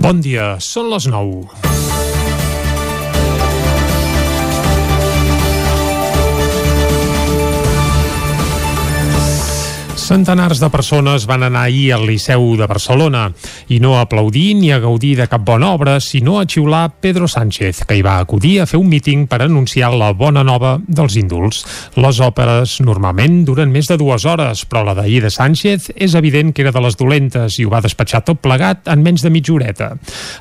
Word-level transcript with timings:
Bon 0.00 0.20
dia, 0.24 0.54
són 0.64 0.88
les 0.88 1.10
9. 1.12 1.89
Centenars 10.10 10.58
de 10.58 10.66
persones 10.74 11.22
van 11.30 11.44
anar 11.46 11.68
ahir 11.68 11.92
al 11.94 12.02
Liceu 12.08 12.56
de 12.58 12.66
Barcelona 12.66 13.28
i 13.70 13.76
no 13.78 13.92
a 13.94 14.00
aplaudir 14.02 14.56
ni 14.58 14.72
a 14.74 14.80
gaudir 14.82 15.12
de 15.20 15.28
cap 15.30 15.44
bona 15.46 15.68
obra, 15.70 16.00
sinó 16.02 16.40
a 16.40 16.46
xiular 16.50 16.96
Pedro 16.98 17.28
Sánchez, 17.30 17.84
que 17.86 17.94
hi 17.94 18.02
va 18.02 18.16
acudir 18.18 18.56
a 18.58 18.66
fer 18.66 18.80
un 18.80 18.88
míting 18.90 19.28
per 19.30 19.38
anunciar 19.44 19.92
la 19.94 20.08
bona 20.10 20.42
nova 20.42 20.72
dels 20.82 21.14
indults. 21.14 21.60
Les 21.94 22.18
òperes 22.26 22.80
normalment 22.82 23.44
duren 23.46 23.70
més 23.70 23.86
de 23.86 23.94
dues 24.00 24.26
hores, 24.26 24.64
però 24.66 24.82
la 24.82 24.96
d'ahir 24.98 25.20
de 25.22 25.30
Sánchez 25.30 25.92
és 25.94 26.18
evident 26.18 26.50
que 26.50 26.66
era 26.66 26.74
de 26.74 26.82
les 26.82 26.98
dolentes 26.98 27.60
i 27.60 27.68
ho 27.68 27.70
va 27.70 27.82
despatxar 27.84 28.24
tot 28.26 28.42
plegat 28.42 28.90
en 28.90 29.06
menys 29.06 29.22
de 29.22 29.30
mitja 29.30 29.54
horeta. 29.54 29.92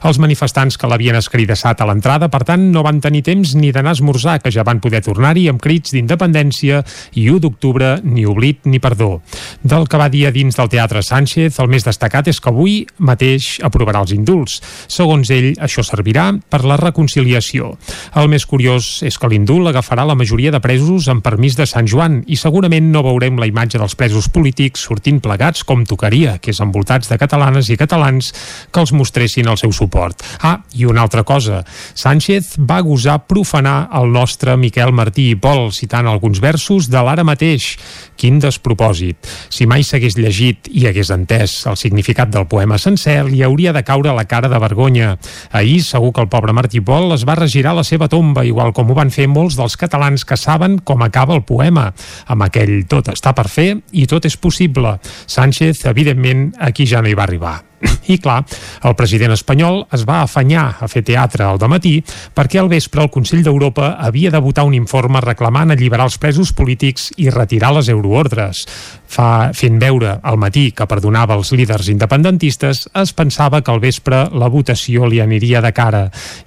Els 0.01 0.17
manifestants 0.17 0.81
que 0.81 0.89
l'havien 0.89 1.21
escridassat 1.21 1.85
a 1.85 1.89
l'entrada, 1.91 2.31
per 2.33 2.41
tant, 2.41 2.71
no 2.73 2.81
van 2.81 3.03
tenir 3.05 3.21
temps 3.29 3.53
ni 3.53 3.69
d'anar 3.69 3.93
a 3.93 3.99
esmorzar, 3.99 4.39
que 4.41 4.49
ja 4.49 4.65
van 4.65 4.81
poder 4.81 5.05
tornar-hi 5.05 5.45
amb 5.53 5.61
crits 5.61 5.93
d'independència 5.93 6.81
i 7.13 7.29
1 7.29 7.45
d'octubre 7.45 7.99
ni 8.01 8.25
oblit 8.25 8.65
ni 8.65 8.81
perdó. 8.81 9.19
Del 9.61 9.89
que 9.91 9.97
va 9.99 10.07
dir 10.07 10.23
a 10.25 10.31
dins 10.31 10.55
del 10.55 10.69
Teatre 10.71 11.01
Sánchez, 11.03 11.57
el 11.59 11.67
més 11.67 11.83
destacat 11.83 12.29
és 12.31 12.37
que 12.39 12.47
avui 12.47 12.75
mateix 13.03 13.57
aprovarà 13.67 13.99
els 14.05 14.13
indults. 14.15 14.61
Segons 14.87 15.27
ell, 15.35 15.49
això 15.59 15.83
servirà 15.83 16.29
per 16.47 16.61
la 16.63 16.77
reconciliació. 16.79 17.73
El 18.15 18.29
més 18.31 18.45
curiós 18.47 19.01
és 19.03 19.17
que 19.19 19.27
l'indult 19.27 19.67
agafarà 19.67 20.05
la 20.07 20.15
majoria 20.15 20.53
de 20.55 20.61
presos 20.63 21.09
amb 21.11 21.25
permís 21.25 21.57
de 21.59 21.67
Sant 21.67 21.89
Joan 21.91 22.21
i 22.27 22.39
segurament 22.39 22.87
no 22.93 23.03
veurem 23.03 23.35
la 23.35 23.49
imatge 23.51 23.81
dels 23.81 23.97
presos 23.99 24.29
polítics 24.31 24.85
sortint 24.87 25.19
plegats 25.19 25.65
com 25.67 25.83
tocaria, 25.83 26.37
que 26.39 26.53
és 26.55 26.63
envoltats 26.63 27.11
de 27.11 27.19
catalanes 27.19 27.67
i 27.67 27.77
catalans 27.77 28.31
que 28.71 28.79
els 28.79 28.95
mostressin 28.95 29.51
el 29.51 29.59
seu 29.59 29.75
suport. 29.75 30.23
Ah, 30.39 30.61
i 30.79 30.87
una 30.87 31.03
altra 31.03 31.25
cosa. 31.27 31.65
Sánchez 31.99 32.55
va 32.63 32.79
gosar 32.79 33.19
profanar 33.27 33.89
el 33.99 34.07
nostre 34.15 34.55
Miquel 34.55 34.95
Martí 34.95 35.33
i 35.33 35.35
Pol, 35.35 35.73
citant 35.75 36.07
alguns 36.07 36.39
versos 36.39 36.87
de 36.87 37.03
l'ara 37.03 37.27
mateix. 37.27 37.73
Quin 38.15 38.39
despropòsit. 38.39 39.27
Si 39.49 39.65
mai 39.69 39.83
s'hagués 39.83 40.17
llegit 40.17 40.69
i 40.69 40.85
hagués 40.87 41.09
entès 41.13 41.55
el 41.69 41.77
significat 41.79 42.29
del 42.33 42.47
poema 42.49 42.77
sencer, 42.81 43.23
li 43.27 43.41
hauria 43.43 43.73
de 43.73 43.83
caure 43.83 44.13
la 44.15 44.25
cara 44.29 44.49
de 44.49 44.59
vergonya. 44.61 45.15
Ahir 45.51 45.81
segur 45.83 46.13
que 46.13 46.21
el 46.21 46.29
pobre 46.29 46.53
Martí 46.53 46.81
Pol 46.81 47.13
es 47.15 47.25
va 47.27 47.37
regirar 47.39 47.75
la 47.75 47.83
seva 47.83 48.09
tomba, 48.09 48.45
igual 48.45 48.73
com 48.77 48.91
ho 48.91 48.97
van 48.97 49.13
fer 49.13 49.27
molts 49.27 49.57
dels 49.59 49.77
catalans 49.77 50.25
que 50.25 50.37
saben 50.37 50.79
com 50.79 51.01
acaba 51.03 51.35
el 51.35 51.43
poema, 51.43 51.89
amb 52.27 52.45
aquell 52.45 52.85
tot 52.89 53.09
està 53.13 53.33
per 53.33 53.49
fer 53.49 53.71
i 53.91 54.05
tot 54.07 54.29
és 54.29 54.37
possible. 54.37 54.99
Sánchez, 55.25 55.85
evidentment, 55.89 56.53
aquí 56.59 56.85
ja 56.85 57.01
no 57.01 57.09
hi 57.09 57.17
va 57.17 57.25
arribar. 57.25 57.57
I 58.13 58.17
clar, 58.19 58.43
el 58.83 58.95
president 58.99 59.33
espanyol 59.35 59.83
es 59.95 60.03
va 60.07 60.21
afanyar 60.23 60.65
a 60.81 60.89
fer 60.91 61.03
teatre 61.07 61.45
al 61.45 61.59
matí 61.71 61.99
perquè 62.35 62.59
al 62.59 62.71
vespre 62.71 63.03
el 63.03 63.11
Consell 63.13 63.43
d'Europa 63.45 63.95
havia 63.99 64.31
de 64.31 64.41
votar 64.43 64.65
un 64.67 64.75
informe 64.75 65.21
reclamant 65.23 65.71
alliberar 65.71 66.09
els 66.09 66.17
presos 66.17 66.51
polítics 66.53 67.09
i 67.17 67.29
retirar 67.29 67.73
les 67.75 67.89
euroordres. 67.89 68.65
Fa, 69.09 69.49
fent 69.57 69.79
veure 69.81 70.19
al 70.21 70.37
matí 70.37 70.69
que 70.75 70.85
perdonava 70.85 71.33
els 71.39 71.49
líders 71.57 71.87
independentistes, 71.89 72.83
es 72.93 73.13
pensava 73.17 73.63
que 73.65 73.71
al 73.73 73.81
vespre 73.81 74.27
la 74.37 74.49
votació 74.53 75.07
li 75.09 75.17
aniria 75.23 75.63
de 75.65 75.71
cara. 75.73 76.03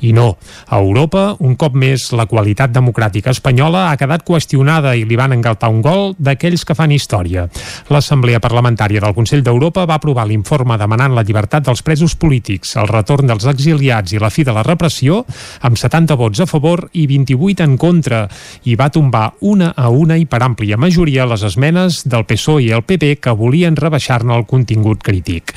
I 0.06 0.12
no. 0.14 0.36
A 0.68 0.78
Europa, 0.78 1.24
un 1.42 1.56
cop 1.58 1.74
més, 1.74 2.04
la 2.14 2.28
qualitat 2.30 2.70
democràtica 2.70 3.32
espanyola 3.34 3.88
ha 3.90 3.96
quedat 3.98 4.22
qüestionada 4.26 4.94
i 4.94 5.02
li 5.08 5.18
van 5.18 5.34
engaltar 5.34 5.72
un 5.74 5.80
gol 5.82 6.14
d'aquells 6.22 6.62
que 6.68 6.76
fan 6.78 6.94
història. 6.94 7.48
L'Assemblea 7.90 8.38
Parlamentària 8.40 9.02
del 9.02 9.16
Consell 9.16 9.42
d'Europa 9.42 9.88
va 9.90 9.98
aprovar 9.98 10.28
l'informe 10.30 10.78
demanant 10.78 11.16
la 11.16 11.26
llibertat 11.26 11.66
dels 11.66 11.82
presos 11.82 12.14
polítics, 12.14 12.76
el 12.78 12.86
retorn 12.92 13.26
dels 13.26 13.48
exiliats 13.50 14.14
i 14.14 14.22
la 14.22 14.30
fi 14.30 14.46
de 14.46 14.54
la 14.54 14.62
repressió, 14.66 15.24
amb 15.66 15.80
70 15.80 16.14
vots 16.20 16.44
a 16.44 16.46
favor 16.46 16.86
i 16.94 17.08
28 17.10 17.66
en 17.66 17.76
contra, 17.76 18.22
i 18.70 18.78
va 18.78 18.92
tombar 18.94 19.32
una 19.40 19.72
a 19.74 19.90
una 19.90 20.14
i 20.14 20.28
per 20.30 20.44
àmplia 20.46 20.78
majoria 20.78 21.26
les 21.26 21.42
esmenes 21.42 22.04
del 22.06 22.26
PSOE 22.28 22.51
PSOE 22.52 22.64
i 22.66 22.72
el 22.76 22.82
PP 22.84 23.16
que 23.24 23.32
volien 23.32 23.76
rebaixar-ne 23.78 24.34
el 24.36 24.44
contingut 24.44 25.00
crític. 25.00 25.54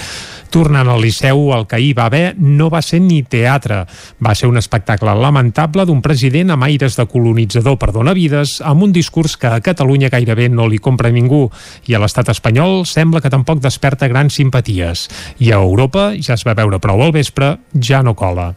Tornant 0.55 0.88
al 0.88 1.01
Liceu, 1.03 1.49
el 1.51 1.66
que 1.67 1.81
hi 1.83 1.89
va 1.91 2.05
haver 2.07 2.38
no 2.39 2.69
va 2.71 2.79
ser 2.79 3.01
ni 3.03 3.17
teatre. 3.27 3.81
Va 4.23 4.31
ser 4.39 4.47
un 4.47 4.55
espectacle 4.55 5.11
lamentable 5.19 5.83
d'un 5.83 5.99
president 5.99 6.53
amb 6.55 6.63
aires 6.69 6.95
de 6.95 7.03
colonitzador 7.11 7.75
per 7.75 7.89
donar 7.91 8.13
vides, 8.16 8.61
amb 8.63 8.85
un 8.85 8.93
discurs 8.95 9.35
que 9.35 9.49
a 9.51 9.59
Catalunya 9.59 10.07
gairebé 10.13 10.47
no 10.47 10.69
li 10.71 10.79
compra 10.79 11.11
ningú, 11.11 11.49
i 11.91 11.97
a 11.97 11.99
l'estat 11.99 12.31
espanyol 12.31 12.85
sembla 12.88 13.19
que 13.19 13.33
tampoc 13.33 13.59
desperta 13.59 14.07
grans 14.07 14.39
simpaties. 14.39 15.09
I 15.43 15.51
a 15.51 15.59
Europa, 15.59 16.13
ja 16.16 16.39
es 16.39 16.47
va 16.47 16.55
veure 16.55 16.79
prou 16.79 17.03
al 17.03 17.11
vespre, 17.11 17.57
ja 17.75 17.99
no 17.99 18.16
cola. 18.16 18.53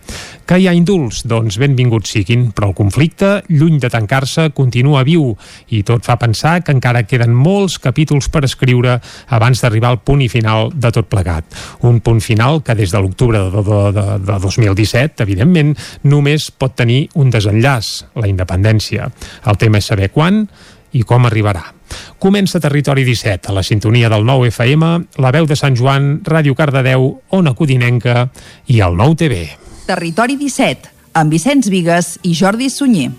Que 0.47 0.61
hi 0.63 0.71
ha 0.71 0.77
indults? 0.79 1.25
Doncs 1.27 1.59
benvinguts 1.59 2.15
siguin, 2.15 2.53
però 2.55 2.71
el 2.71 2.79
conflicte, 2.79 3.43
lluny 3.51 3.83
de 3.83 3.91
tancar-se, 3.91 4.53
continua 4.55 5.03
viu, 5.03 5.33
i 5.75 5.83
tot 5.83 6.07
fa 6.07 6.15
pensar 6.17 6.61
que 6.63 6.73
encara 6.79 7.03
queden 7.11 7.35
molts 7.35 7.81
capítols 7.83 8.31
per 8.31 8.47
escriure 8.47 9.01
abans 9.35 9.67
d'arribar 9.67 9.91
al 9.91 10.01
punt 10.07 10.23
i 10.23 10.31
final 10.31 10.71
de 10.71 10.95
tot 10.95 11.11
plegat 11.11 11.59
un 11.89 12.01
punt 12.05 12.21
final 12.25 12.63
que 12.63 12.77
des 12.79 12.93
de 12.93 13.01
l'octubre 13.03 13.39
de, 13.39 13.63
de, 13.65 13.81
de, 13.97 14.07
de 14.29 14.39
2017, 14.45 15.25
evidentment, 15.25 15.75
només 16.05 16.51
pot 16.53 16.77
tenir 16.77 17.07
un 17.19 17.33
desenllaç, 17.35 17.93
la 18.21 18.29
independència. 18.31 19.09
El 19.49 19.59
tema 19.61 19.81
és 19.83 19.91
saber 19.91 20.13
quan 20.15 20.45
i 20.97 21.03
com 21.05 21.27
arribarà. 21.29 21.65
Comença 22.21 22.61
Territori 22.61 23.05
17, 23.05 23.49
a 23.51 23.57
la 23.57 23.65
sintonia 23.65 24.11
del 24.13 24.27
9 24.27 24.51
FM, 24.53 24.93
la 25.23 25.33
veu 25.33 25.49
de 25.49 25.57
Sant 25.57 25.77
Joan, 25.77 26.19
Ràdio 26.25 26.57
Cardedeu, 26.59 27.11
Ona 27.37 27.55
Codinenca 27.57 28.29
i 28.69 28.83
el 28.85 28.97
9 28.97 29.19
TV. 29.25 29.43
Territori 29.89 30.37
17, 30.37 30.93
amb 31.17 31.33
Vicenç 31.33 31.73
Vigues 31.73 32.17
i 32.23 32.37
Jordi 32.37 32.69
Sunyer. 32.73 33.13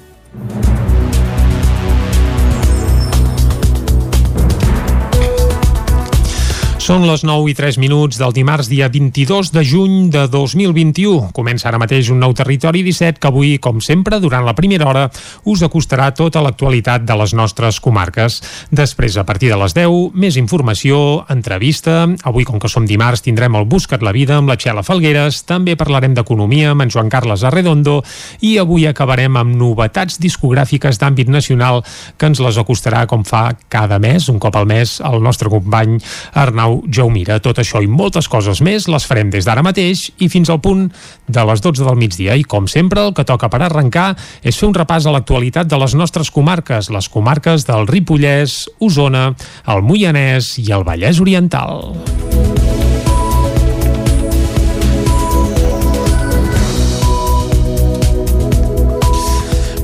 Són 6.90 7.04
les 7.06 7.22
9 7.22 7.52
i 7.52 7.54
3 7.54 7.76
minuts 7.78 8.18
del 8.18 8.32
dimarts, 8.34 8.66
dia 8.66 8.88
22 8.90 9.52
de 9.54 9.62
juny 9.62 10.08
de 10.10 10.24
2021. 10.26 11.28
Comença 11.38 11.68
ara 11.70 11.78
mateix 11.78 12.08
un 12.10 12.18
nou 12.18 12.32
Territori 12.34 12.82
17 12.82 13.22
que 13.22 13.30
avui, 13.30 13.52
com 13.62 13.78
sempre, 13.78 14.18
durant 14.18 14.42
la 14.42 14.56
primera 14.58 14.88
hora, 14.90 15.04
us 15.46 15.62
acostarà 15.62 16.08
tota 16.18 16.42
l'actualitat 16.42 17.06
de 17.06 17.18
les 17.20 17.36
nostres 17.38 17.78
comarques. 17.78 18.40
Després, 18.74 19.20
a 19.22 19.26
partir 19.28 19.52
de 19.54 19.60
les 19.62 19.76
10, 19.78 20.16
més 20.18 20.40
informació, 20.42 21.28
entrevista. 21.30 22.08
Avui, 22.26 22.48
com 22.50 22.58
que 22.58 22.72
som 22.74 22.90
dimarts, 22.90 23.22
tindrem 23.22 23.60
el 23.62 23.70
Buscat 23.70 24.02
la 24.02 24.16
Vida 24.18 24.40
amb 24.42 24.50
la 24.50 24.58
Txela 24.58 24.82
Falgueres. 24.82 25.44
També 25.46 25.78
parlarem 25.78 26.18
d'economia 26.18 26.74
amb 26.74 26.88
en 26.88 26.90
Joan 26.90 27.14
Carles 27.14 27.46
Arredondo. 27.46 28.00
I 28.42 28.56
avui 28.66 28.90
acabarem 28.90 29.38
amb 29.38 29.54
novetats 29.62 30.18
discogràfiques 30.18 30.98
d'àmbit 30.98 31.30
nacional 31.30 31.84
que 32.18 32.34
ens 32.34 32.42
les 32.42 32.58
acostarà, 32.58 33.06
com 33.06 33.22
fa 33.22 33.52
cada 33.70 34.02
mes, 34.02 34.26
un 34.34 34.42
cop 34.42 34.58
al 34.58 34.66
mes, 34.66 34.98
el 35.06 35.22
nostre 35.22 35.54
company 35.54 36.00
Arnau 36.34 36.78
Jaumira. 36.88 37.40
Tot 37.44 37.59
això 37.62 37.81
i 37.84 37.90
moltes 37.90 38.29
coses 38.31 38.62
més 38.66 38.88
les 38.91 39.07
farem 39.07 39.31
des 39.34 39.47
d'ara 39.47 39.63
mateix 39.66 40.07
i 40.19 40.29
fins 40.31 40.50
al 40.50 40.62
punt 40.63 40.88
de 41.28 41.45
les 41.50 41.63
12 41.66 41.85
del 41.85 42.00
migdia. 42.00 42.38
I 42.40 42.44
com 42.44 42.67
sempre, 42.67 43.07
el 43.07 43.16
que 43.17 43.28
toca 43.28 43.50
per 43.51 43.63
arrencar 43.66 44.13
és 44.44 44.57
fer 44.57 44.69
un 44.69 44.78
repàs 44.78 45.07
a 45.07 45.16
l'actualitat 45.16 45.69
de 45.69 45.79
les 45.81 45.95
nostres 45.95 46.31
comarques, 46.31 46.91
les 46.94 47.09
comarques 47.09 47.67
del 47.67 47.88
Ripollès, 47.90 48.66
Osona, 48.79 49.31
el 49.67 49.85
Moianès 49.85 50.57
i 50.62 50.72
el 50.75 50.88
Vallès 50.88 51.22
Oriental. 51.23 51.90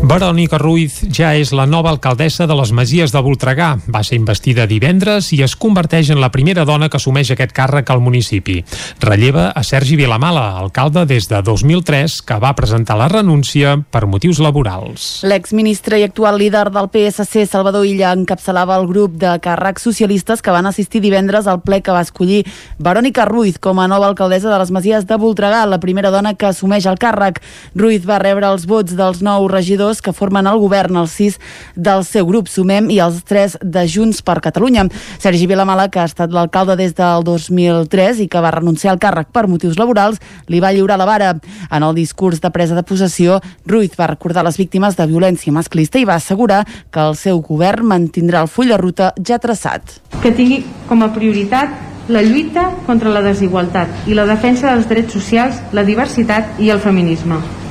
Verònica 0.05 0.59
Ruiz 0.61 0.99
ja 1.09 1.31
és 1.33 1.49
la 1.49 1.63
nova 1.65 1.89
alcaldessa 1.89 2.45
de 2.45 2.53
les 2.53 2.69
Masies 2.77 3.09
de 3.09 3.21
Voltregà. 3.25 3.71
Va 3.89 4.03
ser 4.05 4.19
investida 4.19 4.67
divendres 4.69 5.31
i 5.33 5.39
es 5.41 5.55
converteix 5.57 6.11
en 6.13 6.19
la 6.21 6.29
primera 6.29 6.61
dona 6.61 6.91
que 6.93 6.99
assumeix 6.99 7.31
aquest 7.33 7.55
càrrec 7.57 7.89
al 7.89 8.03
municipi. 8.05 8.59
Relleva 9.01 9.47
a 9.49 9.63
Sergi 9.65 9.97
Vilamala, 9.97 10.59
alcalde 10.61 11.07
des 11.09 11.25
de 11.31 11.39
2003, 11.41 12.19
que 12.21 12.37
va 12.37 12.51
presentar 12.53 12.99
la 12.99 13.07
renúncia 13.09 13.79
per 13.89 14.03
motius 14.05 14.37
laborals. 14.45 15.23
L'exministre 15.25 15.97
i 15.97 16.05
actual 16.05 16.37
líder 16.37 16.67
del 16.69 16.91
PSC, 16.93 17.47
Salvador 17.49 17.89
Illa, 17.89 18.13
encapçalava 18.13 18.77
el 18.77 18.85
grup 18.91 19.17
de 19.17 19.33
càrrecs 19.41 19.89
socialistes 19.89 20.45
que 20.45 20.53
van 20.53 20.69
assistir 20.69 21.01
divendres 21.01 21.49
al 21.49 21.63
ple 21.65 21.81
que 21.81 21.95
va 21.97 22.05
escollir 22.05 22.43
Verònica 22.77 23.25
Ruiz 23.25 23.57
com 23.57 23.81
a 23.81 23.89
nova 23.89 24.11
alcaldessa 24.13 24.53
de 24.53 24.61
les 24.61 24.69
Masies 24.69 25.09
de 25.09 25.17
Voltregà, 25.17 25.65
la 25.65 25.81
primera 25.81 26.13
dona 26.13 26.35
que 26.37 26.51
assumeix 26.53 26.85
el 26.85 27.01
càrrec. 27.01 27.41
Ruiz 27.73 28.05
va 28.05 28.21
rebre 28.21 28.53
els 28.53 28.69
vots 28.69 28.93
dels 28.93 29.25
nou 29.25 29.49
regidors 29.49 29.94
regidors 29.95 30.01
que 30.01 30.13
formen 30.13 30.47
el 30.47 30.59
govern, 30.59 30.97
els 30.97 31.11
sis 31.11 31.39
del 31.75 32.03
seu 32.03 32.25
grup, 32.25 32.47
Sumem, 32.47 32.89
i 32.89 32.99
els 32.99 33.23
tres 33.23 33.57
de 33.61 33.85
Junts 33.87 34.21
per 34.21 34.41
Catalunya. 34.41 34.87
Sergi 35.19 35.47
Vilamala, 35.47 35.89
que 35.89 35.99
ha 35.99 36.05
estat 36.05 36.31
l'alcalde 36.31 36.75
des 36.75 36.93
del 36.95 37.23
2003 37.23 38.21
i 38.21 38.27
que 38.27 38.41
va 38.41 38.51
renunciar 38.51 38.93
al 38.93 38.99
càrrec 38.99 39.31
per 39.31 39.47
motius 39.47 39.77
laborals, 39.77 40.19
li 40.47 40.59
va 40.59 40.73
lliurar 40.73 40.97
la 40.97 41.05
vara. 41.05 41.35
En 41.71 41.83
el 41.83 41.95
discurs 41.95 42.41
de 42.41 42.51
presa 42.51 42.75
de 42.75 42.83
possessió, 42.83 43.41
Ruiz 43.65 43.95
va 43.97 44.07
recordar 44.07 44.43
les 44.43 44.57
víctimes 44.57 44.95
de 44.95 45.07
violència 45.07 45.53
masclista 45.53 45.99
i 45.99 46.05
va 46.05 46.15
assegurar 46.15 46.65
que 46.91 46.99
el 46.99 47.15
seu 47.15 47.41
govern 47.41 47.85
mantindrà 47.85 48.41
el 48.41 48.47
full 48.47 48.69
de 48.69 48.77
ruta 48.77 49.13
ja 49.17 49.39
traçat. 49.39 49.99
Que 50.21 50.31
tingui 50.31 50.63
com 50.87 51.03
a 51.03 51.11
prioritat 51.13 51.69
la 52.07 52.21
lluita 52.21 52.69
contra 52.85 53.09
la 53.09 53.23
desigualtat 53.25 54.07
i 54.07 54.13
la 54.13 54.27
defensa 54.29 54.69
dels 54.69 54.89
drets 54.89 55.13
socials, 55.13 55.61
la 55.73 55.83
diversitat 55.83 56.59
i 56.61 56.69
el 56.69 56.79
feminisme. 56.83 57.64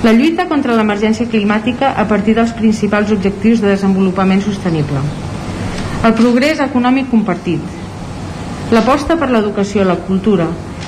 La 0.00 0.14
lluita 0.16 0.46
contra 0.48 0.72
l'emergència 0.72 1.28
climàtica 1.28 1.90
a 2.00 2.06
partir 2.08 2.32
dels 2.38 2.54
principals 2.56 3.10
objectius 3.12 3.60
de 3.60 3.68
desenvolupament 3.68 4.40
sostenible. 4.40 5.02
El 6.08 6.14
progrés 6.16 6.62
econòmic 6.64 7.10
compartit. 7.10 7.60
L'aposta 8.72 9.18
per 9.20 9.28
l'educació, 9.28 9.84
la 9.84 9.98
cultura, 10.00 10.46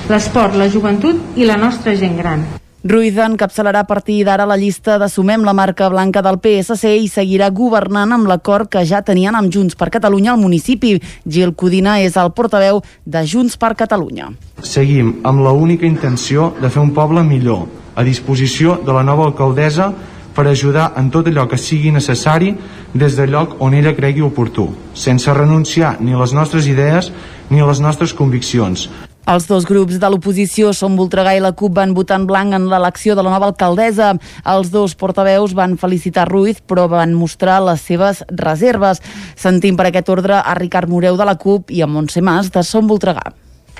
l'esport, 0.09 0.57
la 0.57 0.65
joventut 0.65 1.37
i 1.37 1.45
la 1.45 1.59
nostra 1.61 1.93
gent 1.99 2.17
gran. 2.17 2.41
Ruiz 2.83 3.19
encapçalarà 3.21 3.83
a 3.85 3.87
partir 3.87 4.17
d'ara 4.25 4.47
la 4.49 4.57
llista 4.57 4.97
de 4.97 5.05
Sumem 5.07 5.45
la 5.45 5.53
marca 5.53 5.91
blanca 5.93 6.25
del 6.25 6.41
PSC 6.41 6.95
i 7.05 7.05
seguirà 7.07 7.51
governant 7.53 8.17
amb 8.17 8.27
l'acord 8.27 8.67
que 8.67 8.81
ja 8.83 9.03
tenien 9.05 9.37
amb 9.37 9.53
Junts 9.53 9.77
per 9.77 9.91
Catalunya 9.93 10.33
al 10.33 10.41
municipi. 10.41 10.97
Gil 11.29 11.53
Codina 11.53 11.99
és 12.01 12.17
el 12.17 12.33
portaveu 12.33 12.81
de 13.05 13.23
Junts 13.29 13.61
per 13.61 13.75
Catalunya. 13.77 14.33
Seguim 14.65 15.19
amb 15.23 15.45
la 15.45 15.53
única 15.53 15.85
intenció 15.85 16.55
de 16.57 16.73
fer 16.73 16.81
un 16.81 16.91
poble 16.97 17.21
millor, 17.23 17.82
a 17.95 18.03
disposició 18.03 18.79
de 18.85 18.93
la 18.93 19.03
nova 19.03 19.25
alcaldessa 19.29 19.91
per 20.33 20.47
ajudar 20.47 20.93
en 20.97 21.11
tot 21.13 21.27
allò 21.29 21.45
que 21.47 21.61
sigui 21.61 21.91
necessari 21.93 22.53
des 22.93 23.15
del 23.15 23.31
lloc 23.31 23.55
on 23.61 23.73
ella 23.73 23.93
cregui 23.95 24.21
oportú, 24.25 24.71
sense 24.93 25.33
renunciar 25.33 25.97
ni 26.01 26.13
a 26.13 26.19
les 26.19 26.33
nostres 26.33 26.67
idees 26.67 27.11
ni 27.49 27.61
a 27.61 27.67
les 27.69 27.79
nostres 27.79 28.13
conviccions. 28.13 28.89
Els 29.23 29.45
dos 29.47 29.63
grups 29.63 30.01
de 30.01 30.07
l'oposició, 30.11 30.73
Som 30.75 30.97
Voltregà 30.99 31.31
i 31.37 31.39
la 31.39 31.53
CUP, 31.55 31.71
van 31.77 31.93
votar 31.95 32.17
en 32.19 32.25
blanc 32.27 32.57
en 32.57 32.65
l'elecció 32.67 33.15
de 33.15 33.23
la 33.23 33.31
nova 33.31 33.47
alcaldessa. 33.47 34.09
Els 34.51 34.71
dos 34.73 34.97
portaveus 34.99 35.53
van 35.55 35.77
felicitar 35.79 36.25
Ruiz, 36.27 36.59
però 36.59 36.89
van 36.91 37.13
mostrar 37.15 37.61
les 37.63 37.85
seves 37.87 38.19
reserves. 38.27 38.99
Sentim 39.39 39.79
per 39.79 39.87
aquest 39.87 40.11
ordre 40.11 40.41
a 40.41 40.57
Ricard 40.59 40.91
Moreu 40.91 41.15
de 41.15 41.29
la 41.29 41.37
CUP 41.39 41.71
i 41.71 41.79
a 41.81 41.87
Montse 41.87 42.19
Mas 42.19 42.51
de 42.51 42.65
Som 42.67 42.91
Voltregà. 42.91 43.23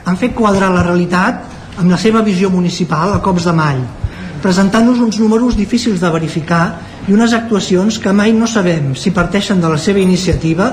Han 0.05 0.15
fet 0.15 0.31
quadrar 0.35 0.71
la 0.71 0.85
realitat 0.87 1.43
amb 1.75 1.91
la 1.91 1.99
seva 1.99 2.23
visió 2.23 2.49
municipal 2.49 3.11
a 3.11 3.19
cops 3.23 3.43
de 3.49 3.53
mall, 3.57 3.83
presentant-nos 4.43 4.99
uns 4.99 5.17
números 5.23 5.55
difícils 5.55 6.03
de 6.03 6.09
verificar 6.11 6.81
i 7.07 7.15
unes 7.15 7.31
actuacions 7.33 7.97
que 7.99 8.11
mai 8.11 8.35
no 8.35 8.47
sabem 8.47 8.91
si 8.99 9.15
parteixen 9.15 9.63
de 9.63 9.71
la 9.71 9.79
seva 9.79 10.03
iniciativa 10.03 10.67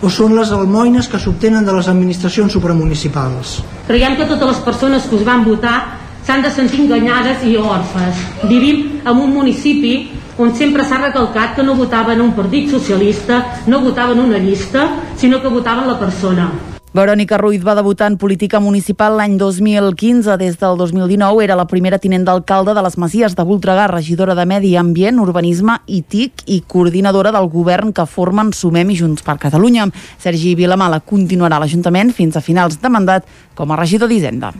o 0.00 0.10
són 0.12 0.36
les 0.38 0.52
almoines 0.54 1.08
que 1.10 1.18
s'obtenen 1.18 1.66
de 1.66 1.74
les 1.74 1.88
administracions 1.90 2.54
supramunicipals. 2.54 3.60
Creiem 3.88 4.14
que 4.16 4.28
totes 4.30 4.54
les 4.54 4.62
persones 4.62 5.08
que 5.10 5.18
us 5.18 5.26
van 5.26 5.42
votar 5.44 5.78
s'han 6.26 6.42
de 6.42 6.52
sentir 6.54 6.84
enganyades 6.84 7.42
i 7.46 7.56
orfes. 7.58 8.22
Vivim 8.46 9.02
en 9.02 9.24
un 9.26 9.34
municipi 9.34 9.96
on 10.38 10.54
sempre 10.54 10.84
s'ha 10.84 11.00
recalcat 11.00 11.56
que 11.56 11.66
no 11.66 11.74
votaven 11.74 12.20
un 12.20 12.32
partit 12.36 12.70
socialista, 12.70 13.42
no 13.66 13.80
votaven 13.80 14.20
una 14.20 14.38
llista, 14.38 14.88
sinó 15.16 15.40
que 15.42 15.48
votaven 15.48 15.88
la 15.88 15.98
persona. 15.98 16.75
Verònica 16.96 17.36
Ruiz 17.36 17.60
va 17.60 17.74
debutar 17.76 18.06
en 18.08 18.14
política 18.16 18.56
municipal 18.56 19.18
l'any 19.18 19.34
2015. 19.36 20.38
Des 20.40 20.54
del 20.56 20.78
2019 20.80 21.42
era 21.44 21.56
la 21.58 21.66
primera 21.68 21.98
tinent 22.00 22.22
d'alcalde 22.24 22.72
de 22.72 22.84
les 22.86 22.94
Masies 22.96 23.34
de 23.36 23.44
Voltregà, 23.44 23.84
regidora 23.90 24.32
de 24.38 24.46
Medi 24.48 24.70
Ambient, 24.80 25.18
Urbanisme 25.20 25.74
i 25.92 26.00
TIC 26.00 26.46
i 26.46 26.62
coordinadora 26.64 27.34
del 27.36 27.50
govern 27.52 27.92
que 27.92 28.06
formen 28.08 28.54
Sumem 28.56 28.94
i 28.94 28.96
Junts 28.96 29.26
per 29.26 29.36
Catalunya. 29.42 29.90
Sergi 30.16 30.54
Vilamala 30.56 31.02
continuarà 31.04 31.58
a 31.60 31.66
l'Ajuntament 31.66 32.14
fins 32.16 32.40
a 32.40 32.44
finals 32.48 32.80
de 32.80 32.88
mandat 32.88 33.28
com 33.54 33.76
a 33.76 33.78
regidor 33.82 34.08
d'Hisenda. 34.08 34.54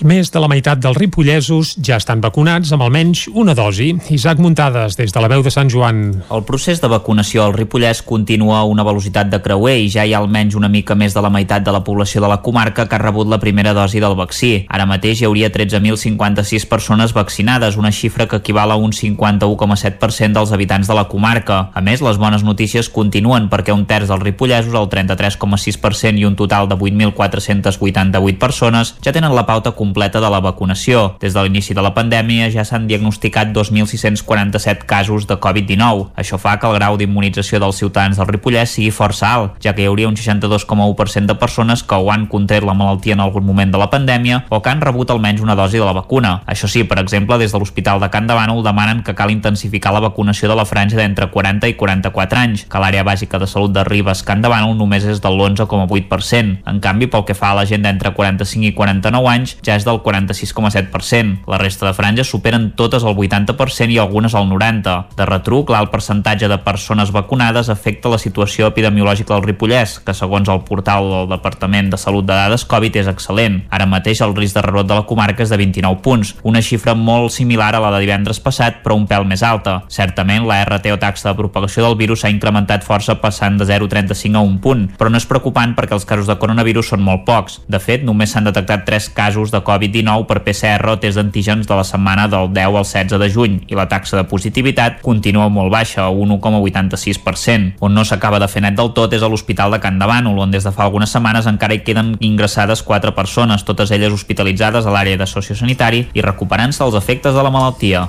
Més 0.00 0.30
de 0.32 0.40
la 0.40 0.48
meitat 0.48 0.78
dels 0.80 0.96
ripollesos 0.96 1.74
ja 1.84 1.98
estan 2.00 2.22
vacunats 2.24 2.70
amb 2.72 2.86
almenys 2.86 3.26
una 3.36 3.52
dosi. 3.52 3.90
Isaac 4.08 4.38
Muntades, 4.40 4.94
des 4.96 5.12
de 5.12 5.20
la 5.20 5.28
veu 5.28 5.42
de 5.44 5.50
Sant 5.52 5.68
Joan. 5.68 5.98
El 6.32 6.44
procés 6.48 6.78
de 6.80 6.88
vacunació 6.88 7.42
al 7.44 7.52
Ripollès 7.52 8.00
continua 8.00 8.62
a 8.62 8.64
una 8.64 8.86
velocitat 8.86 9.28
de 9.28 9.42
creuer 9.44 9.74
i 9.82 9.90
ja 9.92 10.06
hi 10.08 10.14
ha 10.14 10.22
almenys 10.24 10.56
una 10.56 10.70
mica 10.72 10.96
més 10.96 11.12
de 11.12 11.20
la 11.20 11.28
meitat 11.28 11.66
de 11.66 11.74
la 11.76 11.82
població 11.84 12.22
de 12.24 12.30
la 12.32 12.38
comarca 12.40 12.86
que 12.88 12.96
ha 12.96 13.02
rebut 13.02 13.28
la 13.28 13.40
primera 13.42 13.74
dosi 13.76 14.00
del 14.00 14.16
vaccí. 14.16 14.64
Ara 14.72 14.86
mateix 14.88 15.20
hi 15.20 15.28
hauria 15.28 15.52
13.056 15.52 16.64
persones 16.70 17.12
vaccinades, 17.12 17.76
una 17.76 17.92
xifra 17.92 18.24
que 18.26 18.40
equival 18.40 18.72
a 18.72 18.80
un 18.80 18.96
51,7% 18.96 20.32
dels 20.32 20.56
habitants 20.56 20.88
de 20.88 20.96
la 20.96 21.08
comarca. 21.12 21.60
A 21.74 21.84
més, 21.84 22.00
les 22.00 22.16
bones 22.16 22.40
notícies 22.40 22.88
continuen 22.88 23.50
perquè 23.52 23.76
un 23.76 23.84
terç 23.84 24.08
dels 24.08 24.24
ripollesos, 24.24 24.72
el 24.72 24.88
33,6% 24.88 26.16
i 26.16 26.24
un 26.24 26.40
total 26.40 26.72
de 26.72 26.80
8.488 26.80 28.40
persones, 28.40 28.96
ja 29.04 29.12
tenen 29.12 29.36
la 29.36 29.44
pauta 29.44 29.76
completa 29.76 29.89
completa 29.90 30.20
de 30.20 30.30
la 30.30 30.38
vacunació. 30.40 31.16
Des 31.20 31.34
de 31.34 31.42
l'inici 31.42 31.74
de 31.74 31.82
la 31.82 31.90
pandèmia 31.96 32.46
ja 32.54 32.62
s'han 32.64 32.86
diagnosticat 32.86 33.50
2.647 33.50 34.86
casos 34.86 35.26
de 35.26 35.34
Covid-19. 35.34 36.12
Això 36.14 36.38
fa 36.38 36.56
que 36.60 36.68
el 36.70 36.76
grau 36.78 36.96
d'immunització 36.96 37.58
dels 37.58 37.80
ciutadans 37.82 38.20
del 38.20 38.28
Ripollès 38.30 38.76
sigui 38.76 38.92
força 38.94 39.32
alt, 39.34 39.56
ja 39.64 39.74
que 39.74 39.82
hi 39.82 39.88
hauria 39.90 40.08
un 40.08 40.14
62,1% 40.14 41.26
de 41.26 41.34
persones 41.34 41.82
que 41.82 41.98
ho 41.98 42.12
han 42.12 42.28
contret 42.30 42.62
la 42.62 42.76
malaltia 42.78 43.16
en 43.16 43.24
algun 43.24 43.44
moment 43.46 43.72
de 43.72 43.80
la 43.82 43.90
pandèmia 43.90 44.44
o 44.48 44.60
que 44.62 44.70
han 44.70 44.80
rebut 44.80 45.10
almenys 45.10 45.42
una 45.42 45.56
dosi 45.58 45.82
de 45.82 45.88
la 45.88 45.96
vacuna. 45.96 46.36
Això 46.46 46.70
sí, 46.70 46.84
per 46.84 47.00
exemple, 47.02 47.38
des 47.42 47.50
de 47.50 47.58
l'Hospital 47.58 47.98
de 47.98 48.10
Can 48.14 48.30
de 48.30 48.38
Bànol 48.38 48.62
demanen 48.62 49.02
que 49.02 49.16
cal 49.18 49.34
intensificar 49.34 49.92
la 49.92 50.04
vacunació 50.06 50.48
de 50.48 50.58
la 50.58 50.68
franja 50.68 51.00
d'entre 51.00 51.30
40 51.34 51.66
i 51.66 51.74
44 51.74 52.44
anys, 52.44 52.64
que 52.70 52.78
l'àrea 52.78 53.02
bàsica 53.02 53.42
de 53.42 53.50
salut 53.50 53.74
de 53.74 53.84
Ribes 53.90 54.22
Can 54.22 54.44
de 54.44 54.52
Bànol 54.52 54.76
només 54.78 55.02
és 55.08 55.18
del 55.24 55.40
11,8%. 55.40 56.60
En 56.70 56.78
canvi, 56.78 57.10
pel 57.10 57.26
que 57.26 57.34
fa 57.34 57.50
a 57.50 57.58
la 57.58 57.66
gent 57.66 57.82
d'entre 57.82 58.14
45 58.14 58.70
i 58.70 58.74
49 58.76 59.34
anys, 59.34 59.56
ja 59.66 59.79
és 59.80 59.88
del 59.88 60.02
46,7%. 60.04 61.48
La 61.50 61.58
resta 61.58 61.88
de 61.88 61.94
franges 61.96 62.28
superen 62.30 62.70
totes 62.76 63.04
el 63.06 63.16
80% 63.16 63.96
i 63.96 63.98
algunes 63.98 64.36
el 64.36 64.46
90%. 64.50 65.16
De 65.16 65.26
retruc, 65.26 65.70
l'alt 65.72 65.90
percentatge 65.92 66.48
de 66.48 66.58
persones 66.64 67.10
vacunades 67.12 67.70
afecta 67.72 68.12
la 68.12 68.20
situació 68.20 68.68
epidemiològica 68.70 69.34
del 69.34 69.44
Ripollès, 69.48 69.98
que 70.04 70.14
segons 70.16 70.48
el 70.52 70.62
portal 70.68 71.08
del 71.10 71.28
Departament 71.32 71.90
de 71.90 71.98
Salut 72.00 72.26
de 72.28 72.36
Dades 72.36 72.64
Covid 72.68 73.00
és 73.00 73.10
excel·lent. 73.10 73.60
Ara 73.70 73.88
mateix 73.88 74.20
el 74.24 74.36
risc 74.36 74.56
de 74.56 74.64
rebrot 74.64 74.88
de 74.88 74.98
la 74.98 75.06
comarca 75.08 75.44
és 75.44 75.52
de 75.52 75.58
29 75.60 76.02
punts, 76.04 76.34
una 76.46 76.62
xifra 76.64 76.94
molt 76.94 77.32
similar 77.34 77.72
a 77.74 77.82
la 77.82 77.92
de 77.96 78.02
divendres 78.04 78.40
passat, 78.42 78.80
però 78.84 78.96
un 78.98 79.06
pèl 79.10 79.26
més 79.28 79.42
alta. 79.46 79.80
Certament, 79.88 80.46
la 80.48 80.60
RT 80.66 80.94
o 80.94 81.00
taxa 81.00 81.30
de 81.30 81.36
propagació 81.38 81.86
del 81.86 81.98
virus 82.00 82.24
s'ha 82.24 82.32
incrementat 82.32 82.86
força 82.86 83.16
passant 83.22 83.58
de 83.60 83.68
0,35 83.68 84.36
a 84.36 84.44
un 84.44 84.58
punt, 84.62 84.86
però 84.98 85.10
no 85.10 85.20
és 85.20 85.28
preocupant 85.28 85.74
perquè 85.76 85.96
els 85.96 86.08
casos 86.08 86.28
de 86.30 86.38
coronavirus 86.40 86.92
són 86.92 87.04
molt 87.06 87.24
pocs. 87.28 87.60
De 87.70 87.80
fet, 87.82 88.04
només 88.06 88.32
s'han 88.32 88.48
detectat 88.48 88.84
3 88.88 89.10
casos 89.16 89.54
de 89.54 89.62
Covid-19 89.70 90.26
per 90.26 90.40
PCR 90.42 90.90
o 90.90 90.96
test 90.98 91.20
d'antígens 91.20 91.68
de 91.68 91.76
la 91.78 91.84
setmana 91.86 92.26
del 92.30 92.50
10 92.50 92.78
al 92.80 92.84
16 92.84 93.20
de 93.22 93.28
juny 93.30 93.56
i 93.70 93.78
la 93.78 93.86
taxa 93.88 94.18
de 94.18 94.26
positivitat 94.26 94.98
continua 95.04 95.46
molt 95.48 95.70
baixa, 95.70 96.08
a 96.08 96.10
1,86%. 96.10 97.76
On 97.80 97.94
no 97.94 98.04
s'acaba 98.04 98.40
de 98.42 98.48
fer 98.50 98.64
net 98.64 98.74
del 98.78 98.90
tot 98.96 99.14
és 99.14 99.22
a 99.22 99.30
l'Hospital 99.30 99.70
de 99.76 99.80
Can 99.82 100.00
de 100.00 100.08
Bànol, 100.10 100.38
on 100.42 100.50
des 100.50 100.66
de 100.66 100.74
fa 100.74 100.86
algunes 100.88 101.12
setmanes 101.14 101.46
encara 101.46 101.76
hi 101.76 101.84
queden 101.86 102.16
ingressades 102.18 102.82
4 102.82 103.14
persones, 103.14 103.64
totes 103.68 103.92
elles 103.94 104.12
hospitalitzades 104.12 104.86
a 104.86 104.94
l'àrea 104.94 105.20
de 105.20 105.28
sociosanitari 105.28 106.06
i 106.14 106.24
recuperant-se 106.24 106.82
els 106.84 106.98
efectes 106.98 107.34
de 107.36 107.42
la 107.46 107.54
malaltia. 107.54 108.08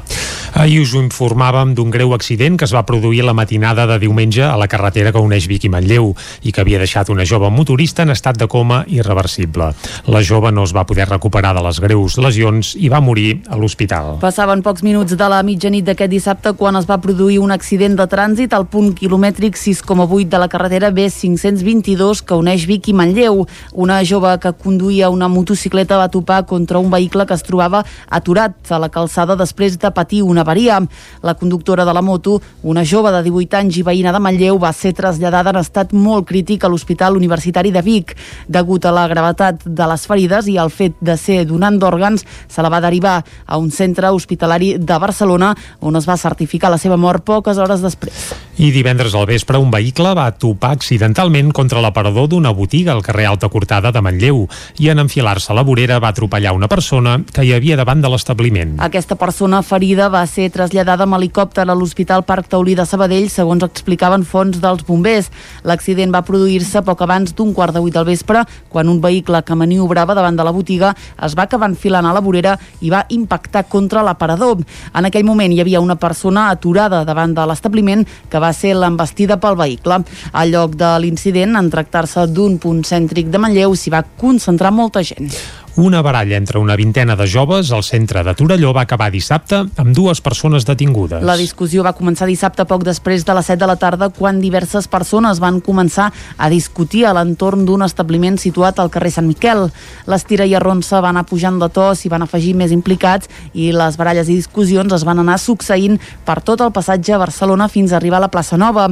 Ahir 0.53 0.82
us 0.84 0.91
informàvem 1.00 1.72
d'un 1.75 1.91
greu 1.94 2.12
accident 2.13 2.58
que 2.60 2.65
es 2.68 2.74
va 2.75 2.84
produir 2.86 3.24
la 3.24 3.34
matinada 3.34 3.86
de 3.88 3.98
diumenge 4.01 4.44
a 4.44 4.58
la 4.60 4.68
carretera 4.68 5.13
que 5.13 5.22
uneix 5.24 5.48
Vic 5.48 5.65
i 5.65 5.72
Manlleu 5.72 6.12
i 6.44 6.51
que 6.51 6.62
havia 6.62 6.82
deixat 6.82 7.10
una 7.10 7.25
jove 7.25 7.50
motorista 7.50 8.03
en 8.03 8.12
estat 8.12 8.38
de 8.38 8.48
coma 8.51 8.84
irreversible. 8.88 9.72
La 10.12 10.22
jove 10.24 10.51
no 10.51 10.65
es 10.68 10.75
va 10.75 10.86
poder 10.86 11.08
recuperar 11.10 11.40
de 11.41 11.62
les 11.65 11.79
greus 11.81 12.19
lesions 12.21 12.75
i 12.77 12.89
va 12.93 13.00
morir 13.01 13.41
a 13.50 13.57
l'hospital. 13.57 14.19
Passaven 14.21 14.62
pocs 14.62 14.83
minuts 14.86 15.15
de 15.17 15.27
la 15.31 15.39
mitjanit 15.41 15.88
d'aquest 15.88 16.12
dissabte 16.12 16.51
quan 16.53 16.77
es 16.77 16.86
va 16.86 17.00
produir 17.01 17.39
un 17.41 17.50
accident 17.51 17.95
de 17.98 18.05
trànsit 18.05 18.53
al 18.53 18.67
punt 18.69 18.91
quilomètric 18.93 19.57
6,8 19.57 20.29
de 20.29 20.41
la 20.43 20.48
carretera 20.51 20.91
B522 20.93 22.21
que 22.21 22.38
uneix 22.38 22.67
Vic 22.69 22.91
i 22.91 22.93
Manlleu. 22.93 23.41
Una 23.74 24.03
jove 24.05 24.36
que 24.43 24.53
conduïa 24.53 25.10
una 25.10 25.31
motocicleta 25.31 25.98
va 25.98 26.12
topar 26.13 26.43
contra 26.45 26.77
un 26.77 26.91
vehicle 26.93 27.25
que 27.25 27.33
es 27.33 27.45
trobava 27.48 27.81
aturat 28.10 28.53
a 28.69 28.77
la 28.77 28.91
calçada 28.93 29.36
després 29.39 29.79
de 29.81 29.91
patir 29.91 30.21
una 30.21 30.45
avaria. 30.45 30.77
La 31.25 31.33
conductora 31.33 31.86
de 31.89 31.98
la 31.98 32.05
moto, 32.05 32.38
una 32.62 32.86
jove 32.86 33.10
de 33.17 33.24
18 33.25 33.57
anys 33.63 33.81
i 33.81 33.88
veïna 33.88 34.13
de 34.13 34.21
Manlleu, 34.21 34.62
va 34.62 34.74
ser 34.77 34.93
traslladada 34.93 35.55
en 35.55 35.62
estat 35.63 35.98
molt 35.98 36.29
crític 36.29 36.63
a 36.63 36.69
l'Hospital 36.69 37.17
Universitari 37.17 37.74
de 37.74 37.81
Vic. 37.81 38.15
Degut 38.48 38.86
a 38.86 38.93
la 38.93 39.07
gravetat 39.10 39.65
de 39.65 39.89
les 39.89 40.05
ferides 40.05 40.45
i 40.51 40.60
al 40.62 40.69
fet 40.69 40.93
de 41.01 41.17
ser 41.17 41.30
donant 41.47 41.79
d'òrgans, 41.79 42.25
se 42.47 42.61
la 42.61 42.69
va 42.69 42.81
derivar 42.83 43.19
a 43.45 43.57
un 43.57 43.71
centre 43.71 44.09
hospitalari 44.11 44.75
de 44.77 45.00
Barcelona 45.00 45.53
on 45.79 45.95
es 45.95 46.07
va 46.07 46.17
certificar 46.17 46.71
la 46.71 46.79
seva 46.81 46.97
mort 46.97 47.25
poques 47.25 47.57
hores 47.57 47.81
després. 47.83 48.31
I 48.61 48.69
divendres 48.69 49.15
al 49.17 49.25
vespre 49.25 49.57
un 49.57 49.71
vehicle 49.73 50.11
va 50.17 50.27
topar 50.38 50.73
accidentalment 50.75 51.50
contra 51.55 51.81
l'aparador 51.81 52.27
d'una 52.29 52.51
botiga 52.53 52.93
al 52.93 53.01
carrer 53.01 53.25
Alta 53.31 53.50
Cortada 53.50 53.91
de 53.91 54.01
Manlleu 54.03 54.43
i 54.77 54.89
en 54.91 55.01
enfilar-se 55.01 55.51
a 55.51 55.55
la 55.57 55.63
vorera 55.65 56.00
va 56.03 56.11
atropellar 56.11 56.53
una 56.53 56.69
persona 56.69 57.17
que 57.33 57.45
hi 57.45 57.53
havia 57.55 57.77
davant 57.79 58.03
de 58.03 58.11
l'establiment. 58.11 58.75
Aquesta 58.83 59.17
persona 59.17 59.63
ferida 59.65 60.09
va 60.13 60.21
ser 60.29 60.50
traslladada 60.53 61.07
amb 61.07 61.17
helicòpter 61.17 61.65
a 61.65 61.75
l'Hospital 61.75 62.25
Parc 62.27 62.51
Taulí 62.51 62.75
de 62.77 62.85
Sabadell, 62.85 63.29
segons 63.33 63.65
explicaven 63.65 64.25
fons 64.27 64.59
dels 64.61 64.85
bombers. 64.85 65.31
L'accident 65.63 66.13
va 66.13 66.23
produir-se 66.27 66.83
poc 66.85 67.01
abans 67.01 67.33
d'un 67.35 67.55
quart 67.57 67.73
de 67.73 67.81
vuit 67.81 67.95
del 67.95 68.05
vespre, 68.05 68.43
quan 68.69 68.89
un 68.91 69.01
vehicle 69.01 69.41
que 69.47 69.57
maniobrava 69.57 70.15
davant 70.17 70.38
de 70.38 70.45
la 70.45 70.53
botiga 70.53 70.93
es 71.25 71.36
va 71.38 71.48
acabar 71.48 71.70
enfilant 71.70 72.06
a 72.06 72.13
la 72.13 72.24
vorera 72.24 72.58
i 72.82 72.92
va 72.94 73.06
impactar 73.10 73.66
contra 73.70 74.04
l'aparador. 74.04 74.62
En 74.96 75.08
aquell 75.08 75.28
moment 75.28 75.54
hi 75.54 75.62
havia 75.62 75.82
una 75.82 75.96
persona 75.96 76.50
aturada 76.50 77.04
davant 77.06 77.36
de 77.38 77.46
l'establiment 77.48 78.06
que 78.30 78.42
va 78.42 78.54
ser 78.54 78.75
l'embestida 78.75 79.40
pel 79.42 79.58
vehicle. 79.60 80.01
Al 80.34 80.51
lloc 80.51 80.75
de 80.80 80.92
l'incident, 81.04 81.56
en 81.58 81.72
tractar-se 81.72 82.28
d'un 82.28 82.58
punt 82.62 82.84
cèntric 82.88 83.32
de 83.32 83.42
Manlleu, 83.42 83.75
s'hi 83.75 83.94
va 83.94 84.04
concentrar 84.04 84.74
molta 84.75 85.04
gent. 85.04 85.32
Una 85.78 86.01
baralla 86.01 86.36
entre 86.36 86.60
una 86.60 86.75
vintena 86.75 87.16
de 87.16 87.25
joves 87.32 87.72
al 87.72 87.84
centre 87.88 88.25
de 88.28 88.34
Torelló 88.36 88.74
va 88.75 88.82
acabar 88.84 89.08
dissabte 89.10 89.56
amb 89.80 89.94
dues 89.96 90.20
persones 90.20 90.66
detingudes. 90.68 91.24
La 91.24 91.38
discussió 91.40 91.80
va 91.86 91.94
començar 91.96 92.28
dissabte 92.28 92.66
poc 92.68 92.84
després 92.84 93.24
de 93.24 93.36
les 93.38 93.48
7 93.48 93.62
de 93.62 93.70
la 93.70 93.78
tarda 93.80 94.10
quan 94.12 94.42
diverses 94.44 94.90
persones 94.92 95.40
van 95.40 95.62
començar 95.63 96.10
a 96.36 96.50
discutir 96.51 97.06
a 97.08 97.13
l'entorn 97.16 97.63
d'un 97.63 97.86
establiment 97.88 98.36
situat 98.36 98.82
al 98.84 98.92
carrer 98.92 99.13
Sant 99.16 99.30
Miquel. 99.30 99.70
Les 100.12 100.28
tira 100.28 100.44
i 100.44 100.58
arronsa 100.60 101.00
van 101.00 101.16
anar 101.16 101.30
pujant 101.30 101.62
de 101.62 101.72
to, 101.72 101.94
s'hi 101.96 102.12
van 102.12 102.28
afegir 102.28 102.51
més 102.54 102.75
implicats 102.75 103.32
i 103.54 103.72
les 103.72 103.96
baralles 103.96 104.28
i 104.28 104.36
discussions 104.42 104.92
es 104.92 105.08
van 105.08 105.24
anar 105.24 105.40
succeint 105.40 106.01
per 106.28 106.42
tot 106.44 106.60
el 106.60 106.75
passatge 106.75 107.16
a 107.16 107.22
Barcelona 107.24 107.70
fins 107.72 107.94
a 107.94 108.01
arribar 108.01 108.20
a 108.20 108.25
la 108.28 108.32
plaça 108.34 108.60
Nova. 108.60 108.90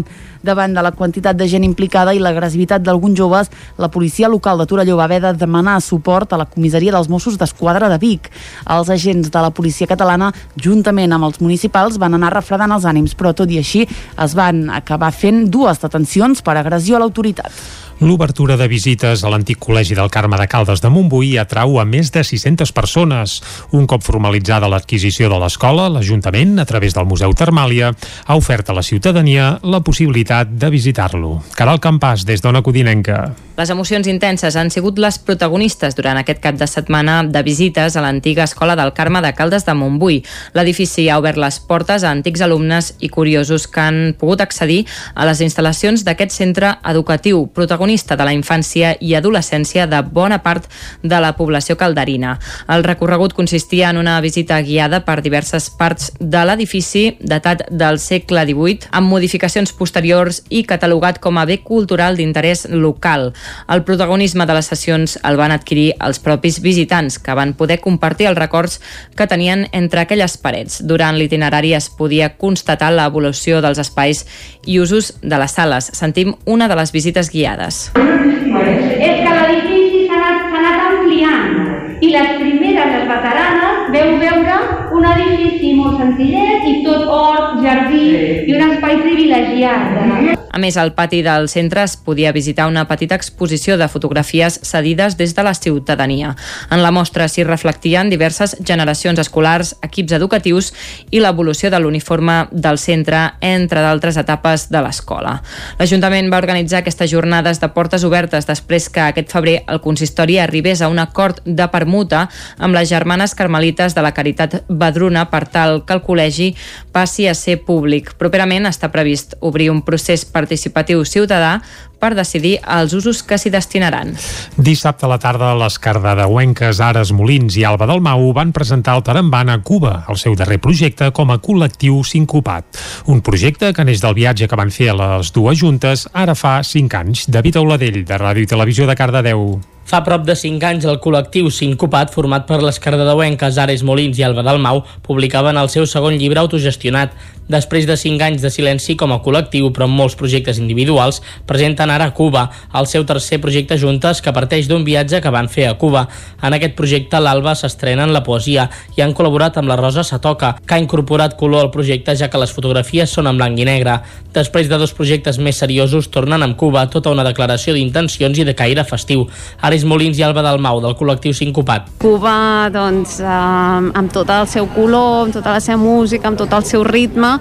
Davant 0.48 0.72
de 0.72 0.82
la 0.82 0.96
quantitat 0.96 1.36
de 1.36 1.50
gent 1.52 1.68
implicada 1.68 2.16
i 2.16 2.24
l'agressivitat 2.24 2.88
d'alguns 2.88 3.20
joves, 3.20 3.52
la 3.76 3.92
policia 3.92 4.32
local 4.32 4.64
de 4.64 4.66
Torelló 4.72 4.96
va 4.96 5.10
haver 5.12 5.20
de 5.28 5.34
demanar 5.36 5.82
suport 5.84 6.32
a 6.32 6.40
la 6.40 6.48
comissaria 6.70 6.94
dels 6.94 7.10
Mossos 7.10 7.38
d'Esquadra 7.38 7.90
de 7.90 7.98
Vic. 7.98 8.30
Els 8.70 8.90
agents 8.90 9.32
de 9.34 9.42
la 9.42 9.50
policia 9.50 9.88
catalana, 9.90 10.32
juntament 10.56 11.12
amb 11.12 11.26
els 11.26 11.42
municipals, 11.42 11.98
van 11.98 12.14
anar 12.14 12.34
refredant 12.36 12.72
els 12.72 12.86
ànims, 12.86 13.16
però 13.18 13.34
tot 13.34 13.50
i 13.50 13.58
així 13.58 13.88
es 13.90 14.36
van 14.38 14.70
acabar 14.70 15.12
fent 15.12 15.48
dues 15.50 15.82
detencions 15.82 16.44
per 16.46 16.58
agressió 16.58 16.98
a 16.98 17.02
l'autoritat. 17.02 17.52
L'obertura 18.00 18.56
de 18.56 18.63
visites 18.72 19.25
a 19.27 19.29
l'antic 19.29 19.58
col·legi 19.60 19.91
del 19.98 20.08
Carme 20.08 20.38
de 20.39 20.46
Caldes 20.48 20.79
de 20.79 20.88
Montbui 20.88 21.34
atrau 21.41 21.82
a 21.82 21.84
més 21.84 22.13
de 22.15 22.22
600 22.24 22.72
persones. 22.72 23.34
Un 23.75 23.89
cop 23.91 24.06
formalitzada 24.08 24.70
l'adquisició 24.72 25.27
de 25.27 25.36
l'escola, 25.41 25.89
l'Ajuntament, 25.91 26.56
a 26.63 26.65
través 26.70 26.96
del 26.96 27.10
Museu 27.10 27.36
Termàlia, 27.36 27.91
ha 27.91 28.39
ofert 28.39 28.72
a 28.72 28.77
la 28.77 28.86
ciutadania 28.88 29.58
la 29.68 29.84
possibilitat 29.84 30.56
de 30.56 30.72
visitar-lo. 30.72 31.41
Caral 31.60 31.84
Campàs, 31.84 32.24
des 32.24 32.39
d'Ona 32.39 32.63
Codinenca. 32.63 33.34
Les 33.60 33.68
emocions 33.74 34.08
intenses 34.08 34.56
han 34.56 34.70
sigut 34.72 35.01
les 35.03 35.18
protagonistes 35.20 35.98
durant 35.98 36.15
aquest 36.15 36.39
cap 36.39 36.56
de 36.56 36.63
setmana 36.72 37.18
de 37.27 37.41
visites 37.44 37.98
a 38.00 38.03
l'antiga 38.06 38.46
escola 38.48 38.77
del 38.79 38.94
Carme 38.96 39.20
de 39.20 39.34
Caldes 39.36 39.68
de 39.68 39.75
Montbui. 39.75 40.22
L'edifici 40.56 41.10
ha 41.12 41.18
obert 41.20 41.36
les 41.36 41.60
portes 41.60 42.06
a 42.08 42.13
antics 42.15 42.39
alumnes 42.48 42.94
i 43.03 43.12
curiosos 43.12 43.68
que 43.68 43.84
han 43.84 44.00
pogut 44.15 44.39
accedir 44.39 44.86
a 45.12 45.27
les 45.27 45.44
instal·lacions 45.44 46.08
d'aquest 46.08 46.32
centre 46.32 46.77
educatiu, 46.88 47.50
protagonista 47.51 47.88
protagonista 47.89 48.15
de 48.15 48.25
la 48.25 48.34
infància 48.34 48.91
i 49.01 49.15
adolescència 49.17 49.88
de 49.89 50.01
bona 50.03 50.43
part 50.43 50.67
de 51.01 51.17
la 51.19 51.34
població 51.34 51.75
calderina. 51.75 52.38
El 52.69 52.84
recorregut 52.84 53.34
consistia 53.34 53.89
en 53.89 53.98
una 53.98 54.19
visita 54.22 54.62
guiada 54.62 55.00
per 55.05 55.22
diverses 55.24 55.69
parts 55.69 56.12
de 56.19 56.43
l'edifici 56.46 57.17
datat 57.19 57.65
del 57.72 57.98
segle 58.00 58.43
XVIII, 58.46 58.91
amb 58.91 59.10
modificacions 59.10 59.74
posteriors 59.74 60.43
i 60.50 60.63
catalogat 60.69 61.19
com 61.19 61.38
a 61.38 61.46
bé 61.46 61.62
cultural 61.63 62.15
d'interès 62.15 62.67
local. 62.69 63.34
El 63.67 63.84
protagonisme 63.84 64.46
de 64.46 64.53
les 64.53 64.69
sessions 64.69 65.17
el 65.24 65.38
van 65.38 65.51
adquirir 65.51 65.96
els 66.00 66.19
propis 66.19 66.62
visitants, 66.62 67.17
que 67.17 67.34
van 67.34 67.55
poder 67.58 67.79
compartir 67.81 68.29
els 68.29 68.38
records 68.38 68.79
que 69.15 69.27
tenien 69.27 69.65
entre 69.72 70.01
aquelles 70.01 70.38
parets. 70.38 70.84
Durant 70.86 71.17
l'itinerari 71.17 71.74
es 71.74 71.89
podia 71.89 72.36
constatar 72.38 72.93
l'evolució 72.93 73.63
dels 73.65 73.81
espais 73.81 74.25
i 74.65 74.79
usos 74.79 75.15
de 75.22 75.41
les 75.41 75.58
sales. 75.58 75.89
Sentim 75.98 76.36
una 76.46 76.67
de 76.69 76.77
les 76.77 76.93
visites 76.93 77.31
guiades. 77.34 77.79
És 77.88 79.22
que 79.24 79.36
l'edifici 79.36 80.08
s'ha 80.08 80.18
anat, 80.20 80.58
anat 80.60 80.82
ampliant 80.90 82.02
i 82.02 82.12
les 82.16 82.34
primeres, 82.40 82.92
les 82.96 83.06
veteranes, 83.12 83.86
veu 83.96 84.18
veure 84.24 84.58
un 84.96 85.08
edifici 85.14 85.76
molt 85.78 86.02
senzillet 86.02 86.68
i 86.72 86.76
tot 86.88 87.08
hort, 87.20 87.62
jardí 87.64 88.04
i 88.48 88.58
un 88.58 88.68
espai 88.72 89.00
privilegiat. 89.06 90.38
A 90.51 90.58
més, 90.58 90.77
al 90.77 90.94
pati 90.98 91.22
del 91.25 91.50
centre 91.50 91.84
es 91.84 91.96
podia 91.98 92.32
visitar 92.32 92.68
una 92.68 92.88
petita 92.88 93.15
exposició 93.15 93.77
de 93.77 93.88
fotografies 93.88 94.60
cedides 94.63 95.18
des 95.18 95.36
de 95.36 95.44
la 95.44 95.53
ciutadania. 95.53 96.36
En 96.72 96.84
la 96.84 96.91
mostra 96.91 97.27
s'hi 97.27 97.44
reflectien 97.44 98.10
diverses 98.10 98.56
generacions 98.65 99.20
escolars, 99.20 99.75
equips 99.86 100.15
educatius 100.18 100.72
i 101.12 101.22
l'evolució 101.22 101.70
de 101.70 101.79
l'uniforme 101.79 102.48
del 102.51 102.77
centre, 102.77 103.22
entre 103.41 103.82
d'altres 103.84 104.18
etapes 104.18 104.68
de 104.70 104.82
l'escola. 104.84 105.39
L'Ajuntament 105.79 106.32
va 106.32 106.41
organitzar 106.41 106.82
aquestes 106.82 107.12
jornades 107.12 107.62
de 107.62 107.70
portes 107.74 108.03
obertes 108.03 108.48
després 108.50 108.89
que 108.89 109.03
aquest 109.06 109.32
febrer 109.34 109.60
el 109.68 109.82
consistori 109.82 110.39
arribés 110.39 110.82
a 110.82 110.89
un 110.89 111.00
acord 111.00 111.41
de 111.46 111.68
permuta 111.72 112.27
amb 112.58 112.75
les 112.75 112.89
germanes 112.89 113.36
carmelites 113.36 113.96
de 113.96 114.03
la 114.06 114.13
Caritat 114.13 114.63
Badruna 114.68 115.27
per 115.29 115.46
tal 115.48 115.84
que 115.86 115.96
el 115.98 116.03
col·legi 116.06 116.53
passi 116.91 117.27
a 117.27 117.36
ser 117.38 117.60
públic. 117.65 118.13
Properament 118.20 118.68
està 118.70 118.91
previst 118.94 119.36
obrir 119.46 119.70
un 119.74 119.82
procés 119.86 120.25
per 120.25 120.38
participatiu 120.39 121.03
ciutadà 121.03 121.62
per 122.00 122.13
decidir 122.18 122.58
els 122.63 122.96
usos 122.98 123.22
que 123.24 123.38
s'hi 123.38 123.51
destinaran. 123.53 124.15
Dissabte 124.58 125.06
a 125.06 125.12
la 125.12 125.20
tarda, 125.22 125.51
les 125.60 125.79
cardedeuenques 125.79 126.82
Ares 126.84 127.13
Molins 127.15 127.58
i 127.60 127.65
Alba 127.68 127.89
del 127.89 128.03
Mau 128.03 128.29
van 128.36 128.53
presentar 128.56 128.98
el 128.98 129.03
Tarambana 129.03 129.60
a 129.60 129.63
Cuba, 129.63 130.06
el 130.10 130.20
seu 130.22 130.36
darrer 130.39 130.60
projecte 130.63 131.12
com 131.15 131.32
a 131.32 131.39
col·lectiu 131.44 132.01
sincopat. 132.08 132.79
Un 133.08 133.24
projecte 133.25 133.74
que 133.74 133.86
neix 133.86 134.03
del 134.03 134.18
viatge 134.18 134.48
que 134.48 134.60
van 134.60 134.72
fer 134.74 134.94
a 134.94 135.00
les 135.00 135.34
dues 135.36 135.60
juntes 135.60 136.08
ara 136.13 136.36
fa 136.36 136.60
5 136.63 137.03
anys. 137.03 137.27
David 137.27 137.60
Auladell, 137.60 138.06
de 138.06 138.22
Ràdio 138.22 138.48
i 138.48 138.53
Televisió 138.56 138.88
de 138.88 138.96
Cardedeu. 138.96 139.60
Fa 139.89 140.03
prop 140.06 140.22
de 140.22 140.36
5 140.38 140.62
anys 140.68 140.84
el 140.86 141.00
col·lectiu 141.01 141.48
Sincopat, 141.50 142.12
format 142.13 142.44
per 142.46 142.60
les 142.62 142.77
cardedeuenques 142.77 143.58
Ares 143.58 143.82
Molins 143.82 144.20
i 144.20 144.25
Alba 144.27 144.44
del 144.46 144.60
Mau, 144.62 144.84
publicaven 145.01 145.58
el 145.58 145.72
seu 145.74 145.88
segon 145.89 146.13
llibre 146.20 146.38
autogestionat. 146.44 147.15
Després 147.50 147.88
de 147.89 147.96
5 147.98 148.22
anys 148.22 148.46
de 148.46 148.51
silenci 148.53 148.94
com 148.94 149.15
a 149.15 149.18
col·lectiu, 149.25 149.72
però 149.74 149.88
amb 149.88 149.98
molts 149.98 150.13
projectes 150.20 150.60
individuals, 150.62 151.24
presenten 151.50 151.88
ara 151.89 152.12
Cuba, 152.13 152.50
el 152.75 152.88
seu 152.88 153.05
tercer 153.05 153.39
projecte 153.41 153.77
juntes 153.77 154.22
que 154.22 154.34
parteix 154.36 154.67
d'un 154.69 154.86
viatge 154.88 155.22
que 155.22 155.34
van 155.34 155.50
fer 155.50 155.67
a 155.69 155.75
Cuba. 155.77 156.08
En 156.41 156.55
aquest 156.55 156.75
projecte 156.77 157.19
l'Alba 157.19 157.55
s'estrena 157.55 158.05
en 158.08 158.13
la 158.13 158.24
poesia 158.24 158.69
i 158.98 159.03
han 159.03 159.13
col·laborat 159.17 159.58
amb 159.60 159.69
la 159.72 159.77
Rosa 159.79 160.03
Satoca, 160.03 160.55
que 160.65 160.75
ha 160.75 160.81
incorporat 160.81 161.38
color 161.39 161.65
al 161.65 161.72
projecte 161.72 162.15
ja 162.15 162.29
que 162.29 162.41
les 162.41 162.53
fotografies 162.53 163.12
són 163.12 163.27
en 163.27 163.39
blanc 163.39 163.60
i 163.60 163.67
negre. 163.67 164.00
Després 164.34 164.69
de 164.69 164.77
dos 164.77 164.93
projectes 164.93 165.39
més 165.41 165.58
seriosos, 165.58 166.10
tornen 166.13 166.43
amb 166.46 166.58
Cuba 166.60 166.86
tota 166.91 167.13
una 167.13 167.25
declaració 167.27 167.74
d'intencions 167.74 168.39
i 168.39 168.46
de 168.48 168.55
caire 168.55 168.86
festiu. 168.86 169.25
Aris 169.65 169.86
Molins 169.86 170.19
i 170.19 170.25
Alba 170.25 170.43
Dalmau, 170.46 170.81
del 170.84 170.96
col·lectiu 171.00 171.34
Sincopat. 171.34 171.89
Cuba, 172.01 172.69
doncs, 172.74 173.19
eh, 173.19 173.25
amb 173.25 174.13
tot 174.13 174.29
el 174.29 174.48
seu 174.48 174.69
color, 174.75 175.25
amb 175.25 175.34
tota 175.34 175.58
la 175.58 175.63
seva 175.63 175.79
música, 175.81 176.27
amb 176.27 176.38
tot 176.39 176.53
el 176.53 176.65
seu 176.65 176.84
ritme, 176.84 177.38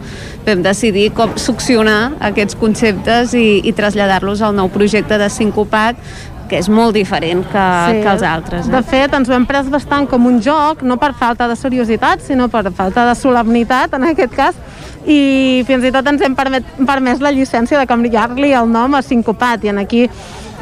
vam 0.46 0.62
decidir 0.64 1.10
com 1.16 1.34
succionar 1.36 2.14
aquests 2.30 2.56
conceptes 2.58 3.34
i, 3.36 3.60
i 3.68 3.74
traslladar-los 3.76 4.37
al 4.42 4.56
nou 4.56 4.70
projecte 4.72 5.18
de 5.18 5.30
Sincopat 5.32 6.00
que 6.48 6.56
és 6.56 6.68
molt 6.72 6.96
diferent 6.96 7.44
que, 7.44 7.62
sí. 7.92 8.00
que 8.02 8.10
els 8.10 8.24
altres. 8.24 8.66
Eh? 8.66 8.72
De 8.72 8.80
fet, 8.88 9.12
ens 9.14 9.28
ho 9.28 9.36
hem 9.36 9.44
pres 9.46 9.68
bastant 9.70 10.08
com 10.08 10.26
un 10.26 10.40
joc, 10.42 10.82
no 10.82 10.96
per 10.96 11.12
falta 11.18 11.46
de 11.50 11.56
seriositat, 11.60 12.24
sinó 12.24 12.48
per 12.48 12.64
falta 12.72 13.04
de 13.10 13.14
solemnitat, 13.18 13.94
en 13.98 14.08
aquest 14.08 14.34
cas, 14.34 14.58
i 15.04 15.62
fins 15.68 15.84
i 15.84 15.92
tot 15.94 16.08
ens 16.10 16.24
hem 16.24 16.34
permet, 16.36 16.66
permès 16.88 17.22
la 17.24 17.32
llicència 17.36 17.78
de 17.80 17.88
canviar-li 17.88 18.54
el 18.56 18.70
nom 18.72 18.96
a 18.96 19.04
Sincopat, 19.04 19.68
i 19.68 19.74
en 19.74 19.82
aquí 19.84 20.06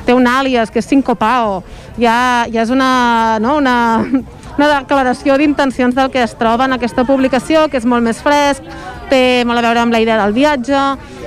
té 0.06 0.14
un 0.14 0.26
àlies 0.30 0.70
que 0.70 0.82
és 0.82 0.90
Sincopao, 0.90 1.60
ja, 1.98 2.46
ja 2.52 2.62
és 2.62 2.70
una, 2.70 3.38
no, 3.42 3.56
una, 3.58 3.76
una 4.56 4.68
declaració 4.78 5.38
d'intencions 5.38 5.96
del 5.96 6.12
que 6.14 6.22
es 6.22 6.36
troba 6.38 6.66
en 6.66 6.76
aquesta 6.76 7.06
publicació, 7.08 7.66
que 7.70 7.80
és 7.80 7.88
molt 7.88 8.06
més 8.06 8.22
fresc, 8.22 8.66
té 9.10 9.44
molt 9.46 9.62
a 9.62 9.66
veure 9.66 9.82
amb 9.82 9.94
la 9.94 10.02
idea 10.02 10.18
del 10.22 10.34
viatge, 10.36 10.84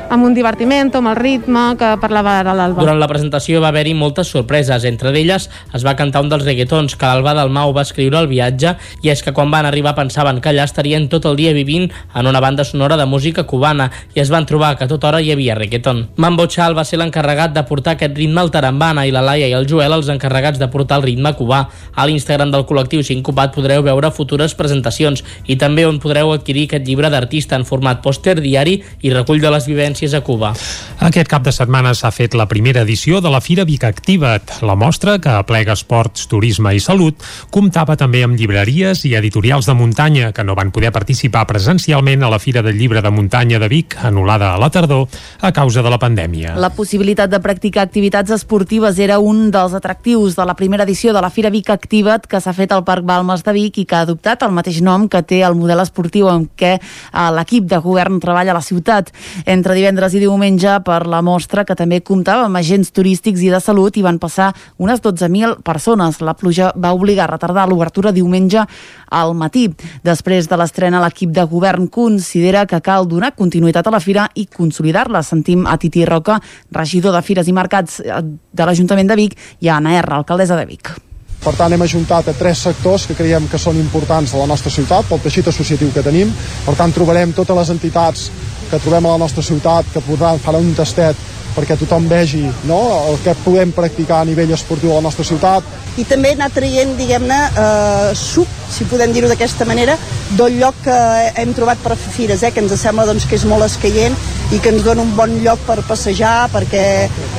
amb 0.09 0.25
un 0.25 0.33
divertiment, 0.33 0.89
amb 0.97 1.11
el 1.11 1.17
ritme 1.17 1.61
que 1.77 1.89
parlava 2.01 2.39
ara 2.39 2.53
l'Alba. 2.57 2.81
Durant 2.81 2.99
la 2.99 3.07
presentació 3.09 3.61
va 3.61 3.69
haver-hi 3.69 3.93
moltes 3.93 4.31
sorpreses. 4.33 4.85
Entre 4.89 5.11
d'elles 5.13 5.45
es 5.77 5.85
va 5.85 5.95
cantar 5.99 6.23
un 6.23 6.31
dels 6.31 6.45
reggaetons 6.45 6.95
que 6.97 7.05
l'Alba 7.05 7.35
del 7.37 7.51
Mau 7.53 7.73
va 7.75 7.85
escriure 7.85 8.17
al 8.17 8.29
viatge 8.31 8.73
i 9.05 9.11
és 9.13 9.21
que 9.23 9.33
quan 9.37 9.51
van 9.53 9.67
arribar 9.69 9.93
pensaven 9.97 10.41
que 10.41 10.49
allà 10.49 10.65
estarien 10.65 11.07
tot 11.09 11.27
el 11.29 11.37
dia 11.37 11.53
vivint 11.53 11.89
en 12.15 12.27
una 12.27 12.41
banda 12.41 12.65
sonora 12.65 12.97
de 12.97 13.05
música 13.05 13.45
cubana 13.45 13.89
i 14.15 14.23
es 14.23 14.31
van 14.33 14.47
trobar 14.49 14.75
que 14.77 14.87
a 14.87 14.89
tota 14.89 15.11
hora 15.11 15.21
hi 15.21 15.31
havia 15.31 15.55
reggaeton. 15.55 16.07
Mambo 16.17 16.47
Chal 16.47 16.77
va 16.77 16.85
ser 16.85 16.99
l'encarregat 16.99 17.53
de 17.53 17.63
portar 17.69 17.93
aquest 17.95 18.17
ritme 18.17 18.41
al 18.41 18.51
tarambana 18.51 19.05
i 19.05 19.13
la 19.13 19.21
Laia 19.21 19.47
i 19.47 19.53
el 19.53 19.69
Joel 19.69 19.93
els 19.93 20.09
encarregats 20.09 20.59
de 20.59 20.69
portar 20.73 20.99
el 20.99 21.05
ritme 21.05 21.35
cubà. 21.37 21.67
A 21.95 22.07
l'Instagram 22.09 22.51
del 22.51 22.65
col·lectiu 22.65 23.05
Sincopat 23.05 23.53
podreu 23.53 23.85
veure 23.85 24.11
futures 24.11 24.57
presentacions 24.57 25.23
i 25.45 25.57
també 25.59 25.85
on 25.85 26.01
podreu 26.01 26.33
adquirir 26.33 26.65
aquest 26.67 26.87
llibre 26.87 27.13
d'artista 27.13 27.55
en 27.59 27.65
format 27.65 28.01
pòster, 28.01 28.39
diari 28.41 28.79
i 29.01 29.13
recull 29.13 29.41
de 29.41 29.53
les 29.53 29.69
vivències 29.69 29.98
referències 29.99 30.13
a 30.13 30.21
Cuba. 30.23 30.53
Aquest 30.99 31.29
cap 31.29 31.43
de 31.43 31.51
setmana 31.51 31.93
s'ha 31.95 32.11
fet 32.11 32.35
la 32.35 32.47
primera 32.47 32.81
edició 32.81 33.21
de 33.21 33.29
la 33.29 33.41
Fira 33.41 33.63
Vic 33.65 33.83
Activa't. 33.83 34.61
La 34.61 34.75
mostra, 34.75 35.19
que 35.19 35.29
aplega 35.29 35.73
esports, 35.73 36.27
turisme 36.27 36.73
i 36.75 36.79
salut, 36.79 37.15
comptava 37.51 37.95
també 37.97 38.23
amb 38.23 38.37
llibreries 38.37 39.05
i 39.05 39.15
editorials 39.15 39.65
de 39.65 39.73
muntanya 39.73 40.31
que 40.33 40.43
no 40.43 40.55
van 40.55 40.71
poder 40.71 40.91
participar 40.91 41.45
presencialment 41.47 42.23
a 42.23 42.29
la 42.29 42.39
Fira 42.39 42.61
del 42.61 42.77
Llibre 42.77 43.01
de 43.01 43.11
Muntanya 43.11 43.59
de 43.59 43.67
Vic, 43.67 43.95
anul·lada 44.03 44.53
a 44.53 44.59
la 44.59 44.69
tardor 44.69 45.07
a 45.41 45.51
causa 45.51 45.81
de 45.81 45.89
la 45.89 45.99
pandèmia. 45.99 46.55
La 46.59 46.71
possibilitat 46.75 47.29
de 47.31 47.39
practicar 47.39 47.83
activitats 47.83 48.31
esportives 48.31 48.99
era 48.99 49.19
un 49.19 49.49
dels 49.51 49.73
atractius 49.73 50.35
de 50.35 50.45
la 50.45 50.55
primera 50.55 50.83
edició 50.83 51.13
de 51.13 51.21
la 51.21 51.29
Fira 51.29 51.49
Vic 51.49 51.69
Activa't 51.69 52.27
que 52.27 52.41
s'ha 52.41 52.53
fet 52.53 52.71
al 52.75 52.83
Parc 52.83 53.07
Balmes 53.07 53.43
de 53.43 53.55
Vic 53.55 53.79
i 53.79 53.85
que 53.85 53.95
ha 53.95 54.03
adoptat 54.07 54.43
el 54.43 54.55
mateix 54.55 54.81
nom 54.83 55.07
que 55.09 55.23
té 55.23 55.41
el 55.47 55.55
model 55.55 55.79
esportiu 55.83 56.29
en 56.29 56.47
què 56.59 56.75
eh, 56.75 57.29
l'equip 57.35 57.67
de 57.71 57.79
govern 57.79 58.19
treballa 58.19 58.51
a 58.51 58.59
la 58.59 58.65
ciutat. 58.65 59.13
Entre 59.45 59.75
divendres 59.89 60.13
i 60.13 60.19
diumenge 60.21 60.69
per 60.85 61.07
la 61.09 61.23
mostra 61.25 61.63
que 61.65 61.73
també 61.73 61.97
comptava 62.05 62.43
amb 62.45 62.59
agents 62.59 62.91
turístics 62.93 63.41
i 63.41 63.47
de 63.49 63.57
salut 63.57 63.95
i 63.97 64.03
van 64.05 64.19
passar 64.21 64.51
unes 64.77 65.01
12.000 65.01 65.63
persones. 65.65 66.19
La 66.21 66.35
pluja 66.37 66.69
va 66.77 66.93
obligar 66.93 67.25
a 67.25 67.31
retardar 67.31 67.65
l'obertura 67.67 68.11
diumenge 68.13 68.61
al 69.09 69.33
matí. 69.33 69.65
Després 70.05 70.45
de 70.45 70.61
l'estrena, 70.61 71.01
l'equip 71.01 71.33
de 71.33 71.47
govern 71.49 71.87
considera 71.89 72.67
que 72.69 72.81
cal 72.85 73.09
donar 73.09 73.33
continuïtat 73.33 73.89
a 73.89 73.95
la 73.95 74.03
fira 74.03 74.27
i 74.35 74.45
consolidar-la. 74.45 75.23
Sentim 75.25 75.65
a 75.65 75.79
Titi 75.81 76.05
Roca, 76.05 76.37
regidor 76.71 77.17
de 77.17 77.23
Fires 77.25 77.49
i 77.49 77.55
Mercats 77.57 77.99
eh, 78.05 78.21
de 78.21 78.69
l'Ajuntament 78.69 79.09
de 79.09 79.17
Vic, 79.17 79.37
i 79.65 79.73
a 79.73 79.79
Anna 79.81 79.97
R, 80.03 80.19
alcaldessa 80.21 80.59
de 80.59 80.69
Vic. 80.69 80.93
Per 81.39 81.55
tant, 81.55 81.73
hem 81.73 81.81
ajuntat 81.81 82.29
a 82.29 82.37
tres 82.37 82.61
sectors 82.67 83.07
que 83.07 83.17
creiem 83.17 83.47
que 83.49 83.57
són 83.57 83.79
importants 83.79 84.35
a 84.35 84.43
la 84.43 84.47
nostra 84.53 84.69
ciutat, 84.69 85.07
pel 85.09 85.21
teixit 85.23 85.49
associatiu 85.49 85.89
que 85.95 86.05
tenim. 86.05 86.29
Per 86.67 86.77
tant, 86.77 86.93
trobarem 86.93 87.33
totes 87.33 87.57
les 87.57 87.73
entitats 87.73 88.29
que 88.69 88.79
trobem 88.79 89.05
a 89.05 89.17
la 89.17 89.23
nostra 89.25 89.43
ciutat 89.43 89.85
que 89.93 90.03
podran 90.05 90.39
fer 90.41 90.55
un 90.59 90.73
tastet 90.77 91.27
perquè 91.55 91.75
tothom 91.79 92.07
vegi 92.09 92.43
no, 92.69 92.79
el 93.09 93.17
que 93.23 93.33
podem 93.43 93.71
practicar 93.75 94.21
a 94.21 94.27
nivell 94.27 94.53
esportiu 94.55 94.93
a 94.93 94.99
la 94.99 95.07
nostra 95.07 95.25
ciutat. 95.27 95.65
I 95.99 96.05
també 96.07 96.33
anar 96.35 96.49
traient, 96.53 96.93
diguem-ne, 96.97 97.39
eh, 97.63 98.11
suc, 98.15 98.51
si 98.71 98.85
podem 98.87 99.11
dir-ho 99.15 99.29
d'aquesta 99.31 99.65
manera, 99.67 99.97
del 100.37 100.59
lloc 100.59 100.77
que 100.85 100.99
hem 101.41 101.55
trobat 101.57 101.81
per 101.83 101.97
fires, 101.99 102.43
eh, 102.43 102.51
que 102.53 102.63
ens 102.63 102.75
sembla 102.79 103.07
doncs, 103.09 103.25
que 103.25 103.35
és 103.35 103.47
molt 103.49 103.65
escaient 103.65 104.15
i 104.53 104.59
que 104.59 104.71
ens 104.73 104.85
dona 104.85 105.03
un 105.03 105.15
bon 105.17 105.33
lloc 105.43 105.59
per 105.67 105.81
passejar 105.87 106.49
perquè 106.53 106.85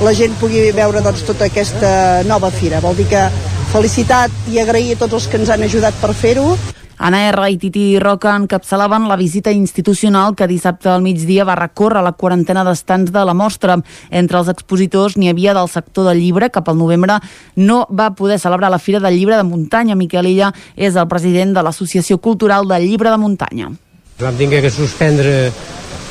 la 0.04 0.12
gent 0.14 0.34
pugui 0.42 0.68
veure 0.76 1.02
doncs, 1.06 1.24
tota 1.26 1.46
aquesta 1.46 2.24
nova 2.26 2.50
fira. 2.50 2.82
Vol 2.84 2.98
dir 2.98 3.08
que 3.10 3.24
felicitat 3.70 4.50
i 4.50 4.58
agrair 4.58 4.96
a 4.96 5.00
tots 5.04 5.20
els 5.20 5.30
que 5.30 5.38
ens 5.40 5.50
han 5.54 5.62
ajudat 5.62 5.94
per 6.02 6.12
fer-ho 6.14 6.58
Anna 7.00 7.30
R. 7.30 7.46
i 7.48 7.56
Titi 7.56 7.98
Roca 7.98 8.34
encapçalaven 8.36 9.06
la 9.08 9.16
visita 9.16 9.48
institucional 9.56 10.34
que 10.36 10.44
dissabte 10.44 10.90
al 10.92 11.00
migdia 11.00 11.46
va 11.48 11.54
recórrer 11.56 12.02
la 12.04 12.12
quarantena 12.12 12.60
d'estants 12.60 13.08
de 13.08 13.22
la 13.24 13.32
mostra. 13.32 13.78
Entre 14.10 14.36
els 14.36 14.50
expositors 14.52 15.16
n'hi 15.16 15.30
havia 15.32 15.54
del 15.56 15.70
sector 15.72 16.10
del 16.10 16.20
llibre, 16.20 16.50
cap 16.52 16.68
al 16.68 16.76
novembre 16.76 17.16
no 17.56 17.86
va 17.88 18.10
poder 18.12 18.36
celebrar 18.38 18.68
la 18.68 18.78
Fira 18.78 19.00
del 19.00 19.16
Llibre 19.16 19.38
de 19.40 19.46
Muntanya. 19.48 19.96
Miquel 19.96 20.28
Illa 20.28 20.52
és 20.76 20.92
el 21.00 21.08
president 21.08 21.54
de 21.56 21.62
l'Associació 21.64 22.18
Cultural 22.20 22.68
del 22.68 22.84
Llibre 22.84 23.08
de 23.08 23.16
Muntanya. 23.16 23.70
Vam 24.20 24.36
tingué 24.36 24.60
que 24.60 24.70
suspendre 24.70 25.48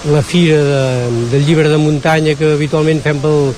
la 0.10 0.24
Fira 0.25 0.58
de, 0.58 0.86
del 1.29 1.46
Llibre 1.46 1.69
de 1.69 1.77
Muntanya 1.77 2.34
que 2.34 2.55
habitualment 2.55 3.03
fem 3.05 3.22
pel, 3.22 3.51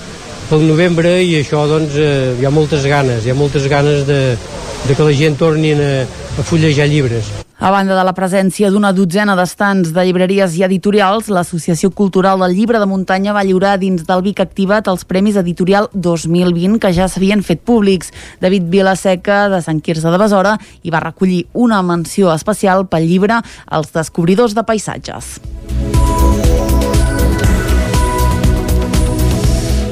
pel 0.50 0.68
novembre 0.68 1.22
i 1.24 1.38
això 1.40 1.64
doncs 1.70 1.96
eh, 1.96 2.36
hi 2.42 2.44
ha 2.44 2.52
moltes 2.52 2.84
ganes, 2.84 3.24
hi 3.24 3.32
ha 3.32 3.40
moltes 3.40 3.72
ganes 3.72 4.04
de, 4.04 4.36
de 4.84 4.98
que 4.98 5.08
la 5.08 5.16
gent 5.16 5.40
torni 5.40 5.72
a, 5.80 5.94
a 6.38 6.44
fullejar 6.44 6.88
llibres. 6.88 7.32
A 7.62 7.70
banda 7.70 7.94
de 7.94 8.02
la 8.02 8.16
presència 8.18 8.72
d'una 8.74 8.90
dotzena 8.98 9.36
d'estants 9.38 9.92
de 9.94 10.06
llibreries 10.08 10.56
i 10.58 10.64
editorials, 10.66 11.28
l'Associació 11.30 11.92
Cultural 11.94 12.42
del 12.42 12.56
Llibre 12.58 12.80
de 12.82 12.88
Muntanya 12.90 13.36
va 13.38 13.44
lliurar 13.46 13.76
dins 13.78 14.02
del 14.08 14.24
Vic 14.26 14.42
Activat 14.42 14.90
els 14.90 15.06
Premis 15.06 15.38
Editorial 15.38 15.92
2020 15.94 16.80
que 16.82 16.94
ja 16.98 17.06
s'havien 17.06 17.46
fet 17.46 17.62
públics. 17.62 18.10
David 18.42 18.72
Vilaseca, 18.74 19.44
de 19.54 19.62
Sant 19.62 19.84
Quirze 19.86 20.10
de 20.10 20.18
Besora, 20.18 20.58
hi 20.82 20.90
va 20.90 21.04
recollir 21.06 21.46
una 21.54 21.84
menció 21.86 22.34
especial 22.34 22.88
pel 22.90 23.06
llibre 23.06 23.44
Els 23.70 23.94
descobridors 23.94 24.58
de 24.58 24.66
paisatges. 24.66 25.38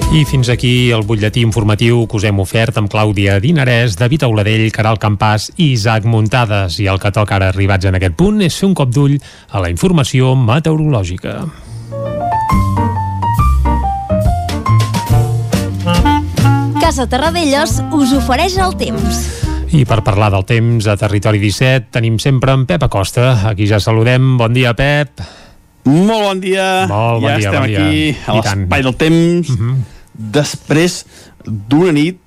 I 0.10 0.24
fins 0.26 0.50
aquí 0.50 0.90
el 0.90 1.04
butlletí 1.06 1.44
informatiu 1.46 2.08
que 2.10 2.18
us 2.18 2.24
hem 2.26 2.40
ofert 2.42 2.80
amb 2.82 2.90
Clàudia 2.90 3.36
Dinarès, 3.38 3.94
David 3.94 4.24
Auladell, 4.26 4.64
Caral 4.74 4.98
Campàs 4.98 5.52
i 5.54 5.68
Isaac 5.76 6.08
Muntades. 6.10 6.80
I 6.82 6.88
el 6.90 6.98
que 6.98 7.12
toca 7.14 7.36
ara 7.38 7.52
arribats 7.54 7.86
en 7.86 7.94
aquest 8.00 8.16
punt 8.18 8.42
és 8.42 8.58
fer 8.58 8.66
un 8.66 8.74
cop 8.74 8.90
d'ull 8.90 9.20
a 9.54 9.62
la 9.62 9.70
informació 9.70 10.32
meteorològica. 10.34 11.36
Casa 16.82 17.06
Terradellos 17.06 17.78
us 17.94 18.16
ofereix 18.18 18.58
el 18.58 18.74
temps. 18.82 19.22
I 19.70 19.84
per 19.86 20.00
parlar 20.02 20.32
del 20.34 20.48
temps 20.50 20.90
a 20.90 20.98
Territori 20.98 21.38
17 21.38 21.94
tenim 22.00 22.18
sempre 22.18 22.58
en 22.58 22.66
Pep 22.66 22.90
Acosta. 22.90 23.44
Aquí 23.54 23.70
ja 23.70 23.78
saludem. 23.78 24.40
Bon 24.42 24.58
dia, 24.58 24.74
Pep. 24.74 25.22
Molt 25.86 26.26
bon 26.32 26.42
dia. 26.42 26.90
Molt 26.90 27.22
bon 27.22 27.30
ja 27.30 27.38
dia, 27.38 27.46
estem 27.46 27.62
bon 27.62 27.70
dia. 27.70 27.86
aquí 27.86 28.18
a 28.26 28.42
l'espai 28.42 28.90
del 28.90 28.98
temps 28.98 29.54
uh 29.54 29.56
-huh. 29.56 29.99
Després 30.20 31.06
d'una 31.46 31.94
nit 31.96 32.20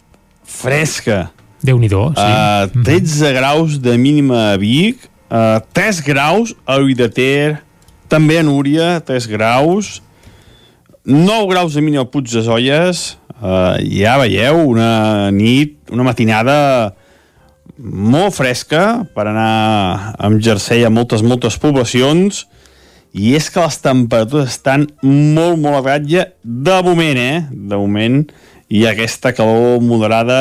fresca. 0.49 1.27
Déu-n'hi-do, 1.63 2.09
sí. 2.17 2.31
Uh, 2.73 2.83
13 2.83 3.33
graus 3.37 3.77
de 3.79 3.97
mínima 4.01 4.53
a 4.53 4.57
Vic, 4.59 5.05
uh, 5.31 5.61
3 5.77 6.01
graus 6.09 6.57
a 6.67 6.81
Ull 6.81 6.97
de 6.99 7.09
Ter, 7.13 7.61
també 8.11 8.41
a 8.41 8.47
Núria, 8.47 8.97
3 9.07 9.29
graus, 9.31 10.01
9 11.05 11.51
graus 11.53 11.77
de 11.77 11.85
mínima 11.85 12.03
a 12.03 12.11
Puig 12.11 12.33
de 12.33 12.43
Zolles, 12.43 13.13
uh, 13.39 13.77
ja 13.85 14.17
veieu, 14.23 14.65
una 14.73 15.31
nit, 15.31 15.77
una 15.93 16.09
matinada 16.09 16.57
molt 17.83 18.35
fresca 18.37 19.03
per 19.15 19.29
anar 19.31 20.15
amb 20.23 20.43
jersei 20.43 20.85
a 20.87 20.91
moltes, 20.91 21.23
moltes 21.23 21.57
poblacions, 21.63 22.47
i 23.13 23.35
és 23.37 23.51
que 23.53 23.61
les 23.61 23.77
temperatures 23.85 24.55
estan 24.55 24.87
molt, 25.05 25.59
molt 25.61 25.81
a 25.81 25.83
ratlla 25.85 26.27
de 26.43 26.79
moment, 26.85 27.19
eh? 27.21 27.43
De 27.53 27.77
moment, 27.77 28.23
i 28.73 28.87
aquesta 28.89 29.35
calor 29.37 29.83
moderada 29.85 30.41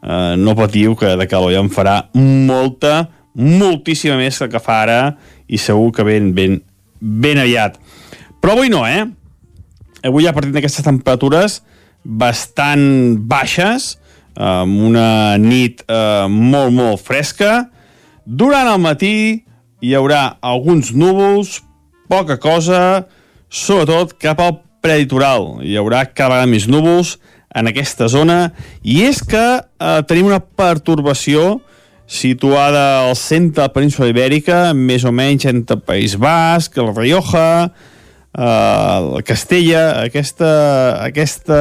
eh, 0.00 0.34
no 0.40 0.56
patiu 0.56 0.96
que 0.96 1.12
de 1.20 1.28
calor 1.28 1.52
ja 1.52 1.60
en 1.60 1.68
farà 1.72 1.98
molta, 2.16 3.10
moltíssima 3.36 4.16
més 4.16 4.38
que 4.38 4.48
el 4.48 4.54
que 4.54 4.64
fa 4.64 4.80
ara 4.86 5.00
i 5.46 5.60
segur 5.60 5.92
que 5.92 6.06
ben, 6.08 6.32
ben, 6.34 6.60
ben 7.00 7.42
aviat. 7.42 7.76
Però 8.40 8.56
avui 8.56 8.72
no, 8.72 8.86
eh? 8.88 9.04
Avui 10.06 10.24
ja 10.24 10.32
partim 10.32 10.56
d'aquestes 10.56 10.86
temperatures 10.86 11.60
bastant 12.06 13.18
baixes, 13.28 13.96
amb 14.36 14.82
una 14.88 15.36
nit 15.42 15.82
eh, 15.88 16.26
molt, 16.30 16.72
molt 16.72 17.02
fresca. 17.02 17.66
Durant 18.24 18.70
el 18.70 18.80
matí 18.80 19.16
hi 19.84 19.94
haurà 19.96 20.38
alguns 20.40 20.92
núvols, 20.96 21.60
poca 22.08 22.38
cosa, 22.42 23.06
sobretot 23.50 24.16
cap 24.22 24.40
al 24.42 24.58
preditoral. 24.84 25.56
Hi 25.66 25.76
haurà 25.80 26.04
cada 26.08 26.36
vegada 26.36 26.50
més 26.50 26.68
núvols 26.70 27.16
en 27.56 27.70
aquesta 27.70 28.08
zona 28.12 28.50
i 28.84 29.02
és 29.06 29.22
que 29.24 29.44
eh, 29.58 30.00
tenim 30.08 30.28
una 30.28 30.40
pertorbació 30.40 31.60
situada 32.06 33.08
al 33.08 33.16
centre 33.18 33.62
de 33.62 33.66
la 33.66 33.74
península 33.74 34.08
ibèrica, 34.12 34.70
més 34.74 35.04
o 35.04 35.12
menys 35.12 35.48
entre 35.50 35.80
el 35.80 35.82
País 35.82 36.14
Basc, 36.22 36.76
el 36.78 36.92
Rioja, 36.94 37.72
eh, 38.36 39.22
Castella, 39.26 40.04
aquesta, 40.04 40.52
aquesta, 41.02 41.58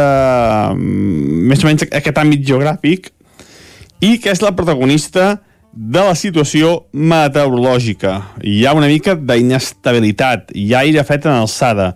mm, 0.75 1.49
més 1.49 1.63
o 1.63 1.67
menys 1.71 1.87
aquest 1.89 2.21
àmbit 2.21 2.45
geogràfic, 2.45 3.09
i 4.05 4.19
que 4.21 4.29
és 4.29 4.43
la 4.43 4.53
protagonista 4.53 5.39
de 5.75 5.99
la 5.99 6.15
situació 6.15 6.85
meteorològica. 6.95 8.15
Hi 8.43 8.63
ha 8.65 8.73
una 8.77 8.87
mica 8.87 9.15
d'inestabilitat, 9.19 10.55
hi 10.55 10.71
ha 10.73 10.85
aire 10.85 11.03
fet 11.03 11.27
en 11.27 11.35
alçada, 11.35 11.93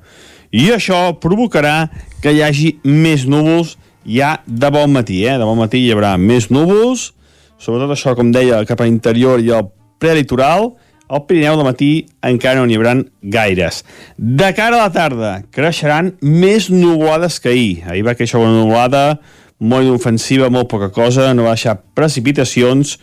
i 0.51 0.67
això 0.75 1.13
provocarà 1.21 1.87
que 2.21 2.33
hi 2.35 2.43
hagi 2.43 2.73
més 2.83 3.25
núvols 3.29 3.77
ja 4.03 4.37
de 4.45 4.71
bon 4.73 4.91
matí. 4.91 5.23
Eh? 5.23 5.37
De 5.39 5.47
bon 5.47 5.57
matí 5.59 5.85
hi 5.85 5.93
haurà 5.95 6.17
més 6.19 6.49
núvols, 6.51 7.13
sobretot 7.61 7.95
això, 7.95 8.15
com 8.17 8.33
deia, 8.35 8.65
cap 8.67 8.81
a 8.81 8.87
l'interior 8.89 9.39
i 9.39 9.53
al 9.55 9.69
prelitoral, 9.99 10.73
al 11.09 11.23
Pirineu 11.25 11.55
de 11.57 11.65
matí 11.65 11.91
encara 12.21 12.59
no 12.59 12.67
n'hi 12.69 12.77
haurà 12.77 12.97
gaires. 13.21 13.83
De 14.17 14.51
cara 14.57 14.77
a 14.77 14.87
la 14.87 14.93
tarda, 14.93 15.31
creixeran 15.55 16.13
més 16.21 16.69
nuvolades 16.69 17.39
que 17.41 17.53
ahir. 17.53 17.85
Ahir 17.89 18.05
va 18.05 18.17
créixer 18.17 18.41
una 18.41 18.53
nuvolada 18.53 19.19
molt 19.59 19.85
inofensiva, 19.85 20.49
molt 20.49 20.69
poca 20.71 20.89
cosa, 20.95 21.33
no 21.33 21.47
va 21.47 21.55
deixar 21.57 21.79
precipitacions, 21.97 22.97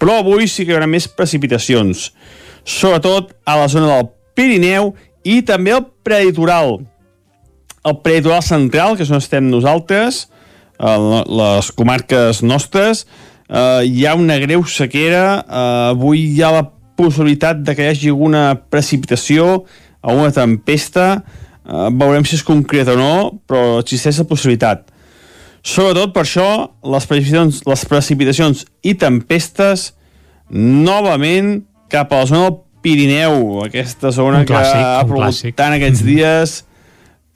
però 0.00 0.20
avui 0.22 0.48
sí 0.48 0.64
que 0.64 0.72
hi 0.72 0.78
haurà 0.78 0.88
més 0.88 1.06
precipitacions, 1.08 2.08
sobretot 2.64 3.34
a 3.44 3.58
la 3.60 3.68
zona 3.68 3.92
del 3.92 4.10
Pirineu 4.36 4.94
i 5.28 5.40
també 5.44 5.74
al 5.76 5.84
prelitoral. 6.06 6.78
El 7.84 7.96
prelitoral 8.04 8.42
central, 8.44 8.96
que 8.96 9.04
és 9.04 9.12
on 9.12 9.20
estem 9.20 9.48
nosaltres, 9.52 10.26
les 10.80 11.70
comarques 11.76 12.40
nostres, 12.42 13.04
eh, 13.48 13.82
hi 13.84 14.06
ha 14.06 14.14
una 14.16 14.38
greu 14.40 14.64
sequera, 14.64 15.44
eh, 15.44 15.90
avui 15.92 16.24
hi 16.32 16.42
ha 16.42 16.52
la 16.54 16.64
possibilitat 16.96 17.60
de 17.64 17.74
que 17.74 17.84
hi 17.84 17.92
hagi 17.92 18.08
alguna 18.12 18.54
precipitació, 18.72 19.64
alguna 20.00 20.32
tempesta, 20.32 21.22
eh, 21.66 21.88
veurem 21.92 22.24
si 22.24 22.36
és 22.36 22.46
concret 22.46 22.88
o 22.88 22.96
no, 22.96 23.14
però 23.46 23.80
existeix 23.80 24.18
la 24.18 24.28
possibilitat. 24.28 24.88
Sobretot 25.66 26.14
per 26.14 26.24
això, 26.24 26.48
les 26.88 27.06
precipitacions, 27.08 27.60
les 27.68 27.84
precipitacions 27.88 28.64
i 28.86 28.94
tempestes 28.96 29.90
novament 30.50 31.60
cap 31.92 32.12
a 32.12 32.22
la 32.22 32.28
zona 32.30 32.48
del 32.48 32.58
Pirineu, 32.80 33.60
aquesta 33.66 34.08
zona 34.14 34.40
clàssic, 34.48 34.80
que 34.80 34.96
ha 34.96 35.04
plogut 35.04 35.56
tant 35.58 35.76
aquests 35.76 36.00
dies, 36.06 36.54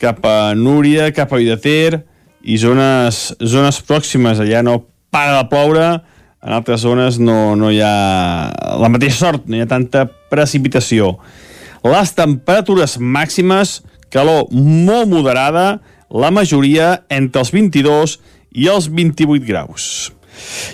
cap 0.00 0.24
a 0.24 0.54
Núria, 0.56 1.10
cap 1.12 1.34
a 1.34 1.40
Vidater 1.40 2.00
i 2.40 2.56
zones, 2.60 3.26
zones 3.44 3.80
pròximes, 3.84 4.40
allà 4.40 4.62
no 4.64 4.80
para 5.12 5.37
de 5.42 5.48
ploure, 5.52 5.88
en 6.44 6.52
altres 6.52 6.82
zones 6.84 7.18
no, 7.20 7.54
no 7.56 7.70
hi 7.72 7.80
ha 7.84 7.94
la 8.80 8.90
mateixa 8.92 9.28
sort, 9.28 9.48
no 9.48 9.56
hi 9.56 9.64
ha 9.64 9.68
tanta 9.68 10.06
precipitació. 10.32 11.14
Les 11.84 12.12
temperatures 12.16 12.96
màximes, 13.00 13.82
calor 14.12 14.48
molt 14.52 15.10
moderada, 15.12 15.82
la 16.11 16.31
majoria 16.35 17.05
entre 17.12 17.43
els 17.45 17.53
22 17.55 18.19
i 18.55 18.69
els 18.71 18.88
28 18.90 19.47
graus. 19.47 20.12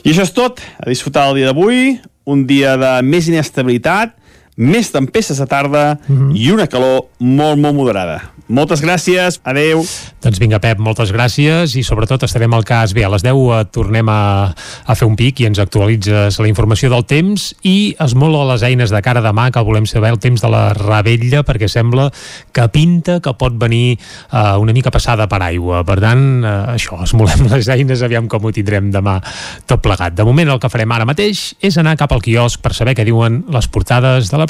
I 0.05 0.13
això 0.13 0.25
és 0.25 0.33
tot, 0.37 0.61
a 0.81 0.89
disfrutar 0.89 1.29
el 1.31 1.41
dia 1.41 1.51
d'avui, 1.51 1.99
un 2.31 2.47
dia 2.49 2.77
de 2.81 2.93
més 3.07 3.29
inestabilitat, 3.29 4.17
més 4.61 4.93
tempestes 4.93 5.41
de 5.41 5.47
tarda 5.49 5.99
mm 6.07 6.17
-hmm. 6.17 6.37
i 6.37 6.51
una 6.53 6.67
calor 6.67 7.09
molt, 7.19 7.59
molt 7.59 7.75
moderada. 7.75 8.21
Moltes 8.51 8.81
gràcies, 8.83 9.37
adeu. 9.47 9.85
Doncs 10.19 10.41
vinga, 10.43 10.59
Pep, 10.59 10.81
moltes 10.83 11.13
gràcies 11.15 11.77
i 11.79 11.85
sobretot 11.87 12.25
estarem 12.27 12.51
al 12.53 12.65
cas. 12.67 12.91
Bé, 12.97 13.05
a 13.07 13.11
les 13.13 13.23
10 13.23 13.31
eh, 13.55 13.65
tornem 13.71 14.09
a, 14.11 14.51
a 14.51 14.95
fer 14.99 15.07
un 15.07 15.15
pic 15.15 15.39
i 15.41 15.47
ens 15.47 15.61
actualitzes 15.63 16.39
la 16.43 16.49
informació 16.51 16.91
del 16.91 17.05
temps 17.07 17.55
i 17.63 17.95
esmola 18.03 18.43
les 18.51 18.65
eines 18.67 18.91
de 18.91 19.01
cara 19.07 19.23
a 19.23 19.23
demà 19.23 19.53
que 19.55 19.63
volem 19.63 19.87
saber 19.87 20.11
el 20.11 20.19
temps 20.19 20.43
de 20.43 20.51
la 20.51 20.73
rebella 20.75 21.45
perquè 21.47 21.69
sembla 21.71 22.09
que 22.53 22.67
pinta 22.75 23.21
que 23.21 23.35
pot 23.39 23.55
venir 23.55 23.95
eh, 24.33 24.57
una 24.59 24.75
mica 24.75 24.91
passada 24.91 25.29
per 25.31 25.45
aigua. 25.47 25.85
Per 25.87 26.01
tant, 26.03 26.27
eh, 26.43 26.75
això, 26.75 26.99
esmolem 27.07 27.47
les 27.55 27.71
eines, 27.71 28.03
aviam 28.03 28.27
com 28.27 28.45
ho 28.45 28.53
tindrem 28.53 28.91
demà 28.91 29.21
tot 29.71 29.79
plegat. 29.79 30.19
De 30.19 30.27
moment 30.27 30.51
el 30.51 30.59
que 30.59 30.73
farem 30.73 30.91
ara 30.91 31.07
mateix 31.07 31.55
és 31.63 31.79
anar 31.79 31.95
cap 31.97 32.11
al 32.11 32.27
quiosc 32.27 32.59
per 32.59 32.75
saber 32.75 32.97
què 32.99 33.07
diuen 33.07 33.45
les 33.47 33.71
portades 33.71 34.35
de 34.35 34.43
la 34.43 34.50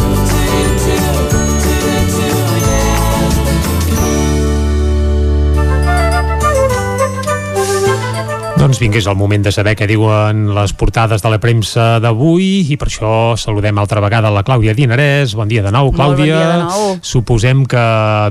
Doncs 8.71 8.79
vinga, 8.79 8.99
és 9.01 9.07
el 9.11 9.17
moment 9.19 9.43
de 9.43 9.51
saber 9.51 9.73
què 9.75 9.83
diuen 9.83 10.45
les 10.55 10.71
portades 10.79 11.19
de 11.19 11.27
la 11.33 11.41
premsa 11.43 11.97
d'avui 11.99 12.69
i 12.71 12.77
per 12.79 12.87
això 12.87 13.09
saludem 13.35 13.75
altra 13.81 13.99
vegada 13.99 14.29
la 14.31 14.45
Clàudia 14.47 14.71
Dinarès. 14.71 15.33
Bon 15.35 15.49
dia 15.51 15.59
de 15.65 15.73
nou, 15.75 15.89
Molt 15.89 15.97
bon 15.97 16.13
Clàudia. 16.15 16.37
dia 16.39 16.45
de 16.53 16.61
nou. 16.63 16.85
Suposem 17.03 17.65
que, 17.67 17.81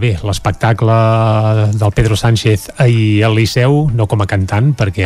bé, 0.01 0.15
l'espectacle 0.25 0.97
del 1.77 1.93
Pedro 1.93 2.17
Sánchez 2.17 2.71
ahir 2.81 3.23
al 3.29 3.37
Liceu, 3.37 3.91
no 3.93 4.07
com 4.09 4.25
a 4.25 4.27
cantant, 4.31 4.73
perquè 4.81 5.05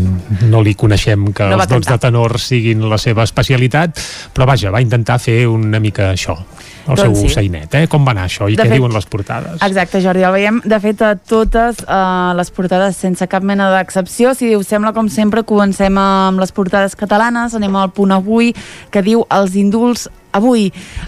no 0.52 0.62
li 0.62 0.76
coneixem 0.78 1.32
que 1.34 1.50
No 1.50 1.58
els 1.58 1.66
dots 1.66 1.90
de 1.90 1.98
tenor 2.06 2.38
siguin 2.38 2.86
la 2.86 2.98
seva 3.02 3.26
especialitat, 3.26 3.98
però 4.38 4.46
vaja, 4.46 4.70
va 4.70 4.84
intentar 4.86 5.18
fer 5.18 5.48
una 5.50 5.82
mica 5.82 6.12
això, 6.12 6.38
el 6.86 6.94
Doncs 6.94 7.02
seu 7.02 7.16
sí. 7.26 7.32
sainet, 7.40 7.74
eh? 7.74 7.88
Com 7.90 8.06
va 8.06 8.12
anar 8.14 8.28
això 8.30 8.46
i 8.46 8.54
De 8.54 8.62
què 8.62 8.68
fet- 8.70 8.78
diuen 8.78 8.94
les 8.94 9.06
portades? 9.10 9.58
Exacte, 9.66 9.98
Jordi, 10.04 10.22
el 10.22 10.30
veiem, 10.38 10.62
de 10.62 10.78
fet, 10.78 11.02
a 11.02 11.16
totes 11.18 11.82
eh, 11.82 12.32
les 12.38 12.54
portades 12.54 12.94
sense 13.02 13.26
cap 13.26 13.42
mena 13.42 13.66
d'excepció. 13.74 14.36
Si 14.38 14.54
us 14.54 14.68
sembla, 14.76 14.92
com 14.92 15.08
sempre, 15.08 15.44
comencem 15.48 15.96
amb 15.96 16.40
les 16.42 16.52
portades 16.52 16.96
catalanes, 16.98 17.54
anem 17.56 17.76
al 17.80 17.94
punt 17.96 18.12
avui, 18.12 18.52
que 18.92 19.04
diu 19.04 19.24
els 19.32 19.56
indults 19.56 20.08
Avui, 20.36 20.66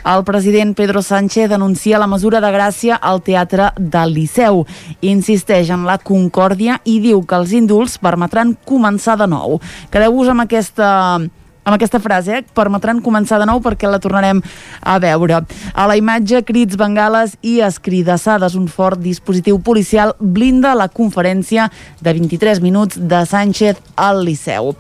el 0.09 0.22
president 0.24 0.70
Pedro 0.72 1.02
Sánchez 1.04 1.50
denuncia 1.50 1.98
la 2.00 2.07
mesura 2.09 2.40
de 2.40 2.48
gràcia 2.48 2.96
al 2.96 3.20
Teatre 3.20 3.66
del 3.76 4.14
Liceu. 4.16 4.62
Insisteix 5.04 5.68
en 5.74 5.85
la 5.85 5.98
concòrdia 6.00 6.78
i 6.88 6.96
diu 7.04 7.20
que 7.28 7.37
els 7.37 7.52
indults 7.52 7.98
permetran 8.00 8.54
començar 8.64 9.18
de 9.20 9.28
nou. 9.28 9.59
Quedeu-vos 9.92 10.33
amb 10.33 10.46
aquesta 10.46 10.88
amb 11.68 11.76
aquesta 11.76 12.00
frase, 12.00 12.38
eh? 12.38 12.44
permetran 12.57 13.02
començar 13.04 13.37
de 13.40 13.46
nou 13.48 13.61
perquè 13.61 13.90
la 13.90 14.00
tornarem 14.00 14.40
a 14.81 14.96
veure. 15.02 15.42
A 15.76 15.85
la 15.90 15.98
imatge, 16.00 16.40
crits, 16.48 16.78
bengales 16.81 17.37
i 17.44 17.59
escridassades. 17.64 18.57
Un 18.57 18.70
fort 18.72 19.00
dispositiu 19.04 19.61
policial 19.61 20.14
blinda 20.18 20.72
la 20.78 20.88
conferència 20.88 21.68
de 22.00 22.16
23 22.16 22.62
minuts 22.64 22.96
de 22.96 23.20
Sánchez 23.28 23.83
al 24.00 24.24
Liceu. 24.24 24.72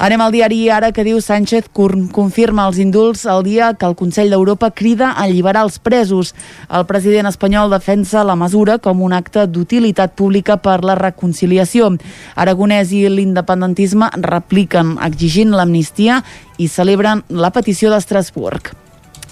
Anem 0.00 0.22
al 0.24 0.32
diari 0.32 0.62
Ara 0.72 0.88
que 0.96 1.02
diu 1.04 1.18
Sánchez 1.20 1.66
confirma 1.76 2.64
els 2.70 2.78
indults 2.80 3.26
el 3.28 3.42
dia 3.44 3.66
que 3.76 3.84
el 3.84 3.98
Consell 3.98 4.32
d'Europa 4.32 4.70
crida 4.72 5.10
a 5.10 5.26
alliberar 5.26 5.66
els 5.66 5.76
presos. 5.76 6.32
El 6.72 6.86
president 6.88 7.28
espanyol 7.28 7.68
defensa 7.68 8.24
la 8.24 8.32
mesura 8.32 8.78
com 8.80 9.04
un 9.04 9.12
acte 9.12 9.44
d'utilitat 9.44 10.16
pública 10.16 10.56
per 10.56 10.80
la 10.88 10.96
reconciliació. 10.96 11.92
Aragonès 12.32 12.96
i 12.96 13.04
l'independentisme 13.12 14.08
repliquen 14.24 14.96
exigint 15.04 15.52
l'amnistia 15.52 16.22
i 16.56 16.72
celebren 16.72 17.26
la 17.28 17.52
petició 17.52 17.92
d'Estrasburg. 17.92 18.79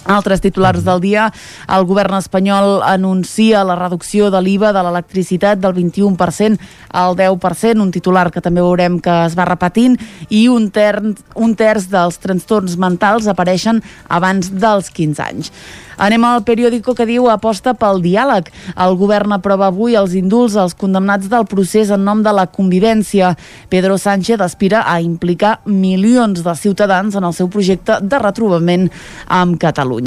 Altres 0.09 0.41
titulars 0.41 0.81
del 0.81 1.03
dia, 1.03 1.27
el 1.69 1.83
govern 1.85 2.15
espanyol 2.17 2.79
anuncia 2.81 3.61
la 3.67 3.75
reducció 3.77 4.31
de 4.33 4.41
l'IVA 4.41 4.71
de 4.73 4.81
l'electricitat 4.81 5.59
del 5.61 5.75
21% 5.77 6.57
al 6.97 7.13
10%, 7.19 7.83
un 7.83 7.91
titular 7.93 8.31
que 8.33 8.41
també 8.41 8.63
veurem 8.65 8.97
que 9.05 9.13
es 9.27 9.37
va 9.37 9.45
repetint, 9.45 9.99
i 10.33 10.47
un, 10.49 10.71
ter 10.73 10.95
un 11.37 11.53
terç 11.53 11.85
dels 11.93 12.17
trastorns 12.23 12.73
mentals 12.81 13.29
apareixen 13.29 13.83
abans 14.09 14.49
dels 14.49 14.89
15 14.89 15.23
anys. 15.27 15.53
Anem 15.99 16.23
al 16.23 16.45
periòdico 16.47 16.93
que 16.95 17.05
diu 17.05 17.27
aposta 17.27 17.73
pel 17.75 17.99
diàleg. 17.99 18.47
El 18.79 18.95
govern 18.95 19.35
aprova 19.35 19.67
avui 19.67 19.97
els 19.99 20.15
indults 20.15 20.55
als 20.55 20.73
condemnats 20.79 21.27
del 21.27 21.43
procés 21.51 21.91
en 21.91 22.05
nom 22.07 22.23
de 22.23 22.31
la 22.31 22.47
convivència. 22.47 23.33
Pedro 23.69 23.97
Sánchez 23.99 24.39
aspira 24.39 24.85
a 24.87 25.01
implicar 25.03 25.57
milions 25.67 26.39
de 26.45 26.55
ciutadans 26.55 27.19
en 27.19 27.27
el 27.27 27.35
seu 27.35 27.51
projecte 27.51 27.99
de 27.99 28.23
retrobament 28.23 28.87
amb 29.27 29.59
Catalunya. 29.59 29.98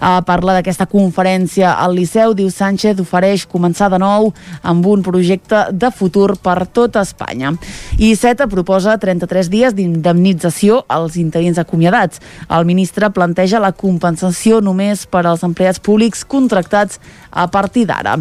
A 0.00 0.20
parla 0.26 0.56
d'aquesta 0.58 0.86
conferència 0.86 1.72
al 1.74 1.96
Liceu, 1.96 2.34
diu 2.34 2.50
Sánchez 2.50 3.00
ofereix 3.02 3.46
començar 3.50 3.88
de 3.92 3.98
nou 3.98 4.30
amb 4.62 4.86
un 4.86 5.02
projecte 5.02 5.64
de 5.72 5.90
futur 5.90 6.36
per 6.42 6.66
tota 6.66 7.02
Espanya. 7.02 7.54
I 7.98 8.14
CETA 8.16 8.46
proposa 8.50 8.98
33 8.98 9.50
dies 9.52 9.74
d'indemnització 9.74 10.82
als 10.88 11.16
interins 11.16 11.58
acomiadats. 11.58 12.20
El 12.48 12.66
ministre 12.68 13.10
planteja 13.10 13.62
la 13.62 13.72
compensació 13.72 14.60
només 14.60 15.06
per 15.06 15.24
als 15.26 15.42
empleats 15.46 15.80
públics 15.82 16.24
contractats 16.24 17.00
a 17.30 17.48
partir 17.48 17.86
d'ara. 17.88 18.18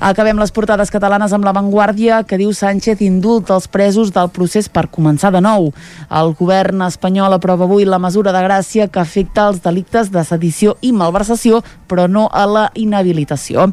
Acabem 0.00 0.38
les 0.40 0.52
portades 0.52 0.90
catalanes 0.92 1.32
amb 1.32 1.44
l'avantguàrdia 1.44 2.22
que 2.28 2.38
diu 2.40 2.52
Sánchez 2.56 3.02
indulta 3.04 3.54
els 3.56 3.68
presos 3.68 4.12
del 4.14 4.30
procés 4.32 4.68
per 4.68 4.88
començar 4.92 5.32
de 5.34 5.42
nou. 5.44 5.70
El 6.10 6.32
govern 6.38 6.86
espanyol 6.86 7.36
aprova 7.36 7.66
avui 7.68 7.84
la 7.84 8.00
mesura 8.02 8.32
de 8.32 8.42
gràcia 8.44 8.88
que 8.88 9.02
afecta 9.02 9.48
els 9.50 9.62
delictes 9.64 10.10
de 10.12 10.24
sedició 10.24 10.45
i 10.80 10.92
malversació, 10.92 11.62
però 11.88 12.06
no 12.10 12.26
a 12.32 12.44
la 12.46 12.64
inhabilitació. 12.74 13.68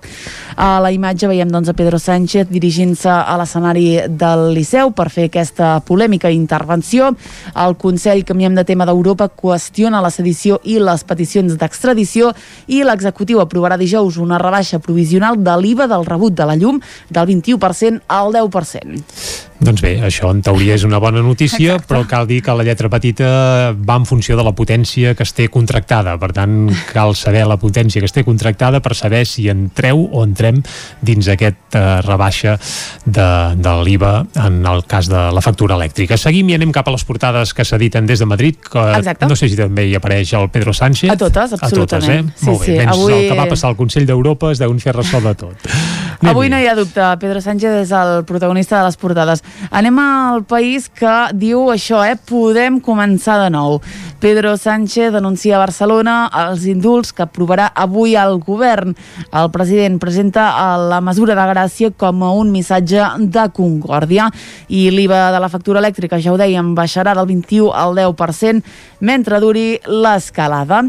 A 0.56 0.70
la 0.84 0.92
imatge 0.94 1.30
veiem 1.30 1.52
doncs, 1.52 1.70
a 1.70 1.78
Pedro 1.78 2.00
Sánchez 2.00 2.50
dirigint-se 2.52 3.10
a 3.10 3.38
l'escenari 3.40 3.86
del 4.10 4.50
Liceu 4.56 4.94
per 4.96 5.10
fer 5.14 5.28
aquesta 5.30 5.76
polèmica 5.86 6.32
intervenció. 6.34 7.14
El 7.56 7.78
Consell, 7.82 8.24
canviem 8.26 8.56
de 8.56 8.66
tema 8.68 8.88
d'Europa, 8.90 9.30
qüestiona 9.30 10.02
la 10.04 10.12
sedició 10.14 10.60
i 10.64 10.80
les 10.80 11.06
peticions 11.08 11.58
d'extradició 11.60 12.34
i 12.68 12.84
l'executiu 12.84 13.42
aprovarà 13.44 13.78
dijous 13.78 14.18
una 14.22 14.42
rebaixa 14.42 14.80
provisional 14.80 15.40
de 15.44 15.58
l'IVA 15.62 15.90
del 15.92 16.06
rebut 16.06 16.38
de 16.38 16.50
la 16.50 16.58
llum 16.60 16.82
del 17.10 17.28
21% 17.36 18.04
al 18.08 18.34
10%. 18.34 19.53
Doncs 19.60 19.82
bé, 19.84 19.94
això 20.04 20.30
en 20.34 20.42
teoria 20.44 20.76
és 20.76 20.84
una 20.84 20.98
bona 21.00 21.22
notícia, 21.24 21.76
Exacte. 21.76 21.88
però 21.94 22.02
cal 22.10 22.28
dir 22.28 22.42
que 22.44 22.52
la 22.56 22.64
lletra 22.66 22.90
petita 22.90 23.28
va 23.74 23.96
en 24.00 24.06
funció 24.06 24.36
de 24.36 24.44
la 24.44 24.52
potència 24.56 25.14
que 25.16 25.24
es 25.24 25.34
té 25.34 25.48
contractada. 25.50 26.18
Per 26.20 26.32
tant, 26.36 26.70
cal 26.92 27.14
saber 27.16 27.46
la 27.48 27.58
potència 27.62 28.02
que 28.02 28.10
es 28.10 28.14
té 28.16 28.24
contractada 28.26 28.82
per 28.84 28.96
saber 28.96 29.26
si 29.30 29.48
entreu 29.50 30.02
o 30.12 30.24
entrem 30.26 30.62
dins 31.02 31.28
aquest 31.32 31.78
uh, 31.78 32.02
rebaixa 32.04 32.58
de, 33.06 33.28
de 33.56 33.76
l'IVA 33.84 34.26
en 34.46 34.66
el 34.66 34.84
cas 34.90 35.08
de 35.12 35.22
la 35.32 35.42
factura 35.42 35.76
elèctrica. 35.78 36.18
Seguim 36.18 36.50
i 36.50 36.58
anem 36.58 36.72
cap 36.76 36.88
a 36.88 36.96
les 36.96 37.04
portades 37.08 37.54
que 37.54 37.64
s'editen 37.66 38.06
des 38.10 38.20
de 38.20 38.26
Madrid, 38.26 38.58
que 38.60 38.84
Exacte. 39.00 39.28
no 39.30 39.36
sé 39.40 39.50
si 39.50 39.56
també 39.60 39.88
hi 39.88 39.96
apareix 39.96 40.34
el 40.40 40.50
Pedro 40.50 40.74
Sánchez. 40.74 41.12
A 41.14 41.18
totes, 41.18 41.54
absolutament. 41.60 42.30
A 42.30 42.34
totes, 42.34 42.34
eh? 42.34 42.40
Sí, 42.40 42.46
Molt 42.50 42.60
bé, 42.60 42.66
sí. 42.66 42.80
Avui... 42.80 43.14
Avui- 43.14 43.24
el 43.24 43.30
que 43.30 43.40
va 43.40 43.48
passar 43.50 43.70
al 43.70 43.78
Consell 43.80 44.06
d'Europa 44.10 44.52
es 44.52 44.60
deuen 44.60 44.80
fer 44.84 44.94
ressò 44.96 45.22
de 45.24 45.36
tot. 45.36 45.70
Avui 46.34 46.48
no 46.50 46.60
hi 46.60 46.68
ha 46.68 46.76
dubte, 46.76 47.04
Pedro 47.20 47.42
Sánchez 47.44 47.82
és 47.84 47.92
el 47.92 48.24
protagonista 48.26 48.80
de 48.80 48.86
les 48.88 48.98
portades. 48.98 49.44
Anem 49.72 50.00
al 50.00 50.44
país 50.44 50.90
que 50.90 51.14
diu 51.34 51.70
això, 51.74 52.04
eh? 52.06 52.16
Podem 52.16 52.80
començar 52.84 53.40
de 53.44 53.50
nou. 53.54 53.80
Pedro 54.24 54.56
Sánchez 54.56 55.12
denuncia 55.12 55.58
a 55.58 55.60
Barcelona 55.60 56.30
els 56.46 56.64
indults 56.72 57.12
que 57.12 57.26
aprovarà 57.26 57.66
avui 57.76 58.14
el 58.16 58.38
govern. 58.40 58.94
El 59.36 59.50
president 59.52 59.98
presenta 60.00 60.46
eh, 60.48 60.78
la 60.94 61.02
mesura 61.04 61.36
de 61.36 61.48
gràcia 61.50 61.92
com 61.92 62.24
a 62.24 62.32
un 62.32 62.54
missatge 62.54 63.04
de 63.20 63.44
concòrdia 63.52 64.30
i 64.72 64.86
l'IVA 64.96 65.26
de 65.36 65.42
la 65.44 65.50
factura 65.52 65.82
elèctrica, 65.84 66.22
ja 66.24 66.32
ho 66.32 66.40
dèiem, 66.40 66.72
baixarà 66.78 67.12
del 67.18 67.28
21 67.34 67.74
al 67.76 68.00
10% 68.00 68.64
mentre 69.04 69.42
duri 69.44 69.66
l'escalada. 69.92 70.86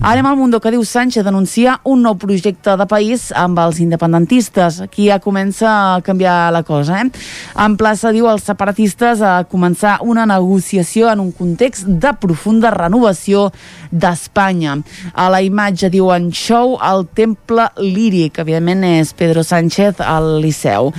Anem 0.00 0.30
al 0.30 0.38
Mundo 0.38 0.60
que 0.62 0.70
diu 0.70 0.84
Sánchez 0.86 1.26
denuncia 1.26 1.80
un 1.82 2.06
nou 2.06 2.14
projecte 2.14 2.76
de 2.78 2.86
país 2.86 3.32
amb 3.34 3.58
els 3.64 3.80
independentistes. 3.82 4.78
Aquí 4.86 5.08
ja 5.10 5.18
comença 5.18 5.72
a 5.96 6.00
canviar 6.06 6.52
la 6.54 6.62
cosa. 6.62 7.02
Eh? 7.02 7.10
Emplaça, 7.96 8.12
diu, 8.12 8.26
els 8.28 8.44
separatistes 8.44 9.22
a 9.24 9.38
començar 9.48 9.94
una 10.04 10.26
negociació 10.28 11.06
en 11.08 11.22
un 11.22 11.30
context 11.32 11.86
de 11.88 12.10
profunda 12.20 12.68
renovació 12.74 13.46
d'Espanya. 13.88 14.74
A 15.16 15.30
la 15.32 15.40
imatge 15.40 15.88
diuen 15.88 16.26
show 16.28 16.74
al 16.76 17.06
Temple 17.16 17.70
Líric, 17.80 18.36
evidentment 18.42 18.84
és 18.84 19.14
Pedro 19.16 19.40
Sánchez 19.40 20.02
al 20.04 20.42
Liceu. 20.42 20.90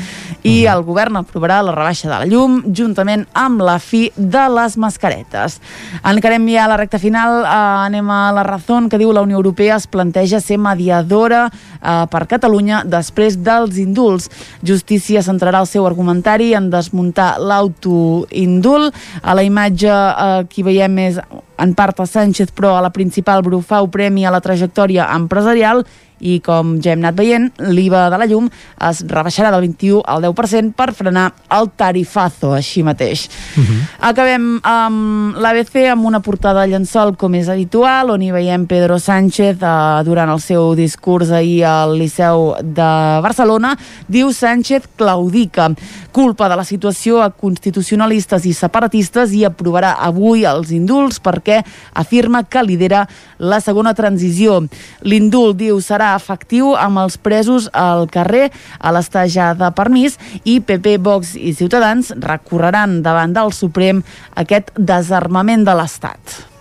I 0.41 0.65
el 0.71 0.81
govern 0.87 1.19
aprovarà 1.19 1.59
la 1.61 1.75
rebaixa 1.75 2.09
de 2.09 2.15
la 2.15 2.25
llum 2.25 2.63
juntament 2.73 3.27
amb 3.37 3.61
la 3.61 3.77
fi 3.77 4.07
de 4.17 4.47
les 4.55 4.79
mascaretes. 4.81 5.59
Encarem 6.01 6.49
ja 6.49 6.65
a 6.65 6.71
la 6.73 6.79
recta 6.81 6.97
final, 6.97 7.43
eh, 7.43 7.85
anem 7.85 8.09
a 8.09 8.31
la 8.33 8.47
raó 8.47 8.81
que 8.89 8.97
diu 8.97 9.13
la 9.13 9.21
Unió 9.21 9.37
Europea 9.37 9.77
es 9.77 9.85
planteja 9.85 10.41
ser 10.41 10.57
mediadora 10.57 11.45
eh, 11.51 12.07
per 12.09 12.25
Catalunya 12.25 12.81
després 12.89 13.37
dels 13.37 13.77
indults. 13.77 14.31
Justícia 14.65 15.21
centrarà 15.21 15.61
el 15.61 15.69
seu 15.69 15.85
argumentari 15.85 16.55
en 16.57 16.71
desmuntar 16.87 17.35
l'autoindult. 17.43 18.95
A 19.21 19.35
la 19.35 19.43
imatge 19.43 19.91
eh, 19.91 20.39
aquí 20.47 20.63
veiem 20.63 20.97
és 21.03 21.19
en 21.57 21.73
part 21.75 21.99
a 21.99 22.07
Sánchez, 22.07 22.53
però 22.55 22.77
a 22.77 22.83
la 22.85 22.93
principal 22.93 23.43
Brufau 23.43 23.89
premi 23.91 24.25
a 24.25 24.31
la 24.31 24.41
trajectòria 24.43 25.09
empresarial 25.15 25.83
i 26.19 26.39
com 26.43 26.77
ja 26.81 26.93
hem 26.93 27.03
anat 27.03 27.17
veient, 27.17 27.49
l'IVA 27.59 28.07
de 28.13 28.17
la 28.19 28.27
llum 28.29 28.49
es 28.89 29.03
rebaixarà 29.07 29.51
del 29.53 29.67
21 29.67 30.01
al 30.05 30.23
10% 30.25 30.73
per 30.77 30.91
frenar 30.97 31.27
el 31.57 31.69
tarifazo 31.77 32.53
així 32.53 32.83
mateix. 32.83 33.27
Uh 33.57 33.63
-huh. 33.63 33.81
Acabem 34.09 34.59
amb 34.63 35.37
l'ABC 35.37 35.89
amb 35.91 36.05
una 36.05 36.19
portada 36.19 36.61
de 36.61 36.67
llençol 36.67 37.15
com 37.17 37.35
és 37.35 37.49
habitual, 37.49 38.09
on 38.09 38.21
hi 38.21 38.31
veiem 38.31 38.65
Pedro 38.65 38.99
Sánchez 38.99 39.57
eh, 39.61 40.03
durant 40.03 40.29
el 40.29 40.39
seu 40.39 40.75
discurs 40.75 41.31
ahir 41.31 41.65
al 41.65 41.97
Liceu 41.97 42.55
de 42.61 43.21
Barcelona. 43.21 43.77
Diu 44.07 44.33
Sánchez 44.33 44.83
claudica, 44.95 45.69
culpa 46.11 46.49
de 46.49 46.55
la 46.55 46.63
situació 46.63 47.21
a 47.21 47.29
constitucionalistes 47.29 48.45
i 48.45 48.53
separatistes 48.53 49.33
i 49.33 49.45
aprovarà 49.45 49.97
avui 49.99 50.45
els 50.45 50.71
indults 50.71 51.19
perquè 51.19 51.63
afirma 51.93 52.43
que 52.43 52.63
lidera 52.63 53.07
la 53.37 53.59
segona 53.61 53.93
transició. 53.93 54.63
L'indult, 55.01 55.57
diu, 55.57 55.79
serà 55.81 56.06
efectiu 56.15 56.73
amb 56.79 57.03
els 57.03 57.17
presos 57.19 57.69
al 57.73 58.07
carrer 58.11 58.47
a 58.79 58.93
l'estar 58.95 59.27
ja 59.27 59.53
de 59.57 59.71
permís 59.75 60.17
i 60.43 60.59
PP, 60.61 60.97
Vox 61.03 61.35
i 61.35 61.53
Ciutadans 61.57 62.13
recorreran 62.23 63.01
davant 63.03 63.33
del 63.35 63.51
Suprem 63.51 64.03
aquest 64.35 64.71
desarmament 64.77 65.67
de 65.67 65.75
l'Estat. 65.75 66.56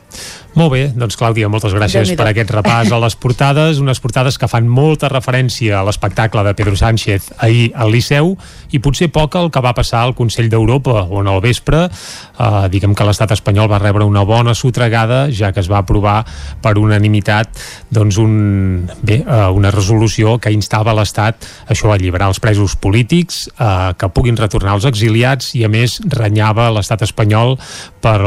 Molt 0.57 0.73
bé, 0.73 0.87
doncs 0.97 1.19
Clàudia, 1.21 1.51
moltes 1.53 1.75
gràcies 1.77 2.15
per 2.17 2.31
aquest 2.31 2.49
repàs 2.55 2.89
a 2.89 2.97
les 3.03 3.13
portades, 3.21 3.77
unes 3.77 3.99
portades 4.01 4.39
que 4.41 4.49
fan 4.49 4.65
molta 4.65 5.11
referència 5.13 5.75
a 5.77 5.83
l'espectacle 5.85 6.41
de 6.47 6.55
Pedro 6.57 6.73
Sánchez 6.81 7.27
ahir 7.45 7.67
al 7.77 7.93
Liceu 7.93 8.31
i 8.73 8.81
potser 8.81 9.11
poc 9.13 9.37
el 9.37 9.51
que 9.53 9.61
va 9.61 9.75
passar 9.77 10.01
al 10.01 10.15
Consell 10.17 10.49
d'Europa, 10.49 11.03
on 11.13 11.29
al 11.29 11.43
vespre 11.45 11.83
eh, 11.85 12.63
diguem 12.73 12.95
que 12.97 13.05
l'estat 13.05 13.35
espanyol 13.37 13.69
va 13.69 13.83
rebre 13.83 14.09
una 14.09 14.23
bona 14.25 14.55
sotregada, 14.57 15.27
ja 15.29 15.53
que 15.53 15.61
es 15.61 15.69
va 15.69 15.83
aprovar 15.83 16.23
per 16.65 16.73
unanimitat 16.81 17.53
doncs 17.93 18.17
un, 18.25 18.89
bé, 19.05 19.21
eh, 19.27 19.43
una 19.53 19.75
resolució 19.77 20.39
que 20.41 20.55
instava 20.57 20.97
l'Estat 20.97 21.45
això 21.69 21.93
a 21.93 21.99
alliberar 21.99 22.31
els 22.33 22.41
presos 22.41 22.79
polítics, 22.81 23.51
eh, 23.61 23.93
que 24.01 24.09
puguin 24.09 24.41
retornar 24.41 24.81
els 24.81 24.89
exiliats 24.89 25.53
i 25.53 25.69
a 25.69 25.73
més 25.73 26.01
renyava 26.17 26.71
l'estat 26.73 27.05
espanyol 27.05 27.59
per, 28.01 28.19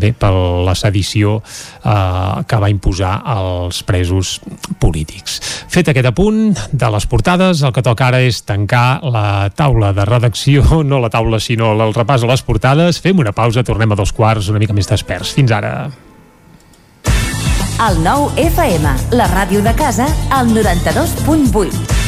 bé, 0.00 0.14
per 0.16 0.32
la 0.64 0.72
sedició 0.72 1.42
eh, 1.42 1.57
que 1.82 2.58
va 2.60 2.70
imposar 2.70 3.14
als 3.24 3.82
presos 3.86 4.38
polítics. 4.80 5.38
Fet 5.68 5.90
aquest 5.90 6.10
apunt 6.10 6.56
de 6.72 6.90
les 6.94 7.06
portades, 7.06 7.62
el 7.62 7.72
que 7.74 7.84
toca 7.84 8.08
ara 8.08 8.20
és 8.24 8.42
tancar 8.46 9.00
la 9.04 9.48
taula 9.54 9.92
de 9.96 10.04
redacció, 10.08 10.82
no 10.90 11.00
la 11.02 11.12
taula 11.12 11.40
sinó 11.40 11.72
el 11.76 11.94
repàs 11.94 12.24
a 12.24 12.32
les 12.32 12.42
portades. 12.42 13.00
Fem 13.04 13.18
una 13.18 13.32
pausa, 13.32 13.64
tornem 13.64 13.92
a 13.92 13.98
dos 13.98 14.12
quarts 14.12 14.50
una 14.52 14.60
mica 14.62 14.76
més 14.76 14.90
desperts. 14.90 15.34
Fins 15.36 15.54
ara. 15.54 15.88
El 17.78 18.00
nou 18.02 18.26
FM, 18.34 18.96
la 19.14 19.28
ràdio 19.30 19.62
de 19.62 19.74
casa, 19.78 20.08
al 20.34 20.50
92.8. 20.50 22.07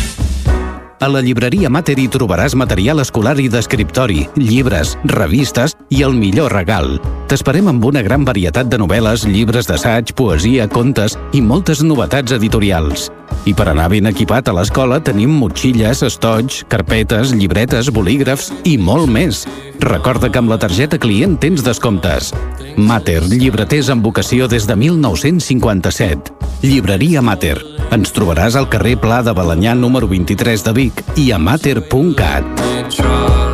A 1.01 1.09
la 1.09 1.23
llibreria 1.25 1.71
Mater 1.73 1.95
hi 1.97 2.11
trobaràs 2.13 2.53
material 2.61 3.01
escolar 3.01 3.33
i 3.41 3.47
d'escriptori, 3.49 4.27
llibres, 4.37 4.91
revistes 5.09 5.73
i 5.89 6.03
el 6.05 6.13
millor 6.13 6.53
regal. 6.53 6.99
T'esperem 7.31 7.71
amb 7.73 7.87
una 7.89 8.03
gran 8.05 8.27
varietat 8.29 8.69
de 8.69 8.77
novel·les, 8.83 9.25
llibres 9.25 9.71
d'assaig, 9.71 10.13
poesia, 10.13 10.69
contes 10.69 11.17
i 11.33 11.41
moltes 11.41 11.81
novetats 11.81 12.37
editorials. 12.37 13.09
I 13.49 13.55
per 13.57 13.71
anar 13.71 13.88
ben 13.93 14.09
equipat 14.11 14.51
a 14.51 14.55
l'escola 14.57 15.01
tenim 15.05 15.33
motxilles, 15.40 16.03
estoig, 16.07 16.62
carpetes, 16.71 17.35
llibretes, 17.37 17.90
bolígrafs 17.95 18.51
i 18.69 18.77
molt 18.79 19.11
més. 19.11 19.45
Recorda 19.81 20.31
que 20.31 20.40
amb 20.43 20.53
la 20.53 20.61
targeta 20.61 21.01
client 21.01 21.38
tens 21.40 21.64
descomptes. 21.64 22.35
Mater, 22.77 23.23
llibreters 23.29 23.90
amb 23.90 24.05
vocació 24.05 24.49
des 24.49 24.69
de 24.69 24.77
1957. 24.77 26.37
Llibreria 26.62 27.25
Mater. 27.25 27.57
Ens 27.90 28.12
trobaràs 28.14 28.59
al 28.61 28.69
carrer 28.71 28.99
Pla 29.01 29.23
de 29.27 29.35
Balanyà 29.35 29.75
número 29.75 30.11
23 30.11 30.66
de 30.69 30.77
Vic 30.77 31.05
i 31.16 31.31
a 31.33 31.40
mater.cat. 31.40 33.50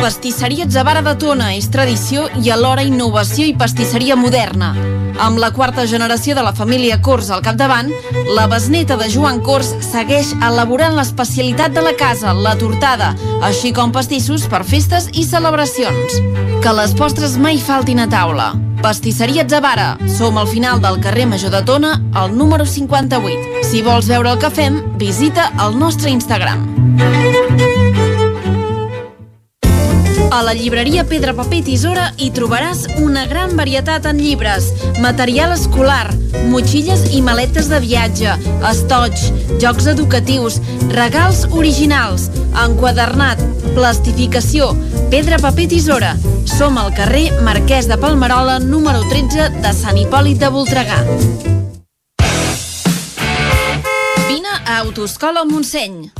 Pastisseria 0.00 0.64
Zavara 0.64 1.02
de 1.04 1.12
Tona 1.20 1.50
és 1.52 1.66
tradició 1.68 2.22
i 2.40 2.48
alhora 2.48 2.80
innovació 2.88 3.44
i 3.44 3.52
pastisseria 3.52 4.16
moderna. 4.16 4.70
Amb 5.20 5.36
la 5.42 5.50
quarta 5.52 5.84
generació 5.84 6.32
de 6.34 6.44
la 6.46 6.54
família 6.56 6.96
Cors 7.04 7.28
al 7.28 7.42
capdavant, 7.44 7.90
la 8.32 8.46
besneta 8.48 8.96
de 8.96 9.10
Joan 9.12 9.42
Cors 9.44 9.74
segueix 9.84 10.32
elaborant 10.40 10.96
l'especialitat 10.96 11.76
de 11.76 11.84
la 11.84 11.92
casa, 12.00 12.32
la 12.32 12.56
tortada, 12.56 13.12
així 13.44 13.74
com 13.76 13.92
pastissos 13.92 14.48
per 14.48 14.64
festes 14.64 15.10
i 15.12 15.26
celebracions. 15.28 16.16
Que 16.64 16.76
les 16.80 16.96
postres 16.96 17.36
mai 17.36 17.60
faltin 17.60 18.00
a 18.00 18.08
taula. 18.08 18.54
Pastisseria 18.80 19.44
Zavara. 19.44 19.98
Som 20.16 20.40
al 20.40 20.48
final 20.48 20.80
del 20.80 20.96
carrer 21.04 21.28
Major 21.28 21.52
de 21.52 21.60
Tona, 21.68 21.98
al 22.16 22.32
número 22.32 22.64
58. 22.64 23.66
Si 23.68 23.84
vols 23.84 24.08
veure 24.08 24.32
el 24.32 24.40
que 24.40 24.48
fem, 24.48 24.80
visita 24.96 25.52
el 25.60 25.76
nostre 25.76 26.08
Instagram. 26.08 27.19
A 30.30 30.44
la 30.44 30.52
llibreria 30.54 31.02
Pedra 31.02 31.32
Paper 31.34 31.58
i 31.58 31.62
Tisora 31.66 32.04
hi 32.22 32.28
trobaràs 32.30 32.84
una 33.02 33.24
gran 33.26 33.56
varietat 33.58 34.04
en 34.06 34.20
llibres, 34.22 34.68
material 35.02 35.50
escolar, 35.56 36.12
motxilles 36.52 37.02
i 37.18 37.22
maletes 37.26 37.66
de 37.72 37.80
viatge, 37.82 38.36
estoig, 38.70 39.24
jocs 39.58 39.88
educatius, 39.90 40.60
regals 40.94 41.42
originals, 41.50 42.28
enquadernat, 42.62 43.42
plastificació, 43.74 44.70
Pedra 45.10 45.42
Paper 45.42 45.66
Tisora. 45.74 46.14
Som 46.46 46.78
al 46.78 46.94
carrer 46.94 47.26
Marquès 47.42 47.90
de 47.90 47.98
Palmerola, 47.98 48.60
número 48.62 49.02
13 49.10 49.50
de 49.58 49.74
Sant 49.74 49.98
Hipòlit 49.98 50.38
de 50.38 50.54
Voltregà. 50.54 51.02
Vine 54.30 54.58
a 54.62 54.78
Autoscola 54.84 55.42
Montseny. 55.42 56.19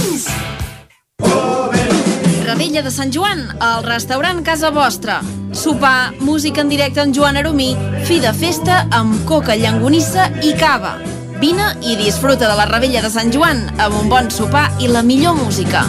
Ravella 2.71 2.87
de 2.87 2.95
Sant 2.95 3.09
Joan, 3.11 3.41
al 3.59 3.83
restaurant 3.83 4.45
Casa 4.47 4.69
Vostra. 4.71 5.17
Sopar, 5.51 6.15
música 6.23 6.63
en 6.63 6.69
directe 6.71 7.01
amb 7.01 7.11
Joan 7.11 7.35
Aromí, 7.35 7.75
fi 8.07 8.21
de 8.23 8.31
festa 8.31 8.87
amb 8.95 9.25
coca, 9.27 9.57
llangonissa 9.59 10.29
i 10.39 10.55
cava. 10.55 10.93
Vine 11.41 11.65
i 11.83 11.97
disfruta 11.99 12.47
de 12.47 12.55
la 12.55 12.63
Ravella 12.69 13.01
de 13.03 13.09
Sant 13.11 13.27
Joan 13.35 13.59
amb 13.75 13.97
un 13.99 14.07
bon 14.07 14.31
sopar 14.31 14.71
i 14.79 14.87
la 14.87 15.03
millor 15.03 15.35
música. 15.35 15.83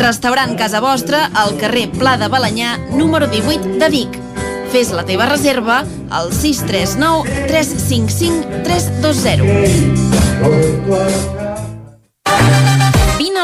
Restaurant 0.00 0.58
Casa 0.58 0.82
Vostra 0.82 1.30
al 1.38 1.54
carrer 1.62 1.86
Pla 1.94 2.18
de 2.18 2.26
Balanyà, 2.26 2.82
número 2.90 3.30
18 3.30 3.78
de 3.78 3.94
Vic. 3.94 4.18
Fes 4.74 4.90
la 4.90 5.06
teva 5.06 5.30
reserva 5.30 5.86
al 6.10 6.34
639 6.34 7.46
355 7.46 8.66
320. 8.66 11.43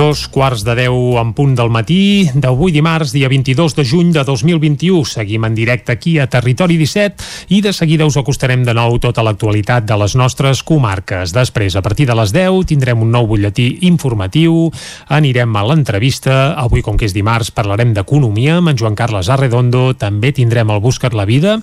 Dos 0.00 0.28
quarts 0.32 0.62
de 0.64 0.72
deu 0.78 1.18
en 1.20 1.34
punt 1.36 1.50
del 1.52 1.68
matí 1.68 2.24
d'avui 2.32 2.72
dimarts, 2.72 3.10
dia 3.12 3.28
22 3.28 3.74
de 3.76 3.84
juny 3.84 4.14
de 4.14 4.22
2021. 4.24 5.02
Seguim 5.04 5.44
en 5.44 5.52
directe 5.52 5.92
aquí 5.92 6.14
a 6.16 6.24
Territori 6.24 6.78
17 6.80 7.52
i 7.52 7.58
de 7.60 7.74
seguida 7.76 8.06
us 8.08 8.16
acostarem 8.16 8.62
de 8.64 8.72
nou 8.72 8.96
tota 8.96 9.20
l'actualitat 9.20 9.84
de 9.84 9.98
les 10.00 10.14
nostres 10.16 10.62
comarques. 10.64 11.34
Després, 11.36 11.76
a 11.76 11.82
partir 11.84 12.06
de 12.08 12.16
les 12.16 12.32
10, 12.32 12.64
tindrem 12.70 13.02
un 13.04 13.12
nou 13.12 13.28
butlletí 13.28 13.66
informatiu, 13.90 14.70
anirem 15.12 15.52
a 15.52 15.66
l'entrevista. 15.68 16.54
Avui, 16.56 16.80
com 16.80 16.96
que 16.96 17.04
és 17.04 17.12
dimarts, 17.12 17.52
parlarem 17.52 17.92
d'economia 17.92 18.56
amb 18.62 18.72
en 18.72 18.80
Joan 18.80 18.96
Carles 18.96 19.28
Arredondo. 19.28 19.92
També 20.00 20.32
tindrem 20.32 20.72
el 20.72 20.80
Buscat 20.80 21.12
la 21.12 21.28
Vida 21.28 21.58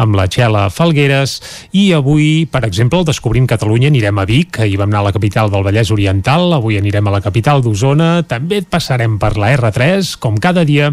amb 0.00 0.16
la 0.16 0.30
Txela 0.32 0.70
Falgueres. 0.72 1.42
I 1.76 1.90
avui, 1.92 2.48
per 2.48 2.64
exemple, 2.64 3.02
al 3.02 3.10
Descobrim 3.12 3.44
Catalunya 3.44 3.92
anirem 3.92 4.16
a 4.16 4.24
Vic. 4.24 4.62
Ahir 4.64 4.80
vam 4.80 4.88
anar 4.88 5.04
a 5.04 5.10
la 5.10 5.16
capital 5.20 5.52
del 5.52 5.68
Vallès 5.68 5.92
Oriental. 5.92 6.56
Avui 6.56 6.80
anirem 6.80 7.12
a 7.12 7.16
la 7.18 7.20
capital 7.20 7.60
d'Osona 7.60 7.81
d'Osona, 7.82 8.22
també 8.30 8.60
et 8.62 8.68
passarem 8.70 9.16
per 9.18 9.34
la 9.40 9.50
R3, 9.56 10.14
com 10.22 10.36
cada 10.38 10.62
dia, 10.64 10.92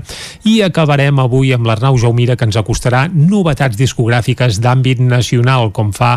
i 0.50 0.60
acabarem 0.66 1.20
avui 1.22 1.54
amb 1.54 1.68
l'Arnau 1.70 2.00
Jaumira, 2.02 2.36
que 2.36 2.48
ens 2.50 2.58
acostarà 2.58 3.04
novetats 3.14 3.78
discogràfiques 3.78 4.58
d'àmbit 4.64 5.04
nacional, 5.04 5.70
com 5.72 5.94
fa 5.94 6.16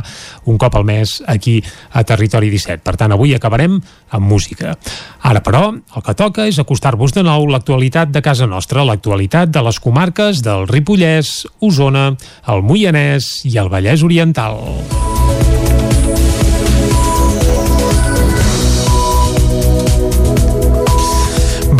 un 0.49 0.57
cop 0.57 0.79
al 0.79 0.89
mes 0.89 1.19
aquí 1.29 1.59
a 1.93 2.05
Territori 2.09 2.49
17. 2.51 2.81
Per 2.81 2.97
tant, 2.97 3.13
avui 3.13 3.35
acabarem 3.37 3.77
amb 4.17 4.29
música. 4.29 4.77
Ara, 5.21 5.45
però, 5.45 5.69
el 5.77 6.07
que 6.07 6.17
toca 6.17 6.49
és 6.49 6.59
acostar-vos 6.63 7.13
de 7.13 7.27
nou 7.27 7.45
l'actualitat 7.53 8.13
de 8.15 8.25
casa 8.25 8.49
nostra, 8.49 8.87
l'actualitat 8.89 9.53
de 9.53 9.65
les 9.69 9.81
comarques 9.81 10.41
del 10.43 10.65
Ripollès, 10.71 11.43
Osona, 11.61 12.15
el 12.49 12.65
Moianès 12.65 13.43
i 13.45 13.59
el 13.61 13.69
Vallès 13.73 14.07
Oriental. 14.07 14.57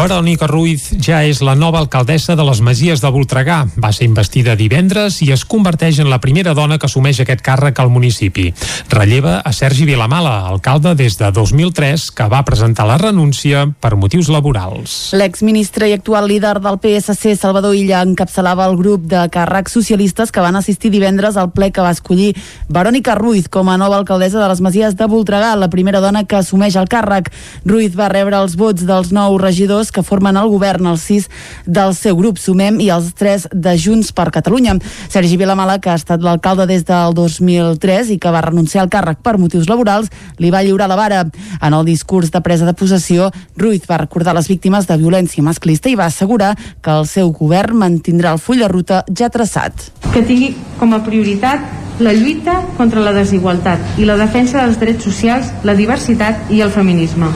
Verònica 0.03 0.49
Ruiz 0.51 0.89
ja 0.99 1.21
és 1.23 1.39
la 1.47 1.53
nova 1.55 1.79
alcaldessa 1.79 2.35
de 2.35 2.43
les 2.43 2.59
Masies 2.59 2.99
de 2.99 3.11
Voltregà. 3.15 3.61
Va 3.79 3.93
ser 3.95 4.09
investida 4.09 4.57
divendres 4.59 5.21
i 5.23 5.29
es 5.31 5.45
converteix 5.47 6.01
en 6.03 6.09
la 6.11 6.19
primera 6.19 6.57
dona 6.59 6.75
que 6.75 6.89
assumeix 6.89 7.21
aquest 7.23 7.45
càrrec 7.47 7.79
al 7.79 7.93
municipi. 7.95 8.49
Relleva 8.91 9.37
a 9.47 9.53
Sergi 9.55 9.87
Vilamala, 9.87 10.49
alcalde 10.49 10.97
des 10.99 11.15
de 11.21 11.29
2003, 11.31 12.09
que 12.19 12.27
va 12.27 12.41
presentar 12.43 12.89
la 12.89 12.97
renúncia 12.99 13.69
per 13.79 13.93
motius 13.95 14.27
laborals. 14.27 15.13
L'exministre 15.15 15.87
i 15.87 15.95
actual 15.95 16.27
líder 16.27 16.57
del 16.65 16.81
PSC, 16.83 17.37
Salvador 17.39 17.79
Illa, 17.79 18.03
encapçalava 18.03 18.67
el 18.67 18.75
grup 18.81 19.07
de 19.07 19.23
càrrecs 19.31 19.79
socialistes 19.79 20.35
que 20.35 20.43
van 20.43 20.59
assistir 20.59 20.91
divendres 20.91 21.39
al 21.39 21.53
ple 21.55 21.71
que 21.71 21.87
va 21.87 21.95
escollir 21.95 22.33
Verònica 22.67 23.15
Ruiz 23.15 23.47
com 23.47 23.71
a 23.71 23.79
nova 23.79 24.03
alcaldessa 24.03 24.43
de 24.43 24.51
les 24.51 24.65
Masies 24.67 24.99
de 24.99 25.07
Voltregà, 25.07 25.55
la 25.55 25.71
primera 25.71 26.03
dona 26.03 26.27
que 26.27 26.43
assumeix 26.43 26.75
el 26.75 26.91
càrrec. 26.91 27.31
Ruiz 27.63 27.95
va 27.95 28.11
rebre 28.11 28.43
els 28.43 28.59
vots 28.59 28.83
dels 28.83 29.15
nou 29.15 29.39
regidors 29.39 29.92
que 29.93 30.03
formen 30.03 30.39
el 30.41 30.49
govern, 30.51 30.89
els 30.91 31.05
sis 31.07 31.29
del 31.67 31.95
seu 31.99 32.17
grup, 32.19 32.41
Sumem, 32.41 32.81
i 32.81 32.91
els 32.95 33.13
tres 33.19 33.47
de 33.53 33.77
Junts 33.79 34.13
per 34.17 34.31
Catalunya. 34.35 34.79
Sergi 35.13 35.37
Vilamala, 35.37 35.79
que 35.83 35.93
ha 35.93 35.99
estat 36.01 36.25
l'alcalde 36.25 36.67
des 36.71 36.87
del 36.89 37.15
2003 37.15 38.15
i 38.15 38.19
que 38.19 38.33
va 38.33 38.45
renunciar 38.45 38.85
al 38.85 38.93
càrrec 38.93 39.21
per 39.23 39.37
motius 39.39 39.69
laborals, 39.71 40.11
li 40.39 40.51
va 40.51 40.65
lliurar 40.65 40.89
la 40.91 40.99
vara. 40.99 41.23
En 41.61 41.77
el 41.77 41.85
discurs 41.87 42.33
de 42.33 42.41
presa 42.41 42.67
de 42.67 42.75
possessió, 42.75 43.31
Ruiz 43.57 43.87
va 43.91 44.01
recordar 44.03 44.35
les 44.35 44.49
víctimes 44.49 44.89
de 44.89 44.99
violència 44.99 45.45
masclista 45.45 45.91
i 45.91 45.99
va 45.99 46.09
assegurar 46.11 46.55
que 46.83 46.91
el 46.91 47.07
seu 47.07 47.33
govern 47.37 47.79
mantindrà 47.85 48.33
el 48.33 48.43
full 48.43 48.63
de 48.63 48.69
ruta 48.73 49.05
ja 49.09 49.31
traçat. 49.33 49.91
Que 50.13 50.25
tingui 50.27 50.55
com 50.81 50.93
a 50.97 51.03
prioritat 51.05 51.83
la 52.03 52.13
lluita 52.13 52.63
contra 52.77 53.01
la 53.05 53.13
desigualtat 53.13 53.99
i 54.01 54.09
la 54.09 54.17
defensa 54.21 54.63
dels 54.65 54.81
drets 54.81 55.05
socials, 55.05 55.53
la 55.63 55.77
diversitat 55.79 56.51
i 56.51 56.63
el 56.65 56.73
feminisme. 56.75 57.31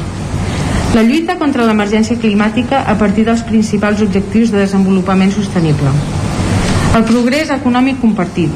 La 0.97 1.03
lluita 1.05 1.35
contra 1.37 1.65
l'emergència 1.69 2.17
climàtica 2.17 2.79
a 2.89 2.95
partir 2.97 3.27
dels 3.27 3.43
principals 3.45 4.01
objectius 4.01 4.49
de 4.55 4.63
desenvolupament 4.63 5.35
sostenible. 5.35 5.93
El 6.97 7.05
progrés 7.11 7.53
econòmic 7.53 8.01
compartit. 8.01 8.49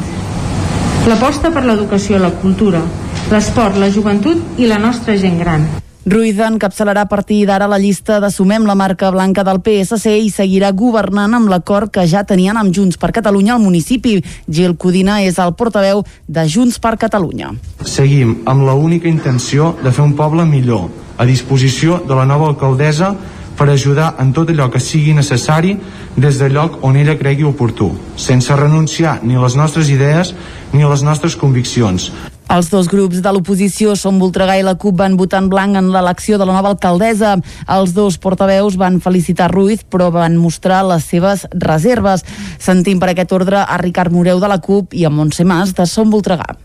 L'aposta 1.11 1.50
per 1.53 1.66
l'educació, 1.66 2.16
la 2.16 2.33
cultura, 2.40 2.81
l'esport, 3.29 3.76
la 3.76 3.92
joventut 3.92 4.57
i 4.57 4.72
la 4.72 4.81
nostra 4.81 5.20
gent 5.20 5.37
gran. 5.44 5.68
Ruiz 6.11 6.40
encapçalarà 6.42 7.05
a 7.05 7.07
partir 7.07 7.44
d'ara 7.46 7.68
la 7.70 7.77
llista 7.79 8.16
de 8.18 8.33
Sumem 8.35 8.64
la 8.66 8.75
marca 8.75 9.12
blanca 9.14 9.44
del 9.46 9.61
PSC 9.62 10.16
i 10.18 10.31
seguirà 10.35 10.73
governant 10.75 11.37
amb 11.38 11.46
l'acord 11.53 11.92
que 11.94 12.03
ja 12.11 12.25
tenien 12.27 12.57
amb 12.59 12.75
Junts 12.75 12.99
per 12.99 13.12
Catalunya 13.14 13.53
al 13.55 13.62
municipi. 13.62 14.16
Gil 14.51 14.75
Codina 14.75 15.20
és 15.23 15.38
el 15.38 15.53
portaveu 15.55 16.03
de 16.27 16.44
Junts 16.51 16.81
per 16.83 16.96
Catalunya. 16.99 17.53
Seguim 17.87 18.40
amb 18.51 18.66
la 18.66 18.75
única 18.75 19.07
intenció 19.07 19.77
de 19.85 19.92
fer 19.94 20.03
un 20.03 20.16
poble 20.18 20.49
millor, 20.51 20.88
a 21.16 21.29
disposició 21.31 22.01
de 22.03 22.18
la 22.18 22.27
nova 22.27 22.51
alcaldessa 22.51 23.12
per 23.55 23.68
ajudar 23.70 24.16
en 24.18 24.35
tot 24.35 24.51
allò 24.51 24.66
que 24.66 24.83
sigui 24.83 25.14
necessari 25.14 25.77
des 26.16 26.42
del 26.42 26.59
lloc 26.59 26.83
on 26.83 26.99
ella 26.99 27.14
cregui 27.23 27.46
oportú, 27.46 27.92
sense 28.16 28.59
renunciar 28.59 29.20
ni 29.23 29.38
a 29.38 29.46
les 29.46 29.55
nostres 29.55 29.94
idees 29.94 30.35
ni 30.73 30.83
a 30.83 30.90
les 30.90 31.07
nostres 31.07 31.38
conviccions. 31.38 32.11
Els 32.50 32.66
dos 32.66 32.88
grups 32.90 33.20
de 33.22 33.30
l'oposició, 33.30 33.92
Som 33.94 34.16
Voltregà 34.18 34.56
i 34.58 34.64
la 34.66 34.74
CUP, 34.74 34.96
van 34.98 35.14
votar 35.14 35.38
en 35.44 35.48
blanc 35.52 35.78
en 35.78 35.92
l'elecció 35.94 36.34
de 36.38 36.48
la 36.48 36.56
nova 36.56 36.72
alcaldessa. 36.72 37.36
Els 37.70 37.92
dos 37.94 38.16
portaveus 38.18 38.74
van 38.80 38.98
felicitar 39.04 39.52
Ruiz, 39.52 39.84
però 39.86 40.08
van 40.10 40.34
mostrar 40.34 40.80
les 40.88 41.06
seves 41.06 41.46
reserves. 41.54 42.24
Sentim 42.58 42.98
per 42.98 43.12
aquest 43.12 43.30
ordre 43.36 43.62
a 43.62 43.78
Ricard 43.78 44.10
Moreu 44.10 44.42
de 44.42 44.50
la 44.50 44.58
CUP 44.58 44.98
i 44.98 45.06
a 45.06 45.12
Montse 45.14 45.46
Mas 45.46 45.76
de 45.78 45.86
Som 45.86 46.10
Voltregà. 46.10 46.56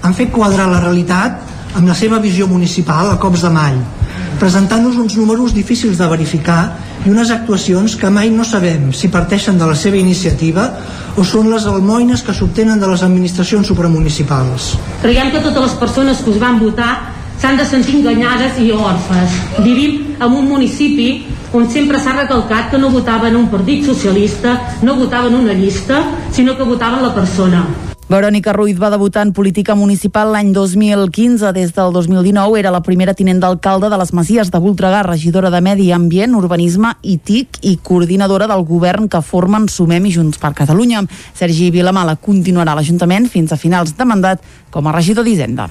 Han 0.00 0.16
fet 0.16 0.32
quadrar 0.32 0.70
la 0.72 0.80
realitat 0.80 1.76
amb 1.76 1.90
la 1.90 1.98
seva 1.98 2.22
visió 2.24 2.48
municipal 2.48 3.12
a 3.12 3.20
cops 3.20 3.44
de 3.44 3.52
mall, 3.52 3.76
presentant-nos 4.40 4.96
uns 5.00 5.16
números 5.16 5.54
difícils 5.54 5.98
de 5.98 6.06
verificar 6.08 6.76
i 7.04 7.10
unes 7.10 7.30
actuacions 7.30 7.96
que 7.96 8.10
mai 8.10 8.30
no 8.30 8.44
sabem 8.44 8.92
si 8.92 9.10
parteixen 9.12 9.58
de 9.58 9.66
la 9.68 9.76
seva 9.78 10.00
iniciativa 10.00 10.68
o 11.16 11.24
són 11.24 11.50
les 11.52 11.66
almoines 11.70 12.22
que 12.22 12.34
s'obtenen 12.34 12.80
de 12.80 12.88
les 12.90 13.02
administracions 13.06 13.66
supramunicipals. 13.66 14.74
Creiem 15.02 15.30
que 15.30 15.42
totes 15.44 15.68
les 15.68 15.76
persones 15.78 16.22
que 16.24 16.34
us 16.34 16.40
van 16.42 16.58
votar 16.58 17.14
s'han 17.40 17.58
de 17.58 17.66
sentir 17.66 18.00
enganyades 18.00 18.58
i 18.62 18.70
orfes. 18.72 19.38
Vivim 19.62 20.14
en 20.18 20.30
un 20.30 20.48
municipi 20.48 21.08
on 21.54 21.68
sempre 21.70 22.00
s'ha 22.02 22.16
recalcat 22.18 22.70
que 22.70 22.78
no 22.78 22.90
votaven 22.90 23.36
un 23.36 23.48
partit 23.50 23.86
socialista, 23.86 24.58
no 24.82 24.96
votaven 24.98 25.34
una 25.34 25.54
llista, 25.54 26.02
sinó 26.32 26.56
que 26.56 26.66
votaven 26.66 27.02
la 27.02 27.14
persona. 27.14 27.66
Verònica 28.04 28.52
Ruiz 28.52 28.76
va 28.76 28.90
debutar 28.92 29.22
en 29.24 29.30
política 29.32 29.72
municipal 29.74 30.28
l'any 30.34 30.50
2015. 30.52 31.54
Des 31.56 31.70
del 31.72 31.94
2019 31.94 32.58
era 32.60 32.72
la 32.74 32.82
primera 32.84 33.14
tinent 33.16 33.40
d'alcalde 33.40 33.88
de 33.88 33.96
les 33.96 34.12
Masies 34.12 34.50
de 34.52 34.60
Voltregà, 34.60 35.00
regidora 35.06 35.48
de 35.50 35.62
Medi 35.64 35.88
Ambient, 35.90 36.34
Urbanisme 36.36 36.92
i 37.00 37.16
TIC 37.16 37.62
i 37.62 37.78
coordinadora 37.80 38.50
del 38.50 38.66
govern 38.68 39.08
que 39.08 39.22
formen 39.24 39.70
Sumem 39.72 40.04
i 40.04 40.12
Junts 40.12 40.36
per 40.36 40.52
Catalunya. 40.52 41.06
Sergi 41.32 41.70
Vilamala 41.72 42.18
continuarà 42.20 42.76
a 42.76 42.82
l'Ajuntament 42.82 43.30
fins 43.32 43.56
a 43.56 43.60
finals 43.60 43.96
de 43.96 44.04
mandat 44.04 44.44
com 44.70 44.84
a 44.84 44.92
regidor 44.92 45.24
d'Hisenda. 45.24 45.70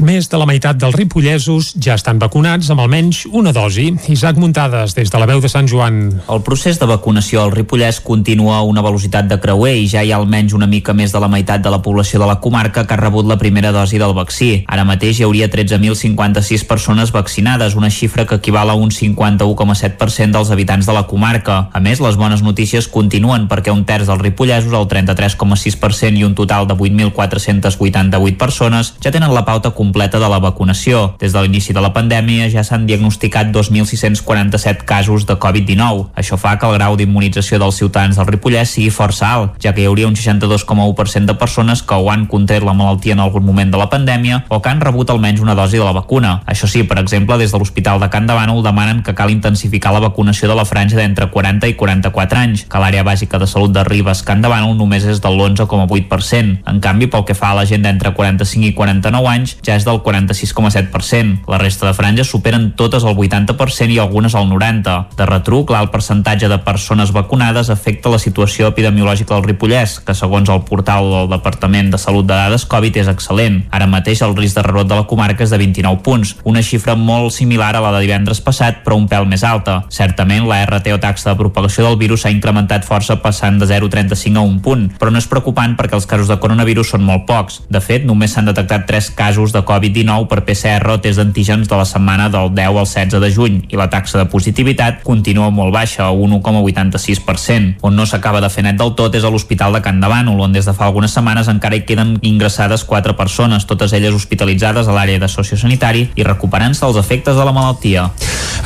Més 0.00 0.30
de 0.32 0.38
la 0.40 0.46
meitat 0.48 0.78
dels 0.80 0.94
ripollesos 0.96 1.74
ja 1.76 1.92
estan 1.98 2.16
vacunats 2.16 2.70
amb 2.72 2.80
almenys 2.80 3.26
una 3.36 3.50
dosi. 3.52 3.90
Isaac 4.08 4.38
Muntades, 4.40 4.94
des 4.96 5.10
de 5.12 5.18
la 5.20 5.26
veu 5.28 5.42
de 5.44 5.48
Sant 5.52 5.66
Joan. 5.68 5.98
El 6.32 6.40
procés 6.46 6.78
de 6.80 6.86
vacunació 6.88 7.42
al 7.42 7.52
Ripollès 7.52 7.98
continua 8.00 8.56
a 8.56 8.62
una 8.64 8.80
velocitat 8.80 9.28
de 9.28 9.36
creuer 9.42 9.74
i 9.76 9.90
ja 9.92 10.00
hi 10.00 10.12
ha 10.14 10.16
almenys 10.16 10.54
una 10.56 10.68
mica 10.70 10.94
més 10.96 11.12
de 11.12 11.20
la 11.20 11.28
meitat 11.28 11.60
de 11.60 11.72
la 11.72 11.82
població 11.84 12.20
de 12.22 12.28
la 12.30 12.38
comarca 12.40 12.86
que 12.86 12.96
ha 12.96 13.00
rebut 13.00 13.28
la 13.28 13.36
primera 13.36 13.74
dosi 13.76 14.00
del 14.00 14.14
vaccí. 14.16 14.64
Ara 14.72 14.86
mateix 14.88 15.20
hi 15.20 15.26
hauria 15.28 15.50
13.056 15.52 16.64
persones 16.64 17.12
vaccinades, 17.12 17.76
una 17.76 17.92
xifra 17.92 18.24
que 18.24 18.40
equival 18.40 18.72
a 18.72 18.78
un 18.80 18.88
51,7% 18.88 20.32
dels 20.32 20.50
habitants 20.50 20.88
de 20.88 20.96
la 20.96 21.04
comarca. 21.12 21.68
A 21.76 21.84
més, 21.84 22.00
les 22.00 22.16
bones 22.16 22.40
notícies 22.40 22.88
continuen 22.88 23.50
perquè 23.52 23.68
un 23.68 23.84
terç 23.84 24.08
dels 24.08 24.24
ripollesos, 24.24 24.72
el 24.72 24.88
33,6% 24.88 26.16
i 26.16 26.24
un 26.24 26.34
total 26.34 26.70
de 26.72 26.78
8.488 26.78 28.40
persones 28.40 28.94
ja 29.04 29.12
tenen 29.12 29.36
la 29.36 29.44
pauta 29.44 29.74
completa 29.76 29.89
de 29.92 30.28
la 30.28 30.38
vacunació. 30.38 31.16
Des 31.18 31.32
de 31.32 31.42
l'inici 31.42 31.72
de 31.72 31.80
la 31.80 31.92
pandèmia 31.92 32.48
ja 32.50 32.64
s'han 32.64 32.86
diagnosticat 32.86 33.50
2.647 33.52 34.84
casos 34.84 35.26
de 35.26 35.34
Covid-19. 35.34 36.10
Això 36.16 36.38
fa 36.38 36.56
que 36.58 36.66
el 36.66 36.78
grau 36.78 36.96
d'immunització 36.96 37.58
dels 37.58 37.76
ciutadans 37.76 38.16
del 38.16 38.26
Ripollès 38.26 38.70
sigui 38.76 38.90
força 38.90 39.32
alt, 39.34 39.58
ja 39.62 39.74
que 39.74 39.82
hi 39.82 39.86
hauria 39.86 40.08
un 40.08 40.16
62,1% 40.16 41.26
de 41.26 41.34
persones 41.34 41.82
que 41.82 41.94
o 41.94 42.10
han 42.10 42.26
contret 42.26 42.62
la 42.62 42.74
malaltia 42.74 43.14
en 43.14 43.20
algun 43.20 43.44
moment 43.44 43.70
de 43.70 43.78
la 43.78 43.88
pandèmia 43.90 44.44
o 44.48 44.60
que 44.60 44.68
han 44.68 44.80
rebut 44.80 45.10
almenys 45.10 45.40
una 45.40 45.54
dosi 45.54 45.78
de 45.78 45.84
la 45.84 45.92
vacuna. 45.96 46.40
Això 46.46 46.68
sí, 46.68 46.84
per 46.84 46.98
exemple, 46.98 47.38
des 47.38 47.52
de 47.52 47.58
l'Hospital 47.58 48.00
de 48.00 48.10
Can 48.10 48.26
de 48.26 48.36
Bànol 48.36 48.62
demanen 48.64 49.02
que 49.02 49.14
cal 49.14 49.30
intensificar 49.30 49.92
la 49.92 50.04
vacunació 50.04 50.48
de 50.48 50.56
la 50.56 50.64
franja 50.64 50.96
d'entre 50.96 51.30
40 51.30 51.68
i 51.68 51.74
44 51.74 52.38
anys, 52.38 52.64
que 52.70 52.82
l'àrea 52.82 53.04
bàsica 53.06 53.38
de 53.38 53.48
salut 53.50 53.72
de 53.74 53.84
Ribes 53.84 54.22
Can 54.26 54.42
de 54.42 54.50
Bànol 54.52 54.76
només 54.78 55.04
és 55.04 55.20
del 55.20 55.40
11,8%. 55.40 56.60
En 56.70 56.80
canvi, 56.80 57.08
pel 57.10 57.24
que 57.24 57.34
fa 57.34 57.52
a 57.52 57.58
la 57.60 57.66
gent 57.66 57.82
d'entre 57.86 58.14
45 58.14 58.70
i 58.70 58.74
49 58.76 59.30
anys, 59.30 59.56
ja 59.66 59.76
és 59.80 59.88
del 59.88 60.02
46,7%. 60.04 61.48
La 61.50 61.58
resta 61.58 61.88
de 61.88 61.96
franges 61.96 62.28
superen 62.30 62.70
totes 62.76 63.04
el 63.08 63.16
80% 63.16 63.96
i 63.96 63.98
algunes 63.98 64.36
el 64.36 64.48
90%. 64.52 65.16
De 65.16 65.26
retruc, 65.26 65.72
l'alt 65.72 65.90
percentatge 65.92 66.48
de 66.48 66.58
persones 66.64 67.12
vacunades 67.16 67.70
afecta 67.72 68.12
la 68.12 68.20
situació 68.20 68.68
epidemiològica 68.70 69.34
del 69.34 69.46
Ripollès, 69.48 69.98
que 70.04 70.14
segons 70.16 70.48
el 70.52 70.62
portal 70.68 71.08
del 71.10 71.30
Departament 71.32 71.90
de 71.92 71.98
Salut 72.00 72.28
de 72.28 72.36
Dades 72.36 72.66
Covid 72.68 73.00
és 73.02 73.10
excel·lent. 73.10 73.62
Ara 73.74 73.88
mateix 73.90 74.22
el 74.26 74.36
risc 74.36 74.58
de 74.58 74.64
rebrot 74.66 74.88
de 74.90 74.98
la 74.98 75.06
comarca 75.08 75.44
és 75.44 75.52
de 75.52 75.58
29 75.60 76.02
punts, 76.04 76.34
una 76.44 76.62
xifra 76.62 76.96
molt 76.96 77.34
similar 77.34 77.72
a 77.76 77.84
la 77.84 77.92
de 77.96 78.04
divendres 78.04 78.42
passat, 78.44 78.82
però 78.84 78.98
un 78.98 79.08
pèl 79.08 79.26
més 79.28 79.44
alta. 79.46 79.80
Certament, 79.92 80.46
la 80.48 80.62
RT 80.66 80.94
o 80.96 81.00
taxa 81.00 81.30
de 81.30 81.38
propagació 81.40 81.86
del 81.86 81.98
virus 82.00 82.24
s'ha 82.24 82.34
incrementat 82.34 82.86
força 82.88 83.20
passant 83.22 83.60
de 83.60 83.68
0,35 83.70 84.36
a 84.36 84.44
1 84.44 84.60
punt, 84.64 84.86
però 85.00 85.12
no 85.12 85.20
és 85.20 85.28
preocupant 85.30 85.76
perquè 85.78 85.96
els 85.98 86.08
casos 86.10 86.28
de 86.30 86.38
coronavirus 86.42 86.94
són 86.94 87.06
molt 87.06 87.26
pocs. 87.28 87.62
De 87.70 87.80
fet, 87.80 88.04
només 88.06 88.34
s'han 88.34 88.50
detectat 88.50 88.86
3 88.90 89.12
casos 89.16 89.54
de 89.54 89.64
Covid-19 89.70 90.26
per 90.26 90.42
PCR 90.42 90.90
o 90.90 90.98
test 90.98 91.20
d'antígens 91.20 91.68
de 91.70 91.76
la 91.78 91.86
setmana 91.86 92.26
del 92.32 92.50
10 92.56 92.80
al 92.80 92.88
16 92.88 93.20
de 93.22 93.30
juny 93.30 93.60
i 93.70 93.78
la 93.78 93.86
taxa 93.92 94.18
de 94.18 94.26
positivitat 94.26 95.04
continua 95.06 95.50
molt 95.54 95.70
baixa, 95.74 96.08
a 96.08 96.10
1,86%. 96.10 97.78
On 97.86 97.94
no 97.94 98.06
s'acaba 98.06 98.42
de 98.42 98.50
fer 98.50 98.64
net 98.66 98.80
del 98.80 98.96
tot 98.98 99.14
és 99.14 99.24
a 99.24 99.30
l'Hospital 99.30 99.78
de 99.78 99.82
Can 99.84 100.02
de 100.02 100.10
Bànol, 100.10 100.40
on 100.42 100.52
des 100.52 100.66
de 100.66 100.74
fa 100.74 100.88
algunes 100.88 101.14
setmanes 101.14 101.48
encara 101.52 101.78
hi 101.78 101.84
queden 101.86 102.16
ingressades 102.26 102.82
4 102.84 103.14
persones, 103.16 103.68
totes 103.70 103.94
elles 103.94 104.14
hospitalitzades 104.16 104.88
a 104.88 104.96
l'àrea 104.96 105.22
de 105.22 105.30
sociosanitari 105.30 106.08
i 106.16 106.26
recuperant-se 106.26 106.84
dels 106.84 106.98
efectes 106.98 107.38
de 107.38 107.46
la 107.46 107.54
malaltia. 107.54 108.08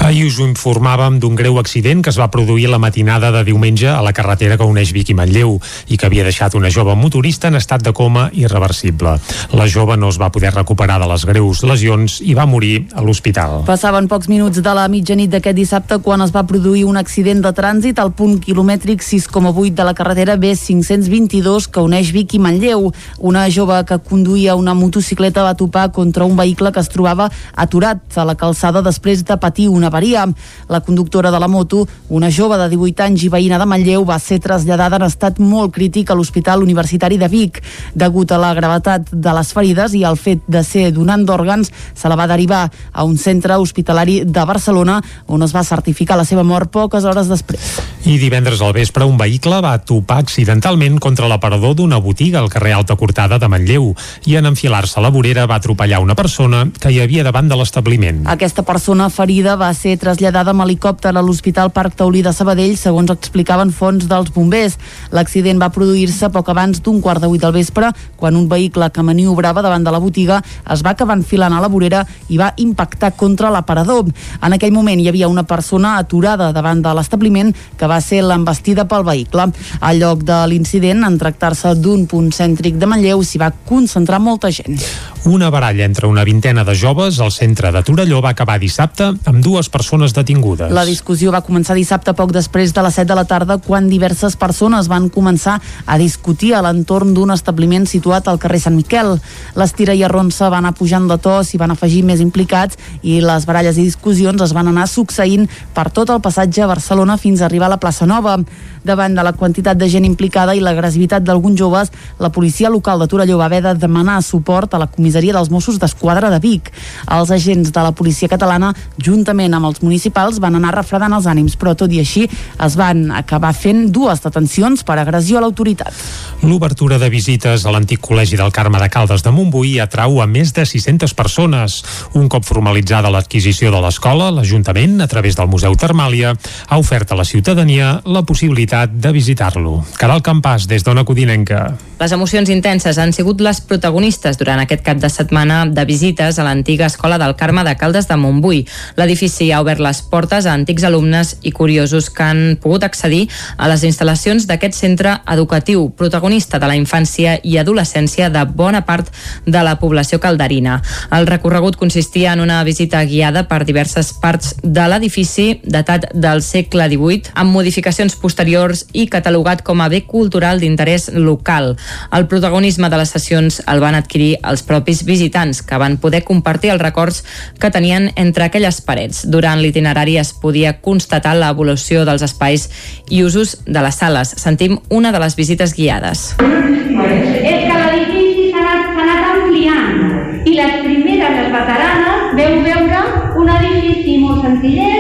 Ahir 0.05 0.26
us 0.26 0.40
ho 0.40 0.46
informàvem 0.48 1.20
d'un 1.20 1.36
greu 1.38 1.59
accident 1.61 2.02
que 2.02 2.11
es 2.11 2.18
va 2.18 2.30
produir 2.32 2.66
la 2.68 2.80
matinada 2.82 3.30
de 3.32 3.44
diumenge 3.44 3.88
a 3.88 4.00
la 4.02 4.12
carretera 4.12 4.57
que 4.59 4.66
uneix 4.66 4.90
Vic 4.92 5.12
i 5.12 5.14
Manlleu 5.14 5.59
i 5.88 5.96
que 5.96 6.09
havia 6.09 6.24
deixat 6.26 6.57
una 6.59 6.70
jove 6.72 6.96
motorista 6.98 7.48
en 7.48 7.61
estat 7.61 7.84
de 7.84 7.92
coma 7.92 8.30
irreversible. 8.32 9.14
La 9.52 9.68
jove 9.70 9.96
no 9.96 10.11
es 10.11 10.18
va 10.20 10.32
poder 10.32 10.55
recuperar 10.55 10.93
de 10.99 11.09
les 11.11 11.24
greus 11.26 11.62
lesions 11.66 12.20
i 12.22 12.34
va 12.36 12.47
morir 12.47 12.86
a 12.95 13.03
l'hospital. 13.03 13.62
Passaven 13.66 14.09
pocs 14.11 14.28
minuts 14.28 14.61
de 14.64 14.74
la 14.76 14.86
mitjanit 14.88 15.30
d'aquest 15.32 15.57
dissabte 15.57 15.99
quan 16.05 16.22
es 16.24 16.32
va 16.34 16.45
produir 16.47 16.84
un 16.88 16.97
accident 17.01 17.42
de 17.45 17.53
trànsit 17.57 17.99
al 18.01 18.12
punt 18.12 18.38
quilomètric 18.42 19.03
6,8 19.03 19.74
de 19.74 19.86
la 19.86 19.95
carretera 19.95 20.36
B522 20.40 21.68
que 21.70 21.84
uneix 21.84 22.12
Vic 22.14 22.34
i 22.34 22.40
Manlleu. 22.42 22.90
Una 23.18 23.47
jove 23.51 23.80
que 23.88 23.99
conduïa 23.99 24.57
una 24.57 24.74
motocicleta 24.74 25.45
va 25.45 25.57
topar 25.59 25.90
contra 25.92 26.24
un 26.24 26.36
vehicle 26.36 26.72
que 26.72 26.80
es 26.80 26.90
trobava 26.92 27.30
aturat 27.55 28.18
a 28.18 28.24
la 28.24 28.36
calçada 28.38 28.82
després 28.82 29.24
de 29.24 29.36
patir 29.40 29.68
una 29.68 29.88
avaria. 29.92 30.26
La 30.68 30.80
conductora 30.80 31.30
de 31.30 31.40
la 31.40 31.49
moto, 31.49 31.86
una 32.09 32.30
jove 32.30 32.59
de 32.61 32.68
18 32.76 33.07
anys 33.09 33.24
i 33.24 33.32
veïna 33.32 33.59
de 33.59 33.66
Manlleu, 33.66 34.05
va 34.05 34.18
ser 34.18 34.40
traslladada 34.40 35.01
en 35.01 35.07
estat 35.09 35.40
molt 35.40 35.74
crític 35.74 36.11
a 36.11 36.18
l'Hospital 36.18 36.62
Universitari 36.62 37.18
de 37.18 37.28
Vic. 37.28 37.62
Degut 37.95 38.32
a 38.32 38.38
la 38.40 38.55
gravetat 38.55 39.11
de 39.12 39.34
les 39.38 39.53
ferides 39.53 39.95
i 39.95 40.05
al 40.05 40.18
fet 40.20 40.45
de 40.47 40.62
ser 40.64 40.84
donant 40.93 41.24
d'òrgans, 41.24 41.70
se 41.95 42.09
la 42.09 42.16
va 42.16 42.26
derivar 42.26 42.68
a 42.93 43.05
un 43.05 43.16
centre 43.18 43.57
hospitalari 43.57 44.22
de 44.24 44.45
Barcelona 44.45 45.01
on 45.26 45.43
es 45.43 45.55
va 45.55 45.64
certificar 45.64 46.16
la 46.18 46.24
seva 46.24 46.45
mort 46.45 46.70
poques 46.70 47.05
hores 47.05 47.28
després. 47.30 47.78
I 48.05 48.18
divendres 48.20 48.61
al 48.61 48.74
vespre 48.76 49.07
un 49.09 49.16
vehicle 49.16 49.61
va 49.64 49.78
topar 49.80 50.18
accidentalment 50.20 50.99
contra 51.01 51.28
l'aparador 51.30 51.74
d'una 51.78 51.97
botiga 52.05 52.41
al 52.43 52.51
carrer 52.53 52.74
Alta 52.76 52.97
Cortada 53.01 53.39
de 53.39 53.49
Manlleu 53.49 53.95
i 54.28 54.37
en 54.37 54.51
enfilar-se 54.51 54.99
a 55.01 55.05
la 55.05 55.12
vorera 55.14 55.47
va 55.49 55.57
atropellar 55.57 56.03
una 56.05 56.16
persona 56.18 56.66
que 56.80 56.93
hi 56.93 57.01
havia 57.01 57.24
davant 57.24 57.49
de 57.49 57.57
l'establiment. 57.57 58.24
Aquesta 58.28 58.64
persona 58.66 59.09
ferida 59.09 59.57
va 59.57 59.70
ser 59.74 59.97
traslladada 60.01 60.53
amb 60.53 60.66
helicòpter 60.66 61.14
a 61.14 61.22
l'Hospital 61.22 61.72
Parc 61.72 61.97
Taulí 61.97 62.20
de 62.22 62.35
Sabadell, 62.37 62.76
segons 62.76 63.12
explicaven 63.14 63.72
fons 63.72 64.09
dels 64.11 64.32
bombers. 64.35 64.76
L'accident 65.14 65.61
va 65.62 65.72
produir-se 65.72 66.28
poc 66.35 66.53
abans 66.53 66.82
d'un 66.85 67.01
quart 67.01 67.22
de 67.22 67.30
vuit 67.30 67.41
del 67.41 67.57
vespre, 67.57 67.89
quan 68.16 68.37
un 68.37 68.49
vehicle 68.51 68.91
que 68.93 69.07
maniobrava 69.07 69.62
davant 69.64 69.85
de 69.85 69.95
la 69.95 70.03
botiga 70.03 70.43
es 70.70 70.82
va 70.84 70.94
acabar 70.94 71.16
enfilant 71.18 71.52
a 71.52 71.60
la 71.62 71.68
vorera 71.68 72.04
i 72.28 72.38
va 72.40 72.52
impactar 72.56 73.12
contra 73.16 73.50
l'aparador. 73.50 74.10
En 74.42 74.56
aquell 74.56 74.72
moment 74.72 75.00
hi 75.00 75.08
havia 75.08 75.28
una 75.28 75.44
persona 75.48 75.96
aturada 75.98 76.52
davant 76.52 76.82
de 76.82 76.94
l'establiment 76.94 77.52
que 77.78 77.88
va 77.90 78.00
ser 78.00 78.22
l'embestida 78.24 78.86
pel 78.88 79.04
vehicle. 79.06 79.48
Al 79.80 80.00
lloc 80.00 80.24
de 80.24 80.40
l'incident, 80.50 81.04
en 81.04 81.18
tractar-se 81.18 81.74
d'un 81.80 82.06
punt 82.10 82.30
cèntric 82.32 82.78
de 82.80 82.88
Manlleu, 82.90 83.22
s'hi 83.22 83.40
va 83.40 83.52
concentrar 83.68 84.20
molta 84.20 84.50
gent. 84.52 84.80
Una 85.24 85.48
baralla 85.48 85.86
entre 85.86 86.06
una 86.06 86.24
vintena 86.24 86.64
de 86.64 86.74
joves 86.76 87.18
al 87.20 87.32
centre 87.32 87.70
de 87.72 87.80
Torelló 87.82 88.20
va 88.20 88.34
acabar 88.34 88.58
dissabte 88.60 89.06
amb 89.24 89.40
dues 89.44 89.70
persones 89.72 90.12
detingudes. 90.12 90.68
La 90.68 90.84
discussió 90.84 91.32
va 91.32 91.40
començar 91.46 91.76
dissabte 91.78 92.12
poc 92.12 92.34
després 92.34 92.74
de 92.76 92.84
les 92.84 92.98
7 93.00 93.08
de 93.08 93.16
la 93.16 93.24
tarda 93.24 93.56
quan 93.56 93.88
diverses 93.88 94.36
persones 94.36 94.90
van 94.92 95.08
començar 95.08 95.56
a 95.86 95.96
discutir 95.98 96.52
a 96.54 96.60
l'entorn 96.64 97.14
d'un 97.16 97.32
establiment 97.32 97.88
situat 97.88 98.28
al 98.28 98.38
carrer 98.42 98.60
Sant 98.60 98.76
Miquel. 98.76 99.16
L'estira 99.56 99.96
i 99.96 100.04
arronsa 100.04 100.50
van 100.55 100.62
anar 100.62 100.78
pujant 100.78 101.09
de 101.11 101.18
to, 101.18 101.40
s'hi 101.42 101.59
van 101.61 101.74
afegir 101.74 102.05
més 102.07 102.22
implicats 102.22 102.78
i 103.02 103.18
les 103.24 103.46
baralles 103.48 103.78
i 103.78 103.88
discussions 103.88 104.42
es 104.44 104.55
van 104.55 104.70
anar 104.70 104.86
succeint 104.90 105.48
per 105.74 105.88
tot 105.90 106.12
el 106.14 106.22
passatge 106.22 106.62
a 106.62 106.70
Barcelona 106.70 107.18
fins 107.18 107.42
a 107.42 107.48
arribar 107.50 107.66
a 107.66 107.74
la 107.74 107.80
plaça 107.82 108.07
Nova. 108.07 108.38
Davant 108.85 109.14
de 109.16 109.22
la 109.24 109.32
quantitat 109.32 109.78
de 109.80 109.87
gent 109.89 110.05
implicada 110.05 110.53
i 110.53 110.61
l'agressivitat 110.61 111.24
d'alguns 111.24 111.57
joves, 111.57 111.89
la 112.20 112.28
policia 112.28 112.68
local 112.68 113.01
de 113.01 113.07
Torelló 113.09 113.39
va 113.41 113.47
haver 113.47 113.62
de 113.64 113.72
demanar 113.80 114.18
suport 114.22 114.74
a 114.74 114.80
la 114.82 114.91
comissaria 114.93 115.32
dels 115.32 115.49
Mossos 115.49 115.78
d'Esquadra 115.80 116.28
de 116.28 116.37
Vic. 116.43 116.68
Els 117.09 117.32
agents 117.32 117.72
de 117.72 117.85
la 117.87 117.95
policia 117.97 118.28
catalana, 118.28 118.74
juntament 119.01 119.57
amb 119.57 119.70
els 119.70 119.80
municipals, 119.80 120.37
van 120.37 120.59
anar 120.59 120.74
refredant 120.76 121.16
els 121.16 121.24
ànims, 121.24 121.55
però 121.57 121.72
tot 121.72 121.95
i 121.97 122.03
així 122.03 122.26
es 122.28 122.76
van 122.76 123.07
acabar 123.22 123.55
fent 123.57 123.87
dues 123.89 124.20
detencions 124.20 124.85
per 124.85 124.99
agressió 125.01 125.41
a 125.41 125.45
l'autoritat. 125.47 126.05
L'obertura 126.45 127.01
de 127.01 127.09
visites 127.09 127.64
a 127.64 127.72
l'antic 127.72 128.05
col·legi 128.05 128.37
del 128.37 128.53
Carme 128.53 128.82
de 128.85 128.91
Caldes 128.93 129.24
de 129.24 129.32
Montbui 129.32 129.78
atrau 129.80 130.20
a 130.20 130.28
més 130.28 130.53
de 130.53 130.66
600 130.68 131.16
persones. 131.16 131.78
Un 132.12 132.28
cop 132.28 132.45
formalitzada 132.45 133.09
l'adquisició 133.09 133.72
de 133.72 133.80
l'escola, 133.80 134.28
l'Ajuntament, 134.28 135.01
a 135.01 135.09
través 135.09 135.41
del 135.41 135.49
Museu 135.49 135.72
Termàlia, 135.72 136.37
ha 136.68 136.76
ofert 136.76 137.16
a 137.16 137.16
la 137.16 137.24
ciutadania 137.24 137.95
la 138.05 138.26
possibilitat 138.28 138.73
de 138.90 139.12
visitar-lo. 139.14 139.78
Caral 140.00 140.22
Campàs, 140.26 140.66
des 140.70 140.82
d'Ona 140.86 141.04
Codinenca. 141.06 141.66
Les 142.05 142.12
emocions 142.12 142.50
intenses 142.52 142.98
han 143.00 143.14
sigut 143.16 143.40
les 143.40 143.62
protagonistes 143.64 144.36
durant 144.36 144.61
aquest 144.61 144.82
cap 144.84 144.98
de 145.00 145.09
setmana 145.09 145.62
de 145.64 145.86
visites 145.88 146.36
a 146.36 146.44
l'antiga 146.44 146.84
escola 146.90 147.16
del 147.16 147.32
Carme 147.32 147.62
de 147.64 147.72
Caldes 147.80 148.11
de 148.11 148.18
Montbui. 148.20 148.59
L'edifici 148.98 149.46
ha 149.48 149.62
obert 149.64 149.80
les 149.80 150.02
portes 150.12 150.44
a 150.44 150.52
antics 150.52 150.84
alumnes 150.84 151.30
i 151.48 151.52
curiosos 151.57 152.11
que 152.12 152.26
han 152.26 152.42
pogut 152.61 152.84
accedir 152.84 153.22
a 153.57 153.70
les 153.72 153.86
instal·lacions 153.88 154.44
d'aquest 154.50 154.76
centre 154.76 155.14
educatiu, 155.32 155.86
protagonista 155.96 156.61
de 156.61 156.68
la 156.68 156.76
infància 156.76 157.38
i 157.40 157.57
adolescència 157.57 158.28
de 158.28 158.44
bona 158.44 158.84
part 158.84 159.09
de 159.46 159.64
la 159.64 159.78
població 159.80 160.20
calderina. 160.20 160.82
El 161.09 161.24
recorregut 161.24 161.80
consistia 161.80 162.34
en 162.36 162.44
una 162.44 162.61
visita 162.68 163.00
guiada 163.09 163.46
per 163.48 163.62
diverses 163.64 164.12
parts 164.12 164.59
de 164.61 164.90
l'edifici 164.92 165.62
datat 165.64 166.11
del 166.12 166.44
segle 166.44 166.90
XVIII, 166.92 167.32
amb 167.32 167.57
modificacions 167.57 168.20
posteriors 168.20 168.84
i 168.92 169.09
catalogat 169.09 169.64
com 169.64 169.80
a 169.80 169.88
bé 169.88 170.05
cultural 170.05 170.61
d'interès 170.61 171.09
local. 171.16 171.78
El 172.12 172.26
protagonisme 172.30 172.90
de 172.90 172.99
les 173.01 173.12
sessions 173.14 173.61
el 173.70 173.80
van 173.82 173.97
adquirir 173.99 174.38
els 174.42 174.64
propis 174.66 175.05
visitants, 175.05 175.62
que 175.62 175.78
van 175.80 175.99
poder 175.99 176.24
compartir 176.24 176.72
els 176.74 176.82
records 176.82 177.22
que 177.61 177.70
tenien 177.74 178.11
entre 178.16 178.49
aquelles 178.49 178.80
parets. 178.84 179.24
Durant 179.30 179.61
l'itinerari 179.62 180.18
es 180.20 180.32
podia 180.32 180.76
constatar 180.80 181.34
l'evolució 181.38 182.05
dels 182.09 182.24
espais 182.26 182.68
i 183.09 183.24
usos 183.24 183.59
de 183.66 183.80
les 183.84 184.01
sales. 184.01 184.34
Sentim 184.40 184.78
una 184.88 185.12
de 185.12 185.22
les 185.22 185.36
visites 185.36 185.74
guiades. 185.76 186.34
És 186.38 187.61
que 187.64 187.76
l'edifici 187.80 188.51
s'ha 188.53 188.64
anat, 188.64 189.24
ampliant 189.34 190.45
i 190.45 190.57
les 190.59 190.80
primeres 190.84 191.22
casernes 191.24 191.55
veteranes 191.55 192.34
veu 192.38 192.61
veure 192.66 193.03
un 193.40 193.55
edifici 193.59 194.18
molt 194.22 194.42
senzillet 194.45 194.93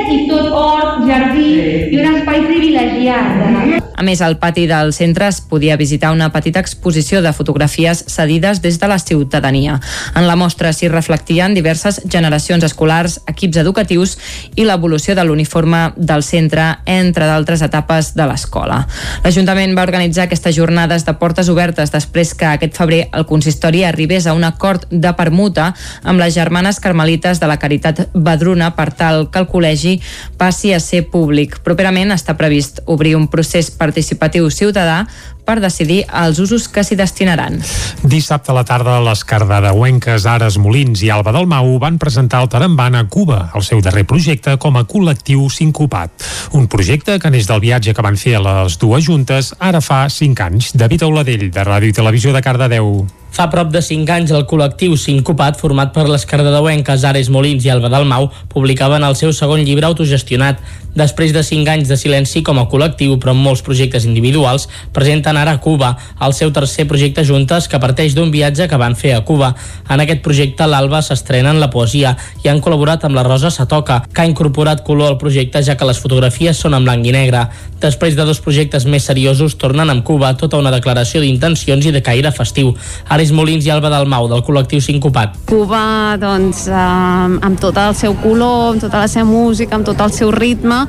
i 1.54 1.98
un 1.98 2.16
espai 2.16 2.44
privilegiat. 2.48 3.82
A 3.94 4.02
més, 4.02 4.20
al 4.26 4.38
pati 4.42 4.66
del 4.66 4.92
centre 4.92 5.28
es 5.30 5.38
podia 5.40 5.76
visitar 5.78 6.10
una 6.12 6.30
petita 6.34 6.58
exposició 6.58 7.20
de 7.22 7.32
fotografies 7.32 8.04
cedides 8.10 8.60
des 8.62 8.80
de 8.80 8.88
la 8.90 8.98
ciutadania. 8.98 9.78
En 10.16 10.26
la 10.26 10.34
mostra 10.36 10.72
s'hi 10.74 10.88
reflectien 10.90 11.54
diverses 11.54 12.00
generacions 12.10 12.64
escolars, 12.66 13.20
equips 13.30 13.60
educatius 13.62 14.16
i 14.56 14.66
l'evolució 14.66 15.14
de 15.14 15.24
l'uniforme 15.24 15.92
del 15.96 16.24
centre, 16.26 16.66
entre 16.86 17.28
d'altres 17.30 17.62
etapes 17.62 18.14
de 18.18 18.26
l'escola. 18.26 18.80
L'Ajuntament 19.22 19.76
va 19.78 19.86
organitzar 19.86 20.26
aquestes 20.26 20.56
jornades 20.56 21.06
de 21.06 21.14
portes 21.20 21.48
obertes 21.52 21.94
després 21.94 22.34
que 22.34 22.50
aquest 22.50 22.74
febrer 22.74 23.04
el 23.12 23.26
consistori 23.30 23.84
arribés 23.84 24.26
a 24.26 24.34
un 24.34 24.44
acord 24.44 24.88
de 24.90 25.14
permuta 25.14 25.70
amb 26.02 26.18
les 26.18 26.34
germanes 26.34 26.80
carmelites 26.80 27.40
de 27.40 27.46
la 27.46 27.60
Caritat 27.62 28.08
Badruna 28.14 28.72
per 28.74 28.90
tal 28.96 29.28
que 29.30 29.38
el 29.38 29.48
col·legi 29.50 30.00
passi 30.38 30.74
a 30.74 30.80
ser 30.80 31.04
públic. 31.12 31.43
Properament 31.64 32.14
està 32.14 32.36
previst 32.38 32.80
obrir 32.86 33.14
un 33.18 33.28
procés 33.28 33.70
participatiu 33.70 34.48
ciutadà 34.50 35.04
per 35.44 35.60
decidir 35.62 36.02
els 36.08 36.40
usos 36.42 36.66
que 36.68 36.84
s'hi 36.84 36.96
destinaran. 36.98 37.60
Dissabte 38.02 38.52
a 38.52 38.56
la 38.56 38.64
tarda, 38.68 38.98
les 39.04 39.24
cardedeuenques 39.28 40.26
Ares 40.30 40.58
Molins 40.60 41.04
i 41.04 41.10
Alba 41.14 41.34
del 41.36 41.48
Mau 41.50 41.74
van 41.82 41.98
presentar 42.02 42.42
el 42.42 42.50
Taramban 42.52 42.96
a 42.98 43.04
Cuba, 43.08 43.50
el 43.54 43.64
seu 43.66 43.82
darrer 43.84 44.06
projecte 44.08 44.56
com 44.60 44.78
a 44.80 44.86
col·lectiu 44.88 45.48
sincopat. 45.52 46.12
Un 46.56 46.68
projecte 46.68 47.18
que 47.20 47.32
neix 47.32 47.48
del 47.50 47.62
viatge 47.64 47.94
que 47.94 48.04
van 48.04 48.20
fer 48.20 48.38
a 48.38 48.44
les 48.44 48.78
dues 48.80 49.04
juntes 49.04 49.52
ara 49.58 49.82
fa 49.84 50.04
5 50.08 50.48
anys. 50.48 50.72
David 50.74 51.04
Auladell, 51.04 51.50
de 51.52 51.68
Ràdio 51.68 51.92
i 51.92 51.96
Televisió 52.00 52.32
de 52.32 52.42
Cardedeu. 52.44 53.04
Fa 53.34 53.48
prop 53.50 53.72
de 53.74 53.80
5 53.82 54.12
anys 54.14 54.30
el 54.30 54.44
col·lectiu 54.46 54.92
Sincopat, 54.94 55.56
format 55.58 55.90
per 55.90 56.04
les 56.06 56.22
cardedeuenques 56.30 57.02
Ares 57.08 57.32
Molins 57.34 57.64
i 57.66 57.70
Alba 57.72 57.90
del 57.90 58.06
Mau, 58.06 58.28
publicaven 58.52 59.02
el 59.02 59.16
seu 59.18 59.32
segon 59.34 59.64
llibre 59.66 59.88
autogestionat. 59.88 60.60
Després 60.94 61.34
de 61.34 61.42
5 61.42 61.72
anys 61.72 61.90
de 61.90 61.98
silenci 61.98 62.44
com 62.46 62.60
a 62.62 62.68
col·lectiu, 62.70 63.16
però 63.18 63.34
amb 63.34 63.42
molts 63.42 63.64
projectes 63.66 64.06
individuals, 64.06 64.68
presenten 64.94 65.33
ara 65.36 65.56
a 65.56 65.60
Cuba, 65.60 65.96
el 66.20 66.34
seu 66.34 66.52
tercer 66.52 66.86
projecte 66.88 67.24
juntes 67.24 67.68
que 67.68 67.80
parteix 67.80 68.14
d'un 68.14 68.30
viatge 68.34 68.68
que 68.68 68.80
van 68.80 68.96
fer 68.96 69.14
a 69.16 69.22
Cuba. 69.24 69.54
En 69.90 70.00
aquest 70.00 70.22
projecte 70.24 70.66
l'Alba 70.66 71.02
s'estrena 71.02 71.52
en 71.54 71.60
la 71.60 71.70
poesia 71.70 72.14
i 72.44 72.50
han 72.50 72.62
col·laborat 72.64 73.04
amb 73.04 73.18
la 73.18 73.24
Rosa 73.26 73.50
Satoca, 73.50 74.02
que 74.12 74.22
ha 74.22 74.28
incorporat 74.28 74.84
color 74.84 75.12
al 75.12 75.18
projecte 75.18 75.62
ja 75.62 75.76
que 75.76 75.88
les 75.88 76.00
fotografies 76.00 76.58
són 76.60 76.74
en 76.74 76.84
blanc 76.84 77.06
i 77.06 77.14
negre. 77.14 77.46
Després 77.80 78.16
de 78.16 78.24
dos 78.24 78.40
projectes 78.40 78.86
més 78.88 79.04
seriosos, 79.04 79.58
tornen 79.60 79.90
amb 79.92 80.04
Cuba 80.06 80.32
tota 80.40 80.58
una 80.60 80.72
declaració 80.72 81.20
d'intencions 81.20 81.86
i 81.86 81.92
de 81.92 82.02
caire 82.04 82.32
festiu. 82.32 82.72
Aris 83.12 83.32
Molins 83.32 83.66
i 83.66 83.72
Alba 83.74 83.90
Dalmau, 83.92 84.28
del 84.30 84.44
col·lectiu 84.46 84.80
Sincopat. 84.80 85.36
Cuba, 85.50 86.16
doncs, 86.20 86.66
eh, 86.68 86.74
amb 86.74 87.60
tot 87.60 87.76
el 87.80 87.94
seu 87.98 88.16
color, 88.22 88.74
amb 88.74 88.84
tota 88.86 89.02
la 89.04 89.08
seva 89.10 89.26
música, 89.28 89.76
amb 89.76 89.86
tot 89.86 90.00
el 90.00 90.12
seu 90.12 90.32
ritme, 90.32 90.84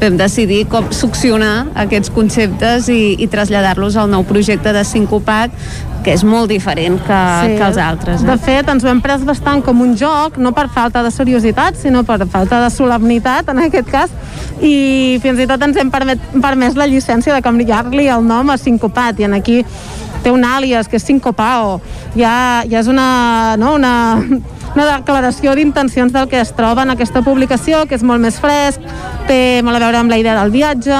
vam 0.00 0.16
decidir 0.18 0.64
com 0.70 0.90
succionar 0.94 1.70
aquests 1.84 2.10
conceptes 2.14 2.88
i, 2.90 3.16
i 3.22 3.28
traslladar-los 3.30 3.89
al 3.96 4.10
nou 4.10 4.24
projecte 4.28 4.72
de 4.74 4.82
Sincopat, 4.84 5.54
que 6.04 6.14
és 6.14 6.22
molt 6.24 6.48
diferent 6.50 6.96
que, 7.04 7.20
sí. 7.44 7.56
que 7.58 7.64
els 7.66 7.78
altres. 7.80 8.24
Eh? 8.24 8.28
De 8.28 8.36
fet, 8.40 8.68
ens 8.72 8.84
ho 8.84 8.90
hem 8.90 9.00
pres 9.04 9.24
bastant 9.26 9.62
com 9.64 9.82
un 9.84 9.96
joc, 10.00 10.38
no 10.40 10.52
per 10.56 10.68
falta 10.72 11.02
de 11.04 11.12
seriositat, 11.12 11.78
sinó 11.80 12.04
per 12.08 12.18
falta 12.30 12.62
de 12.64 12.70
solemnitat, 12.72 13.50
en 13.52 13.64
aquest 13.66 13.90
cas, 13.90 14.14
i 14.60 15.18
fins 15.22 15.40
i 15.40 15.48
tot 15.50 15.62
ens 15.66 15.80
hem 15.80 15.90
permet, 15.92 16.22
permès 16.40 16.78
la 16.78 16.88
llicència 16.90 17.34
de 17.36 17.42
canviar-li 17.44 18.08
el 18.08 18.24
nom 18.26 18.52
a 18.52 18.58
Sincopat, 18.60 19.20
i 19.20 19.28
en 19.28 19.36
aquí 19.36 19.60
té 20.24 20.32
un 20.32 20.44
àlies 20.44 20.88
que 20.88 20.98
és 21.00 21.04
Sincopao, 21.08 21.78
ja, 22.16 22.62
ja 22.68 22.80
és 22.80 22.88
una, 22.90 23.56
no, 23.60 23.74
una, 23.78 23.94
una 24.74 24.86
declaració 24.96 25.54
d'intencions 25.58 26.12
del 26.14 26.28
que 26.30 26.40
es 26.40 26.52
troba 26.56 26.84
en 26.86 26.94
aquesta 26.94 27.22
publicació, 27.26 27.84
que 27.88 27.96
és 27.98 28.04
molt 28.06 28.22
més 28.22 28.38
fresc, 28.40 28.84
té 29.26 29.60
molt 29.66 29.78
a 29.78 29.82
veure 29.82 29.98
amb 30.00 30.12
la 30.12 30.18
idea 30.20 30.36
del 30.38 30.52
viatge, 30.54 30.98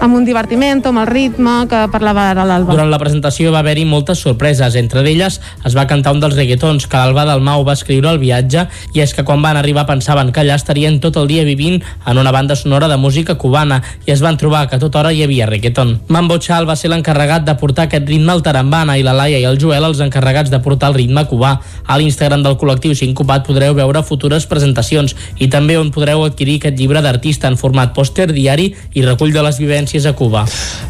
amb 0.00 0.16
un 0.16 0.24
divertiment, 0.26 0.82
amb 0.86 1.00
el 1.02 1.08
ritme 1.08 1.54
que 1.70 1.82
parlava 1.92 2.28
ara 2.30 2.44
l'Alba. 2.48 2.74
Durant 2.76 2.90
la 2.92 3.00
presentació 3.00 3.52
va 3.54 3.62
haver-hi 3.64 3.86
moltes 3.88 4.20
sorpreses. 4.24 4.76
Entre 4.76 5.00
elles 5.00 5.40
es 5.64 5.76
va 5.76 5.86
cantar 5.88 6.12
un 6.12 6.20
dels 6.20 6.36
reggaetons 6.36 6.86
que 6.86 7.00
l'Alba 7.00 7.24
Dalmau 7.28 7.64
va 7.66 7.76
escriure 7.76 8.10
al 8.10 8.20
viatge 8.20 8.66
i 8.94 9.02
és 9.04 9.14
que 9.16 9.24
quan 9.24 9.42
van 9.44 9.56
arribar 9.56 9.86
pensaven 9.88 10.32
que 10.32 10.42
allà 10.42 10.56
estarien 10.60 11.00
tot 11.00 11.16
el 11.16 11.28
dia 11.30 11.44
vivint 11.48 11.82
en 12.06 12.18
una 12.18 12.32
banda 12.32 12.56
sonora 12.56 12.88
de 12.88 12.96
música 13.00 13.36
cubana 13.36 13.82
i 14.06 14.12
es 14.12 14.22
van 14.24 14.36
trobar 14.36 14.66
que 14.68 14.76
a 14.76 14.82
tota 14.82 15.00
hora 15.00 15.12
hi 15.12 15.22
havia 15.24 15.48
reggaeton. 15.48 15.96
Mambo 16.08 16.38
Chal 16.38 16.68
va 16.68 16.76
ser 16.76 16.92
l'encarregat 16.92 17.46
de 17.48 17.56
portar 17.56 17.86
aquest 17.86 18.08
ritme 18.08 18.32
al 18.32 18.44
tarambana 18.44 18.98
i 18.98 19.04
la 19.06 19.16
Laia 19.16 19.40
i 19.40 19.48
el 19.48 19.60
Joel 19.60 19.88
els 19.88 20.00
encarregats 20.04 20.52
de 20.52 20.60
portar 20.60 20.92
el 20.92 21.00
ritme 21.00 21.24
cubà. 21.28 21.56
A 21.86 21.98
l'Instagram 21.98 22.42
del 22.44 22.58
col·lectiu 22.60 22.94
Sincopat 23.06 23.46
podreu 23.46 23.74
veure 23.76 24.02
futures 24.02 24.48
presentacions 24.50 25.14
i 25.38 25.46
també 25.52 25.76
on 25.78 25.92
podreu 25.94 26.24
adquirir 26.26 26.58
aquest 26.58 26.78
llibre 26.80 27.02
d'artista 27.04 27.46
en 27.46 27.58
format 27.60 27.92
pòster, 27.94 28.32
diari 28.34 28.72
i 28.98 29.04
recull 29.04 29.34
de 29.34 29.44
les 29.46 29.60
vivències 29.62 30.08
a 30.08 30.14
Cuba. 30.18 30.42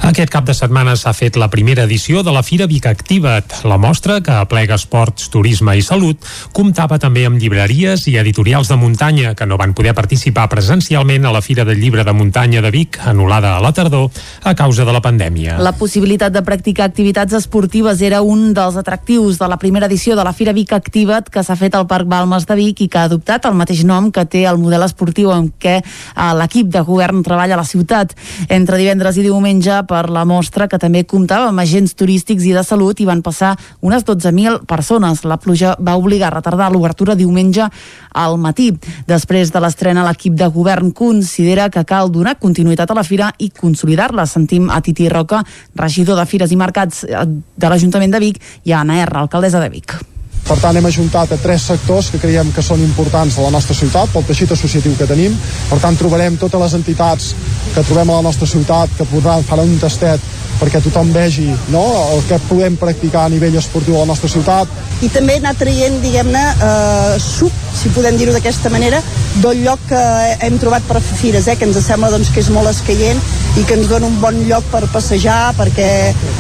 Aquest 0.07 0.33
cap 0.33 0.47
de 0.49 0.55
setmana 0.57 0.95
s'ha 0.97 1.13
fet 1.17 1.37
la 1.37 1.51
primera 1.53 1.85
edició 1.85 2.23
de 2.25 2.33
la 2.33 2.43
Fira 2.47 2.69
Vic 2.71 2.87
Activa't. 2.89 3.67
La 3.69 3.77
mostra, 3.77 4.21
que 4.25 4.33
aplega 4.33 4.79
esports, 4.79 5.29
turisme 5.33 5.75
i 5.77 5.85
salut, 5.85 6.25
comptava 6.57 6.99
també 7.03 7.27
amb 7.29 7.41
llibreries 7.43 8.07
i 8.09 8.17
editorials 8.23 8.71
de 8.73 8.79
muntanya 8.81 9.35
que 9.37 9.47
no 9.47 9.59
van 9.61 9.75
poder 9.77 9.93
participar 9.99 10.49
presencialment 10.49 11.27
a 11.27 11.35
la 11.35 11.43
Fira 11.45 11.67
del 11.69 11.83
Llibre 11.83 12.05
de 12.07 12.17
Muntanya 12.17 12.63
de 12.65 12.73
Vic, 12.73 13.01
anul·lada 13.05 13.57
a 13.59 13.61
la 13.65 13.75
tardor 13.77 14.09
a 14.43 14.55
causa 14.57 14.89
de 14.89 14.97
la 14.97 15.05
pandèmia. 15.05 15.59
La 15.61 15.75
possibilitat 15.77 16.33
de 16.33 16.45
practicar 16.47 16.89
activitats 16.89 17.37
esportives 17.37 18.01
era 18.01 18.23
un 18.23 18.55
dels 18.57 18.81
atractius 18.81 19.37
de 19.43 19.51
la 19.53 19.61
primera 19.61 19.91
edició 19.91 20.17
de 20.17 20.25
la 20.25 20.33
Fira 20.33 20.57
Vic 20.57 20.73
Activa't 20.73 21.29
que 21.33 21.45
s'ha 21.45 21.59
fet 21.59 21.77
al 21.77 21.89
Parc 21.91 22.06
Balmes 22.07 22.47
de 22.47 22.57
Vic 22.59 22.83
i 22.85 22.89
que 22.89 23.01
ha 23.01 23.07
adoptat 23.11 23.47
el 23.49 23.57
mateix 23.59 23.83
nom 23.87 24.11
que 24.15 24.25
té 24.25 24.45
el 24.49 24.59
model 24.63 24.87
esportiu 24.87 25.33
en 25.35 25.51
què 25.61 25.77
eh, 25.81 26.33
l'equip 26.39 26.71
de 26.73 26.83
govern 26.87 27.23
treballa 27.27 27.57
a 27.57 27.61
la 27.61 27.69
ciutat. 27.69 28.15
Entre 28.49 28.79
divendres 28.81 29.19
i 29.19 29.27
diumenge 29.27 29.83
per 29.89 30.07
la 30.11 30.25
mostra 30.29 30.69
que 30.71 30.81
també 30.83 31.05
comptava 31.05 31.51
amb 31.51 31.63
agents 31.63 31.95
turístics 31.99 32.47
i 32.47 32.55
de 32.57 32.65
salut 32.67 33.01
i 33.01 33.09
van 33.09 33.23
passar 33.27 33.55
unes 33.81 34.07
12.000 34.07 34.65
persones. 34.67 35.25
La 35.25 35.39
pluja 35.43 35.77
va 35.81 35.97
obligar 35.99 36.31
a 36.31 36.37
retardar 36.39 36.71
l'obertura 36.73 37.17
diumenge 37.19 37.69
al 38.17 38.39
matí. 38.41 38.73
Després 39.07 39.53
de 39.53 39.63
l'estrena, 39.63 40.07
l'equip 40.07 40.37
de 40.39 40.49
govern 40.53 40.93
considera 40.97 41.69
que 41.71 41.85
cal 41.85 42.11
donar 42.13 42.39
continuïtat 42.41 42.91
a 42.91 42.99
la 42.99 43.07
fira 43.07 43.33
i 43.39 43.51
consolidar-la. 43.51 44.27
Sentim 44.27 44.71
a 44.71 44.81
Titi 44.81 45.09
Roca, 45.13 45.43
regidor 45.77 46.21
de 46.21 46.27
Fires 46.27 46.53
i 46.53 46.61
Mercats 46.61 47.05
eh, 47.05 47.25
de 47.27 47.73
l'Ajuntament 47.73 48.17
de 48.17 48.23
Vic, 48.23 48.43
i 48.65 48.73
a 48.73 48.83
Anna 48.85 49.03
R, 49.05 49.25
alcaldessa 49.27 49.63
de 49.63 49.73
Vic. 49.73 49.99
Per 50.47 50.55
tant, 50.63 50.77
hem 50.79 50.87
ajuntat 50.87 51.33
a 51.35 51.39
tres 51.43 51.65
sectors 51.73 52.13
que 52.13 52.21
creiem 52.23 52.53
que 52.55 52.63
són 52.63 52.83
importants 52.85 53.35
a 53.35 53.47
la 53.49 53.51
nostra 53.51 53.75
ciutat, 53.75 54.13
pel 54.13 54.27
teixit 54.29 54.53
associatiu 54.55 54.95
que 54.95 55.09
tenim. 55.11 55.35
Per 55.73 55.81
tant, 55.83 55.99
trobarem 55.99 56.39
totes 56.39 56.63
les 56.63 56.77
entitats 56.79 57.33
que 57.75 57.83
trobem 57.83 58.13
a 58.13 58.21
la 58.21 58.27
nostra 58.29 58.47
ciutat 58.47 58.95
que 58.95 59.09
podran 59.11 59.43
fer 59.47 59.59
un 59.65 59.79
tastet 59.83 60.35
perquè 60.57 60.81
tothom 60.81 61.11
vegi 61.13 61.51
no, 61.73 61.83
el 62.15 62.23
que 62.29 62.39
podem 62.49 62.77
practicar 62.81 63.27
a 63.27 63.33
nivell 63.33 63.59
esportiu 63.61 63.97
a 63.97 64.05
la 64.05 64.11
nostra 64.13 64.31
ciutat. 64.33 64.71
I 65.05 65.11
també 65.13 65.37
anar 65.41 65.53
traient, 65.59 65.99
diguem-ne, 66.01 66.45
eh, 66.69 67.19
suc, 67.21 67.53
si 67.77 67.93
podem 67.93 68.17
dir-ho 68.17 68.33
d'aquesta 68.33 68.73
manera, 68.73 69.03
del 69.43 69.61
lloc 69.67 69.83
que 69.91 70.01
hem 70.47 70.57
trobat 70.63 70.87
per 70.89 71.03
fer 71.05 71.19
fires, 71.21 71.49
eh, 71.49 71.59
que 71.61 71.69
ens 71.69 71.77
sembla 71.85 72.11
doncs, 72.15 72.33
que 72.33 72.41
és 72.41 72.49
molt 72.55 72.71
escaient 72.73 73.21
i 73.61 73.65
que 73.65 73.77
ens 73.77 73.91
dona 73.91 74.09
un 74.09 74.17
bon 74.21 74.39
lloc 74.49 74.65
per 74.73 74.87
passejar 74.93 75.53
perquè 75.59 75.91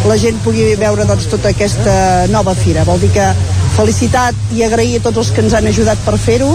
la 0.09 0.16
gent 0.16 0.40
pugui 0.44 0.74
veure 0.80 1.04
doncs, 1.04 1.28
tota 1.28 1.52
aquesta 1.52 2.26
nova 2.32 2.54
fira. 2.57 2.84
Vol 2.88 3.00
dir 3.04 3.12
que 3.12 3.28
felicitat 3.97 4.36
i 4.53 4.61
agrair 4.61 4.99
a 4.99 5.03
tots 5.07 5.22
els 5.22 5.28
que 5.32 5.40
ens 5.40 5.55
han 5.57 5.64
ajudat 5.70 5.97
per 6.05 6.18
fer-ho 6.20 6.51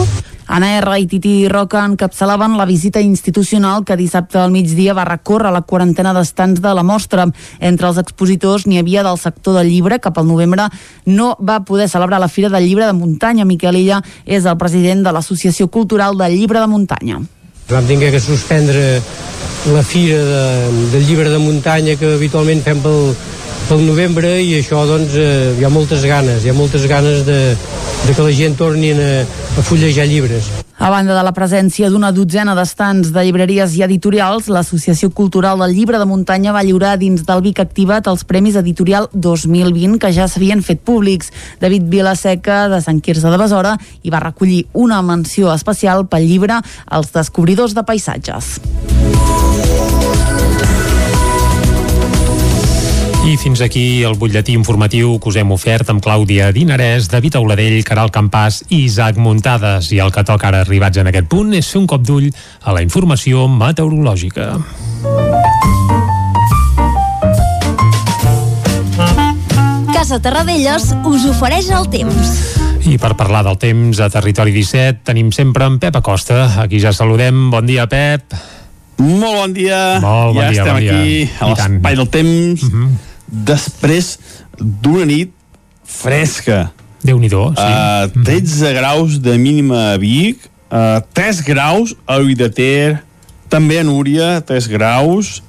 Anna 0.46 0.68
R. 0.78 0.92
i 1.02 1.08
Titi 1.10 1.48
Roca 1.50 1.82
encapçalaven 1.90 2.54
la 2.60 2.68
visita 2.70 3.02
institucional 3.02 3.82
que 3.82 3.98
dissabte 3.98 4.38
al 4.38 4.54
migdia 4.54 4.94
va 4.94 5.08
recórrer 5.10 5.50
la 5.50 5.64
quarantena 5.66 6.14
d'estants 6.14 6.62
de 6.62 6.74
la 6.76 6.84
mostra. 6.84 7.26
Entre 7.58 7.88
els 7.88 7.98
expositors 7.98 8.68
n'hi 8.68 8.78
havia 8.78 9.02
del 9.02 9.18
sector 9.18 9.58
del 9.58 9.72
llibre, 9.72 9.98
que 9.98 10.12
pel 10.14 10.28
novembre 10.28 10.68
no 11.08 11.34
va 11.40 11.64
poder 11.66 11.90
celebrar 11.90 12.20
la 12.22 12.30
Fira 12.30 12.50
del 12.50 12.68
Llibre 12.68 12.86
de 12.86 12.94
Muntanya. 12.94 13.48
Miquel 13.48 13.80
Illa 13.80 14.04
és 14.26 14.46
el 14.46 14.60
president 14.60 15.02
de 15.02 15.16
l'Associació 15.16 15.70
Cultural 15.72 16.20
del 16.20 16.38
Llibre 16.38 16.60
de 16.60 16.68
Muntanya. 16.68 17.22
Vam 17.72 17.88
tingué 17.88 18.12
que 18.12 18.22
suspendre 18.22 19.02
la 19.74 19.82
Fira 19.82 20.20
de, 20.20 20.46
del 20.94 21.08
Llibre 21.08 21.32
de 21.32 21.42
Muntanya 21.42 21.98
que 21.98 22.18
habitualment 22.20 22.62
fem 22.62 22.84
pel, 22.84 23.16
pel 23.72 23.86
novembre 23.88 24.28
i 24.44 24.58
això 24.58 24.82
doncs 24.84 25.14
eh, 25.16 25.54
hi 25.56 25.64
ha 25.64 25.70
moltes 25.72 26.02
ganes, 26.04 26.44
hi 26.44 26.50
ha 26.52 26.56
moltes 26.56 26.84
ganes 26.92 27.22
de, 27.24 27.38
de 27.56 28.16
que 28.18 28.26
la 28.26 28.34
gent 28.36 28.58
torni 28.60 28.90
a, 28.92 29.22
a 29.24 29.64
fullejar 29.64 30.10
llibres. 30.12 30.50
A 30.76 30.90
banda 30.92 31.16
de 31.16 31.22
la 31.24 31.32
presència 31.32 31.88
d'una 31.94 32.10
dotzena 32.12 32.52
d'estants 32.58 33.14
de 33.16 33.24
llibreries 33.24 33.78
i 33.78 33.86
editorials, 33.86 34.50
l'Associació 34.52 35.12
Cultural 35.16 35.64
del 35.64 35.76
Llibre 35.78 36.02
de 36.02 36.10
Muntanya 36.10 36.52
va 36.52 36.66
lliurar 36.68 36.98
dins 37.00 37.24
del 37.24 37.46
Vic 37.46 37.62
Activat 37.64 38.12
els 38.12 38.26
Premis 38.28 38.60
Editorial 38.60 39.08
2020 39.14 40.02
que 40.04 40.12
ja 40.12 40.28
s'havien 40.28 40.66
fet 40.66 40.84
públics. 40.84 41.32
David 41.64 41.88
Vilaseca, 41.94 42.66
de 42.74 42.82
Sant 42.84 43.00
Quirze 43.00 43.32
de 43.32 43.40
Besora, 43.40 43.78
hi 44.04 44.12
va 44.12 44.26
recollir 44.26 44.66
una 44.74 45.00
menció 45.06 45.54
especial 45.56 46.10
pel 46.12 46.28
llibre 46.28 46.60
Els 46.92 47.16
descobridors 47.16 47.78
de 47.78 47.88
paisatges. 47.88 48.58
I 53.22 53.38
fins 53.38 53.62
aquí 53.62 54.02
el 54.02 54.16
butlletí 54.18 54.56
informatiu 54.58 55.20
que 55.22 55.30
us 55.30 55.36
hem 55.38 55.52
ofert 55.54 55.92
amb 55.94 56.02
Clàudia 56.02 56.48
Dinarès, 56.52 57.06
David 57.06 57.36
Auladell, 57.38 57.84
Caral 57.86 58.10
Campàs 58.10 58.64
i 58.74 58.80
Isaac 58.88 59.20
Muntades. 59.22 59.92
I 59.94 60.00
el 60.02 60.10
que 60.12 60.24
toca 60.26 60.48
ara 60.50 60.64
arribats 60.66 60.98
en 60.98 61.10
aquest 61.12 61.28
punt 61.30 61.54
és 61.54 61.70
fer 61.70 61.84
un 61.84 61.86
cop 61.92 62.02
d'ull 62.02 62.32
a 62.66 62.74
la 62.74 62.82
informació 62.82 63.46
meteorològica. 63.46 64.48
Casa 69.94 70.18
Terradellos 70.18 70.90
us 71.06 71.28
ofereix 71.30 71.70
el 71.78 71.86
temps. 71.94 72.34
I 72.90 72.98
per 72.98 73.14
parlar 73.20 73.44
del 73.46 73.62
temps 73.62 74.02
a 74.02 74.10
Territori 74.10 74.56
17 74.56 75.06
tenim 75.12 75.30
sempre 75.30 75.70
en 75.70 75.78
Pep 75.78 76.02
Acosta. 76.02 76.58
Aquí 76.66 76.82
ja 76.82 76.90
saludem. 76.90 77.52
Bon 77.54 77.70
dia, 77.70 77.86
Pep. 77.86 78.34
Molt 78.98 79.38
bon 79.38 79.54
dia. 79.54 80.02
Molt 80.02 80.34
bon 80.34 80.42
ja 80.42 80.50
dia, 80.50 80.66
estem 80.66 80.74
bon 80.74 80.82
dia. 80.82 80.98
aquí 80.98 81.30
a 81.38 81.54
l'espai 81.54 81.96
del 82.02 82.10
temps 82.10 82.66
uh 82.66 82.70
-huh. 82.74 83.11
Després 83.32 84.18
d'una 84.60 85.08
nit 85.08 85.32
fresca. 85.88 86.70
Déu-n'hi-do, 87.02 87.48
sí. 87.58 87.70
Uh, 88.14 88.24
13 88.28 88.74
graus 88.78 89.18
de 89.24 89.38
mínima 89.42 89.94
a 89.94 89.98
Vic, 89.98 90.44
uh, 90.70 91.00
3 91.18 91.42
graus 91.48 91.96
a 92.06 92.20
Ull 92.22 92.36
de 92.38 92.52
Ter, 92.54 93.00
també 93.50 93.80
a 93.82 93.86
Núria, 93.88 94.36
3 94.46 94.68
graus, 94.72 95.40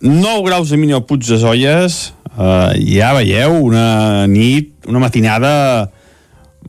9 0.00 0.46
graus 0.46 0.72
de 0.72 0.78
mínima 0.80 1.02
a 1.02 1.04
Puig 1.04 1.26
de 1.26 1.36
Zolles, 1.42 2.14
uh, 2.36 2.72
ja 2.80 3.12
veieu, 3.18 3.58
una 3.66 4.24
nit, 4.30 4.72
una 4.88 5.02
matinada 5.02 5.52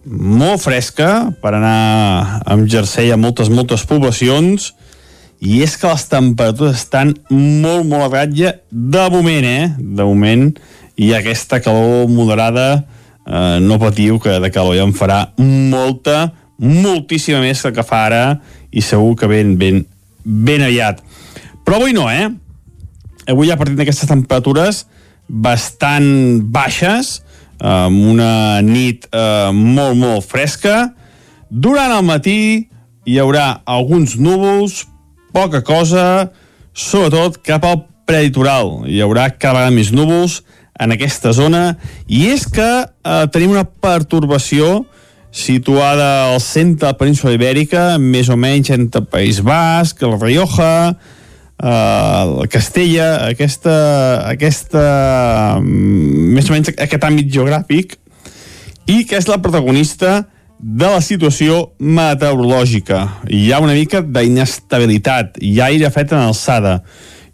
molt 0.07 0.63
fresca 0.63 1.29
per 1.41 1.53
anar 1.57 2.41
amb 2.47 2.67
jersei 2.71 3.11
a 3.11 3.17
moltes, 3.19 3.49
moltes 3.51 3.83
poblacions 3.87 4.71
i 5.39 5.61
és 5.61 5.75
que 5.77 5.89
les 5.89 6.05
temperatures 6.09 6.79
estan 6.79 7.13
molt, 7.29 7.85
molt 7.85 8.07
a 8.07 8.09
ratlla 8.23 8.53
de 8.71 9.03
moment, 9.13 9.45
eh? 9.45 9.69
De 9.77 10.05
moment, 10.07 10.49
i 10.97 11.11
aquesta 11.13 11.59
calor 11.61 12.09
moderada 12.09 12.67
eh, 12.79 13.57
no 13.61 13.77
patiu 13.81 14.17
que 14.19 14.39
de 14.41 14.51
calor 14.53 14.77
ja 14.79 14.87
en 14.87 14.95
farà 14.97 15.19
molta, 15.37 16.31
moltíssima 16.57 17.43
més 17.43 17.61
que 17.61 17.75
que 17.75 17.85
fa 17.85 18.05
ara 18.07 18.23
i 18.73 18.81
segur 18.81 19.13
que 19.19 19.29
ben, 19.29 19.55
ben, 19.61 19.83
ben 20.25 20.65
aviat. 20.65 21.03
Però 21.65 21.77
avui 21.77 21.93
no, 21.93 22.07
eh? 22.09 22.31
Avui 23.27 23.51
ja 23.51 23.59
partint 23.59 23.77
d'aquestes 23.77 24.09
temperatures 24.09 24.85
bastant 25.27 26.41
baixes, 26.49 27.19
amb 27.59 28.13
una 28.13 28.61
nit 28.63 29.07
eh, 29.11 29.51
molt, 29.53 29.97
molt 29.99 30.25
fresca. 30.25 30.93
Durant 31.49 31.93
el 31.93 32.05
matí 32.07 32.39
hi 33.07 33.17
haurà 33.21 33.61
alguns 33.65 34.17
núvols, 34.19 34.85
poca 35.33 35.63
cosa, 35.65 36.31
sobretot 36.73 37.39
cap 37.45 37.65
al 37.67 37.81
preditoral. 38.07 38.85
Hi 38.87 39.01
haurà 39.03 39.29
cada 39.35 39.59
vegada 39.59 39.75
més 39.75 39.91
núvols 39.95 40.41
en 40.79 40.93
aquesta 40.93 41.33
zona 41.33 41.77
i 42.05 42.27
és 42.31 42.45
que 42.49 42.67
eh, 42.85 43.25
tenim 43.33 43.55
una 43.55 43.65
pertorbació 43.65 44.85
situada 45.37 46.31
al 46.31 46.39
centre 46.41 46.85
de 46.85 46.91
la 46.93 46.97
península 46.97 47.35
ibèrica, 47.35 47.97
més 47.99 48.29
o 48.29 48.37
menys 48.39 48.71
entre 48.73 49.03
País 49.05 49.41
Basc, 49.45 50.01
el 50.05 50.15
Rioja, 50.21 50.95
eh, 51.57 52.47
Castella, 52.53 53.27
aquesta, 53.27 53.75
aquesta, 54.31 54.85
mm, 55.59 56.31
més 56.37 56.49
o 56.49 56.55
menys 56.55 56.73
aquest 56.73 57.03
àmbit 57.03 57.29
geogràfic, 57.33 57.97
i 58.87 59.03
que 59.05 59.19
és 59.19 59.27
la 59.27 59.41
protagonista 59.43 60.21
de 60.21 60.36
la 60.63 61.01
situació 61.01 61.73
meteorològica. 61.79 63.03
Hi 63.29 63.51
ha 63.51 63.61
una 63.61 63.75
mica 63.77 64.01
d'inestabilitat, 64.01 65.37
hi 65.41 65.59
ha 65.59 65.69
aire 65.69 65.91
fet 65.93 66.13
en 66.13 66.23
alçada, 66.23 66.81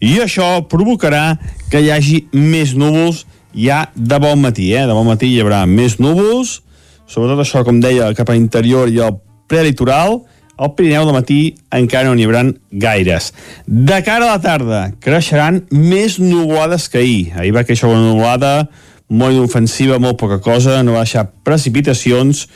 i 0.03 0.17
això 0.19 0.65
provocarà 0.67 1.37
que 1.71 1.79
hi 1.79 1.91
hagi 1.93 2.25
més 2.33 2.73
núvols 2.75 3.23
ja 3.55 3.85
de 3.95 4.19
bon 4.19 4.41
matí, 4.41 4.73
eh? 4.75 4.83
De 4.87 4.93
bon 4.93 5.07
matí 5.07 5.31
hi 5.31 5.39
haurà 5.41 5.63
més 5.69 5.99
núvols, 6.03 6.59
sobretot 7.07 7.45
això, 7.45 7.63
com 7.63 7.79
deia, 7.79 8.11
cap 8.17 8.29
a 8.29 8.35
l'interior 8.35 8.91
i 8.91 8.99
al 8.99 9.19
prelitoral, 9.47 10.19
al 10.53 10.73
Pirineu 10.75 11.07
de 11.07 11.13
matí 11.15 11.39
encara 11.73 12.09
no 12.09 12.17
n'hi 12.17 12.27
haurà 12.27 12.43
gaires. 12.69 13.31
De 13.65 14.03
cara 14.05 14.27
a 14.27 14.35
la 14.35 14.41
tarda, 14.43 14.81
creixeran 15.01 15.63
més 15.71 16.19
nuvolades 16.19 16.89
que 16.91 16.99
ahir. 17.01 17.31
Ahir 17.39 17.55
va 17.55 17.63
créixer 17.65 17.89
una 17.89 18.03
nuvolada 18.03 18.67
molt 19.13 19.35
inofensiva, 19.35 19.99
molt 20.01 20.17
poca 20.19 20.39
cosa, 20.41 20.81
no 20.83 20.95
va 20.95 21.03
deixar 21.05 21.27
precipitacions, 21.45 22.47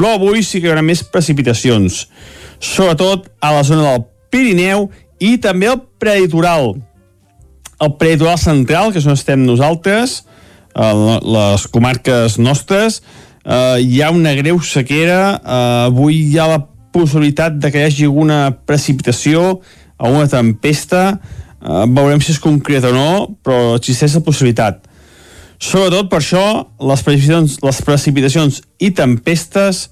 però 0.00 0.14
avui 0.16 0.40
sí 0.40 0.62
que 0.62 0.64
hi 0.64 0.70
haurà 0.72 0.80
més 0.80 1.02
precipitacions, 1.12 2.06
sobretot 2.56 3.26
a 3.44 3.50
la 3.52 3.60
zona 3.68 3.82
del 3.84 4.06
Pirineu 4.32 4.86
i 5.20 5.34
també 5.44 5.68
al 5.68 5.82
prelitoral. 6.00 6.70
El 7.84 7.90
prelitoral 8.00 8.38
central, 8.40 8.94
que 8.94 9.02
és 9.02 9.04
on 9.04 9.12
estem 9.12 9.44
nosaltres, 9.44 10.22
a 10.72 10.88
les 11.20 11.66
comarques 11.68 12.38
nostres, 12.40 13.02
eh, 13.44 13.76
hi 13.84 14.00
ha 14.00 14.08
una 14.16 14.32
greu 14.38 14.62
sequera, 14.64 15.20
eh, 15.36 15.60
avui 15.90 16.22
hi 16.30 16.40
ha 16.40 16.48
la 16.48 16.62
possibilitat 16.96 17.60
de 17.60 17.68
que 17.68 17.82
hi 17.82 17.90
hagi 17.90 18.08
alguna 18.08 18.40
precipitació, 18.64 19.58
alguna 19.98 20.32
tempesta, 20.32 21.18
eh, 21.60 21.84
veurem 21.92 22.24
si 22.24 22.32
és 22.32 22.40
concret 22.40 22.88
o 22.88 22.96
no, 22.96 23.10
però 23.44 23.74
existeix 23.76 24.16
la 24.16 24.24
possibilitat. 24.24 24.80
Sobretot 25.60 26.08
per 26.08 26.22
això, 26.22 26.44
les 26.88 27.02
precipitacions, 27.04 27.58
les 27.60 27.80
precipitacions 27.84 28.62
i 28.80 28.90
tempestes 28.96 29.90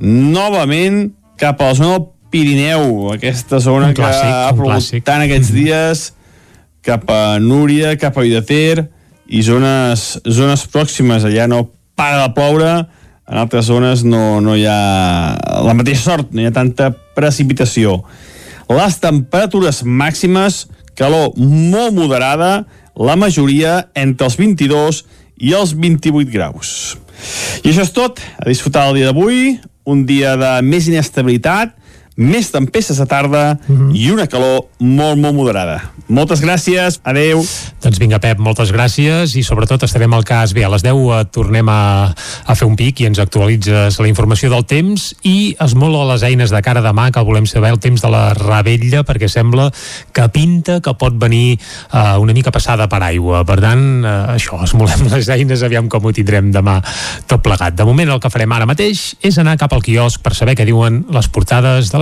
novament 0.00 1.10
cap 1.40 1.60
a 1.60 1.68
la 1.68 1.76
zona 1.76 1.98
del 1.98 2.08
Pirineu, 2.32 3.10
aquesta 3.12 3.60
zona 3.60 3.90
Un 3.90 3.96
clàssic, 3.98 4.24
que 4.24 4.40
ha 4.48 4.56
plogut 4.56 5.04
tant 5.04 5.24
aquests 5.26 5.52
dies, 5.52 6.06
cap 6.80 7.04
a 7.12 7.36
Núria, 7.44 7.92
cap 8.00 8.16
a 8.16 8.24
Vidater 8.24 8.86
i 9.28 9.42
zones, 9.44 10.16
zones 10.24 10.64
pròximes, 10.72 11.26
allà 11.28 11.44
no 11.50 11.66
para 11.98 12.24
de 12.24 12.32
ploure, 12.32 12.72
en 13.28 13.38
altres 13.38 13.68
zones 13.68 14.02
no, 14.08 14.40
no 14.40 14.56
hi 14.56 14.64
ha 14.64 14.80
la 15.66 15.76
mateixa 15.76 16.08
sort, 16.08 16.32
no 16.32 16.40
hi 16.40 16.48
ha 16.48 16.56
tanta 16.56 16.88
precipitació. 17.16 18.00
Les 18.72 18.96
temperatures 19.02 19.82
màximes, 19.84 20.64
calor 20.96 21.36
molt 21.36 21.92
moderada, 21.96 22.62
la 22.96 23.16
majoria 23.16 23.88
entre 23.94 24.28
els 24.28 24.36
22 24.40 25.02
i 25.42 25.54
els 25.56 25.74
28 25.74 26.30
graus. 26.32 26.96
I 27.62 27.70
això 27.70 27.84
és 27.86 27.92
tot, 27.94 28.20
a 28.38 28.48
disfrutar 28.48 28.88
el 28.90 28.98
dia 28.98 29.10
d'avui, 29.10 29.58
un 29.88 30.04
dia 30.06 30.36
de 30.38 30.52
més 30.66 30.88
inestabilitat, 30.90 31.74
més 32.16 32.50
tempestes 32.52 32.98
a 33.00 33.06
tarda 33.08 33.42
i 33.96 34.10
una 34.12 34.26
calor 34.28 34.66
molt, 34.78 35.16
molt 35.18 35.34
moderada. 35.36 35.78
Moltes 36.12 36.42
gràcies, 36.44 36.98
adeu. 37.08 37.40
Doncs 37.82 38.00
vinga, 38.00 38.18
Pep, 38.20 38.40
moltes 38.42 38.72
gràcies 38.74 39.32
i 39.38 39.44
sobretot 39.46 39.86
estarem 39.86 40.12
al 40.12 40.26
cas. 40.28 40.52
Bé, 40.52 40.64
a 40.66 40.70
les 40.72 40.84
10 40.84 40.92
eh, 40.92 41.20
tornem 41.32 41.68
a, 41.72 42.12
a 42.12 42.56
fer 42.58 42.68
un 42.68 42.76
pic 42.76 43.00
i 43.00 43.08
ens 43.08 43.20
actualitzes 43.22 43.96
la 44.02 44.10
informació 44.10 44.50
del 44.52 44.66
temps 44.68 45.08
i 45.28 45.54
esmola 45.62 46.04
les 46.12 46.24
eines 46.28 46.52
de 46.52 46.60
cara 46.64 46.82
demà 46.84 47.08
que 47.14 47.22
volem 47.24 47.46
saber 47.48 47.72
el 47.72 47.80
temps 47.80 48.04
de 48.04 48.10
la 48.12 48.22
Ravella 48.36 49.04
perquè 49.08 49.30
sembla 49.30 49.70
que 50.12 50.28
pinta 50.34 50.80
que 50.84 50.94
pot 50.98 51.16
venir 51.16 51.56
uh, 51.56 52.18
una 52.20 52.36
mica 52.36 52.52
passada 52.52 52.88
per 52.92 53.00
aigua. 53.06 53.44
Per 53.48 53.58
tant, 53.62 53.86
uh, 54.04 54.34
això, 54.34 54.60
esmolem 54.66 55.06
les 55.14 55.32
eines, 55.32 55.64
aviam 55.64 55.88
com 55.88 56.04
ho 56.04 56.12
tindrem 56.12 56.52
demà 56.52 56.76
tot 57.30 57.40
plegat. 57.44 57.78
De 57.78 57.88
moment 57.88 58.12
el 58.12 58.20
que 58.20 58.32
farem 58.32 58.52
ara 58.52 58.68
mateix 58.68 59.14
és 59.24 59.40
anar 59.40 59.56
cap 59.60 59.72
al 59.72 59.84
quiosc 59.84 60.20
per 60.20 60.34
saber 60.36 60.58
què 60.58 60.68
diuen 60.68 61.04
les 61.14 61.30
portades 61.32 61.88
de 61.88 62.01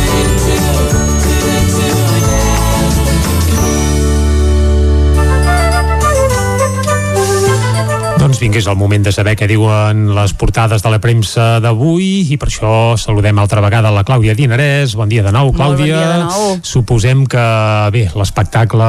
Doncs 8.31 8.39
vinga, 8.39 8.59
és 8.61 8.67
el 8.71 8.77
moment 8.79 9.03
de 9.03 9.11
saber 9.11 9.33
què 9.35 9.43
diuen 9.43 10.05
les 10.15 10.31
portades 10.39 10.79
de 10.79 10.87
la 10.93 11.01
premsa 11.03 11.57
d'avui 11.59 12.29
i 12.31 12.37
per 12.39 12.47
això 12.47 12.69
saludem 12.95 13.35
altra 13.41 13.59
vegada 13.59 13.89
la 13.91 14.05
Clàudia 14.07 14.31
Dinarès. 14.39 14.93
Bon 14.95 15.09
dia 15.11 15.19
de 15.25 15.33
nou, 15.35 15.49
Clàudia. 15.51 15.75
Bon 15.75 15.83
dia 15.83 15.97
de 16.13 16.21
nou. 16.23 16.53
Suposem 16.63 17.25
que, 17.27 17.41
bé, 17.91 18.05
l'espectacle 18.15 18.87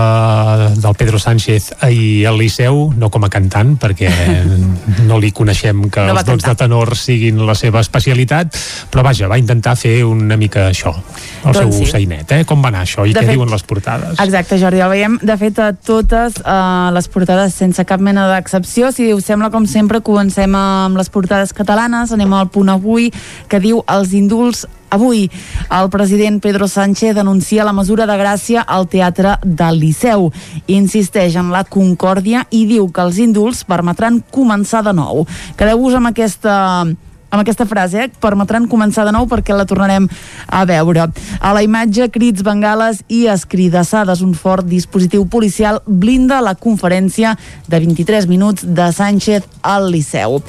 del 0.78 0.94
Pedro 0.94 1.18
Sánchez 1.18 1.72
ahir 1.82 2.28
al 2.30 2.38
Liceu, 2.38 2.92
no 2.94 3.10
com 3.10 3.26
a 3.26 3.30
cantant, 3.34 3.72
perquè 3.82 4.12
no 5.10 5.18
li 5.18 5.32
coneixem 5.34 5.88
que 5.90 6.06
No 6.06 6.14
els 6.14 6.28
dots 6.28 6.46
de 6.46 6.54
tenor 6.62 6.94
siguin 6.94 7.42
la 7.42 7.58
seva 7.58 7.82
especialitat, 7.82 8.54
però 8.94 9.02
vaja, 9.08 9.26
va 9.26 9.40
intentar 9.42 9.74
fer 9.74 10.04
una 10.06 10.38
mica 10.38 10.68
això, 10.68 10.94
el 11.42 11.50
Doncs 11.50 11.58
seu 11.64 11.74
sí. 11.82 11.90
sainet, 11.96 12.30
eh? 12.38 12.44
Com 12.46 12.62
va 12.62 12.70
anar 12.70 12.84
això 12.86 13.08
i 13.08 13.10
De 13.10 13.18
què 13.18 13.26
fet- 13.26 13.34
diuen 13.34 13.50
les 13.50 13.66
portades? 13.66 14.22
Exacte, 14.22 14.60
Jordi, 14.62 14.86
el 14.86 14.94
veiem 14.94 15.18
de 15.18 15.38
fet 15.42 15.58
a 15.58 15.72
totes 15.74 16.38
eh, 16.38 16.56
les 16.94 17.10
portades 17.10 17.58
sense 17.58 17.82
cap 17.90 17.98
mena 17.98 18.30
d'excepció. 18.30 18.94
Si 18.94 19.10
us 19.10 19.31
sembla, 19.32 19.48
com 19.48 19.64
sempre, 19.64 20.02
comencem 20.04 20.52
amb 20.58 20.98
les 21.00 21.08
portades 21.08 21.54
catalanes, 21.56 22.12
anem 22.12 22.32
al 22.36 22.50
punt 22.52 22.68
avui, 22.68 23.08
que 23.48 23.62
diu 23.62 23.80
els 23.88 24.12
indults 24.16 24.66
Avui, 24.92 25.22
el 25.72 25.86
president 25.88 26.36
Pedro 26.44 26.66
Sánchez 26.68 27.14
denuncia 27.16 27.64
la 27.64 27.72
mesura 27.72 28.04
de 28.04 28.12
gràcia 28.20 28.60
al 28.60 28.84
Teatre 28.92 29.38
del 29.40 29.78
Liceu. 29.80 30.26
Insisteix 30.68 31.38
en 31.40 31.48
la 31.48 31.62
concòrdia 31.64 32.42
i 32.52 32.66
diu 32.68 32.90
que 32.92 33.00
els 33.00 33.16
indults 33.24 33.62
permetran 33.64 34.20
començar 34.28 34.82
de 34.84 34.92
nou. 34.92 35.24
Quedeu-vos 35.56 35.96
amb 35.96 36.12
aquesta 36.12 36.58
amb 37.32 37.40
aquesta 37.40 37.64
frase, 37.64 38.04
eh? 38.04 38.10
permetran 38.20 38.68
començar 38.68 39.06
de 39.08 39.12
nou 39.16 39.24
perquè 39.24 39.56
la 39.56 39.64
tornarem 39.64 40.04
a 40.52 40.62
veure. 40.68 41.06
A 41.40 41.52
la 41.56 41.62
imatge, 41.64 42.10
crits, 42.12 42.44
bengales 42.44 43.00
i 43.08 43.24
escridassades. 43.32 44.20
Un 44.20 44.34
fort 44.36 44.68
dispositiu 44.68 45.24
policial 45.32 45.80
blinda 45.86 46.42
la 46.44 46.52
conferència 46.54 47.32
de 47.66 47.80
23 47.80 48.28
minuts 48.28 48.66
de 48.68 48.90
Sánchez 48.92 49.48
al 49.64 49.88
Liceu. 49.94 50.42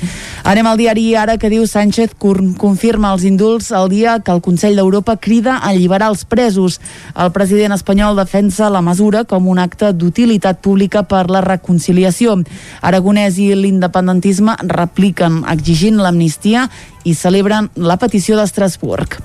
Anem 0.44 0.68
al 0.68 0.82
diari 0.82 1.06
Ara 1.16 1.38
que 1.40 1.48
diu 1.48 1.64
Sánchez 1.70 2.18
confirma 2.20 3.14
els 3.14 3.24
indults 3.24 3.72
el 3.72 3.88
dia 3.94 4.18
que 4.20 4.36
el 4.36 4.44
Consell 4.44 4.76
d'Europa 4.76 5.16
crida 5.16 5.56
a 5.62 5.72
alliberar 5.72 6.12
els 6.12 6.26
presos. 6.28 6.82
El 7.16 7.32
president 7.32 7.78
espanyol 7.78 8.20
defensa 8.20 8.68
la 8.74 8.84
mesura 8.84 9.24
com 9.24 9.48
un 9.48 9.64
acte 9.64 9.94
d'utilitat 9.96 10.60
pública 10.60 11.06
per 11.08 11.30
la 11.32 11.46
reconciliació. 11.48 12.36
Aragonès 12.84 13.40
i 13.40 13.54
l'independentisme 13.56 14.60
repliquen 14.68 15.46
exigint 15.48 16.04
l'amnistia 16.04 16.68
i 17.04 17.16
celebren 17.18 17.70
la 17.76 17.98
petició 18.02 18.38
d'Estrasburg. 18.40 19.20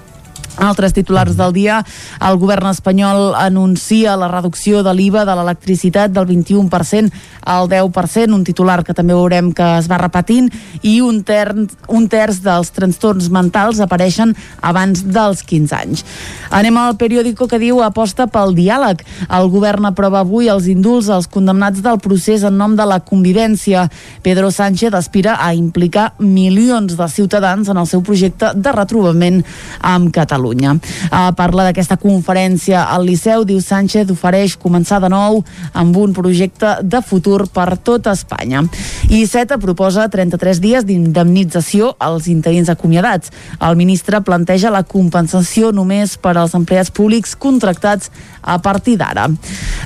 Altres 0.58 0.92
titulars 0.92 1.36
del 1.38 1.52
dia, 1.54 1.78
el 2.18 2.38
govern 2.40 2.66
espanyol 2.72 3.36
anuncia 3.38 4.16
la 4.18 4.26
reducció 4.30 4.82
de 4.82 4.90
l'IVA 4.94 5.22
de 5.28 5.36
l'electricitat 5.38 6.10
del 6.10 6.26
21% 6.26 7.12
al 7.48 7.68
10%, 7.70 8.34
un 8.34 8.42
titular 8.44 8.82
que 8.84 8.94
també 8.96 9.14
veurem 9.14 9.52
que 9.54 9.66
es 9.78 9.86
va 9.88 10.00
repetint, 10.02 10.50
i 10.82 10.98
un, 11.04 11.22
terç, 11.22 11.76
un 11.86 12.08
terç 12.10 12.42
dels 12.42 12.72
trastorns 12.74 13.28
mentals 13.30 13.78
apareixen 13.80 14.34
abans 14.60 15.04
dels 15.06 15.44
15 15.46 15.76
anys. 15.78 16.04
Anem 16.50 16.76
al 16.80 16.98
periòdico 16.98 17.46
que 17.46 17.62
diu 17.62 17.78
aposta 17.86 18.26
pel 18.26 18.56
diàleg. 18.56 19.04
El 19.30 19.48
govern 19.52 19.86
aprova 19.86 20.24
avui 20.24 20.50
els 20.50 20.66
indults 20.66 21.08
als 21.12 21.30
condemnats 21.30 21.84
del 21.84 22.02
procés 22.02 22.42
en 22.42 22.58
nom 22.58 22.74
de 22.76 22.88
la 22.88 22.98
convivència. 22.98 23.86
Pedro 24.26 24.50
Sánchez 24.50 24.96
aspira 24.98 25.38
a 25.38 25.54
implicar 25.54 26.10
milions 26.18 26.98
de 26.98 27.08
ciutadans 27.08 27.70
en 27.70 27.78
el 27.78 27.86
seu 27.86 28.02
projecte 28.02 28.52
de 28.58 28.74
retrobament 28.74 29.44
amb 29.86 30.10
Catalunya. 30.12 30.47
Uh, 30.78 31.30
parla 31.36 31.68
d'aquesta 31.68 31.98
conferència 32.00 32.84
al 32.88 33.04
Liceu, 33.08 33.44
diu 33.44 33.60
Sánchez 33.60 34.10
ofereix 34.14 34.56
començar 34.60 35.00
de 35.02 35.10
nou 35.12 35.42
amb 35.72 35.96
un 35.96 36.14
projecte 36.16 36.78
de 36.82 37.02
futur 37.02 37.46
per 37.52 37.76
tot 37.76 38.06
Espanya. 38.10 38.64
I 39.10 39.24
CETA 39.26 39.58
proposa 39.60 40.08
33 40.08 40.60
dies 40.62 40.86
d'indemnització 40.88 41.94
als 41.98 42.28
interins 42.28 42.68
acomiadats. 42.72 43.32
El 43.60 43.76
ministre 43.76 44.20
planteja 44.24 44.72
la 44.72 44.84
compensació 44.84 45.72
només 45.72 46.16
per 46.16 46.36
als 46.36 46.54
empleats 46.58 46.92
públics 46.94 47.36
contractats 47.36 48.10
a 48.42 48.58
partir 48.62 48.96
d'ara. 48.98 49.28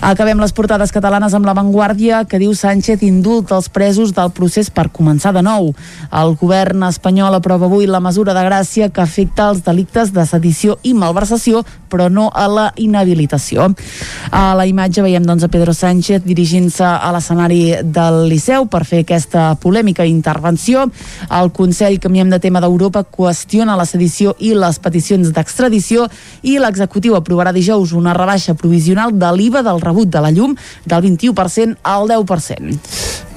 Acabem 0.02 0.40
les 0.42 0.52
portades 0.54 0.92
catalanes 0.94 1.34
amb 1.34 1.46
l'avantguàrdia 1.46 2.24
que 2.28 2.40
diu 2.42 2.54
Sánchez 2.54 3.02
indulta 3.06 3.56
els 3.58 3.68
presos 3.72 4.14
del 4.14 4.30
procés 4.34 4.70
per 4.70 4.88
començar 4.94 5.32
de 5.34 5.42
nou. 5.42 5.72
El 6.10 6.34
govern 6.40 6.84
espanyol 6.88 7.38
aprova 7.38 7.66
avui 7.66 7.86
la 7.86 8.02
mesura 8.02 8.34
de 8.34 8.44
gràcia 8.46 8.90
que 8.90 9.02
afecta 9.02 9.48
els 9.50 9.62
delictes 9.66 10.12
de 10.14 10.26
sedició 10.26 10.51
i 10.82 10.94
malversació, 10.94 11.64
però 11.92 12.08
no 12.08 12.30
a 12.32 12.46
la 12.48 12.66
inhabilitació. 12.80 13.68
A 14.32 14.44
la 14.56 14.66
imatge 14.68 15.04
veiem 15.04 15.26
doncs, 15.28 15.44
a 15.44 15.50
Pedro 15.52 15.74
Sánchez 15.76 16.24
dirigint-se 16.24 16.86
a 16.86 17.12
l'escenari 17.12 17.60
del 17.84 18.22
Liceu 18.30 18.66
per 18.72 18.84
fer 18.88 19.02
aquesta 19.04 19.52
polèmica 19.60 20.06
intervenció. 20.08 20.86
El 21.28 21.52
Consell, 21.52 22.00
canviem 22.00 22.32
de 22.32 22.40
tema 22.40 22.62
d'Europa, 22.64 23.04
qüestiona 23.04 23.76
la 23.76 23.86
sedició 23.88 24.36
i 24.40 24.54
les 24.56 24.80
peticions 24.82 25.32
d'extradició 25.34 26.08
i 26.42 26.56
l'executiu 26.62 27.16
aprovarà 27.18 27.52
dijous 27.52 27.92
una 27.92 28.16
rebaixa 28.16 28.56
provisional 28.58 29.12
de 29.18 29.32
l'IVA 29.36 29.62
del 29.66 29.82
rebut 29.84 30.08
de 30.08 30.24
la 30.24 30.32
llum 30.32 30.56
del 30.86 31.04
21% 31.10 31.76
al 31.82 32.08
10%. 32.08 32.80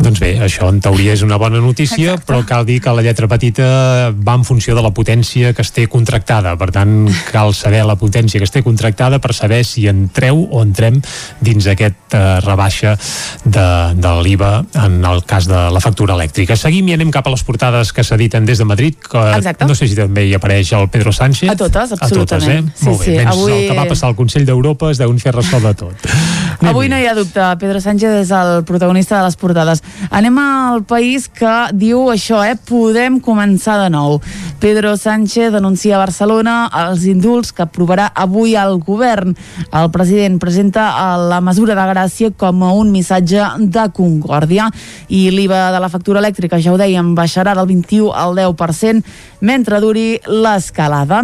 Doncs 0.06 0.20
bé, 0.20 0.36
això 0.44 0.68
en 0.70 0.82
teoria 0.84 1.16
és 1.16 1.24
una 1.26 1.38
bona 1.42 1.62
notícia, 1.64 2.14
Exacte. 2.14 2.28
però 2.28 2.42
cal 2.46 2.66
dir 2.68 2.82
que 2.84 2.94
la 2.94 3.02
lletra 3.02 3.30
petita 3.32 4.12
va 4.12 4.36
en 4.36 4.44
funció 4.44 4.76
de 4.76 4.84
la 4.84 4.92
potència 4.94 5.54
que 5.56 5.64
es 5.64 5.72
té 5.72 5.88
contractada. 5.88 6.56
Per 6.60 6.70
tant, 6.76 7.08
cal 7.32 7.54
saber 7.56 7.84
la 7.88 7.96
potència 7.96 8.40
que 8.40 8.45
es 8.46 8.54
té 8.54 8.62
contractada 8.64 9.20
per 9.20 9.34
saber 9.36 9.64
si 9.66 9.88
entreu 9.92 10.46
o 10.52 10.62
entrem 10.64 11.02
dins 11.42 11.68
aquest 11.68 12.14
eh, 12.16 12.40
rebaixa 12.46 12.96
de, 13.44 13.68
de 14.00 14.14
l'IVA 14.24 14.54
en 14.86 15.00
el 15.06 15.24
cas 15.28 15.48
de 15.50 15.66
la 15.74 15.82
factura 15.84 16.16
elèctrica. 16.16 16.56
Seguim 16.58 16.88
i 16.90 16.96
anem 16.96 17.12
cap 17.14 17.28
a 17.28 17.34
les 17.34 17.44
portades 17.44 17.92
que 17.94 18.04
s'editen 18.06 18.46
des 18.46 18.58
de 18.62 18.66
Madrid, 18.70 18.96
que 19.02 19.22
Exacte. 19.38 19.66
no 19.68 19.76
sé 19.76 19.88
si 19.90 19.96
també 19.98 20.28
hi 20.30 20.34
apareix 20.38 20.72
el 20.78 20.88
Pedro 20.94 21.12
Sánchez. 21.14 21.50
A 21.52 21.56
totes, 21.56 21.92
A 21.92 21.98
totes, 21.98 22.02
absolutament. 22.12 22.70
eh? 22.70 22.74
Sí, 22.76 22.86
Molt 22.86 23.00
bé, 23.00 23.06
sí. 23.06 23.18
menys 23.18 23.32
Avui- 23.34 23.52
el 23.56 23.68
que 23.70 23.78
va 23.80 23.86
passar 23.90 24.10
al 24.10 24.16
Consell 24.16 24.46
d'Europa 24.46 24.92
es 24.92 24.98
deuen 25.02 25.20
fer 25.20 25.34
ressò 25.36 25.60
de 25.64 25.74
tot. 25.74 25.96
Avui 26.66 26.88
no 26.90 26.98
hi 27.00 27.06
ha 27.08 27.14
dubte, 27.18 27.42
Pedro 27.60 27.82
Sánchez 27.82 28.22
és 28.22 28.32
el 28.32 28.64
protagonista 28.66 29.18
de 29.20 29.24
les 29.26 29.36
portades. 29.36 29.82
Anem 30.10 30.38
al 30.40 30.84
país 30.88 31.28
que 31.28 31.54
diu 31.74 32.08
això, 32.14 32.44
eh? 32.48 32.56
Podem 32.66 33.20
començar 33.24 33.78
de 33.84 33.90
nou. 33.90 34.22
Pedro 34.60 34.96
Sánchez 34.98 35.52
denuncia 35.54 35.96
a 35.98 36.00
Barcelona 36.06 36.70
els 36.86 37.04
indults 37.06 37.52
que 37.54 37.64
aprovarà 37.66 38.08
avui 38.16 38.35
el 38.44 38.80
govern. 38.84 39.36
El 39.72 39.90
president 39.92 40.40
presenta 40.40 40.90
eh, 40.92 41.28
la 41.30 41.40
mesura 41.42 41.76
de 41.78 41.86
gràcia 41.94 42.32
com 42.36 42.64
a 42.64 42.74
un 42.76 42.92
missatge 42.92 43.42
de 43.60 43.86
concòrdia 43.96 44.68
i 45.08 45.30
l'IVA 45.32 45.72
de 45.72 45.80
la 45.80 45.90
factura 45.90 46.20
elèctrica, 46.20 46.60
ja 46.60 46.74
ho 46.74 46.78
dèiem, 46.78 47.14
baixarà 47.16 47.56
del 47.56 47.70
21 47.72 48.12
al 48.12 48.36
10% 48.36 49.02
mentre 49.46 49.80
duri 49.80 50.20
l'escalada. 50.28 51.24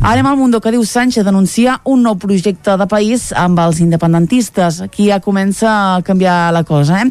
Anem 0.00 0.26
al 0.26 0.36
Mundo 0.36 0.60
que 0.62 0.70
diu 0.70 0.84
Sánchez 0.86 1.24
denuncia 1.26 1.80
un 1.82 2.04
nou 2.06 2.14
projecte 2.22 2.76
de 2.78 2.86
país 2.86 3.32
amb 3.34 3.58
els 3.58 3.80
independentistes. 3.82 4.78
Aquí 4.84 5.08
ja 5.10 5.18
comença 5.18 5.66
a 5.68 6.02
canviar 6.06 6.52
la 6.54 6.62
cosa, 6.62 7.00
eh? 7.02 7.08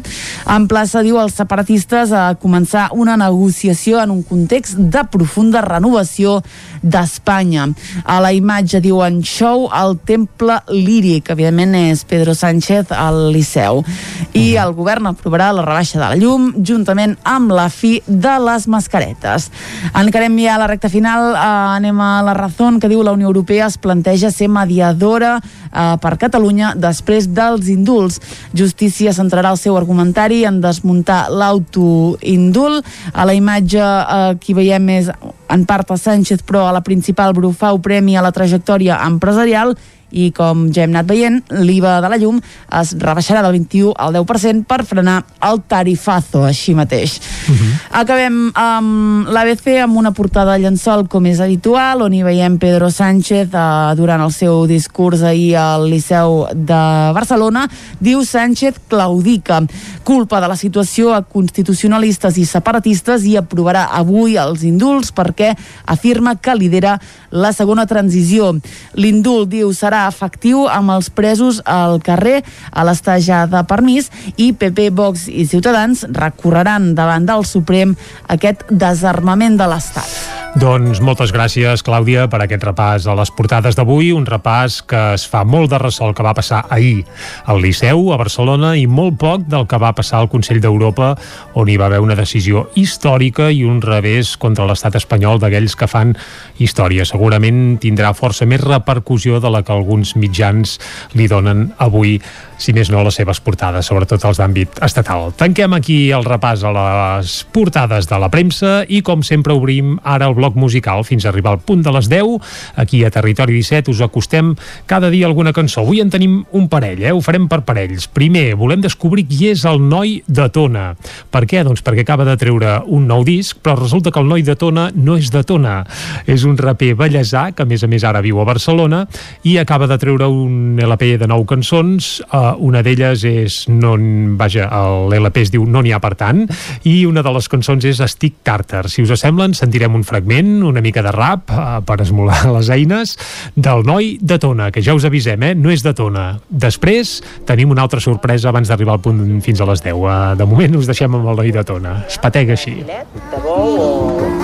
En 0.48 0.64
plaça, 0.70 1.02
diu, 1.04 1.18
els 1.20 1.36
separatistes 1.36 2.14
a 2.16 2.32
començar 2.40 2.86
una 2.96 3.18
negociació 3.20 4.00
en 4.00 4.14
un 4.14 4.22
context 4.24 4.80
de 4.80 5.02
profunda 5.12 5.60
renovació 5.60 6.38
d'Espanya. 6.80 7.66
A 8.08 8.22
la 8.24 8.32
imatge 8.32 8.80
diuen 8.80 9.20
show 9.20 9.68
al 9.68 9.98
Temple 10.08 10.56
Líric, 10.72 11.28
evidentment 11.34 11.76
és 11.76 12.06
Pedro 12.08 12.32
Sánchez 12.32 12.94
al 12.96 13.28
Liceu. 13.34 13.84
I 14.32 14.56
el 14.56 14.72
govern 14.72 15.10
aprovarà 15.12 15.50
la 15.52 15.66
rebaixa 15.66 16.00
de 16.00 16.06
la 16.06 16.16
llum 16.16 16.54
juntament 16.64 17.18
amb 17.28 17.52
la 17.52 17.68
fi 17.68 17.98
de 18.06 18.34
les 18.48 18.64
mascaretes. 18.64 19.50
Encarem 19.92 20.40
ja 20.40 20.56
la 20.56 20.72
recta 20.72 20.88
final, 20.88 21.34
eh, 21.36 21.44
anem 21.76 22.00
a 22.00 22.10
la 22.24 22.34
que 22.80 22.90
diu 22.90 23.02
la 23.02 23.12
Unió 23.16 23.28
Europea 23.28 23.66
es 23.66 23.78
planteja 23.78 24.30
ser 24.34 24.48
mediadora 24.52 25.38
eh, 25.38 25.96
per 26.02 26.16
Catalunya 26.20 26.74
després 26.78 27.28
dels 27.34 27.68
indults. 27.72 28.20
Justícia 28.56 29.14
centrarà 29.16 29.52
el 29.54 29.60
seu 29.60 29.76
argumentari 29.78 30.44
en 30.48 30.62
desmuntar 30.64 31.26
l'autoindult. 31.30 32.86
A 33.12 33.28
la 33.28 33.36
imatge 33.36 33.82
eh, 33.82 34.32
aquí 34.34 34.56
veiem 34.56 34.88
és 34.98 35.12
en 35.48 35.64
part 35.68 35.90
a 35.90 35.96
Sánchez, 35.96 36.42
però 36.44 36.66
a 36.68 36.74
la 36.76 36.84
principal 36.84 37.32
Brufau 37.36 37.80
premi 37.82 38.16
a 38.16 38.24
la 38.24 38.34
trajectòria 38.34 39.00
empresarial 39.06 39.76
i 40.10 40.30
com 40.32 40.68
ja 40.72 40.84
hem 40.84 40.94
anat 40.94 41.08
veient, 41.08 41.42
l'IVA 41.52 41.98
de 42.04 42.08
la 42.08 42.18
llum 42.20 42.38
es 42.80 42.94
rebaixarà 43.00 43.42
del 43.44 43.58
21 43.58 43.92
al 43.98 44.14
10% 44.16 44.64
per 44.68 44.84
frenar 44.88 45.18
el 45.44 45.60
tarifazo 45.68 46.44
així 46.48 46.74
mateix. 46.74 47.18
Uh 47.48 47.54
-huh. 47.54 47.72
Acabem 48.00 48.50
amb 48.54 49.28
l'ABC 49.28 49.80
amb 49.82 49.96
una 49.96 50.12
portada 50.12 50.52
de 50.52 50.60
llençol 50.60 51.08
com 51.08 51.26
és 51.26 51.40
habitual, 51.40 52.02
on 52.02 52.12
hi 52.14 52.22
veiem 52.22 52.58
Pedro 52.58 52.90
Sánchez 52.90 53.48
eh, 53.52 53.94
durant 53.96 54.22
el 54.22 54.32
seu 54.32 54.66
discurs 54.66 55.22
ahir 55.22 55.56
al 55.56 55.90
Liceu 55.90 56.46
de 56.54 57.12
Barcelona. 57.12 57.68
Diu 58.00 58.24
Sánchez 58.24 58.74
claudica, 58.88 59.62
culpa 60.04 60.40
de 60.40 60.48
la 60.48 60.56
situació 60.56 61.14
a 61.14 61.22
constitucionalistes 61.22 62.38
i 62.38 62.44
separatistes 62.44 63.24
i 63.24 63.36
aprovarà 63.36 63.88
avui 63.92 64.36
els 64.36 64.62
indults 64.62 65.12
perquè 65.12 65.56
afirma 65.86 66.36
que 66.36 66.54
lidera 66.54 66.98
la 67.30 67.52
segona 67.52 67.86
transició. 67.86 68.54
L'indult, 68.94 69.48
diu, 69.48 69.72
serà 69.72 69.97
serà 69.98 70.06
efectiu 70.12 70.66
amb 70.70 70.94
els 70.94 71.10
presos 71.10 71.58
al 71.66 71.98
carrer 72.04 72.42
a 72.70 72.84
l'estaja 72.86 73.46
de 73.50 73.64
permís 73.66 74.10
i 74.36 74.52
PP, 74.52 74.90
Vox 74.94 75.26
i 75.28 75.46
Ciutadans 75.46 76.06
recorreran 76.14 76.94
davant 76.94 77.26
del 77.26 77.44
Suprem 77.44 77.96
aquest 78.28 78.68
desarmament 78.70 79.58
de 79.58 79.66
l'Estat. 79.66 80.38
Doncs 80.58 80.98
moltes 81.04 81.30
gràcies, 81.30 81.82
Clàudia, 81.84 82.24
per 82.26 82.40
aquest 82.40 82.64
repàs 82.64 83.04
a 83.06 83.14
les 83.18 83.30
portades 83.30 83.76
d'avui, 83.76 84.08
un 84.16 84.24
repàs 84.26 84.80
que 84.88 85.02
es 85.14 85.26
fa 85.28 85.44
molt 85.44 85.70
de 85.70 85.78
ressò 85.78 86.08
el 86.08 86.14
que 86.16 86.24
va 86.24 86.32
passar 86.34 86.62
ahir 86.72 87.04
al 87.46 87.60
Liceu, 87.62 88.08
a 88.14 88.18
Barcelona, 88.18 88.72
i 88.74 88.86
molt 88.88 89.18
poc 89.20 89.44
del 89.46 89.68
que 89.68 89.78
va 89.78 89.92
passar 89.94 90.22
al 90.22 90.30
Consell 90.32 90.62
d'Europa, 90.64 91.12
on 91.54 91.68
hi 91.68 91.76
va 91.78 91.86
haver 91.86 92.00
una 92.00 92.16
decisió 92.18 92.64
històrica 92.80 93.50
i 93.52 93.60
un 93.68 93.82
revés 93.84 94.36
contra 94.40 94.66
l'estat 94.66 94.96
espanyol 94.98 95.38
d'aquells 95.38 95.76
que 95.76 95.90
fan 95.90 96.16
història. 96.58 97.06
Segurament 97.06 97.76
tindrà 97.82 98.14
força 98.16 98.48
més 98.48 98.64
repercussió 98.64 99.38
de 99.44 99.52
la 99.52 99.62
que 99.62 99.76
alguns 99.88 100.12
mitjans 100.20 100.76
li 101.16 101.24
donen 101.32 101.70
avui 101.80 102.18
si 102.58 102.74
més 102.76 102.90
no 102.90 103.04
les 103.06 103.16
seves 103.18 103.40
portades, 103.40 103.86
sobretot 103.86 104.24
els 104.28 104.40
d'àmbit 104.40 104.80
estatal. 104.84 105.30
Tanquem 105.38 105.76
aquí 105.76 105.98
el 106.14 106.26
repàs 106.26 106.64
a 106.66 106.72
les 106.74 107.38
portades 107.54 108.08
de 108.10 108.18
la 108.18 108.30
premsa 108.32 108.82
i 108.88 109.00
com 109.06 109.22
sempre 109.26 109.54
obrim 109.56 109.96
ara 110.02 110.28
el 110.28 110.36
bloc 110.36 110.58
musical 110.58 111.04
fins 111.06 111.24
a 111.24 111.30
arribar 111.32 111.54
al 111.54 111.62
punt 111.62 111.84
de 111.86 111.94
les 111.94 112.10
10. 112.10 112.36
Aquí 112.82 113.04
a 113.04 113.12
Territori 113.14 113.54
17 113.60 113.92
us 113.94 114.02
acostem 114.04 114.54
cada 114.86 115.10
dia 115.10 115.26
alguna 115.26 115.54
cançó. 115.54 115.82
Avui 115.86 116.02
en 116.02 116.10
tenim 116.10 116.40
un 116.52 116.68
parell, 116.68 117.02
eh? 117.04 117.14
ho 117.14 117.22
farem 117.24 117.46
per 117.48 117.62
parells. 117.66 118.08
Primer, 118.12 118.52
volem 118.58 118.82
descobrir 118.82 119.28
qui 119.28 119.52
és 119.52 119.64
el 119.68 119.80
noi 119.80 120.18
de 120.26 120.48
Tona. 120.52 120.90
Per 121.30 121.44
què? 121.46 121.62
Doncs 121.66 121.84
perquè 121.86 122.02
acaba 122.04 122.26
de 122.26 122.36
treure 122.40 122.80
un 122.86 123.06
nou 123.08 123.24
disc, 123.26 123.60
però 123.62 123.78
resulta 123.78 124.10
que 124.10 124.20
el 124.22 124.28
noi 124.30 124.44
de 124.46 124.58
Tona 124.58 124.88
no 124.94 125.18
és 125.18 125.30
de 125.34 125.44
Tona. 125.46 125.80
És 126.26 126.44
un 126.48 126.58
raper 126.58 126.94
bellesà, 126.98 127.48
que 127.54 127.64
a 127.64 127.68
més 127.68 127.84
a 127.84 127.90
més 127.90 128.04
ara 128.04 128.22
viu 128.24 128.40
a 128.42 128.48
Barcelona, 128.48 129.04
i 129.46 129.58
acaba 129.62 129.86
de 129.86 129.98
treure 130.00 130.28
un 130.28 130.78
LP 130.82 131.14
de 131.22 131.28
nou 131.30 131.46
cançons, 131.48 132.18
eh, 132.26 132.47
una 132.58 132.82
d'elles 132.84 133.24
és 133.28 133.58
no, 133.68 133.94
vaja, 134.38 134.68
l'LP 135.10 135.42
es 135.44 135.52
diu 135.54 135.66
No 135.68 135.82
n'hi 135.84 135.92
ha 135.92 136.00
per 136.02 136.14
tant 136.18 136.44
i 136.88 137.02
una 137.08 137.22
de 137.24 137.32
les 137.34 137.48
cançons 137.50 137.84
és 137.88 138.00
Estic 138.04 138.38
Tàrtar 138.46 138.86
si 138.88 139.04
us 139.04 139.12
semblen 139.20 139.54
sentirem 139.56 139.94
un 139.98 140.04
fragment 140.06 140.62
una 140.66 140.82
mica 140.84 141.02
de 141.04 141.12
rap 141.14 141.52
eh, 141.52 141.66
per 141.86 141.98
esmolar 142.04 142.44
les 142.56 142.70
eines 142.74 143.16
del 143.56 143.84
noi 143.86 144.16
de 144.20 144.38
Tona 144.38 144.70
que 144.74 144.82
ja 144.84 144.94
us 144.96 145.06
avisem, 145.08 145.42
eh? 145.42 145.54
no 145.58 145.72
és 145.72 145.82
de 145.84 145.94
Tona. 145.96 146.28
Després 146.48 147.18
tenim 147.48 147.72
una 147.74 147.84
altra 147.86 148.00
sorpresa 148.04 148.52
abans 148.52 148.70
d'arribar 148.70 148.98
al 148.98 149.04
punt 149.04 149.40
fins 149.44 149.60
a 149.60 149.68
les 149.68 149.84
10 149.84 149.94
eh, 149.94 150.18
de 150.38 150.48
moment 150.48 150.78
us 150.80 150.90
deixem 150.90 151.14
amb 151.18 151.32
el 151.32 151.42
noi 151.42 151.54
de 151.54 151.64
Tona. 151.66 151.98
Es 152.08 152.20
patega 152.22 152.56
així. 152.56 152.78
De 152.88 153.42
bou 153.44 153.78
o 153.78 153.90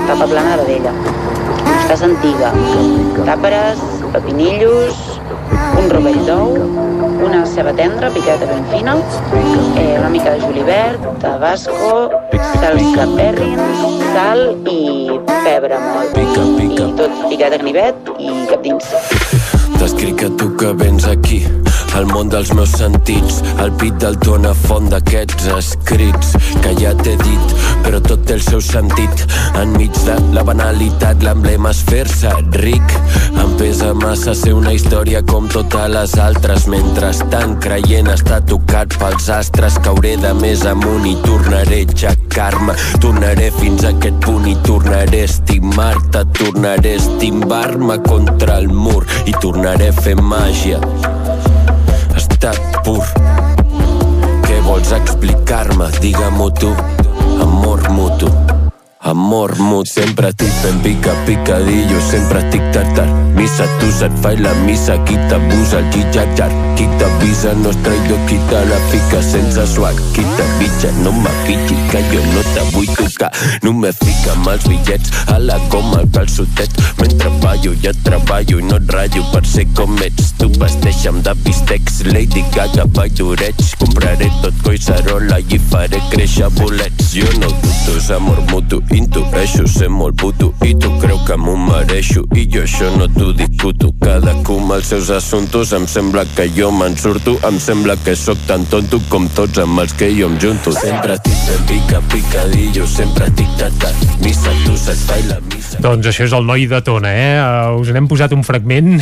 tapa 0.09 0.29
plana 0.29 0.59
de 0.59 0.65
vedella 0.65 0.95
estàs 1.85 2.05
antiga. 2.07 2.51
Tàperes, 3.27 3.81
pepinillos 4.15 5.01
un 5.79 5.91
rovell 5.93 6.21
d'ou 6.27 6.55
una 7.25 7.45
ceba 7.47 7.73
tendra 7.73 8.11
picada 8.11 8.47
ben 8.47 8.65
fina, 8.71 8.97
eh, 9.79 9.97
una 9.99 10.09
mica 10.11 10.33
de 10.33 10.41
julivert, 10.41 11.01
tabasco, 11.21 12.11
salsa 12.61 13.07
perrin, 13.17 13.59
sal 14.13 14.45
i 14.69 15.09
pebre 15.27 15.79
molt. 15.79 16.13
Pica, 16.15 16.45
pica. 16.59 16.89
I 16.89 16.97
tot 17.01 17.25
picat 17.31 17.57
a 17.57 17.59
ganivet 17.63 18.13
i 18.19 18.31
cap 18.51 18.63
dins. 18.67 18.93
T'escric 19.79 20.27
a 20.29 20.33
tu 20.39 20.53
que 20.61 20.77
vens 20.85 21.09
aquí 21.09 21.45
el 21.99 22.07
món 22.11 22.31
dels 22.31 22.51
meus 22.55 22.73
sentits, 22.75 23.41
el 23.63 23.71
pit 23.79 23.97
del 24.03 24.17
tona 24.23 24.51
font 24.65 24.89
d'aquests 24.91 25.47
escrits 25.55 26.33
que 26.63 26.73
ja 26.79 26.95
t'he 26.99 27.15
dit, 27.21 27.55
però 27.85 28.01
tot 28.03 28.25
té 28.27 28.35
el 28.39 28.43
seu 28.43 28.63
sentit. 28.65 29.25
Enmig 29.61 29.95
de 30.07 30.17
la 30.35 30.43
banalitat, 30.47 31.23
l'emblema 31.23 31.71
és 31.75 31.83
fer-se 31.87 32.33
ric. 32.59 32.97
Em 33.41 33.55
pesa 33.61 33.93
massa 33.95 34.35
ser 34.39 34.55
una 34.57 34.73
història 34.75 35.23
com 35.29 35.47
totes 35.53 35.91
les 35.93 36.17
altres. 36.23 36.67
Mentrestant, 36.71 37.59
creient 37.63 38.11
estar 38.11 38.41
tocat 38.49 38.97
pels 38.99 39.29
astres, 39.31 39.79
cauré 39.85 40.17
de 40.23 40.35
més 40.41 40.65
amunt 40.71 41.07
i 41.07 41.15
tornaré 41.27 41.85
a 41.85 41.89
aixecar-me. 41.89 42.75
Tornaré 43.05 43.51
fins 43.61 43.85
a 43.85 43.95
aquest 43.95 44.19
punt 44.25 44.49
i 44.51 44.57
tornaré 44.67 45.23
a 45.23 45.31
estimar-te. 45.31 46.27
Tornaré 46.41 46.97
a 46.97 47.03
estimbar-me 47.05 48.01
contra 48.09 48.59
el 48.59 48.69
mur 48.73 49.05
i 49.27 49.37
tornaré 49.41 49.93
a 49.93 49.99
fer 50.03 50.19
màgia 50.19 50.83
estat 52.45 52.85
pur. 52.85 53.05
Què 54.45 54.59
vols 54.67 54.93
explicar-me? 54.93 55.89
Digue-m'ho 56.05 56.51
tu, 56.61 56.75
amor 57.47 57.89
mutu. 57.97 58.54
Amor 59.05 59.53
mut, 59.59 59.87
sempre 59.87 60.31
estic 60.33 60.49
ben 60.63 60.79
pica, 60.81 61.13
picadillo, 61.27 62.01
sempre 62.11 62.41
estic 62.41 62.63
tartar. 62.73 63.05
Missa, 63.37 63.67
tu 63.79 63.91
se't 63.93 64.17
fa 64.23 64.31
la 64.41 64.55
missa, 64.65 64.97
qui 65.05 65.19
t'abusa 65.29 65.83
el 65.83 65.91
gitxatxar. 65.93 66.49
Qui 66.79 66.87
t'avisa 66.99 67.53
no 67.59 67.69
és 67.69 67.81
traïdor, 67.85 68.23
qui 68.31 68.39
te 68.49 68.63
la 68.71 68.79
fica 68.89 69.21
sense 69.21 69.67
swag. 69.75 70.01
Qui 70.15 70.25
t'avitja 70.39 70.93
no 71.03 71.13
m'afitxi, 71.19 71.77
que 71.91 72.01
jo 72.09 72.23
no 72.31 72.45
te 72.55 72.65
vull 72.73 72.89
tocar. 72.97 73.29
No 73.67 73.75
me 73.77 73.93
fica 73.99 74.33
amb 74.39 74.49
els 74.55 74.65
bitllets, 74.71 75.13
a 75.35 75.37
la 75.43 75.59
coma 75.69 76.01
el 76.01 76.09
calçotet. 76.15 76.81
Mentre 77.03 77.29
ballo, 77.45 77.75
ja 77.85 77.93
treballo 78.07 78.63
i 78.63 78.65
no 78.71 78.81
et 78.81 78.97
ratllo 78.97 79.27
per 79.35 79.45
ser 79.45 79.67
com 79.77 80.01
ets. 80.07 80.33
Tu 80.41 80.49
vesteixa'm 80.57 81.21
de 81.27 81.37
bistecs, 81.45 82.01
Lady 82.09 82.47
Gaga, 82.57 82.89
balloreig. 82.97 83.61
Compraré 83.85 84.33
tot 84.41 84.65
coixarola 84.65 85.43
i 85.45 85.61
faré 85.69 86.01
créixer 86.09 86.49
bolets. 86.57 87.13
Jo 87.19 87.29
no 87.37 87.53
dubto, 87.53 87.99
és 88.01 88.11
amor 88.17 88.41
mutu 88.49 88.81
Intueixo, 88.95 89.65
molt 89.91 90.15
puto 90.15 90.53
i 90.63 90.71
tu 90.79 90.89
creu 91.03 91.19
que 91.27 91.35
m'ho 91.35 91.57
mereixo 91.59 92.23
i 92.39 92.45
jo 92.47 92.63
això 92.63 92.93
no 92.95 93.09
t'ho 93.11 93.33
discuto. 93.35 93.91
Cadascú 94.05 94.61
amb 94.61 94.75
els 94.77 94.91
seus 94.93 95.09
assumptos 95.11 95.73
em 95.75 95.87
sembla 95.91 96.23
que 96.37 96.47
jo 96.55 96.71
me'n 96.71 96.95
surto 97.01 97.35
em 97.49 97.59
sembla 97.59 97.97
que 98.05 98.15
sóc 98.15 98.39
tan 98.47 98.63
tonto 98.71 99.01
com 99.11 99.27
tots 99.35 99.59
amb 99.59 99.83
els 99.83 99.95
que 99.99 100.13
jo 100.15 100.29
em 100.31 100.37
junto. 100.39 100.71
Sempre 100.79 101.17
estic 101.17 101.41
ben 101.49 101.65
pica, 101.71 102.01
picadillo 102.13 102.87
sempre 102.87 103.27
estic 103.33 103.51
tatat, 103.59 104.05
missa 104.23 104.55
tu 104.63 104.77
se't 104.79 105.03
fa 105.09 105.19
la 105.27 105.41
missa. 105.51 105.83
Doncs 105.83 106.13
això 106.13 106.29
és 106.29 106.37
el 106.39 106.47
noi 106.47 106.69
de 106.71 106.81
Tona, 106.87 107.11
eh? 107.11 107.35
Uh, 107.41 107.81
us 107.83 107.91
n'hem 107.91 108.07
posat 108.11 108.37
un 108.37 108.47
fragment. 108.47 108.95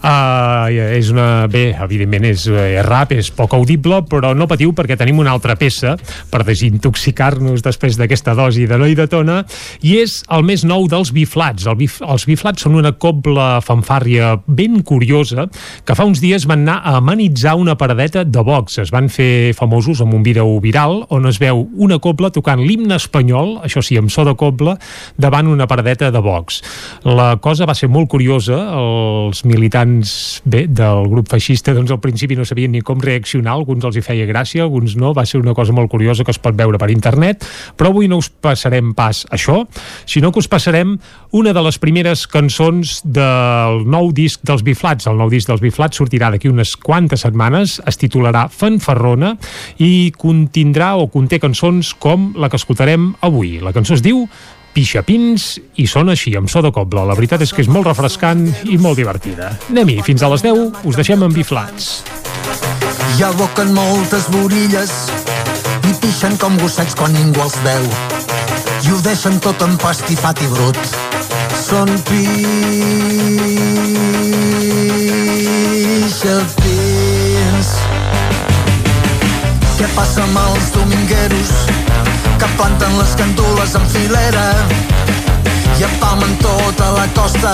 Uh, 0.00 0.70
és 0.96 1.12
una... 1.12 1.28
bé, 1.52 1.74
evidentment 1.76 2.30
és, 2.30 2.46
és 2.48 2.80
rap, 2.86 3.12
és 3.12 3.28
poc 3.36 3.52
audible 3.58 4.00
però 4.08 4.32
no 4.32 4.48
patiu 4.48 4.72
perquè 4.76 4.96
tenim 4.96 5.20
una 5.20 5.34
altra 5.34 5.58
peça 5.60 5.96
per 6.30 6.40
desintoxicar-nos 6.48 7.60
després 7.66 7.98
d'aquesta 8.00 8.32
dosi 8.38 8.64
de 8.70 8.80
noi 8.80 8.96
de 8.96 9.09
Tona 9.10 9.40
i 9.86 9.96
és 10.00 10.20
el 10.32 10.44
més 10.46 10.64
nou 10.66 10.86
dels 10.90 11.12
biflats. 11.14 11.66
El 11.70 11.78
bif, 11.80 11.98
els 12.02 12.26
biflats 12.28 12.66
són 12.66 12.78
una 12.78 12.92
cobla 12.92 13.60
fanfàrria 13.64 14.36
ben 14.46 14.80
curiosa 14.86 15.48
que 15.84 15.96
fa 15.96 16.06
uns 16.08 16.22
dies 16.22 16.46
van 16.48 16.64
anar 16.64 16.80
a 16.84 16.96
amenitzar 17.00 17.56
una 17.58 17.76
paradeta 17.80 18.24
de 18.24 18.44
Vox. 18.46 18.78
Es 18.82 18.92
van 18.94 19.10
fer 19.12 19.52
famosos 19.56 20.00
amb 20.04 20.14
un 20.16 20.24
vídeo 20.26 20.46
viral 20.62 21.04
on 21.10 21.26
es 21.28 21.40
veu 21.42 21.64
una 21.80 21.98
cobla 22.02 22.30
tocant 22.34 22.62
l'himne 22.62 22.96
espanyol, 23.00 23.58
això 23.66 23.82
sí, 23.84 23.98
amb 23.98 24.12
so 24.12 24.24
de 24.26 24.34
cobla, 24.38 24.76
davant 25.18 25.48
una 25.50 25.66
paradeta 25.70 26.10
de 26.10 26.22
Vox. 26.22 26.60
La 27.04 27.34
cosa 27.42 27.66
va 27.68 27.74
ser 27.74 27.90
molt 27.90 28.10
curiosa. 28.10 28.58
Els 28.80 29.44
militants 29.48 30.42
bé, 30.44 30.66
del 30.68 31.08
grup 31.10 31.30
feixista 31.30 31.74
doncs 31.76 31.92
al 31.94 32.00
principi 32.02 32.36
no 32.38 32.46
sabien 32.48 32.72
ni 32.74 32.84
com 32.84 33.00
reaccionar, 33.02 33.54
alguns 33.56 33.86
els 33.88 33.98
hi 33.98 34.04
feia 34.04 34.28
gràcia, 34.28 34.64
alguns 34.66 34.96
no, 35.00 35.14
va 35.16 35.26
ser 35.28 35.40
una 35.40 35.54
cosa 35.56 35.74
molt 35.76 35.90
curiosa 35.90 36.24
que 36.24 36.34
es 36.34 36.40
pot 36.42 36.56
veure 36.56 36.78
per 36.80 36.90
internet, 36.92 37.46
però 37.76 37.92
avui 37.92 38.08
no 38.10 38.20
us 38.20 38.30
passarem 38.30 38.92
pas 39.00 39.24
això, 39.32 39.62
sinó 40.04 40.28
que 40.30 40.42
us 40.42 40.50
passarem 40.50 40.98
una 41.32 41.54
de 41.56 41.64
les 41.64 41.78
primeres 41.80 42.26
cançons 42.28 42.98
del 43.04 43.84
nou 43.88 44.10
disc 44.12 44.42
dels 44.44 44.64
Biflats. 44.66 45.08
El 45.08 45.20
nou 45.20 45.32
disc 45.32 45.48
dels 45.48 45.62
Biflats 45.64 46.00
sortirà 46.00 46.28
d'aquí 46.32 46.50
unes 46.52 46.74
quantes 46.76 47.24
setmanes, 47.24 47.78
es 47.88 48.00
titularà 48.00 48.48
Fanfarrona 48.52 49.36
i 49.80 50.10
contindrà 50.18 50.94
o 51.00 51.08
conté 51.12 51.40
cançons 51.40 51.94
com 51.96 52.32
la 52.36 52.50
que 52.50 52.60
escoltarem 52.60 53.12
avui. 53.24 53.58
La 53.64 53.72
cançó 53.76 53.96
es 53.96 54.04
diu 54.04 54.26
pixapins 54.74 55.56
i 55.82 55.86
sona 55.90 56.14
així, 56.14 56.34
amb 56.38 56.50
so 56.50 56.62
de 56.62 56.70
cobla. 56.74 57.06
La 57.08 57.16
veritat 57.18 57.42
és 57.46 57.54
que 57.54 57.64
és 57.64 57.70
molt 57.70 57.88
refrescant 57.90 58.44
i 58.68 58.78
molt 58.78 59.00
divertida. 59.00 59.54
Anem-hi, 59.70 60.00
fins 60.06 60.22
a 60.22 60.30
les 60.32 60.44
10 60.46 60.84
us 60.86 61.00
deixem 61.00 61.24
amb 61.26 61.36
biflats. 61.36 61.90
Hi 63.16 63.26
aboquen 63.26 63.74
moltes 63.76 64.28
borilles 64.34 64.94
i 65.88 65.96
pixen 66.02 66.38
com 66.40 66.58
gossets 66.62 66.94
quan 66.98 67.14
ningú 67.16 67.42
els 67.46 67.58
veu 67.66 68.39
i 68.82 68.90
ho 68.92 69.00
deixen 69.04 69.38
tot 69.44 69.62
empastifat 69.64 70.40
i 70.44 70.46
brut. 70.52 70.78
Són 71.60 71.90
pixapins. 72.08 72.50
Què 79.76 79.88
passa 79.96 80.22
amb 80.24 80.38
els 80.44 80.70
domingueros 80.76 81.52
que 82.40 82.48
planten 82.56 82.92
les 83.00 83.12
candules 83.20 83.70
en 83.80 83.84
filera 83.96 84.46
i 85.76 85.82
empalmen 85.88 86.32
tota 86.44 86.86
la 86.96 87.06
costa 87.18 87.52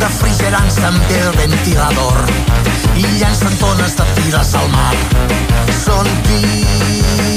refrigerant-se 0.00 0.84
amb 0.90 1.14
el 1.20 1.30
ventilador 1.38 2.18
i 2.96 3.06
llencen 3.20 3.54
tones 3.62 3.92
de 4.00 4.06
fires 4.18 4.50
al 4.62 4.68
mar. 4.74 4.96
Són 5.84 6.06
pixapins. 6.26 7.33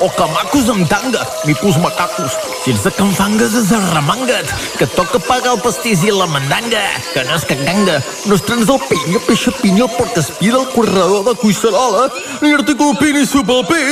O 0.00 0.08
que 0.08 0.26
macos 0.32 0.68
amb 0.70 0.88
tanga, 0.88 1.26
micos 1.44 1.76
macacos. 1.76 2.32
Ets 2.66 2.82
de 2.84 2.90
canfangues, 2.90 3.54
és 3.54 3.72
arremanga't, 3.76 4.48
que 4.78 4.86
toca 4.96 5.20
pagar 5.20 5.54
el 5.54 5.60
pastís 5.60 6.02
i 6.04 6.12
la 6.14 6.26
mandanga, 6.26 6.80
que 7.12 7.24
no 7.24 7.36
és 7.36 7.44
canganga. 7.44 8.00
No 8.26 8.34
es 8.38 8.44
trens 8.46 8.68
el 8.72 8.80
pinya, 8.88 9.20
peixa 9.26 9.52
pinya, 9.60 9.88
porc 9.98 10.16
aspira 10.18 10.60
el 10.60 10.68
corredor 10.72 11.24
de 11.28 11.34
cuisserola, 11.42 12.08
ni 12.40 12.54
articula 12.56 12.96
pi 13.00 13.12
ni 13.12 13.26
supa 13.26 13.60
el 13.60 13.66
pi, 13.68 13.82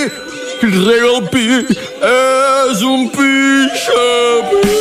qui 0.61 0.73
rega 0.73 1.13
el 1.13 1.29
pi 1.29 1.45
és 2.09 2.83
un 2.89 3.09
pixapi. 3.13 4.77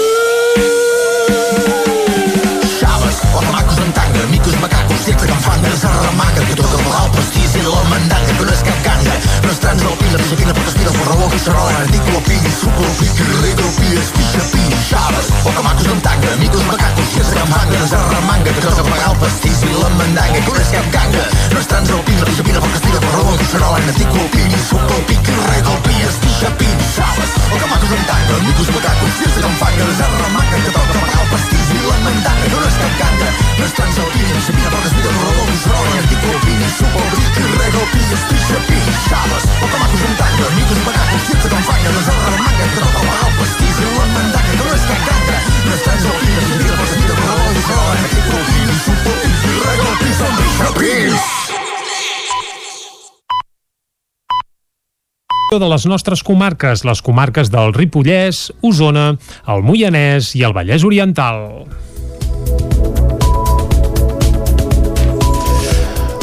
Xaves, 2.78 3.22
o 3.36 3.44
macos 3.52 3.84
amb 3.84 3.94
tanga, 4.00 4.24
micos 4.32 4.56
macacos, 4.64 5.12
ets 5.12 5.22
de 5.22 5.28
canfangues, 5.34 5.86
arremanga, 5.92 6.48
que 6.48 6.56
toca 6.56 6.78
pagar 6.86 7.06
el 7.10 7.12
pastís 7.20 7.60
i 7.60 7.68
la 7.68 7.84
mandanga, 7.92 8.32
que 8.40 8.48
no 8.48 8.56
és 8.56 8.64
cap 8.72 8.84
ganga. 8.88 9.20
No 9.44 9.52
es 9.52 9.60
trans 9.64 9.84
del 9.84 9.98
pi, 10.00 10.12
la 10.12 10.24
pixapina, 10.24 10.57
porc 10.88 10.94
aspira 10.94 10.94
el 10.94 10.98
corredor, 10.98 11.30
cuisserola, 11.30 11.78
articula 11.80 12.20
pi, 12.24 12.36
ni 12.44 12.52
supa 12.52 12.84
el 12.84 12.94
pi, 12.98 13.08
és. 13.98 14.08
Xaves, 14.88 15.28
o 15.44 15.64
macos 15.64 15.88
amb 15.88 16.02
tanga, 16.02 16.36
micos 16.40 16.64
macacos, 16.64 17.10
de 17.16 17.36
canfangues, 17.36 17.94
arremanga, 17.94 18.52
que 18.54 18.62
toca 18.62 18.84
pagar 18.84 19.12
el 19.12 19.18
pastís 19.20 19.64
i 19.64 19.74
la 19.74 19.90
mandanga, 19.90 20.40
que 20.40 20.52
no 20.54 20.62
és 20.62 20.72
cap 20.72 20.88
ganga. 20.94 21.24
No 21.52 21.60
es 21.60 21.68
trans 21.68 21.90
del 21.90 22.02
pi, 22.08 22.14
la 22.16 22.26
pixapina, 22.26 22.60
porc 22.64 22.76
aspira 22.76 23.00
el 23.00 23.06
corredor, 23.06 23.38
cuisserola, 23.38 23.78
articula 23.78 24.28
pi, 24.32 24.44
ni 24.48 24.60
supa 24.64 24.96
el 24.96 25.04
pi, 25.10 25.18
és. 26.08 26.16
Xaves, 26.98 27.32
o 27.52 27.68
macos 27.68 27.92
amb 27.92 28.06
tanga, 28.08 28.36
micos 28.48 28.70
macacos, 28.74 29.20
de 29.20 29.42
canfangues, 29.44 30.00
arremanga, 30.08 30.58
que 30.64 30.72
toca 30.72 31.00
pagar 31.04 31.22
el 31.22 31.30
pastís 31.34 31.68
i 31.68 31.84
la 31.84 31.98
mandanga, 32.06 32.48
que 32.48 32.56
no 32.56 32.68
és 32.68 32.80
cap 32.82 32.94
ganga. 33.04 33.30
No 33.58 33.66
és 33.66 33.74
pixapi. 33.74 34.18
Xaves, 34.48 34.92
o 34.92 34.96
macos 34.96 35.08
amb 35.08 35.16
tanga, 35.78 35.96
micos 35.98 36.28
macacos, 36.78 37.14
si 37.18 37.28
ets 37.28 37.42
de 37.42 37.47
canfangues, 41.58 42.08
arremanga, 42.08 42.66
que 42.74 42.80
toca 42.80 43.00
pagar 43.02 43.28
el 43.28 43.36
pastís 43.40 43.78
i 43.78 43.86
la 43.88 44.06
mandanga, 44.14 44.52
que 44.52 44.58
no 44.58 44.74
és 44.76 44.84
cap 44.90 45.02
ganga. 45.08 45.38
No 45.66 45.74
es 45.74 45.82
trans 45.86 46.04
del 46.06 46.18
pi, 46.22 46.30
la 46.34 46.42
pixapina, 46.44 46.76
porc 46.78 46.92
aspira 46.92 47.14
el 47.14 47.20
corredor, 47.22 47.50
cuisserola, 47.56 47.94
articula 48.04 48.44
pi, 48.48 48.60
ni 48.68 48.78
supa 48.86 49.10
el 49.14 49.20
pi, 49.24 49.32
qui 49.42 49.52
rega 49.64 49.88
el 49.88 49.98
pi 50.04 50.16
són 50.20 50.40
pixapis. 50.42 51.34
de 55.48 55.68
les 55.72 55.86
nostres 55.88 56.22
comarques, 56.28 56.84
les 56.86 57.02
comarques 57.02 57.50
del 57.50 57.72
Ripollès, 57.74 58.52
Osona, 58.68 59.08
el 59.48 59.64
Moianès 59.66 60.36
i 60.38 60.44
el 60.46 60.54
Vallès 60.54 60.86
Oriental. 60.86 61.40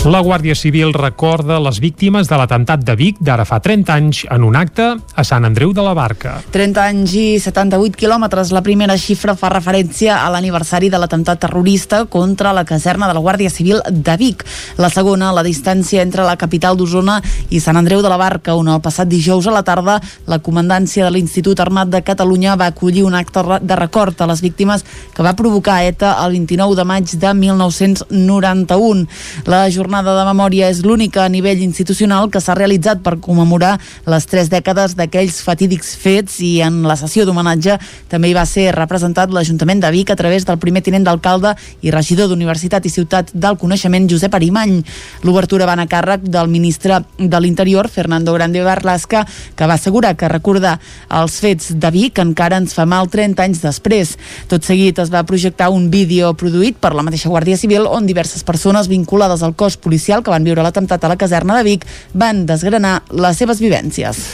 La 0.04 0.18
Guàrdia 0.20 0.52
Civil 0.52 0.90
recorda 0.92 1.56
les 1.64 1.78
víctimes 1.80 2.28
de 2.28 2.36
l'atemptat 2.36 2.82
de 2.84 2.92
Vic 2.92 3.22
d'ara 3.24 3.46
fa 3.48 3.56
30 3.64 3.92
anys 3.94 4.18
en 4.28 4.42
un 4.44 4.52
acte 4.60 4.84
a 5.00 5.22
Sant 5.24 5.46
Andreu 5.48 5.70
de 5.72 5.80
la 5.80 5.94
Barca. 5.96 6.34
30 6.52 6.82
anys 6.82 7.14
i 7.16 7.22
78 7.40 7.96
quilòmetres. 7.96 8.50
La 8.52 8.60
primera 8.60 8.98
xifra 9.00 9.32
fa 9.32 9.48
referència 9.48 10.18
a 10.20 10.26
l'aniversari 10.34 10.90
de 10.92 11.00
l'atemptat 11.00 11.40
terrorista 11.46 12.02
contra 12.04 12.52
la 12.52 12.66
caserna 12.68 13.08
de 13.08 13.14
la 13.16 13.22
Guàrdia 13.24 13.48
Civil 13.48 13.80
de 13.88 14.16
Vic. 14.20 14.44
La 14.76 14.90
segona, 14.92 15.30
la 15.32 15.46
distància 15.46 16.04
entre 16.04 16.28
la 16.28 16.36
capital 16.36 16.76
d'Osona 16.76 17.16
i 17.48 17.62
Sant 17.64 17.80
Andreu 17.80 18.04
de 18.04 18.12
la 18.12 18.20
Barca, 18.20 18.58
on 18.60 18.68
el 18.68 18.84
passat 18.84 19.08
dijous 19.08 19.48
a 19.48 19.56
la 19.56 19.64
tarda 19.64 19.96
la 20.28 20.40
comandància 20.44 21.08
de 21.08 21.14
l'Institut 21.16 21.64
Armat 21.64 21.88
de 21.88 22.02
Catalunya 22.04 22.58
va 22.60 22.68
acollir 22.74 23.06
un 23.08 23.16
acte 23.16 23.40
de 23.62 23.80
record 23.80 24.20
a 24.20 24.28
les 24.28 24.44
víctimes 24.44 24.84
que 25.16 25.24
va 25.24 25.32
provocar 25.32 25.80
ETA 25.88 26.12
el 26.26 26.36
29 26.36 26.76
de 26.76 26.88
maig 26.92 27.16
de 27.24 27.34
1991. 27.40 29.08
La 29.48 29.64
jornada 29.72 29.93
de 30.02 30.24
memòria 30.26 30.66
és 30.72 30.80
l'única 30.82 31.22
a 31.22 31.30
nivell 31.30 31.60
institucional 31.62 32.26
que 32.32 32.40
s'ha 32.42 32.56
realitzat 32.56 32.98
per 33.04 33.20
commemorar 33.22 33.76
les 34.10 34.26
tres 34.26 34.48
dècades 34.50 34.96
d'aquells 34.98 35.36
fatídics 35.44 35.92
fets 36.00 36.40
i 36.42 36.58
en 36.66 36.80
la 36.88 36.96
sessió 36.98 37.22
d'homenatge 37.22 37.76
també 38.10 38.32
hi 38.32 38.34
va 38.34 38.42
ser 38.48 38.72
representat 38.74 39.30
l'Ajuntament 39.30 39.84
de 39.84 39.92
Vic 39.94 40.10
a 40.10 40.16
través 40.18 40.46
del 40.48 40.58
primer 40.58 40.82
tinent 40.82 41.06
d'alcalde 41.06 41.52
i 41.86 41.92
regidor 41.94 42.26
d'Universitat 42.32 42.88
i 42.88 42.90
Ciutat 42.90 43.30
del 43.34 43.58
Coneixement, 43.60 44.08
Josep 44.10 44.34
Arimany. 44.34 44.80
L'obertura 45.22 45.68
va 45.68 45.76
anar 45.78 45.86
a 45.86 45.92
càrrec 45.94 46.26
del 46.26 46.50
ministre 46.50 46.98
de 47.18 47.40
l'Interior, 47.40 47.86
Fernando 47.88 48.34
Grande 48.34 48.64
Barlasca, 48.66 49.22
que 49.54 49.66
va 49.70 49.78
assegurar 49.78 50.16
que 50.16 50.32
recordar 50.32 50.80
els 51.20 51.38
fets 51.38 51.70
de 51.78 51.92
Vic 51.94 52.18
encara 52.18 52.58
ens 52.58 52.74
fa 52.74 52.88
mal 52.88 53.06
30 53.12 53.46
anys 53.46 53.62
després. 53.62 54.16
Tot 54.50 54.66
seguit 54.66 54.98
es 54.98 55.12
va 55.14 55.22
projectar 55.28 55.70
un 55.70 55.86
vídeo 55.92 56.34
produït 56.34 56.80
per 56.80 56.94
la 56.96 57.06
mateixa 57.06 57.30
Guàrdia 57.30 57.60
Civil 57.60 57.86
on 57.86 58.08
diverses 58.10 58.42
persones 58.42 58.88
vinculades 58.90 59.44
al 59.44 59.54
cos 59.54 59.76
policial 59.84 60.24
que 60.24 60.32
van 60.32 60.48
viure 60.48 60.64
l'atemptat 60.64 61.04
a 61.04 61.12
la 61.12 61.20
caserna 61.20 61.60
de 61.60 61.68
Vic 61.68 61.86
van 62.16 62.46
desgranar 62.48 63.02
les 63.12 63.38
seves 63.38 63.60
vivències. 63.62 64.24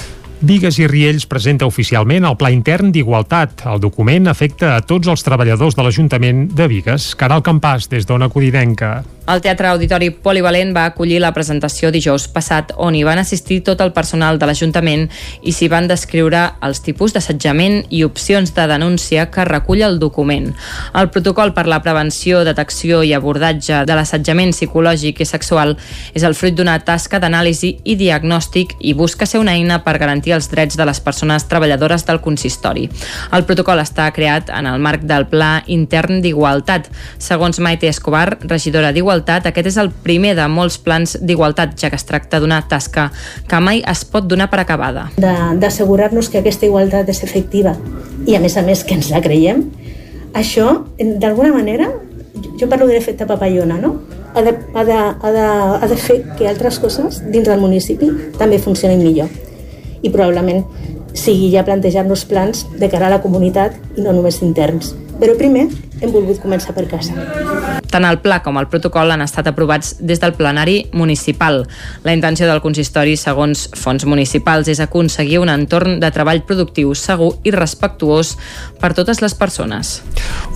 Vigues 0.40 0.78
i 0.80 0.86
Riells 0.88 1.26
presenta 1.28 1.66
oficialment 1.68 2.24
el 2.24 2.36
Pla 2.40 2.48
Intern 2.54 2.94
d'Igualtat. 2.94 3.66
El 3.68 3.82
document 3.82 4.30
afecta 4.30 4.70
a 4.72 4.80
tots 4.80 5.10
els 5.12 5.20
treballadors 5.26 5.76
de 5.76 5.84
l'Ajuntament 5.84 6.46
de 6.56 6.68
Vigues. 6.70 7.10
Caral 7.20 7.44
Campàs, 7.44 7.90
des 7.92 8.08
d'Ona 8.08 8.30
Codinenca. 8.32 9.02
El 9.30 9.38
Teatre 9.44 9.68
Auditori 9.70 10.08
Polivalent 10.10 10.72
va 10.74 10.88
acollir 10.88 11.20
la 11.22 11.30
presentació 11.30 11.92
dijous 11.94 12.24
passat 12.34 12.72
on 12.82 12.96
hi 12.98 13.04
van 13.06 13.20
assistir 13.20 13.60
tot 13.62 13.78
el 13.84 13.92
personal 13.94 14.40
de 14.42 14.46
l'Ajuntament 14.48 15.04
i 15.46 15.52
s'hi 15.54 15.68
van 15.70 15.86
descriure 15.86 16.40
els 16.66 16.80
tipus 16.82 17.14
d'assetjament 17.14 17.84
i 17.94 18.00
opcions 18.02 18.50
de 18.56 18.64
denúncia 18.66 19.28
que 19.30 19.44
recull 19.46 19.84
el 19.86 20.00
document. 20.02 20.48
El 20.98 21.10
protocol 21.14 21.52
per 21.54 21.68
la 21.70 21.78
prevenció, 21.84 22.40
detecció 22.48 23.04
i 23.06 23.12
abordatge 23.14 23.84
de 23.86 23.98
l'assetjament 24.00 24.50
psicològic 24.56 25.22
i 25.22 25.28
sexual 25.30 25.76
és 26.10 26.26
el 26.26 26.34
fruit 26.34 26.58
d'una 26.58 26.80
tasca 26.82 27.22
d'anàlisi 27.22 27.76
i 27.84 27.94
diagnòstic 28.02 28.74
i 28.80 28.96
busca 28.98 29.30
ser 29.30 29.38
una 29.38 29.54
eina 29.54 29.78
per 29.86 29.94
garantir 30.02 30.34
els 30.34 30.50
drets 30.50 30.74
de 30.74 30.88
les 30.90 30.98
persones 30.98 31.46
treballadores 31.46 32.02
del 32.08 32.18
consistori. 32.26 32.88
El 33.30 33.46
protocol 33.46 33.78
està 33.78 34.10
creat 34.10 34.50
en 34.50 34.66
el 34.66 34.82
marc 34.82 35.06
del 35.06 35.28
Pla 35.30 35.52
Intern 35.70 36.18
d'Igualtat. 36.18 36.90
Segons 37.22 37.62
Maite 37.62 37.86
Escobar, 37.94 38.40
regidora 38.42 38.90
d'Igualtat, 38.90 39.19
aquest 39.28 39.66
és 39.66 39.76
el 39.76 39.90
primer 39.90 40.34
de 40.38 40.46
molts 40.48 40.78
plans 40.78 41.16
d'igualtat, 41.20 41.76
ja 41.76 41.90
que 41.90 41.96
es 41.96 42.04
tracta 42.04 42.40
d'una 42.40 42.62
tasca 42.68 43.10
que 43.48 43.60
mai 43.60 43.82
es 43.86 44.04
pot 44.04 44.24
donar 44.26 44.50
per 44.50 44.60
acabada. 44.60 45.10
d'assegurar-nos 45.16 46.28
que 46.28 46.38
aquesta 46.38 46.66
igualtat 46.66 47.08
és 47.08 47.22
efectiva 47.22 47.76
i 48.26 48.36
a 48.36 48.40
més 48.40 48.56
a 48.56 48.62
més 48.62 48.84
que 48.84 48.94
ens 48.94 49.10
la 49.10 49.20
creiem, 49.20 49.64
això, 50.34 50.84
d'alguna 50.98 51.52
manera, 51.52 51.90
jo 52.58 52.68
parlo 52.68 52.86
de 52.86 52.94
l'efecte 52.94 53.26
papallona, 53.26 53.78
no? 53.78 53.96
Ha 54.34 54.42
de, 54.42 54.54
ha, 54.74 54.84
de, 54.84 54.92
ha, 54.92 55.30
de, 55.32 55.46
ha 55.82 55.88
de 55.88 55.96
fer 55.96 56.22
que 56.38 56.48
altres 56.48 56.78
coses 56.78 57.22
dins 57.32 57.48
del 57.48 57.60
municipi 57.60 58.10
també 58.38 58.60
funcionin 58.62 59.02
millor. 59.02 59.30
I 60.02 60.10
probablement 60.10 60.64
sigui 61.14 61.50
ja 61.52 61.64
plantejar-nos 61.66 62.24
plans 62.30 62.66
de 62.78 62.88
cara 62.88 63.08
a 63.10 63.16
la 63.16 63.22
comunitat 63.24 63.76
i 63.96 64.06
no 64.06 64.14
només 64.14 64.40
interns. 64.46 64.94
Però 65.20 65.36
primer 65.36 65.66
hem 66.00 66.14
volgut 66.14 66.40
començar 66.40 66.76
per 66.76 66.86
casa. 66.88 67.69
Tant 67.90 68.04
el 68.04 68.20
pla 68.20 68.40
com 68.44 68.58
el 68.60 68.68
protocol 68.70 69.10
han 69.10 69.24
estat 69.24 69.48
aprovats 69.50 69.96
des 69.98 70.20
del 70.20 70.34
plenari 70.38 70.90
municipal. 70.92 71.64
La 72.04 72.14
intenció 72.14 72.46
del 72.46 72.60
consistori, 72.62 73.16
segons 73.16 73.68
fons 73.78 74.04
municipals, 74.06 74.68
és 74.68 74.80
aconseguir 74.80 75.40
un 75.40 75.50
entorn 75.52 75.98
de 76.00 76.10
treball 76.14 76.42
productiu, 76.46 76.92
segur 76.94 77.32
i 77.44 77.54
respectuós 77.54 78.36
per 78.80 78.92
totes 78.94 79.22
les 79.24 79.34
persones. 79.34 80.00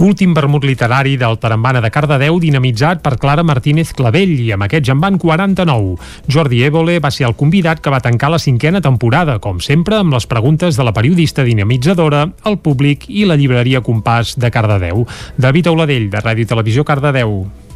Últim 0.04 0.34
vermut 0.34 0.64
literari 0.66 1.16
del 1.16 1.38
Tarambana 1.38 1.80
de 1.80 1.90
Cardedeu 1.94 2.38
dinamitzat 2.42 3.02
per 3.02 3.16
Clara 3.22 3.44
Martínez 3.46 3.92
Clavell 3.94 4.34
i 4.42 4.50
amb 4.54 4.66
aquests 4.66 4.92
en 4.92 5.00
van 5.02 5.18
49. 5.22 5.96
Jordi 6.30 6.62
Évole 6.66 6.98
va 7.02 7.12
ser 7.14 7.28
el 7.28 7.36
convidat 7.38 7.80
que 7.80 7.92
va 7.92 8.02
tancar 8.02 8.32
la 8.32 8.42
cinquena 8.42 8.82
temporada, 8.84 9.38
com 9.38 9.60
sempre 9.62 9.98
amb 10.00 10.14
les 10.14 10.26
preguntes 10.30 10.76
de 10.76 10.86
la 10.86 10.92
periodista 10.92 11.44
dinamitzadora, 11.46 12.26
el 12.44 12.58
públic 12.58 13.08
i 13.08 13.24
la 13.28 13.38
llibreria 13.38 13.82
Compàs 13.84 14.36
de 14.38 14.50
Cardedeu. 14.54 15.06
David 15.38 15.70
Auladell, 15.70 16.10
de 16.10 16.22
Ràdio 16.22 16.48
Televisió 16.50 16.84
Cardedeu. 16.84 17.13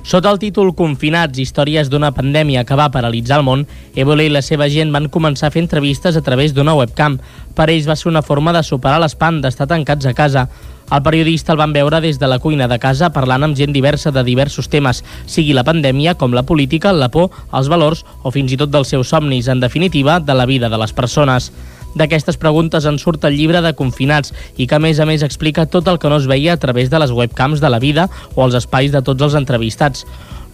Sota 0.09 0.31
el 0.33 0.39
títol 0.41 0.71
Confinats, 0.73 1.37
històries 1.37 1.91
d'una 1.93 2.09
pandèmia 2.17 2.63
que 2.65 2.77
va 2.79 2.87
paralitzar 2.89 3.37
el 3.39 3.45
món, 3.45 3.67
Évole 3.93 4.25
i 4.25 4.33
la 4.33 4.41
seva 4.41 4.65
gent 4.73 4.89
van 4.95 5.11
començar 5.13 5.51
a 5.51 5.53
fer 5.53 5.61
entrevistes 5.61 6.17
a 6.17 6.23
través 6.25 6.55
d'una 6.57 6.73
webcam. 6.79 7.19
Per 7.55 7.67
ells 7.69 7.85
va 7.91 7.97
ser 7.99 8.09
una 8.09 8.23
forma 8.25 8.55
de 8.57 8.63
superar 8.65 9.03
l'espant 9.03 9.43
d'estar 9.45 9.69
tancats 9.69 10.09
a 10.09 10.15
casa. 10.17 10.47
El 10.89 11.03
periodista 11.05 11.53
el 11.53 11.61
van 11.61 11.75
veure 11.77 12.01
des 12.01 12.17
de 12.17 12.27
la 12.31 12.39
cuina 12.41 12.71
de 12.71 12.79
casa 12.81 13.13
parlant 13.13 13.45
amb 13.45 13.57
gent 13.59 13.75
diversa 13.77 14.09
de 14.11 14.25
diversos 14.25 14.71
temes, 14.73 15.03
sigui 15.27 15.53
la 15.53 15.67
pandèmia, 15.69 16.17
com 16.17 16.33
la 16.33 16.47
política, 16.49 16.95
la 16.97 17.11
por, 17.13 17.29
els 17.53 17.69
valors 17.69 18.07
o 18.23 18.33
fins 18.33 18.55
i 18.55 18.57
tot 18.57 18.73
dels 18.73 18.89
seus 18.89 19.13
somnis, 19.13 19.53
en 19.53 19.61
definitiva, 19.61 20.21
de 20.21 20.35
la 20.35 20.47
vida 20.49 20.73
de 20.73 20.81
les 20.81 20.97
persones. 20.97 21.53
D'aquestes 21.97 22.37
preguntes 22.37 22.85
en 22.85 22.99
surt 22.99 23.25
el 23.25 23.37
llibre 23.39 23.63
de 23.65 23.75
Confinats 23.79 24.35
i 24.57 24.67
que 24.67 24.77
a 24.77 24.83
més 24.83 25.01
a 25.01 25.07
més 25.09 25.25
explica 25.25 25.67
tot 25.67 25.89
el 25.89 25.99
que 25.99 26.11
no 26.13 26.19
es 26.21 26.27
veia 26.29 26.55
a 26.55 26.61
través 26.61 26.91
de 26.91 26.99
les 26.99 27.15
webcams 27.15 27.61
de 27.61 27.71
la 27.71 27.81
vida 27.81 28.09
o 28.35 28.45
els 28.45 28.59
espais 28.59 28.93
de 28.93 29.03
tots 29.03 29.23
els 29.23 29.39
entrevistats. 29.39 30.05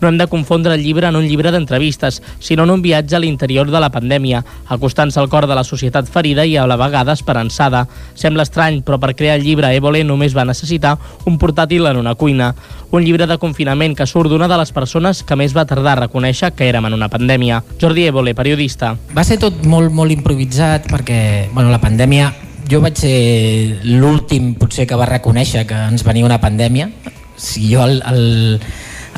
No 0.01 0.09
hem 0.09 0.19
de 0.19 0.27
confondre 0.27 0.75
el 0.75 0.83
llibre 0.83 1.09
en 1.09 1.17
un 1.17 1.25
llibre 1.25 1.53
d'entrevistes, 1.55 2.21
sinó 2.39 2.65
en 2.65 2.73
un 2.75 2.83
viatge 2.83 3.17
a 3.17 3.21
l'interior 3.23 3.71
de 3.71 3.81
la 3.81 3.89
pandèmia, 3.95 4.43
acostant-se 4.69 5.21
al 5.21 5.31
cor 5.33 5.47
de 5.49 5.55
la 5.57 5.65
societat 5.65 6.11
ferida 6.11 6.45
i 6.45 6.57
a 6.59 6.67
la 6.69 6.77
vegada 6.77 7.15
esperançada. 7.17 7.87
Sembla 8.13 8.45
estrany, 8.45 8.83
però 8.85 8.99
per 9.01 9.15
crear 9.15 9.39
el 9.39 9.47
llibre 9.47 9.71
Évole 9.73 10.03
només 10.05 10.37
va 10.37 10.45
necessitar 10.45 10.99
un 11.25 11.39
portàtil 11.39 11.89
en 11.89 12.03
una 12.03 12.17
cuina. 12.21 12.53
Un 12.95 13.03
llibre 13.03 13.27
de 13.27 13.35
confinament 13.43 13.97
que 13.99 14.05
surt 14.07 14.31
d'una 14.31 14.47
de 14.47 14.55
les 14.55 14.71
persones 14.71 15.25
que 15.27 15.35
més 15.35 15.51
va 15.57 15.65
tardar 15.67 15.97
a 15.97 16.01
reconèixer 16.05 16.53
que 16.55 16.69
érem 16.71 16.87
en 16.87 16.95
una 16.95 17.09
pandèmia. 17.11 17.57
Jordi 17.83 18.05
Évole, 18.07 18.37
periodista. 18.39 18.93
Va 19.17 19.25
ser 19.27 19.41
tot 19.43 19.65
molt, 19.67 19.91
molt 19.91 20.15
improvisat 20.15 20.87
perquè 20.93 21.19
bueno, 21.51 21.73
la 21.75 21.81
pandèmia 21.83 22.31
jo 22.71 22.79
vaig 22.85 23.01
ser 23.03 23.81
l'últim 23.99 24.53
potser 24.61 24.87
que 24.87 24.95
va 24.95 25.11
reconèixer 25.11 25.65
que 25.67 25.81
ens 25.91 26.07
venia 26.07 26.29
una 26.29 26.39
pandèmia 26.39 26.87
si 27.35 27.67
jo 27.73 27.83
el, 27.83 27.99
el, 28.07 28.63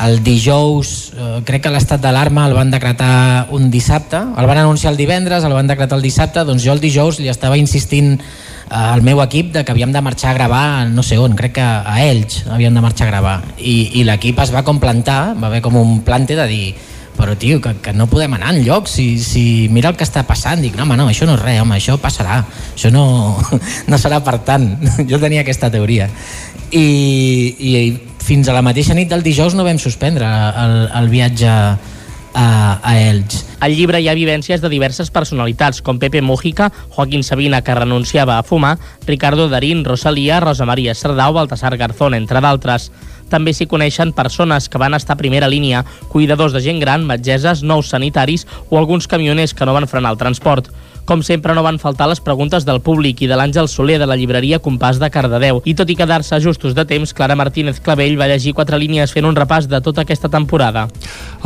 el 0.08 0.18
dijous 0.24 0.96
eh, 1.12 1.28
crec 1.44 1.66
que 1.66 1.74
l'estat 1.76 2.00
d'alarma 2.00 2.48
el 2.48 2.56
van 2.56 2.72
decretar 2.72 3.52
un 3.54 3.68
dissabte 3.70 4.18
el 4.24 4.48
van 4.48 4.64
anunciar 4.64 4.94
el 4.94 4.98
divendres, 4.98 5.44
el 5.44 5.52
van 5.52 5.68
decretar 5.68 6.00
el 6.00 6.08
dissabte 6.08 6.48
doncs 6.48 6.64
jo 6.64 6.72
el 6.72 6.80
dijous 6.80 7.20
li 7.20 7.28
estava 7.28 7.60
insistint 7.60 8.16
al 8.68 9.02
meu 9.06 9.20
equip 9.22 9.52
de 9.54 9.62
que 9.64 9.72
havíem 9.72 9.92
de 9.94 10.02
marxar 10.02 10.32
a 10.32 10.34
gravar 10.34 10.66
no 10.90 11.04
sé 11.06 11.18
on, 11.22 11.36
crec 11.38 11.56
que 11.60 11.62
a 11.62 11.96
Elx 12.02 12.46
havíem 12.50 12.74
de 12.74 12.82
marxar 12.82 13.06
a 13.06 13.10
gravar. 13.10 13.38
I, 13.58 14.00
i 14.00 14.04
l'equip 14.04 14.40
es 14.42 14.52
va 14.54 14.64
com 14.66 14.82
plantar 14.82 15.36
va 15.38 15.48
haver 15.50 15.62
com 15.62 15.78
un 15.78 16.00
plante 16.06 16.36
de 16.38 16.46
dir 16.50 16.68
però 17.16 17.32
tio, 17.36 17.60
que, 17.64 17.72
que 17.80 17.94
no 17.96 18.06
podem 18.12 18.34
anar 18.36 18.52
enlloc 18.52 18.90
si, 18.92 19.16
si 19.18 19.70
mira 19.72 19.88
el 19.88 19.96
que 19.96 20.04
està 20.04 20.22
passant. 20.28 20.60
Dic, 20.60 20.76
no 20.76 20.84
home, 20.84 20.98
no, 21.00 21.08
això 21.08 21.26
no 21.26 21.38
és 21.38 21.42
res, 21.42 21.62
home, 21.62 21.78
això 21.78 21.96
passarà. 21.96 22.42
Això 22.74 22.92
no, 22.92 23.06
no 23.90 23.98
serà 23.98 24.20
per 24.24 24.38
tant. 24.46 24.68
Jo 25.10 25.18
tenia 25.22 25.40
aquesta 25.40 25.72
teoria. 25.72 26.10
I, 26.70 26.86
i 27.56 27.72
fins 28.26 28.50
a 28.50 28.56
la 28.56 28.62
mateixa 28.66 28.94
nit 28.94 29.08
del 29.08 29.24
dijous 29.24 29.56
no 29.56 29.64
vam 29.64 29.80
suspendre 29.80 30.28
el, 30.28 30.76
el 31.00 31.08
viatge 31.08 31.50
a, 32.36 32.78
a 32.84 33.00
Elx. 33.00 33.56
Al 33.60 33.74
llibre 33.74 34.02
hi 34.02 34.10
ha 34.12 34.14
vivències 34.14 34.60
de 34.60 34.68
diverses 34.68 35.08
personalitats, 35.10 35.80
com 35.80 35.98
Pepe 35.98 36.20
Mújica, 36.20 36.68
Joaquín 36.92 37.24
Sabina, 37.24 37.62
que 37.64 37.74
renunciava 37.74 38.36
a 38.38 38.44
fumar, 38.44 38.76
Ricardo 39.06 39.48
Darín, 39.48 39.84
Rosalía, 39.84 40.38
Rosa 40.40 40.66
Maria 40.68 40.94
Sardau, 40.94 41.32
Baltasar 41.32 41.76
Garzón, 41.80 42.14
entre 42.14 42.44
d'altres. 42.44 42.90
També 43.32 43.56
s'hi 43.56 43.66
coneixen 43.66 44.12
persones 44.12 44.68
que 44.68 44.78
van 44.78 44.94
estar 44.94 45.16
a 45.16 45.18
primera 45.18 45.48
línia, 45.48 45.86
cuidadors 46.12 46.52
de 46.52 46.60
gent 46.60 46.78
gran, 46.78 47.08
metgeses, 47.08 47.64
nous 47.64 47.88
sanitaris 47.88 48.46
o 48.68 48.76
alguns 48.78 49.08
camioners 49.08 49.56
que 49.56 49.64
no 49.64 49.74
van 49.74 49.88
frenar 49.88 50.12
el 50.12 50.20
transport. 50.20 50.68
Com 51.06 51.22
sempre, 51.22 51.54
no 51.54 51.62
van 51.62 51.78
faltar 51.78 52.08
les 52.10 52.18
preguntes 52.18 52.64
del 52.66 52.80
públic 52.82 53.20
i 53.22 53.28
de 53.30 53.36
l'Àngel 53.38 53.68
Soler 53.70 54.00
de 54.02 54.08
la 54.10 54.16
llibreria 54.18 54.58
Compàs 54.58 54.98
de 54.98 55.06
Cardedeu. 55.14 55.60
I 55.62 55.76
tot 55.78 55.86
i 55.86 55.94
quedar-se 55.94 56.40
justos 56.42 56.74
de 56.74 56.82
temps, 56.82 57.12
Clara 57.14 57.36
Martínez 57.38 57.78
Clavell 57.78 58.16
va 58.18 58.26
llegir 58.26 58.56
quatre 58.58 58.74
línies 58.82 59.14
fent 59.14 59.28
un 59.28 59.38
repàs 59.38 59.68
de 59.70 59.78
tota 59.86 60.02
aquesta 60.02 60.26
temporada. 60.26 60.88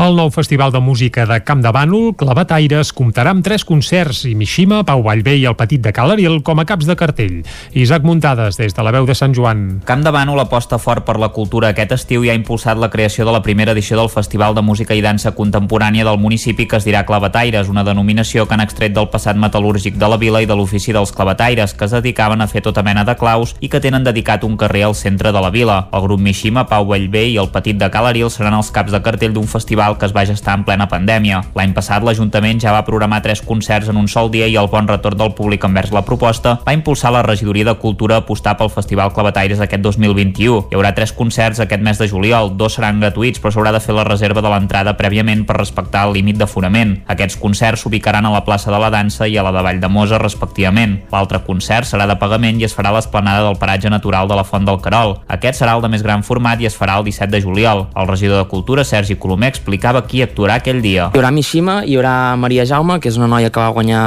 El 0.00 0.16
nou 0.16 0.30
Festival 0.32 0.72
de 0.72 0.80
Música 0.80 1.26
de 1.28 1.42
Camp 1.44 1.60
de 1.60 1.68
Bànol, 1.76 2.14
Clavataires, 2.16 2.94
comptarà 2.96 3.34
amb 3.36 3.44
tres 3.44 3.66
concerts 3.68 4.22
i 4.24 4.32
Mishima, 4.32 4.78
Pau 4.88 5.04
Vallvé 5.04 5.36
i 5.36 5.44
el 5.44 5.58
Petit 5.60 5.84
de 5.84 5.92
Calaril 5.92 6.40
com 6.40 6.62
a 6.62 6.64
caps 6.64 6.88
de 6.88 6.96
cartell. 6.96 7.36
Isaac 7.76 8.08
Muntades, 8.08 8.56
des 8.56 8.72
de 8.72 8.86
la 8.86 8.94
veu 8.96 9.04
de 9.04 9.18
Sant 9.18 9.36
Joan. 9.36 9.82
Camp 9.84 10.06
de 10.06 10.14
Bànol 10.16 10.40
aposta 10.40 10.80
fort 10.80 11.04
per 11.04 11.18
la 11.20 11.28
cultura 11.36 11.74
aquest 11.74 11.92
estiu 11.98 12.24
i 12.24 12.32
ha 12.32 12.38
impulsat 12.38 12.80
la 12.80 12.88
creació 12.88 13.28
de 13.28 13.36
la 13.36 13.44
primera 13.44 13.76
edició 13.76 14.00
del 14.00 14.08
Festival 14.08 14.56
de 14.56 14.64
Música 14.64 14.96
i 14.96 15.04
Dansa 15.04 15.36
Contemporània 15.36 16.08
del 16.08 16.16
municipi 16.16 16.64
que 16.64 16.80
es 16.80 16.88
dirà 16.88 17.04
Clavataires, 17.04 17.68
una 17.68 17.84
denominació 17.84 18.48
que 18.48 18.56
han 18.56 18.64
extret 18.64 18.96
del 18.96 19.12
passat 19.12 19.36
metal·lúrgic 19.50 19.98
de 19.98 20.08
la 20.08 20.16
vila 20.16 20.40
i 20.40 20.46
de 20.46 20.54
l'ofici 20.54 20.94
dels 20.94 21.12
clavataires, 21.12 21.74
que 21.74 21.84
es 21.84 21.94
dedicaven 21.94 22.40
a 22.40 22.46
fer 22.48 22.62
tota 22.62 22.84
mena 22.86 23.04
de 23.04 23.16
claus 23.18 23.56
i 23.60 23.68
que 23.68 23.80
tenen 23.82 24.06
dedicat 24.06 24.44
un 24.46 24.56
carrer 24.56 24.84
al 24.86 24.94
centre 24.94 25.32
de 25.34 25.40
la 25.42 25.50
vila. 25.50 25.88
El 25.92 26.06
grup 26.06 26.20
Mishima, 26.20 26.66
Pau 26.70 26.86
Bellbé 26.86 27.26
i 27.32 27.36
el 27.40 27.50
Petit 27.50 27.78
de 27.80 27.90
Calaril 27.90 28.30
seran 28.30 28.54
els 28.54 28.70
caps 28.70 28.94
de 28.94 29.02
cartell 29.02 29.34
d'un 29.34 29.48
festival 29.50 29.98
que 29.98 30.06
es 30.06 30.14
va 30.14 30.26
gestar 30.28 30.54
en 30.58 30.64
plena 30.64 30.86
pandèmia. 30.88 31.42
L'any 31.58 31.74
passat 31.74 32.04
l'Ajuntament 32.06 32.60
ja 32.62 32.74
va 32.76 32.84
programar 32.86 33.22
tres 33.24 33.42
concerts 33.42 33.90
en 33.90 33.98
un 33.98 34.08
sol 34.08 34.30
dia 34.30 34.46
i 34.46 34.56
el 34.60 34.70
bon 34.70 34.88
retorn 34.88 35.18
del 35.18 35.34
públic 35.34 35.64
envers 35.66 35.92
la 35.92 36.04
proposta 36.06 36.58
va 36.66 36.76
impulsar 36.76 37.12
la 37.12 37.24
regidoria 37.26 37.66
de 37.66 37.76
cultura 37.82 38.20
a 38.20 38.24
apostar 38.24 38.56
pel 38.56 38.70
Festival 38.70 39.12
Clavataires 39.16 39.60
aquest 39.60 39.82
2021. 39.82 40.68
Hi 40.70 40.78
haurà 40.78 40.94
tres 40.94 41.12
concerts 41.16 41.60
aquest 41.60 41.82
mes 41.82 41.98
de 41.98 42.08
juliol, 42.08 42.54
dos 42.56 42.78
seran 42.78 43.02
gratuïts 43.02 43.42
però 43.42 43.54
s'haurà 43.54 43.74
de 43.74 43.82
fer 43.82 43.96
la 43.96 44.06
reserva 44.06 44.44
de 44.44 44.52
l'entrada 44.52 44.96
prèviament 45.00 45.44
per 45.48 45.58
respectar 45.58 46.06
el 46.06 46.14
límit 46.18 46.38
d'aforament. 46.38 46.98
Aquests 47.10 47.38
concerts 47.40 47.84
s'ubicaran 47.84 48.26
a 48.26 48.34
la 48.34 48.44
plaça 48.44 48.70
de 48.70 48.78
la 48.78 48.90
Dansa 48.92 49.28
a 49.40 49.46
la 49.46 49.52
de 49.56 49.64
Vall 49.64 49.80
de 49.80 49.88
Mosa 49.88 50.18
respectivament. 50.20 50.98
L'altre 51.12 51.40
concert 51.46 51.88
serà 51.88 52.06
de 52.08 52.16
pagament 52.20 52.60
i 52.60 52.66
es 52.68 52.74
farà 52.76 52.92
a 52.92 52.96
l'esplanada 52.98 53.46
del 53.46 53.58
paratge 53.58 53.90
natural 53.90 54.28
de 54.28 54.36
la 54.38 54.44
Font 54.44 54.66
del 54.68 54.80
Carol. 54.84 55.16
Aquest 55.28 55.60
serà 55.60 55.74
el 55.76 55.84
de 55.84 55.90
més 55.92 56.04
gran 56.04 56.22
format 56.26 56.60
i 56.60 56.68
es 56.68 56.76
farà 56.76 56.98
el 57.00 57.06
17 57.08 57.32
de 57.32 57.42
juliol. 57.42 57.86
El 57.96 58.08
regidor 58.08 58.42
de 58.42 58.48
Cultura, 58.50 58.84
Sergi 58.84 59.16
Colomer, 59.16 59.50
explicava 59.50 60.04
qui 60.06 60.22
actuarà 60.22 60.60
aquell 60.60 60.82
dia. 60.84 61.08
Hi 61.14 61.18
haurà 61.18 61.32
Mishima, 61.34 61.80
hi 61.86 61.96
haurà 61.96 62.36
Maria 62.40 62.66
Jaume, 62.68 63.00
que 63.00 63.10
és 63.10 63.18
una 63.18 63.28
noia 63.30 63.50
que 63.50 63.60
va 63.60 63.72
guanyar 63.74 64.04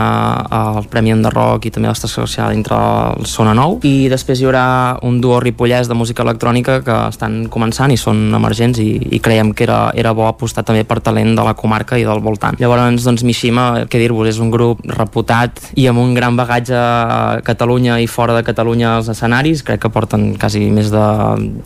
el 0.59 0.89
Premi 0.91 1.13
Enderroc 1.15 1.65
i 1.65 1.73
també 1.73 1.89
l'està 1.89 2.09
associada 2.09 2.53
dintre 2.53 2.77
el 3.17 3.27
Sona 3.29 3.55
Nou, 3.57 3.79
i 3.87 4.09
després 4.11 4.41
hi 4.41 4.47
haurà 4.47 4.65
un 5.03 5.19
duo 5.23 5.39
ripollès 5.43 5.89
de 5.89 5.97
música 5.97 6.23
electrònica 6.23 6.79
que 6.85 6.99
estan 7.09 7.43
començant 7.53 7.91
i 7.93 7.99
són 7.99 8.25
emergents 8.35 8.79
i, 8.83 8.89
i 9.17 9.21
creiem 9.23 9.53
que 9.53 9.65
era, 9.67 9.79
era 9.97 10.13
bo 10.13 10.27
apostar 10.27 10.65
també 10.67 10.83
per 10.87 10.99
talent 11.03 11.35
de 11.37 11.45
la 11.45 11.55
comarca 11.57 11.99
i 11.99 12.05
del 12.07 12.21
voltant. 12.23 12.59
Llavors, 12.61 13.03
doncs, 13.03 13.25
Mishima, 13.27 13.85
què 13.89 14.01
dir-vos, 14.01 14.29
és 14.29 14.39
un 14.43 14.51
grup 14.53 14.83
reputat 14.85 15.22
i 15.79 15.87
amb 15.89 16.01
un 16.01 16.13
gran 16.13 16.37
bagatge 16.39 16.75
a 16.77 17.41
Catalunya 17.45 17.99
i 18.01 18.07
fora 18.07 18.35
de 18.35 18.43
Catalunya 18.45 18.97
als 18.97 19.09
escenaris, 19.13 19.63
crec 19.63 19.81
que 19.83 19.91
porten 19.93 20.33
quasi 20.39 20.65
més 20.73 20.91
de, 20.93 21.05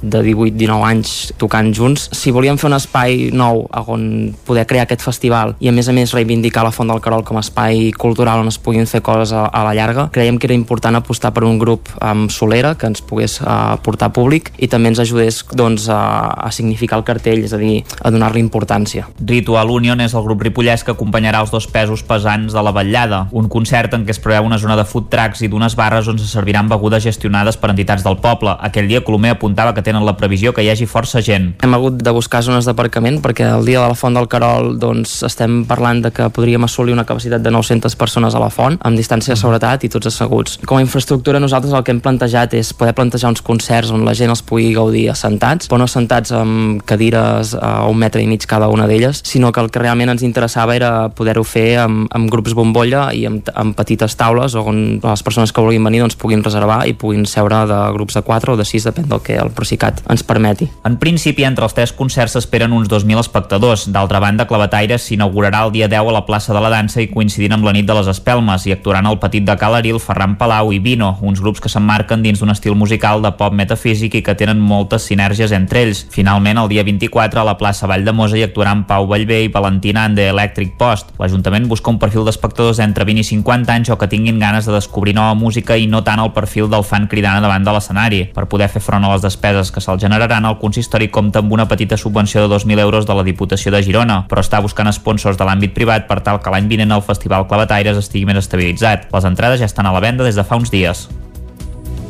de 0.01 0.24
18-19 0.24 0.88
anys 0.88 1.16
tocant 1.38 1.72
junts. 1.74 2.08
Si 2.16 2.34
volíem 2.36 2.60
fer 2.60 2.70
un 2.70 2.78
espai 2.78 3.30
nou 3.34 3.66
on 3.88 4.34
poder 4.47 4.66
crear 4.68 4.88
aquest 4.88 5.05
festival 5.05 5.55
i 5.64 5.70
a 5.70 5.76
més 5.76 5.88
a 5.88 5.95
més 5.95 6.14
reivindicar 6.16 6.66
la 6.66 6.74
Font 6.76 6.89
del 6.89 7.01
Carol 7.03 7.26
com 7.28 7.39
a 7.39 7.43
espai 7.45 7.91
cultural 7.97 8.43
on 8.43 8.51
es 8.51 8.60
puguin 8.62 8.88
fer 8.89 9.01
coses 9.05 9.34
a, 9.36 9.47
a 9.47 9.64
la 9.68 9.74
llarga, 9.78 10.08
creiem 10.14 10.38
que 10.38 10.49
era 10.49 10.58
important 10.58 10.97
apostar 10.97 11.34
per 11.36 11.45
un 11.47 11.60
grup 11.62 11.89
amb 12.03 12.32
solera 12.34 12.76
que 12.78 12.89
ens 12.89 13.03
pogués 13.05 13.39
uh, 13.41 13.78
portar 13.84 14.12
públic 14.16 14.51
i 14.58 14.70
també 14.72 14.91
ens 14.91 15.01
ajudés 15.03 15.43
doncs, 15.55 15.88
a, 15.93 15.99
a 16.47 16.51
significar 16.53 16.99
el 16.99 17.05
cartell, 17.08 17.43
és 17.47 17.53
a 17.55 17.62
dir, 17.62 17.82
a 18.01 18.12
donar-li 18.14 18.41
importància. 18.43 19.08
Ritual 19.20 19.72
Union 19.74 20.01
és 20.03 20.16
el 20.18 20.26
grup 20.26 20.43
ripollès 20.45 20.86
que 20.86 20.93
acompanyarà 20.95 21.41
els 21.43 21.53
dos 21.53 21.68
pesos 21.72 22.03
pesants 22.08 22.55
de 22.55 22.64
la 22.64 22.74
vetllada, 22.76 23.26
un 23.32 23.47
concert 23.50 23.93
en 23.98 24.06
què 24.06 24.14
es 24.16 24.22
preveu 24.24 24.45
una 24.48 24.60
zona 24.62 24.76
de 24.80 24.86
food 24.88 25.10
trucks 25.12 25.41
i 25.41 25.50
d'unes 25.52 25.76
barres 25.78 26.08
on 26.08 26.20
se 26.20 26.28
serviran 26.30 26.70
begudes 26.70 27.04
gestionades 27.04 27.58
per 27.58 27.72
entitats 27.74 28.06
del 28.06 28.20
poble. 28.24 28.56
Aquell 28.68 28.88
dia 28.89 29.04
Colomer 29.06 29.36
apuntava 29.36 29.74
que 29.74 29.84
tenen 29.86 30.06
la 30.06 30.18
previsió 30.18 30.54
que 30.54 30.66
hi 30.66 30.72
hagi 30.72 30.88
força 30.89 31.22
gent. 31.22 31.54
Hem 31.64 31.76
hagut 31.78 32.00
de 32.04 32.14
buscar 32.16 32.43
zones 32.45 32.68
d'aparcament 32.68 33.22
perquè 33.24 33.48
el 33.52 33.66
dia 33.68 33.82
de 33.82 33.91
la 33.91 33.98
Font 33.98 34.18
del 34.18 34.30
Carol 34.32 34.76
doncs, 34.80 35.22
estem 35.28 35.64
parlant 35.70 36.02
de 36.06 36.12
que 36.12 36.30
podríem 36.34 36.64
assolir 36.68 36.95
una 36.95 37.06
capacitat 37.06 37.43
de 37.43 37.52
900 37.54 37.95
persones 38.00 38.36
a 38.36 38.41
la 38.41 38.50
font 38.54 38.78
amb 38.82 38.98
distància 38.98 39.34
de 39.34 39.39
seguretat 39.39 39.84
i 39.86 39.91
tots 39.93 40.10
asseguts. 40.12 40.58
Com 40.66 40.80
a 40.80 40.86
infraestructura 40.86 41.41
nosaltres 41.43 41.74
el 41.74 41.84
que 41.84 41.93
hem 41.95 42.02
plantejat 42.04 42.56
és 42.58 42.74
poder 42.78 42.95
plantejar 42.98 43.32
uns 43.34 43.43
concerts 43.45 43.91
on 43.93 44.06
la 44.08 44.16
gent 44.18 44.34
els 44.34 44.43
pugui 44.45 44.72
gaudir 44.76 45.08
assentats, 45.12 45.70
però 45.70 45.82
no 45.82 45.88
assentats 45.89 46.34
amb 46.36 46.82
cadires 46.88 47.54
a 47.56 47.88
un 47.89 48.00
metre 48.00 48.24
i 48.24 48.28
mig 48.30 48.45
cada 48.48 48.70
una 48.74 48.88
d'elles, 48.88 49.22
sinó 49.28 49.52
que 49.52 49.62
el 49.62 49.72
que 49.72 49.84
realment 49.84 50.14
ens 50.14 50.26
interessava 50.26 50.76
era 50.76 50.91
poder-ho 51.10 51.43
fer 51.48 51.68
amb, 51.84 52.08
amb 52.16 52.32
grups 52.32 52.56
bombolla 52.58 53.10
i 53.14 53.26
amb, 53.30 53.51
amb 53.53 53.75
petites 53.78 54.15
taules 54.19 54.55
on 54.57 54.99
les 55.03 55.23
persones 55.23 55.53
que 55.53 55.63
vulguin 55.63 55.84
venir 55.84 56.01
doncs, 56.03 56.17
puguin 56.19 56.43
reservar 56.43 56.82
i 56.88 56.95
puguin 56.97 57.25
seure 57.30 57.63
de 57.69 57.80
grups 57.95 58.17
de 58.17 58.23
4 58.25 58.53
o 58.53 58.57
de 58.57 58.65
6, 58.65 58.88
depèn 58.89 59.09
del 59.11 59.21
que 59.23 59.38
el 59.38 59.51
Procicat 59.55 60.01
ens 60.09 60.23
permeti. 60.28 60.69
En 60.88 60.97
principi, 61.01 61.45
entre 61.47 61.67
els 61.67 61.75
tres 61.78 61.93
concerts 61.93 62.38
s'esperen 62.38 62.73
uns 62.73 62.89
2.000 62.91 63.19
espectadors. 63.21 63.88
D'altra 63.93 64.21
banda, 64.23 64.47
Clavataires 64.47 65.07
s'inaugurarà 65.07 65.63
el 65.67 65.73
dia 65.75 65.88
10 65.91 66.11
a 66.11 66.15
la 66.15 66.25
plaça 66.25 66.53
de 66.55 66.61
la 66.63 66.71
Dansa 66.73 67.01
i 67.03 67.09
coincidint 67.11 67.57
amb 67.57 67.67
la 67.67 67.73
nit 67.75 67.88
de 67.88 67.95
les 67.97 68.09
Espelmes 68.11 68.65
i 68.67 68.75
actuaran 68.75 69.07
el 69.09 69.19
Petit 69.21 69.45
de 69.47 69.57
Calaril, 69.57 69.99
Ferran 70.03 70.38
Palau 70.39 70.71
i 70.73 70.80
Vino, 70.84 71.13
uns 71.21 71.41
grups 71.41 71.63
que 71.63 71.71
s'emmarquen 71.71 72.23
dins 72.23 72.39
d'un 72.39 72.53
estil 72.53 72.75
musical 72.75 73.21
de 73.23 73.34
pop 73.38 73.55
metafísic 73.55 74.19
i 74.19 74.23
que 74.23 74.36
tenen 74.38 74.59
moltes 74.61 75.07
sinergies 75.09 75.53
entre 75.55 75.84
ells. 75.86 76.05
Finalment, 76.13 76.61
el 76.61 76.71
dia 76.71 76.86
24 76.88 77.41
a 77.41 77.47
la 77.47 77.57
plaça 77.57 77.88
Vall 77.89 78.05
de 78.05 78.13
Mosa 78.13 78.38
hi 78.38 78.45
actuaran 78.45 78.86
Pau 78.88 79.07
Vallvé 79.09 79.43
i 79.45 79.51
Valentina 79.53 80.05
en 80.05 80.15
The 80.15 80.30
Electric 80.34 80.75
Post. 80.78 81.13
L'Ajuntament 81.19 81.67
busca 81.67 81.91
un 81.91 81.99
perfil 81.99 82.25
d'espectadors 82.28 82.80
entre 82.84 83.05
20 83.07 83.16
i 83.18 83.24
50 83.26 83.74
anys 83.74 83.91
o 83.93 83.97
que 83.97 84.07
tinguin 84.07 84.39
ganes 84.39 84.65
de 84.65 84.74
descobrir 84.76 85.15
nova 85.15 85.34
música 85.36 85.78
i 85.78 85.88
no 85.88 86.03
tant 86.03 86.22
el 86.24 86.34
perfil 86.36 86.70
del 86.70 86.86
fan 86.88 87.07
cridant 87.11 87.41
davant 87.41 87.65
de 87.65 87.74
l'escenari. 87.74 88.22
Per 88.36 88.45
poder 88.49 88.70
fer 88.74 88.82
front 88.84 89.05
a 89.05 89.13
les 89.13 89.24
despeses 89.26 89.72
que 89.72 89.84
se'l 89.84 89.99
generaran, 90.01 90.45
el 90.45 90.59
consistori 90.61 91.09
compta 91.09 91.39
amb 91.39 91.51
una 91.51 91.68
petita 91.68 91.97
subvenció 91.97 92.45
de 92.45 92.53
2.000 92.53 92.80
euros 92.86 93.07
de 93.07 93.15
la 93.18 93.26
Diputació 93.28 93.74
de 93.74 93.84
Girona, 93.84 94.24
però 94.30 94.43
està 94.45 94.61
buscant 94.61 94.91
sponsors 94.93 95.38
de 95.38 95.47
l'àmbit 95.47 95.74
privat 95.74 96.07
per 96.07 96.22
tal 96.22 96.41
que 96.41 96.53
l'any 96.53 96.70
vinent 96.70 96.93
el 96.93 97.05
Festival 97.05 97.47
Clavataires 97.47 97.97
estigui 97.97 98.28
més 98.30 98.43
estabilitzat. 98.43 99.09
Les 99.13 99.28
entrades 99.32 99.59
ja 99.59 99.70
estan 99.70 99.89
a 99.89 99.95
la 99.95 100.03
venda 100.03 100.28
des 100.28 100.38
de 100.38 100.45
fa 100.47 100.59
uns 100.59 100.72
dies. 100.72 101.07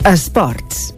Esports. 0.06 0.97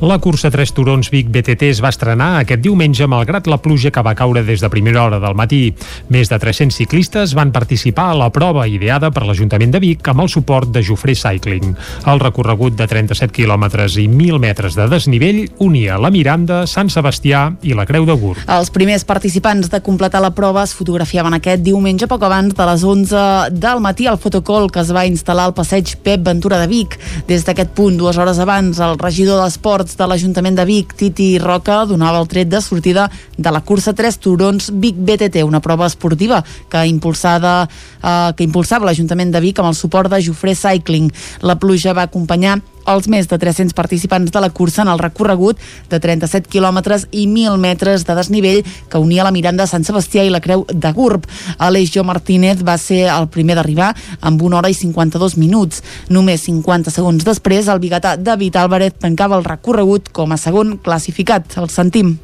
La 0.00 0.18
cursa 0.20 0.50
3 0.52 0.74
turons 0.76 1.08
Vic 1.08 1.30
BTT 1.32 1.70
es 1.70 1.78
va 1.80 1.88
estrenar 1.88 2.34
aquest 2.36 2.60
diumenge 2.60 3.06
malgrat 3.08 3.46
la 3.48 3.56
pluja 3.64 3.88
que 3.88 4.02
va 4.04 4.12
caure 4.12 4.42
des 4.44 4.60
de 4.60 4.68
primera 4.68 5.06
hora 5.06 5.16
del 5.22 5.32
matí. 5.32 5.70
Més 6.12 6.28
de 6.28 6.36
300 6.36 6.76
ciclistes 6.76 7.32
van 7.32 7.48
participar 7.48 8.10
a 8.10 8.18
la 8.20 8.26
prova 8.28 8.66
ideada 8.68 9.08
per 9.08 9.22
l'Ajuntament 9.24 9.72
de 9.72 9.80
Vic 9.80 10.04
amb 10.12 10.20
el 10.20 10.28
suport 10.28 10.68
de 10.68 10.82
Jofré 10.84 11.14
Cycling. 11.16 11.72
El 12.12 12.20
recorregut 12.20 12.76
de 12.76 12.84
37 12.90 13.32
quilòmetres 13.38 13.96
i 13.96 14.04
1.000 14.04 14.36
metres 14.42 14.76
de 14.76 14.84
desnivell 14.92 15.38
unia 15.64 15.96
la 15.96 16.12
Miranda, 16.12 16.66
Sant 16.68 16.92
Sebastià 16.92 17.46
i 17.64 17.72
la 17.72 17.88
Creu 17.88 18.04
de 18.04 18.18
Gurb. 18.20 18.44
Els 18.44 18.68
primers 18.76 19.08
participants 19.08 19.72
de 19.72 19.80
completar 19.80 20.20
la 20.20 20.34
prova 20.36 20.66
es 20.68 20.76
fotografiaven 20.76 21.38
aquest 21.38 21.64
diumenge 21.64 22.04
poc 22.04 22.28
abans 22.28 22.52
de 22.52 22.68
les 22.68 22.84
11 22.84 23.24
del 23.64 23.80
matí 23.80 24.10
al 24.12 24.20
fotocol 24.20 24.68
que 24.68 24.84
es 24.84 24.92
va 24.92 25.08
instal·lar 25.08 25.48
al 25.48 25.56
passeig 25.56 25.96
Pep 26.04 26.28
Ventura 26.28 26.60
de 26.60 26.68
Vic. 26.68 27.00
Des 27.32 27.48
d'aquest 27.48 27.72
punt, 27.72 27.96
dues 27.96 28.20
hores 28.20 28.44
abans, 28.44 28.76
el 28.76 29.00
regidor 29.00 29.40
d'Esports 29.40 29.85
Esports 29.86 29.98
de 29.98 30.06
l'Ajuntament 30.10 30.56
de 30.58 30.64
Vic, 30.66 30.94
Titi 30.98 31.38
Roca, 31.38 31.84
donava 31.86 32.18
el 32.18 32.26
tret 32.26 32.48
de 32.50 32.60
sortida 32.60 33.06
de 33.38 33.50
la 33.52 33.60
cursa 33.62 33.94
3 33.94 34.18
turons 34.18 34.70
Vic 34.74 34.96
BTT, 34.98 35.44
una 35.46 35.60
prova 35.60 35.86
esportiva 35.86 36.42
que, 36.68 36.86
impulsada, 36.90 37.68
eh, 38.02 38.32
que 38.36 38.44
impulsava 38.44 38.86
l'Ajuntament 38.86 39.30
de 39.30 39.40
Vic 39.40 39.60
amb 39.60 39.70
el 39.70 39.78
suport 39.78 40.10
de 40.10 40.20
Jofré 40.22 40.56
Cycling. 40.56 41.12
La 41.42 41.58
pluja 41.58 41.94
va 41.94 42.08
acompanyar 42.08 42.58
els 42.86 43.08
més 43.12 43.28
de 43.30 43.38
300 43.38 43.74
participants 43.76 44.32
de 44.32 44.42
la 44.42 44.50
cursa 44.50 44.82
en 44.82 44.90
el 44.92 45.00
recorregut 45.02 45.60
de 45.90 46.00
37 46.00 46.50
quilòmetres 46.52 47.06
i 47.10 47.26
1.000 47.26 47.58
metres 47.62 48.06
de 48.06 48.16
desnivell 48.18 48.62
que 48.90 49.02
unia 49.02 49.26
la 49.26 49.34
Miranda 49.34 49.66
Sant 49.70 49.86
Sebastià 49.86 50.24
i 50.26 50.32
la 50.32 50.42
Creu 50.44 50.66
de 50.72 50.92
Gurb. 50.96 51.26
Aleix 51.58 51.92
Jo 51.94 52.04
Martínez 52.04 52.62
va 52.66 52.78
ser 52.78 53.06
el 53.12 53.30
primer 53.32 53.58
d'arribar 53.58 53.92
amb 54.20 54.42
una 54.42 54.60
hora 54.60 54.70
i 54.70 54.76
52 54.78 55.38
minuts. 55.40 55.82
Només 56.10 56.46
50 56.48 56.94
segons 56.94 57.26
després, 57.26 57.68
el 57.68 57.82
biguetà 57.82 58.16
David 58.16 58.62
Álvarez 58.62 59.00
tancava 59.00 59.38
el 59.38 59.48
recorregut 59.48 60.12
com 60.12 60.32
a 60.32 60.40
segon 60.40 60.78
classificat. 60.82 61.58
El 61.60 61.70
sentim. 61.72 62.16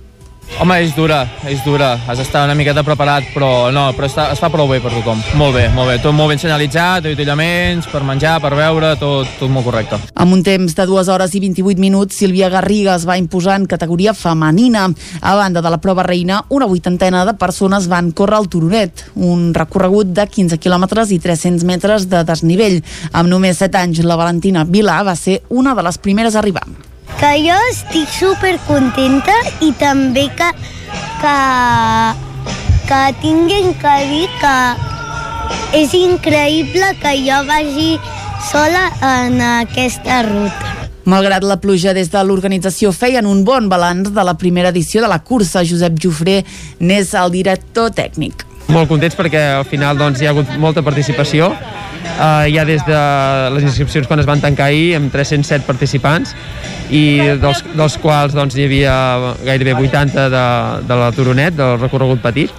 Home, 0.63 0.77
és 0.85 0.93
dura, 0.95 1.25
és 1.51 1.59
dura. 1.65 1.97
Has 2.07 2.21
d'estar 2.21 2.45
una 2.47 2.55
miqueta 2.55 2.85
preparat, 2.87 3.25
però 3.35 3.73
no, 3.75 3.89
però 3.97 4.07
està, 4.07 4.29
es 4.31 4.39
fa 4.39 4.47
prou 4.53 4.69
bé 4.71 4.77
per 4.79 4.93
tothom. 4.93 5.19
Molt 5.41 5.57
bé, 5.57 5.65
molt 5.75 5.91
bé. 5.91 5.97
Tot 5.99 6.15
molt 6.15 6.31
ben 6.31 6.39
senyalitzat, 6.39 7.09
avituallaments, 7.09 7.89
per 7.91 8.05
menjar, 8.07 8.37
per 8.45 8.53
beure, 8.55 8.93
tot, 9.01 9.27
tot 9.41 9.51
molt 9.51 9.67
correcte. 9.67 9.99
Amb 10.23 10.37
un 10.37 10.45
temps 10.47 10.77
de 10.79 10.87
2 10.87 11.11
hores 11.11 11.35
i 11.35 11.41
28 11.43 11.83
minuts, 11.83 12.21
Sílvia 12.21 12.53
Garriga 12.53 12.95
es 12.95 13.09
va 13.09 13.19
imposar 13.19 13.57
en 13.59 13.67
categoria 13.67 14.15
femenina. 14.15 14.87
A 15.21 15.35
banda 15.41 15.65
de 15.67 15.75
la 15.75 15.81
prova 15.83 16.07
reina, 16.07 16.45
una 16.55 16.71
vuitantena 16.71 17.25
de 17.27 17.35
persones 17.35 17.91
van 17.91 18.13
córrer 18.13 18.39
al 18.39 18.49
Turonet, 18.53 19.09
un 19.17 19.51
recorregut 19.59 20.15
de 20.15 20.29
15 20.31 20.61
quilòmetres 20.63 21.11
i 21.11 21.19
300 21.19 21.67
metres 21.67 22.07
de 22.13 22.23
desnivell. 22.29 22.79
Amb 23.11 23.35
només 23.35 23.59
7 23.59 23.83
anys, 23.83 24.05
la 24.07 24.21
Valentina 24.21 24.63
Vilà 24.63 25.03
va 25.03 25.19
ser 25.19 25.41
una 25.51 25.75
de 25.75 25.91
les 25.91 25.99
primeres 25.99 26.37
a 26.37 26.45
arribar 26.45 26.69
que 27.21 27.33
jo 27.45 27.59
estic 27.71 28.11
super 28.13 28.55
contenta 28.67 29.35
i 29.65 29.73
també 29.81 30.29
que, 30.39 30.51
que, 31.23 31.37
que 32.89 33.03
tinguin 33.23 33.73
que 33.83 33.95
dir 34.11 34.27
que 34.41 34.57
és 35.83 35.95
increïble 35.97 36.93
que 37.01 37.17
jo 37.25 37.41
vagi 37.49 37.97
sola 38.51 38.89
en 39.01 39.41
aquesta 39.41 40.23
ruta. 40.29 40.79
Malgrat 41.05 41.43
la 41.43 41.59
pluja, 41.59 41.91
des 41.97 42.13
de 42.13 42.21
l'organització 42.23 42.93
feien 42.95 43.27
un 43.27 43.43
bon 43.45 43.67
balanç 43.71 44.13
de 44.15 44.23
la 44.23 44.37
primera 44.39 44.71
edició 44.71 45.03
de 45.03 45.11
la 45.11 45.19
cursa. 45.27 45.65
Josep 45.67 45.99
Jofré 45.99 46.43
n'és 46.79 47.11
el 47.19 47.35
director 47.35 47.91
tècnic. 47.91 48.47
Molt 48.71 48.89
contents 48.89 49.17
perquè 49.19 49.41
al 49.59 49.67
final 49.69 49.99
doncs, 49.99 50.23
hi 50.23 50.29
ha 50.29 50.35
hagut 50.35 50.51
molta 50.63 50.85
participació. 50.87 51.51
Uh, 52.13 52.47
ja 52.53 52.65
des 52.69 52.83
de 52.87 52.99
les 53.55 53.65
inscripcions 53.65 54.07
quan 54.07 54.21
es 54.21 54.27
van 54.29 54.41
tancar 54.43 54.69
ahir 54.69 54.97
amb 54.99 55.11
307 55.15 55.65
participants 55.67 56.35
i 56.93 57.19
dels, 57.41 57.63
dels 57.79 57.97
quals 58.03 58.35
doncs, 58.37 58.57
hi 58.59 58.67
havia 58.67 58.95
gairebé 59.47 59.75
80 59.79 60.27
de, 60.31 60.43
de 60.89 60.99
la 60.99 61.13
Turonet, 61.17 61.57
del 61.57 61.79
recorregut 61.81 62.23
petit 62.23 62.53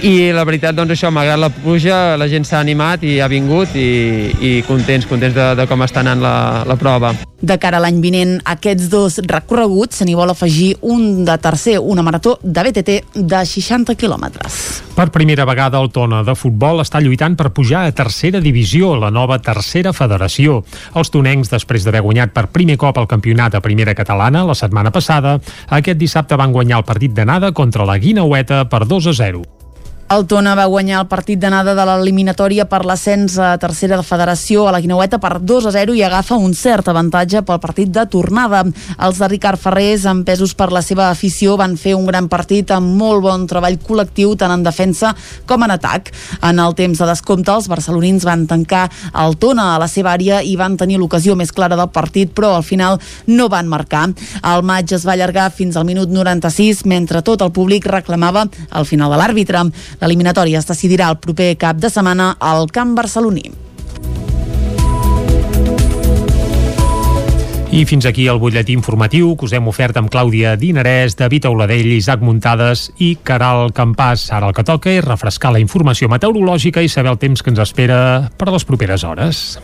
i 0.00 0.30
la 0.32 0.46
veritat, 0.48 0.72
doncs 0.76 0.94
això, 0.94 1.10
malgrat 1.12 1.38
la 1.40 1.50
pluja, 1.52 2.16
la 2.16 2.28
gent 2.30 2.46
s'ha 2.48 2.60
animat 2.62 3.02
i 3.04 3.18
ha 3.20 3.26
vingut 3.28 3.74
i, 3.76 4.30
i 4.32 4.50
contents, 4.64 5.04
contents 5.08 5.34
de, 5.36 5.48
de 5.58 5.66
com 5.68 5.84
està 5.84 6.00
anant 6.00 6.22
la, 6.22 6.32
la 6.68 6.76
prova. 6.80 7.12
De 7.40 7.56
cara 7.60 7.76
a 7.76 7.84
l'any 7.84 7.98
vinent, 8.00 8.32
aquests 8.48 8.88
dos 8.92 9.18
recorreguts 9.28 10.00
se 10.00 10.06
n'hi 10.08 10.16
vol 10.16 10.32
afegir 10.32 10.70
un 10.80 11.26
de 11.28 11.36
tercer, 11.40 11.78
una 11.80 12.04
marató 12.04 12.38
de 12.42 12.64
BTT 12.64 12.96
de 13.16 13.42
60 13.52 13.96
quilòmetres. 14.00 14.58
Per 14.96 15.08
primera 15.12 15.44
vegada 15.48 15.80
el 15.80 15.92
Tona 15.92 16.22
de 16.24 16.36
futbol 16.36 16.80
està 16.80 17.00
lluitant 17.04 17.36
per 17.36 17.52
pujar 17.56 17.84
a 17.84 17.92
tercera 17.96 18.40
divisió, 18.40 18.94
la 18.96 19.12
nova 19.12 19.40
tercera 19.44 19.92
federació. 19.96 20.62
Els 20.96 21.12
tonencs, 21.12 21.52
després 21.52 21.84
d'haver 21.84 22.04
guanyat 22.04 22.32
per 22.36 22.48
primer 22.52 22.80
cop 22.80 23.00
el 23.00 23.08
campionat 23.08 23.56
a 23.56 23.64
primera 23.64 23.96
catalana 23.96 24.44
la 24.48 24.56
setmana 24.56 24.92
passada, 24.92 25.38
aquest 25.68 26.00
dissabte 26.00 26.40
van 26.40 26.52
guanyar 26.56 26.80
el 26.80 26.88
partit 26.88 27.16
d'anada 27.16 27.52
contra 27.52 27.88
la 27.88 28.00
Guinaueta 28.00 28.66
per 28.68 28.86
2 28.88 29.12
a 29.12 29.18
0. 29.24 29.48
El 30.10 30.24
Tona 30.26 30.56
va 30.58 30.64
guanyar 30.66 31.04
el 31.04 31.06
partit 31.06 31.38
d'anada 31.38 31.70
de 31.78 31.84
l'eliminatòria 31.86 32.64
per 32.66 32.80
l'ascens 32.82 33.36
a 33.38 33.52
tercera 33.62 33.94
de 33.94 34.02
federació 34.02 34.64
a 34.66 34.72
la 34.74 34.80
Guinaueta 34.82 35.20
per 35.22 35.36
2 35.38 35.68
a 35.68 35.72
0 35.76 35.94
i 35.94 36.00
agafa 36.02 36.34
un 36.34 36.50
cert 36.58 36.88
avantatge 36.90 37.44
pel 37.46 37.60
partit 37.62 37.92
de 37.94 38.02
tornada. 38.10 38.64
Els 39.06 39.20
de 39.22 39.28
Ricard 39.30 39.62
Ferrés, 39.62 40.08
empesos 40.10 40.56
per 40.58 40.72
la 40.74 40.82
seva 40.82 41.12
afició, 41.12 41.54
van 41.60 41.76
fer 41.78 41.92
un 41.94 42.08
gran 42.10 42.26
partit 42.26 42.72
amb 42.74 42.90
molt 42.98 43.22
bon 43.22 43.44
treball 43.46 43.76
col·lectiu 43.86 44.32
tant 44.34 44.50
en 44.50 44.64
defensa 44.66 45.12
com 45.46 45.62
en 45.62 45.76
atac. 45.76 46.10
En 46.42 46.58
el 46.58 46.74
temps 46.74 46.98
de 46.98 47.08
descompte, 47.12 47.54
els 47.54 47.70
barcelonins 47.70 48.26
van 48.26 48.48
tancar 48.50 48.88
el 49.14 49.38
Tona 49.38 49.76
a 49.76 49.78
la 49.78 49.86
seva 49.86 50.16
àrea 50.16 50.42
i 50.42 50.56
van 50.58 50.74
tenir 50.74 50.98
l'ocasió 50.98 51.38
més 51.38 51.54
clara 51.54 51.78
del 51.78 51.92
partit, 51.94 52.34
però 52.34 52.56
al 52.56 52.66
final 52.66 52.98
no 53.30 53.46
van 53.46 53.70
marcar. 53.70 54.08
El 54.42 54.66
maig 54.66 54.90
es 54.90 55.06
va 55.06 55.14
allargar 55.14 55.52
fins 55.54 55.78
al 55.78 55.86
minut 55.86 56.10
96, 56.10 56.82
mentre 56.90 57.22
tot 57.22 57.46
el 57.46 57.54
públic 57.54 57.86
reclamava 57.86 58.48
el 58.74 58.90
final 58.90 59.14
de 59.14 59.22
l'àrbitre. 59.22 59.68
L'eliminatòria 60.00 60.60
es 60.60 60.68
decidirà 60.68 61.10
el 61.12 61.18
proper 61.20 61.54
cap 61.60 61.80
de 61.80 61.90
setmana 61.92 62.34
al 62.40 62.70
camp 62.72 62.96
barceloní. 62.96 63.50
I 67.70 67.84
fins 67.86 68.02
aquí 68.08 68.24
el 68.26 68.40
butlletí 68.42 68.74
informatiu 68.74 69.36
que 69.38 69.46
us 69.46 69.52
hem 69.54 69.68
ofert 69.70 69.94
amb 70.00 70.10
Clàudia 70.10 70.56
Dinarès, 70.58 71.14
David 71.14 71.46
Auladell, 71.46 71.92
Isaac 71.94 72.24
Muntades 72.26 72.88
i 72.98 73.12
Caral 73.22 73.70
Campàs. 73.70 74.26
Ara 74.34 74.48
el 74.50 74.56
que 74.56 74.66
toca 74.66 74.90
és 74.90 75.06
refrescar 75.06 75.52
la 75.54 75.62
informació 75.62 76.10
meteorològica 76.10 76.82
i 76.82 76.90
saber 76.90 77.14
el 77.14 77.20
temps 77.22 77.44
que 77.44 77.54
ens 77.54 77.62
espera 77.62 78.00
per 78.36 78.50
a 78.50 78.56
les 78.56 78.66
properes 78.66 79.06
hores. 79.06 79.60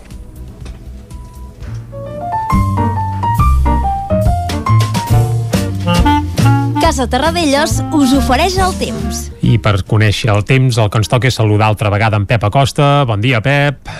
Casa 6.86 7.08
Terradellos 7.10 7.80
us 7.98 8.12
ofereix 8.14 8.54
el 8.62 8.70
temps. 8.78 9.24
I 9.42 9.56
per 9.58 9.80
conèixer 9.90 10.28
el 10.30 10.44
temps, 10.46 10.76
el 10.78 10.86
que 10.86 11.00
ens 11.00 11.08
toca 11.10 11.26
és 11.26 11.34
saludar 11.34 11.66
altra 11.66 11.90
vegada 11.90 12.14
en 12.14 12.28
Pep 12.30 12.44
Acosta. 12.46 13.00
Bon 13.10 13.18
dia, 13.18 13.40
Pep. 13.42 13.90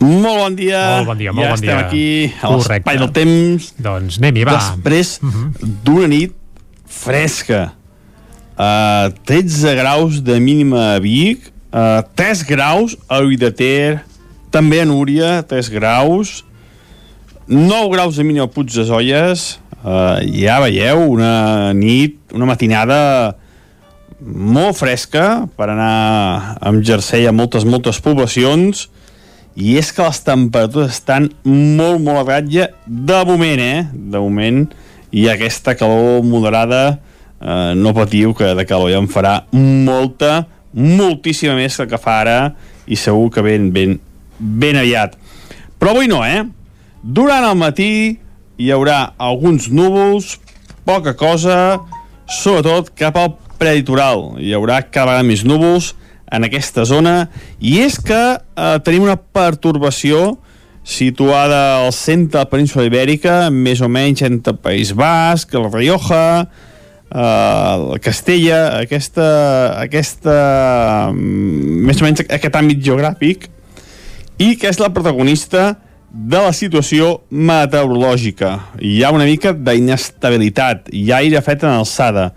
Molt 0.00 0.38
bon 0.40 0.56
dia. 0.56 0.78
Molt 0.94 1.10
bon 1.10 1.20
dia, 1.20 1.34
molt 1.36 1.44
ja 1.44 1.50
bon 1.52 1.60
dia. 1.60 1.74
estem 1.74 1.82
aquí 1.84 2.06
a 2.40 2.54
l'espai 2.54 3.00
del 3.02 3.10
temps. 3.12 3.66
Doncs 3.84 4.16
anem-hi, 4.22 4.46
va. 4.48 4.54
Després 4.56 5.20
Uh 5.20 5.28
-huh. 5.28 5.68
d'una 5.84 6.08
nit 6.08 6.32
fresca. 6.88 7.74
Uh, 8.56 9.12
13 9.28 9.74
graus 9.76 10.22
de 10.24 10.40
mínima 10.40 10.94
a 10.94 10.98
Vic, 11.00 11.52
uh, 11.70 12.00
3 12.14 12.46
graus 12.48 12.96
a 13.08 13.18
Ull 13.20 13.36
de 13.36 13.50
Ter, 13.52 14.04
també 14.50 14.80
a 14.80 14.86
Núria, 14.86 15.42
3 15.42 15.68
graus, 15.68 16.46
9 17.46 17.90
graus 17.92 18.16
de 18.16 18.24
mínima 18.24 18.46
a 18.46 18.48
Puig 18.48 18.72
de 18.72 18.84
Zolles, 18.84 19.60
uh, 19.84 20.18
ja 20.24 20.58
veieu, 20.64 21.04
una 21.12 21.72
nit, 21.76 22.18
una 22.34 22.48
matinada 22.48 23.00
molt 24.22 24.78
fresca 24.78 25.46
per 25.58 25.68
anar 25.72 26.56
amb 26.62 26.84
jersei 26.86 27.26
a 27.26 27.34
moltes, 27.34 27.66
moltes 27.66 27.98
poblacions 28.02 28.86
i 29.58 29.76
és 29.76 29.90
que 29.92 30.04
les 30.04 30.22
temperatures 30.24 30.94
estan 30.94 31.28
molt, 31.44 32.00
molt 32.00 32.22
a 32.22 32.26
ratlla 32.28 32.68
de 32.86 33.18
moment, 33.28 33.60
eh? 33.60 33.82
De 33.92 34.22
moment 34.22 34.62
i 35.12 35.26
aquesta 35.28 35.74
calor 35.76 36.22
moderada 36.24 36.82
eh, 36.92 37.72
no 37.76 37.92
patiu 37.96 38.32
que 38.36 38.54
de 38.56 38.66
calor 38.68 38.92
ja 38.94 39.02
en 39.02 39.10
farà 39.12 39.42
molta, 39.52 40.46
moltíssima 40.72 41.58
més 41.58 41.76
que 41.76 41.90
que 41.90 42.00
fa 42.00 42.20
ara 42.22 42.38
i 42.86 42.96
segur 42.96 43.28
que 43.34 43.44
ben, 43.44 43.68
ben, 43.74 43.98
ben 44.38 44.78
aviat. 44.80 45.18
Però 45.78 45.92
avui 45.92 46.08
no, 46.08 46.22
eh? 46.24 46.46
Durant 47.02 47.44
el 47.44 47.58
matí 47.58 47.92
hi 48.58 48.70
haurà 48.72 49.12
alguns 49.18 49.68
núvols, 49.72 50.36
poca 50.84 51.14
cosa, 51.18 51.80
sobretot 52.28 52.92
cap 52.98 53.16
al 53.18 53.34
preditoral. 53.60 54.32
Hi 54.42 54.52
haurà 54.56 54.82
cada 54.84 55.12
vegada 55.12 55.26
més 55.26 55.44
núvols 55.46 55.92
en 56.32 56.46
aquesta 56.48 56.86
zona 56.88 57.28
i 57.60 57.78
és 57.84 57.98
que 58.00 58.20
eh, 58.38 58.76
tenim 58.84 59.04
una 59.06 59.18
pertorbació 59.18 60.38
situada 60.82 61.84
al 61.84 61.92
centre 61.94 62.38
de 62.38 62.42
la 62.42 62.50
península 62.50 62.86
ibèrica, 62.88 63.50
més 63.50 63.82
o 63.84 63.88
menys 63.92 64.24
entre 64.26 64.56
País 64.58 64.90
Basc, 64.98 65.54
la 65.54 65.70
Rioja, 65.70 66.24
eh, 67.12 68.00
Castella, 68.02 68.80
aquesta, 68.80 69.28
aquesta, 69.84 70.36
mm, 71.12 71.86
més 71.86 72.02
o 72.02 72.08
menys 72.08 72.24
aquest 72.26 72.58
àmbit 72.58 72.82
geogràfic, 72.82 73.46
i 74.42 74.56
que 74.58 74.72
és 74.72 74.80
la 74.82 74.90
protagonista 74.90 75.68
de 75.70 75.91
la 76.12 76.52
situació 76.52 77.22
meteorològica. 77.30 78.52
Hi 78.80 79.02
ha 79.02 79.12
una 79.14 79.24
mica 79.24 79.52
d'inestabilitat, 79.56 80.90
hi 80.92 81.10
ha 81.10 81.22
aire 81.22 81.40
fet 81.40 81.64
en 81.64 81.72
alçada, 81.72 82.32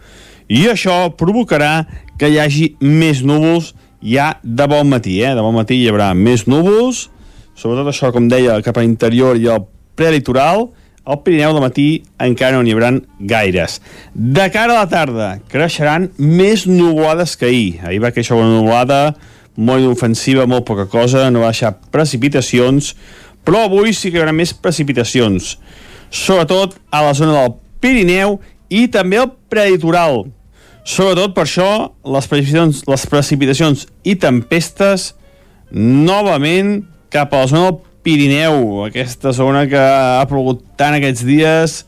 i 0.47 0.65
això 0.71 1.09
provocarà 1.17 1.85
que 2.19 2.29
hi 2.29 2.39
hagi 2.39 2.69
més 2.79 3.23
núvols 3.25 3.73
ja 4.05 4.35
de 4.43 4.67
bon 4.69 4.87
matí. 4.87 5.19
Eh? 5.21 5.33
De 5.35 5.43
bon 5.43 5.55
matí 5.55 5.81
hi 5.81 5.89
haurà 5.91 6.13
més 6.15 6.45
núvols, 6.47 7.09
sobretot 7.55 7.91
això, 7.91 8.13
com 8.15 8.29
deia, 8.31 8.61
cap 8.63 8.77
a 8.77 8.85
l'interior 8.85 9.35
i 9.35 9.49
al 9.51 9.65
prelitoral, 9.95 10.69
al 11.05 11.19
Pirineu 11.21 11.53
de 11.53 11.61
matí 11.61 11.87
encara 12.21 12.55
no 12.55 12.63
n'hi 12.65 12.73
haurà 12.73 12.93
gaires. 13.19 13.81
De 14.13 14.47
cara 14.53 14.73
a 14.73 14.85
la 14.85 14.89
tarda, 14.89 15.35
creixeran 15.51 16.09
més 16.17 16.65
nuvolades 16.65 17.35
que 17.37 17.51
ahir. 17.51 17.81
Ahir 17.83 18.01
va 18.01 18.13
créixer 18.15 18.37
una 18.37 18.55
nuvolada 18.55 19.15
molt 19.55 19.83
inofensiva, 19.83 20.47
molt 20.47 20.65
poca 20.67 20.87
cosa, 20.91 21.29
no 21.31 21.43
va 21.43 21.53
deixar 21.53 21.75
precipitacions, 21.91 22.93
però 23.45 23.65
avui 23.67 23.93
sí 23.93 24.11
que 24.11 24.19
hi 24.19 24.23
haurà 24.23 24.33
més 24.35 24.53
precipitacions, 24.53 25.55
sobretot 26.09 26.75
a 26.91 27.03
la 27.05 27.13
zona 27.17 27.37
del 27.37 27.55
Pirineu 27.83 28.39
i 28.73 28.87
també 28.91 29.21
al 29.21 29.31
prelitoral. 29.51 30.25
Sobretot 30.85 31.33
per 31.33 31.45
això, 31.45 31.69
les 32.05 32.27
precipitacions, 32.29 32.83
les 32.89 33.05
precipitacions 33.09 33.87
i 34.05 34.15
tempestes 34.21 35.13
novament 35.71 36.83
cap 37.13 37.33
a 37.33 37.41
la 37.43 37.49
zona 37.49 37.71
del 37.71 37.81
Pirineu, 38.05 38.85
aquesta 38.85 39.33
zona 39.33 39.65
que 39.69 39.81
ha 39.81 40.25
plogut 40.29 40.61
tant 40.77 40.93
aquests 40.97 41.25
dies, 41.25 41.79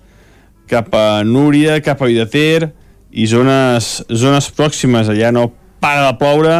cap 0.67 0.89
a 0.97 1.21
Núria, 1.23 1.77
cap 1.85 2.01
a 2.01 2.09
Vidater 2.09 2.71
i 3.13 3.27
zones, 3.29 4.01
zones 4.09 4.49
pròximes, 4.57 5.11
allà 5.13 5.29
no 5.33 5.51
para 5.81 6.07
de 6.07 6.17
ploure, 6.17 6.57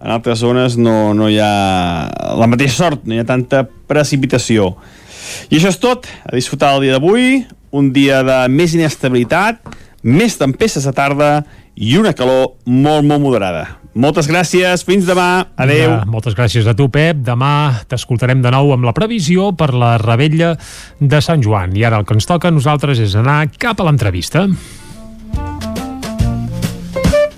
en 0.00 0.12
altres 0.12 0.40
zones 0.42 0.76
no, 0.76 1.14
no 1.16 1.30
hi 1.32 1.38
ha 1.42 2.06
la 2.38 2.48
mateixa 2.50 2.84
sort, 2.84 3.06
no 3.06 3.16
hi 3.16 3.22
ha 3.22 3.28
tanta 3.28 3.64
precipitació. 3.88 4.74
I 5.50 5.58
això 5.58 5.72
és 5.72 5.80
tot, 5.82 6.06
a 6.26 6.34
disfrutar 6.36 6.74
el 6.76 6.86
dia 6.86 6.96
d'avui, 6.96 7.44
un 7.76 7.90
dia 7.94 8.22
de 8.26 8.42
més 8.52 8.76
inestabilitat, 8.76 9.60
més 10.06 10.36
tempestes 10.38 10.86
a 10.86 10.94
tarda 10.94 11.30
i 11.74 11.96
una 11.98 12.14
calor 12.16 12.54
molt, 12.64 13.04
molt 13.04 13.22
moderada. 13.24 13.66
Moltes 13.96 14.28
gràcies, 14.28 14.82
fins 14.84 15.06
demà, 15.08 15.46
adeu. 15.56 15.94
Ja, 15.94 16.08
moltes 16.12 16.36
gràcies 16.36 16.66
a 16.68 16.74
tu, 16.76 16.90
Pep. 16.92 17.22
Demà 17.24 17.80
t'escoltarem 17.88 18.42
de 18.44 18.52
nou 18.52 18.74
amb 18.76 18.84
la 18.84 18.92
previsió 18.96 19.54
per 19.56 19.70
la 19.72 19.94
rebella 20.02 20.52
de 21.00 21.22
Sant 21.24 21.44
Joan. 21.44 21.72
I 21.80 21.88
ara 21.88 22.02
el 22.02 22.04
que 22.04 22.16
ens 22.18 22.28
toca 22.28 22.52
a 22.52 22.54
nosaltres 22.54 23.00
és 23.00 23.16
anar 23.16 23.46
cap 23.56 23.80
a 23.80 23.88
l'entrevista. 23.88 24.44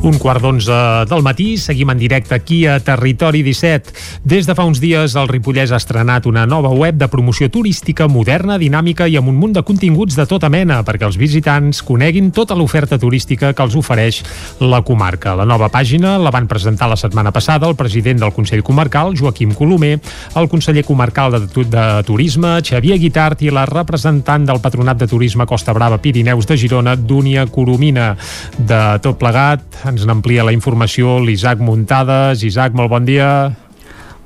Un 0.00 0.16
quart 0.16 0.40
d'onze 0.40 0.72
del 1.10 1.20
matí, 1.20 1.58
seguim 1.60 1.90
en 1.92 1.98
directe 2.00 2.32
aquí 2.32 2.62
a 2.64 2.78
Territori 2.80 3.42
17. 3.44 3.92
Des 4.24 4.46
de 4.48 4.54
fa 4.56 4.64
uns 4.64 4.78
dies, 4.80 5.12
el 5.12 5.28
Ripollès 5.28 5.74
ha 5.74 5.76
estrenat 5.76 6.24
una 6.24 6.46
nova 6.48 6.70
web 6.72 6.96
de 6.96 7.04
promoció 7.12 7.50
turística 7.52 8.06
moderna, 8.08 8.56
dinàmica 8.56 9.04
i 9.04 9.18
amb 9.20 9.28
un 9.28 9.36
munt 9.36 9.52
de 9.58 9.62
continguts 9.62 10.16
de 10.16 10.24
tota 10.24 10.48
mena 10.48 10.78
perquè 10.88 11.04
els 11.04 11.18
visitants 11.20 11.82
coneguin 11.84 12.30
tota 12.32 12.56
l'oferta 12.56 12.96
turística 12.96 13.50
que 13.52 13.66
els 13.66 13.76
ofereix 13.76 14.22
la 14.64 14.80
comarca. 14.80 15.34
La 15.36 15.44
nova 15.44 15.68
pàgina 15.68 16.14
la 16.16 16.32
van 16.32 16.48
presentar 16.48 16.88
la 16.88 16.96
setmana 16.96 17.28
passada 17.30 17.68
el 17.68 17.76
president 17.76 18.24
del 18.24 18.32
Consell 18.32 18.64
Comarcal, 18.64 19.12
Joaquim 19.20 19.52
Colomer, 19.52 19.98
el 20.32 20.48
conseller 20.48 20.86
comarcal 20.88 21.36
de, 21.36 21.66
de 21.68 21.86
Turisme, 22.08 22.54
Xavier 22.64 22.96
Guitart, 23.04 23.44
i 23.44 23.52
la 23.52 23.66
representant 23.68 24.48
del 24.48 24.64
Patronat 24.64 25.04
de 25.04 25.12
Turisme 25.12 25.44
Costa 25.44 25.76
Brava 25.76 26.00
Pirineus 26.00 26.48
de 26.48 26.56
Girona, 26.56 26.96
Dúnia 26.96 27.44
Coromina. 27.52 28.14
De 28.56 28.82
tot 29.04 29.20
plegat, 29.20 29.84
ens 29.90 30.06
n'amplia 30.06 30.46
la 30.46 30.54
informació 30.54 31.18
l'Isaac 31.24 31.60
Muntades. 31.62 32.44
Isaac, 32.46 32.74
molt 32.78 32.90
bon 32.92 33.06
dia. 33.06 33.28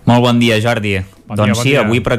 Molt 0.04 0.24
bon 0.24 0.40
dia, 0.40 0.60
Jordi. 0.60 0.98
Bon 1.24 1.38
doncs 1.38 1.48
dia, 1.48 1.54
bon 1.56 1.62
sí, 1.62 1.70
dia. 1.72 1.84
avui 1.84 2.00
per, 2.04 2.18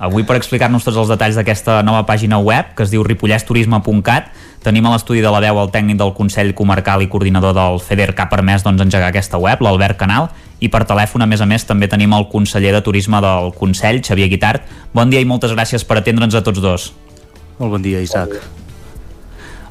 avui 0.00 0.24
per 0.24 0.38
explicar-nos 0.38 0.86
tots 0.86 0.96
els 1.02 1.10
detalls 1.12 1.36
d'aquesta 1.36 1.82
nova 1.84 2.06
pàgina 2.08 2.40
web, 2.40 2.72
que 2.76 2.86
es 2.86 2.92
diu 2.92 3.04
ripollesturisme.cat, 3.04 4.30
tenim 4.64 4.86
a 4.86 4.94
l'estudi 4.94 5.20
de 5.20 5.32
la 5.34 5.42
veu 5.44 5.60
el 5.60 5.72
tècnic 5.74 5.98
del 6.00 6.14
Consell 6.16 6.54
Comarcal 6.56 7.04
i 7.04 7.10
coordinador 7.12 7.52
del 7.58 7.82
FEDER 7.82 8.14
que 8.14 8.24
ha 8.24 8.30
permès 8.32 8.64
doncs, 8.64 8.80
engegar 8.86 9.12
aquesta 9.12 9.40
web, 9.42 9.60
l'Albert 9.60 10.00
Canal, 10.00 10.30
i 10.62 10.70
per 10.72 10.86
telèfon, 10.88 11.26
a 11.26 11.28
més 11.28 11.42
a 11.42 11.48
més, 11.50 11.66
també 11.68 11.90
tenim 11.90 12.14
el 12.16 12.28
conseller 12.32 12.72
de 12.72 12.80
Turisme 12.86 13.20
del 13.20 13.52
Consell, 13.58 14.00
Xavier 14.00 14.30
Guitart. 14.32 14.64
Bon 14.94 15.10
dia 15.10 15.20
i 15.20 15.28
moltes 15.28 15.52
gràcies 15.52 15.84
per 15.84 16.00
atendre'ns 16.00 16.38
a 16.38 16.46
tots 16.46 16.62
dos. 16.62 16.90
Molt 17.58 17.76
bon 17.76 17.82
dia, 17.84 18.00
Isaac. 18.00 18.61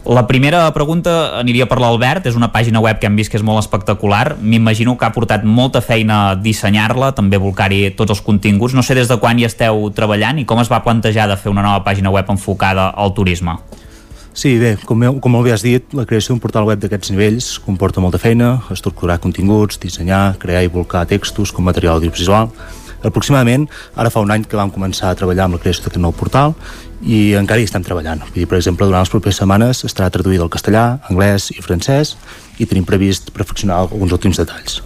La 0.02 0.24
primera 0.26 0.64
pregunta 0.74 1.12
aniria 1.38 1.68
per 1.70 1.78
l'Albert, 1.78 2.26
és 2.26 2.36
una 2.36 2.50
pàgina 2.50 2.82
web 2.82 2.98
que 2.98 3.06
hem 3.06 3.20
vist 3.20 3.30
que 3.30 3.38
és 3.38 3.44
molt 3.46 3.62
espectacular, 3.62 4.36
m'imagino 4.42 4.96
que 4.98 5.06
ha 5.06 5.14
portat 5.14 5.46
molta 5.46 5.78
feina 5.86 6.34
dissenyar-la, 6.42 7.12
també 7.14 7.38
volcar-hi 7.38 7.92
tots 8.00 8.16
els 8.16 8.24
continguts, 8.26 8.74
no 8.74 8.82
sé 8.82 8.98
des 8.98 9.12
de 9.12 9.20
quan 9.22 9.38
hi 9.38 9.46
esteu 9.46 9.92
treballant 9.94 10.42
i 10.42 10.48
com 10.50 10.60
es 10.60 10.72
va 10.74 10.82
plantejar 10.82 11.30
de 11.30 11.38
fer 11.38 11.54
una 11.54 11.62
nova 11.62 11.84
pàgina 11.86 12.10
web 12.10 12.34
enfocada 12.34 12.90
al 12.90 13.14
turisme. 13.14 13.60
Sí, 14.34 14.56
bé, 14.58 14.74
com, 14.88 15.04
com 15.22 15.38
bé 15.44 15.54
has 15.54 15.62
dit, 15.62 15.94
la 15.94 16.08
creació 16.10 16.34
d'un 16.34 16.42
portal 16.42 16.66
web 16.66 16.82
d'aquests 16.82 17.12
nivells 17.14 17.52
comporta 17.62 18.02
molta 18.02 18.18
feina, 18.18 18.56
estructurar 18.74 19.20
continguts, 19.22 19.78
dissenyar, 19.78 20.38
crear 20.42 20.64
i 20.66 20.72
volcar 20.72 21.04
textos 21.06 21.52
com 21.54 21.68
material 21.68 22.00
audiovisual. 22.00 22.50
Aproximadament, 23.04 23.68
ara 23.96 24.12
fa 24.14 24.22
un 24.22 24.32
any 24.32 24.46
que 24.46 24.60
vam 24.60 24.72
començar 24.74 25.10
a 25.10 25.18
treballar 25.18 25.48
amb 25.48 25.58
la 25.58 25.62
creació 25.64 25.86
d'aquest 25.86 26.04
nou 26.04 26.14
portal 26.14 26.56
i 27.02 27.34
encara 27.38 27.62
hi 27.62 27.66
estem 27.66 27.84
treballant. 27.84 28.22
Vull 28.28 28.44
dir, 28.44 28.48
per 28.50 28.60
exemple, 28.60 28.86
durant 28.86 29.02
les 29.02 29.10
properes 29.10 29.40
setmanes 29.42 29.84
estarà 29.88 30.12
traduït 30.14 30.42
al 30.42 30.52
castellà, 30.54 30.86
anglès 31.10 31.50
i 31.56 31.64
francès 31.66 32.16
i 32.62 32.68
tenim 32.70 32.86
previst 32.86 33.32
perfeccionar 33.34 33.80
alguns 33.82 34.14
últims 34.14 34.38
detalls. 34.38 34.82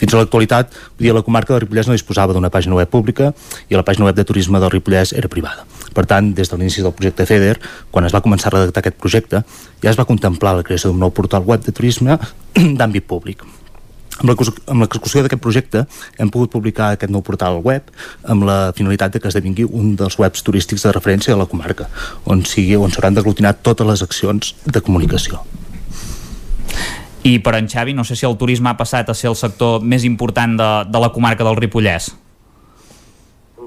Fins 0.00 0.14
a 0.14 0.22
l'actualitat, 0.22 0.72
la 0.98 1.22
comarca 1.26 1.52
del 1.52 1.66
Ripollès 1.66 1.90
no 1.90 1.96
disposava 1.96 2.32
d'una 2.32 2.48
pàgina 2.48 2.78
web 2.78 2.88
pública 2.88 3.34
i 3.68 3.76
la 3.76 3.84
pàgina 3.84 4.08
web 4.08 4.16
de 4.16 4.24
turisme 4.24 4.60
del 4.60 4.72
Ripollès 4.72 5.12
era 5.12 5.28
privada. 5.28 5.66
Per 5.92 6.06
tant, 6.06 6.32
des 6.32 6.48
de 6.48 6.56
l'inici 6.56 6.84
del 6.86 6.94
projecte 6.96 7.26
FEDER, 7.26 7.58
quan 7.90 8.06
es 8.06 8.14
va 8.14 8.22
començar 8.24 8.48
a 8.48 8.56
redactar 8.56 8.80
aquest 8.80 9.00
projecte, 9.02 9.44
ja 9.82 9.90
es 9.90 9.98
va 9.98 10.08
contemplar 10.08 10.56
la 10.56 10.64
creació 10.64 10.92
d'un 10.92 11.02
nou 11.02 11.12
portal 11.12 11.44
web 11.44 11.66
de 11.66 11.74
turisme 11.76 12.16
d'àmbit 12.78 13.04
públic. 13.04 13.44
Amb 14.20 14.28
l'execu- 14.28 14.60
amb 14.68 14.84
l'execució 14.84 15.22
d'aquest 15.24 15.40
projecte 15.40 15.86
hem 16.20 16.28
pogut 16.28 16.50
publicar 16.52 16.90
aquest 16.92 17.12
nou 17.12 17.22
portal 17.24 17.62
web 17.64 17.88
amb 18.28 18.44
la 18.44 18.58
finalitat 18.76 19.14
de 19.14 19.20
que 19.20 19.30
esdevingui 19.32 19.64
un 19.64 19.94
dels 19.96 20.18
webs 20.20 20.44
turístics 20.44 20.84
de 20.84 20.92
referència 20.92 21.32
de 21.32 21.40
la 21.40 21.48
comarca, 21.48 21.88
on 22.26 22.44
sigui 22.44 22.76
on 22.76 22.92
s'hauran 22.92 23.16
d'aglutinar 23.16 23.54
totes 23.64 23.86
les 23.86 24.02
accions 24.04 24.54
de 24.66 24.80
comunicació. 24.84 25.40
I 27.24 27.38
per 27.44 27.54
en 27.56 27.68
Xavi, 27.68 27.94
no 27.96 28.04
sé 28.04 28.16
si 28.16 28.26
el 28.28 28.36
turisme 28.36 28.68
ha 28.68 28.76
passat 28.76 29.08
a 29.08 29.14
ser 29.14 29.30
el 29.30 29.36
sector 29.36 29.80
més 29.80 30.04
important 30.04 30.56
de, 30.56 30.68
de 30.88 31.00
la 31.00 31.10
comarca 31.12 31.44
del 31.44 31.56
Ripollès. 31.56 32.12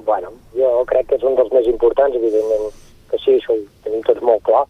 Bueno, 0.06 0.32
jo 0.54 0.70
crec 0.86 1.10
que 1.10 1.18
és 1.18 1.26
un 1.26 1.36
dels 1.38 1.52
més 1.54 1.66
importants, 1.70 2.16
evidentment 2.18 2.70
que 3.10 3.18
sí, 3.26 3.40
això 3.40 3.58
ho 3.58 3.60
tenim 3.86 4.06
tots 4.06 4.22
molt 4.22 4.42
clar, 4.46 4.64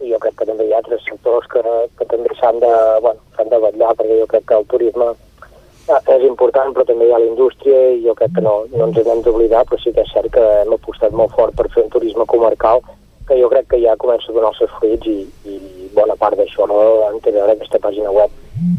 i 0.00 0.12
jo 0.12 0.20
crec 0.20 0.36
que 0.40 0.48
també 0.48 0.68
hi 0.68 0.72
ha 0.72 0.80
altres 0.80 1.04
sectors 1.04 1.48
que, 1.52 1.64
que 1.96 2.08
també 2.12 2.32
s'han 2.40 2.60
de, 2.60 2.72
bueno, 3.04 3.20
s'han 3.36 3.52
de 3.52 3.60
vetllar, 3.64 3.92
perquè 3.96 4.20
jo 4.22 4.28
crec 4.32 4.46
que 4.48 4.60
el 4.60 4.68
turisme 4.72 5.10
és 5.88 6.24
important, 6.26 6.72
però 6.74 6.84
també 6.86 7.08
hi 7.08 7.12
ha 7.12 7.18
la 7.18 7.30
indústria 7.30 7.78
i 7.94 8.02
jo 8.04 8.14
crec 8.18 8.34
que 8.36 8.44
no, 8.44 8.64
no 8.72 8.88
ens 8.88 8.98
hem 9.00 9.22
d'oblidar, 9.24 9.64
però 9.68 9.78
sí 9.80 9.92
que 9.94 10.04
és 10.04 10.12
cert 10.14 10.30
que 10.34 10.44
hem 10.62 10.74
apostat 10.76 11.14
molt 11.16 11.34
fort 11.36 11.56
per 11.56 11.68
fer 11.74 11.84
un 11.84 11.92
turisme 11.94 12.26
comarcal 12.26 12.82
que 13.28 13.38
jo 13.38 13.48
crec 13.50 13.68
que 13.70 13.80
ja 13.82 13.96
comença 13.96 14.30
a 14.30 14.34
donar 14.34 14.50
els 14.50 14.58
seus 14.58 14.72
fruits 14.78 15.06
i, 15.06 15.18
i 15.46 15.90
bona 15.94 16.16
part 16.18 16.38
d'això 16.38 16.66
no, 16.66 16.80
en 17.10 17.20
té 17.22 17.34
veure 17.34 17.54
aquesta 17.54 17.78
pàgina 17.82 18.10
web 18.14 18.34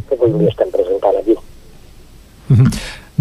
que 0.10 0.18
avui 0.18 0.34
dia 0.38 0.52
estem 0.52 0.72
presentant 0.74 1.18
aquí. 1.22 1.38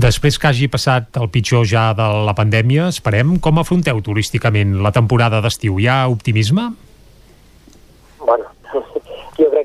Després 0.01 0.39
que 0.41 0.49
hagi 0.49 0.69
passat 0.71 1.19
el 1.21 1.29
pitjor 1.33 1.67
ja 1.69 1.91
de 1.95 2.07
la 2.27 2.35
pandèmia, 2.37 2.89
esperem, 2.91 3.37
com 3.43 3.59
afronteu 3.61 4.01
turísticament 4.03 4.79
la 4.85 4.95
temporada 4.97 5.43
d'estiu? 5.45 5.79
Hi 5.79 5.91
ha 5.91 5.99
optimisme? 6.11 6.71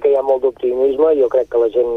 Que 0.05 0.11
hi 0.13 0.17
ha 0.19 0.21
molt 0.21 0.43
d'optimisme, 0.43 1.15
jo 1.17 1.27
crec 1.33 1.47
que 1.49 1.57
la 1.57 1.67
gent, 1.73 1.93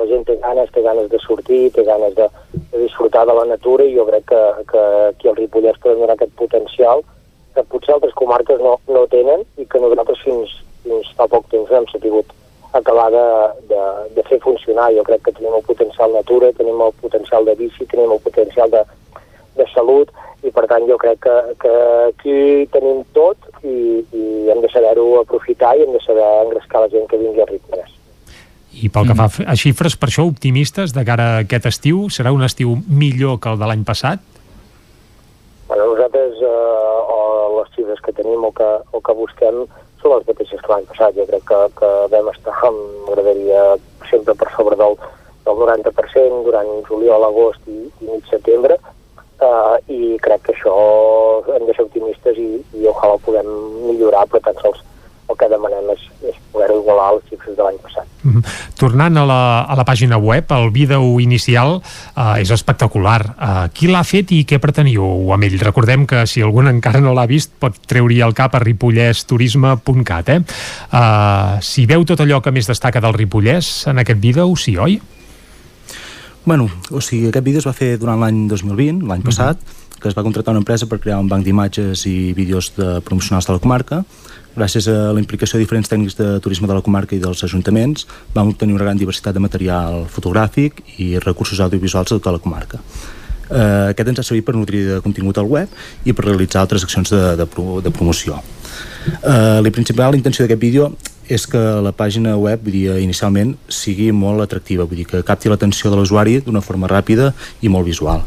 la 0.00 0.06
gent 0.10 0.24
té 0.26 0.34
ganes, 0.42 0.70
té 0.74 0.82
ganes 0.82 1.08
de 1.12 1.18
sortir, 1.22 1.60
té 1.76 1.84
ganes 1.86 2.16
de, 2.18 2.26
de 2.72 2.80
disfrutar 2.82 3.22
de 3.28 3.36
la 3.38 3.44
natura 3.46 3.86
i 3.86 3.94
jo 3.94 4.06
crec 4.08 4.26
que, 4.32 4.40
que 4.72 4.82
aquí 5.12 5.30
al 5.30 5.38
Ripollès 5.38 5.78
podem 5.84 6.02
donar 6.02 6.16
aquest 6.16 6.34
potencial 6.40 7.04
que 7.54 7.62
potser 7.70 7.94
altres 7.94 8.16
comarques 8.18 8.58
no, 8.64 8.74
no 8.90 9.04
tenen 9.12 9.44
i 9.62 9.68
que 9.70 9.78
nosaltres 9.78 10.24
fins, 10.26 10.56
fins 10.82 11.12
fa 11.14 11.28
poc 11.30 11.46
temps 11.54 11.70
hem 11.70 11.86
sabut 11.92 12.34
acabar 12.74 13.10
de, 13.14 13.24
de, 13.70 13.82
de 14.16 14.26
fer 14.26 14.40
funcionar. 14.42 14.90
Jo 14.96 15.06
crec 15.06 15.22
que 15.28 15.36
tenim 15.38 15.54
el 15.54 15.66
potencial 15.68 16.18
natura, 16.18 16.50
tenim 16.58 16.82
el 16.82 16.94
potencial 17.04 17.46
de 17.46 17.54
bici, 17.62 17.86
tenim 17.86 18.10
el 18.10 18.22
potencial 18.26 18.74
de, 18.74 18.82
de 19.60 19.68
salut 19.74 20.10
i 20.42 20.50
per 20.50 20.66
tant 20.70 20.84
jo 20.88 20.98
crec 20.98 21.20
que, 21.22 21.34
que 21.62 21.72
aquí 22.08 22.36
tenim 22.74 23.02
tot 23.14 23.38
i, 23.62 24.02
i 24.02 24.24
hem 24.50 24.62
de 24.62 24.70
saber-ho 24.72 25.20
aprofitar 25.20 25.76
i 25.76 25.84
hem 25.84 25.92
de 25.94 26.02
saber 26.02 26.26
engrescar 26.42 26.82
la 26.82 26.90
gent 26.92 27.06
que 27.10 27.20
vingui 27.20 27.44
al 27.44 27.50
Ripollès. 27.50 27.98
I 28.82 28.88
pel 28.88 29.06
que 29.10 29.14
fa 29.14 29.28
a 29.28 29.54
xifres, 29.58 29.98
per 30.00 30.08
això 30.08 30.24
optimistes 30.26 30.94
de 30.96 31.04
cara 31.04 31.28
a 31.34 31.40
aquest 31.44 31.68
estiu, 31.68 32.06
serà 32.10 32.32
un 32.32 32.42
estiu 32.42 32.72
millor 32.88 33.38
que 33.38 33.52
el 33.52 33.60
de 33.60 33.68
l'any 33.68 33.84
passat? 33.86 34.22
Bueno, 35.68 35.90
nosaltres 35.92 36.40
eh, 36.40 37.14
o 37.14 37.18
les 37.58 37.74
xifres 37.76 38.00
que 38.04 38.14
tenim 38.16 38.42
o 38.48 38.50
que, 38.56 38.70
o 38.92 39.00
que 39.04 39.14
busquem 39.18 39.62
són 40.00 40.16
les 40.16 40.26
mateixes 40.26 40.64
que 40.64 40.72
l'any 40.72 40.88
passat. 40.88 41.14
Jo 41.20 41.28
crec 41.28 41.44
que, 41.50 41.60
que 41.78 41.90
vam 42.16 42.32
estar, 42.32 42.56
m'agradaria, 42.64 43.62
sempre 44.08 44.34
per 44.40 44.48
sobre 44.56 44.80
del, 44.80 44.96
del 45.46 45.62
90% 45.62 46.42
durant 46.48 46.72
juliol, 46.88 47.28
agost 47.28 47.68
i, 47.68 47.78
i 48.00 48.08
mig 48.08 48.26
setembre, 48.32 48.80
eh, 49.42 49.94
i 49.96 50.16
crec 50.22 50.46
que 50.46 50.54
això 50.56 50.76
hem 51.56 51.66
de 51.68 51.76
ser 51.76 51.86
optimistes 51.88 52.38
i, 52.38 52.48
i 52.78 52.88
ojalà 52.88 53.16
ho 53.16 53.22
puguem 53.26 53.52
millorar, 53.88 54.26
però 54.30 54.42
tan 54.48 54.58
sols 54.62 54.82
el 55.32 55.38
que 55.38 55.48
demanem 55.48 55.90
és, 55.94 56.02
és 56.28 56.38
poder 56.52 56.68
igualar 56.74 57.12
les 57.16 57.28
xifres 57.30 57.56
de 57.56 57.64
l'any 57.64 57.78
passat. 57.82 58.06
Mm 58.22 58.32
-hmm. 58.32 58.42
Tornant 58.78 59.16
a 59.16 59.24
la, 59.26 59.42
a 59.62 59.74
la 59.76 59.84
pàgina 59.84 60.18
web, 60.18 60.44
el 60.50 60.70
vídeo 60.70 61.20
inicial 61.20 61.80
eh, 62.16 62.42
és 62.42 62.50
espectacular. 62.50 63.22
Eh, 63.22 63.68
qui 63.72 63.86
l'ha 63.86 64.04
fet 64.04 64.32
i 64.32 64.44
què 64.44 64.58
preteniu 64.58 65.32
amb 65.32 65.44
ell? 65.44 65.58
Recordem 65.58 66.06
que 66.06 66.26
si 66.26 66.42
algun 66.42 66.68
encara 66.68 67.00
no 67.00 67.14
l'ha 67.14 67.26
vist 67.26 67.52
pot 67.58 67.74
treure 67.86 68.22
el 68.24 68.34
cap 68.34 68.54
a 68.54 68.58
ripollesturisme.cat 68.58 70.28
eh? 70.28 70.40
eh? 70.92 71.60
Si 71.60 71.86
veu 71.86 72.04
tot 72.04 72.20
allò 72.20 72.40
que 72.40 72.52
més 72.52 72.66
destaca 72.66 73.00
del 73.00 73.14
Ripollès 73.14 73.86
en 73.86 73.98
aquest 73.98 74.20
vídeo, 74.20 74.56
sí, 74.56 74.76
oi? 74.76 75.00
Bueno, 76.44 76.68
o 76.90 77.00
sigui, 77.00 77.28
aquest 77.28 77.44
vídeo 77.44 77.62
es 77.62 77.66
va 77.68 77.72
fer 77.76 77.96
durant 77.98 78.18
l'any 78.18 78.48
2020, 78.50 79.06
l'any 79.06 79.22
passat, 79.22 79.56
uh 79.56 79.62
-huh. 79.62 80.00
que 80.00 80.08
es 80.08 80.16
va 80.16 80.22
contractar 80.22 80.52
una 80.52 80.58
empresa 80.58 80.86
per 80.86 80.98
crear 80.98 81.20
un 81.20 81.28
banc 81.28 81.44
d'imatges 81.44 82.06
i 82.06 82.32
vídeos 82.32 82.72
de 82.76 83.00
promocionals 83.00 83.46
de 83.46 83.52
la 83.52 83.58
comarca 83.58 84.04
gràcies 84.56 84.88
a 84.88 85.12
la 85.12 85.20
implicació 85.20 85.58
de 85.58 85.64
diferents 85.64 85.88
tècnics 85.88 86.16
de 86.18 86.40
turisme 86.40 86.68
de 86.68 86.76
la 86.76 86.84
comarca 86.84 87.16
i 87.16 87.20
dels 87.22 87.42
ajuntaments 87.44 88.06
vam 88.34 88.52
obtenir 88.52 88.74
una 88.76 88.84
gran 88.84 89.00
diversitat 89.00 89.34
de 89.34 89.40
material 89.40 90.04
fotogràfic 90.12 90.82
i 90.98 91.18
recursos 91.18 91.60
audiovisuals 91.60 92.10
de 92.10 92.18
tota 92.18 92.32
la 92.32 92.38
comarca. 92.38 92.80
Eh, 93.50 93.92
aquest 93.92 94.08
ens 94.08 94.20
ha 94.20 94.22
servit 94.24 94.44
per 94.44 94.54
nutrir 94.56 94.84
de 94.86 95.00
contingut 95.04 95.38
al 95.38 95.48
web 95.48 95.68
i 96.04 96.12
per 96.12 96.24
realitzar 96.24 96.62
altres 96.62 96.84
accions 96.84 97.10
de, 97.10 97.36
de, 97.36 97.46
de 97.84 97.90
promoció. 97.90 98.40
Eh, 99.22 99.60
la 99.64 99.70
principal 99.70 100.14
intenció 100.16 100.44
d'aquest 100.44 100.60
vídeo 100.60 100.92
és 101.32 101.46
que 101.48 101.60
la 101.84 101.94
pàgina 101.96 102.34
web 102.36 102.62
vull 102.64 102.74
dir, 102.76 102.96
inicialment 103.00 103.54
sigui 103.72 104.10
molt 104.12 104.44
atractiva, 104.44 104.84
vull 104.88 105.00
dir 105.00 105.08
que 105.08 105.22
capti 105.26 105.50
l'atenció 105.52 105.90
de 105.90 105.98
l'usuari 105.98 106.40
d'una 106.44 106.60
forma 106.64 106.90
ràpida 106.90 107.32
i 107.62 107.70
molt 107.72 107.88
visual. 107.88 108.24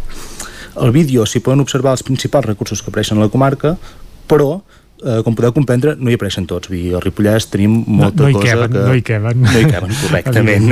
Al 0.75 0.91
vídeo 0.91 1.23
s'hi 1.25 1.39
poden 1.39 1.63
observar 1.63 1.93
els 1.95 2.03
principals 2.03 2.49
recursos 2.49 2.81
que 2.81 2.91
apareixen 2.91 3.21
a 3.21 3.27
la 3.27 3.31
comarca, 3.31 3.75
però 4.27 4.59
eh, 5.05 5.21
com 5.23 5.35
podeu 5.37 5.53
comprendre, 5.55 5.95
no 5.99 6.11
hi 6.11 6.17
apareixen 6.17 6.47
tots. 6.49 6.69
Vull 6.71 6.81
dir, 6.81 6.93
al 6.97 7.03
Ripollès 7.05 7.47
tenim 7.53 7.77
molta 7.85 8.25
no, 8.25 8.31
no 8.31 8.39
cosa 8.39 8.47
queben, 8.47 8.73
que... 8.73 8.85
No 8.89 8.95
hi 8.97 9.03
queben. 9.05 9.43
No 9.45 9.59
hi 9.59 9.67
queben, 9.69 9.95
correctament. 10.01 10.69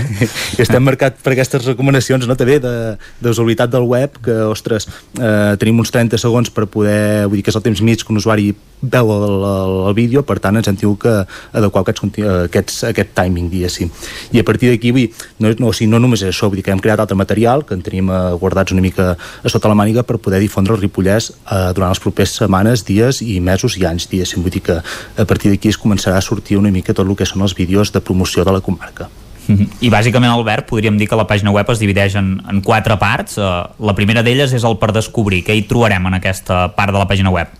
I 0.58 0.64
estem 0.66 0.84
marcat 0.84 1.20
per 1.24 1.34
aquestes 1.34 1.68
recomanacions, 1.70 2.26
no, 2.28 2.36
també, 2.38 2.58
de, 2.64 2.74
de 3.22 3.34
usabilitat 3.34 3.72
del 3.74 3.86
web, 3.88 4.18
que, 4.24 4.40
ostres, 4.48 4.88
eh, 5.18 5.54
tenim 5.62 5.84
uns 5.84 5.94
30 5.94 6.20
segons 6.20 6.52
per 6.54 6.66
poder... 6.70 7.28
Vull 7.28 7.40
dir 7.40 7.46
que 7.46 7.54
és 7.54 7.60
el 7.60 7.64
temps 7.64 7.84
mig 7.86 8.02
que 8.02 8.12
un 8.12 8.20
usuari 8.20 8.50
veu 8.80 9.10
el, 9.10 9.24
el, 9.24 9.72
el 9.88 9.94
vídeo, 9.94 10.22
per 10.26 10.38
tant 10.42 10.58
ens 10.58 10.68
hem 10.70 10.76
tingut 10.78 11.00
que 11.02 11.14
adequar 11.58 11.82
aquests, 11.82 12.04
aquests, 12.46 12.78
aquest 12.92 13.14
timing, 13.16 13.48
diguéssim. 13.50 13.90
I 14.34 14.42
a 14.42 14.46
partir 14.46 14.70
d'aquí, 14.72 14.92
vull 14.94 15.06
dir, 15.06 15.26
no, 15.42 15.50
no, 15.58 15.70
o 15.72 15.74
sigui, 15.74 15.90
no 15.90 16.00
només 16.02 16.22
és 16.22 16.30
això, 16.30 16.50
vull 16.50 16.60
dir 16.60 16.66
que 16.66 16.74
hem 16.74 16.82
creat 16.82 17.02
altre 17.02 17.18
material 17.18 17.64
que 17.66 17.74
en 17.74 17.82
tenim 17.84 18.10
eh, 18.12 18.20
guardats 18.38 18.74
una 18.74 18.84
mica 18.84 19.10
a 19.16 19.52
sota 19.52 19.70
la 19.70 19.78
màniga 19.78 20.04
per 20.06 20.20
poder 20.22 20.40
difondre 20.42 20.76
el 20.76 20.82
Ripollès 20.82 21.32
eh, 21.32 21.72
durant 21.74 21.90
les 21.90 22.02
properes 22.02 22.36
setmanes, 22.38 22.84
dies 22.86 23.22
i 23.24 23.40
mesos 23.42 23.67
i 23.76 23.84
anys, 23.84 24.08
diguéssim. 24.08 24.40
Vull 24.42 24.54
dir 24.54 24.62
que 24.64 24.78
a 24.80 25.28
partir 25.28 25.52
d'aquí 25.52 25.68
es 25.68 25.78
començarà 25.80 26.16
a 26.16 26.24
sortir 26.24 26.56
una 26.56 26.72
mica 26.72 26.94
tot 26.94 27.06
el 27.06 27.16
que 27.16 27.28
són 27.28 27.42
els 27.42 27.56
vídeos 27.58 27.92
de 27.92 28.00
promoció 28.00 28.44
de 28.48 28.54
la 28.54 28.64
comarca. 28.64 29.10
I 29.48 29.88
bàsicament, 29.88 30.28
Albert, 30.28 30.66
podríem 30.68 30.98
dir 31.00 31.08
que 31.08 31.16
la 31.16 31.24
pàgina 31.28 31.52
web 31.54 31.68
es 31.72 31.80
divideix 31.80 32.18
en, 32.20 32.34
en 32.52 32.60
quatre 32.64 32.98
parts. 33.00 33.38
Uh, 33.40 33.64
la 33.80 33.94
primera 33.96 34.22
d'elles 34.24 34.52
és 34.52 34.64
el 34.64 34.76
per 34.80 34.92
descobrir. 34.92 35.40
Què 35.46 35.56
hi 35.56 35.64
trobarem 35.68 36.04
en 36.10 36.18
aquesta 36.18 36.66
part 36.76 36.92
de 36.92 37.00
la 37.00 37.08
pàgina 37.08 37.32
web? 37.34 37.54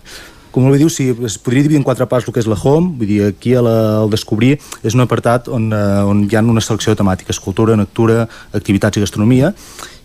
com 0.49 0.65
bé 0.65 0.79
diu, 0.81 0.89
sí, 0.89 1.11
es 1.27 1.35
podria 1.37 1.61
dividir 1.61 1.77
en 1.77 1.85
quatre 1.85 2.07
parts 2.09 2.25
el 2.25 2.33
que 2.33 2.41
és 2.41 2.47
la 2.49 2.55
home, 2.57 2.95
vull 2.97 3.05
dir, 3.09 3.19
aquí 3.27 3.53
a 3.53 3.61
la, 3.61 3.75
al 4.01 4.09
descobrir 4.09 4.55
és 4.81 4.95
un 4.97 5.03
apartat 5.03 5.45
on, 5.53 5.67
uh, 5.69 6.09
on 6.09 6.23
hi 6.25 6.35
ha 6.35 6.41
una 6.41 6.63
selecció 6.65 6.95
de 6.95 6.99
temàtiques, 7.03 7.37
cultura, 7.43 7.75
natura, 7.77 8.23
activitats 8.57 8.97
i 8.97 9.03
gastronomia, 9.05 9.53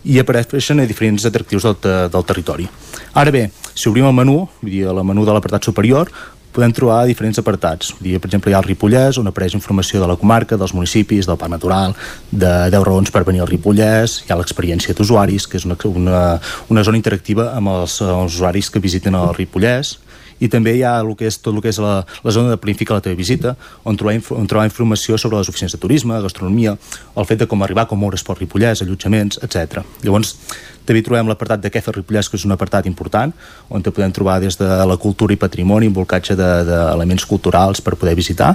i 0.05 0.20
apareixen 0.20 0.81
a 0.81 0.86
diferents 0.89 1.24
atractius 1.24 1.66
del, 1.68 2.09
del 2.12 2.28
territori. 2.28 2.68
Ara 3.14 3.32
bé, 3.35 3.48
si 3.74 3.89
obrim 3.90 4.06
el 4.09 4.16
menú, 4.16 4.44
vull 4.60 4.72
dir, 4.72 4.86
el 4.90 5.05
menú 5.06 5.24
de 5.24 5.35
l'apartat 5.35 5.64
superior, 5.70 6.10
podem 6.55 6.72
trobar 6.74 7.02
diferents 7.09 7.40
apartats. 7.40 7.90
Vull 7.98 8.12
dir, 8.12 8.20
per 8.22 8.31
exemple, 8.31 8.52
hi 8.52 8.55
ha 8.55 8.60
el 8.62 8.68
Ripollès, 8.68 9.18
on 9.18 9.26
apareix 9.31 9.56
informació 9.59 10.01
de 10.01 10.09
la 10.10 10.16
comarca, 10.20 10.59
dels 10.60 10.74
municipis, 10.76 11.26
del 11.26 11.39
parc 11.40 11.51
natural, 11.56 11.97
de 12.31 12.52
10 12.70 12.86
raons 12.86 13.10
per 13.10 13.24
venir 13.26 13.43
al 13.43 13.51
Ripollès, 13.51 14.20
hi 14.22 14.31
ha 14.31 14.39
l'experiència 14.39 14.94
d'usuaris, 14.94 15.48
que 15.51 15.59
és 15.59 15.66
una, 15.66 15.76
una, 15.90 16.22
una 16.70 16.86
zona 16.86 17.01
interactiva 17.01 17.51
amb 17.59 17.74
els, 17.74 17.98
els 18.05 18.39
usuaris 18.39 18.70
que 18.70 18.82
visiten 18.85 19.18
el 19.18 19.35
Ripollès, 19.35 19.97
i 20.45 20.51
també 20.53 20.77
hi 20.77 20.85
ha 20.85 20.99
el 21.01 21.15
que 21.19 21.29
és, 21.31 21.39
tot 21.41 21.55
el 21.55 21.62
que 21.65 21.73
és 21.73 21.81
la, 21.83 21.97
la 22.25 22.35
zona 22.35 22.53
de 22.53 22.61
planificar 22.61 22.99
la 22.99 23.05
teva 23.05 23.16
visita, 23.19 23.55
on 23.89 23.97
trobar, 24.01 24.19
on 24.37 24.51
trobar 24.51 24.69
informació 24.69 25.19
sobre 25.21 25.41
les 25.41 25.51
oficines 25.51 25.73
de 25.75 25.81
turisme, 25.81 26.21
gastronomia, 26.25 26.77
el 27.16 27.29
fet 27.29 27.43
de 27.43 27.49
com 27.51 27.65
arribar, 27.65 27.87
com 27.91 28.01
moure's 28.01 28.25
pel 28.27 28.39
Ripollès, 28.43 28.85
allotjaments, 28.85 29.41
etc. 29.47 29.83
Llavors, 30.05 30.37
també 30.85 31.01
trobem 31.05 31.31
l'apartat 31.31 31.65
de 31.65 31.73
què 31.73 31.81
fer 31.81 31.97
Ripollès, 31.97 32.29
que 32.29 32.39
és 32.41 32.45
un 32.45 32.53
apartat 32.55 32.87
important, 32.91 33.33
on 33.73 33.83
te 33.83 33.93
podem 33.95 34.12
trobar 34.12 34.39
des 34.45 34.59
de 34.61 34.69
la 34.69 35.01
cultura 35.01 35.33
i 35.33 35.41
patrimoni, 35.41 35.89
involcatge 35.89 36.37
d'elements 36.37 37.25
de, 37.25 37.31
culturals 37.31 37.81
per 37.81 37.97
poder 37.97 38.16
visitar, 38.19 38.55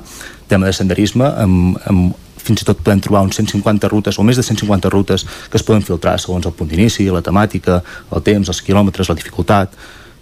tema 0.49 0.69
de 0.69 0.75
senderisme, 0.77 1.25
amb, 1.25 1.79
amb 1.89 2.25
fins 2.39 2.63
i 2.63 2.65
tot 2.67 2.79
podem 2.81 3.01
trobar 3.03 3.25
uns 3.27 3.37
150 3.37 3.89
rutes 3.91 4.17
o 4.17 4.23
més 4.25 4.39
de 4.39 4.45
150 4.45 4.89
rutes 4.93 5.25
que 5.51 5.59
es 5.59 5.65
poden 5.65 5.83
filtrar 5.85 6.15
segons 6.21 6.47
el 6.47 6.55
punt 6.55 6.69
d'inici, 6.71 7.09
la 7.11 7.21
temàtica, 7.25 7.81
el 8.15 8.23
temps, 8.25 8.49
els 8.49 8.61
quilòmetres, 8.65 9.11
la 9.11 9.17
dificultat, 9.19 9.75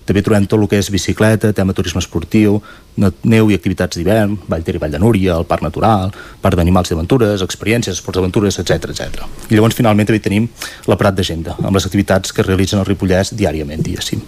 també 0.07 0.23
trobem 0.23 0.47
tot 0.47 0.61
el 0.61 0.69
que 0.71 0.79
és 0.79 0.89
bicicleta, 0.93 1.51
tema 1.53 1.75
turisme 1.75 2.01
esportiu, 2.01 2.61
neu 2.97 3.51
i 3.51 3.57
activitats 3.57 3.99
d'hivern, 3.99 4.37
Vall 4.49 4.63
Ter 4.65 4.77
i 4.77 4.81
Vall 4.81 4.95
de 4.95 5.01
Núria, 5.03 5.35
el 5.35 5.45
Parc 5.49 5.65
Natural, 5.65 6.13
Parc 6.41 6.57
d'Animals 6.57 6.91
i 6.91 6.95
Aventures, 6.95 7.43
experiències, 7.45 7.99
esports 7.99 8.17
d'aventures, 8.17 8.57
etc 8.63 8.89
etc. 8.93 9.27
I 9.51 9.57
llavors 9.57 9.77
finalment 9.77 10.09
també 10.09 10.23
tenim 10.23 10.49
l'aparat 10.87 11.19
d'agenda, 11.19 11.57
amb 11.61 11.75
les 11.77 11.85
activitats 11.85 12.33
que 12.33 12.45
realitzen 12.47 12.81
al 12.81 12.89
Ripollès 12.89 13.35
diàriament, 13.37 13.83
diguéssim. 13.85 14.23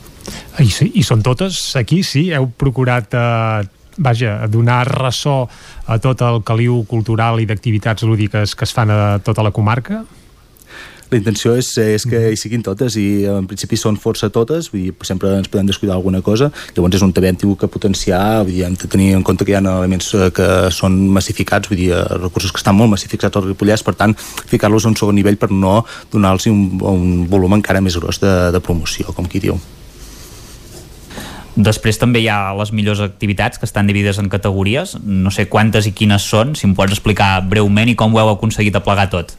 I, 0.59 0.69
sí, 0.69 0.91
I 0.99 1.03
són 1.07 1.23
totes 1.25 1.61
aquí, 1.79 2.03
sí? 2.03 2.27
Heu 2.35 2.51
procurat 2.59 3.15
eh, 3.15 3.65
vaja, 3.99 4.47
donar 4.47 4.83
ressò 4.87 5.41
a 5.87 5.97
tot 6.03 6.21
el 6.25 6.43
caliu 6.47 6.83
cultural 6.89 7.39
i 7.39 7.47
d'activitats 7.49 8.05
lúdiques 8.07 8.55
que 8.55 8.67
es 8.67 8.73
fan 8.75 8.91
a 8.91 9.19
tota 9.23 9.45
la 9.45 9.55
comarca? 9.55 10.03
La 11.09 11.17
intenció 11.17 11.55
és, 11.57 11.71
és 11.81 12.05
que 12.05 12.19
hi 12.31 12.37
siguin 12.37 12.63
totes 12.65 12.95
i 12.99 13.25
en 13.29 13.47
principi 13.49 13.77
són 13.79 13.97
força 13.97 14.29
totes 14.33 14.69
vull 14.73 14.87
dir, 14.87 14.93
sempre 15.07 15.31
ens 15.39 15.49
podem 15.49 15.69
descuidar 15.69 15.95
alguna 15.97 16.21
cosa 16.25 16.51
llavors 16.75 16.99
és 16.99 17.05
un 17.05 17.13
també 17.15 17.31
hem 17.31 17.39
que 17.39 17.71
potenciar 17.71 18.43
vull 18.43 18.53
dir, 18.53 18.65
hem 18.67 18.77
de 18.77 18.87
tenir 18.87 19.13
en 19.17 19.23
compte 19.23 19.45
que 19.45 19.53
hi 19.53 19.57
ha 19.57 19.63
elements 19.63 20.13
eh, 20.13 20.29
que 20.35 20.69
són 20.75 20.99
massificats, 21.15 21.69
vull 21.69 21.81
dir, 21.81 21.89
eh, 21.95 22.03
recursos 22.19 22.53
que 22.53 22.61
estan 22.61 22.77
molt 22.77 22.93
massificats 22.93 23.39
al 23.39 23.47
Ripollès, 23.47 23.83
per 23.83 23.95
tant 23.95 24.15
ficar-los 24.19 24.85
a 24.85 24.93
un 24.93 24.97
segon 24.99 25.17
nivell 25.17 25.39
per 25.41 25.51
no 25.51 25.83
donar-los 26.11 26.47
un, 26.51 26.63
un 26.81 27.27
volum 27.29 27.57
encara 27.57 27.81
més 27.81 27.97
gros 27.97 28.21
de, 28.21 28.33
de 28.53 28.61
promoció, 28.63 29.13
com 29.17 29.27
qui 29.29 29.41
diu. 29.43 29.59
Després 31.59 31.97
també 31.99 32.21
hi 32.23 32.29
ha 32.31 32.53
les 32.55 32.69
millors 32.71 33.01
activitats 33.03 33.59
que 33.59 33.67
estan 33.67 33.89
dividides 33.89 34.19
en 34.21 34.29
categories. 34.31 34.95
No 35.03 35.31
sé 35.33 35.49
quantes 35.51 35.89
i 35.89 35.91
quines 35.91 36.23
són, 36.23 36.53
si 36.55 36.69
em 36.69 36.75
pots 36.77 36.95
explicar 36.95 37.41
breument 37.51 37.89
i 37.91 37.97
com 37.99 38.15
ho 38.15 38.21
heu 38.21 38.31
aconseguit 38.31 38.77
aplegar 38.79 39.09
tot. 39.11 39.33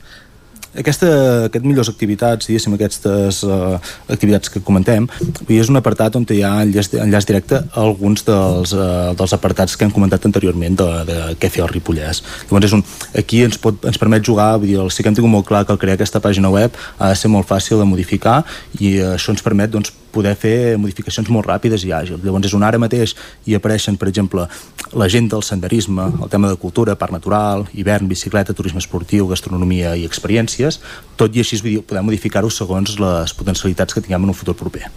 Aquesta, 0.78 1.08
aquest 1.48 1.64
millors 1.66 1.88
activitats, 1.90 2.46
diguéssim, 2.46 2.76
aquestes 2.76 3.40
uh, 3.42 3.74
activitats 4.06 4.52
que 4.54 4.62
comentem, 4.62 5.08
és 5.50 5.70
un 5.72 5.80
apartat 5.80 6.14
on 6.14 6.26
hi 6.30 6.44
ha 6.46 6.52
enllaç, 6.62 6.92
enllaç 6.94 7.26
directe 7.26 7.58
a 7.58 7.82
alguns 7.82 8.22
dels, 8.26 8.74
uh, 8.76 9.10
dels 9.18 9.34
apartats 9.34 9.74
que 9.74 9.88
hem 9.88 9.90
comentat 9.94 10.28
anteriorment 10.30 10.78
de, 10.78 10.88
de 11.08 11.18
què 11.42 11.50
fer 11.50 11.64
el 11.64 11.72
Ripollès. 11.72 12.22
Llavors, 12.46 12.68
és 12.70 12.76
un, 12.78 12.84
aquí 13.18 13.42
ens, 13.48 13.58
pot, 13.58 13.82
ens 13.90 13.98
permet 13.98 14.22
jugar, 14.26 14.52
vull 14.62 14.70
dir, 14.70 14.78
sí 14.94 15.02
que 15.02 15.10
hem 15.10 15.18
tingut 15.18 15.34
molt 15.34 15.48
clar 15.50 15.64
que 15.66 15.74
al 15.74 15.80
crear 15.82 15.98
aquesta 15.98 16.22
pàgina 16.22 16.52
web 16.54 16.78
ha 16.98 17.10
de 17.10 17.18
ser 17.18 17.32
molt 17.34 17.50
fàcil 17.50 17.82
de 17.82 17.88
modificar 17.90 18.44
i 18.78 19.00
això 19.16 19.34
ens 19.34 19.42
permet 19.42 19.74
doncs, 19.74 19.90
poder 20.12 20.34
fer 20.38 20.76
modificacions 20.80 21.30
molt 21.32 21.48
ràpides 21.48 21.84
i 21.86 21.92
àgils. 21.96 22.22
Llavors 22.24 22.50
és 22.50 22.56
un 22.56 22.64
ara 22.66 22.80
mateix 22.82 23.14
i 23.46 23.56
apareixen, 23.58 23.98
per 24.00 24.08
exemple, 24.10 24.46
la 24.92 25.08
gent 25.08 25.30
del 25.32 25.44
senderisme, 25.46 26.08
el 26.22 26.32
tema 26.32 26.50
de 26.50 26.58
cultura, 26.60 26.98
parc 26.98 27.14
natural, 27.14 27.66
hivern, 27.72 28.08
bicicleta, 28.10 28.56
turisme 28.56 28.82
esportiu, 28.82 29.28
gastronomia 29.30 29.94
i 29.96 30.06
experiències, 30.08 30.80
tot 31.16 31.36
i 31.36 31.44
així 31.44 31.60
podem 31.80 32.10
modificar-ho 32.10 32.50
segons 32.50 32.98
les 33.00 33.36
potencialitats 33.36 33.94
que 33.94 34.04
tinguem 34.04 34.26
en 34.26 34.34
un 34.34 34.42
futur 34.42 34.56
proper. 34.58 34.88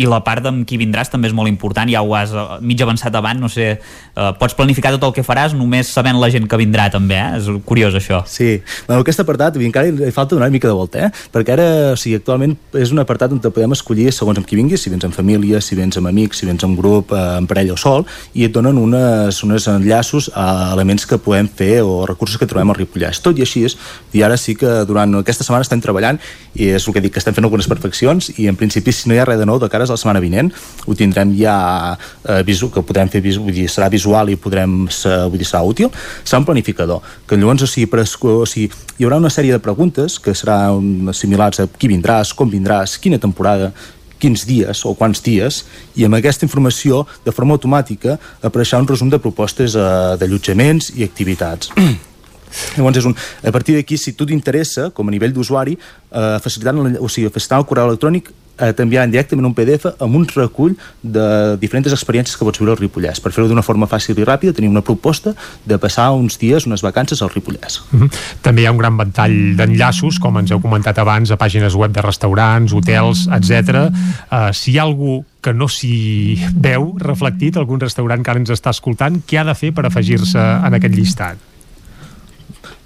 I 0.00 0.06
la 0.08 0.20
part 0.24 0.46
amb 0.48 0.62
qui 0.64 0.78
vindràs 0.80 1.10
també 1.12 1.28
és 1.28 1.34
molt 1.36 1.50
important, 1.50 1.88
ja 1.90 2.00
ho 2.00 2.14
has 2.16 2.30
uh, 2.32 2.56
mig 2.64 2.80
avançat 2.80 3.12
abans, 3.18 3.40
no 3.42 3.50
sé, 3.52 3.74
uh, 4.14 4.30
pots 4.38 4.54
planificar 4.56 4.94
tot 4.94 5.02
el 5.10 5.12
que 5.12 5.24
faràs 5.26 5.52
només 5.52 5.90
sabent 5.92 6.16
la 6.16 6.30
gent 6.32 6.46
que 6.48 6.56
vindrà 6.56 6.86
també, 6.94 7.18
eh? 7.18 7.36
És 7.36 7.50
curiós 7.66 7.94
això. 7.98 8.22
Sí, 8.24 8.62
bueno, 8.86 9.02
aquest 9.02 9.20
apartat 9.20 9.58
encara 9.60 9.90
li 9.90 10.12
falta 10.14 10.36
donar 10.36 10.48
una 10.48 10.54
mica 10.54 10.70
de 10.70 10.74
volta, 10.78 11.06
eh? 11.06 11.10
perquè 11.34 11.52
ara, 11.52 11.66
o 11.92 11.98
sigui, 12.00 12.16
actualment 12.16 12.54
és 12.80 12.94
un 12.94 13.02
apartat 13.02 13.34
on 13.34 13.42
podem 13.42 13.74
escollir 13.76 14.08
segons 14.14 14.38
amb 14.40 14.48
qui 14.48 14.56
vinguis, 14.58 14.80
si 14.80 14.92
vens 14.92 15.04
en 15.04 15.12
família, 15.12 15.60
si 15.60 15.76
vens 15.76 15.98
amb 16.00 16.10
amics, 16.10 16.40
si 16.40 16.48
vens 16.48 16.64
en 16.64 16.76
grup, 16.78 17.12
eh, 17.12 17.36
en 17.40 17.48
parella 17.50 17.74
o 17.74 17.78
sol, 17.80 18.06
i 18.34 18.46
et 18.46 18.54
donen 18.54 18.78
unes, 18.80 19.42
unes 19.46 19.68
enllaços 19.70 20.30
a 20.34 20.72
elements 20.74 21.06
que 21.06 21.18
podem 21.20 21.48
fer 21.48 21.82
o 21.82 22.06
recursos 22.08 22.40
que 22.40 22.48
trobem 22.50 22.72
al 22.72 22.78
Ripollès. 22.78 23.20
Tot 23.24 23.38
i 23.38 23.44
així, 23.46 23.66
i 24.16 24.24
ara 24.24 24.38
sí 24.40 24.56
que 24.56 24.80
durant 24.88 25.20
aquesta 25.20 25.44
setmana 25.46 25.66
estem 25.66 25.82
treballant 25.84 26.18
i 26.54 26.70
és 26.74 26.86
el 26.86 26.96
que 26.96 27.02
dic, 27.04 27.14
que 27.14 27.22
estem 27.22 27.36
fent 27.36 27.46
algunes 27.46 27.68
perfeccions 27.70 28.32
i 28.38 28.48
en 28.50 28.58
principi 28.58 28.94
si 28.94 29.10
no 29.10 29.16
hi 29.16 29.20
ha 29.20 29.28
res 29.30 29.40
de 29.40 29.46
nou 29.48 29.60
de 29.62 29.68
cares 29.72 29.90
a 29.90 29.96
la 29.96 30.00
setmana 30.00 30.22
vinent. 30.22 30.50
Ho 30.86 30.96
tindrem 30.98 31.32
ja 31.38 31.56
eh, 31.94 32.42
visu, 32.46 32.70
que 32.74 32.82
podrem 32.86 33.10
fer, 33.12 33.22
vull 33.38 33.54
dir, 33.54 33.68
serà 33.70 33.90
visual 33.92 34.32
i 34.32 34.36
podrem 34.40 34.82
ser, 34.92 35.22
vull 35.30 35.40
dir, 35.40 35.48
serà 35.48 35.62
útil. 35.66 35.92
Serà 36.24 36.42
un 36.42 36.48
planificador, 36.48 37.06
que 37.26 37.38
llavors 37.38 37.64
o 37.66 37.70
sigui, 37.70 37.88
per, 37.90 38.04
o 38.04 38.44
sigui, 38.48 38.68
hi 38.98 39.06
haurà 39.06 39.20
una 39.22 39.32
sèrie 39.32 39.54
de 39.54 39.62
preguntes 39.62 40.18
que 40.20 40.34
seran 40.36 41.14
similars 41.16 41.62
a 41.62 41.68
qui 41.70 41.90
vindràs, 41.90 42.34
com 42.36 42.50
vindràs, 42.50 42.98
quina 43.00 43.20
temporada 43.22 43.72
quins 44.20 44.44
dies 44.44 44.84
o 44.84 44.92
quants 44.92 45.22
dies 45.24 45.62
i 45.96 46.04
amb 46.04 46.18
aquesta 46.18 46.44
informació 46.44 47.06
de 47.24 47.32
forma 47.32 47.56
automàtica 47.56 48.18
apareixerà 48.44 48.82
un 48.84 48.90
resum 48.90 49.08
de 49.08 49.20
propostes 49.22 49.74
eh, 49.74 49.88
d'allotjaments 50.20 50.92
i 50.98 51.06
activitats. 51.08 51.72
Llavors, 52.76 52.98
és 52.98 53.06
un, 53.06 53.14
a 53.46 53.52
partir 53.54 53.76
d'aquí, 53.76 53.96
si 53.98 54.12
tu 54.18 54.26
t'interessa, 54.26 54.88
com 54.94 55.08
a 55.08 55.14
nivell 55.14 55.32
d'usuari, 55.34 55.76
eh, 55.78 56.36
facilitant, 56.42 56.82
o 56.98 57.08
sigui, 57.08 57.30
facilitant 57.30 57.62
el 57.62 57.68
correu 57.70 57.90
electrònic 57.92 58.32
eh, 58.60 58.72
t'enviaran 58.76 59.10
directament 59.10 59.48
un 59.48 59.54
PDF 59.56 59.94
amb 59.98 60.18
un 60.20 60.26
recull 60.34 60.76
de 61.02 61.56
diferents 61.60 61.90
experiències 61.92 62.36
que 62.36 62.46
pots 62.46 62.60
viure 62.60 62.74
al 62.74 62.80
Ripollès. 62.80 63.20
Per 63.22 63.32
fer-ho 63.32 63.48
d'una 63.50 63.64
forma 63.66 63.88
fàcil 63.90 64.18
i 64.20 64.26
ràpida, 64.28 64.54
tenim 64.56 64.74
una 64.74 64.84
proposta 64.86 65.34
de 65.64 65.78
passar 65.80 66.10
uns 66.16 66.38
dies, 66.40 66.66
unes 66.68 66.84
vacances 66.86 67.22
al 67.22 67.32
Ripollès. 67.34 67.80
Mm 67.90 68.00
-hmm. 68.00 68.10
També 68.42 68.62
hi 68.62 68.66
ha 68.66 68.72
un 68.72 68.78
gran 68.78 68.96
ventall 68.96 69.56
d'enllaços, 69.56 70.18
com 70.18 70.38
ens 70.38 70.50
heu 70.50 70.60
comentat 70.60 70.98
abans, 70.98 71.30
a 71.30 71.36
pàgines 71.36 71.74
web 71.74 71.92
de 71.92 72.02
restaurants, 72.02 72.72
hotels, 72.72 73.28
etc. 73.32 73.90
Uh, 74.30 74.52
si 74.52 74.72
hi 74.72 74.78
ha 74.78 74.82
algú 74.82 75.24
que 75.40 75.52
no 75.52 75.68
s'hi 75.68 76.38
veu 76.54 76.94
reflectit, 76.98 77.56
algun 77.56 77.80
restaurant 77.80 78.22
que 78.22 78.30
ara 78.30 78.40
ens 78.40 78.50
està 78.50 78.70
escoltant, 78.70 79.22
què 79.26 79.40
ha 79.40 79.44
de 79.44 79.54
fer 79.54 79.72
per 79.72 79.86
afegir-se 79.86 80.38
en 80.38 80.74
aquest 80.74 80.94
llistat? 80.94 81.49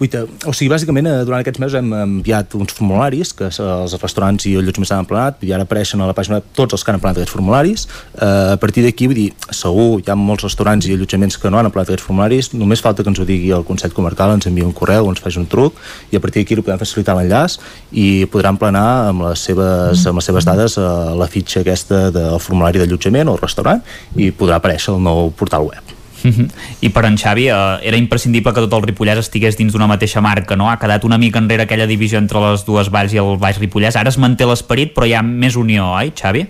Uita, 0.02 0.24
o 0.42 0.50
sigui, 0.50 0.72
bàsicament, 0.72 1.06
eh, 1.06 1.22
durant 1.22 1.38
aquests 1.38 1.60
mesos 1.62 1.76
hem 1.78 1.92
enviat 1.94 2.56
uns 2.58 2.74
formularis 2.74 3.30
que 3.38 3.46
els 3.46 3.92
restaurants 4.02 4.42
i 4.50 4.56
allotjaments 4.58 4.90
han 4.90 5.04
emplenat 5.04 5.44
i 5.46 5.52
ara 5.54 5.62
apareixen 5.62 6.02
a 6.02 6.08
la 6.08 6.16
pàgina 6.18 6.40
tots 6.42 6.74
els 6.74 6.82
que 6.82 6.90
han 6.90 6.98
emplenat 6.98 7.20
aquests 7.20 7.34
formularis. 7.36 7.86
Eh, 8.18 8.56
a 8.56 8.58
partir 8.58 8.82
d'aquí, 8.82 9.06
vull 9.06 9.20
dir, 9.20 9.28
segur, 9.54 10.00
hi 10.00 10.10
ha 10.10 10.18
molts 10.18 10.42
restaurants 10.48 10.88
i 10.90 10.96
allotjaments 10.96 11.38
que 11.38 11.50
no 11.50 11.62
han 11.62 11.70
emplenat 11.70 11.92
aquests 11.92 12.08
formularis, 12.08 12.50
només 12.58 12.82
falta 12.82 13.06
que 13.06 13.14
ens 13.14 13.22
ho 13.22 13.28
digui 13.28 13.54
el 13.54 13.62
Consell 13.70 13.94
Comarcal, 13.94 14.34
ens 14.34 14.50
enviï 14.50 14.66
un 14.66 14.74
correu, 14.74 15.06
ens 15.12 15.22
faci 15.22 15.38
un 15.38 15.46
truc 15.46 15.78
i 16.10 16.18
a 16.18 16.24
partir 16.24 16.42
d'aquí 16.42 16.58
li 16.58 16.66
podem 16.66 16.82
facilitar 16.82 17.14
l'enllaç 17.14 17.60
i 17.92 18.26
podran 18.26 18.58
emplenar 18.58 18.86
amb 19.14 19.28
les 19.28 19.46
seves, 19.46 20.06
amb 20.10 20.18
les 20.18 20.32
seves 20.32 20.50
dades 20.50 20.74
eh, 20.74 20.92
la 21.22 21.30
fitxa 21.30 21.62
aquesta 21.62 22.08
del 22.10 22.40
formulari 22.42 22.82
d'allotjament 22.82 23.30
o 23.30 23.38
restaurant 23.38 23.84
i 24.18 24.32
podrà 24.34 24.58
aparèixer 24.58 24.96
el 24.96 25.04
nou 25.06 25.30
portal 25.38 25.70
web. 25.70 25.93
Uh 26.24 26.30
-huh. 26.30 26.48
I 26.80 26.88
per 26.88 27.04
en 27.04 27.16
Xavi, 27.16 27.48
eh, 27.48 27.78
era 27.82 27.96
imprescindible 27.98 28.52
que 28.52 28.60
tot 28.60 28.72
el 28.72 28.82
Ripollès 28.82 29.18
estigués 29.18 29.56
dins 29.58 29.72
d'una 29.72 29.86
mateixa 29.86 30.20
marca, 30.22 30.56
no? 30.56 30.70
Ha 30.70 30.78
quedat 30.78 31.04
una 31.04 31.18
mica 31.18 31.38
enrere 31.38 31.64
aquella 31.64 31.86
divisió 31.86 32.18
entre 32.18 32.40
les 32.40 32.64
dues 32.64 32.90
valls 32.90 33.12
i 33.12 33.18
el 33.18 33.36
Baix 33.36 33.58
Ripollès. 33.58 33.96
Ara 33.96 34.08
es 34.08 34.18
manté 34.18 34.46
l'esperit, 34.46 34.94
però 34.94 35.06
hi 35.06 35.12
ha 35.12 35.22
més 35.22 35.54
unió, 35.54 35.92
oi, 35.92 36.12
Xavi? 36.16 36.46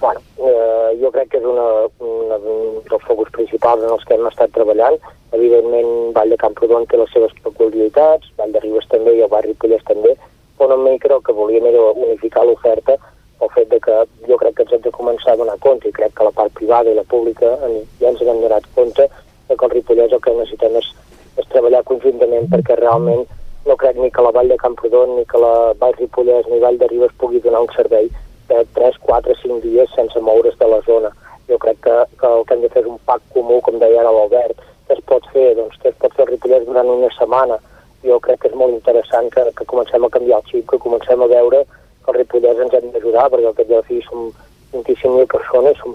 Bueno, 0.00 0.20
eh, 0.38 0.98
jo 1.00 1.10
crec 1.12 1.28
que 1.28 1.38
és 1.38 1.44
una, 1.44 1.86
una, 2.00 2.36
un 2.36 2.82
dels 2.90 3.04
focus 3.06 3.30
principals 3.30 3.84
en 3.84 3.90
els 3.90 4.04
que 4.04 4.14
hem 4.14 4.26
estat 4.26 4.50
treballant. 4.50 4.98
Evidentment, 5.32 6.12
Vall 6.12 6.30
de 6.30 6.36
Camprodon 6.36 6.86
té 6.86 6.96
les 6.96 7.10
seves 7.12 7.32
peculiaritats, 7.42 8.32
Vall 8.36 8.52
de 8.52 8.60
Ribes 8.60 8.88
també 8.88 9.14
i 9.14 9.22
el 9.22 9.28
Baix 9.28 9.44
Ripollès 9.46 9.84
també, 9.84 10.16
però 10.58 10.70
no 10.70 10.76
mi 10.82 10.98
crec 10.98 11.22
que 11.22 11.32
volíem 11.32 11.66
era 11.66 11.92
unificar 11.94 12.44
l'oferta 12.44 12.98
el 13.40 13.50
fet 13.54 13.68
de 13.68 13.80
que 13.80 13.96
jo 14.28 14.36
crec 14.40 14.56
que 14.56 14.64
ens 14.64 14.72
hem 14.72 14.84
de 14.84 14.92
començar 14.94 15.34
a 15.34 15.40
donar 15.40 15.58
compte 15.60 15.88
i 15.88 15.96
crec 15.96 16.14
que 16.16 16.24
la 16.24 16.34
part 16.36 16.52
privada 16.56 16.90
i 16.90 16.96
la 16.96 17.04
pública 17.04 17.56
ja 18.00 18.12
ens 18.12 18.22
hem 18.22 18.40
donat 18.40 18.68
compte 18.74 19.08
de 19.48 19.56
que 19.56 19.66
el 19.66 19.74
Ripollès 19.74 20.12
el 20.12 20.22
que 20.24 20.34
necessitem 20.36 20.78
és, 20.80 20.88
és 21.36 21.50
treballar 21.52 21.84
conjuntament 21.90 22.48
perquè 22.52 22.78
realment 22.80 23.26
no 23.66 23.76
crec 23.76 23.98
ni 23.98 24.10
que 24.14 24.22
la 24.22 24.32
Vall 24.32 24.48
de 24.48 24.56
Camprodon 24.62 25.16
ni 25.16 25.24
que 25.26 25.38
la 25.42 25.74
Vall 25.80 25.98
Ripollès 25.98 26.48
ni 26.50 26.62
Vall 26.62 26.78
de 26.78 26.88
Ribes 26.88 27.14
pugui 27.18 27.42
donar 27.44 27.64
un 27.66 27.72
servei 27.76 28.08
de 28.48 28.64
3, 28.74 28.98
4, 29.02 29.34
5 29.42 29.60
dies 29.60 29.90
sense 29.94 30.20
moure's 30.20 30.58
de 30.58 30.68
la 30.70 30.80
zona. 30.86 31.10
Jo 31.48 31.58
crec 31.58 31.80
que, 31.82 31.96
que 32.20 32.26
el 32.26 32.44
que 32.46 32.54
hem 32.54 32.62
de 32.62 32.70
fer 32.70 32.82
és 32.84 32.90
un 32.90 33.00
pack 33.06 33.22
comú, 33.34 33.58
com 33.62 33.78
deia 33.82 34.00
ara 34.02 34.12
l'Albert, 34.14 34.62
que 34.86 34.94
es 34.94 35.02
pot 35.10 35.26
fer, 35.32 35.48
doncs, 35.58 35.74
que 35.82 35.90
es 35.90 35.98
pot 35.98 36.14
fer 36.14 36.26
el 36.26 36.32
Ripollès 36.32 36.66
durant 36.66 36.92
una 36.94 37.10
setmana. 37.18 37.58
Jo 38.06 38.20
crec 38.22 38.40
que 38.42 38.50
és 38.52 38.54
molt 38.58 38.74
interessant 38.74 39.30
que, 39.34 39.48
que 39.58 39.66
comencem 39.66 40.06
a 40.06 40.12
canviar 40.14 40.38
el 40.42 40.50
xip, 40.50 40.66
que 40.70 40.82
comencem 40.82 41.22
a 41.22 41.30
veure 41.30 41.64
el 42.08 42.18
Ripollès 42.20 42.62
ens 42.62 42.76
hem 42.78 42.92
d'ajudar 42.94 43.28
perquè 43.32 43.50
al 43.50 43.58
cap 43.58 43.68
de 43.68 43.76
la 43.76 43.86
fi 43.88 44.00
som 44.06 44.30
25.000 44.72 45.26
persones, 45.32 45.78
som, 45.82 45.94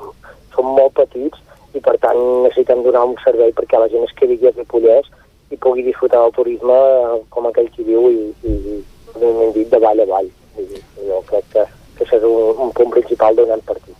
som 0.55 0.69
molt 0.77 0.95
petits 0.99 1.39
i 1.77 1.79
per 1.79 1.95
tant 2.03 2.19
necessitem 2.43 2.83
donar 2.83 3.05
un 3.07 3.17
servei 3.23 3.53
perquè 3.55 3.79
la 3.79 3.89
gent 3.91 4.07
es 4.07 4.15
quedi 4.19 4.39
aquí 4.39 4.49
a 4.49 4.55
Ripollès 4.57 5.11
i 5.51 5.57
pugui 5.57 5.83
disfrutar 5.83 6.23
del 6.23 6.35
turisme 6.37 6.77
eh, 6.77 7.17
com 7.29 7.47
aquell 7.47 7.69
qui 7.75 7.87
viu 7.87 8.07
i, 8.11 8.21
i, 8.47 8.79
i 9.19 9.51
dit 9.55 9.71
de 9.71 9.79
vall 9.83 9.99
a 10.03 10.07
vall. 10.07 10.29
I, 10.59 10.83
jo 11.07 11.19
crec 11.27 11.47
que, 11.55 11.65
que 11.97 12.07
és 12.07 12.23
un, 12.27 12.55
un 12.67 12.71
punt 12.75 12.93
principal 12.95 13.35
donant 13.35 13.63
partit. 13.67 13.95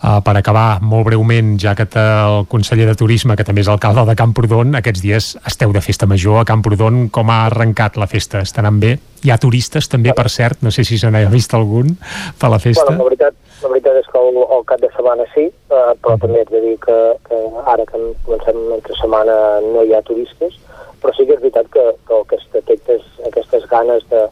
Uh, 0.00 0.22
per 0.24 0.32
acabar, 0.38 0.78
molt 0.80 1.04
breument, 1.04 1.58
ja 1.60 1.74
que 1.76 1.84
el 1.92 2.46
conseller 2.48 2.86
de 2.88 2.94
Turisme, 2.96 3.34
que 3.36 3.44
també 3.44 3.60
és 3.60 3.68
alcalde 3.68 4.06
de 4.08 4.14
Camprodon, 4.16 4.72
aquests 4.78 5.02
dies 5.04 5.26
esteu 5.44 5.74
de 5.76 5.82
festa 5.84 6.06
major 6.08 6.38
a 6.40 6.44
Camprodon. 6.48 7.10
Com 7.12 7.28
ha 7.28 7.42
arrencat 7.50 7.98
la 8.00 8.08
festa? 8.08 8.40
Està 8.40 8.62
anant 8.64 8.78
bé? 8.80 8.94
Hi 9.20 9.32
ha 9.34 9.36
turistes 9.36 9.90
també, 9.92 10.14
per 10.16 10.30
cert, 10.32 10.62
no 10.64 10.72
sé 10.72 10.86
si 10.88 10.96
se 10.96 11.10
n'ha 11.12 11.26
vist 11.28 11.52
algun 11.52 11.92
per 12.40 12.48
la 12.48 12.58
festa. 12.62 12.86
Bueno, 12.88 13.04
la 13.04 13.10
veritat, 13.10 13.36
la 13.60 13.72
veritat 13.74 13.98
és 14.00 14.08
que 14.08 14.22
el, 14.22 14.40
el 14.56 14.64
cap 14.72 14.80
de 14.80 14.90
setmana 14.94 15.28
sí, 15.34 15.44
uh, 15.68 15.92
però 16.00 16.16
també 16.24 16.40
haig 16.40 16.54
de 16.54 16.64
dir 16.64 16.74
que, 16.86 16.98
que 17.28 17.42
ara 17.74 17.84
que 17.90 18.00
comencem 18.24 18.64
entre 18.78 18.96
setmana 19.02 19.36
no 19.66 19.84
hi 19.84 19.92
ha 19.92 20.00
turistes, 20.08 20.56
però 21.04 21.12
sí 21.12 21.28
que 21.28 21.36
és 21.36 21.44
veritat 21.44 21.68
que, 21.76 21.84
que 22.08 22.16
el 22.16 22.24
que 22.32 22.40
es 22.40 22.48
detecta 22.56 22.96
és 22.96 23.04
aquestes 23.28 23.68
ganes 23.68 24.08
de, 24.08 24.24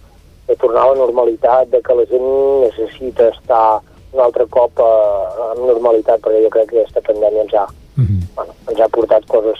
de 0.49 0.57
tornar 0.57 0.87
a 0.87 0.95
la 0.95 1.03
normalitat, 1.05 1.69
de 1.77 1.85
que 1.85 2.01
la 2.01 2.09
gent 2.09 2.29
necessita 2.65 3.29
estar 3.37 3.83
un 4.13 4.23
altre 4.25 4.47
cop 4.51 4.81
eh, 4.81 5.51
amb 5.51 5.67
normalitat, 5.67 6.23
perquè 6.25 6.45
jo 6.45 6.53
crec 6.55 6.71
que 6.71 6.81
aquesta 6.81 7.05
pandèmia 7.09 7.45
ens 7.47 7.55
ha, 7.55 7.67
mm 7.97 8.05
-hmm. 8.05 8.21
bueno, 8.37 8.53
ens 8.71 8.81
ha 8.81 8.89
portat 8.89 9.27
coses 9.27 9.59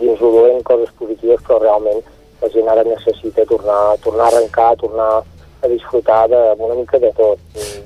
dins 0.00 0.20
el 0.20 0.32
dolent, 0.36 0.62
coses 0.62 0.90
positives, 0.98 1.40
però 1.46 1.60
realment 1.60 2.02
la 2.42 2.48
gent 2.48 2.68
ara 2.68 2.84
necessita 2.84 3.46
tornar, 3.46 3.96
tornar 4.02 4.24
a 4.24 4.28
arrencar, 4.28 4.76
tornar 4.76 5.22
a 5.64 5.68
disfrutar 5.68 6.28
de, 6.28 6.54
una 6.58 6.74
mica 6.74 6.98
de 6.98 7.12
tot. 7.16 7.38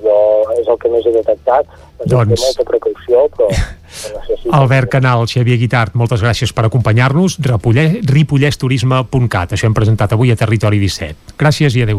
Jo 0.03 0.17
és 0.59 0.67
el 0.67 0.79
que 0.79 0.89
més 0.91 1.07
he 1.07 1.13
detectat, 1.15 1.67
doncs... 2.05 2.43
molta 2.43 2.65
precaució, 2.65 3.29
però 3.37 3.49
Albert 4.61 4.89
Canal, 4.93 5.27
Xavier 5.31 5.59
Guitart, 5.59 5.95
moltes 5.99 6.23
gràcies 6.23 6.53
per 6.55 6.65
acompanyar-nos. 6.69 7.39
Ripollèsturisme.cat, 7.43 9.55
això 9.55 9.67
hem 9.67 9.77
presentat 9.77 10.13
avui 10.17 10.33
a 10.33 10.39
Territori 10.39 10.79
17. 10.83 11.15
Gràcies 11.39 11.73
i 11.79 11.81
adeu. 11.87 11.99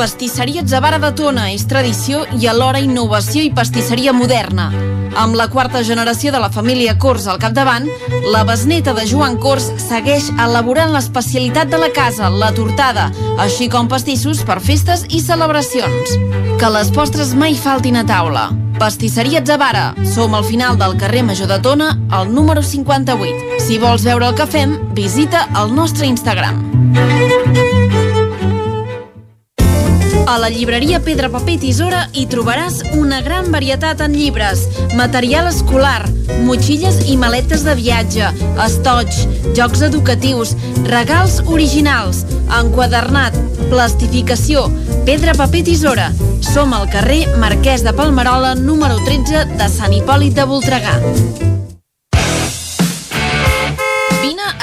Pastisseria 0.00 0.62
Zavara 0.64 0.96
de 0.96 1.10
Tona 1.12 1.50
és 1.52 1.66
tradició 1.68 2.22
i 2.32 2.46
alhora 2.48 2.80
innovació 2.80 3.42
i 3.44 3.50
pastisseria 3.52 4.14
moderna. 4.16 4.70
Amb 5.20 5.36
la 5.36 5.44
quarta 5.52 5.82
generació 5.84 6.32
de 6.32 6.40
la 6.40 6.48
família 6.54 6.94
Cors 6.96 7.26
al 7.28 7.36
capdavant, 7.42 7.84
la 8.32 8.40
besneta 8.48 8.94
de 8.96 9.04
Joan 9.10 9.36
Cors 9.42 9.66
segueix 9.82 10.30
elaborant 10.40 10.94
l'especialitat 10.94 11.68
de 11.68 11.82
la 11.82 11.90
casa, 11.92 12.30
la 12.32 12.48
tortada, 12.56 13.10
així 13.44 13.68
com 13.68 13.92
pastissos 13.92 14.40
per 14.48 14.56
festes 14.64 15.04
i 15.10 15.20
celebracions. 15.20 16.16
Que 16.56 16.72
les 16.72 16.88
postres 16.96 17.36
mai 17.36 17.60
faltin 17.60 18.00
a 18.00 18.06
taula. 18.08 18.48
Pastisseria 18.80 19.44
Zavara. 19.44 19.90
Som 20.14 20.32
al 20.32 20.48
final 20.48 20.80
del 20.80 20.96
carrer 20.96 21.26
Major 21.28 21.52
de 21.52 21.60
Tona, 21.60 21.92
al 22.08 22.32
número 22.32 22.64
58. 22.64 23.60
Si 23.68 23.76
vols 23.76 24.08
veure 24.08 24.32
el 24.32 24.40
que 24.40 24.48
fem, 24.48 24.78
visita 24.96 25.50
el 25.60 25.76
nostre 25.76 26.08
Instagram. 26.08 26.64
A 30.26 30.38
la 30.38 30.48
llibreria 30.48 31.00
Pedra 31.00 31.28
Paper 31.30 31.54
i 31.56 31.58
Tisora 31.62 32.00
hi 32.14 32.24
trobaràs 32.30 32.80
una 32.98 33.20
gran 33.24 33.50
varietat 33.52 34.00
en 34.04 34.14
llibres, 34.16 34.62
material 34.98 35.48
escolar, 35.50 36.04
motxilles 36.46 37.00
i 37.10 37.16
maletes 37.20 37.64
de 37.66 37.74
viatge, 37.78 38.30
estoig, 38.64 39.20
jocs 39.58 39.84
educatius, 39.86 40.54
regals 40.88 41.40
originals, 41.46 42.24
enquadernat, 42.60 43.36
plastificació, 43.68 44.66
pedra, 45.08 45.36
paper, 45.38 45.64
tisora. 45.70 46.10
Som 46.50 46.74
al 46.74 46.88
carrer 46.90 47.22
Marquès 47.38 47.84
de 47.86 47.94
Palmerola, 47.94 48.56
número 48.58 48.98
13 49.06 49.46
de 49.60 49.70
Sant 49.70 49.94
Hipòlit 49.94 50.36
de 50.38 50.48
Voltregà. 50.50 50.98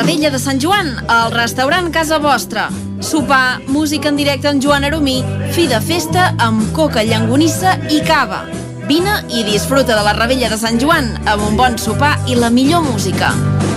Radella 0.00 0.30
de 0.32 0.38
Sant 0.40 0.56
Joan, 0.56 0.94
al 1.12 1.28
restaurant 1.34 1.90
Casa 1.92 2.16
Vostra. 2.18 2.70
Sopar, 3.04 3.60
música 3.68 4.08
en 4.08 4.16
directe 4.16 4.48
amb 4.48 4.64
Joan 4.64 4.88
Aromí, 4.88 5.20
fi 5.52 5.66
de 5.68 5.76
festa 5.84 6.32
amb 6.40 6.72
coca, 6.72 7.04
llangonissa 7.04 7.76
i 7.92 8.00
cava. 8.08 8.48
Vine 8.88 9.20
i 9.28 9.44
disfruta 9.44 9.92
de 9.92 10.00
la 10.00 10.16
Ravella 10.16 10.48
de 10.48 10.56
Sant 10.56 10.80
Joan 10.80 11.20
amb 11.28 11.44
un 11.50 11.60
bon 11.60 11.76
sopar 11.76 12.16
i 12.32 12.34
la 12.40 12.48
millor 12.48 12.80
música. 12.88 13.28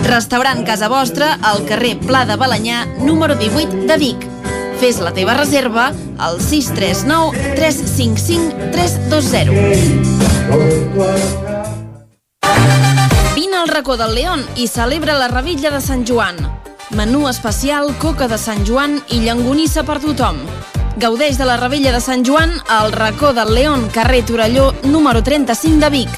Restaurant 0.08 0.64
Casa 0.64 0.88
Vostra 0.88 1.36
al 1.44 1.68
carrer 1.68 2.00
Pla 2.08 2.24
de 2.24 2.40
Balanyà, 2.40 2.88
número 3.04 3.36
18 3.36 3.84
de 3.92 4.00
Vic. 4.00 4.24
Fes 4.80 5.04
la 5.04 5.12
teva 5.12 5.36
reserva 5.36 5.92
al 6.24 6.40
639 6.40 7.36
355 7.60 8.72
320. 8.72 11.53
Al 13.64 13.70
racó 13.70 13.96
del 13.96 14.14
León 14.14 14.46
i 14.58 14.68
celebra 14.68 15.14
la 15.16 15.30
Revilla 15.30 15.72
de 15.72 15.80
Sant 15.80 16.04
Joan. 16.06 16.36
Menú 16.92 17.30
especial, 17.30 17.96
coca 17.98 18.28
de 18.28 18.36
Sant 18.38 18.66
Joan 18.68 18.98
i 19.08 19.22
llangonissa 19.24 19.86
per 19.88 20.02
tothom. 20.04 20.36
Gaudeix 21.00 21.38
de 21.40 21.46
la 21.48 21.56
Revella 21.56 21.94
de 21.96 22.02
Sant 22.04 22.28
Joan 22.28 22.52
al 22.68 22.92
racó 22.92 23.32
del 23.32 23.54
León, 23.56 23.88
carrer 23.94 24.26
Torelló, 24.26 24.74
número 24.84 25.24
35 25.24 25.80
de 25.80 25.90
Vic. 25.96 26.10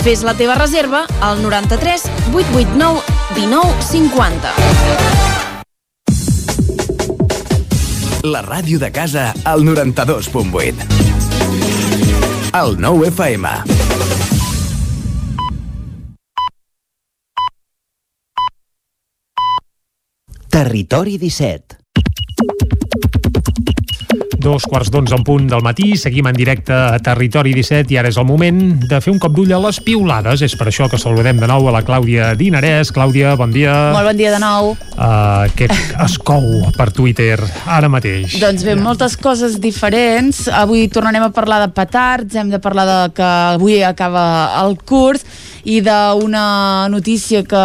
Fes 0.00 0.22
la 0.24 0.32
teva 0.32 0.54
reserva 0.54 1.04
al 1.20 1.42
93 1.42 2.08
889 2.32 3.02
19 3.36 3.82
50. 3.82 4.54
La 8.32 8.40
ràdio 8.40 8.78
de 8.80 8.90
casa 8.92 9.34
al 9.44 9.60
92.8. 9.60 10.72
El 12.64 12.80
9 12.80 13.08
FM. 13.12 13.87
Territori 20.58 21.18
17. 21.22 21.76
Dos 24.42 24.64
quarts 24.66 24.88
d'onze 24.90 25.14
en 25.14 25.22
punt 25.22 25.44
del 25.46 25.62
matí, 25.62 25.92
seguim 25.94 26.26
en 26.26 26.34
directe 26.34 26.74
a 26.74 26.96
Territori 26.98 27.52
17 27.54 27.94
i 27.94 27.98
ara 28.00 28.10
és 28.10 28.18
el 28.18 28.26
moment 28.26 28.58
de 28.90 28.98
fer 28.98 29.12
un 29.12 29.20
cop 29.22 29.36
d'ull 29.36 29.54
a 29.54 29.60
les 29.62 29.78
piulades. 29.86 30.42
És 30.42 30.56
per 30.58 30.66
això 30.66 30.88
que 30.90 30.98
saludem 30.98 31.38
de 31.38 31.46
nou 31.46 31.68
a 31.70 31.74
la 31.76 31.84
Clàudia 31.86 32.32
Dinarès. 32.34 32.90
Clàudia, 32.90 33.36
bon 33.38 33.54
dia. 33.54 33.76
Molt 33.94 34.10
bon 34.10 34.18
dia 34.18 34.32
de 34.34 34.40
nou. 34.42 34.72
Uh, 34.96 35.46
aquest 35.46 35.94
escou 36.08 36.48
per 36.74 36.88
Twitter 36.96 37.36
ara 37.62 37.86
mateix. 37.92 38.34
Doncs 38.42 38.66
bé, 38.66 38.74
moltes 38.82 39.14
coses 39.14 39.60
diferents. 39.62 40.48
Avui 40.50 40.88
tornarem 40.90 41.28
a 41.28 41.30
parlar 41.30 41.60
de 41.68 41.70
petards, 41.70 42.34
hem 42.34 42.50
de 42.50 42.58
parlar 42.58 42.88
de 42.90 42.98
que 43.14 43.30
avui 43.54 43.78
acaba 43.86 44.26
el 44.64 44.74
curs 44.82 45.22
i 45.64 45.80
d'una 45.84 46.88
notícia 46.92 47.42
que, 47.42 47.64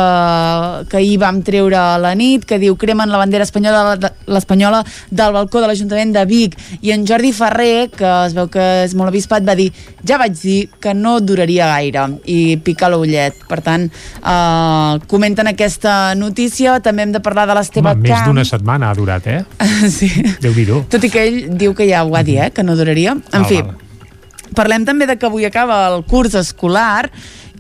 que 0.90 0.98
ahir 0.98 1.18
vam 1.22 1.42
treure 1.46 1.78
a 1.78 1.98
la 2.02 2.14
nit, 2.16 2.46
que 2.46 2.60
diu 2.62 2.78
cremen 2.80 3.12
la 3.12 3.22
bandera 3.22 3.46
espanyola 3.46 3.98
l'espanyola 4.28 4.84
del 5.12 5.34
balcó 5.36 5.62
de 5.62 5.70
l'Ajuntament 5.70 6.14
de 6.16 6.26
Vic 6.30 6.58
i 6.82 6.94
en 6.96 7.06
Jordi 7.08 7.34
Ferrer, 7.36 7.90
que 7.94 8.10
es 8.28 8.36
veu 8.38 8.50
que 8.52 8.64
és 8.84 8.96
molt 8.98 9.14
avispat, 9.14 9.46
va 9.48 9.58
dir 9.60 9.72
ja 10.04 10.18
vaig 10.20 10.36
dir 10.40 10.58
que 10.84 10.94
no 10.94 11.18
duraria 11.24 11.68
gaire 11.72 12.06
i 12.30 12.58
pica 12.64 12.90
l'ullet. 12.92 13.38
Per 13.48 13.60
tant, 13.64 13.86
eh, 13.88 15.00
comenten 15.08 15.50
aquesta 15.52 16.14
notícia, 16.16 16.80
també 16.84 17.08
hem 17.08 17.14
de 17.16 17.22
parlar 17.24 17.48
de 17.48 17.58
l'Esteve 17.58 17.94
Camp. 17.94 18.04
Més 18.04 18.26
d'una 18.28 18.46
setmana 18.48 18.92
ha 18.92 18.98
durat, 18.98 19.28
eh? 19.28 19.44
sí. 19.98 20.12
Déu-n'hi-do. 20.44 20.84
Tot 20.92 21.08
i 21.08 21.12
que 21.14 21.24
ell 21.28 21.40
diu 21.58 21.76
que 21.78 21.88
ja 21.90 22.04
ho 22.04 22.12
va 22.14 22.24
dir, 22.24 22.40
eh? 22.48 22.52
que 22.52 22.64
no 22.64 22.76
duraria. 22.80 23.16
En 23.16 23.46
Val, 23.46 23.50
fi, 23.50 23.62
val. 23.62 24.52
parlem 24.56 24.86
també 24.86 25.08
de 25.10 25.18
que 25.18 25.30
avui 25.30 25.48
acaba 25.48 25.86
el 25.94 26.04
curs 26.10 26.36
escolar 26.40 27.10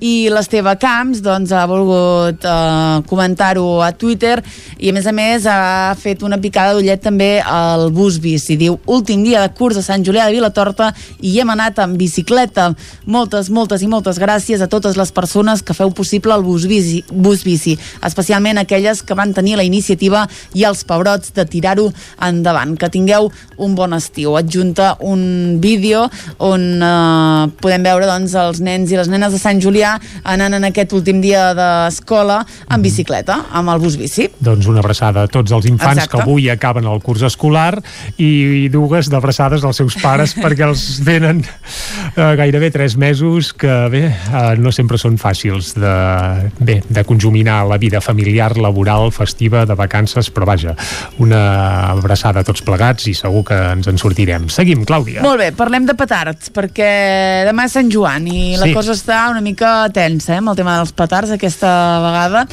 i 0.01 0.29
l'Esteve 0.31 0.73
Camps 0.81 1.21
doncs, 1.23 1.51
ha 1.53 1.63
volgut 1.69 2.43
eh, 2.43 3.01
comentar-ho 3.09 3.81
a 3.83 3.91
Twitter 3.95 4.37
i 4.79 4.89
a 4.89 4.95
més 4.95 5.05
a 5.07 5.13
més 5.15 5.45
ha 5.47 5.93
fet 5.99 6.23
una 6.25 6.39
picada 6.41 6.73
d'ullet 6.73 7.01
també 7.03 7.37
al 7.39 7.89
bus 7.93 8.17
bici. 8.23 8.57
Diu, 8.59 8.79
últim 8.89 9.23
dia 9.23 9.43
de 9.43 9.51
curs 9.55 9.77
a 9.77 9.83
Sant 9.85 10.03
Julià 10.05 10.25
de 10.27 10.35
Vilatorta 10.35 10.91
i 11.21 11.35
hem 11.39 11.53
anat 11.53 11.79
amb 11.83 11.97
bicicleta. 11.99 12.71
Moltes, 13.05 13.49
moltes 13.53 13.83
i 13.83 13.89
moltes 13.91 14.19
gràcies 14.21 14.63
a 14.63 14.69
totes 14.71 14.97
les 14.99 15.11
persones 15.11 15.63
que 15.63 15.75
feu 15.77 15.91
possible 15.91 16.33
el 16.35 16.43
bus 16.43 16.67
bici, 16.69 17.03
bus 17.11 17.43
bici 17.45 17.77
especialment 18.03 18.59
aquelles 18.61 19.03
que 19.03 19.17
van 19.17 19.33
tenir 19.33 19.57
la 19.59 19.67
iniciativa 19.67 20.25
i 20.53 20.65
els 20.67 20.83
pebrots 20.87 21.33
de 21.35 21.45
tirar-ho 21.45 21.89
endavant. 22.23 22.75
Que 22.79 22.91
tingueu 22.91 23.29
un 23.57 23.75
bon 23.75 23.93
estiu. 23.95 24.35
Adjunta 24.39 24.97
un 24.99 25.59
vídeo 25.61 26.07
on 26.43 26.63
eh, 26.81 27.51
podem 27.61 27.85
veure 27.85 28.09
doncs, 28.09 28.35
els 28.39 28.61
nens 28.63 28.91
i 28.91 28.99
les 28.99 29.11
nenes 29.11 29.33
de 29.35 29.41
Sant 29.41 29.61
Julià 29.63 29.82
anant 30.23 30.57
en 30.59 30.67
aquest 30.69 30.93
últim 30.95 31.21
dia 31.23 31.51
d'escola 31.57 32.41
en 32.73 32.81
bicicleta, 32.83 33.39
amb 33.51 33.73
el 33.73 33.81
bus 33.83 33.97
bici. 33.99 34.29
Doncs 34.43 34.67
una 34.71 34.81
abraçada 34.83 35.23
a 35.25 35.31
tots 35.31 35.51
els 35.55 35.67
infants 35.69 36.03
Exacte. 36.03 36.17
que 36.17 36.23
avui 36.23 36.49
acaben 36.49 36.85
el 36.89 37.01
curs 37.03 37.23
escolar 37.27 37.77
i, 38.17 38.65
i 38.65 38.69
dues 38.73 39.09
d'abraçades 39.11 39.63
als 39.63 39.81
seus 39.81 39.97
pares 40.01 40.35
perquè 40.43 40.67
els 40.67 40.85
venen 41.05 41.43
eh, 41.43 42.35
gairebé 42.39 42.71
tres 42.71 42.97
mesos 42.97 43.53
que 43.53 43.73
bé, 43.93 44.03
eh, 44.11 44.55
no 44.59 44.71
sempre 44.75 44.97
són 45.01 45.17
fàcils 45.21 45.73
de, 45.79 45.93
bé, 46.59 46.79
de 46.87 47.03
conjuminar 47.07 47.63
la 47.69 47.77
vida 47.81 48.01
familiar, 48.01 48.57
laboral, 48.57 49.11
festiva, 49.15 49.65
de 49.69 49.75
vacances, 49.79 50.29
però 50.33 50.47
vaja, 50.49 50.75
una 51.23 51.41
abraçada 51.91 52.41
a 52.43 52.47
tots 52.47 52.63
plegats 52.65 53.07
i 53.09 53.15
segur 53.17 53.43
que 53.47 53.57
ens 53.73 53.87
en 53.89 53.97
sortirem. 54.01 54.47
Seguim, 54.53 54.83
Clàudia. 54.87 55.21
Molt 55.25 55.41
bé, 55.41 55.51
parlem 55.55 55.85
de 55.87 55.95
petards, 55.97 56.51
perquè 56.53 56.91
demà 57.47 57.67
és 57.67 57.75
Sant 57.77 57.89
Joan 57.91 58.27
i 58.29 58.55
la 58.59 58.67
Sí. 58.69 58.73
cosa 58.75 58.93
està 58.93 59.23
una 59.31 59.41
mica 59.41 59.72
tensa, 59.93 60.33
eh, 60.33 60.39
amb 60.41 60.51
el 60.51 60.57
tema 60.59 60.77
dels 60.79 60.93
petards 60.95 61.33
aquesta 61.35 61.69
vegada. 62.03 62.45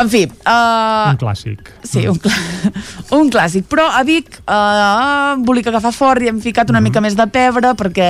En 0.00 0.08
fi... 0.08 0.22
Uh, 0.46 1.10
Un 1.10 1.18
clàssic. 1.20 1.70
Sí, 1.84 2.04
un, 2.08 2.18
clà 2.22 2.32
un 3.18 3.30
clàssic. 3.32 3.66
Però 3.70 3.86
a 3.90 4.02
Vic 4.06 4.38
uh, 4.40 5.34
embolica 5.34 5.72
agafar 5.72 5.92
fort 5.94 6.24
i 6.24 6.30
hem 6.30 6.40
ficat 6.42 6.70
una 6.72 6.82
mica 6.84 7.02
més 7.02 7.16
de 7.18 7.26
pebre 7.32 7.74
perquè, 7.78 8.08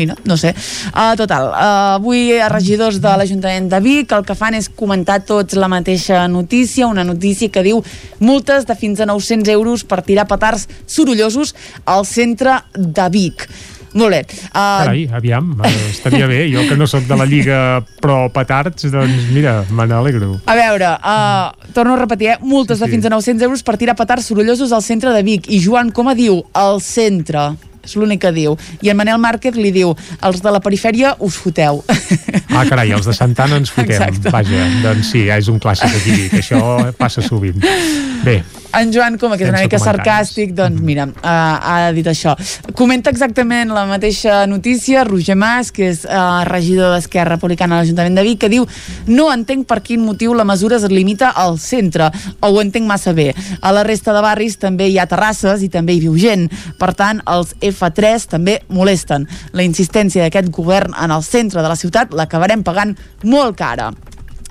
mira, 0.00 0.16
no 0.28 0.38
sé. 0.40 0.54
Uh, 0.90 1.12
total, 1.20 1.50
uh, 1.52 1.96
avui 1.98 2.38
a 2.40 2.48
regidors 2.52 3.00
de 3.02 3.14
l'Ajuntament 3.20 3.68
de 3.70 3.82
Vic 3.84 4.14
el 4.16 4.26
que 4.26 4.36
fan 4.38 4.56
és 4.58 4.70
comentar 4.72 5.20
tots 5.28 5.58
la 5.58 5.70
mateixa 5.70 6.24
notícia, 6.28 6.88
una 6.88 7.04
notícia 7.04 7.52
que 7.52 7.64
diu 7.66 7.82
multes 8.20 8.66
de 8.68 8.78
fins 8.78 9.00
a 9.00 9.08
900 9.10 9.52
euros 9.54 9.84
per 9.84 10.02
tirar 10.06 10.28
petards 10.30 10.68
sorollosos 10.86 11.54
al 11.84 12.06
centre 12.08 12.62
de 12.74 13.10
Vic. 13.12 13.46
Molt 13.92 14.14
bé. 14.14 14.20
Uh, 14.50 14.52
Carai, 14.52 15.08
aviam, 15.12 15.50
eh, 15.64 15.72
estaria 15.90 16.26
bé. 16.30 16.44
Jo 16.52 16.62
que 16.68 16.76
no 16.78 16.86
sóc 16.86 17.06
de 17.08 17.16
la 17.18 17.26
Lliga 17.26 17.84
Pro 18.00 18.28
Petards, 18.32 18.86
doncs 18.92 19.30
mira, 19.34 19.64
me 19.70 19.86
n'alegro. 19.90 20.36
A 20.46 20.54
veure, 20.54 20.92
uh, 20.94 21.72
torno 21.74 21.94
a 21.94 21.98
repetir, 21.98 22.34
eh? 22.34 22.38
multes 22.40 22.78
sí, 22.78 22.84
sí. 22.84 22.86
de 22.86 22.94
fins 22.94 23.06
a 23.06 23.10
900 23.16 23.48
euros 23.48 23.64
per 23.66 23.76
tirar 23.80 23.96
petards 23.98 24.30
sorollosos 24.30 24.72
al 24.72 24.82
centre 24.86 25.10
de 25.10 25.24
Vic. 25.26 25.50
I 25.50 25.58
Joan 25.64 25.90
Coma 25.90 26.14
diu, 26.14 26.44
al 26.54 26.80
centre. 26.84 27.50
És 27.80 27.96
l'únic 27.96 28.20
que 28.22 28.30
diu. 28.36 28.56
I 28.84 28.92
en 28.92 28.98
Manel 28.98 29.18
Márquez 29.18 29.56
li 29.56 29.72
diu, 29.74 29.94
els 30.22 30.42
de 30.44 30.52
la 30.52 30.60
perifèria 30.60 31.14
us 31.18 31.38
foteu. 31.40 31.82
Ah, 32.50 32.64
carai, 32.68 32.90
els 32.92 33.06
de 33.06 33.14
Santana 33.16 33.60
ens 33.60 33.70
fotem. 33.70 33.94
Exacte. 33.94 34.30
Vaja, 34.34 34.64
doncs 34.82 35.12
sí, 35.14 35.26
és 35.30 35.48
un 35.48 35.60
clàssic 35.62 35.94
aquí, 36.00 36.16
que 36.32 36.42
això 36.42 36.60
passa 36.98 37.22
sovint. 37.24 37.62
Bé, 38.26 38.40
en 38.72 38.92
Joan 38.92 39.18
Coma, 39.18 39.36
que 39.36 39.44
és 39.46 39.50
una 39.50 39.62
mica 39.64 39.78
sarcàstic, 39.82 40.52
doncs 40.56 40.80
mira, 40.84 41.06
uh, 41.08 41.26
ha 41.26 41.90
dit 41.94 42.06
això. 42.06 42.36
Comenta 42.78 43.10
exactament 43.10 43.72
la 43.74 43.84
mateixa 43.88 44.44
notícia 44.50 45.02
Roger 45.04 45.36
Mas, 45.38 45.72
que 45.74 45.88
és 45.90 46.04
uh, 46.06 46.42
regidor 46.48 46.94
d'Esquerra 46.94 47.34
Republicana 47.36 47.78
a 47.78 47.82
l'Ajuntament 47.82 48.18
de 48.18 48.24
Vic, 48.26 48.40
que 48.44 48.50
diu 48.52 48.66
no 49.10 49.30
entenc 49.32 49.66
per 49.70 49.80
quin 49.86 50.04
motiu 50.04 50.34
la 50.38 50.46
mesura 50.48 50.78
es 50.78 50.86
limita 50.90 51.32
al 51.34 51.58
centre, 51.62 52.10
o 52.40 52.52
ho 52.52 52.60
entenc 52.62 52.86
massa 52.88 53.14
bé. 53.16 53.30
A 53.60 53.72
la 53.74 53.84
resta 53.86 54.14
de 54.16 54.22
barris 54.24 54.58
també 54.60 54.90
hi 54.90 55.00
ha 55.00 55.08
terrasses 55.10 55.64
i 55.66 55.70
també 55.72 55.96
hi 55.96 56.04
viu 56.06 56.14
gent. 56.20 56.46
Per 56.78 56.92
tant, 56.98 57.22
els 57.30 57.56
F3 57.60 58.28
també 58.30 58.60
molesten. 58.68 59.26
La 59.52 59.66
insistència 59.66 60.26
d'aquest 60.26 60.52
govern 60.54 60.94
en 60.94 61.10
el 61.10 61.26
centre 61.26 61.62
de 61.62 61.72
la 61.72 61.78
ciutat 61.78 62.14
l'acabarem 62.14 62.62
pagant 62.66 62.94
molt 63.24 63.58
cara. 63.58 63.90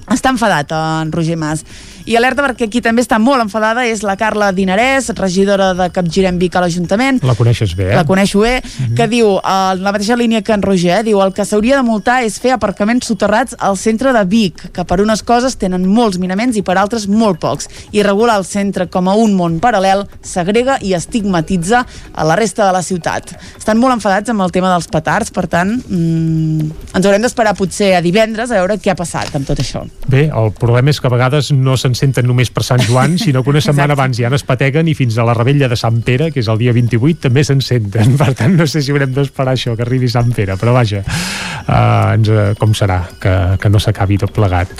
Està 0.09 0.31
enfadat 0.33 0.71
en 0.73 1.11
Roger 1.13 1.37
Mas. 1.37 1.61
I 2.05 2.15
alerta 2.19 2.43
perquè 2.45 2.69
qui 2.71 2.81
també 2.85 3.03
està 3.03 3.19
molt 3.19 3.43
enfadada 3.43 3.85
és 3.87 4.03
la 4.05 4.15
Carla 4.19 4.51
Dinarès, 4.55 5.09
regidora 5.17 5.73
de 5.77 5.89
Capgirem 5.93 6.39
Vic 6.39 6.55
a 6.55 6.63
l'Ajuntament, 6.63 7.19
La 7.23 7.35
coneixes 7.35 7.75
bé, 7.75 7.91
eh? 7.91 7.95
la 7.97 8.05
coneixo 8.07 8.43
bé, 8.43 8.59
que 8.95 9.07
diu, 9.11 9.35
eh, 9.37 9.73
la 9.79 9.91
mateixa 9.91 10.17
línia 10.19 10.41
que 10.41 10.53
en 10.53 10.63
Roger, 10.63 10.99
eh, 10.99 11.03
diu 11.03 11.21
el 11.23 11.33
que 11.33 11.45
s'hauria 11.45 11.77
de 11.79 11.83
multar 11.87 12.21
és 12.25 12.39
fer 12.39 12.53
aparcaments 12.55 13.07
soterrats 13.09 13.55
al 13.59 13.77
centre 13.77 14.13
de 14.15 14.23
Vic, 14.29 14.69
que 14.75 14.85
per 14.85 14.99
unes 15.03 15.23
coses 15.23 15.57
tenen 15.59 15.87
molts 15.87 16.19
minaments 16.21 16.57
i 16.57 16.63
per 16.65 16.77
altres 16.77 17.07
molt 17.07 17.39
pocs, 17.43 17.69
i 17.91 18.03
regular 18.05 18.39
el 18.39 18.45
centre 18.47 18.87
com 18.91 19.09
a 19.09 19.15
un 19.19 19.35
món 19.37 19.59
paral·lel 19.63 20.05
segrega 20.25 20.79
i 20.81 20.93
estigmatitza 20.97 21.85
a 22.13 22.27
la 22.27 22.37
resta 22.39 22.65
de 22.65 22.75
la 22.75 22.83
ciutat. 22.85 23.35
Estan 23.57 23.79
molt 23.79 23.97
enfadats 23.97 24.31
amb 24.31 24.45
el 24.45 24.53
tema 24.55 24.71
dels 24.73 24.89
petards, 24.91 25.31
per 25.35 25.47
tant, 25.51 25.75
mm, 25.77 26.71
ens 26.95 27.05
haurem 27.05 27.21
d'esperar 27.21 27.55
potser 27.57 27.93
a 27.95 28.01
divendres 28.01 28.51
a 28.51 28.59
veure 28.59 28.79
què 28.79 28.91
ha 28.91 28.97
passat 28.99 29.35
amb 29.35 29.47
tot 29.47 29.59
això. 29.59 29.85
Bé, 30.07 30.27
el 30.29 30.51
problema 30.57 30.89
és 30.89 30.99
que 30.99 31.07
a 31.07 31.13
vegades 31.13 31.51
no 31.51 31.77
se'n 31.77 31.95
senten 31.99 32.27
només 32.29 32.51
per 32.53 32.63
Sant 32.65 32.81
Joan, 32.87 33.17
sinó 33.21 33.43
que 33.43 33.51
una 33.53 33.61
setmana 33.63 33.97
abans 33.97 34.17
ja 34.19 34.31
n'espateguen 34.31 34.87
i 34.89 34.95
fins 34.97 35.17
a 35.19 35.27
la 35.27 35.35
rebella 35.37 35.69
de 35.71 35.77
Sant 35.79 36.01
Pere, 36.05 36.29
que 36.33 36.41
és 36.43 36.49
el 36.51 36.59
dia 36.61 36.73
28, 36.75 37.25
també 37.27 37.43
se'n 37.47 37.63
senten. 37.65 38.15
Per 38.19 38.31
tant, 38.39 38.55
no 38.57 38.67
sé 38.69 38.83
si 38.85 38.93
haurem 38.95 39.13
d'esperar 39.15 39.55
això, 39.57 39.75
que 39.77 39.85
arribi 39.85 40.09
Sant 40.11 40.31
Pere, 40.35 40.57
però 40.59 40.73
vaja, 40.75 41.03
uh, 41.03 42.15
ens, 42.15 42.31
uh, 42.31 42.51
com 42.59 42.73
serà, 42.77 43.01
que, 43.21 43.35
que 43.61 43.71
no 43.71 43.81
s'acabi 43.83 44.19
tot 44.21 44.33
plegat. 44.35 44.73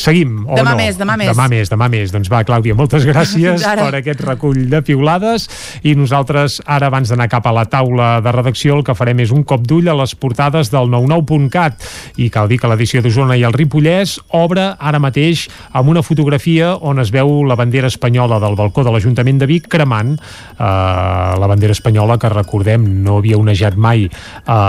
Seguim, 0.00 0.46
o 0.48 0.56
Demà 0.56 0.72
no? 0.72 0.78
més, 0.80 0.96
demà 0.96 1.16
més. 1.20 1.30
Demà 1.32 1.46
més, 1.52 1.70
demà 1.70 1.88
més. 1.92 2.12
Doncs 2.14 2.30
va, 2.32 2.42
Clàudia, 2.48 2.76
moltes 2.78 3.04
gràcies 3.10 3.64
per 3.64 3.90
aquest 3.98 4.22
recull 4.24 4.62
de 4.70 4.80
piulades 4.86 5.48
i 5.84 5.94
nosaltres 5.98 6.60
ara, 6.64 6.88
abans 6.88 7.10
d'anar 7.10 7.28
cap 7.32 7.46
a 7.46 7.54
la 7.54 7.66
taula 7.70 8.10
de 8.24 8.34
redacció, 8.34 8.78
el 8.78 8.86
que 8.86 8.96
farem 8.96 9.20
és 9.24 9.34
un 9.34 9.44
cop 9.44 9.66
d'ull 9.66 9.90
a 9.90 9.96
les 10.00 10.14
portades 10.16 10.72
del 10.72 10.90
99.cat 10.92 12.20
i 12.22 12.30
cal 12.32 12.48
dir 12.50 12.60
que 12.60 12.70
l'edició 12.70 13.02
d'Osona 13.04 13.36
i 13.36 13.44
el 13.46 13.56
Ripollès 13.56 14.18
obre 14.36 14.70
ara 14.78 15.00
mateix 15.02 15.46
amb 15.76 15.92
una 15.92 16.04
fotografia 16.06 16.49
on 16.60 16.98
es 17.02 17.12
veu 17.14 17.44
la 17.46 17.56
bandera 17.58 17.90
espanyola 17.90 18.40
del 18.42 18.56
balcó 18.58 18.82
de 18.86 18.92
l'Ajuntament 18.94 19.38
de 19.40 19.48
Vic 19.50 19.68
cremant 19.70 20.16
eh, 20.16 20.64
la 20.64 21.48
bandera 21.50 21.76
espanyola 21.76 22.18
que 22.18 22.32
recordem 22.32 22.86
no 23.04 23.18
havia 23.20 23.38
onejat 23.38 23.76
mai 23.76 24.08
a 24.46 24.60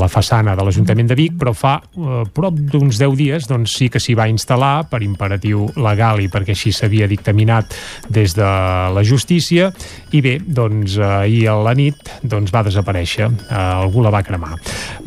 la 0.00 0.08
façana 0.12 0.54
de 0.56 0.66
l'Ajuntament 0.66 1.10
de 1.10 1.18
Vic 1.18 1.38
però 1.40 1.54
fa 1.56 1.78
eh, 1.82 2.22
prop 2.34 2.58
d'uns 2.58 3.00
10 3.00 3.18
dies 3.18 3.48
doncs 3.50 3.76
sí 3.80 3.90
que 3.90 4.02
s'hi 4.02 4.16
va 4.18 4.28
instal·lar 4.30 4.88
per 4.90 5.02
imperatiu 5.06 5.66
legal 5.76 6.22
i 6.22 6.30
perquè 6.32 6.54
així 6.56 6.72
s'havia 6.72 7.08
dictaminat 7.10 7.74
des 8.08 8.36
de 8.38 8.48
la 8.94 9.04
justícia 9.04 9.72
i 10.12 10.22
bé, 10.24 10.38
doncs 10.40 10.96
ahir 11.02 11.48
a 11.52 11.56
la 11.62 11.74
nit 11.76 12.08
doncs 12.22 12.52
va 12.54 12.62
desaparèixer, 12.66 13.28
eh, 13.28 13.54
algú 13.54 14.02
la 14.04 14.12
va 14.14 14.22
cremar. 14.24 14.56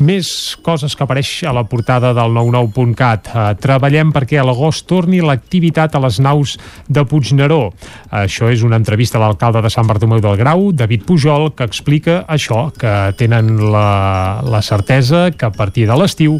Més 0.02 0.56
coses 0.62 0.94
que 0.96 1.04
apareix 1.04 1.42
a 1.48 1.54
la 1.54 1.64
portada 1.68 2.12
del 2.16 2.34
99.cat. 2.36 3.32
Eh, 3.32 3.46
treballem 3.62 4.12
perquè 4.14 4.40
a 4.40 4.46
l'agost 4.46 4.86
torni 4.90 5.22
l'activitat 5.22 5.94
a 5.94 6.01
les 6.02 6.18
naus 6.22 6.56
de 6.88 7.04
Puigneró. 7.08 7.70
Això 8.10 8.50
és 8.52 8.64
una 8.66 8.78
entrevista 8.80 9.18
a 9.18 9.24
l'alcalde 9.24 9.62
de 9.62 9.70
Sant 9.72 9.88
Bartomeu 9.88 10.20
del 10.22 10.36
Grau, 10.40 10.70
David 10.72 11.06
Pujol, 11.08 11.52
que 11.56 11.66
explica 11.68 12.22
això, 12.28 12.68
que 12.76 13.14
tenen 13.18 13.54
la, 13.72 14.42
la 14.44 14.62
certesa 14.62 15.30
que 15.30 15.48
a 15.48 15.54
partir 15.54 15.88
de 15.88 15.96
l'estiu 15.98 16.38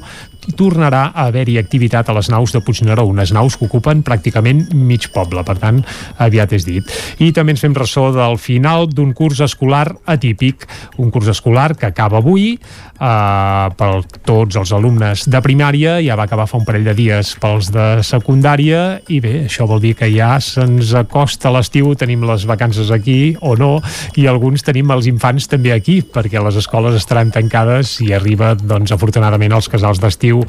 tornarà 0.59 1.05
a 1.15 1.29
haver-hi 1.29 1.57
activitat 1.61 2.09
a 2.09 2.17
les 2.17 2.29
naus 2.33 2.53
de 2.55 2.61
Puigneró, 2.65 3.05
unes 3.07 3.33
naus 3.35 3.57
que 3.57 3.67
ocupen 3.69 4.03
pràcticament 4.07 4.65
mig 4.75 5.09
poble, 5.15 5.45
per 5.47 5.57
tant, 5.63 5.81
aviat 6.19 6.57
és 6.59 6.67
dit. 6.67 6.95
I 7.23 7.31
també 7.35 7.55
ens 7.55 7.63
fem 7.63 7.77
ressò 7.77 8.09
del 8.15 8.39
final 8.43 8.89
d'un 8.91 9.13
curs 9.15 9.43
escolar 9.45 9.87
atípic, 10.11 10.67
un 10.99 11.13
curs 11.15 11.31
escolar 11.33 11.73
que 11.79 11.87
acaba 11.87 12.19
avui 12.19 12.57
eh, 13.03 13.67
per 13.79 13.91
tots 14.27 14.59
els 14.61 14.73
alumnes 14.75 15.27
de 15.31 15.41
primària, 15.45 15.97
ja 16.05 16.17
va 16.19 16.27
acabar 16.29 16.47
fa 16.51 16.61
un 16.61 16.67
parell 16.69 16.87
de 16.87 16.95
dies 16.97 17.35
pels 17.43 17.73
de 17.75 17.87
secundària, 18.07 19.01
i 19.13 19.19
bé, 19.25 19.35
això 19.49 19.67
vol 19.69 19.83
dir 19.83 19.95
que 19.99 20.09
ja 20.13 20.37
se'ns 20.43 20.95
acosta 20.99 21.53
l'estiu, 21.53 21.93
tenim 21.99 22.25
les 22.29 22.47
vacances 22.49 22.93
aquí 22.95 23.35
o 23.41 23.57
no, 23.59 23.75
i 24.19 24.29
alguns 24.31 24.65
tenim 24.67 24.91
els 24.95 25.09
infants 25.11 25.49
també 25.51 25.75
aquí, 25.75 26.01
perquè 26.03 26.43
les 26.43 26.59
escoles 26.61 26.97
estaran 26.99 27.33
tancades 27.35 27.99
i 28.05 28.13
arriba, 28.15 28.55
doncs, 28.59 28.95
afortunadament, 28.95 29.55
els 29.57 29.71
casals 29.73 30.01
d'estiu 30.03 30.43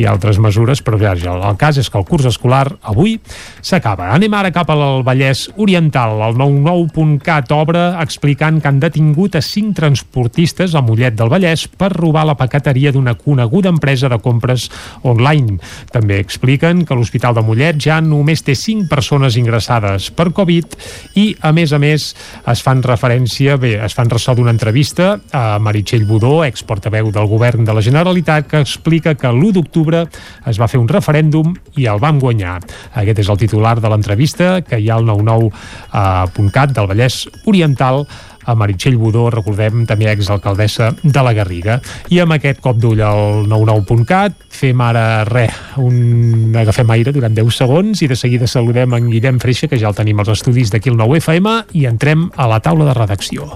i 0.00 0.06
altres 0.08 0.40
mesures, 0.42 0.82
però 0.82 0.98
ja, 1.00 1.14
el 1.14 1.58
cas 1.60 1.78
és 1.80 1.90
que 1.90 1.98
el 2.00 2.08
curs 2.08 2.26
escolar 2.28 2.66
avui 2.90 3.18
s'acaba. 3.62 4.10
Anem 4.14 4.34
ara 4.36 4.52
cap 4.54 4.70
al 4.72 5.02
Vallès 5.06 5.46
Oriental. 5.60 6.18
El 6.30 6.38
99.cat 6.38 7.52
obre 7.54 7.82
explicant 8.00 8.60
que 8.60 8.70
han 8.70 8.80
detingut 8.82 9.36
a 9.36 9.44
cinc 9.44 9.76
transportistes 9.78 10.74
a 10.74 10.82
Mollet 10.84 11.16
del 11.18 11.30
Vallès 11.32 11.66
per 11.68 11.92
robar 12.00 12.24
la 12.28 12.36
paqueteria 12.38 12.92
d'una 12.92 13.14
coneguda 13.18 13.70
empresa 13.70 14.08
de 14.10 14.18
compres 14.22 14.68
online. 15.06 15.58
També 15.92 16.18
expliquen 16.20 16.84
que 16.86 16.96
l'Hospital 16.96 17.36
de 17.36 17.44
Mollet 17.46 17.80
ja 17.80 18.00
només 18.04 18.42
té 18.46 18.56
cinc 18.58 18.88
persones 18.90 19.36
ingressades 19.40 20.10
per 20.16 20.30
Covid 20.36 20.76
i, 21.20 21.30
a 21.40 21.52
més 21.56 21.72
a 21.72 21.80
més, 21.82 22.10
es 22.50 22.64
fan 22.64 22.82
referència, 22.84 23.56
bé, 23.60 23.76
es 23.84 23.96
fan 23.96 24.10
ressò 24.10 24.34
d'una 24.34 24.54
entrevista 24.54 25.12
a 25.36 25.58
Meritxell 25.62 26.06
Budó, 26.08 26.40
exportaveu 26.46 27.10
del 27.14 27.28
govern 27.30 27.64
de 27.68 27.76
la 27.76 27.84
Generalitat, 27.84 28.48
que 28.50 28.62
explica 28.64 29.14
que 29.14 29.30
l'1 29.30 29.52
d'octubre 29.58 30.04
es 30.50 30.60
va 30.60 30.68
fer 30.70 30.80
un 30.80 30.88
referèndum 30.90 31.54
i 31.80 31.86
el 31.90 32.00
vam 32.02 32.20
guanyar. 32.22 32.58
Aquest 33.00 33.24
és 33.24 33.30
el 33.30 33.40
titular 33.40 33.76
de 33.80 33.90
l'entrevista 33.92 34.60
que 34.66 34.80
hi 34.80 34.90
ha 34.90 34.98
al 34.98 35.06
99.cat 35.08 36.74
del 36.76 36.90
Vallès 36.90 37.22
Oriental 37.50 38.04
a 38.50 38.56
Meritxell 38.58 38.98
Budó, 39.00 39.28
recordem, 39.32 39.84
també 39.88 40.10
exalcaldessa 40.10 40.90
de 41.02 41.24
la 41.24 41.34
Garriga. 41.36 41.78
I 42.10 42.20
amb 42.24 42.36
aquest 42.36 42.60
cop 42.64 42.78
d'ull 42.82 43.02
al 43.06 43.46
99.cat 43.50 44.36
fem 44.60 44.80
ara 44.84 45.24
res, 45.28 45.54
un... 45.80 46.52
agafem 46.60 46.90
aire 46.96 47.14
durant 47.16 47.34
10 47.36 47.60
segons 47.62 48.02
i 48.02 48.10
de 48.10 48.18
seguida 48.18 48.50
saludem 48.50 48.98
en 48.98 49.08
Guillem 49.12 49.40
Freixa, 49.40 49.70
que 49.70 49.78
ja 49.80 49.88
el 49.90 49.98
tenim 49.98 50.20
als 50.20 50.34
estudis 50.34 50.74
d'aquí 50.74 50.92
el 50.92 50.98
9FM, 51.00 51.56
i 51.78 51.86
entrem 51.90 52.28
a 52.36 52.50
la 52.50 52.60
taula 52.64 52.90
de 52.90 52.98
redacció. 52.98 53.52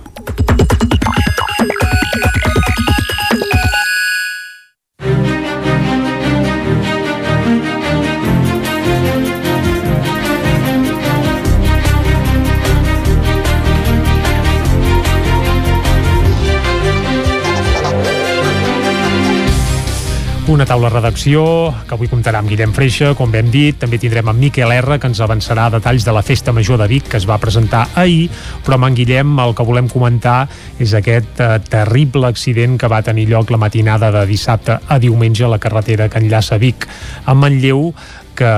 Una 20.46 20.66
taula 20.68 20.90
redacció 20.92 21.40
que 21.88 21.94
avui 21.96 22.08
comptarà 22.12 22.42
amb 22.42 22.50
Guillem 22.52 22.74
Freixa, 22.76 23.14
com 23.16 23.32
hem 23.32 23.46
dit, 23.48 23.78
també 23.80 23.96
tindrem 23.96 24.28
amb 24.28 24.42
Miquel 24.42 24.74
R, 24.74 24.98
que 25.00 25.08
ens 25.08 25.22
avançarà 25.24 25.70
detalls 25.72 26.04
de 26.04 26.12
la 26.12 26.20
Festa 26.22 26.52
Major 26.52 26.76
de 26.82 26.88
Vic, 26.90 27.06
que 27.08 27.16
es 27.16 27.24
va 27.24 27.38
presentar 27.40 27.86
ahir, 27.96 28.26
però 28.66 28.76
amb 28.76 28.90
en 28.90 28.98
Guillem 28.98 29.32
el 29.40 29.54
que 29.56 29.64
volem 29.64 29.88
comentar 29.88 30.42
és 30.76 30.92
aquest 30.92 31.40
eh, 31.40 31.48
terrible 31.64 32.28
accident 32.28 32.76
que 32.76 32.90
va 32.92 33.00
tenir 33.06 33.24
lloc 33.30 33.54
la 33.54 33.62
matinada 33.62 34.12
de 34.12 34.26
dissabte 34.28 34.76
a 34.84 34.98
diumenge 35.00 35.46
a 35.48 35.52
la 35.54 35.62
carretera 35.62 36.10
que 36.12 36.20
enllaça 36.20 36.60
Vic 36.60 36.84
amb 37.24 37.40
Manlleu, 37.40 37.94
que 38.36 38.50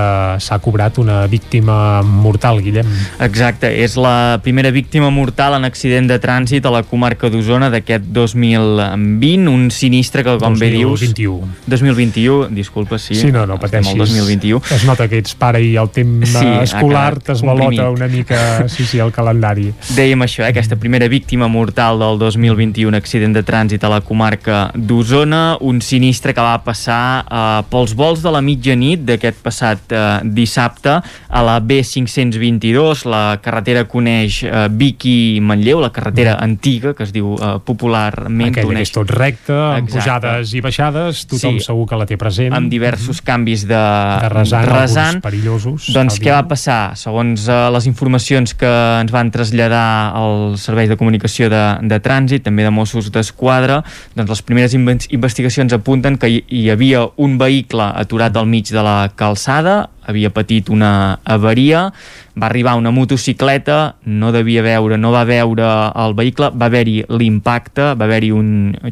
s'ha 0.42 0.58
cobrat 0.64 0.98
una 0.98 1.26
víctima 1.30 2.02
mortal, 2.02 2.60
Guillem. 2.64 2.86
Exacte, 3.20 3.70
és 3.84 3.96
la 4.00 4.40
primera 4.42 4.70
víctima 4.74 5.10
mortal 5.10 5.54
en 5.58 5.64
accident 5.68 6.08
de 6.08 6.18
trànsit 6.22 6.64
a 6.66 6.72
la 6.72 6.82
comarca 6.86 7.28
d'Osona 7.32 7.68
d'aquest 7.72 8.04
2020, 8.14 9.48
un 9.48 9.70
sinistre 9.70 10.24
que, 10.24 10.36
com 10.40 10.56
bé 10.58 10.70
dius... 10.72 11.00
2021. 11.00 11.48
2021, 11.66 12.48
disculpa, 12.56 12.98
sí. 12.98 13.14
Sí, 13.14 13.30
no, 13.32 13.44
no 13.46 13.54
Estem 13.56 13.66
pateixis. 13.82 13.92
al 13.92 13.98
2021. 13.98 14.62
Es 14.76 14.84
nota 14.88 15.08
que 15.08 15.18
ets 15.20 15.34
pare 15.38 15.60
i 15.64 15.74
el 15.76 15.90
temps 15.94 16.30
Sí, 16.36 16.44
ha 16.44 16.62
escolar 16.64 17.18
comprimit. 17.20 17.80
una 17.80 18.08
mica 18.08 18.68
sí, 18.68 18.84
sí, 18.86 18.98
el 19.02 19.12
calendari. 19.12 19.72
Dèiem 19.96 20.22
això, 20.24 20.44
eh, 20.44 20.50
aquesta 20.52 20.76
primera 20.80 21.08
víctima 21.08 21.48
mortal 21.48 21.98
del 21.98 22.18
2021, 22.18 22.96
accident 22.96 23.34
de 23.36 23.42
trànsit 23.44 23.84
a 23.84 23.88
la 23.92 24.00
comarca 24.00 24.70
d'Osona, 24.74 25.58
un 25.60 25.80
sinistre 25.82 26.32
que 26.34 26.40
va 26.40 26.56
passar 26.64 27.24
eh, 27.28 27.62
pels 27.70 27.94
vols 27.94 28.22
de 28.22 28.30
la 28.30 28.40
mitjanit 28.40 29.04
d'aquest 29.06 29.36
passat 29.42 29.65
passat 29.66 29.92
eh, 29.92 30.20
dissabte 30.36 31.00
a 31.28 31.42
la 31.42 31.60
B522, 31.60 33.04
la 33.10 33.38
carretera 33.42 33.84
que 33.86 33.96
uneix 33.98 34.42
eh, 34.46 34.66
Vic 34.70 35.04
i 35.08 35.40
Manlleu, 35.42 35.80
la 35.82 35.90
carretera 35.94 36.36
mm. 36.36 36.44
antiga, 36.46 36.94
que 36.94 37.04
es 37.06 37.12
diu 37.14 37.34
eh, 37.36 37.56
popularment. 37.66 38.52
Aquella 38.52 38.70
uneix... 38.70 38.86
que 38.86 38.92
és 38.92 38.94
tot 38.94 39.10
recte, 39.16 39.54
amb 39.56 39.90
pujades 39.90 40.54
i 40.54 40.62
baixades, 40.64 41.24
tothom 41.30 41.56
Sí. 41.56 41.64
segur 41.66 41.86
que 41.88 41.96
la 41.98 42.06
té 42.08 42.16
present. 42.18 42.52
amb 42.56 42.70
diversos 42.70 43.20
canvis 43.22 43.66
de, 43.68 43.74
de 43.76 44.28
rasant. 44.30 44.98
alguns 45.06 45.22
perillosos. 45.24 45.88
Doncs 45.94 46.18
què 46.20 46.28
dia. 46.30 46.38
va 46.40 46.46
passar? 46.50 46.96
Segons 46.98 47.46
eh, 47.48 47.58
les 47.74 47.86
informacions 47.86 48.54
que 48.58 48.70
ens 49.00 49.12
van 49.14 49.30
traslladar 49.34 50.12
els 50.18 50.62
serveis 50.66 50.88
de 50.90 50.96
comunicació 50.96 51.48
de, 51.52 51.62
de 51.82 52.00
trànsit, 52.02 52.42
també 52.46 52.62
de 52.66 52.70
Mossos 52.74 53.10
d'Esquadra, 53.14 53.82
doncs 54.16 54.30
les 54.34 54.42
primeres 54.46 54.74
inve- 54.76 54.98
investigacions 55.14 55.72
apunten 55.76 56.16
que 56.18 56.28
hi, 56.30 56.42
hi 56.48 56.64
havia 56.72 57.04
un 57.16 57.36
vehicle 57.38 57.82
aturat 57.96 58.36
al 58.36 58.46
mig 58.46 58.68
de 58.72 58.82
la 58.82 59.10
calçada, 59.16 59.55
nada 59.56 59.88
havia 60.06 60.30
patit 60.30 60.70
una 60.70 61.18
avaria, 61.24 61.90
va 62.36 62.46
arribar 62.50 62.74
una 62.76 62.92
motocicleta, 62.92 63.96
no 64.04 64.30
devia 64.32 64.62
veure, 64.62 64.98
no 65.00 65.10
va 65.12 65.24
veure 65.24 65.66
el 65.96 66.14
vehicle, 66.16 66.50
va 66.52 66.68
haver-hi 66.68 66.98
l'impacte, 67.08 67.94
va 67.96 68.04
haver-hi 68.04 68.30
un 68.36 68.50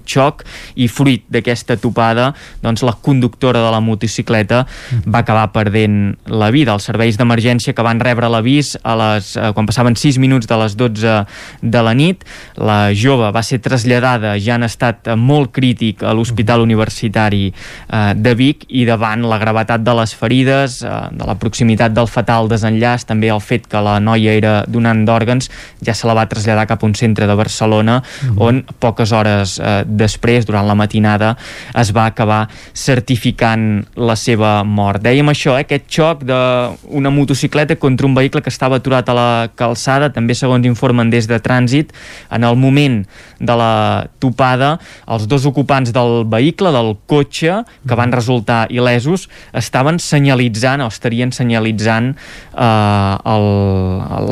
xoc 0.08 0.42
i 0.80 0.88
fruit 0.88 1.26
d'aquesta 1.28 1.76
topada, 1.80 2.30
doncs 2.64 2.82
la 2.86 2.96
conductora 3.04 3.60
de 3.60 3.72
la 3.74 3.82
motocicleta 3.84 4.64
va 5.04 5.20
acabar 5.20 5.50
perdent 5.52 6.16
la 6.32 6.48
vida. 6.54 6.72
Els 6.72 6.88
serveis 6.88 7.18
d'emergència 7.20 7.74
que 7.76 7.84
van 7.84 8.00
rebre 8.00 8.30
l'avís 8.32 8.74
a 8.82 8.96
les, 8.96 9.34
eh, 9.36 9.52
quan 9.52 9.68
passaven 9.68 9.96
6 9.96 10.18
minuts 10.18 10.48
de 10.48 10.58
les 10.62 10.76
12 10.76 11.18
de 11.60 11.82
la 11.84 11.94
nit, 11.94 12.24
la 12.56 12.94
jove 12.96 13.30
va 13.30 13.42
ser 13.42 13.60
traslladada 13.60 14.38
ja 14.40 14.56
en 14.56 14.64
estat 14.64 15.12
molt 15.20 15.52
crític 15.52 16.02
a 16.02 16.14
l'Hospital 16.16 16.64
Universitari 16.64 17.52
eh, 17.52 18.14
de 18.16 18.34
Vic 18.34 18.64
i 18.68 18.86
davant 18.88 19.28
la 19.28 19.38
gravetat 19.38 19.84
de 19.84 19.94
les 20.00 20.16
ferides, 20.16 20.80
eh, 20.82 21.03
de 21.12 21.26
la 21.26 21.34
proximitat 21.34 21.92
del 21.92 22.08
fatal 22.08 22.48
desenllaç, 22.48 23.04
també 23.06 23.28
el 23.28 23.40
fet 23.40 23.66
que 23.66 23.80
la 23.80 23.98
noia 24.00 24.32
era 24.34 24.54
donant 24.68 25.04
d'òrgans, 25.06 25.50
ja 25.84 25.94
se 25.94 26.06
la 26.06 26.14
va 26.14 26.26
traslladar 26.30 26.66
cap 26.66 26.82
a 26.82 26.86
un 26.86 26.94
centre 26.94 27.26
de 27.26 27.34
Barcelona 27.34 28.02
Mhm. 28.22 28.40
on 28.40 28.64
poques 28.78 29.12
hores 29.12 29.58
eh, 29.58 29.84
després, 29.86 30.46
durant 30.46 30.66
la 30.66 30.74
matinada, 30.74 31.36
es 31.74 31.92
va 31.94 32.06
acabar 32.06 32.48
certificant 32.72 33.84
la 33.96 34.16
seva 34.16 34.62
mort. 34.64 35.02
Dèiem 35.02 35.28
això, 35.30 35.56
eh, 35.58 35.64
aquest 35.64 35.88
xoc 35.88 36.24
d'una 36.24 37.10
motocicleta 37.10 37.76
contra 37.76 38.06
un 38.06 38.14
vehicle 38.14 38.42
que 38.42 38.50
estava 38.50 38.76
aturat 38.76 39.08
a 39.08 39.14
la 39.14 39.48
calçada, 39.56 40.10
també 40.12 40.34
segons 40.34 40.66
informen 40.66 41.10
des 41.10 41.26
de 41.26 41.38
trànsit, 41.40 41.92
en 42.30 42.44
el 42.44 42.56
moment 42.56 43.06
de 43.40 43.56
la 43.56 44.06
topada, 44.20 44.78
els 45.08 45.26
dos 45.28 45.46
ocupants 45.46 45.92
del 45.92 46.24
vehicle, 46.24 46.72
del 46.72 46.96
cotxe, 47.06 47.64
que 47.86 47.94
van 47.94 48.12
resultar 48.12 48.68
il·lesos, 48.70 49.28
estaven 49.52 49.98
senyalitzant 49.98 50.80
o 50.80 50.90
estarien 50.94 51.34
senyalitzant 51.34 52.14
eh, 52.14 53.36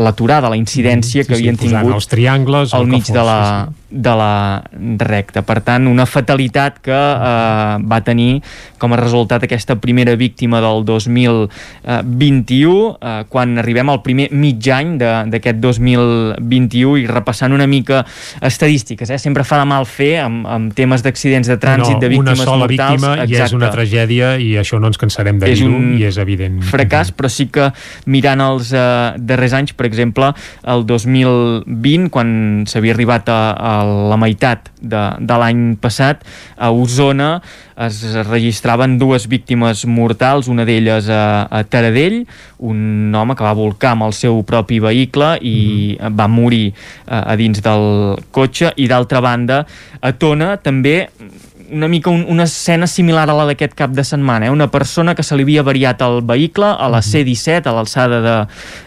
l'aturada, 0.07 0.51
la 0.53 0.59
incidència 0.61 1.23
Sí, 1.23 1.29
que 1.29 1.37
sí, 1.37 1.43
havien 1.43 1.61
posant 1.61 1.83
tingut 1.83 2.01
els 2.01 2.11
triangles, 2.11 2.75
al 2.79 2.91
mig 2.91 3.11
de 3.13 3.25
la, 3.27 3.39
sí, 3.69 3.82
de 3.93 4.14
la 4.16 4.62
recta. 4.98 5.43
Per 5.44 5.60
tant, 5.60 5.86
una 5.86 6.06
fatalitat 6.09 6.78
que 6.82 6.97
eh, 6.97 7.77
va 7.85 8.01
tenir 8.05 8.40
com 8.81 8.93
a 8.93 8.97
resultat 8.98 9.44
aquesta 9.44 9.77
primera 9.78 10.16
víctima 10.16 10.60
del 10.64 10.85
2021, 10.89 12.97
eh, 13.01 13.24
quan 13.28 13.59
arribem 13.59 13.90
al 13.93 14.01
primer 14.02 14.28
mig 14.32 14.66
any 14.73 14.97
de- 14.98 15.24
d'aquest 15.31 15.59
2021 15.60 16.97
i 16.98 17.06
repassant 17.06 17.52
una 17.52 17.66
mica 17.66 18.05
estadístiques. 18.40 19.10
Eh? 19.10 19.19
Sempre 19.19 19.44
fa 19.44 19.59
de 19.60 19.64
mal 19.69 19.86
fer 19.86 20.19
amb, 20.24 20.47
amb 20.47 20.74
temes 20.74 21.02
d'accidents 21.05 21.47
de 21.48 21.56
trànsit, 21.59 21.94
no, 21.94 22.01
de 22.01 22.09
víctimes 22.09 22.39
una 22.40 22.44
sola 22.44 22.66
mortals. 22.66 23.02
víctima 23.02 23.27
i 23.27 23.35
és 23.43 23.52
una 23.52 23.70
tragèdia 23.70 24.36
i 24.39 24.55
això 24.60 24.81
no 24.81 24.86
ens 24.90 24.98
cansarem 24.98 25.39
de 25.39 25.47
dir-ho 25.52 25.78
i 25.98 26.05
és 26.09 26.16
evident. 26.19 26.60
fracàs, 26.62 27.12
però 27.14 27.28
sí 27.28 27.47
que 27.52 27.70
mirant 28.06 28.40
els 28.40 28.73
eh, 28.73 29.12
darrers 29.19 29.52
anys, 29.52 29.73
per 29.74 29.86
exemple, 29.86 30.32
el 30.64 30.86
2020, 30.86 32.09
quan 32.10 32.64
s'havia 32.66 32.93
arribat 32.94 33.28
a, 33.28 33.52
a 33.52 33.82
la 33.85 34.19
meitat 34.21 34.71
de, 34.81 35.03
de 35.21 35.39
l'any 35.39 35.63
passat, 35.83 36.23
a 36.57 36.71
Osona 36.75 37.37
es 37.83 38.03
registraven 38.29 38.99
dues 39.01 39.27
víctimes 39.31 39.85
mortals, 39.89 40.49
una 40.53 40.67
d'elles 40.69 41.09
a, 41.11 41.49
a 41.51 41.63
Taradell, 41.65 42.23
un 42.63 43.15
home 43.15 43.37
que 43.39 43.47
va 43.47 43.55
volcar 43.59 43.95
amb 43.97 44.09
el 44.09 44.17
seu 44.17 44.43
propi 44.47 44.81
vehicle 44.83 45.35
i 45.43 45.57
va 45.99 46.29
morir 46.31 46.69
eh, 46.71 46.75
a 47.19 47.37
dins 47.41 47.63
del 47.65 48.19
cotxe, 48.31 48.75
i 48.77 48.89
d'altra 48.91 49.23
banda, 49.25 49.63
a 50.01 50.13
Tona 50.13 50.57
també 50.63 51.09
una 51.73 51.89
mica 51.89 52.11
un, 52.11 52.24
una 52.28 52.44
escena 52.44 52.86
similar 52.86 53.28
a 53.31 53.36
la 53.36 53.47
d'aquest 53.51 53.74
cap 53.74 53.94
de 53.97 54.05
setmana, 54.05 54.47
eh? 54.47 54.51
una 54.51 54.70
persona 54.70 55.15
que 55.15 55.24
se 55.24 55.36
li 55.36 55.47
havia 55.47 55.65
variat 55.66 56.03
el 56.05 56.20
vehicle 56.28 56.69
a 56.69 56.90
la 56.93 57.03
C-17, 57.03 57.66
a 57.66 57.74
l'alçada 57.77 58.20
de, 58.23 58.36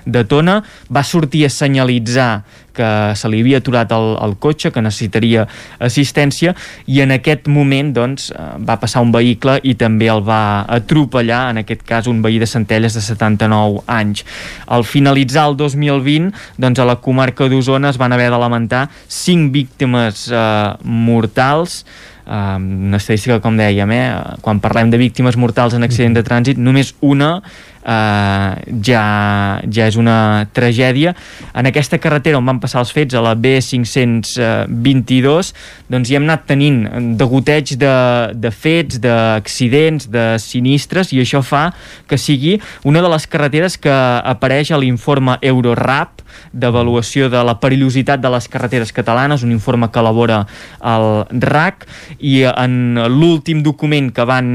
de 0.06 0.24
Tona, 0.30 0.62
va 0.94 1.04
sortir 1.04 1.46
a 1.46 1.50
senyalitzar 1.50 2.30
que 2.76 2.88
se 3.16 3.30
li 3.32 3.40
havia 3.42 3.62
aturat 3.64 3.92
el, 3.96 4.10
el 4.22 4.36
cotxe, 4.44 4.70
que 4.76 4.84
necessitaria 4.84 5.46
assistència, 5.84 6.54
i 6.92 7.00
en 7.06 7.16
aquest 7.16 7.48
moment 7.52 7.94
doncs, 7.96 8.30
eh, 8.36 8.48
va 8.68 8.78
passar 8.82 9.04
un 9.06 9.14
vehicle 9.16 9.58
i 9.64 9.78
també 9.80 10.10
el 10.12 10.22
va 10.28 10.66
atropellar, 10.78 11.46
en 11.54 11.64
aquest 11.64 11.86
cas 11.88 12.10
un 12.12 12.22
veí 12.26 12.38
de 12.42 12.50
Centelles 12.50 12.98
de 12.98 13.04
79 13.06 13.86
anys. 13.88 14.26
Al 14.68 14.86
finalitzar 14.88 15.48
el 15.52 15.58
2020, 15.62 16.34
doncs 16.62 16.84
a 16.84 16.90
la 16.90 17.00
comarca 17.02 17.50
d'Osona 17.50 17.94
es 17.94 18.02
van 18.02 18.14
haver 18.14 18.30
de 18.34 18.42
lamentar 18.42 18.90
5 19.08 19.54
víctimes 19.56 20.28
eh, 20.32 20.76
mortals, 20.84 21.86
una 22.26 22.98
estadística, 22.98 23.40
com 23.44 23.58
dèiem, 23.58 23.92
eh? 23.94 24.06
quan 24.42 24.60
parlem 24.64 24.90
de 24.90 24.98
víctimes 25.02 25.38
mortals 25.38 25.76
en 25.78 25.86
accident 25.86 26.18
de 26.18 26.24
trànsit, 26.26 26.58
només 26.58 26.96
una 27.06 27.38
uh, 27.86 28.56
ja, 28.84 29.62
ja 29.72 29.88
és 29.88 29.96
una 30.00 30.48
tragèdia. 30.54 31.16
En 31.56 31.66
aquesta 31.70 31.98
carretera 32.02 32.38
on 32.42 32.46
van 32.50 32.60
passar 32.64 32.80
els 32.84 32.94
fets, 32.96 33.16
a 33.16 33.22
la 33.24 33.36
B522, 33.38 35.54
doncs 35.92 36.10
hi 36.10 36.16
hem 36.18 36.26
anat 36.28 36.42
tenint 36.50 36.80
degoteig 37.20 37.66
de, 37.80 37.96
de 38.34 38.52
fets, 38.52 39.00
d'accidents, 39.04 40.10
de 40.12 40.26
sinistres, 40.42 41.14
i 41.14 41.18
això 41.24 41.42
fa 41.46 41.64
que 42.10 42.18
sigui 42.20 42.62
una 42.84 43.02
de 43.06 43.10
les 43.12 43.28
carreteres 43.30 43.78
que 43.82 43.94
apareix 43.94 44.72
a 44.72 44.78
l'informe 44.82 45.34
Eurorap 45.46 46.16
d'avaluació 46.52 47.30
de 47.30 47.42
la 47.46 47.58
perillositat 47.60 48.22
de 48.22 48.32
les 48.32 48.48
carreteres 48.52 48.92
catalanes, 48.96 49.44
un 49.44 49.54
informe 49.54 49.90
que 49.92 50.00
elabora 50.00 50.46
el 50.84 51.26
RAC, 51.42 51.86
i 52.20 52.44
en 52.50 53.00
l'últim 53.12 53.62
document 53.64 54.12
que 54.16 54.26
van 54.28 54.50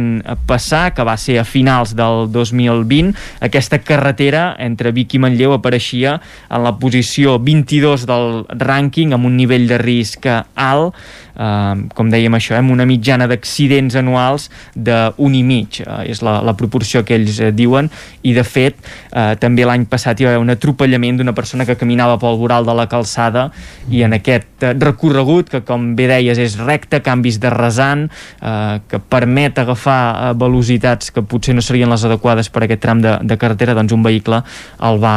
passar, 0.49 0.91
que 0.97 1.07
va 1.07 1.17
ser 1.21 1.41
a 1.41 1.47
finals 1.49 1.95
del 1.97 2.27
2020, 2.33 3.15
aquesta 3.41 3.81
carretera 3.83 4.57
entre 4.59 4.93
Vic 4.97 5.15
i 5.17 5.23
Manlleu 5.23 5.55
apareixia 5.57 6.17
en 6.49 6.65
la 6.65 6.75
posició 6.81 7.39
22 7.39 8.07
del 8.11 8.45
rànquing 8.61 9.15
amb 9.17 9.29
un 9.29 9.37
nivell 9.39 9.69
de 9.71 9.81
risc 9.81 10.29
alt, 10.31 10.97
eh, 11.41 11.89
com 11.97 12.11
dèiem 12.13 12.37
això, 12.37 12.55
eh, 12.55 12.61
amb 12.61 12.75
una 12.75 12.87
mitjana 12.89 13.29
d'accidents 13.31 13.97
anuals 13.99 14.49
d'un 14.75 15.35
i 15.35 15.43
mig, 15.47 15.81
eh, 15.83 16.11
és 16.13 16.23
la, 16.27 16.39
la 16.45 16.55
proporció 16.59 17.03
que 17.07 17.17
ells 17.17 17.41
eh, 17.41 17.51
diuen, 17.57 17.91
i 18.23 18.35
de 18.37 18.45
fet 18.45 18.79
eh, 18.85 19.35
també 19.41 19.67
l'any 19.67 19.87
passat 19.91 20.21
hi 20.21 20.29
va 20.29 20.35
haver 20.35 20.45
un 20.45 20.55
atropellament 20.55 21.21
d'una 21.21 21.35
persona 21.37 21.67
que 21.69 21.79
caminava 21.81 22.19
pel 22.21 22.39
voral 22.41 22.69
de 22.69 22.77
la 22.77 22.89
calçada 22.91 23.49
i 23.91 24.05
en 24.07 24.17
aquest 24.19 24.67
eh, 24.67 24.75
recorregut, 24.79 25.51
que 25.51 25.65
com 25.67 25.93
bé 25.97 26.11
deies 26.11 26.39
és 26.39 26.59
recte, 26.61 27.03
canvis 27.05 27.41
de 27.43 27.53
rasant, 27.55 28.09
eh, 28.41 28.81
que 28.91 29.01
permet 29.01 29.59
agafar 29.59 30.01
eh, 30.11 30.33
velocitats 30.41 31.15
que 31.15 31.25
potser 31.27 31.57
no 31.57 31.65
serien 31.65 31.91
les 31.91 32.05
adequades 32.07 32.51
per 32.53 32.67
aquest 32.67 32.85
tram 32.85 33.03
de, 33.05 33.17
de 33.25 33.41
carretera, 33.41 33.77
doncs 33.79 33.97
un 33.97 34.05
vehicle 34.07 34.43
el 34.87 35.01
va 35.03 35.17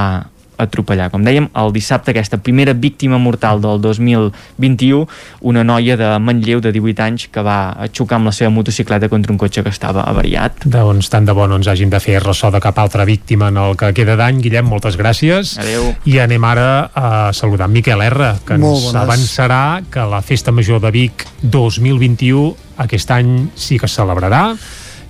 atropellar. 0.57 1.09
Com 1.11 1.23
dèiem, 1.25 1.49
el 1.55 1.73
dissabte 1.73 2.11
aquesta 2.11 2.37
primera 2.37 2.73
víctima 2.73 3.17
mortal 3.17 3.61
del 3.61 3.81
2021, 3.81 5.07
una 5.41 5.63
noia 5.63 5.97
de 5.97 6.09
Manlleu 6.19 6.61
de 6.61 6.71
18 6.71 7.03
anys 7.03 7.27
que 7.33 7.43
va 7.45 7.87
xocar 7.93 8.19
amb 8.19 8.29
la 8.29 8.35
seva 8.35 8.51
motocicleta 8.53 9.09
contra 9.09 9.31
un 9.33 9.37
cotxe 9.41 9.63
que 9.63 9.69
estava 9.73 10.03
avariat. 10.09 10.65
Doncs 10.65 11.09
tant 11.09 11.25
de 11.25 11.33
bo 11.35 11.47
no 11.47 11.57
ens 11.59 11.67
hagin 11.67 11.89
de 11.89 11.99
fer 12.03 12.19
ressò 12.23 12.51
de 12.53 12.61
cap 12.63 12.77
altra 12.79 13.05
víctima 13.05 13.49
en 13.49 13.57
el 13.57 13.77
que 13.77 13.93
queda 13.93 14.15
d'any. 14.19 14.41
Guillem, 14.43 14.65
moltes 14.69 14.97
gràcies. 14.99 15.57
Adéu. 15.59 15.93
I 16.05 16.19
anem 16.23 16.43
ara 16.43 16.89
a 16.93 17.31
saludar 17.33 17.67
Miquel 17.69 18.01
R, 18.01 18.33
que 18.45 18.57
Molt 18.57 18.77
ens 18.77 18.91
bones. 18.91 19.01
avançarà 19.03 19.63
que 19.91 20.05
la 20.09 20.21
Festa 20.21 20.51
Major 20.51 20.81
de 20.81 20.91
Vic 20.91 21.27
2021 21.41 22.55
aquest 22.83 23.11
any 23.11 23.49
sí 23.55 23.77
que 23.79 23.85
es 23.85 23.93
celebrarà 23.95 24.55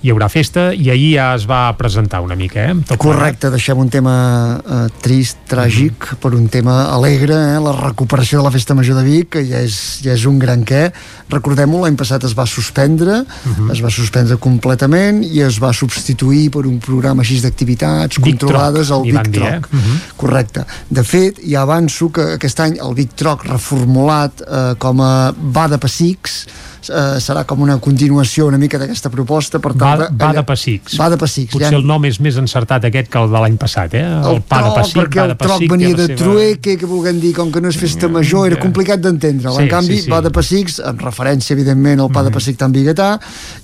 hi 0.04 0.10
haurà 0.12 0.26
festa 0.28 0.66
i 0.76 0.90
ahir 0.92 1.14
ja 1.14 1.26
es 1.32 1.46
va 1.48 1.62
presentar 1.78 2.18
una 2.20 2.36
mica, 2.36 2.60
eh? 2.68 2.74
Tot 2.90 3.00
Correcte, 3.00 3.48
deixem 3.48 3.78
un 3.80 3.88
tema 3.88 4.14
eh, 4.60 4.80
trist, 5.00 5.38
tràgic, 5.48 6.10
Mhm. 6.12 6.18
per 6.20 6.34
un 6.36 6.48
tema 6.52 6.74
alegre, 6.92 7.32
eh? 7.32 7.60
la 7.60 7.72
recuperació 7.72 8.38
de 8.38 8.44
la 8.44 8.50
Festa 8.50 8.74
Major 8.74 8.96
de 8.98 9.04
Vic, 9.04 9.30
que 9.30 9.44
ja 9.48 9.62
és, 9.64 10.00
ja 10.04 10.12
és 10.12 10.26
un 10.26 10.38
gran 10.38 10.62
què. 10.64 10.92
Recordem-ho, 11.30 11.80
l'any 11.80 11.96
passat 11.96 12.22
es 12.24 12.34
va 12.36 12.44
suspendre, 12.44 13.24
Mhm. 13.24 13.70
es 13.72 13.80
va 13.82 13.88
suspendre 13.90 14.36
completament 14.36 15.24
i 15.24 15.40
es 15.40 15.58
va 15.58 15.72
substituir 15.72 16.50
per 16.50 16.66
un 16.66 16.78
programa 16.78 17.22
així 17.22 17.40
d'activitats 17.40 18.18
controlades 18.18 18.88
Troc, 18.88 18.98
al 18.98 19.10
Vic 19.10 19.30
dir, 19.30 19.42
eh? 19.42 19.60
Troc. 19.60 19.72
Mhm. 19.72 20.00
Correcte. 20.16 20.66
De 20.90 21.02
fet, 21.02 21.38
ja 21.48 21.62
avanço 21.62 22.10
que 22.12 22.34
aquest 22.34 22.60
any 22.60 22.76
el 22.78 22.94
Vic 22.94 23.14
Troc 23.14 23.44
reformulat 23.44 24.42
eh, 24.46 24.74
com 24.78 25.00
a 25.00 25.32
va 25.32 25.66
de 25.68 25.78
pessics 25.78 26.44
eh, 26.90 27.16
serà 27.18 27.44
com 27.46 27.62
una 27.62 27.78
continuació 27.78 28.46
una 28.46 28.58
mica 28.58 28.76
d'aquesta 28.78 29.08
proposta 29.08 29.58
per 29.58 29.72
tal 29.72 29.93
Va, 30.00 30.08
va 30.24 30.32
de 30.36 30.42
Pessics. 30.48 30.96
Va 31.00 31.08
de 31.12 31.18
Pessics. 31.20 31.52
Potser 31.52 31.70
ja... 31.72 31.78
el 31.78 31.86
nom 31.86 32.04
és 32.08 32.18
més 32.24 32.38
encertat 32.40 32.84
aquest 32.88 33.10
que 33.12 33.22
el 33.22 33.30
de 33.32 33.42
l'any 33.44 33.56
passat, 33.60 33.94
eh? 33.98 34.04
El, 34.04 34.38
el 34.38 34.42
pa 34.48 34.60
de 34.66 34.72
Pessic, 34.78 34.98
perquè 35.00 35.20
va 35.20 35.26
el 35.26 35.32
de 35.32 35.38
troc 35.40 35.54
Pessic, 35.56 35.72
venia 35.72 35.94
de 35.94 36.06
seva- 36.08 36.18
trueque, 36.22 36.76
que 36.80 36.90
vulguem 36.90 37.20
dir, 37.22 37.32
com 37.36 37.52
que 37.54 37.62
no 37.64 37.72
és 37.72 37.78
festa 37.80 38.10
major, 38.12 38.48
era 38.50 38.60
complicat 38.62 39.02
d'entendre. 39.04 39.52
Sí, 39.54 39.62
en 39.64 39.70
canvi, 39.72 39.98
sí, 39.98 40.06
sí. 40.06 40.12
va 40.12 40.20
de 40.24 40.32
Pessics, 40.34 40.78
en 40.84 41.00
referència, 41.02 41.54
evidentment, 41.56 42.04
al 42.04 42.12
pa 42.14 42.24
de 42.26 42.32
Pessic 42.34 42.58
tan 42.60 42.74
biguetà, 42.74 43.10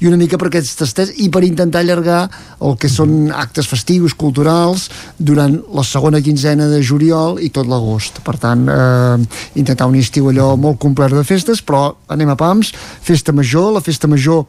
i 0.01 0.11
una 0.11 0.19
mica 0.21 0.39
per 0.41 0.51
aquests 0.51 0.77
tasters, 0.81 1.15
i 1.21 1.29
per 1.33 1.45
intentar 1.47 1.85
allargar 1.85 2.23
el 2.61 2.77
que 2.81 2.91
són 2.93 3.31
actes 3.35 3.69
festius, 3.71 4.15
culturals, 4.19 4.89
durant 5.19 5.59
la 5.75 5.85
segona 5.87 6.21
quinzena 6.25 6.69
de 6.71 6.83
juliol 6.83 7.41
i 7.43 7.51
tot 7.55 7.69
l'agost. 7.71 8.21
Per 8.27 8.37
tant, 8.41 8.67
eh, 8.69 9.17
intentar 9.61 9.89
un 9.91 9.97
estiu 10.01 10.31
allò 10.31 10.55
molt 10.57 10.79
complet 10.83 11.15
de 11.15 11.25
festes, 11.25 11.63
però 11.65 11.89
anem 12.09 12.33
a 12.33 12.37
pams, 12.37 12.73
festa 13.03 13.33
major, 13.33 13.73
la 13.75 13.81
festa 13.85 14.09
major 14.09 14.47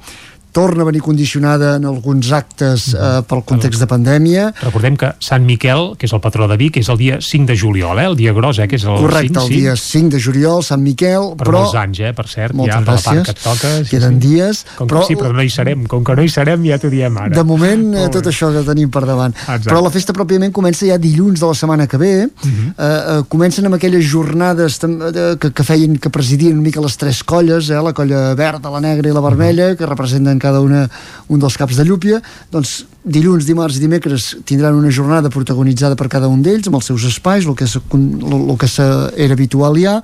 torna 0.51 0.83
a 0.83 0.85
venir 0.85 1.01
condicionada 1.01 1.75
en 1.77 1.85
alguns 1.85 2.31
actes 2.31 2.93
eh, 2.93 3.21
pel 3.27 3.43
context 3.43 3.79
de 3.79 3.87
pandèmia, 3.87 4.53
Recordem 4.61 4.95
que 4.97 5.13
Sant 5.23 5.45
Miquel, 5.45 5.95
que 5.97 6.05
és 6.07 6.13
el 6.13 6.21
patró 6.21 6.47
de 6.47 6.57
Vic, 6.59 6.77
és 6.77 6.89
el 6.91 6.97
dia 6.99 7.17
5 7.21 7.45
de 7.47 7.55
juliol, 7.57 7.99
eh? 7.99 8.05
el 8.11 8.15
dia 8.19 8.33
gros, 8.33 8.59
eh? 8.59 8.67
que 8.67 8.75
és 8.75 8.83
el 8.85 8.97
Correcte, 8.99 9.39
5, 9.39 9.45
el 9.45 9.49
dia 9.49 9.75
5 9.75 10.09
de 10.15 10.19
juliol, 10.21 10.63
Sant 10.63 10.81
Miquel, 10.83 11.31
Per 11.39 11.47
però... 11.47 11.61
molts 11.63 11.75
anys, 11.79 11.99
eh? 12.03 12.11
per 12.17 12.27
cert, 12.27 12.53
Moltes 12.53 12.75
ja 12.75 12.79
de 12.81 12.85
la 12.85 12.91
part 12.91 13.05
gràcies. 13.05 13.23
que 13.25 13.31
et 13.31 13.43
toca. 13.43 13.71
Sí, 13.83 13.89
Queden 13.95 14.17
sí. 14.21 14.27
dies, 14.27 14.65
Com 14.77 14.87
però- 14.91 15.01
que 15.05 15.07
sí, 15.13 15.15
però 15.19 15.33
no 15.33 15.43
hi 15.43 15.49
serem. 15.49 15.85
Com 15.87 16.03
que 16.03 16.15
no 16.15 16.23
hi 16.23 16.29
serem, 16.29 16.65
ja 16.67 16.77
t'ho 16.81 16.89
diem 16.91 17.17
ara. 17.17 17.33
De 17.35 17.43
moment, 17.47 17.85
eh, 17.95 17.99
Molt 18.05 18.13
tot 18.19 18.27
això 18.31 18.51
que 18.53 18.63
tenim 18.67 18.89
per 18.91 19.05
davant. 19.07 19.33
Exacte. 19.35 19.69
Però 19.69 19.81
la 19.83 19.89
festa 19.93 20.13
pròpiament 20.13 20.51
comença 20.51 20.85
ja 20.85 20.97
dilluns 21.01 21.39
de 21.39 21.45
la 21.47 21.53
setmana 21.55 21.87
que 21.87 21.97
ve. 21.97 22.13
Mhm. 22.27 22.73
eh, 22.77 22.83
eh, 22.83 23.21
comencen 23.29 23.65
amb 23.65 23.75
aquelles 23.75 24.05
jornades 24.05 24.79
de, 24.81 25.37
que, 25.39 25.51
que 25.51 25.63
feien, 25.63 25.97
que 25.97 26.09
presidien 26.09 26.53
una 26.53 26.61
mica 26.67 26.81
les 26.81 26.97
tres 26.97 27.23
colles, 27.23 27.69
eh, 27.69 27.79
la 27.81 27.93
colla 27.93 28.33
verda, 28.35 28.69
la 28.69 28.81
negra 28.81 29.09
i 29.09 29.13
la 29.13 29.21
vermella, 29.21 29.75
que 29.75 29.85
representen 29.85 30.39
cada 30.41 30.61
una 30.65 30.87
un 31.31 31.39
dels 31.41 31.57
caps 31.57 31.77
de 31.77 31.85
llúpia. 31.87 32.19
Doncs 32.51 32.81
dilluns, 33.01 33.47
dimarts 33.47 33.77
i 33.77 33.83
dimecres 33.85 34.31
tindran 34.45 34.77
una 34.77 34.91
jornada 34.93 35.31
protagonitzada 35.33 35.97
per 35.97 36.09
cada 36.11 36.29
un 36.31 36.43
d'ells, 36.45 36.69
amb 36.69 36.81
els 36.81 36.91
seus 36.91 37.05
espais, 37.09 37.45
el 37.45 37.57
que, 37.57 37.69
se, 37.69 37.81
el, 37.93 38.35
el 38.41 38.57
que 38.59 38.69
se, 38.69 38.85
era 39.15 39.37
habitual 39.37 39.79
ja, 39.81 39.99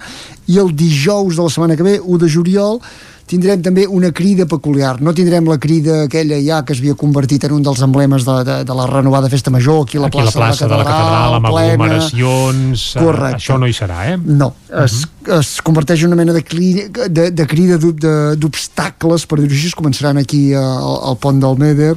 i 0.47 0.61
el 0.61 0.73
dijous 0.77 1.35
de 1.35 1.43
la 1.43 1.53
setmana 1.53 1.77
que 1.77 1.85
ve, 1.85 1.99
1 1.99 2.23
de 2.23 2.31
juliol, 2.31 2.81
tindrem 3.27 3.59
també 3.61 3.83
una 3.91 4.09
crida 4.15 4.45
peculiar. 4.47 5.01
No 5.03 5.11
tindrem 5.13 5.45
la 5.49 5.57
crida 5.59 6.03
aquella 6.05 6.37
ja 6.41 6.61
que 6.63 6.71
es 6.73 6.79
havia 6.79 6.95
convertit 6.95 7.43
en 7.43 7.51
un 7.57 7.63
dels 7.65 7.81
emblemes 7.83 8.23
de, 8.23 8.35
de, 8.47 8.55
de 8.63 8.73
la 8.79 8.85
renovada 8.87 9.27
festa 9.29 9.51
major, 9.51 9.81
aquí 9.83 9.97
a 9.97 10.01
la 10.05 10.07
Aquí 10.07 10.17
plaça, 10.21 10.39
la 10.39 10.45
plaça 10.45 10.67
de 10.71 10.77
la 10.77 10.85
Catedral, 10.87 11.33
amb 11.35 11.49
plena. 11.51 11.73
aglomeracions, 11.73 12.85
eh, 12.95 12.99
Correcte. 13.03 13.35
això 13.41 13.57
no 13.59 13.67
hi 13.67 13.73
serà, 13.75 13.99
eh? 14.13 14.17
No, 14.17 14.53
es, 14.83 15.01
es 15.39 15.61
converteix 15.61 16.03
en 16.03 16.13
una 16.13 16.19
mena 16.23 16.33
de, 16.33 16.43
cli, 16.43 16.71
de, 17.09 17.29
de 17.31 17.47
crida 17.47 17.77
d'ob- 17.77 17.99
de- 17.99 18.35
d'obstacles, 18.39 19.25
per 19.27 19.39
dir-ho 19.41 19.53
així, 19.53 19.67
es 19.73 19.75
començaran 19.75 20.17
aquí 20.23 20.53
eh, 20.53 20.57
al, 20.63 20.97
al 21.11 21.17
pont 21.19 21.39
del 21.43 21.57
Meder 21.59 21.93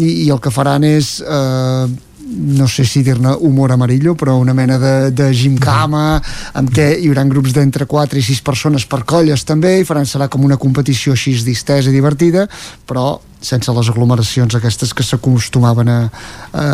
i, 0.00 0.08
i 0.24 0.30
el 0.32 0.40
que 0.40 0.50
faran 0.50 0.84
és 0.88 1.18
eh, 1.20 1.86
no 2.32 2.66
sé 2.68 2.84
si 2.88 3.02
dir-ne 3.04 3.34
humor 3.40 3.72
amarillo, 3.72 4.14
però 4.14 4.36
una 4.40 4.54
mena 4.54 4.78
de, 4.78 5.10
de 5.12 5.28
gimcama 5.36 6.20
amb 6.58 6.72
què 6.72 6.88
hi 6.96 7.10
haurà 7.10 7.24
grups 7.28 7.52
d'entre 7.56 7.86
4 7.86 8.18
i 8.18 8.24
6 8.24 8.42
persones 8.46 8.86
per 8.88 9.02
colles 9.08 9.44
també, 9.48 9.78
i 9.80 9.86
faran 9.88 10.08
serà 10.08 10.28
com 10.32 10.44
una 10.44 10.58
competició 10.60 11.12
així 11.16 11.36
distesa 11.44 11.90
i 11.90 11.94
divertida, 11.94 12.48
però 12.88 13.20
sense 13.42 13.72
les 13.74 13.88
aglomeracions 13.90 14.54
aquestes 14.54 14.92
que 14.94 15.04
s'acostumaven 15.04 15.88
a, 15.90 16.00
a, 16.52 16.66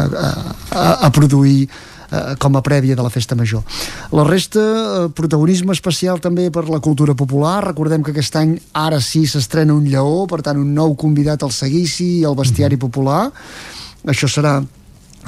a, 0.72 0.88
a 1.08 1.10
produir 1.14 1.66
eh, 1.66 2.34
com 2.38 2.56
a 2.56 2.62
prèvia 2.64 2.96
de 2.96 3.04
la 3.04 3.12
festa 3.12 3.36
major. 3.36 3.64
La 4.12 4.24
resta, 4.28 4.60
eh, 4.60 5.08
protagonisme 5.14 5.72
especial 5.72 6.20
també 6.20 6.50
per 6.50 6.68
la 6.68 6.80
cultura 6.84 7.14
popular. 7.14 7.62
Recordem 7.70 8.04
que 8.04 8.12
aquest 8.12 8.36
any 8.36 8.56
ara 8.72 9.00
sí 9.00 9.26
s'estrena 9.26 9.74
un 9.74 9.88
lleó, 9.88 10.26
per 10.28 10.42
tant 10.42 10.60
un 10.60 10.74
nou 10.74 10.94
convidat 10.96 11.42
al 11.42 11.52
seguici 11.52 12.18
i 12.20 12.26
al 12.28 12.36
bestiari 12.38 12.76
popular. 12.76 13.30
Això 14.08 14.28
serà 14.30 14.58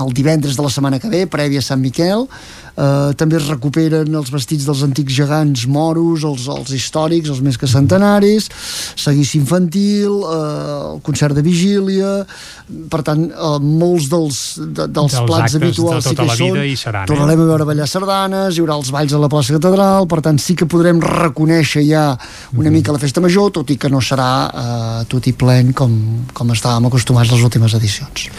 el 0.05 0.14
divendres 0.16 0.56
de 0.56 0.64
la 0.64 0.72
setmana 0.72 1.01
que 1.02 1.10
ve, 1.12 1.27
prèvia 1.31 1.62
a 1.62 1.66
Sant 1.66 1.82
Miquel. 1.82 2.27
Eh, 2.81 3.12
també 3.18 3.36
es 3.36 3.48
recuperen 3.51 4.14
els 4.14 4.31
vestits 4.32 4.64
dels 4.68 4.82
antics 4.86 5.12
gegants 5.16 5.66
moros, 5.68 6.24
els, 6.24 6.47
els 6.48 6.72
històrics, 6.77 7.28
els 7.32 7.43
més 7.44 7.59
que 7.60 7.68
centenaris, 7.68 8.48
seguici 8.97 9.39
infantil, 9.40 10.22
eh, 10.24 10.97
el 10.97 11.05
concert 11.06 11.36
de 11.36 11.47
vigília... 11.47 12.20
Per 12.90 13.01
tant, 13.02 13.24
eh, 13.27 13.56
molts 13.59 14.05
dels, 14.12 14.36
de, 14.60 14.85
dels, 14.86 15.10
Dels 15.10 15.27
plats 15.27 15.48
actes 15.48 15.56
de 15.56 15.59
habituals 15.59 16.05
sí 16.05 16.12
tota 16.12 16.22
que 16.22 16.36
hi 16.36 16.39
són. 16.39 16.60
hi 16.62 16.77
seran, 16.78 17.02
eh? 17.02 17.10
Tornarem 17.10 17.43
a 17.43 17.47
veure 17.48 17.66
ballar 17.66 17.89
sardanes, 17.90 18.55
hi 18.55 18.62
haurà 18.62 18.77
els 18.78 18.93
balls 18.94 19.16
a 19.16 19.18
la 19.18 19.31
plaça 19.32 19.56
Catedral, 19.56 20.06
per 20.10 20.20
tant 20.22 20.39
sí 20.39 20.55
que 20.55 20.68
podrem 20.70 21.02
reconèixer 21.02 21.82
ja 21.89 22.05
una 22.55 22.70
mica 22.70 22.94
la 22.94 23.02
festa 23.02 23.22
major, 23.24 23.51
tot 23.59 23.74
i 23.74 23.78
que 23.81 23.90
no 23.90 23.98
serà 23.98 24.31
eh, 24.47 25.02
tot 25.10 25.27
i 25.27 25.35
plen 25.35 25.74
com, 25.74 25.98
com 26.31 26.55
estàvem 26.55 26.86
acostumats 26.93 27.35
les 27.35 27.43
últimes 27.51 27.74
edicions. 27.74 28.31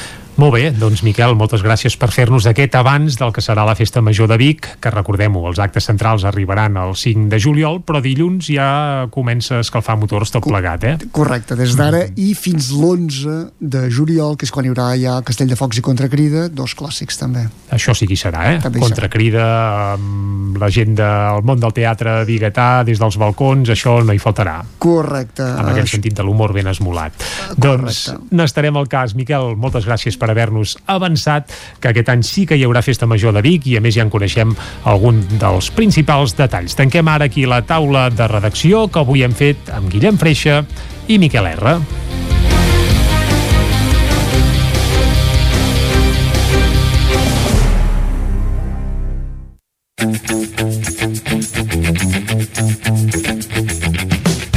Molt 0.41 0.55
bé, 0.55 0.71
doncs 0.73 1.03
Miquel, 1.05 1.35
moltes 1.37 1.61
gràcies 1.61 1.93
per 2.01 2.07
fer-nos 2.09 2.47
aquest 2.49 2.73
abans 2.79 3.13
del 3.19 3.29
que 3.29 3.43
serà 3.45 3.61
la 3.61 3.75
Festa 3.77 4.01
Major 4.01 4.25
de 4.25 4.39
Vic, 4.41 4.65
que 4.81 4.89
recordem-ho, 4.89 5.43
els 5.45 5.59
actes 5.61 5.85
centrals 5.85 6.23
arribaran 6.25 6.79
el 6.81 6.95
5 6.97 7.27
de 7.29 7.37
juliol, 7.37 7.77
però 7.85 7.99
dilluns 8.01 8.47
ja 8.49 9.05
comença 9.13 9.59
a 9.59 9.61
escalfar 9.61 9.99
motors 10.01 10.33
tot 10.33 10.47
plegat, 10.49 10.87
eh? 10.89 10.95
Correcte, 11.13 11.53
des 11.59 11.75
d'ara 11.77 11.99
i 12.17 12.31
fins 12.33 12.71
l'11 12.73 13.35
de 13.61 13.83
juliol, 13.93 14.33
que 14.33 14.47
és 14.49 14.53
quan 14.55 14.65
hi 14.65 14.71
haurà 14.71 14.87
ja 14.97 15.19
Castell 15.27 15.51
de 15.51 15.59
Focs 15.59 15.77
i 15.77 15.83
Contracrida, 15.85 16.47
dos 16.49 16.73
clàssics 16.79 17.21
també. 17.21 17.45
Això 17.69 17.93
sí 17.93 18.09
que 18.09 18.17
hi 18.17 18.23
serà, 18.23 18.47
eh? 18.55 18.57
També 18.65 18.81
hi. 18.81 18.85
Contracrida, 18.87 19.45
amb 19.93 20.57
la 20.57 20.71
gent 20.73 20.97
del 20.97 21.45
món 21.45 21.61
del 21.61 21.77
teatre 21.77 22.17
biguetà, 22.25 22.81
des 22.89 22.97
dels 22.97 23.19
balcons, 23.21 23.69
això 23.77 23.99
no 24.01 24.17
hi 24.17 24.23
faltarà. 24.25 24.57
Correcte. 24.81 25.45
amb 25.51 25.69
aquest 25.75 25.93
sentit 25.99 26.17
de 26.17 26.25
l'humor 26.25 26.57
ben 26.57 26.73
esmolat. 26.73 27.29
Doncs 27.61 28.07
n'estarem 28.33 28.81
al 28.81 28.89
cas. 28.89 29.13
Miquel, 29.13 29.53
moltes 29.53 29.85
gràcies 29.85 30.17
per 30.17 30.30
haver-nos 30.31 30.77
avançat 30.91 31.51
que 31.79 31.91
aquest 31.91 32.09
any 32.13 32.23
sí 32.25 32.45
que 32.47 32.57
hi 32.57 32.65
haurà 32.67 32.83
Festa 32.85 33.09
Major 33.09 33.35
de 33.35 33.43
Vic 33.45 33.67
i 33.71 33.77
a 33.77 33.83
més 33.83 33.95
ja 33.97 34.05
en 34.05 34.13
coneixem 34.13 34.55
algun 34.89 35.23
dels 35.37 35.71
principals 35.75 36.35
detalls. 36.37 36.75
Tanquem 36.77 37.07
ara 37.07 37.29
aquí 37.29 37.45
la 37.45 37.61
taula 37.67 38.09
de 38.09 38.27
redacció 38.31 38.87
que 38.91 39.03
avui 39.03 39.25
hem 39.27 39.35
fet 39.37 39.71
amb 39.75 39.91
Guillem 39.91 40.17
Freixa 40.21 40.63
i 41.07 41.19
Miquel 41.21 41.51
R. 41.55 41.79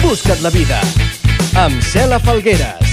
Busca't 0.00 0.40
la 0.42 0.50
vida 0.50 0.80
amb 1.56 1.82
Cela 1.82 2.18
Falgueres. 2.18 2.83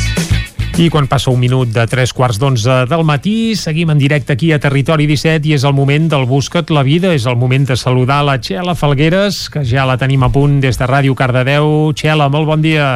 I 0.79 0.87
quan 0.89 1.05
passa 1.11 1.29
un 1.29 1.39
minut 1.39 1.69
de 1.75 1.83
tres 1.85 2.13
quarts 2.15 2.39
d'onze 2.39 2.85
del 2.89 3.03
matí, 3.03 3.53
seguim 3.59 3.91
en 3.91 3.99
directe 3.99 4.33
aquí 4.33 4.53
a 4.55 4.59
Territori 4.59 5.05
17 5.09 5.49
i 5.49 5.55
és 5.57 5.65
el 5.67 5.75
moment 5.75 6.07
del 6.09 6.23
Busca't 6.29 6.71
la 6.71 6.83
Vida, 6.87 7.11
és 7.13 7.27
el 7.27 7.35
moment 7.35 7.67
de 7.67 7.75
saludar 7.75 8.21
la 8.25 8.39
Txela 8.39 8.73
Falgueres, 8.79 9.43
que 9.51 9.65
ja 9.67 9.85
la 9.85 9.99
tenim 9.99 10.23
a 10.23 10.31
punt 10.31 10.61
des 10.63 10.79
de 10.79 10.87
Ràdio 10.87 11.17
Cardedeu. 11.17 11.91
Txela, 11.93 12.31
molt 12.31 12.47
bon 12.47 12.63
dia. 12.63 12.87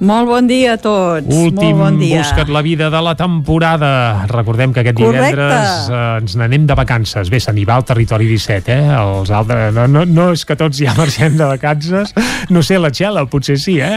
Molt 0.00 0.28
bon 0.28 0.44
dia 0.46 0.74
a 0.74 0.76
tots. 0.76 1.24
Últim 1.32 1.76
Molt 1.78 1.80
bon 1.80 1.98
dia. 2.00 2.18
Busca't 2.20 2.50
la 2.52 2.60
vida 2.62 2.90
de 2.92 3.00
la 3.00 3.14
temporada. 3.16 4.26
Recordem 4.28 4.72
que 4.74 4.82
aquest 4.82 4.98
Correcte. 4.98 5.30
divendres 5.32 5.88
eh, 5.88 6.00
ens 6.20 6.36
n'anem 6.36 6.66
de 6.68 6.74
vacances. 6.76 7.30
Bé, 7.32 7.40
se 7.40 7.54
n'hi 7.56 7.64
va 7.64 7.78
al 7.80 7.84
territori 7.88 8.26
17, 8.28 8.74
eh? 8.76 8.90
Els 9.00 9.30
altres, 9.32 9.72
no, 9.74 9.86
no, 9.88 10.04
no 10.04 10.28
és 10.36 10.44
que 10.44 10.56
tots 10.58 10.76
ja 10.82 10.92
marxem 11.00 11.38
de 11.38 11.48
vacances. 11.48 12.12
No 12.52 12.62
sé, 12.62 12.76
la 12.78 12.90
Txela, 12.92 13.24
potser 13.32 13.56
sí, 13.62 13.78
eh? 13.80 13.96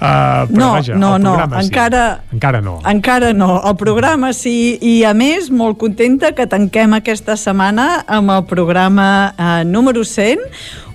Uh, 0.00 0.46
però 0.46 0.60
No, 0.60 0.70
vaja, 0.78 0.94
no, 0.94 1.14
el 1.16 1.22
no, 1.24 1.34
sí. 1.36 1.66
encara, 1.66 2.04
Encara 2.32 2.60
no. 2.64 2.78
encara 2.86 3.32
no. 3.34 3.50
El 3.66 3.76
programa 3.76 4.32
sí, 4.32 4.78
i 4.80 5.00
a 5.04 5.12
més, 5.18 5.50
molt 5.50 5.78
contenta 5.82 6.30
que 6.32 6.46
tanquem 6.46 6.94
aquesta 6.96 7.36
setmana 7.36 8.04
amb 8.06 8.30
el 8.38 8.44
programa 8.46 9.08
eh, 9.36 9.64
número 9.66 10.04
100, 10.06 10.38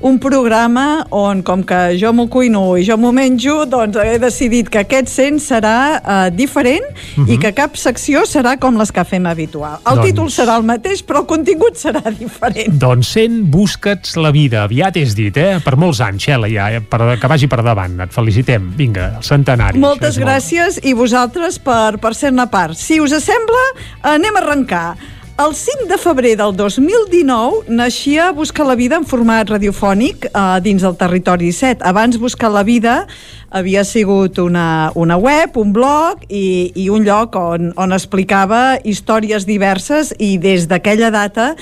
un 0.06 0.20
programa 0.22 1.06
on, 1.10 1.40
com 1.42 1.64
que 1.66 1.96
jo 1.98 2.12
m'ho 2.14 2.28
cuino 2.30 2.76
i 2.78 2.84
jo 2.86 2.94
m'ho 3.02 3.10
menjo, 3.16 3.64
doncs 3.66 3.98
he 4.04 4.20
decidit 4.22 4.68
que 4.70 4.84
aquest 4.84 5.10
100 5.10 5.40
serà 5.42 5.74
eh, 5.98 6.30
diferent 6.36 6.86
Mhm. 7.16 7.30
i 7.34 7.38
que 7.42 7.52
cap 7.58 7.74
secció 7.80 8.22
serà 8.30 8.58
com 8.62 8.78
les 8.78 8.92
que 8.94 9.04
fem 9.04 9.26
habitual. 9.26 9.80
El 9.86 9.98
Doncs- 9.98 10.06
títol 10.06 10.30
serà 10.30 10.58
el 10.60 10.64
mateix, 10.68 11.02
però 11.04 11.24
el 11.24 11.26
contingut 11.26 11.74
serà 11.82 12.04
diferent. 12.20 12.78
Doncs 12.80 13.10
100 13.16 13.50
busca'ts 13.52 14.16
la 14.22 14.30
vida. 14.36 14.62
Aviat 14.68 14.98
és 15.02 15.16
dit, 15.18 15.36
eh? 15.38 15.58
Per 15.66 15.76
molts 15.76 16.02
anys, 16.06 16.22
Xela, 16.28 16.48
ja, 16.54 16.70
eh? 16.72 16.82
per, 16.82 17.18
que 17.20 17.28
vagi 17.32 17.48
per 17.50 17.64
davant. 17.66 17.98
Et 18.06 18.14
felicitem. 18.14 18.70
Vinga, 18.78 19.16
el 19.18 19.24
centenari. 19.26 19.80
Moltes 19.80 20.16
és 20.16 20.22
molt- 20.22 20.28
gràcies 20.30 20.80
i 20.86 20.94
vosaltres 20.94 21.58
per, 21.60 21.98
per 21.98 22.14
ser-ne 22.14 22.46
part. 22.52 22.76
Si 22.78 23.00
us 23.02 23.16
sembla, 23.26 23.66
anem 24.04 24.36
a 24.38 24.44
arrencar. 24.46 24.88
El 25.36 25.54
5 25.54 25.90
de 25.90 25.98
febrer 26.00 26.38
del 26.40 26.54
2019 26.56 27.68
naixia 27.68 28.30
Buscar 28.32 28.64
la 28.64 28.76
vida 28.80 28.96
en 28.96 29.04
format 29.04 29.50
radiofònic 29.52 30.30
eh, 30.30 30.44
dins 30.64 30.86
del 30.86 30.96
territori 30.96 31.50
17. 31.52 31.84
Abans 31.84 32.16
Buscar 32.24 32.54
la 32.56 32.64
vida 32.64 32.94
havia 33.56 33.86
sigut 33.88 34.38
una, 34.44 34.92
una 35.00 35.16
web, 35.16 35.56
un 35.58 35.72
blog 35.74 36.26
i, 36.28 36.74
i 36.76 36.90
un 36.92 37.06
lloc 37.08 37.38
on, 37.40 37.72
on 37.80 37.96
explicava 37.96 38.78
històries 38.84 39.48
diverses 39.48 40.12
i 40.20 40.36
des 40.42 40.68
d'aquella 40.68 41.12
data, 41.14 41.54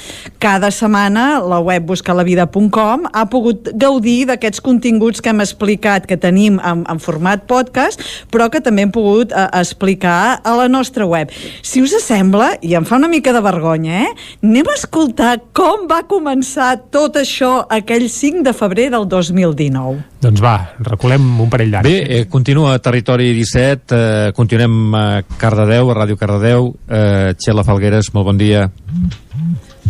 cada 0.41 0.71
setmana, 0.73 1.37
la 1.45 1.59
web 1.61 1.85
buscalavida.com 1.91 3.05
ha 3.13 3.25
pogut 3.29 3.69
gaudir 3.77 4.23
d'aquests 4.31 4.63
continguts 4.65 5.21
que 5.21 5.29
hem 5.29 5.43
explicat, 5.45 6.07
que 6.09 6.17
tenim 6.17 6.57
en, 6.63 6.81
en 6.89 7.01
format 7.03 7.45
podcast, 7.49 8.01
però 8.33 8.49
que 8.49 8.63
també 8.63 8.87
hem 8.87 8.93
pogut 8.93 9.31
eh, 9.31 9.45
explicar 9.61 10.39
a 10.41 10.55
la 10.57 10.67
nostra 10.71 11.05
web. 11.05 11.29
Si 11.61 11.83
us 11.83 11.93
sembla, 12.01 12.55
i 12.65 12.73
em 12.73 12.87
fa 12.89 12.97
una 12.97 13.11
mica 13.11 13.35
de 13.35 13.43
vergonya, 13.45 14.07
eh? 14.07 14.09
anem 14.41 14.71
a 14.71 14.79
escoltar 14.79 15.35
com 15.53 15.85
va 15.89 16.01
començar 16.09 16.73
tot 16.93 17.21
això 17.21 17.59
aquell 17.69 18.09
5 18.09 18.41
de 18.47 18.55
febrer 18.57 18.89
del 18.95 19.05
2019. 19.11 20.01
Doncs 20.23 20.41
va, 20.41 20.55
reculem 20.87 21.25
un 21.43 21.49
parell 21.51 21.73
d'anys. 21.73 21.82
Bé, 21.83 22.19
eh, 22.19 22.27
continua 22.29 22.79
Territori 22.79 23.33
17, 23.33 23.91
eh, 23.91 24.31
continuem 24.31 24.95
a 24.95 25.23
Cardedeu, 25.35 25.89
a 25.91 25.95
Ràdio 25.97 26.15
Cardedeu. 26.15 26.69
Eh, 26.87 27.33
Txela 27.35 27.65
Falgueres, 27.67 28.07
molt 28.15 28.29
bon 28.29 28.37
dia. 28.39 28.71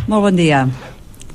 Molt 0.07 0.24
bon 0.26 0.36
dia. 0.36 0.64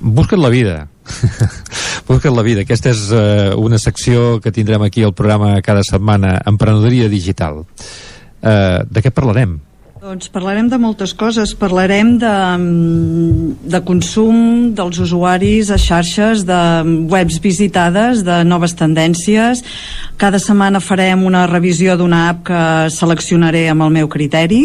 Busca't 0.00 0.42
la 0.42 0.50
vida. 0.50 0.88
Busca't 2.08 2.34
la 2.34 2.42
vida. 2.42 2.64
Aquesta 2.66 2.90
és 2.90 3.04
eh, 3.14 3.54
una 3.54 3.78
secció 3.78 4.40
que 4.42 4.50
tindrem 4.50 4.82
aquí 4.82 5.06
al 5.06 5.14
programa 5.14 5.62
cada 5.62 5.86
setmana, 5.86 6.40
Emprenedoria 6.44 7.06
Digital. 7.06 7.62
Eh, 8.42 8.82
de 8.82 9.04
què 9.06 9.14
parlarem? 9.14 9.60
Doncs 9.98 10.28
parlarem 10.30 10.68
de 10.70 10.76
moltes 10.78 11.10
coses. 11.12 11.50
Parlarem 11.58 12.12
de, 12.22 12.34
de 13.66 13.80
consum 13.82 14.70
dels 14.70 15.00
usuaris 15.02 15.72
a 15.74 15.78
xarxes, 15.78 16.44
de 16.46 16.58
webs 17.10 17.40
visitades, 17.42 18.22
de 18.22 18.36
noves 18.46 18.76
tendències. 18.78 19.64
Cada 20.18 20.38
setmana 20.38 20.78
farem 20.78 21.24
una 21.26 21.44
revisió 21.50 21.96
d'una 21.98 22.20
app 22.28 22.44
que 22.46 22.60
seleccionaré 22.94 23.64
amb 23.72 23.88
el 23.88 23.90
meu 23.96 24.10
criteri. 24.10 24.60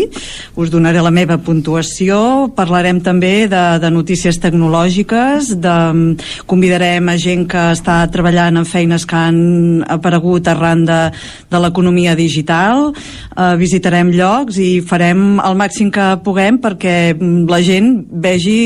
Us 0.54 0.70
donaré 0.74 1.02
la 1.02 1.14
meva 1.14 1.40
puntuació. 1.42 2.52
Parlarem 2.54 3.02
també 3.02 3.48
de, 3.50 3.64
de 3.82 3.94
notícies 3.94 4.38
tecnològiques. 4.38 5.56
De, 5.58 5.76
convidarem 6.46 7.10
a 7.10 7.18
gent 7.18 7.48
que 7.50 7.66
està 7.74 7.98
treballant 8.14 8.62
en 8.62 8.70
feines 8.70 9.08
que 9.10 9.18
han 9.18 9.42
aparegut 9.98 10.46
arran 10.54 10.86
de, 10.86 11.02
de 11.50 11.66
l'economia 11.66 12.14
digital. 12.14 12.92
Uh, 13.34 13.54
visitarem 13.58 14.14
llocs 14.14 14.62
i 14.62 14.72
farem 14.86 15.23
el 15.44 15.58
màxim 15.60 15.92
que 15.94 16.08
puguem 16.26 16.60
perquè 16.64 17.14
la 17.50 17.62
gent 17.66 17.94
vegi 18.24 18.58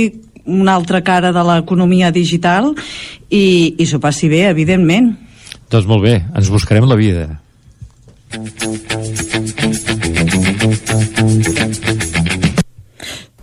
una 0.47 0.77
altra 0.79 1.01
cara 1.03 1.33
de 1.35 1.43
l'economia 1.43 2.11
digital 2.15 2.71
i, 3.29 3.75
i 3.77 3.85
s'ho 3.85 3.99
passi 4.03 4.29
bé, 4.31 4.45
evidentment. 4.49 5.11
Doncs 5.71 5.87
molt 5.89 6.05
bé, 6.05 6.21
ens 6.35 6.51
buscarem 6.53 6.87
la 6.87 6.95
vida. 6.99 7.27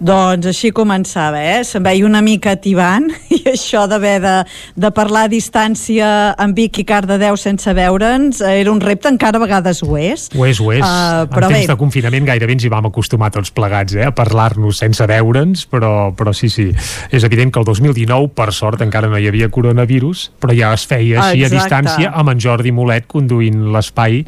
Doncs 0.02 0.48
així 0.50 0.72
començava, 0.74 1.38
eh? 1.38 1.60
Se'n 1.62 1.84
veia 1.84 2.02
una 2.02 2.18
mica 2.24 2.56
tibant 2.58 3.06
i 3.36 3.38
això 3.52 3.84
d'haver 3.86 4.16
de, 4.24 4.32
de 4.74 4.90
parlar 4.90 5.28
a 5.28 5.30
distància 5.30 6.08
amb 6.34 6.58
Vic 6.58 6.80
i 6.82 6.84
Cardedeu 6.88 7.38
sense 7.38 7.70
veure'ns 7.78 8.40
era 8.42 8.72
un 8.72 8.82
repte, 8.82 9.12
encara 9.12 9.38
a 9.38 9.44
vegades 9.44 9.84
ho 9.86 9.94
és. 9.94 10.26
Ho 10.34 10.48
és, 10.48 10.58
ho 10.58 10.72
és. 10.74 10.82
Uh, 10.82 11.28
però 11.30 11.46
en 11.46 11.54
temps 11.54 11.68
bé. 11.68 11.70
de 11.70 11.76
confinament 11.78 12.26
gairebé 12.26 12.56
ens 12.56 12.66
hi 12.66 12.72
vam 12.74 12.90
acostumar 12.90 13.30
tots 13.36 13.54
plegats, 13.54 13.94
eh? 13.94 14.08
A 14.10 14.16
parlar-nos 14.16 14.82
sense 14.82 15.06
veure'ns, 15.06 15.62
però, 15.70 16.10
però 16.18 16.34
sí, 16.34 16.50
sí. 16.50 16.66
És 17.14 17.22
evident 17.22 17.54
que 17.54 17.62
el 17.62 17.70
2019, 17.70 18.32
per 18.34 18.50
sort, 18.56 18.82
encara 18.82 19.12
no 19.12 19.22
hi 19.22 19.30
havia 19.30 19.46
coronavirus, 19.54 20.26
però 20.42 20.58
ja 20.58 20.74
es 20.74 20.88
feia 20.90 21.22
així 21.28 21.46
Exacte. 21.46 21.54
a 21.54 21.60
distància 21.60 22.12
amb 22.18 22.34
en 22.34 22.42
Jordi 22.42 22.74
Molet 22.74 23.06
conduint 23.06 23.62
l'espai. 23.70 24.24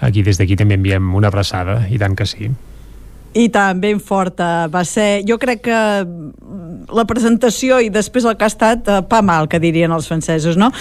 Aquí, 0.00 0.24
des 0.24 0.40
d'aquí, 0.40 0.56
també 0.56 0.80
enviem 0.80 1.12
una 1.12 1.28
abraçada, 1.28 1.82
i 1.92 2.00
tant 2.00 2.16
que 2.16 2.24
sí. 2.24 2.48
I 3.30 3.46
tant, 3.54 3.78
ben 3.78 4.00
forta 4.02 4.66
va 4.66 4.82
ser. 4.82 5.22
Jo 5.22 5.36
crec 5.38 5.60
que 5.68 5.78
mm, 6.02 6.90
la 6.90 7.04
presentació 7.06 7.78
i 7.78 7.90
després 7.92 8.24
el 8.26 8.34
que 8.34 8.46
ha 8.46 8.50
estat 8.50 8.88
eh, 8.90 8.96
pa 9.06 9.20
mal, 9.22 9.46
que 9.50 9.60
dirien 9.62 9.92
els 9.94 10.08
francesos, 10.10 10.56
no? 10.58 10.72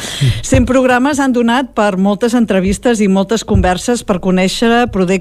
100 0.42 0.66
programes 0.70 1.20
han 1.22 1.36
donat 1.36 1.76
per 1.78 1.92
moltes 2.02 2.34
entrevistes 2.34 3.04
i 3.06 3.10
moltes 3.12 3.46
converses 3.46 4.02
per 4.02 4.18
conèixer 4.24 4.72
eh, 4.82 5.20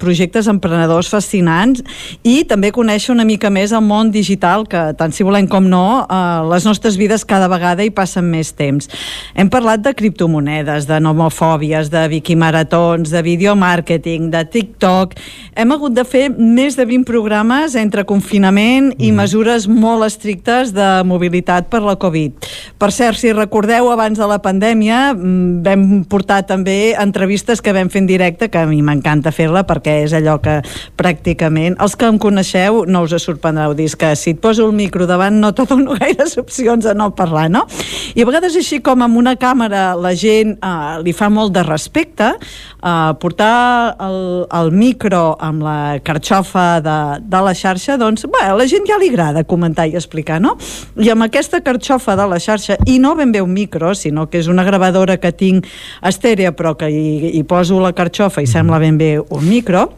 projectes 0.00 0.48
emprenedors 0.48 1.10
fascinants 1.12 1.84
i 2.24 2.46
també 2.48 2.72
conèixer 2.72 3.12
una 3.12 3.28
mica 3.28 3.50
més 3.52 3.74
el 3.76 3.84
món 3.84 4.08
digital, 4.14 4.64
que 4.64 4.94
tant 4.96 5.12
si 5.12 5.26
volem 5.26 5.50
com 5.52 5.68
no, 5.68 6.06
eh, 6.08 6.48
les 6.48 6.64
nostres 6.64 6.96
vides 7.00 7.26
cada 7.28 7.50
vegada 7.52 7.84
hi 7.84 7.92
passen 7.92 8.24
més 8.30 8.54
temps. 8.56 8.88
Hem 9.36 9.52
parlat 9.52 9.84
de 9.84 9.92
criptomonedes, 9.96 10.88
de 10.88 11.00
nomofòbies, 11.04 11.92
de 11.92 12.06
wikimaratons, 12.16 13.12
de 13.12 13.24
videomàrqueting, 13.26 14.32
de 14.32 14.44
TikTok... 14.48 15.18
Hem 15.60 15.72
hagut 15.74 15.92
de 15.92 16.04
fer 16.08 16.28
més 16.30 16.69
de 16.76 16.84
20 16.86 17.06
programes 17.08 17.74
entre 17.78 18.04
confinament 18.08 18.90
i 18.98 19.10
mesures 19.14 19.66
molt 19.70 20.04
estrictes 20.06 20.72
de 20.76 20.86
mobilitat 21.08 21.68
per 21.72 21.80
la 21.84 21.96
Covid. 22.00 22.46
Per 22.80 22.90
cert, 22.94 23.18
si 23.20 23.32
recordeu, 23.34 23.90
abans 23.92 24.18
de 24.18 24.26
la 24.28 24.38
pandèmia 24.42 25.12
mm, 25.14 25.60
vam 25.66 25.84
portar 26.10 26.42
també 26.48 26.94
entrevistes 26.98 27.62
que 27.62 27.74
vam 27.76 27.90
fer 27.92 28.02
en 28.04 28.08
directe, 28.08 28.50
que 28.50 28.62
a 28.62 28.68
mi 28.68 28.80
m'encanta 28.86 29.32
fer-la 29.34 29.64
perquè 29.68 30.00
és 30.04 30.14
allò 30.16 30.38
que 30.42 30.60
pràcticament... 31.00 31.78
Els 31.80 31.96
que 31.96 32.08
em 32.08 32.18
coneixeu 32.20 32.84
no 32.86 33.02
us 33.06 33.16
sorprendreu 33.20 33.74
dir 33.74 33.88
que 33.98 34.12
si 34.16 34.34
et 34.34 34.40
poso 34.40 34.68
el 34.68 34.74
micro 34.76 35.06
davant 35.10 35.40
no 35.40 35.52
te 35.56 35.66
dono 35.68 35.96
gaires 36.00 36.36
opcions 36.40 36.86
a 36.86 36.94
no 36.94 37.10
parlar, 37.16 37.48
no? 37.50 37.66
I 38.14 38.22
a 38.22 38.28
vegades 38.28 38.56
així 38.58 38.80
com 38.84 39.02
amb 39.02 39.18
una 39.18 39.36
càmera 39.40 39.94
la 39.98 40.14
gent 40.18 40.56
eh, 40.56 41.00
li 41.04 41.14
fa 41.16 41.30
molt 41.32 41.54
de 41.56 41.64
respecte, 41.66 42.32
eh, 42.36 43.12
portar 43.20 43.96
el, 44.00 44.20
el 44.60 44.72
micro 44.72 45.34
amb 45.40 45.64
la 45.66 45.78
carxofa 46.04 46.59
de, 46.84 46.96
de 47.32 47.42
la 47.46 47.54
xarxa, 47.56 47.96
doncs, 48.00 48.26
bé, 48.30 48.44
a 48.48 48.56
la 48.58 48.66
gent 48.70 48.86
ja 48.88 48.98
li 49.00 49.10
agrada 49.12 49.44
comentar 49.48 49.88
i 49.88 49.96
explicar, 49.98 50.40
no? 50.42 50.56
I 51.00 51.12
amb 51.14 51.26
aquesta 51.26 51.62
carxofa 51.64 52.16
de 52.18 52.26
la 52.30 52.40
xarxa, 52.42 52.78
i 52.86 52.98
no 53.02 53.14
ben 53.18 53.32
bé 53.34 53.42
un 53.44 53.52
micro, 53.54 53.94
sinó 53.94 54.28
que 54.30 54.40
és 54.42 54.50
una 54.50 54.64
gravadora 54.66 55.18
que 55.20 55.32
tinc 55.32 55.68
estèria, 56.06 56.54
però 56.56 56.76
que 56.78 56.90
hi, 56.90 57.36
hi 57.36 57.42
poso 57.48 57.80
la 57.82 57.94
carxofa 57.96 58.44
i 58.44 58.50
sembla 58.50 58.80
ben 58.82 58.98
bé 59.00 59.16
un 59.20 59.48
micro, 59.48 59.88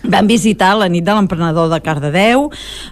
Vam 0.00 0.24
visitar 0.26 0.72
la 0.80 0.88
nit 0.88 1.04
de 1.04 1.12
l'emprenedor 1.12 1.68
de 1.68 1.76
Cardedeu, 1.84 2.46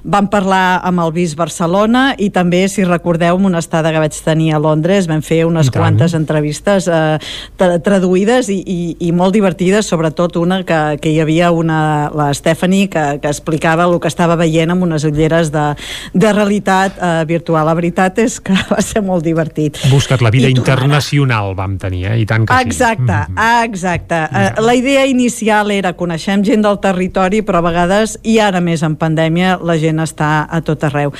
vam 0.04 0.26
parlar 0.28 0.80
amb 0.84 1.00
el 1.00 1.12
Bis 1.16 1.32
Barcelona 1.38 2.12
i 2.20 2.28
també, 2.28 2.66
si 2.68 2.84
recordeu, 2.84 3.38
en 3.38 3.46
una 3.48 3.62
estada 3.62 3.88
que 3.94 4.02
vaig 4.02 4.16
tenir 4.24 4.52
a 4.52 4.60
Londres, 4.60 5.08
vam 5.08 5.22
fer 5.24 5.46
unes 5.48 5.70
quantes 5.72 6.12
entrevistes 6.12 6.84
eh, 6.84 7.16
tra 7.56 7.78
traduïdes 7.80 8.50
i, 8.52 8.58
i, 8.60 8.80
i 9.08 9.12
molt 9.16 9.32
divertides, 9.32 9.88
sobretot 9.88 10.36
una 10.36 10.60
que, 10.68 10.98
que 11.00 11.14
hi 11.14 11.22
havia 11.24 11.48
una, 11.50 12.10
la 12.12 12.28
Stephanie, 12.36 12.90
que, 12.92 13.06
que 13.22 13.32
explicava 13.32 13.88
el 13.88 13.96
que 14.02 14.12
estava 14.12 14.36
veient 14.36 14.74
amb 14.74 14.84
unes 14.84 15.08
ulleres 15.08 15.48
de, 15.54 15.64
de 16.12 16.34
realitat 16.36 17.00
eh, 17.00 17.24
virtual. 17.30 17.70
La 17.70 17.76
veritat 17.78 18.20
és 18.20 18.36
que 18.44 18.52
va 18.74 18.82
ser 18.84 19.00
molt 19.06 19.24
divertit. 19.24 19.80
Busca't 19.88 20.20
la 20.20 20.34
vida 20.34 20.52
I 20.52 20.58
internacional, 20.58 21.54
vam 21.56 21.80
tenir, 21.80 22.04
eh? 22.12 22.20
I 22.20 22.28
tant 22.28 22.44
que 22.44 22.52
sí. 22.52 22.68
Exacte, 22.68 23.24
exacte. 23.64 24.22
Uh, 24.28 24.60
la 24.68 24.76
idea 24.76 25.08
inicial 25.08 25.72
era 25.72 25.96
coneixem 25.96 26.44
gent 26.44 26.68
del 26.68 26.76
territori, 26.76 26.87
però 26.94 27.58
a 27.58 27.66
vegades, 27.66 28.18
i 28.22 28.38
ara 28.38 28.60
més 28.60 28.82
en 28.82 28.96
pandèmia, 28.96 29.58
la 29.62 29.76
gent 29.78 29.98
està 30.00 30.46
a 30.50 30.60
tot 30.60 30.84
arreu. 30.84 31.12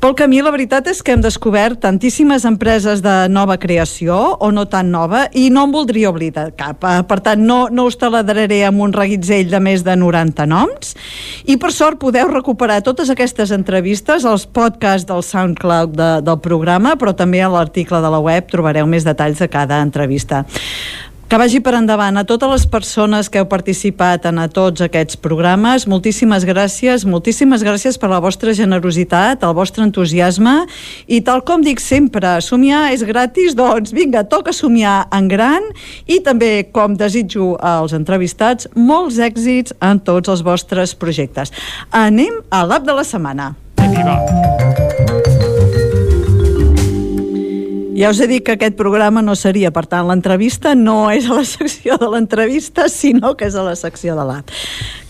Pel 0.00 0.14
camí, 0.14 0.40
la 0.42 0.52
veritat 0.54 0.86
és 0.88 1.02
que 1.02 1.12
hem 1.12 1.22
descobert 1.22 1.80
tantíssimes 1.80 2.44
empreses 2.44 3.02
de 3.02 3.28
nova 3.28 3.58
creació, 3.58 4.36
o 4.38 4.50
no 4.52 4.66
tan 4.66 4.90
nova, 4.90 5.26
i 5.32 5.48
no 5.50 5.64
en 5.64 5.72
voldria 5.72 6.10
oblidar 6.10 6.52
cap. 6.56 6.84
Eh, 6.84 7.02
Per 7.08 7.20
tant, 7.20 7.40
no, 7.40 7.68
no 7.70 7.86
us 7.88 7.96
taladraré 7.96 8.64
amb 8.66 8.80
un 8.80 8.92
reguitzell 8.92 9.50
de 9.50 9.60
més 9.60 9.84
de 9.84 9.96
90 9.96 10.46
noms, 10.46 10.94
i 11.46 11.56
per 11.56 11.72
sort 11.72 11.98
podeu 11.98 12.28
recuperar 12.28 12.82
totes 12.82 13.10
aquestes 13.10 13.50
entrevistes 13.54 14.24
als 14.24 14.46
podcasts 14.46 15.08
del 15.08 15.22
SoundCloud 15.22 15.96
de, 15.96 16.10
del 16.22 16.40
programa, 16.44 16.96
però 17.00 17.14
també 17.16 17.42
a 17.42 17.50
l'article 17.52 18.02
de 18.04 18.10
la 18.12 18.22
web 18.22 18.48
trobareu 18.50 18.86
més 18.86 19.06
detalls 19.06 19.38
de 19.38 19.48
cada 19.48 19.82
entrevista. 19.82 20.44
Que 21.28 21.36
vagi 21.36 21.58
per 21.60 21.74
endavant 21.76 22.16
a 22.16 22.22
totes 22.24 22.48
les 22.48 22.62
persones 22.72 23.28
que 23.28 23.36
heu 23.36 23.44
participat 23.50 24.24
en 24.30 24.38
a 24.40 24.46
tots 24.48 24.80
aquests 24.80 25.18
programes. 25.20 25.84
Moltíssimes 25.84 26.46
gràcies, 26.48 27.04
moltíssimes 27.04 27.60
gràcies 27.66 28.00
per 28.00 28.08
la 28.08 28.22
vostra 28.24 28.54
generositat, 28.56 29.44
el 29.44 29.52
vostre 29.52 29.84
entusiasme 29.84 30.54
i 31.04 31.20
tal 31.20 31.44
com 31.44 31.60
dic 31.60 31.84
sempre, 31.84 32.38
somiar 32.40 32.94
és 32.96 33.04
gratis, 33.04 33.52
doncs 33.52 33.92
vinga, 33.92 34.24
toca 34.24 34.56
somiar 34.56 35.02
en 35.12 35.28
gran 35.28 35.68
i 36.08 36.22
també, 36.24 36.64
com 36.72 36.96
desitjo 36.96 37.58
als 37.60 37.92
entrevistats, 37.92 38.72
molts 38.72 39.20
èxits 39.20 39.76
en 39.84 40.00
tots 40.00 40.32
els 40.32 40.40
vostres 40.40 40.96
projectes. 40.96 41.52
Anem 41.92 42.40
a 42.48 42.64
l'app 42.64 42.88
de 42.88 42.96
la 42.96 43.04
setmana. 43.04 43.52
Ja 47.98 48.12
us 48.12 48.20
he 48.22 48.28
dit 48.30 48.44
que 48.46 48.54
aquest 48.54 48.76
programa 48.78 49.24
no 49.26 49.34
seria, 49.34 49.72
per 49.74 49.82
tant, 49.90 50.06
l'entrevista 50.06 50.76
no 50.78 51.08
és 51.10 51.26
a 51.26 51.40
la 51.40 51.42
secció 51.48 51.96
de 51.98 52.06
l'entrevista, 52.12 52.86
sinó 52.86 53.32
que 53.34 53.48
és 53.50 53.56
a 53.58 53.64
la 53.66 53.74
secció 53.74 54.14
de 54.14 54.26
l'app. 54.28 54.54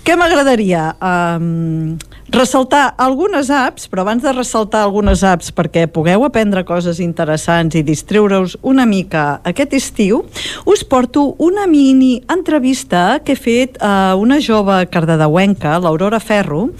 Què 0.08 0.14
m'agradaria? 0.16 0.94
Um, 1.04 1.98
ressaltar 2.32 2.94
algunes 2.96 3.50
apps, 3.52 3.90
però 3.92 4.06
abans 4.06 4.22
de 4.24 4.32
ressaltar 4.32 4.80
algunes 4.86 5.20
apps 5.20 5.50
perquè 5.52 5.82
pugueu 5.92 6.24
aprendre 6.24 6.62
coses 6.64 6.96
interessants 7.04 7.76
i 7.76 7.82
distreure-us 7.84 8.54
una 8.64 8.86
mica 8.88 9.42
aquest 9.44 9.74
estiu, 9.76 10.22
us 10.64 10.80
porto 10.88 11.34
una 11.44 11.66
mini 11.68 12.22
entrevista 12.32 13.18
que 13.20 13.36
he 13.36 13.36
fet 13.36 13.76
a 13.84 14.14
una 14.16 14.38
jove 14.40 14.78
cardedeuenca, 14.88 15.76
l'Aurora 15.76 16.22
Ferro, 16.24 16.70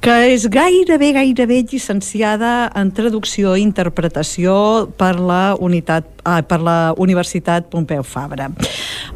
que 0.00 0.16
és 0.32 0.48
gairebé, 0.48 1.12
gairebé 1.18 1.60
llicenciada 1.68 2.70
en 2.80 2.94
traducció 2.96 3.58
i 3.58 3.66
interpretació 3.66 4.88
per 4.96 5.18
la 5.20 5.52
unitat 5.60 6.19
ah, 6.30 6.42
per 6.46 6.60
la 6.62 6.78
Universitat 6.96 7.66
Pompeu 7.70 8.02
Fabra. 8.06 8.50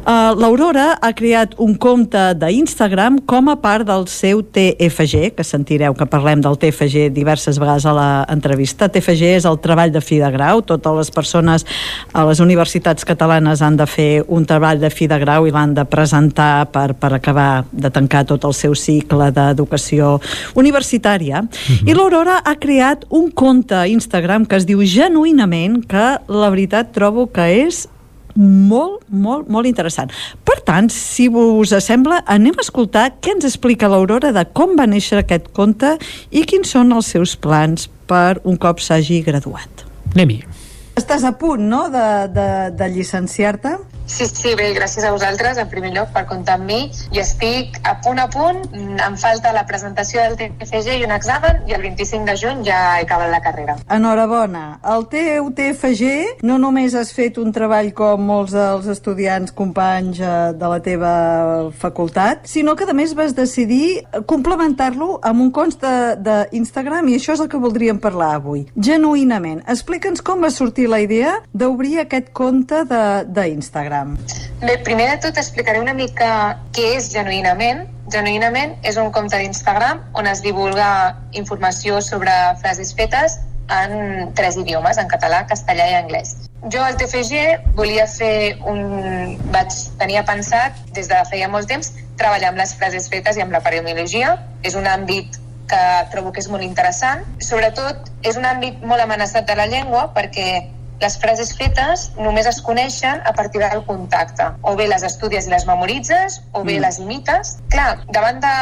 Uh, 0.05 0.35
L'Aurora 0.37 0.99
ha 1.01 1.09
creat 1.17 1.55
un 1.57 1.73
compte 1.81 2.19
d'Instagram 2.37 3.17
com 3.25 3.47
a 3.49 3.55
part 3.57 3.87
del 3.87 4.03
seu 4.11 4.43
TFG, 4.43 5.31
que 5.33 5.45
sentireu 5.47 5.95
que 5.97 6.05
parlem 6.05 6.43
del 6.45 6.59
TFG 6.61 7.07
diverses 7.15 7.57
vegades 7.61 7.87
a 7.89 7.93
l'entrevista. 7.95 8.85
TFG 8.91 9.31
és 9.39 9.47
el 9.49 9.57
treball 9.63 9.93
de 9.95 10.03
fi 10.05 10.19
de 10.21 10.29
grau. 10.35 10.61
Totes 10.61 10.99
les 10.99 11.09
persones 11.15 11.65
a 12.13 12.25
les 12.29 12.41
universitats 12.43 13.07
catalanes 13.07 13.63
han 13.65 13.79
de 13.79 13.87
fer 13.89 14.09
un 14.27 14.45
treball 14.45 14.83
de 14.83 14.91
fi 14.93 15.07
de 15.09 15.17
grau 15.23 15.47
i 15.47 15.53
l'han 15.55 15.73
de 15.73 15.87
presentar 15.89 16.67
per, 16.69 16.91
per 16.93 17.15
acabar 17.17 17.65
de 17.71 17.89
tancar 17.89 18.25
tot 18.29 18.45
el 18.45 18.53
seu 18.53 18.75
cicle 18.77 19.31
d'educació 19.33 20.19
universitària. 20.53 21.41
Uh 21.41 21.49
-huh. 21.49 21.89
I 21.89 21.93
l'Aurora 21.93 22.41
ha 22.45 22.55
creat 22.55 23.05
un 23.09 23.31
compte 23.31 23.73
a 23.73 23.87
Instagram 23.87 24.45
que 24.45 24.55
es 24.57 24.65
diu 24.65 24.81
Genuïnament, 24.83 25.85
que 25.87 26.19
la 26.27 26.49
veritat 26.49 26.91
trobo 26.91 27.04
que 27.33 27.45
és 27.65 27.85
molt, 28.35 29.05
molt, 29.07 29.47
molt 29.47 29.67
interessant. 29.67 30.11
Per 30.43 30.57
tant, 30.67 30.89
si 30.91 31.29
us 31.29 31.73
sembla, 31.85 32.21
anem 32.27 32.57
a 32.57 32.65
escoltar 32.65 33.07
què 33.23 33.35
ens 33.35 33.47
explica 33.47 33.89
l'Aurora 33.91 34.33
de 34.35 34.45
com 34.53 34.75
va 34.75 34.87
néixer 34.87 35.21
aquest 35.21 35.51
conte 35.55 35.95
i 36.31 36.43
quins 36.43 36.75
són 36.75 36.91
els 36.91 37.07
seus 37.15 37.35
plans 37.35 37.87
per 38.07 38.41
un 38.43 38.57
cop 38.57 38.83
s'hagi 38.83 39.21
graduat. 39.25 39.85
Anem-hi. 40.13 40.43
Estàs 40.95 41.25
a 41.27 41.33
punt, 41.35 41.63
no?, 41.67 41.87
de, 41.91 42.07
de, 42.31 42.49
de 42.75 42.89
llicenciar-te? 42.91 43.75
Sí, 44.05 44.27
sí, 44.29 44.53
bé, 44.55 44.69
gràcies 44.75 45.03
a 45.03 45.11
vosaltres, 45.11 45.57
en 45.57 45.69
primer 45.69 45.89
lloc, 45.95 46.11
per 46.13 46.25
comptar 46.29 46.59
amb 46.59 46.69
mi. 46.69 46.91
I 47.11 47.19
estic 47.23 47.79
a 47.83 47.95
punt 48.05 48.21
a 48.21 48.27
punt, 48.29 48.61
em 48.75 49.15
falta 49.17 49.53
la 49.55 49.65
presentació 49.65 50.21
del 50.21 50.35
TFG 50.37 50.99
i 50.99 51.05
un 51.07 51.13
examen, 51.15 51.63
i 51.65 51.73
el 51.73 51.81
25 51.81 52.29
de 52.29 52.35
juny 52.37 52.61
ja 52.67 52.77
he 52.99 53.05
acabat 53.05 53.31
la 53.33 53.41
carrera. 53.41 53.75
Enhorabona. 53.91 54.79
El 54.93 55.07
teu 55.09 55.49
TFG 55.57 56.45
no 56.45 56.59
només 56.61 56.93
has 56.95 57.11
fet 57.15 57.39
un 57.41 57.51
treball 57.55 57.91
com 57.97 58.21
molts 58.29 58.53
dels 58.53 58.87
estudiants 58.93 59.53
companys 59.57 60.21
eh, 60.21 60.35
de 60.53 60.69
la 60.69 60.79
teva 60.85 61.15
facultat, 61.73 62.45
sinó 62.49 62.75
que 62.77 62.85
a 62.85 62.93
més 62.93 63.15
vas 63.17 63.33
decidir 63.33 64.05
complementar-lo 64.29 65.19
amb 65.25 65.47
un 65.47 65.51
compte 65.55 65.95
d'Instagram 66.21 67.09
i 67.09 67.17
això 67.17 67.33
és 67.33 67.41
el 67.41 67.49
que 67.49 67.61
voldríem 67.61 67.97
parlar 67.99 68.35
avui. 68.37 68.67
Genuïnament. 68.77 69.63
Explica'ns 69.65 70.21
com 70.21 70.45
va 70.45 70.53
sortir 70.53 70.87
la 70.91 71.01
idea 71.01 71.39
d'obrir 71.53 71.97
aquest 72.05 72.29
compte 72.37 72.85
d'Instagram. 72.85 73.94
Bé, 74.61 74.77
primer 74.87 75.09
de 75.11 75.17
tot 75.27 75.37
explicaré 75.41 75.81
una 75.81 75.93
mica 75.93 76.29
què 76.75 76.95
és 76.97 77.11
Genuïnament. 77.13 77.85
Genuïnament 78.13 78.75
és 78.85 78.97
un 79.01 79.11
compte 79.11 79.37
d'Instagram 79.41 80.03
on 80.19 80.29
es 80.29 80.43
divulga 80.45 80.87
informació 81.33 82.01
sobre 82.05 82.31
frases 82.61 82.93
fetes 82.97 83.39
en 83.73 84.33
tres 84.37 84.57
idiomes, 84.61 84.97
en 85.01 85.07
català, 85.09 85.45
castellà 85.49 85.87
i 85.89 85.95
anglès. 85.97 86.35
Jo 86.73 86.83
al 86.85 86.97
TFG 86.97 87.73
volia 87.77 88.05
fer 88.09 88.57
un... 88.65 89.37
vaig 89.53 89.73
tenia 90.01 90.25
pensat 90.25 90.77
des 90.97 91.09
de 91.09 91.21
feia 91.29 91.49
molt 91.49 91.69
temps 91.69 91.91
treballar 92.19 92.53
amb 92.53 92.61
les 92.61 92.75
frases 92.77 93.09
fetes 93.11 93.37
i 93.37 93.43
amb 93.43 93.53
la 93.53 93.61
paremiologia. 93.65 94.35
És 94.63 94.77
un 94.77 94.87
àmbit 94.89 95.39
que 95.69 95.81
trobo 96.13 96.31
que 96.31 96.41
és 96.43 96.49
molt 96.49 96.65
interessant. 96.65 97.25
Sobretot 97.41 98.09
és 98.23 98.37
un 98.37 98.45
àmbit 98.45 98.81
molt 98.85 99.01
amenaçat 99.01 99.49
de 99.49 99.57
la 99.57 99.67
llengua 99.69 100.07
perquè 100.15 100.47
les 101.01 101.17
frases 101.19 101.51
fetes 101.57 102.09
només 102.17 102.47
es 102.49 102.61
coneixen 102.63 103.21
a 103.25 103.33
partir 103.35 103.61
del 103.63 103.83
contacte. 103.85 104.47
O 104.63 104.75
bé 104.79 104.87
les 104.87 105.03
estudies 105.03 105.47
i 105.47 105.53
les 105.53 105.67
memoritzes, 105.67 106.41
o 106.53 106.63
bé 106.63 106.77
mm. 106.77 106.83
les 106.85 106.99
imites. 107.03 107.55
Clar, 107.73 107.89
davant 108.15 108.41
de 108.43 108.53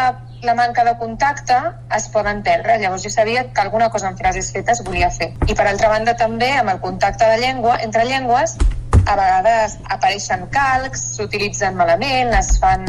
la 0.43 0.55
manca 0.57 0.83
de 0.83 0.95
contacte 0.99 1.57
es 1.95 2.09
poden 2.11 2.43
perdre. 2.43 2.77
Llavors 2.81 3.05
jo 3.05 3.11
sabia 3.13 3.45
que 3.53 3.61
alguna 3.61 3.89
cosa 3.89 4.09
en 4.09 4.17
frases 4.17 4.51
fetes 4.51 4.83
volia 4.83 5.11
fer. 5.11 5.31
I 5.47 5.55
per 5.55 5.67
altra 5.69 5.91
banda 5.93 6.17
també 6.19 6.51
amb 6.57 6.73
el 6.73 6.81
contacte 6.83 7.29
de 7.29 7.39
llengua, 7.45 7.77
entre 7.85 8.05
llengües, 8.09 8.57
a 9.05 9.15
vegades 9.19 9.77
apareixen 9.91 10.45
calcs, 10.53 11.01
s'utilitzen 11.17 11.75
malament, 11.75 12.31
es 12.37 12.53
fan, 12.59 12.85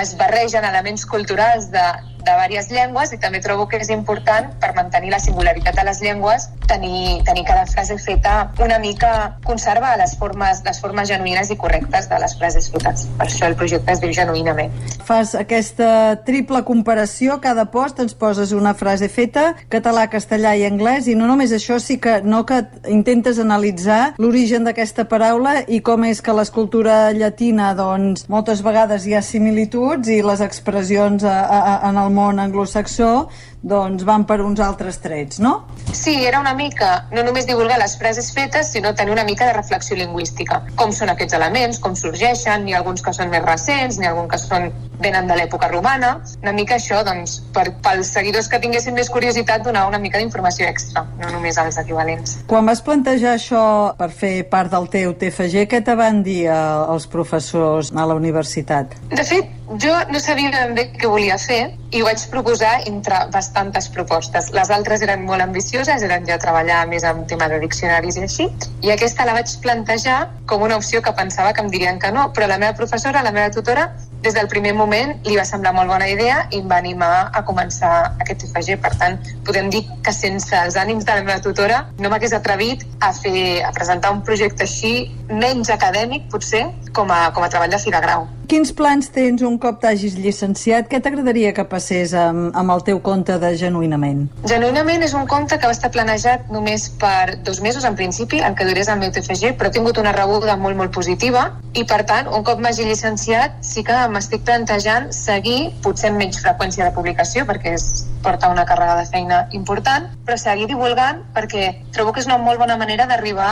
es 0.00 0.12
barregen 0.20 0.66
elements 0.68 1.06
culturals 1.08 1.70
de, 1.72 1.84
de 2.24 2.34
diverses 2.34 2.70
llengües 2.72 3.12
i 3.12 3.20
també 3.20 3.40
trobo 3.44 3.68
que 3.68 3.80
és 3.82 3.90
important 3.94 4.50
per 4.60 4.74
mantenir 4.76 5.12
la 5.14 5.20
singularitat 5.22 5.76
de 5.78 5.84
les 5.86 6.00
llengües 6.04 6.48
tenir, 6.66 7.22
tenir 7.24 7.44
cada 7.44 7.66
frase 7.66 7.98
feta 7.98 8.52
una 8.58 8.78
mica 8.78 9.38
conservar 9.44 9.96
les 9.98 10.16
formes, 10.18 10.62
les 10.64 10.80
formes 10.80 11.08
genuïnes 11.08 11.50
i 11.50 11.56
correctes 11.56 12.08
de 12.08 12.18
les 12.20 12.36
frases 12.38 12.70
fetes. 12.70 13.06
Per 13.18 13.26
això 13.26 13.48
el 13.48 13.56
projecte 13.58 13.92
es 13.92 14.00
diu 14.02 14.12
Genuïnament. 14.14 14.72
Fas 15.04 15.34
aquesta 15.38 16.20
triple 16.26 16.62
comparació, 16.64 17.38
cada 17.44 17.66
post 17.70 18.00
ens 18.00 18.14
poses 18.16 18.52
una 18.56 18.74
frase 18.74 19.08
feta, 19.12 19.52
català, 19.72 20.06
castellà 20.10 20.54
i 20.56 20.64
anglès, 20.68 21.08
i 21.08 21.16
no 21.18 21.28
només 21.28 21.52
això, 21.52 21.78
sí 21.80 21.98
que 22.00 22.20
no 22.24 22.44
que 22.48 22.62
intentes 22.90 23.38
analitzar 23.42 24.14
l'origen 24.18 24.64
d'aquesta 24.64 25.06
paraula 25.10 25.60
i 25.68 25.80
com 25.84 26.06
és 26.08 26.22
que 26.24 26.34
l'escultura 26.36 27.12
llatina, 27.12 27.72
doncs, 27.76 28.28
moltes 28.32 28.62
vegades 28.64 29.06
hi 29.06 29.14
ha 29.14 29.22
similituds 29.24 30.08
i 30.08 30.20
les 30.24 30.40
expressions 30.44 31.24
a, 31.24 31.36
a, 31.44 31.74
en 31.90 32.00
el 32.00 32.13
món 32.16 32.38
anglosaxó 32.38 33.28
doncs 33.64 34.04
van 34.04 34.26
per 34.28 34.42
uns 34.44 34.60
altres 34.60 35.00
trets, 35.00 35.40
no? 35.40 35.54
Sí, 35.94 36.14
era 36.26 36.40
una 36.40 36.52
mica, 36.54 37.06
no 37.14 37.24
només 37.24 37.46
divulgar 37.48 37.78
les 37.80 37.96
frases 37.96 38.30
fetes, 38.36 38.70
sinó 38.74 38.92
tenir 38.94 39.14
una 39.14 39.24
mica 39.24 39.46
de 39.48 39.54
reflexió 39.56 39.96
lingüística. 39.96 40.60
Com 40.76 40.92
són 40.92 41.12
aquests 41.12 41.36
elements, 41.38 41.80
com 41.80 41.96
sorgeixen, 41.96 42.66
ni 42.68 42.76
alguns 42.76 43.02
que 43.02 43.14
són 43.16 43.32
més 43.32 43.44
recents, 43.46 43.98
ni 43.98 44.10
alguns 44.10 44.34
que 44.34 44.40
són 44.42 44.68
venen 45.00 45.26
de 45.26 45.36
l'època 45.38 45.68
romana. 45.72 46.18
Una 46.42 46.52
mica 46.52 46.76
això, 46.76 47.00
doncs, 47.06 47.38
per, 47.54 47.66
pels 47.84 48.12
seguidors 48.14 48.48
que 48.52 48.60
tinguessin 48.62 48.94
més 48.96 49.10
curiositat, 49.10 49.64
donar 49.64 49.86
una 49.88 49.98
mica 50.02 50.20
d'informació 50.20 50.68
extra, 50.68 51.06
no 51.20 51.32
només 51.32 51.58
els 51.60 51.78
equivalents. 51.80 52.38
Quan 52.50 52.68
vas 52.68 52.82
plantejar 52.84 53.34
això 53.38 53.64
per 53.98 54.10
fer 54.12 54.34
part 54.50 54.72
del 54.74 54.90
teu 54.92 55.16
TFG, 55.18 55.66
què 55.70 55.82
te 55.84 55.96
van 55.98 56.22
dir 56.26 56.44
eh, 56.46 56.60
els 56.94 57.08
professors 57.10 57.92
a 57.94 58.06
la 58.06 58.18
universitat? 58.18 58.94
De 59.14 59.24
fet, 59.24 59.50
jo 59.80 59.94
no 60.12 60.20
sabia 60.20 60.52
ben 60.52 60.74
bé 60.76 60.88
què 60.92 61.08
volia 61.08 61.38
fer 61.40 61.62
i 61.94 62.02
ho 62.02 62.08
vaig 62.08 62.20
proposar 62.30 62.74
entre 62.90 63.24
bastantes 63.54 63.88
propostes. 63.88 64.50
Les 64.50 64.70
altres 64.70 65.02
eren 65.02 65.22
molt 65.24 65.42
ambicioses, 65.42 66.02
eren 66.02 66.26
ja 66.26 66.38
treballar 66.42 66.86
més 66.90 67.04
en 67.06 67.22
tema 67.30 67.46
de 67.48 67.60
diccionaris 67.62 68.18
i 68.18 68.24
així, 68.26 68.48
i 68.82 68.90
aquesta 68.90 69.24
la 69.24 69.36
vaig 69.36 69.52
plantejar 69.62 70.28
com 70.50 70.62
una 70.62 70.76
opció 70.76 71.00
que 71.02 71.12
pensava 71.14 71.52
que 71.54 71.62
em 71.62 71.70
dirien 71.70 72.00
que 72.02 72.10
no, 72.10 72.32
però 72.34 72.48
la 72.50 72.58
meva 72.58 72.74
professora, 72.74 73.22
la 73.22 73.30
meva 73.30 73.52
tutora, 73.54 73.92
des 74.24 74.34
del 74.34 74.48
primer 74.48 74.72
moment 74.74 75.14
li 75.28 75.36
va 75.36 75.44
semblar 75.44 75.74
molt 75.76 75.90
bona 75.92 76.08
idea 76.08 76.44
i 76.50 76.62
em 76.62 76.70
va 76.70 76.80
animar 76.80 77.12
a 77.32 77.44
començar 77.44 77.92
aquest 78.24 78.46
TFG. 78.46 78.78
Per 78.84 78.94
tant, 79.00 79.18
podem 79.46 79.68
dir 79.74 79.84
que 80.04 80.14
sense 80.16 80.56
els 80.56 80.78
ànims 80.80 81.04
de 81.04 81.18
la 81.18 81.26
meva 81.26 81.40
tutora 81.44 81.84
no 82.00 82.10
m'hagués 82.12 82.32
atrevit 82.36 82.86
a, 83.00 83.12
fer, 83.12 83.60
a 83.62 83.72
presentar 83.76 84.14
un 84.16 84.24
projecte 84.24 84.64
així 84.64 85.10
menys 85.28 85.70
acadèmic, 85.70 86.30
potser, 86.32 86.64
com 86.96 87.12
a, 87.12 87.28
com 87.36 87.44
a 87.44 87.52
treball 87.52 87.70
de 87.70 87.82
fi 87.82 87.92
de 87.92 88.00
grau. 88.00 88.26
Quins 88.44 88.74
plans 88.76 89.08
tens 89.08 89.40
un 89.42 89.54
cop 89.58 89.78
t'hagis 89.80 90.18
llicenciat? 90.20 90.84
Què 90.90 90.98
t'agradaria 91.02 91.54
que 91.56 91.64
passés 91.68 92.12
amb, 92.18 92.50
amb 92.52 92.74
el 92.74 92.82
teu 92.84 93.00
compte 93.04 93.38
de 93.40 93.50
Genuïnament? 93.60 94.26
Genuïnament 94.50 95.02
és 95.06 95.14
un 95.16 95.24
compte 95.30 95.56
que 95.56 95.70
va 95.70 95.72
estar 95.72 95.90
planejat 95.94 96.50
només 96.52 96.90
per 97.00 97.38
dos 97.46 97.62
mesos, 97.64 97.86
en 97.88 97.96
principi, 97.96 98.42
en 98.44 98.56
què 98.56 98.68
durés 98.68 98.90
el 98.92 99.00
meu 99.00 99.12
TFG, 99.16 99.54
però 99.56 99.70
he 99.70 99.76
tingut 99.78 100.00
una 100.02 100.12
rebuda 100.12 100.58
molt, 100.60 100.76
molt 100.76 100.92
positiva 100.92 101.46
i, 101.72 101.86
per 101.88 102.02
tant, 102.06 102.28
un 102.36 102.44
cop 102.44 102.60
m'hagi 102.60 102.84
llicenciat, 102.86 103.56
sí 103.64 103.82
que 103.86 103.96
m'estic 104.14 104.44
plantejant 104.46 105.10
seguir, 105.14 105.72
potser 105.84 106.10
amb 106.12 106.22
menys 106.22 106.40
freqüència 106.42 106.86
de 106.86 106.94
publicació, 106.96 107.44
perquè 107.48 107.74
és 107.76 108.04
porta 108.24 108.50
una 108.52 108.64
càrrega 108.68 108.96
de 109.00 109.08
feina 109.10 109.40
important, 109.58 110.06
però 110.24 110.36
seguir 110.40 110.68
divulgant 110.70 111.20
perquè 111.34 111.72
trobo 111.96 112.14
que 112.14 112.22
és 112.22 112.28
una 112.30 112.38
molt 112.40 112.62
bona 112.62 112.78
manera 112.80 113.08
d'arribar 113.10 113.50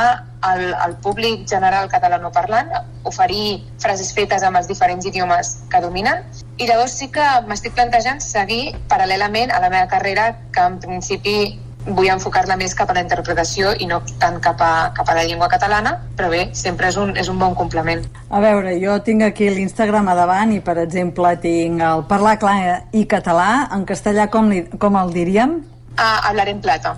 al, 0.48 0.62
al 0.74 0.96
públic 1.04 1.44
general 1.50 1.90
catalanoparlant, 1.92 2.72
oferir 3.08 3.60
frases 3.82 4.14
fetes 4.14 4.46
amb 4.46 4.60
els 4.60 4.70
diferents 4.70 5.06
idiomes 5.06 5.52
que 5.72 5.82
dominen, 5.84 6.24
i 6.58 6.70
llavors 6.70 6.96
sí 6.98 7.10
que 7.12 7.26
m'estic 7.48 7.76
plantejant 7.76 8.22
seguir 8.24 8.76
paral·lelament 8.90 9.52
a 9.52 9.60
la 9.62 9.70
meva 9.72 9.90
carrera, 9.90 10.30
que 10.54 10.66
en 10.72 10.80
principi 10.82 11.36
vull 11.86 12.08
enfocar-la 12.12 12.56
més 12.60 12.74
cap 12.78 12.90
a 12.90 12.96
la 12.96 13.02
interpretació 13.04 13.72
i 13.80 13.88
no 13.90 14.00
tant 14.22 14.38
cap 14.42 14.60
a, 14.62 14.72
cap 14.96 15.08
a 15.08 15.16
la 15.18 15.24
llengua 15.26 15.48
catalana, 15.52 15.96
però 16.18 16.30
bé, 16.32 16.44
sempre 16.56 16.88
és 16.92 16.98
un, 17.00 17.14
és 17.18 17.30
un 17.32 17.40
bon 17.40 17.56
complement. 17.58 18.04
A 18.30 18.42
veure, 18.44 18.76
jo 18.82 18.98
tinc 19.04 19.26
aquí 19.26 19.50
l'Instagram 19.50 20.08
a 20.12 20.16
davant 20.18 20.54
i, 20.54 20.60
per 20.64 20.78
exemple, 20.82 21.34
tinc 21.42 21.82
el 21.82 22.04
parlar 22.10 22.36
clar 22.42 22.58
i 22.92 23.06
català. 23.10 23.68
En 23.74 23.86
castellà 23.88 24.28
com, 24.30 24.50
li, 24.52 24.64
com 24.78 24.98
el 25.00 25.12
diríem? 25.14 25.58
Ah, 25.96 26.28
hablar 26.28 26.48
en 26.48 26.62
plata. 26.64 26.96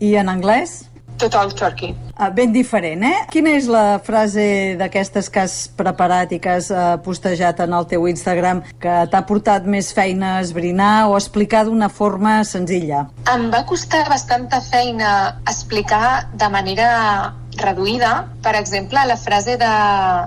I 0.00 0.16
en 0.20 0.28
anglès? 0.28 0.84
Total 1.18 1.52
turkey. 1.52 1.94
Ah, 2.16 2.30
ben 2.30 2.52
diferent, 2.52 3.02
eh? 3.04 3.24
Quina 3.32 3.52
és 3.58 3.66
la 3.68 3.98
frase 4.04 4.76
d'aquestes 4.80 5.28
que 5.32 5.42
has 5.44 5.56
preparat 5.76 6.32
i 6.32 6.38
que 6.40 6.54
has 6.56 6.70
uh, 6.72 6.96
postejat 7.04 7.60
en 7.64 7.74
el 7.76 7.88
teu 7.90 8.06
Instagram 8.08 8.62
que 8.80 8.94
t'ha 9.12 9.22
portat 9.28 9.68
més 9.68 9.92
feina 9.96 10.36
a 10.36 10.44
esbrinar 10.44 11.08
o 11.10 11.16
explicar 11.18 11.66
d'una 11.68 11.90
forma 11.92 12.38
senzilla? 12.48 13.06
Em 13.32 13.50
va 13.52 13.64
costar 13.68 14.06
bastanta 14.08 14.62
feina 14.64 15.10
explicar 15.44 16.30
de 16.32 16.48
manera 16.52 16.88
reduïda, 17.58 18.26
per 18.42 18.54
exemple, 18.56 19.00
la 19.06 19.16
frase 19.16 19.56
de 19.56 19.70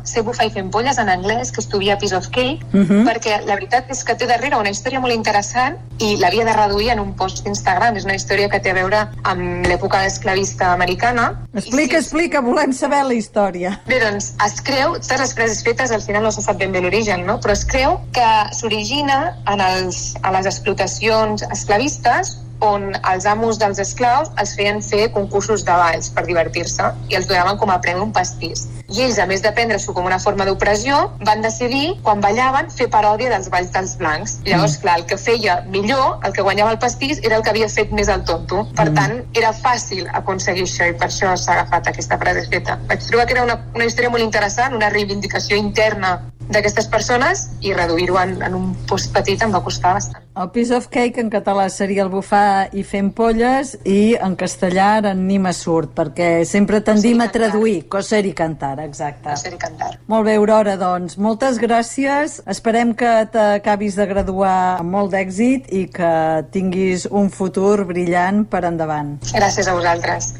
ser 0.03 0.23
bufa 0.23 0.45
i 0.45 0.51
fent 0.51 0.69
polles 0.71 0.97
en 0.97 1.09
anglès, 1.09 1.51
que 1.51 1.61
estudia 1.61 1.97
Piece 1.97 2.15
of 2.15 2.27
Cake, 2.29 2.59
Mhm. 2.73 3.07
perquè 3.07 3.45
la 3.45 3.55
veritat 3.55 3.89
és 3.89 4.03
que 4.03 4.15
té 4.15 4.27
darrere 4.27 4.57
una 4.57 4.69
història 4.69 4.99
molt 4.99 5.13
interessant 5.13 5.77
i 5.99 6.17
l'havia 6.17 6.45
de 6.45 6.53
reduir 6.53 6.89
en 6.91 6.99
un 6.99 7.13
post 7.15 7.43
d'Instagram. 7.43 7.95
És 7.97 8.05
una 8.05 8.15
història 8.15 8.49
que 8.49 8.59
té 8.59 8.71
a 8.71 8.73
veure 8.73 9.07
amb 9.23 9.65
l'època 9.65 10.05
esclavista 10.05 10.73
americana. 10.73 11.39
Explica, 11.53 11.97
explica, 11.97 12.41
volem 12.41 12.73
saber 12.73 13.03
la 13.05 13.13
història. 13.13 13.79
Bé, 13.87 13.99
doncs, 13.99 14.33
es 14.45 14.61
creu, 14.61 14.93
totes 14.93 15.19
les 15.19 15.33
frases 15.33 15.63
fetes 15.63 15.91
al 15.91 16.01
final 16.01 16.23
no 16.23 16.31
se 16.31 16.41
sap 16.41 16.57
ben 16.57 16.71
bé 16.71 16.81
l'origen, 16.81 17.25
no? 17.25 17.39
però 17.39 17.51
es 17.51 17.65
creu 17.65 17.99
que 18.11 18.27
s'origina 18.53 19.35
en 19.47 19.61
els, 19.61 20.15
a 20.23 20.31
les 20.31 20.45
explotacions 20.45 21.43
esclavistes 21.51 22.37
on 22.65 22.91
els 23.11 23.25
amos 23.29 23.59
dels 23.59 23.79
esclaus 23.79 24.31
els 24.41 24.55
feien 24.57 24.81
fer 24.83 25.09
concursos 25.15 25.63
de 25.67 25.75
balls 25.81 26.09
per 26.15 26.25
divertir-se 26.27 26.91
i 27.09 27.17
els 27.19 27.29
donaven 27.29 27.59
com 27.61 27.71
a 27.71 27.79
premi 27.83 28.03
un 28.03 28.13
pastís. 28.15 28.67
I 28.89 29.03
ells, 29.05 29.19
a 29.21 29.27
més 29.29 29.43
de 29.45 29.51
prendre-s'ho 29.53 29.93
com 29.93 30.07
una 30.09 30.17
forma 30.19 30.47
d'opressió, 30.47 30.97
van 31.27 31.43
decidir, 31.45 31.93
quan 32.05 32.23
ballaven, 32.23 32.71
fer 32.73 32.87
paròdia 32.89 33.29
dels 33.29 33.49
balls 33.53 33.69
dels 33.75 33.93
blancs. 33.99 34.39
I 34.45 34.55
llavors, 34.55 34.79
clar, 34.81 34.97
el 34.99 35.05
que 35.11 35.17
feia 35.21 35.59
millor, 35.69 36.17
el 36.25 36.33
que 36.33 36.45
guanyava 36.45 36.73
el 36.73 36.79
pastís, 36.81 37.21
era 37.21 37.37
el 37.37 37.45
que 37.45 37.53
havia 37.53 37.69
fet 37.69 37.93
més 37.93 38.09
el 38.09 38.25
tonto. 38.25 38.63
Per 38.79 38.87
tant, 38.97 39.19
era 39.37 39.53
fàcil 39.53 40.09
aconseguir 40.17 40.65
això 40.65 40.89
i 40.89 40.97
per 40.97 41.11
això 41.11 41.35
s'ha 41.37 41.59
agafat 41.59 41.93
aquesta 41.93 42.17
frase 42.17 42.47
feta. 42.49 42.79
Vaig 42.89 43.05
trobar 43.05 43.29
que 43.29 43.37
era 43.37 43.45
una, 43.45 43.59
una 43.77 43.85
història 43.85 44.09
molt 44.09 44.25
interessant, 44.25 44.73
una 44.73 44.89
reivindicació 44.89 45.61
interna 45.61 46.17
d'aquestes 46.49 46.87
persones 46.89 47.45
i 47.61 47.73
reduir-ho 47.73 48.17
en, 48.21 48.35
en 48.45 48.55
un 48.57 48.71
post 48.89 49.13
petit 49.13 49.41
em 49.45 49.53
va 49.53 49.61
costar 49.63 49.93
bastant. 49.97 50.25
El 50.39 50.49
piece 50.55 50.75
of 50.75 50.87
cake 50.93 51.21
en 51.21 51.29
català 51.29 51.67
seria 51.69 52.03
el 52.05 52.11
bufar 52.11 52.69
i 52.73 52.83
fent 52.87 53.11
polles 53.15 53.75
i 53.85 54.15
en 54.15 54.35
castellà 54.39 54.87
ara 54.99 55.13
ni 55.13 55.39
me 55.41 55.53
surt 55.53 55.93
perquè 55.97 56.45
sempre 56.47 56.81
tendim 56.85 57.21
a 57.21 57.29
traduir 57.33 57.83
coser 57.91 58.23
i 58.25 58.33
cantar, 58.33 58.77
exacte. 58.85 59.29
Coser 59.29 59.53
i 59.57 59.61
cantar. 59.61 59.93
Molt 60.09 60.29
bé, 60.29 60.37
Aurora, 60.39 60.77
doncs 60.79 61.19
moltes 61.21 61.59
gràcies. 61.61 62.39
Esperem 62.49 62.95
que 62.97 63.13
t'acabis 63.33 63.99
de 63.99 64.09
graduar 64.09 64.57
amb 64.79 64.95
molt 64.95 65.13
d'èxit 65.13 65.69
i 65.75 65.85
que 65.93 66.13
tinguis 66.53 67.05
un 67.11 67.29
futur 67.29 67.83
brillant 67.89 68.45
per 68.49 68.65
endavant. 68.69 69.17
Gràcies 69.33 69.67
a 69.67 69.75
vosaltres. 69.77 70.33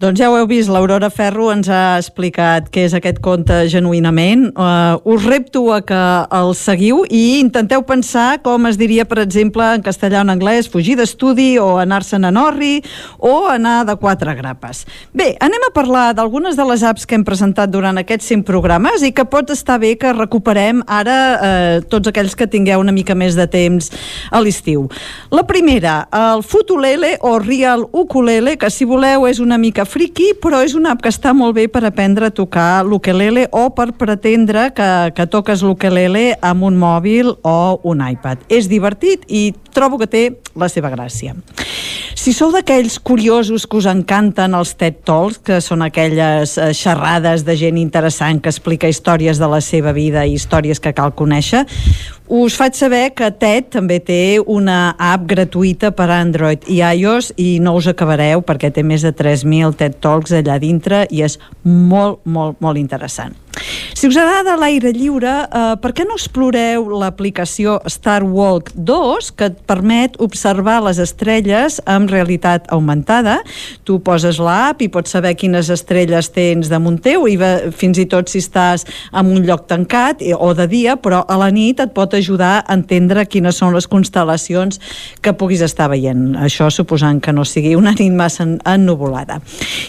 Doncs 0.00 0.16
ja 0.16 0.30
ho 0.32 0.36
heu 0.38 0.46
vist, 0.48 0.70
l'Aurora 0.72 1.10
Ferro 1.12 1.50
ens 1.52 1.68
ha 1.68 1.98
explicat 2.00 2.70
què 2.72 2.86
és 2.86 2.94
aquest 2.96 3.18
conte 3.20 3.66
genuïnament. 3.68 4.46
Uh, 4.54 4.96
us 5.12 5.26
repto 5.28 5.66
a 5.74 5.82
que 5.84 5.98
el 6.38 6.54
seguiu 6.56 7.02
i 7.04 7.42
intenteu 7.42 7.82
pensar 7.84 8.38
com 8.40 8.64
es 8.70 8.78
diria, 8.80 9.04
per 9.04 9.18
exemple, 9.20 9.66
en 9.76 9.84
castellà 9.84 10.22
o 10.22 10.24
en 10.24 10.32
anglès, 10.32 10.70
fugir 10.72 10.94
d'estudi 10.96 11.58
o 11.60 11.74
anar-se'n 11.82 12.24
a 12.24 12.30
Norri 12.32 12.78
o 13.18 13.50
anar 13.52 13.82
de 13.90 13.98
quatre 14.00 14.32
grapes. 14.38 14.86
Bé, 15.12 15.34
anem 15.36 15.68
a 15.68 15.70
parlar 15.76 16.06
d'algunes 16.16 16.56
de 16.56 16.64
les 16.70 16.80
apps 16.80 17.04
que 17.04 17.18
hem 17.18 17.26
presentat 17.28 17.68
durant 17.68 18.00
aquests 18.00 18.32
100 18.32 18.46
programes 18.48 19.04
i 19.04 19.12
que 19.12 19.28
pot 19.28 19.52
estar 19.52 19.76
bé 19.84 19.98
que 20.00 20.14
recuperem 20.16 20.80
ara 20.88 21.18
eh, 21.34 21.84
tots 21.92 22.08
aquells 22.08 22.38
que 22.40 22.48
tingueu 22.48 22.80
una 22.80 22.96
mica 22.96 23.12
més 23.12 23.36
de 23.36 23.44
temps 23.52 23.92
a 24.32 24.40
l'estiu. 24.40 24.88
La 25.28 25.44
primera, 25.44 26.06
el 26.08 26.40
Futulele 26.40 27.18
o 27.20 27.36
Real 27.36 27.84
Ukulele, 27.92 28.56
que 28.56 28.72
si 28.72 28.88
voleu 28.88 29.28
és 29.28 29.44
una 29.44 29.60
mica 29.60 29.89
friki, 29.90 30.30
però 30.40 30.62
és 30.64 30.76
una 30.78 30.94
app 30.94 31.02
que 31.02 31.10
està 31.10 31.32
molt 31.36 31.56
bé 31.58 31.66
per 31.72 31.82
aprendre 31.86 32.30
a 32.30 32.34
tocar 32.34 32.84
l'ukelele 32.86 33.48
o 33.50 33.66
per 33.74 33.90
pretendre 33.98 34.68
que, 34.76 34.90
que 35.16 35.26
toques 35.30 35.64
l'ukelele 35.66 36.36
amb 36.40 36.68
un 36.68 36.78
mòbil 36.78 37.34
o 37.42 37.58
un 37.90 38.04
iPad. 38.06 38.46
És 38.48 38.70
divertit 38.70 39.26
i 39.28 39.50
trobo 39.74 39.98
que 40.00 40.10
té 40.10 40.24
la 40.58 40.70
seva 40.70 40.90
gràcia. 40.92 41.34
Si 42.20 42.34
sou 42.36 42.50
d'aquells 42.52 42.98
curiosos 43.00 43.64
que 43.64 43.78
us 43.78 43.86
encanten 43.88 44.52
els 44.52 44.74
TED 44.76 44.98
Talks, 45.08 45.38
que 45.46 45.60
són 45.64 45.80
aquelles 45.86 46.56
eh, 46.58 46.72
xerrades 46.76 47.46
de 47.46 47.54
gent 47.56 47.78
interessant 47.80 48.42
que 48.44 48.52
explica 48.52 48.90
històries 48.92 49.40
de 49.40 49.48
la 49.48 49.62
seva 49.64 49.94
vida 49.96 50.26
i 50.28 50.34
històries 50.36 50.82
que 50.84 50.92
cal 50.92 51.14
conèixer, 51.16 51.64
us 52.30 52.54
faig 52.54 52.76
saber 52.78 53.10
que 53.18 53.26
TED 53.34 53.72
també 53.74 53.96
té 54.06 54.38
una 54.38 54.94
app 55.02 55.24
gratuïta 55.26 55.90
per 55.98 56.06
a 56.06 56.20
Android 56.22 56.62
i 56.70 56.78
iOS 56.78 57.32
i 57.42 57.58
no 57.58 57.74
us 57.74 57.88
acabareu 57.90 58.44
perquè 58.46 58.70
té 58.70 58.84
més 58.86 59.02
de 59.02 59.10
3.000 59.10 59.74
TED 59.74 59.98
Talks 59.98 60.36
allà 60.38 60.60
dintre 60.62 61.08
i 61.10 61.24
és 61.26 61.40
molt, 61.64 62.22
molt, 62.22 62.60
molt 62.62 62.78
interessant. 62.78 63.34
Si 63.94 64.08
us 64.08 64.16
agrada 64.16 64.54
l'aire 64.56 64.92
lliure, 64.96 65.32
eh, 65.44 65.74
per 65.82 65.90
què 65.92 66.06
no 66.08 66.14
exploreu 66.16 66.86
l'aplicació 67.02 67.80
Star 67.90 68.22
Walk 68.24 68.70
2 68.74 69.30
que 69.36 69.48
et 69.50 69.58
permet 69.68 70.14
observar 70.22 70.78
les 70.86 70.98
estrelles 71.02 71.80
amb 71.84 72.08
realitat 72.08 72.70
augmentada? 72.72 73.40
Tu 73.84 73.98
poses 74.00 74.38
l'app 74.40 74.80
i 74.80 74.88
pots 74.88 75.10
saber 75.12 75.34
quines 75.36 75.68
estrelles 75.68 76.30
tens 76.32 76.70
damunt 76.72 77.00
teu 77.04 77.26
i 77.28 77.36
fins 77.76 77.98
i 77.98 78.06
tot 78.06 78.30
si 78.32 78.38
estàs 78.40 78.86
en 79.12 79.26
un 79.26 79.44
lloc 79.44 79.66
tancat 79.66 80.22
i- 80.22 80.32
o 80.32 80.54
de 80.54 80.66
dia, 80.66 80.96
però 80.96 81.24
a 81.28 81.36
la 81.36 81.50
nit 81.50 81.80
et 81.80 81.92
pot 81.92 82.14
ajudar 82.14 82.64
a 82.66 82.74
entendre 82.74 83.26
quines 83.26 83.56
són 83.56 83.74
les 83.74 83.88
constel·lacions 83.88 84.80
que 85.20 85.32
puguis 85.34 85.60
estar 85.60 85.90
veient. 85.90 86.36
Això 86.36 86.70
suposant 86.70 87.20
que 87.20 87.32
no 87.32 87.44
sigui 87.44 87.74
una 87.74 87.92
nit 87.92 88.12
massa 88.12 88.44
en- 88.44 88.60
ennuvolada. 88.64 89.40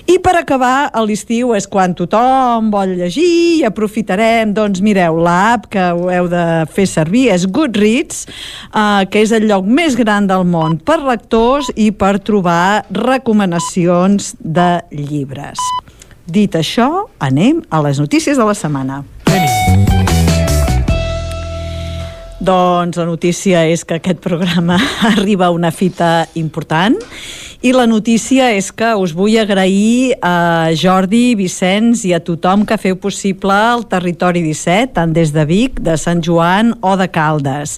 I 0.07 0.19
per 0.19 0.35
acabar, 0.35 0.89
a 0.91 1.01
l'estiu 1.05 1.53
és 1.55 1.67
quan 1.67 1.95
tothom 1.95 2.71
vol 2.71 2.97
llegir 2.97 3.50
i 3.51 3.61
aprofitarem, 3.67 4.53
doncs 4.55 4.81
mireu, 4.83 5.19
l'app 5.23 5.67
que 5.73 5.83
ho 5.95 6.09
heu 6.13 6.27
de 6.31 6.43
fer 6.71 6.87
servir 6.89 7.27
és 7.33 7.45
Goodreads, 7.49 8.25
eh, 8.71 9.03
que 9.11 9.23
és 9.25 9.33
el 9.35 9.47
lloc 9.49 9.67
més 9.67 9.97
gran 9.99 10.29
del 10.29 10.45
món 10.47 10.77
per 10.79 10.99
lectors 11.03 11.71
i 11.75 11.91
per 11.91 12.17
trobar 12.19 12.83
recomanacions 12.95 14.35
de 14.39 14.69
llibres. 14.95 15.59
Dit 16.31 16.55
això, 16.55 17.07
anem 17.19 17.63
a 17.69 17.81
les 17.83 17.99
notícies 17.99 18.37
de 18.37 18.45
la 18.47 18.55
setmana. 18.55 19.01
Doncs 22.41 22.97
la 22.97 23.05
notícia 23.05 23.67
és 23.69 23.83
que 23.85 23.99
aquest 23.99 24.21
programa 24.23 24.79
arriba 25.11 25.51
a 25.51 25.53
una 25.53 25.69
fita 25.69 26.25
important 26.33 26.97
i 27.61 27.71
la 27.77 27.85
notícia 27.85 28.47
és 28.57 28.71
que 28.73 28.87
us 28.97 29.11
vull 29.13 29.35
agrair 29.37 30.15
a 30.25 30.73
Jordi, 30.73 31.35
Vicenç 31.37 32.01
i 32.09 32.15
a 32.17 32.19
tothom 32.19 32.63
que 32.65 32.77
feu 32.81 32.97
possible 32.97 33.53
el 33.53 33.85
Territori 33.91 34.41
17, 34.41 34.95
tant 34.95 35.13
des 35.13 35.29
de 35.35 35.45
Vic, 35.45 35.77
de 35.77 35.93
Sant 35.93 36.23
Joan 36.25 36.73
o 36.81 36.95
de 36.97 37.05
Caldes. 37.13 37.77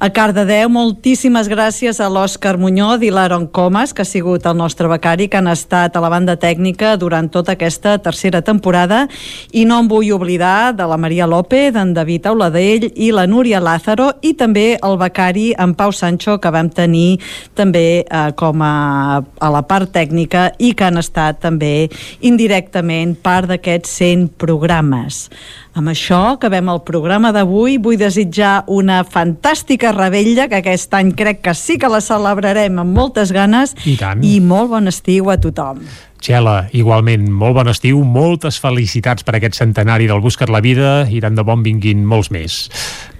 A 0.00 0.08
Cardedeu, 0.08 0.70
moltíssimes 0.72 1.48
gràcies 1.52 1.98
a 2.00 2.08
l'Òscar 2.08 2.56
Muñoz 2.56 3.02
i 3.04 3.10
l'Aaron 3.12 3.44
Comas, 3.52 3.92
que 3.92 4.02
ha 4.02 4.08
sigut 4.08 4.46
el 4.48 4.56
nostre 4.56 4.88
becari, 4.88 5.28
que 5.28 5.36
han 5.36 5.50
estat 5.52 5.96
a 5.96 6.00
la 6.00 6.08
banda 6.08 6.38
tècnica 6.40 6.94
durant 6.96 7.28
tota 7.30 7.52
aquesta 7.52 7.98
tercera 8.00 8.40
temporada. 8.42 9.04
I 9.52 9.66
no 9.68 9.82
em 9.82 9.90
vull 9.90 10.12
oblidar 10.16 10.72
de 10.72 10.86
la 10.88 10.96
Maria 10.96 11.28
López, 11.28 11.74
d'en 11.76 11.92
David 11.92 12.30
Auladell 12.30 12.88
i 12.96 13.10
la 13.12 13.26
Núria 13.28 13.60
Lázaro, 13.60 14.08
i 14.22 14.32
també 14.32 14.78
el 14.80 14.96
becari, 14.98 15.52
en 15.60 15.76
Pau 15.76 15.92
Sancho, 15.92 16.38
que 16.40 16.50
vam 16.50 16.72
tenir 16.72 17.20
també 17.54 18.02
eh, 18.02 18.24
com 18.36 18.64
a, 18.64 19.20
a 19.20 19.52
la 19.52 19.62
part 19.68 19.92
tècnica 19.92 20.48
i 20.58 20.72
que 20.72 20.88
han 20.88 20.98
estat 21.02 21.42
també 21.44 21.90
indirectament 22.24 23.18
part 23.20 23.52
d'aquests 23.52 23.98
100 24.00 24.28
programes. 24.40 25.28
Amb 25.72 25.88
això 25.88 26.18
acabem 26.34 26.68
el 26.68 26.82
programa 26.84 27.30
d'avui. 27.32 27.78
Vull 27.80 27.96
desitjar 27.96 28.66
una 28.68 29.00
fantàstica 29.08 29.94
rebella, 29.96 30.44
que 30.50 30.60
aquest 30.60 30.92
any 30.98 31.14
crec 31.16 31.40
que 31.46 31.54
sí 31.56 31.78
que 31.80 31.88
la 31.88 32.02
celebrarem 32.04 32.76
amb 32.82 32.92
moltes 32.92 33.32
ganes. 33.32 33.72
I 33.88 33.96
tant. 33.96 34.20
I 34.20 34.38
molt 34.44 34.68
bon 34.74 34.90
estiu 34.90 35.32
a 35.32 35.38
tothom. 35.40 35.80
Txela, 36.22 36.68
igualment, 36.76 37.24
molt 37.34 37.56
bon 37.56 37.72
estiu, 37.72 38.04
moltes 38.04 38.60
felicitats 38.62 39.24
per 39.26 39.38
aquest 39.38 39.56
centenari 39.58 40.06
del 40.10 40.20
Buscat 40.22 40.52
la 40.52 40.60
Vida 40.62 40.92
i 41.10 41.22
tant 41.24 41.40
de 41.40 41.42
bon 41.46 41.64
vinguin 41.64 42.04
molts 42.06 42.30
més. 42.30 42.60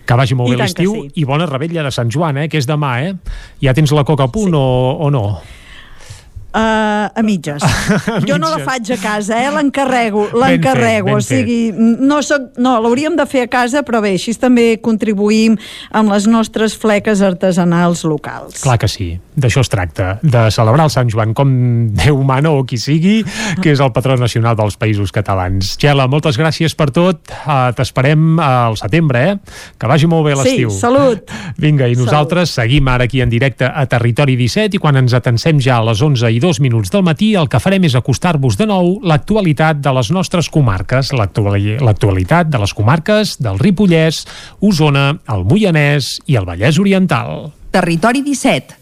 Que 0.06 0.18
vagi 0.18 0.36
molt 0.36 0.52
I 0.52 0.54
bé 0.54 0.60
l'estiu 0.60 0.92
sí. 0.98 1.08
i 1.22 1.24
bona 1.26 1.48
rebella 1.48 1.86
de 1.86 1.90
Sant 1.94 2.12
Joan, 2.12 2.44
eh, 2.44 2.46
que 2.52 2.60
és 2.60 2.68
demà, 2.68 2.92
eh? 3.02 3.16
Ja 3.64 3.72
tens 3.74 3.96
la 3.96 4.04
coca 4.04 4.28
a 4.28 4.32
punt 4.34 4.52
sí. 4.52 4.60
o, 4.60 5.02
o 5.02 5.10
no? 5.10 5.24
Uh, 6.52 7.08
a 7.16 7.22
mitges. 7.24 7.62
jo 8.28 8.36
no 8.36 8.50
la 8.50 8.58
mitges. 8.60 8.66
faig 8.68 8.90
a 8.92 8.98
casa, 9.00 9.38
eh? 9.40 9.48
l'encarrego, 9.54 10.26
l'encarrego, 10.36 11.14
o 11.16 11.22
sigui, 11.24 11.72
no, 11.72 12.18
soc, 12.20 12.58
no 12.60 12.74
l'hauríem 12.84 13.16
de 13.16 13.24
fer 13.24 13.46
a 13.46 13.48
casa, 13.48 13.80
però 13.86 14.02
bé, 14.04 14.12
així 14.18 14.34
també 14.36 14.76
contribuïm 14.84 15.56
amb 15.96 16.12
les 16.12 16.28
nostres 16.28 16.76
fleques 16.76 17.24
artesanals 17.24 18.04
locals. 18.04 18.60
Clar 18.60 18.76
que 18.82 18.90
sí. 18.92 19.14
D'això 19.34 19.62
es 19.64 19.70
tracta, 19.72 20.18
de 20.22 20.44
celebrar 20.52 20.86
el 20.88 20.92
Sant 20.92 21.10
Joan 21.12 21.32
com 21.36 21.50
Déu 21.96 22.20
mana 22.26 22.52
o 22.52 22.64
qui 22.68 22.78
sigui, 22.80 23.22
que 23.62 23.72
és 23.72 23.80
el 23.80 23.92
patró 23.94 24.16
nacional 24.20 24.56
dels 24.58 24.76
països 24.80 25.12
catalans. 25.14 25.74
Gela, 25.80 26.08
moltes 26.10 26.38
gràcies 26.40 26.74
per 26.78 26.90
tot. 26.94 27.32
Uh, 27.42 27.70
T'esperem 27.76 28.40
al 28.42 28.76
setembre, 28.80 29.22
eh? 29.30 29.36
Que 29.80 29.90
vagi 29.90 30.08
molt 30.10 30.26
bé 30.26 30.36
l'estiu. 30.36 30.70
Sí, 30.72 30.82
salut! 30.82 31.32
Vinga, 31.60 31.88
i 31.88 31.96
nosaltres 31.98 32.52
salut. 32.52 32.62
seguim 32.62 32.90
ara 32.92 33.08
aquí 33.08 33.22
en 33.24 33.32
directe 33.32 33.68
a 33.68 33.86
Territori 33.90 34.36
17 34.36 34.76
i 34.76 34.82
quan 34.82 34.98
ens 35.00 35.14
atensem 35.16 35.60
ja 35.62 35.78
a 35.78 35.86
les 35.86 36.02
11 36.02 36.30
i 36.32 36.40
2 36.42 36.60
minuts 36.64 36.92
del 36.92 37.04
matí 37.06 37.32
el 37.38 37.48
que 37.48 37.60
farem 37.62 37.88
és 37.88 37.96
acostar-vos 37.98 38.58
de 38.60 38.68
nou 38.68 38.98
l'actualitat 39.06 39.80
de 39.82 39.94
les 39.96 40.12
nostres 40.14 40.50
comarques, 40.52 41.12
l'actualitat 41.16 42.52
de 42.52 42.62
les 42.62 42.74
comarques 42.76 43.36
del 43.42 43.58
Ripollès, 43.62 44.24
Osona, 44.60 45.08
el 45.32 45.44
Moianès 45.48 46.18
i 46.26 46.38
el 46.40 46.48
Vallès 46.48 46.78
Oriental. 46.82 47.52
Territori 47.72 48.20
17, 48.22 48.81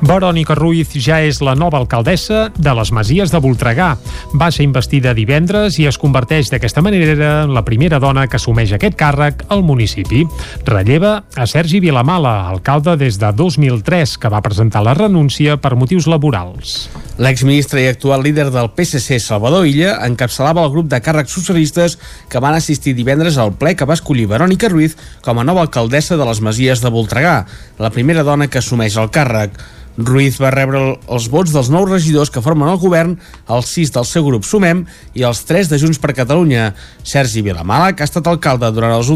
Verònica 0.00 0.54
Ruiz 0.56 0.94
ja 0.96 1.18
és 1.20 1.42
la 1.44 1.52
nova 1.52 1.76
alcaldessa 1.76 2.46
de 2.56 2.72
les 2.76 2.88
Masies 2.96 3.32
de 3.32 3.40
Voltregà. 3.42 3.90
Va 4.32 4.48
ser 4.48 4.64
investida 4.64 5.12
divendres 5.12 5.76
i 5.76 5.84
es 5.90 5.98
converteix 6.00 6.48
d'aquesta 6.48 6.80
manera 6.80 7.42
en 7.44 7.52
la 7.52 7.62
primera 7.66 7.98
dona 8.00 8.24
que 8.26 8.38
assumeix 8.38 8.72
aquest 8.72 8.96
càrrec 8.96 9.44
al 9.52 9.60
municipi. 9.62 10.24
Relleva 10.64 11.18
a 11.36 11.46
Sergi 11.46 11.82
Vilamala, 11.84 12.48
alcalde 12.48 12.96
des 12.96 13.18
de 13.20 13.28
2003, 13.36 14.16
que 14.16 14.30
va 14.32 14.40
presentar 14.40 14.80
la 14.86 14.94
renúncia 14.96 15.58
per 15.60 15.76
motius 15.76 16.08
laborals. 16.08 16.88
L'exministre 17.20 17.82
i 17.84 17.90
actual 17.90 18.24
líder 18.24 18.48
del 18.54 18.70
PSC, 18.72 19.18
Salvador 19.20 19.66
Illa, 19.68 19.98
encapçalava 20.06 20.64
el 20.64 20.72
grup 20.72 20.88
de 20.88 21.02
càrrecs 21.04 21.34
socialistes 21.36 21.98
que 22.32 22.40
van 22.40 22.56
assistir 22.56 22.94
divendres 22.96 23.36
al 23.36 23.52
ple 23.52 23.74
que 23.76 23.84
va 23.84 23.98
escollir 23.98 24.30
Verònica 24.30 24.72
Ruiz 24.72 24.96
com 25.20 25.36
a 25.36 25.44
nova 25.44 25.60
alcaldessa 25.66 26.16
de 26.16 26.24
les 26.24 26.40
Masies 26.40 26.80
de 26.80 26.88
Voltregà, 26.88 27.44
la 27.76 27.92
primera 27.92 28.24
dona 28.24 28.48
que 28.48 28.64
assumeix 28.64 28.96
el 28.96 29.12
càrrec. 29.12 29.60
Ruiz 30.00 30.38
va 30.40 30.52
rebre 30.54 30.80
els 31.12 31.28
vots 31.28 31.52
dels 31.52 31.68
nou 31.72 31.84
regidors 31.84 32.30
que 32.32 32.40
formen 32.40 32.70
el 32.70 32.78
govern, 32.80 33.16
els 33.52 33.72
sis 33.74 33.92
del 33.92 34.06
seu 34.08 34.24
grup 34.24 34.46
Sumem 34.48 34.84
i 35.18 35.24
els 35.26 35.42
tres 35.44 35.68
de 35.68 35.78
Junts 35.80 36.00
per 36.00 36.14
Catalunya. 36.16 36.70
Sergi 37.04 37.42
Vilamala, 37.44 37.92
que 37.92 38.04
ha 38.04 38.08
estat 38.08 38.28
alcalde 38.30 38.70
durant 38.72 38.96
els 38.96 39.10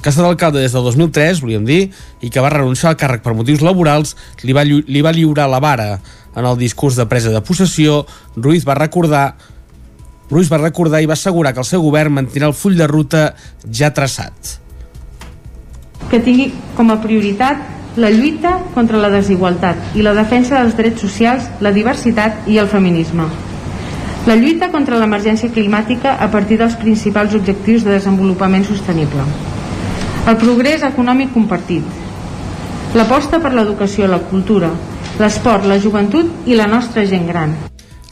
que 0.00 0.08
ha 0.08 0.14
estat 0.14 0.24
alcalde 0.24 0.62
des 0.62 0.72
del 0.72 0.86
2003, 0.86 1.42
volíem 1.44 1.66
dir, 1.68 1.80
i 2.24 2.30
que 2.32 2.40
va 2.40 2.48
renunciar 2.54 2.94
al 2.94 2.96
càrrec 2.96 3.20
per 3.20 3.34
motius 3.36 3.60
laborals, 3.60 4.14
li 4.48 4.54
va, 4.56 4.64
li 4.64 5.02
va 5.04 5.12
lliurar 5.12 5.44
la 5.52 5.60
vara. 5.60 5.90
En 6.32 6.46
el 6.46 6.56
discurs 6.56 6.96
de 6.96 7.04
presa 7.10 7.34
de 7.34 7.42
possessió, 7.44 8.06
Ruiz 8.36 8.64
va 8.64 8.78
recordar 8.78 9.34
Ruiz 10.30 10.46
va 10.46 10.60
recordar 10.62 11.00
i 11.02 11.08
va 11.10 11.16
assegurar 11.18 11.50
que 11.52 11.60
el 11.60 11.66
seu 11.66 11.82
govern 11.82 12.14
mantindrà 12.14 12.46
el 12.48 12.54
full 12.54 12.78
de 12.78 12.86
ruta 12.86 13.32
ja 13.66 13.90
traçat. 13.90 14.54
Que 16.08 16.22
tingui 16.22 16.52
com 16.78 16.92
a 16.94 17.00
prioritat 17.02 17.79
la 17.96 18.10
lluita 18.10 18.58
contra 18.74 18.98
la 18.98 19.10
desigualtat 19.10 19.96
i 19.98 20.04
la 20.06 20.12
defensa 20.14 20.60
dels 20.60 20.76
drets 20.78 21.02
socials, 21.02 21.48
la 21.60 21.72
diversitat 21.74 22.46
i 22.46 22.58
el 22.62 22.68
feminisme. 22.70 23.26
La 24.28 24.36
lluita 24.36 24.68
contra 24.70 24.98
l'emergència 25.00 25.50
climàtica 25.50 26.14
a 26.20 26.28
partir 26.30 26.60
dels 26.60 26.76
principals 26.78 27.34
objectius 27.34 27.82
de 27.82 27.96
desenvolupament 27.96 28.66
sostenible. 28.68 29.24
El 30.28 30.38
progrés 30.38 30.84
econòmic 30.86 31.32
compartit. 31.34 31.82
L'aposta 32.94 33.40
per 33.40 33.54
l'educació, 33.56 34.06
la 34.06 34.20
cultura, 34.30 34.70
l'esport, 35.18 35.66
la 35.66 35.80
joventut 35.80 36.46
i 36.46 36.58
la 36.58 36.70
nostra 36.70 37.06
gent 37.08 37.26
gran. 37.26 37.56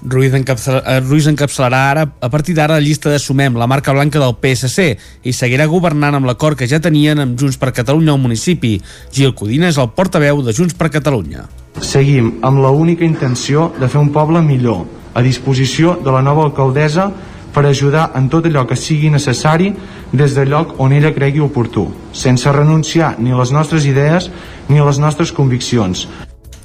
Ruiz, 0.03 0.33
encapçal, 0.35 0.83
eh, 0.87 1.01
Ruiz 1.01 1.27
encapçalarà 1.27 1.91
ara, 1.91 2.03
a 2.21 2.29
partir 2.29 2.55
d'ara, 2.55 2.75
la 2.75 2.81
llista 2.81 3.11
de 3.11 3.19
Sumem, 3.19 3.57
la 3.57 3.67
marca 3.67 3.93
blanca 3.93 4.19
del 4.19 4.37
PSC, 4.37 4.97
i 5.25 5.33
seguirà 5.33 5.67
governant 5.67 6.15
amb 6.15 6.27
l'acord 6.27 6.57
que 6.57 6.69
ja 6.69 6.81
tenien 6.81 7.19
amb 7.19 7.39
Junts 7.39 7.59
per 7.59 7.73
Catalunya 7.73 8.13
al 8.13 8.21
municipi. 8.21 8.81
Gil 9.13 9.35
Codina 9.35 9.69
és 9.69 9.79
el 9.79 9.91
portaveu 9.91 10.43
de 10.43 10.53
Junts 10.53 10.75
per 10.75 10.91
Catalunya. 10.91 11.49
Seguim 11.81 12.39
amb 12.43 12.63
la 12.63 12.71
única 12.71 13.05
intenció 13.05 13.73
de 13.81 13.89
fer 13.89 14.01
un 14.01 14.13
poble 14.15 14.43
millor, 14.43 14.87
a 15.15 15.23
disposició 15.23 15.99
de 16.05 16.11
la 16.15 16.23
nova 16.23 16.45
alcaldessa 16.45 17.11
per 17.53 17.67
ajudar 17.67 18.13
en 18.15 18.29
tot 18.29 18.47
allò 18.47 18.67
que 18.69 18.77
sigui 18.77 19.11
necessari 19.11 19.73
des 20.13 20.35
del 20.35 20.53
lloc 20.53 20.79
on 20.79 20.93
ella 20.93 21.15
cregui 21.15 21.41
oportú, 21.41 21.89
sense 22.13 22.53
renunciar 22.53 23.17
ni 23.19 23.33
a 23.33 23.39
les 23.41 23.53
nostres 23.53 23.85
idees 23.85 24.31
ni 24.69 24.79
a 24.79 24.85
les 24.85 24.99
nostres 24.99 25.33
conviccions. 25.33 26.07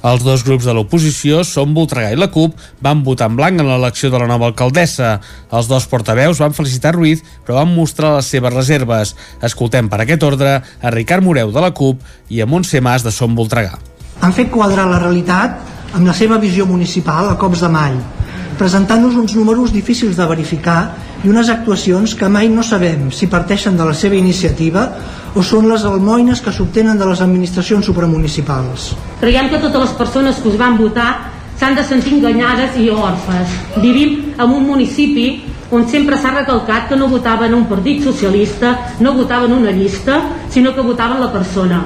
Els 0.03 0.19
dos 0.19 0.41
grups 0.43 0.65
de 0.67 0.73
l'oposició, 0.75 1.45
Som 1.47 1.71
Voltregà 1.77 2.09
i 2.11 2.17
la 2.19 2.27
CUP, 2.27 2.57
van 2.83 3.05
votar 3.05 3.29
en 3.31 3.37
blanc 3.39 3.61
en 3.61 3.69
l'elecció 3.69 4.09
de 4.11 4.19
la 4.19 4.27
nova 4.27 4.49
alcaldessa. 4.49 5.13
Els 5.47 5.69
dos 5.71 5.87
portaveus 5.87 6.41
van 6.43 6.55
felicitar 6.57 6.91
Ruiz, 6.97 7.21
però 7.45 7.61
van 7.61 7.71
mostrar 7.71 8.11
les 8.17 8.27
seves 8.27 8.51
reserves. 8.51 9.13
Escoltem 9.39 9.87
per 9.87 10.01
aquest 10.03 10.25
ordre 10.27 10.57
a 10.59 10.91
Ricard 10.91 11.23
Moreu 11.23 11.55
de 11.55 11.63
la 11.63 11.71
CUP 11.71 12.03
i 12.35 12.43
a 12.43 12.49
Montse 12.49 12.83
Mas 12.83 13.07
de 13.07 13.15
Som 13.15 13.37
Voltregà. 13.39 13.79
Han 14.19 14.35
fet 14.35 14.51
quadrar 14.51 14.89
la 14.91 14.99
realitat 14.99 15.95
amb 15.95 16.03
la 16.09 16.17
seva 16.17 16.35
visió 16.41 16.67
municipal 16.67 17.31
a 17.31 17.39
cops 17.39 17.63
de 17.63 17.71
mall, 17.71 17.95
presentant-nos 18.59 19.15
uns 19.15 19.35
números 19.35 19.73
difícils 19.73 20.17
de 20.17 20.25
verificar 20.25 20.95
i 21.23 21.29
unes 21.29 21.49
actuacions 21.49 22.15
que 22.15 22.29
mai 22.29 22.49
no 22.49 22.63
sabem 22.63 23.09
si 23.11 23.29
parteixen 23.31 23.77
de 23.77 23.85
la 23.87 23.93
seva 23.93 24.15
iniciativa 24.15 24.87
o 25.35 25.41
són 25.41 25.69
les 25.71 25.85
almoines 25.87 26.41
que 26.41 26.53
s'obtenen 26.53 26.99
de 26.99 27.07
les 27.09 27.21
administracions 27.21 27.85
supramunicipals. 27.85 28.91
Creiem 29.21 29.49
que 29.49 29.61
totes 29.63 29.87
les 29.87 29.95
persones 29.97 30.41
que 30.41 30.51
us 30.51 30.59
van 30.59 30.77
votar 30.77 31.31
s'han 31.59 31.75
de 31.75 31.83
sentir 31.87 32.17
enganyades 32.17 32.77
i 32.77 32.89
orfes. 32.89 33.57
Vivim 33.81 34.33
en 34.37 34.47
un 34.49 34.67
municipi 34.67 35.27
on 35.73 35.87
sempre 35.89 36.17
s'ha 36.21 36.35
recalcat 36.37 36.89
que 36.89 36.95
no 36.95 37.09
votaven 37.09 37.53
un 37.57 37.65
partit 37.65 38.03
socialista, 38.03 38.77
no 38.99 39.13
votaven 39.13 39.53
una 39.53 39.71
llista, 39.71 40.21
sinó 40.49 40.75
que 40.75 40.81
votaven 40.81 41.19
la 41.19 41.31
persona. 41.31 41.83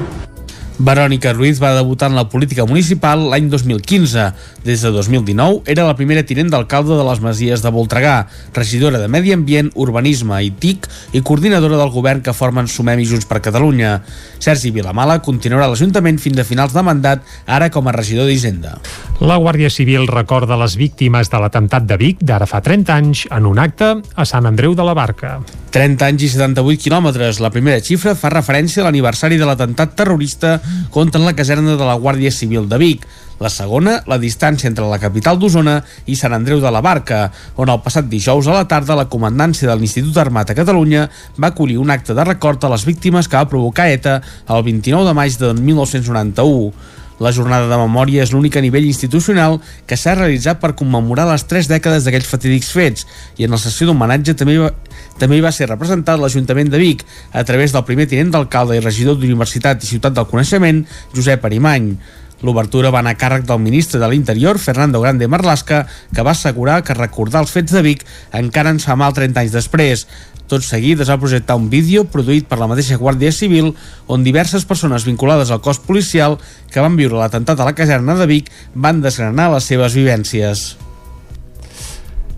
Verònica 0.77 1.31
Ruiz 1.33 1.57
va 1.57 1.71
debutar 1.73 2.11
en 2.11 2.15
la 2.15 2.27
política 2.29 2.65
municipal 2.69 3.23
l'any 3.31 3.47
2015. 3.49 4.27
Des 4.61 4.83
de 4.85 4.91
2019 4.93 5.63
era 5.65 5.87
la 5.87 5.95
primera 5.97 6.21
tinent 6.21 6.51
d'alcalde 6.53 6.93
de 6.93 7.05
les 7.07 7.21
Masies 7.23 7.63
de 7.65 7.71
Voltregà, 7.73 8.27
regidora 8.53 9.01
de 9.01 9.07
Medi 9.09 9.33
Ambient, 9.33 9.71
Urbanisme 9.73 10.37
i 10.45 10.51
TIC 10.53 10.85
i 11.17 11.23
coordinadora 11.25 11.79
del 11.81 11.89
govern 11.89 12.21
que 12.21 12.35
formen 12.37 12.69
Sumem 12.69 13.01
i 13.01 13.09
Junts 13.09 13.25
per 13.25 13.41
Catalunya. 13.41 14.03
Sergi 14.37 14.69
Vilamala 14.69 15.17
continuarà 15.25 15.65
a 15.65 15.73
l'Ajuntament 15.73 16.21
fins 16.21 16.37
a 16.37 16.45
finals 16.45 16.77
de 16.77 16.85
mandat, 16.85 17.25
ara 17.47 17.71
com 17.73 17.89
a 17.89 17.97
regidor 17.97 18.29
d'Hisenda. 18.29 18.77
La 19.17 19.39
Guàrdia 19.41 19.71
Civil 19.73 20.05
recorda 20.05 20.59
les 20.61 20.77
víctimes 20.77 21.31
de 21.33 21.41
l'atemptat 21.41 21.89
de 21.89 21.97
Vic 21.97 22.21
d'ara 22.21 22.45
fa 22.45 22.61
30 22.61 22.93
anys 22.93 23.25
en 23.33 23.49
un 23.49 23.57
acte 23.57 23.95
a 24.13 24.25
Sant 24.29 24.45
Andreu 24.45 24.77
de 24.77 24.85
la 24.85 24.93
Barca. 24.93 25.39
30 25.73 26.05
anys 26.05 26.23
i 26.23 26.29
78 26.31 26.83
quilòmetres. 26.85 27.41
La 27.41 27.49
primera 27.53 27.81
xifra 27.81 28.13
fa 28.17 28.29
referència 28.33 28.83
a 28.83 28.87
l'aniversari 28.87 29.37
de 29.41 29.45
l'atemptat 29.45 29.97
terrorista 29.97 30.59
contra 30.91 31.21
la 31.21 31.35
caserna 31.35 31.75
de 31.77 31.85
la 31.87 31.97
Guàrdia 31.99 32.31
Civil 32.31 32.67
de 32.69 32.79
Vic. 32.81 33.07
La 33.39 33.51
segona, 33.53 33.99
la 34.09 34.17
distància 34.17 34.65
entre 34.65 34.87
la 34.89 34.97
capital 34.97 35.37
d'Osona 35.37 35.75
i 36.09 36.15
Sant 36.17 36.33
Andreu 36.33 36.57
de 36.63 36.71
la 36.73 36.81
Barca, 36.81 37.27
on 37.61 37.69
el 37.69 37.83
passat 37.85 38.07
dijous 38.09 38.49
a 38.49 38.55
la 38.55 38.65
tarda 38.69 38.97
la 38.97 39.05
comandància 39.11 39.69
de 39.69 39.75
l'Institut 39.77 40.17
Armat 40.17 40.49
a 40.49 40.57
Catalunya 40.57 41.05
va 41.37 41.51
acollir 41.53 41.77
un 41.77 41.93
acte 41.93 42.17
de 42.17 42.25
record 42.25 42.65
a 42.65 42.71
les 42.73 42.85
víctimes 42.87 43.29
que 43.29 43.37
va 43.37 43.49
provocar 43.49 43.91
ETA 43.93 44.19
el 44.49 44.63
29 44.65 45.05
de 45.05 45.17
maig 45.21 45.37
de 45.37 45.53
1991. 45.53 46.96
La 47.19 47.31
jornada 47.33 47.65
de 47.65 47.77
memòria 47.81 48.21
és 48.21 48.31
l'únic 48.33 48.57
a 48.57 48.61
nivell 48.61 48.85
institucional 48.85 49.57
que 49.89 49.97
s'ha 49.97 50.13
realitzat 50.17 50.59
per 50.61 50.75
commemorar 50.77 51.25
les 51.31 51.47
tres 51.49 51.69
dècades 51.71 52.05
d'aquells 52.05 52.29
fatídics 52.29 52.69
fets 52.75 53.07
i 53.37 53.47
en 53.47 53.55
la 53.55 53.61
sessió 53.61 53.87
d'homenatge 53.89 54.35
també, 54.37 54.59
va, 54.61 54.69
també 55.17 55.41
va 55.41 55.53
ser 55.55 55.69
representat 55.71 56.21
l'Ajuntament 56.21 56.69
de 56.69 56.81
Vic 56.81 57.01
a 57.33 57.43
través 57.47 57.73
del 57.73 57.85
primer 57.89 58.05
tinent 58.11 58.29
d'alcalde 58.35 58.77
i 58.77 58.85
regidor 58.85 59.17
d'Universitat 59.17 59.81
i 59.81 59.89
Ciutat 59.89 60.13
del 60.13 60.29
Coneixement, 60.29 60.85
Josep 61.15 61.49
Arimany. 61.49 61.95
L'obertura 62.45 62.91
va 62.93 63.01
anar 63.01 63.15
a 63.15 63.17
càrrec 63.17 63.45
del 63.49 63.61
ministre 63.63 63.99
de 63.99 64.09
l'Interior, 64.11 64.59
Fernando 64.61 65.01
Grande 65.01 65.27
Marlasca, 65.27 65.85
que 66.13 66.25
va 66.25 66.35
assegurar 66.35 66.83
que 66.85 66.97
recordar 66.97 67.41
els 67.41 67.53
fets 67.53 67.73
de 67.73 67.81
Vic 67.81 68.05
encara 68.37 68.73
ens 68.75 68.85
fa 68.85 68.95
mal 68.99 69.15
30 69.17 69.41
anys 69.41 69.55
després. 69.57 70.05
Tot 70.47 70.63
seguit 70.63 71.01
es 71.03 71.09
va 71.11 71.19
projectar 71.19 71.57
un 71.59 71.67
vídeo 71.69 72.05
produït 72.07 72.47
per 72.47 72.61
la 72.61 72.69
mateixa 72.71 72.99
Guàrdia 73.01 73.33
Civil 73.35 73.73
on 74.07 74.23
diverses 74.23 74.63
persones 74.69 75.03
vinculades 75.09 75.51
al 75.51 75.63
cos 75.65 75.81
policial 75.83 76.37
que 76.71 76.83
van 76.83 76.95
viure 76.95 77.19
l'atemptat 77.19 77.59
a 77.59 77.67
la 77.67 77.75
caserna 77.75 78.15
de 78.15 78.29
Vic 78.31 78.51
van 78.73 79.03
desgranar 79.03 79.51
les 79.51 79.67
seves 79.67 79.97
vivències. 79.97 80.77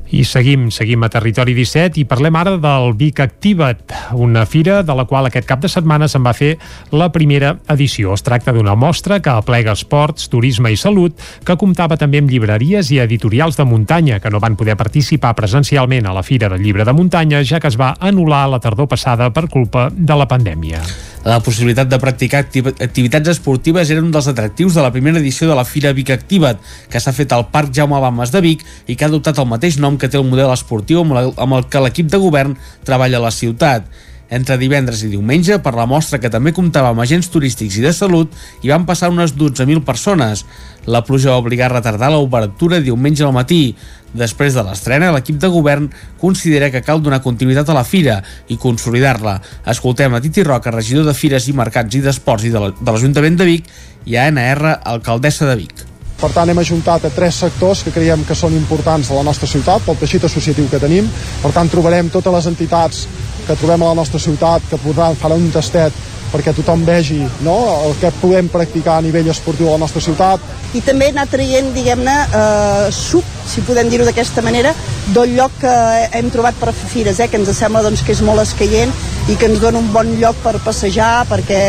I 0.09 0.23
seguim, 0.25 0.71
seguim 0.73 1.03
a 1.05 1.09
Territori 1.13 1.53
17 1.53 1.99
i 2.01 2.05
parlem 2.09 2.33
ara 2.39 2.55
del 2.57 2.95
Vic 2.97 3.19
Activa't, 3.21 3.93
una 4.17 4.47
fira 4.49 4.79
de 4.81 4.95
la 4.97 5.05
qual 5.05 5.29
aquest 5.29 5.45
cap 5.45 5.61
de 5.61 5.69
setmana 5.69 6.07
se'n 6.09 6.23
va 6.25 6.33
fer 6.33 6.55
la 6.89 7.11
primera 7.13 7.51
edició. 7.69 8.15
Es 8.17 8.25
tracta 8.25 8.49
d'una 8.55 8.73
mostra 8.73 9.19
que 9.21 9.29
aplega 9.29 9.75
esports, 9.77 10.25
turisme 10.33 10.71
i 10.73 10.79
salut, 10.81 11.13
que 11.45 11.57
comptava 11.61 11.97
també 12.01 12.23
amb 12.23 12.33
llibreries 12.33 12.89
i 12.89 12.97
editorials 13.03 13.59
de 13.59 13.67
muntanya 13.69 14.17
que 14.19 14.33
no 14.33 14.41
van 14.41 14.57
poder 14.57 14.79
participar 14.81 15.35
presencialment 15.37 16.09
a 16.09 16.15
la 16.17 16.25
Fira 16.25 16.49
del 16.49 16.65
Llibre 16.65 16.89
de 16.89 16.97
Muntanya, 16.97 17.43
ja 17.45 17.61
que 17.61 17.69
es 17.69 17.77
va 17.77 17.93
anul·lar 18.01 18.47
la 18.49 18.59
tardor 18.63 18.89
passada 18.89 19.29
per 19.29 19.45
culpa 19.45 19.91
de 19.93 20.17
la 20.17 20.25
pandèmia. 20.25 20.81
La 21.29 21.43
possibilitat 21.45 21.85
de 21.85 21.97
practicar 22.01 22.39
activitats 22.41 23.29
esportives 23.29 23.91
era 23.93 24.01
un 24.01 24.09
dels 24.09 24.25
atractius 24.31 24.73
de 24.73 24.81
la 24.81 24.89
primera 24.89 25.19
edició 25.19 25.45
de 25.45 25.57
la 25.59 25.65
Fira 25.67 25.91
Vic 25.93 26.09
Activa't, 26.15 26.57
que 26.89 26.97
s'ha 26.97 27.13
fet 27.13 27.35
al 27.35 27.45
Parc 27.53 27.69
Jaume 27.77 27.99
Bames 28.01 28.33
de 28.33 28.41
Vic 28.41 28.63
i 28.89 28.95
que 28.95 29.05
ha 29.05 29.11
adoptat 29.11 29.37
el 29.37 29.45
mateix 29.51 29.77
nom 29.77 29.99
que 30.01 30.09
té 30.09 30.17
el 30.17 30.25
model 30.25 30.49
esportiu 30.49 31.03
amb 31.03 31.53
el 31.53 31.67
que 31.69 31.83
l'equip 31.85 32.09
de 32.09 32.17
govern 32.23 32.55
treballa 32.87 33.21
a 33.21 33.27
la 33.27 33.35
ciutat. 33.35 33.85
Entre 34.33 34.57
divendres 34.61 35.03
i 35.05 35.09
diumenge, 35.09 35.59
per 35.61 35.75
la 35.77 35.85
mostra 35.89 36.19
que 36.21 36.29
també 36.33 36.53
comptava 36.53 36.89
amb 36.93 37.01
agents 37.01 37.29
turístics 37.33 37.77
i 37.77 37.85
de 37.85 37.93
salut, 37.93 38.33
hi 38.61 38.69
van 38.73 38.89
passar 38.89 39.09
unes 39.13 39.35
12.000 39.37 39.85
persones. 39.85 40.45
La 40.89 41.01
pluja 41.05 41.33
va 41.33 41.41
obligar 41.41 41.69
a 41.69 41.75
retardar 41.75 42.09
l'obertura 42.13 42.81
diumenge 42.81 43.25
al 43.25 43.33
matí. 43.33 43.75
Després 44.13 44.55
de 44.57 44.63
l'estrena, 44.65 45.11
l'equip 45.13 45.37
de 45.37 45.49
govern 45.53 45.89
considera 46.21 46.71
que 46.73 46.81
cal 46.81 47.01
donar 47.01 47.21
continuïtat 47.21 47.69
a 47.69 47.77
la 47.77 47.85
fira 47.85 48.19
i 48.49 48.57
consolidar-la. 48.57 49.37
Escoltem 49.69 50.15
a 50.15 50.21
Titi 50.23 50.43
Roca, 50.43 50.73
regidor 50.73 51.05
de 51.05 51.13
Fires 51.13 51.47
i 51.47 51.53
Mercats 51.53 51.95
i 51.95 52.01
d'Esports 52.01 52.47
i 52.49 52.53
de 52.53 52.63
l'Ajuntament 52.63 53.37
de 53.37 53.47
Vic, 53.49 53.69
i 54.09 54.17
a 54.17 54.25
NR, 54.31 54.79
alcaldessa 54.89 55.45
de 55.49 55.59
Vic. 55.61 55.85
Per 56.19 56.27
tant, 56.35 56.49
hem 56.51 56.59
ajuntat 56.59 57.05
a 57.07 57.13
tres 57.15 57.37
sectors 57.45 57.85
que 57.85 57.93
creiem 57.95 58.25
que 58.27 58.35
són 58.35 58.55
importants 58.57 59.07
a 59.07 59.15
la 59.15 59.23
nostra 59.23 59.47
ciutat, 59.47 59.85
pel 59.85 59.95
teixit 60.01 60.25
associatiu 60.27 60.67
que 60.67 60.81
tenim. 60.81 61.07
Per 61.39 61.53
tant, 61.55 61.69
trobarem 61.71 62.09
totes 62.11 62.33
les 62.35 62.49
entitats 62.49 63.05
que 63.47 63.55
trobem 63.55 63.85
a 63.85 63.93
la 63.93 63.99
nostra 64.01 64.19
ciutat, 64.19 64.65
que 64.67 64.81
podran 64.83 65.15
fer 65.15 65.31
un 65.37 65.47
tastet 65.53 65.95
perquè 66.31 66.53
tothom 66.57 66.83
vegi 66.87 67.19
no, 67.45 67.57
el 67.87 67.95
que 68.01 68.11
podem 68.21 68.49
practicar 68.51 68.97
a 68.99 69.05
nivell 69.05 69.29
esportiu 69.31 69.69
a 69.69 69.75
la 69.77 69.83
nostra 69.83 70.01
ciutat. 70.03 70.43
I 70.77 70.81
també 70.85 71.09
anar 71.09 71.25
traient, 71.29 71.71
diguem-ne, 71.75 72.15
eh, 72.39 72.89
suc, 72.93 73.25
si 73.49 73.63
podem 73.65 73.89
dir-ho 73.89 74.05
d'aquesta 74.05 74.43
manera, 74.45 74.73
del 75.13 75.35
lloc 75.37 75.55
que 75.61 75.75
hem 76.19 76.29
trobat 76.33 76.59
per 76.61 76.73
fer 76.73 76.91
fires, 76.93 77.19
eh, 77.19 77.29
que 77.29 77.39
ens 77.41 77.49
sembla 77.57 77.83
doncs, 77.85 78.03
que 78.05 78.13
és 78.13 78.21
molt 78.25 78.43
escaient 78.43 78.93
i 79.29 79.37
que 79.37 79.49
ens 79.49 79.61
dona 79.61 79.81
un 79.81 79.89
bon 79.93 80.11
lloc 80.21 80.37
per 80.43 80.57
passejar 80.65 81.25
perquè 81.29 81.61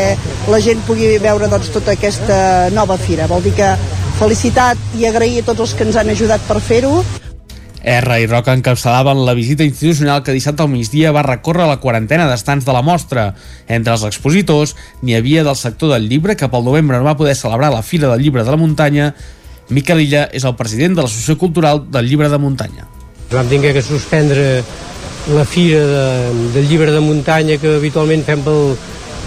la 0.53 0.61
gent 0.61 0.82
pugui 0.89 1.16
veure 1.23 1.49
doncs, 1.49 1.73
tota 1.73 1.97
aquesta 1.97 2.69
nova 2.77 2.99
fira. 3.01 3.28
Vol 3.31 3.43
dir 3.45 3.57
que 3.57 3.73
felicitat 4.20 4.77
i 5.01 5.09
agrair 5.09 5.41
a 5.41 5.49
tots 5.49 5.69
els 5.69 5.74
que 5.74 5.89
ens 5.89 5.97
han 5.97 6.12
ajudat 6.12 6.45
per 6.49 6.61
fer-ho 6.61 7.01
R 7.82 8.19
i 8.20 8.27
Roca 8.28 8.52
encapçalaven 8.52 9.23
la 9.24 9.32
visita 9.32 9.65
institucional 9.65 10.23
que 10.23 10.35
dissabte 10.36 10.62
al 10.62 10.69
migdia 10.69 11.15
va 11.16 11.24
recórrer 11.24 11.65
la 11.69 11.78
quarantena 11.81 12.27
d'estants 12.28 12.66
de 12.66 12.74
la 12.77 12.82
mostra. 12.85 13.31
Entre 13.69 13.94
els 13.94 14.05
expositors 14.05 14.77
n'hi 15.02 15.16
havia 15.16 15.44
del 15.47 15.57
sector 15.57 15.94
del 15.94 16.09
llibre 16.11 16.36
que 16.36 16.51
pel 16.52 16.66
novembre 16.66 16.98
no 16.98 17.09
va 17.09 17.16
poder 17.16 17.35
celebrar 17.36 17.73
la 17.73 17.82
Fira 17.82 18.11
del 18.12 18.20
Llibre 18.20 18.44
de 18.44 18.51
la 18.51 18.61
Muntanya. 18.61 19.15
Miquel 19.70 20.05
Illa 20.05 20.28
és 20.32 20.44
el 20.44 20.57
president 20.59 20.98
de 20.98 21.07
l'Associació 21.07 21.39
Cultural 21.39 21.85
del 21.89 22.09
Llibre 22.11 22.28
de 22.28 22.39
Muntanya. 22.39 22.89
Vam 23.31 23.48
tenir 23.48 23.73
que 23.73 23.82
suspendre 23.82 24.62
la 25.32 25.44
Fira 25.44 25.81
de, 25.86 26.07
del 26.55 26.69
Llibre 26.69 26.93
de 26.93 27.01
Muntanya 27.01 27.57
que 27.62 27.77
habitualment 27.78 28.27
fem 28.27 28.43
pel, 28.44 28.74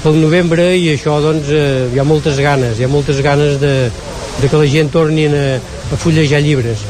pel 0.03 0.19
novembre 0.21 0.73
i 0.77 0.91
això 0.93 1.17
doncs 1.23 1.49
eh, 1.49 1.87
hi 1.93 2.01
ha 2.01 2.05
moltes 2.05 2.37
ganes, 2.37 2.77
hi 2.77 2.85
ha 2.85 2.91
moltes 2.91 3.23
ganes 3.23 3.57
de, 3.61 3.77
de 4.41 4.49
que 4.49 4.59
la 4.59 4.67
gent 4.67 4.91
torni 4.93 5.25
a, 5.31 5.55
a 5.57 5.97
fullejar 5.97 6.43
llibres. 6.43 6.83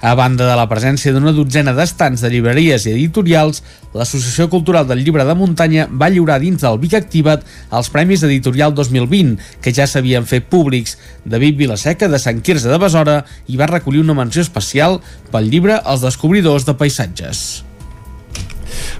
A 0.00 0.14
banda 0.14 0.46
de 0.46 0.54
la 0.54 0.68
presència 0.70 1.10
d'una 1.10 1.32
dotzena 1.34 1.72
d'estants 1.74 2.22
de 2.22 2.30
llibreries 2.30 2.84
i 2.86 2.92
editorials, 2.92 3.64
l'Associació 3.98 4.46
Cultural 4.52 4.86
del 4.86 5.02
Llibre 5.02 5.26
de 5.26 5.34
Muntanya 5.34 5.88
va 5.90 6.10
lliurar 6.12 6.38
dins 6.38 6.62
del 6.62 6.78
Vic 6.78 6.94
Activat 6.94 7.42
els 7.74 7.90
Premis 7.90 8.22
Editorial 8.22 8.76
2020, 8.78 9.34
que 9.58 9.74
ja 9.74 9.88
s'havien 9.90 10.28
fet 10.30 10.46
públics. 10.52 10.94
David 11.26 11.58
Vilaseca, 11.58 12.06
de 12.06 12.22
Sant 12.22 12.44
Quirze 12.46 12.70
de 12.70 12.78
Besora, 12.78 13.24
hi 13.50 13.58
va 13.58 13.66
recollir 13.66 14.06
una 14.06 14.14
menció 14.14 14.46
especial 14.46 15.00
pel 15.32 15.50
llibre 15.50 15.82
Els 15.82 16.06
descobridors 16.06 16.68
de 16.68 16.78
paisatges. 16.78 17.67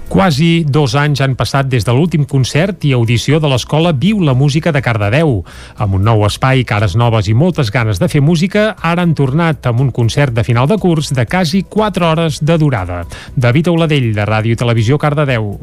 Quasi 0.09 0.63
dos 0.65 0.95
anys 0.97 1.19
han 1.21 1.35
passat 1.37 1.67
des 1.69 1.85
de 1.85 1.93
l'últim 1.93 2.23
concert 2.25 2.81
i 2.89 2.95
audició 2.97 3.37
de 3.39 3.51
l'escola 3.51 3.91
Viu 3.93 4.23
la 4.25 4.33
Música 4.33 4.73
de 4.73 4.81
Cardedeu. 4.81 5.43
Amb 5.77 5.99
un 5.99 6.07
nou 6.07 6.25
espai, 6.25 6.63
cares 6.65 6.95
noves 6.97 7.29
i 7.29 7.35
moltes 7.37 7.69
ganes 7.69 8.01
de 8.01 8.09
fer 8.09 8.23
música, 8.25 8.71
ara 8.81 9.05
han 9.05 9.13
tornat 9.13 9.69
amb 9.69 9.85
un 9.85 9.91
concert 9.93 10.33
de 10.33 10.43
final 10.43 10.65
de 10.67 10.79
curs 10.81 11.13
de 11.13 11.27
quasi 11.29 11.61
4 11.61 12.09
hores 12.09 12.41
de 12.41 12.57
durada. 12.57 13.03
David 13.35 13.69
Auladell, 13.69 14.09
de 14.17 14.25
Ràdio 14.25 14.57
Televisió 14.57 14.97
Cardedeu 14.97 15.53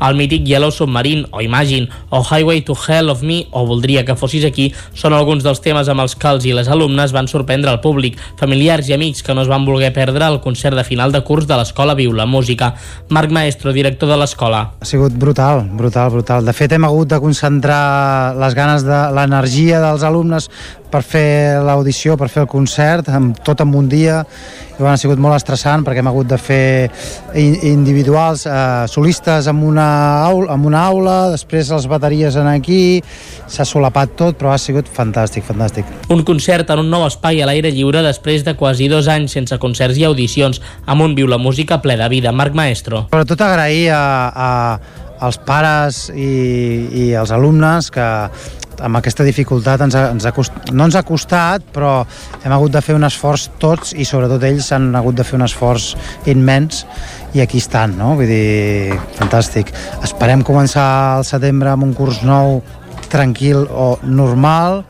el 0.00 0.16
mític 0.18 0.44
Yellow 0.46 0.70
Submarine 0.70 1.26
o 1.30 1.42
Imagine 1.42 1.88
o 2.10 2.22
Highway 2.22 2.62
to 2.62 2.76
Hell 2.76 3.10
of 3.10 3.22
Me 3.22 3.46
o 3.50 3.64
Voldria 3.66 4.04
que 4.04 4.16
fossis 4.16 4.44
aquí 4.48 4.68
són 4.94 5.16
alguns 5.16 5.44
dels 5.46 5.62
temes 5.64 5.88
amb 5.88 6.04
els 6.04 6.16
que 6.18 6.30
els 6.30 6.46
i 6.48 6.54
les 6.56 6.68
alumnes 6.68 7.14
van 7.14 7.28
sorprendre 7.28 7.72
el 7.72 7.80
públic, 7.84 8.18
familiars 8.40 8.88
i 8.88 8.96
amics 8.96 9.22
que 9.22 9.34
no 9.34 9.44
es 9.44 9.50
van 9.50 9.66
voler 9.66 9.92
perdre 9.96 10.26
el 10.26 10.40
concert 10.44 10.76
de 10.76 10.84
final 10.84 11.12
de 11.12 11.22
curs 11.24 11.48
de 11.48 11.58
l'Escola 11.58 11.96
Viu 11.98 12.12
la 12.12 12.26
Música. 12.26 12.74
Marc 13.10 13.32
Maestro, 13.34 13.72
director 13.72 14.08
de 14.08 14.18
l'escola. 14.20 14.64
Ha 14.80 14.88
sigut 14.88 15.14
brutal, 15.18 15.64
brutal, 15.78 16.10
brutal. 16.14 16.44
De 16.44 16.54
fet, 16.56 16.72
hem 16.72 16.84
hagut 16.88 17.10
de 17.10 17.20
concentrar 17.22 18.34
les 18.38 18.56
ganes 18.56 18.84
de 18.86 19.00
l'energia 19.14 19.82
dels 19.82 20.04
alumnes 20.06 20.48
per 20.90 21.02
fer 21.06 21.60
l'audició, 21.64 22.16
per 22.18 22.28
fer 22.32 22.44
el 22.44 22.50
concert, 22.50 23.08
amb, 23.12 23.38
tot 23.44 23.60
en 23.64 23.74
un 23.74 23.88
dia, 23.88 24.22
i 24.22 24.78
bueno, 24.78 24.92
ha 24.92 25.00
sigut 25.00 25.18
molt 25.18 25.34
estressant 25.34 25.82
perquè 25.86 26.02
hem 26.02 26.10
hagut 26.10 26.28
de 26.30 26.38
fer 26.38 26.90
individuals, 27.34 28.44
eh, 28.46 28.86
solistes 28.90 29.48
en 29.50 29.62
una, 29.66 29.88
aula, 30.26 30.54
en 30.54 30.66
una 30.68 30.84
aula, 30.86 31.16
després 31.34 31.72
les 31.74 31.88
bateries 31.90 32.36
en 32.38 32.46
aquí, 32.50 33.00
s'ha 33.50 33.66
solapat 33.66 34.14
tot, 34.18 34.38
però 34.38 34.52
ha 34.54 34.60
sigut 34.62 34.86
fantàstic, 34.86 35.46
fantàstic. 35.48 35.88
Un 36.14 36.22
concert 36.28 36.70
en 36.70 36.84
un 36.84 36.92
nou 36.92 37.06
espai 37.08 37.42
a 37.42 37.48
l'aire 37.50 37.72
lliure 37.74 38.04
després 38.06 38.46
de 38.46 38.54
quasi 38.58 38.88
dos 38.88 39.10
anys 39.10 39.34
sense 39.34 39.58
concerts 39.58 39.98
i 39.98 40.06
audicions, 40.08 40.62
amb 40.86 41.04
un 41.04 41.18
Viu 41.18 41.26
la 41.26 41.40
Música 41.42 41.82
ple 41.82 41.98
de 41.98 42.08
vida. 42.08 42.32
Marc 42.32 42.54
Maestro. 42.54 43.06
Sobretot 43.10 43.42
agrair 43.42 43.90
a, 43.90 44.02
a, 44.30 45.07
als 45.20 45.38
pares 45.42 46.08
i, 46.14 46.30
i 46.92 47.04
als 47.18 47.32
alumnes 47.34 47.90
que 47.94 48.06
amb 48.84 48.98
aquesta 48.98 49.24
dificultat 49.26 49.82
ens 49.82 49.96
ha, 49.98 50.04
ens 50.12 50.26
ha 50.28 50.32
cost, 50.34 50.54
no 50.70 50.86
ens 50.86 50.96
ha 50.98 51.02
costat, 51.06 51.64
però 51.74 52.04
hem 52.44 52.54
hagut 52.54 52.74
de 52.74 52.82
fer 52.84 52.94
un 52.94 53.06
esforç 53.08 53.48
tots 53.62 53.94
i 53.94 54.06
sobretot 54.06 54.44
ells 54.46 54.70
han 54.74 54.92
hagut 54.98 55.18
de 55.18 55.26
fer 55.26 55.38
un 55.38 55.46
esforç 55.46 55.90
immens 56.30 56.84
i 57.34 57.42
aquí 57.42 57.58
estan, 57.62 57.96
no? 57.98 58.14
Vull 58.18 58.30
dir, 58.30 58.98
fantàstic. 59.18 59.72
Esperem 60.06 60.44
començar 60.46 60.86
al 61.18 61.26
setembre 61.28 61.74
amb 61.74 61.88
un 61.88 61.94
curs 61.98 62.22
nou 62.26 62.60
tranquil 63.10 63.66
o 63.66 63.96
normal 64.04 64.82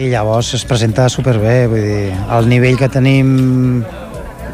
i 0.00 0.10
llavors 0.12 0.52
es 0.56 0.66
presenta 0.68 1.08
superbé, 1.12 1.64
vull 1.70 1.86
dir, 1.86 2.04
el 2.36 2.48
nivell 2.50 2.78
que 2.80 2.90
tenim 2.92 3.82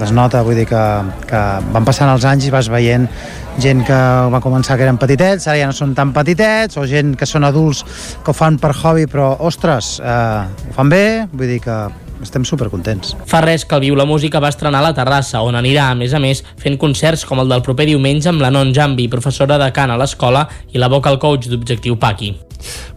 es 0.03 0.13
nota, 0.13 0.43
vull 0.45 0.59
dir 0.59 0.67
que, 0.69 0.85
que 1.29 1.43
van 1.73 1.87
passant 1.87 2.11
els 2.13 2.25
anys 2.29 2.49
i 2.49 2.53
vas 2.53 2.69
veient 2.73 3.09
gent 3.63 3.85
que 3.89 3.99
va 4.33 4.41
començar 4.45 4.77
que 4.77 4.85
eren 4.85 4.99
petitets, 5.01 5.47
ara 5.49 5.59
ja 5.61 5.69
no 5.71 5.77
són 5.77 5.95
tan 5.97 6.13
petitets, 6.17 6.77
o 6.77 6.87
gent 6.89 7.15
que 7.17 7.29
són 7.29 7.47
adults 7.49 7.85
que 8.25 8.33
ho 8.33 8.37
fan 8.37 8.59
per 8.61 8.75
hobby, 8.77 9.07
però, 9.11 9.33
ostres, 9.49 9.97
eh, 10.01 10.67
ho 10.69 10.75
fan 10.77 10.93
bé, 10.93 11.07
vull 11.33 11.55
dir 11.55 11.63
que 11.65 11.79
estem 12.23 12.45
supercontents. 12.49 13.15
Fa 13.29 13.43
res 13.45 13.65
que 13.65 13.77
el 13.77 13.85
Viu 13.87 13.99
la 13.99 14.09
Música 14.09 14.41
va 14.43 14.53
estrenar 14.53 14.81
a 14.81 14.89
la 14.89 14.95
Terrassa, 14.97 15.43
on 15.43 15.59
anirà, 15.59 15.91
a 15.91 15.99
més 15.99 16.15
a 16.15 16.23
més, 16.23 16.45
fent 16.63 16.79
concerts 16.81 17.27
com 17.29 17.43
el 17.43 17.53
del 17.53 17.65
proper 17.67 17.89
diumenge 17.91 18.31
amb 18.33 18.45
la 18.45 18.53
Non 18.55 18.73
Jambi, 18.75 19.11
professora 19.13 19.61
de 19.61 19.71
cant 19.77 19.93
a 19.93 20.01
l'escola, 20.01 20.47
i 20.73 20.83
la 20.83 20.93
vocal 20.93 21.21
coach 21.23 21.51
d'Objectiu 21.51 21.99
Paqui. 22.01 22.35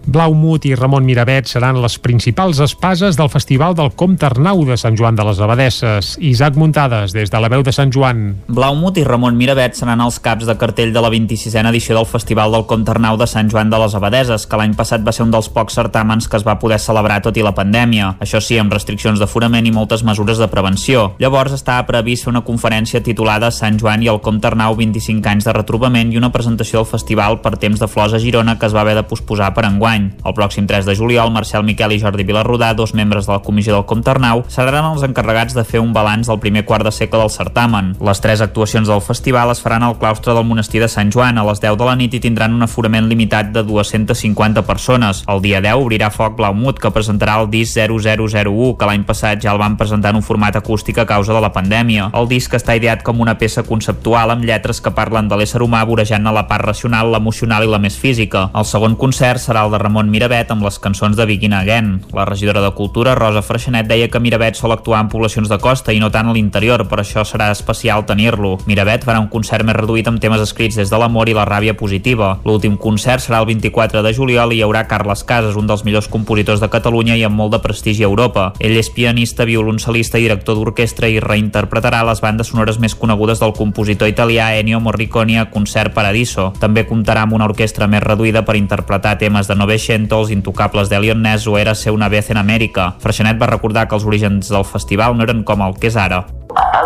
Blaumut 0.09 0.65
i 0.65 0.73
Ramon 0.73 1.05
Miravet 1.05 1.45
seran 1.45 1.77
les 1.83 1.99
principals 2.01 2.57
espases 2.63 3.17
del 3.19 3.29
Festival 3.29 3.75
del 3.77 3.91
Comte 3.99 4.25
Arnau 4.25 4.63
de 4.65 4.77
Sant 4.79 4.95
Joan 4.97 5.17
de 5.17 5.25
les 5.27 5.41
Abadesses. 5.43 6.15
Isaac 6.17 6.55
Muntades, 6.57 7.13
des 7.13 7.29
de 7.29 7.41
la 7.41 7.49
veu 7.51 7.61
de 7.61 7.73
Sant 7.75 7.91
Joan. 7.93 8.23
Blaumut 8.47 8.97
i 8.97 9.03
Ramon 9.05 9.37
Miravet 9.37 9.77
seran 9.77 10.01
els 10.01 10.17
caps 10.23 10.47
de 10.49 10.55
cartell 10.57 10.93
de 10.95 11.03
la 11.03 11.11
26a 11.13 11.61
edició 11.69 11.97
del 11.97 12.09
Festival 12.09 12.55
del 12.55 12.65
Comte 12.65 12.95
Arnau 12.95 13.19
de 13.19 13.27
Sant 13.29 13.51
Joan 13.51 13.69
de 13.69 13.81
les 13.83 13.95
Abadeses, 13.95 14.47
que 14.49 14.57
l'any 14.57 14.73
passat 14.79 15.05
va 15.05 15.13
ser 15.13 15.27
un 15.27 15.35
dels 15.35 15.51
pocs 15.53 15.77
certàmens 15.77 16.29
que 16.29 16.39
es 16.39 16.47
va 16.47 16.57
poder 16.59 16.79
celebrar 16.81 17.21
tot 17.21 17.37
i 17.37 17.45
la 17.45 17.53
pandèmia. 17.53 18.15
Això 18.23 18.41
sí, 18.41 18.57
amb 18.57 18.73
restriccions 18.73 19.08
d'aforament 19.17 19.65
i 19.65 19.73
moltes 19.73 20.03
mesures 20.05 20.37
de 20.37 20.47
prevenció. 20.51 21.15
Llavors 21.17 21.55
estava 21.57 21.87
previst 21.87 22.27
fer 22.27 22.29
una 22.29 22.43
conferència 22.45 23.01
titulada 23.01 23.49
Sant 23.49 23.79
Joan 23.81 24.05
i 24.05 24.11
el 24.13 24.21
Comte 24.21 24.45
Arnau 24.45 24.77
25 24.77 25.25
anys 25.31 25.49
de 25.49 25.55
retrobament 25.57 26.13
i 26.13 26.21
una 26.21 26.29
presentació 26.29 26.83
del 26.83 26.91
festival 26.91 27.39
per 27.41 27.55
temps 27.57 27.81
de 27.81 27.89
flors 27.89 28.13
a 28.13 28.21
Girona 28.21 28.59
que 28.59 28.69
es 28.69 28.75
va 28.75 28.83
haver 28.85 28.93
de 28.99 29.07
posposar 29.09 29.49
per 29.57 29.65
enguany. 29.65 30.11
El 30.21 30.37
pròxim 30.37 30.69
3 30.69 30.85
de 30.85 30.95
juliol, 30.99 31.33
Marcel 31.33 31.65
Miquel 31.65 31.97
i 31.97 31.99
Jordi 32.03 32.27
Vilarrodà, 32.29 32.75
dos 32.77 32.93
membres 32.93 33.25
de 33.25 33.33
la 33.33 33.41
comissió 33.41 33.73
del 33.73 33.87
Comte 33.89 34.13
Arnau, 34.13 34.43
seran 34.51 34.85
els 34.91 35.07
encarregats 35.07 35.57
de 35.57 35.65
fer 35.65 35.81
un 35.81 35.93
balanç 35.97 36.29
del 36.29 36.39
primer 36.43 36.65
quart 36.69 36.85
de 36.85 36.93
segle 36.93 37.23
del 37.23 37.33
certamen. 37.33 37.95
Les 38.03 38.21
tres 38.21 38.43
actuacions 38.45 38.91
del 38.91 39.01
festival 39.01 39.55
es 39.55 39.63
faran 39.63 39.83
al 39.87 39.97
claustre 39.97 40.35
del 40.35 40.45
monestir 40.45 40.83
de 40.83 40.91
Sant 40.91 41.11
Joan 41.15 41.39
a 41.39 41.45
les 41.47 41.61
10 41.63 41.77
de 41.79 41.87
la 41.87 41.95
nit 41.95 42.13
i 42.13 42.21
tindran 42.23 42.53
un 42.53 42.67
aforament 42.67 43.07
limitat 43.07 43.53
de 43.55 43.63
250 43.63 44.65
persones. 44.67 45.23
El 45.27 45.41
dia 45.41 45.61
10 45.63 45.79
obrirà 45.79 46.11
Foc 46.11 46.35
Blaumut, 46.37 46.79
que 46.79 46.91
presentarà 46.91 47.39
el 47.41 47.49
disc 47.53 47.77
0001, 47.79 48.75
que 48.77 48.89
l'any 48.89 48.98
passat 49.07 49.41
ja 49.43 49.53
el 49.53 49.59
van 49.61 49.77
presentar 49.77 50.11
en 50.13 50.19
un 50.19 50.25
format 50.25 50.55
acústic 50.55 50.97
a 50.97 51.05
causa 51.05 51.33
de 51.33 51.41
la 51.43 51.51
pandèmia. 51.53 52.09
El 52.17 52.27
disc 52.31 52.53
està 52.53 52.75
ideat 52.77 53.03
com 53.03 53.21
una 53.21 53.37
peça 53.37 53.63
conceptual 53.63 54.33
amb 54.33 54.45
lletres 54.47 54.81
que 54.81 54.93
parlen 54.95 55.29
de 55.29 55.37
l'ésser 55.39 55.61
humà 55.63 55.83
vorejant 55.85 56.27
a 56.27 56.33
la 56.35 56.45
part 56.47 56.65
racional, 56.65 57.11
l'emocional 57.13 57.65
i 57.65 57.71
la 57.71 57.79
més 57.79 57.97
física. 57.99 58.47
El 58.55 58.65
segon 58.65 58.95
concert 58.99 59.41
serà 59.43 59.65
el 59.65 59.73
de 59.73 59.79
Ramon 59.81 60.09
Miravet 60.11 60.51
amb 60.51 60.65
les 60.65 60.79
cançons 60.79 61.17
de 61.17 61.25
Begin 61.25 61.53
Again. 61.53 61.91
La 62.13 62.25
regidora 62.25 62.61
de 62.61 62.71
Cultura, 62.77 63.15
Rosa 63.15 63.43
Freixenet, 63.45 63.87
deia 63.87 64.09
que 64.09 64.19
Miravet 64.19 64.57
sol 64.59 64.73
actuar 64.75 65.01
en 65.03 65.09
poblacions 65.09 65.49
de 65.49 65.59
costa 65.61 65.93
i 65.93 65.99
no 65.99 66.11
tant 66.11 66.29
a 66.29 66.35
l'interior, 66.35 66.85
per 66.89 67.01
això 67.03 67.25
serà 67.27 67.49
especial 67.51 68.05
tenir-lo. 68.09 68.57
Miravet 68.69 69.05
farà 69.07 69.21
un 69.21 69.29
concert 69.31 69.65
més 69.65 69.77
reduït 69.77 70.07
amb 70.09 70.21
temes 70.21 70.41
escrits 70.43 70.79
des 70.79 70.91
de 70.91 70.99
l'amor 70.99 71.29
i 71.29 71.37
la 71.37 71.47
ràbia 71.47 71.75
positiva. 71.77 72.35
L'últim 72.45 72.77
concert 72.77 73.23
serà 73.23 73.41
el 73.43 73.49
24 73.49 74.03
de 74.05 74.13
juliol 74.13 74.53
i 74.53 74.59
hi 74.59 74.65
haurà 74.65 74.85
Carles 74.89 75.23
Casas, 75.23 75.57
un 75.59 75.67
dels 75.69 75.85
millors 75.87 76.09
compositors 76.11 76.61
de 76.63 76.69
Catalunya 76.71 77.17
i 77.19 77.23
amb 77.27 77.37
molt 77.39 77.53
de 77.55 77.61
prestigi 77.63 78.03
a 78.03 78.09
Europa. 78.09 78.49
Ell 78.59 78.77
és 78.79 78.88
pianista, 78.93 79.45
violoncel·lista 79.47 80.19
i 80.19 80.25
director 80.25 80.57
d'orquestra 80.57 81.09
i 81.09 81.19
reinterpretarà 81.23 82.01
les 82.07 82.21
bandes 82.23 82.51
sonores 82.51 82.79
més 82.83 82.95
conegudes 82.95 83.39
del 83.39 83.53
compositor 83.57 84.09
italià 84.11 84.51
Ennio 84.57 84.79
Morricone 84.83 85.39
a 85.39 85.47
Concert 85.53 85.93
Paradiso. 85.93 86.49
També 86.59 86.85
comptarà 86.89 87.23
amb 87.25 87.37
una 87.37 87.47
orquestra 87.49 87.87
més 87.87 88.03
reduïda 88.03 88.43
per 88.47 88.57
interpretar 88.59 89.17
temes 89.21 89.47
de 89.47 89.55
Novecento, 89.59 90.19
els 90.19 90.33
intocables 90.35 90.89
d'Elion 90.89 91.21
Ness 91.21 91.47
o 91.47 91.57
Érase 91.57 91.91
una 91.91 92.09
vez 92.09 92.29
en 92.29 92.41
Amèrica. 92.41 92.93
Freixenet 92.99 93.39
va 93.41 93.51
recordar 93.53 93.87
que 93.87 93.95
els 93.95 94.05
orígens 94.05 94.49
del 94.49 94.65
festival 94.65 95.17
no 95.17 95.25
eren 95.27 95.43
com 95.43 95.61
el 95.65 95.77
que 95.79 95.91
és 95.93 95.97
ara. 95.97 96.25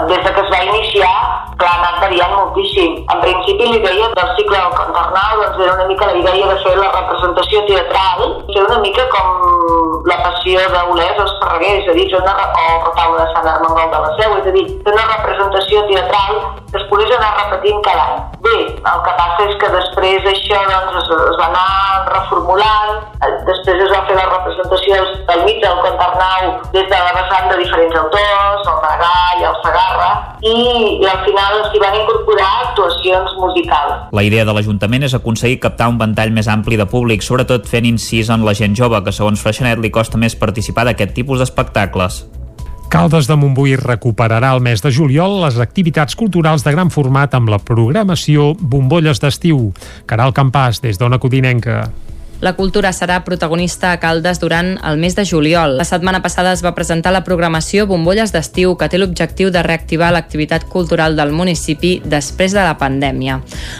Des 0.10 0.20
de 0.20 0.32
que 0.36 0.42
es 0.42 0.50
va 0.52 0.64
iniciar, 0.66 1.14
clar, 1.58 1.72
ha 1.72 1.80
anat 1.80 2.04
moltíssim. 2.54 3.06
En 3.10 3.20
principi 3.22 3.66
l'idea 3.66 4.08
del 4.14 4.30
cicle 4.38 4.58
del 4.58 4.74
Contarnau 4.78 5.42
doncs, 5.42 5.60
era 5.64 5.74
una 5.74 5.86
mica 5.86 6.06
la 6.06 6.18
idea 6.18 6.48
de 6.48 6.58
fer 6.64 6.76
la 6.78 6.92
representació 6.92 7.66
teatral, 7.66 8.46
fer 8.54 8.64
una 8.64 8.80
mica 8.80 9.08
com 9.10 10.04
la 10.06 10.18
passió 10.22 10.60
d'Olès 10.74 11.20
o 11.20 11.26
Esparreguer, 11.26 11.82
és 11.82 11.90
a 11.90 11.94
dir, 11.98 12.08
una, 12.20 12.34
o 12.34 12.66
retaule 12.86 13.20
de 13.22 13.28
Sant 13.34 13.48
Armengol 13.48 13.90
de 13.94 14.02
la 14.06 14.12
Seu, 14.20 14.38
és 14.38 14.48
a 14.48 14.54
dir, 14.58 14.66
fer 14.86 14.94
una 14.94 15.08
representació 15.16 15.86
teatral 15.90 16.42
que 16.74 16.82
es 16.82 16.86
pogués 16.90 17.12
anar 17.18 17.32
repetint 17.38 17.82
cada 17.86 18.04
any. 18.04 18.22
Bé, 18.44 18.58
el 18.74 19.02
que 19.06 19.16
passa 19.20 19.48
és 19.48 19.58
que 19.62 19.70
després 19.74 20.30
això 20.34 20.62
doncs, 20.70 20.98
es, 21.02 21.12
es 21.32 21.40
va 21.40 21.50
anar 21.50 22.06
reformulant, 22.10 23.04
eh, 23.22 23.32
després 23.50 23.84
es 23.86 23.94
va 23.94 24.04
fer 24.10 24.18
la 24.18 24.28
representació 24.30 25.02
del 25.30 25.46
mig 25.48 25.62
del 25.64 25.80
Contarnau 25.86 26.50
des 26.74 26.90
de 26.90 27.02
la 27.08 27.14
vessant 27.20 27.50
de 27.52 27.60
diferents 27.62 28.00
autors, 28.02 28.68
el 28.74 28.82
Maragall, 28.84 29.46
el 29.52 29.60
Sagarra, 29.64 30.12
i, 30.42 30.58
i 31.00 31.08
al 31.08 31.22
final 31.28 31.62
s'hi 31.70 31.82
van 31.86 32.02
incorporar 32.02 32.43
actuacions 32.48 33.34
musicals. 33.40 34.10
La 34.12 34.24
idea 34.24 34.46
de 34.46 34.54
l'Ajuntament 34.56 35.08
és 35.08 35.16
aconseguir 35.18 35.60
captar 35.64 35.90
un 35.92 35.98
ventall 36.02 36.32
més 36.36 36.48
ampli 36.52 36.78
de 36.80 36.88
públic, 36.90 37.24
sobretot 37.26 37.68
fent 37.70 37.88
incís 37.90 38.30
en 38.34 38.46
la 38.46 38.56
gent 38.58 38.78
jove, 38.78 39.02
que 39.04 39.16
segons 39.16 39.42
Freixenet 39.42 39.82
li 39.82 39.92
costa 39.92 40.20
més 40.22 40.36
participar 40.36 40.88
d'aquest 40.90 41.14
tipus 41.18 41.44
d'espectacles. 41.44 42.24
Caldes 42.94 43.26
de 43.26 43.34
Montbui 43.34 43.74
recuperarà 43.80 44.52
el 44.54 44.62
mes 44.62 44.84
de 44.86 44.92
juliol 44.94 45.40
les 45.42 45.58
activitats 45.58 46.14
culturals 46.14 46.62
de 46.62 46.76
gran 46.76 46.92
format 46.94 47.34
amb 47.34 47.50
la 47.50 47.58
programació 47.58 48.52
Bombolles 48.60 49.18
d'estiu. 49.24 49.72
Caral 50.06 50.36
Campàs, 50.38 50.84
des 50.84 51.02
d'Ona 51.02 51.18
Codinenca. 51.18 51.88
La 52.44 52.58
cultura 52.58 52.90
serà 52.92 53.22
protagonista 53.24 53.94
a 53.94 54.00
Caldes 54.04 54.42
durant 54.42 54.74
el 54.84 54.98
mes 55.00 55.14
de 55.16 55.24
juliol. 55.24 55.78
La 55.80 55.86
setmana 55.88 56.20
passada 56.20 56.52
es 56.52 56.60
va 56.60 56.74
presentar 56.76 57.14
la 57.16 57.22
programació 57.24 57.86
Bombolles 57.88 58.34
d'estiu, 58.36 58.74
que 58.76 58.90
té 58.92 59.00
l'objectiu 59.00 59.48
de 59.48 59.62
reactivar 59.64 60.10
l'activitat 60.12 60.66
cultural 60.68 61.16
del 61.16 61.32
municipi 61.32 61.94
després 62.04 62.52
de 62.52 62.60
la 62.60 62.74
pandèmia. 62.82 63.38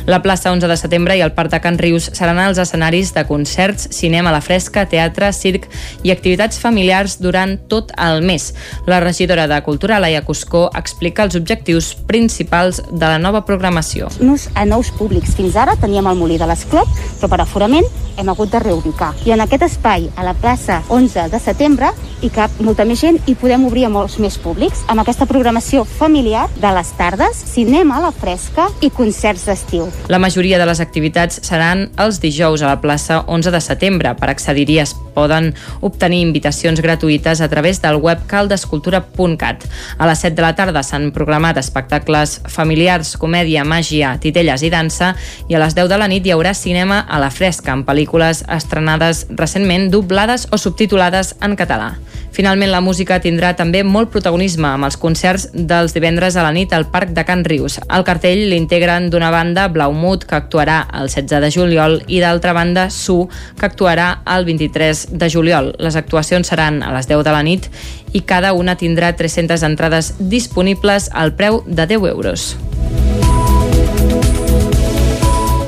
La 0.08 0.22
plaça 0.24 0.54
11 0.54 0.70
de 0.72 0.78
setembre 0.80 1.18
i 1.20 1.24
el 1.26 1.34
Parc 1.36 1.52
de 1.52 1.60
Can 1.60 1.76
Rius 1.82 2.08
seran 2.16 2.40
els 2.40 2.62
escenaris 2.64 3.12
de 3.12 3.26
concerts, 3.28 3.90
cinema 3.92 4.32
a 4.32 4.38
la 4.38 4.40
fresca, 4.40 4.86
teatre, 4.88 5.34
circ 5.36 5.68
i 6.08 6.16
activitats 6.16 6.56
familiars 6.64 7.18
durant 7.20 7.58
tot 7.68 7.92
el 8.00 8.24
mes. 8.24 8.54
La 8.88 9.02
regidora 9.04 9.50
de 9.52 9.60
Cultura, 9.68 10.00
Laia 10.00 10.24
Cuscó, 10.24 10.70
explica 10.80 11.28
els 11.28 11.36
objectius 11.36 11.92
principals 12.08 12.80
de 12.88 13.04
la 13.04 13.20
nova 13.20 13.44
programació. 13.44 14.08
Nos 14.24 14.48
a 14.56 14.64
nous 14.64 14.96
públics. 14.96 15.36
Fins 15.36 15.60
ara 15.60 15.76
teníem 15.76 16.08
el 16.08 16.16
Molí 16.24 16.40
de 16.40 16.48
l'Esclop, 16.48 16.88
però 17.20 17.34
per 17.36 17.44
aforament 17.44 17.92
hem 18.16 18.30
hagut 18.30 18.53
de 18.54 18.62
reubicar. 18.64 19.12
I 19.26 19.34
en 19.36 19.44
aquest 19.44 19.66
espai, 19.68 20.08
a 20.16 20.24
la 20.24 20.36
plaça 20.38 20.82
11 20.94 21.28
de 21.34 21.42
setembre, 21.42 21.90
hi 22.24 22.30
cap 22.32 22.54
molta 22.64 22.86
més 22.88 23.02
gent 23.02 23.18
i 23.28 23.36
podem 23.36 23.66
obrir 23.68 23.88
a 23.88 23.92
molts 23.92 24.20
més 24.24 24.38
públics 24.40 24.86
amb 24.88 25.04
aquesta 25.04 25.28
programació 25.28 25.84
familiar 25.84 26.46
de 26.62 26.72
les 26.78 26.94
tardes, 26.96 27.40
cinema 27.54 27.98
a 27.98 28.06
la 28.06 28.14
fresca 28.16 28.70
i 28.86 28.92
concerts 28.94 29.48
d'estiu. 29.50 29.90
La 30.14 30.22
majoria 30.22 30.60
de 30.62 30.68
les 30.70 30.80
activitats 30.84 31.42
seran 31.44 31.90
els 32.00 32.22
dijous 32.24 32.62
a 32.62 32.70
la 32.72 32.80
plaça 32.82 33.24
11 33.28 33.52
de 33.52 33.62
setembre. 33.64 34.14
Per 34.20 34.30
accedir-hi 34.30 34.80
es 34.84 34.94
poden 35.14 35.52
obtenir 35.82 36.22
invitacions 36.24 36.82
gratuïtes 36.82 37.42
a 37.42 37.50
través 37.50 37.82
del 37.82 38.00
web 38.02 38.24
caldescultura.cat. 38.28 39.66
A 39.98 40.08
les 40.10 40.24
7 40.26 40.36
de 40.38 40.46
la 40.46 40.54
tarda 40.58 40.84
s'han 40.84 41.12
programat 41.16 41.60
espectacles 41.62 42.40
familiars, 42.50 43.16
comèdia, 43.18 43.66
màgia, 43.66 44.16
titelles 44.22 44.64
i 44.64 44.72
dansa 44.74 45.14
i 45.50 45.56
a 45.56 45.62
les 45.62 45.76
10 45.78 45.90
de 45.92 46.00
la 46.00 46.10
nit 46.10 46.26
hi 46.26 46.34
haurà 46.34 46.54
cinema 46.58 47.04
a 47.08 47.20
la 47.22 47.32
fresca 47.34 47.74
amb 47.74 47.88
pel·lícules 47.88 48.43
estrenades 48.52 49.28
recentment, 49.30 49.90
doblades 49.92 50.48
o 50.52 50.58
subtitulades 50.58 51.36
en 51.42 51.56
català. 51.56 51.94
Finalment, 52.34 52.72
la 52.74 52.82
música 52.82 53.20
tindrà 53.22 53.52
també 53.54 53.84
molt 53.86 54.10
protagonisme 54.10 54.66
amb 54.66 54.88
els 54.88 54.98
concerts 54.98 55.46
dels 55.54 55.94
divendres 55.94 56.34
a 56.34 56.42
la 56.42 56.50
nit 56.56 56.74
al 56.74 56.88
Parc 56.90 57.12
de 57.14 57.22
Can 57.28 57.44
Rius. 57.46 57.78
Al 57.86 58.06
cartell 58.08 58.48
l'integren 58.50 59.12
d'una 59.14 59.30
banda 59.30 59.68
Blaumut, 59.70 60.26
que 60.26 60.40
actuarà 60.40 60.80
el 60.98 61.14
16 61.14 61.46
de 61.46 61.52
juliol, 61.54 62.00
i 62.08 62.24
d'altra 62.26 62.56
banda 62.58 62.90
Su, 62.90 63.28
que 63.60 63.70
actuarà 63.70 64.24
el 64.26 64.50
23 64.50 65.08
de 65.14 65.30
juliol. 65.30 65.76
Les 65.78 65.96
actuacions 65.96 66.50
seran 66.50 66.82
a 66.82 66.90
les 66.98 67.08
10 67.08 67.22
de 67.22 67.38
la 67.38 67.46
nit 67.46 67.70
i 68.18 68.26
cada 68.26 68.54
una 68.58 68.80
tindrà 68.82 69.14
300 69.14 69.62
entrades 69.70 70.16
disponibles 70.18 71.12
al 71.14 71.38
preu 71.38 71.62
de 71.68 71.86
10 71.86 72.10
euros. 72.10 72.56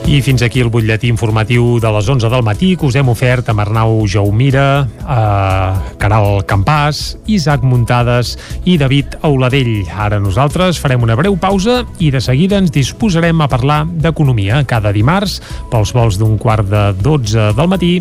I 0.06 0.20
fins 0.22 0.44
aquí 0.46 0.62
el 0.62 0.70
butlletí 0.70 1.10
informatiu 1.10 1.80
de 1.82 1.90
les 1.90 2.06
11 2.06 2.30
del 2.30 2.44
matí 2.46 2.76
que 2.78 2.86
us 2.86 2.94
hem 3.00 3.08
ofert 3.10 3.48
amb 3.50 3.64
Arnau 3.64 4.04
Jaumira, 4.06 4.86
eh, 4.86 5.96
Caral 5.98 6.44
Campàs, 6.46 7.18
Isaac 7.26 7.64
Muntades 7.66 8.36
i 8.70 8.78
David 8.78 9.18
Auladell. 9.26 9.88
Ara 9.90 10.20
nosaltres 10.22 10.78
farem 10.78 11.02
una 11.02 11.16
breu 11.18 11.40
pausa 11.42 11.80
i 11.98 12.12
de 12.14 12.22
seguida 12.22 12.60
ens 12.62 12.72
disposarem 12.72 13.42
a 13.42 13.50
parlar 13.50 13.82
d'economia. 13.90 14.62
Cada 14.70 14.94
dimarts, 14.94 15.40
pels 15.72 15.94
vols 15.98 16.20
d'un 16.22 16.38
quart 16.38 16.70
de 16.70 16.94
12 17.02 17.54
del 17.58 17.68
matí, 17.68 17.96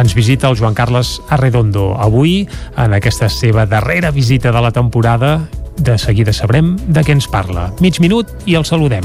ens 0.00 0.14
visita 0.16 0.48
el 0.48 0.56
Joan 0.56 0.74
Carles 0.74 1.20
Arredondo. 1.28 1.92
Avui, 2.00 2.48
en 2.76 2.96
aquesta 2.96 3.28
seva 3.28 3.66
darrera 3.66 4.10
visita 4.10 4.50
de 4.50 4.60
la 4.64 4.72
temporada, 4.72 5.42
de 5.76 5.98
seguida 5.98 6.32
sabrem 6.32 6.78
de 6.88 7.04
què 7.04 7.12
ens 7.12 7.28
parla. 7.28 7.68
Mig 7.80 8.00
minut 8.00 8.32
i 8.46 8.56
el 8.56 8.64
saludem. 8.64 9.04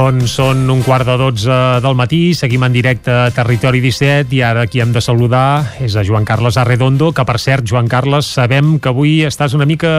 Doncs 0.00 0.32
són 0.38 0.62
un 0.72 0.78
quart 0.80 1.04
de 1.04 1.12
12 1.20 1.56
del 1.84 1.96
matí, 1.98 2.32
seguim 2.32 2.62
en 2.64 2.72
directe 2.72 3.12
a 3.12 3.26
Territori 3.36 3.82
17 3.84 4.32
i 4.32 4.38
ara 4.40 4.62
qui 4.64 4.80
hem 4.80 4.94
de 4.94 5.00
saludar 5.04 5.76
és 5.84 5.92
a 5.92 6.04
Joan 6.08 6.24
Carles 6.24 6.56
Arredondo, 6.56 7.10
que 7.12 7.26
per 7.28 7.36
cert, 7.42 7.66
Joan 7.68 7.90
Carles, 7.90 8.30
sabem 8.38 8.78
que 8.80 8.88
avui 8.88 9.18
estàs 9.28 9.52
una 9.58 9.66
mica 9.68 9.90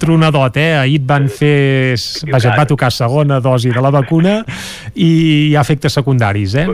tronadot, 0.00 0.56
eh? 0.56 0.78
Ahir 0.78 1.02
et 1.02 1.04
van 1.10 1.28
fer... 1.28 1.92
Vaja, 2.30 2.54
et 2.54 2.56
va 2.56 2.64
tocar 2.70 2.88
segona 2.88 3.36
dosi 3.44 3.68
de 3.74 3.82
la 3.84 3.90
vacuna 3.92 4.38
i 4.94 5.10
hi 5.50 5.52
ha 5.52 5.66
efectes 5.66 5.98
secundaris, 5.98 6.56
eh? 6.56 6.64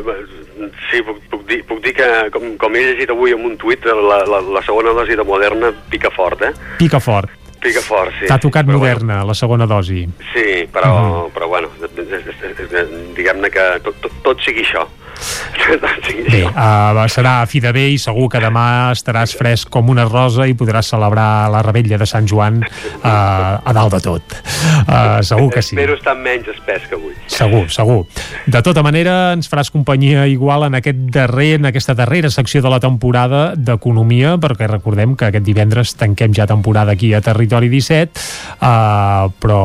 Sí, 0.92 1.02
puc, 1.02 1.18
puc, 1.32 1.42
dir, 1.50 1.64
puc 1.66 1.82
dir 1.82 1.96
que, 1.96 2.12
com, 2.36 2.52
com 2.60 2.78
he 2.78 2.84
llegit 2.92 3.10
avui 3.10 3.34
en 3.34 3.50
un 3.50 3.58
tuit, 3.58 3.82
la, 3.82 4.22
la, 4.30 4.44
la 4.60 4.62
segona 4.62 4.94
dosi 4.94 5.18
de 5.18 5.26
Moderna 5.26 5.74
pica 5.90 6.14
fort, 6.14 6.46
eh? 6.46 6.54
Pica 6.78 7.02
fort. 7.02 7.34
Pica 7.66 7.82
fort, 7.82 8.14
sí. 8.20 8.28
T'ha 8.30 8.38
tocat 8.42 8.68
Però 8.68 8.78
moderna, 8.78 9.22
la 9.26 9.34
segona 9.34 9.66
dosi. 9.66 10.04
Sí, 10.32 10.46
però, 10.72 11.26
però 11.34 11.48
bueno, 11.50 11.72
diguem-ne 13.16 13.50
que 13.50 13.66
tot, 13.82 13.98
tot, 14.04 14.22
tot 14.26 14.46
sigui 14.46 14.62
això. 14.66 14.86
Bé, 16.30 16.42
uh, 16.44 17.06
serà 17.10 17.40
a 17.40 17.46
fi 17.48 17.60
de 17.64 17.70
bé 17.74 17.86
i 17.94 17.96
segur 17.98 18.26
que 18.30 18.40
demà 18.42 18.92
estaràs 18.92 19.32
fresc 19.38 19.70
com 19.72 19.88
una 19.90 20.04
rosa 20.06 20.44
i 20.46 20.54
podràs 20.58 20.90
celebrar 20.92 21.48
la 21.50 21.62
rebella 21.64 21.96
de 21.98 22.06
Sant 22.08 22.28
Joan 22.28 22.60
uh, 22.60 23.08
a 23.08 23.72
dalt 23.74 23.96
de 23.96 24.00
tot. 24.04 24.36
Uh, 24.84 25.22
segur 25.26 25.48
que 25.54 25.62
sí. 25.64 25.74
Espero 25.74 25.96
estar 25.96 26.14
menys 26.18 26.50
espès 26.52 26.84
que 26.90 26.98
avui. 26.98 27.14
Segur, 27.32 27.64
segur. 27.72 28.04
De 28.46 28.62
tota 28.66 28.84
manera, 28.86 29.32
ens 29.34 29.48
faràs 29.50 29.72
companyia 29.74 30.26
igual 30.30 30.68
en 30.68 30.78
aquest 30.78 31.00
darrer, 31.16 31.54
en 31.60 31.70
aquesta 31.72 31.96
darrera 31.98 32.30
secció 32.30 32.62
de 32.62 32.70
la 32.72 32.80
temporada 32.82 33.48
d'Economia, 33.56 34.36
perquè 34.42 34.68
recordem 34.70 35.16
que 35.16 35.30
aquest 35.30 35.48
divendres 35.48 35.96
tanquem 35.98 36.36
ja 36.36 36.46
temporada 36.46 36.94
aquí 36.94 37.14
a 37.16 37.22
Territori 37.24 37.55
17, 37.62 38.20
uh, 38.60 39.32
però 39.42 39.60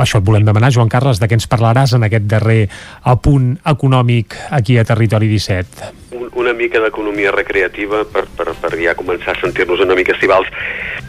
això 0.00 0.22
et 0.22 0.26
volem 0.26 0.46
demanar, 0.46 0.72
Joan 0.74 0.88
Carles, 0.92 1.20
de 1.20 1.28
què 1.28 1.36
ens 1.38 1.48
parlaràs 1.50 1.94
en 1.98 2.06
aquest 2.08 2.26
darrer 2.30 2.62
apunt 3.04 3.54
econòmic 3.68 4.36
aquí 4.50 4.78
a 4.78 4.86
Territori 4.88 5.28
17? 5.30 5.92
Un, 6.16 6.30
una 6.40 6.54
mica 6.56 6.80
d'economia 6.80 7.34
recreativa 7.34 8.04
per, 8.08 8.26
per, 8.36 8.54
per 8.60 8.72
ja 8.80 8.96
començar 8.98 9.36
a 9.36 9.40
sentir-nos 9.42 9.84
una 9.84 9.98
mica 9.98 10.16
estivals. 10.16 10.48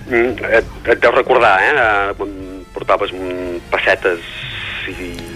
Mm, 0.09 0.35
Et, 0.59 0.75
et 0.89 0.99
deus 0.99 1.15
recordar, 1.15 1.55
eh? 1.63 1.73
eh, 1.77 2.29
portaves 2.73 3.13
pessetes 3.71 4.23
i 4.89 5.28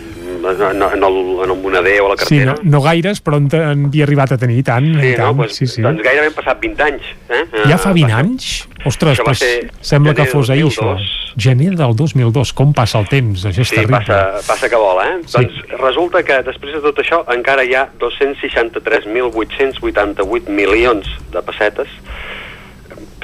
en, 0.49 0.82
en, 0.84 1.03
el, 1.03 1.40
en 1.44 1.49
el 1.52 1.57
moneder 1.61 2.02
o 2.02 2.06
a 2.07 2.10
la 2.10 2.18
Sí, 2.18 2.24
cartera. 2.38 2.56
no, 2.64 2.70
no 2.78 2.82
gaires, 2.82 3.22
però 3.24 3.38
en, 3.38 3.48
en 3.53 3.86
havia 3.88 4.03
arribat 4.06 4.32
a 4.32 4.38
tenir 4.38 4.64
tant. 4.64 4.86
Sí, 5.02 5.14
tant. 5.15 5.28
no? 5.28 5.36
Pues, 5.38 5.56
sí, 5.56 5.68
sí. 5.68 5.82
Doncs 5.82 6.02
gairebé 6.03 6.28
han 6.28 6.34
passat 6.34 6.60
20 6.61 6.84
anys. 6.84 7.02
Eh? 7.30 7.45
Ja 7.70 7.78
fa 7.78 7.90
Eh, 7.91 7.94
20 7.94 8.14
va 8.14 8.18
ser- 8.18 8.26
anys? 8.26 8.68
Ostres, 8.86 9.20
va 9.20 9.24
pues, 9.32 9.44
sembla 9.82 10.14
que 10.14 10.26
fos 10.26 10.49
ahir, 10.49 10.65
això. 10.65 10.82
2002. 10.94 11.20
Gener 11.36 11.76
del 11.76 11.95
2002, 11.95 12.53
com 12.53 12.74
passa 12.74 12.99
el 12.99 13.07
temps? 13.10 13.44
Això 13.45 13.61
és 13.61 13.68
Sí, 13.70 13.76
terrible. 13.76 13.98
passa, 14.06 14.34
passa 14.45 14.70
que 14.70 14.76
vola, 14.76 15.07
eh? 15.15 15.20
Sí. 15.26 15.38
Doncs 15.38 15.53
resulta 15.80 16.22
que 16.24 16.44
després 16.44 16.74
de 16.76 16.82
tot 16.82 16.97
això 16.99 17.23
encara 17.34 17.63
hi 17.65 17.73
ha 17.73 17.88
263.888 17.99 20.47
milions 20.49 21.07
de 21.31 21.41
pessetes, 21.41 21.88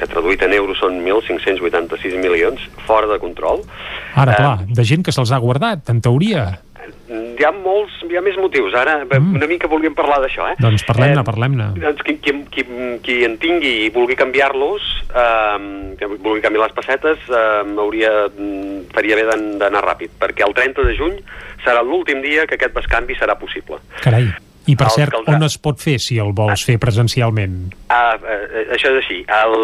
que 0.00 0.08
traduït 0.08 0.40
en 0.46 0.54
euros 0.56 0.78
són 0.80 0.96
1.586 1.04 2.16
milions, 2.22 2.60
fora 2.86 3.06
de 3.06 3.18
control. 3.20 3.60
Ara, 4.14 4.32
Eh, 4.32 4.36
clar, 4.36 4.58
de 4.66 4.84
gent 4.84 5.04
que 5.04 5.12
se'ls 5.12 5.30
ha 5.30 5.38
guardat, 5.38 5.88
en 5.90 6.00
teoria. 6.00 6.60
Hi 7.10 7.42
ha 7.42 7.50
molts, 7.50 7.96
hi 8.06 8.16
ha 8.18 8.22
més 8.22 8.36
motius. 8.38 8.74
Ara 8.78 9.00
mm. 9.02 9.34
una 9.40 9.48
mica 9.50 9.66
volíem 9.70 9.96
parlar 9.98 10.20
d'això, 10.22 10.46
eh? 10.52 10.56
Doncs 10.62 10.84
parlem-ne, 10.86 11.24
parlem-ne. 11.26 11.70
Doncs 11.82 12.04
qui, 12.06 12.16
qui, 12.22 12.34
qui, 12.54 12.66
qui 13.02 13.16
en 13.26 13.34
tingui 13.42 13.72
i 13.86 13.88
vulgui 13.94 14.14
canviar-los, 14.18 14.86
eh, 15.10 16.06
vulgui 16.20 16.44
canviar 16.44 16.68
les 16.68 16.76
pessetes, 16.76 17.24
eh, 17.26 17.80
hauria, 17.82 18.12
mm, 18.30 18.92
faria 18.94 19.18
bé 19.18 19.26
d'an- 19.26 19.58
d'anar 19.58 19.82
ràpid, 19.88 20.14
perquè 20.20 20.46
el 20.46 20.54
30 20.54 20.86
de 20.86 20.94
juny 20.98 21.18
serà 21.64 21.82
l'últim 21.82 22.22
dia 22.22 22.46
que 22.46 22.54
aquest 22.54 22.74
bescanvi 22.78 23.18
serà 23.18 23.34
possible. 23.38 23.82
Carai. 24.04 24.30
I 24.70 24.76
per 24.78 24.90
cert, 24.94 25.14
caldrà. 25.14 25.36
on 25.36 25.46
es 25.46 25.56
pot 25.58 25.80
fer 25.82 25.96
si 26.02 26.18
el 26.22 26.32
vols 26.36 26.64
fer 26.66 26.76
presencialment? 26.82 27.56
Ah, 27.90 28.14
eh, 28.16 28.66
això 28.76 28.92
és 28.94 29.00
així. 29.02 29.18
El, 29.40 29.56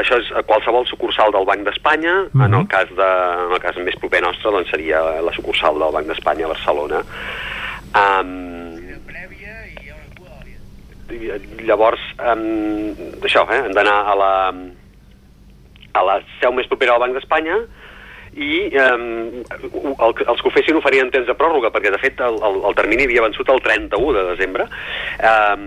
això 0.00 0.18
és 0.20 0.30
a 0.38 0.44
qualsevol 0.48 0.86
sucursal 0.88 1.34
del 1.34 1.46
Banc 1.48 1.66
d'Espanya. 1.68 2.14
Mhm. 2.32 2.46
En 2.46 2.58
el 2.60 2.68
cas 2.72 2.88
de, 2.96 3.10
en 3.46 3.56
el 3.56 3.60
cas 3.60 3.76
més 3.84 3.98
proper 4.00 4.22
nostre, 4.24 4.50
doncs 4.50 4.70
seria 4.72 5.02
la 5.20 5.34
sucursal 5.36 5.78
del 5.78 5.92
Banc 5.98 6.08
d'Espanya 6.08 6.48
a 6.48 6.54
Barcelona. 6.54 7.04
Um, 7.92 8.80
llavors, 11.68 12.00
um, 12.24 12.94
això, 13.20 13.44
eh, 13.52 13.60
hem 13.66 13.74
d'anar 13.76 13.98
a 14.08 14.14
la, 14.16 14.32
a 15.92 16.02
la 16.08 16.20
seu 16.40 16.54
més 16.56 16.66
propera 16.70 16.94
del 16.94 17.04
Banc 17.04 17.18
d'Espanya 17.18 17.60
i 18.32 18.70
um, 18.80 19.42
el, 19.52 20.14
els 20.24 20.40
que 20.40 20.48
ho 20.48 20.52
fessin 20.54 20.78
ho 20.78 20.82
farien 20.84 21.08
en 21.08 21.12
temps 21.12 21.28
de 21.28 21.36
pròrroga 21.36 21.72
perquè 21.74 21.92
de 21.92 22.00
fet 22.00 22.20
el, 22.24 22.38
el, 22.40 22.60
el 22.68 22.76
termini 22.78 23.04
havia 23.08 23.24
vençut 23.26 23.48
el 23.52 23.60
31 23.64 24.14
de 24.16 24.22
desembre. 24.30 24.68
Um, 25.20 25.66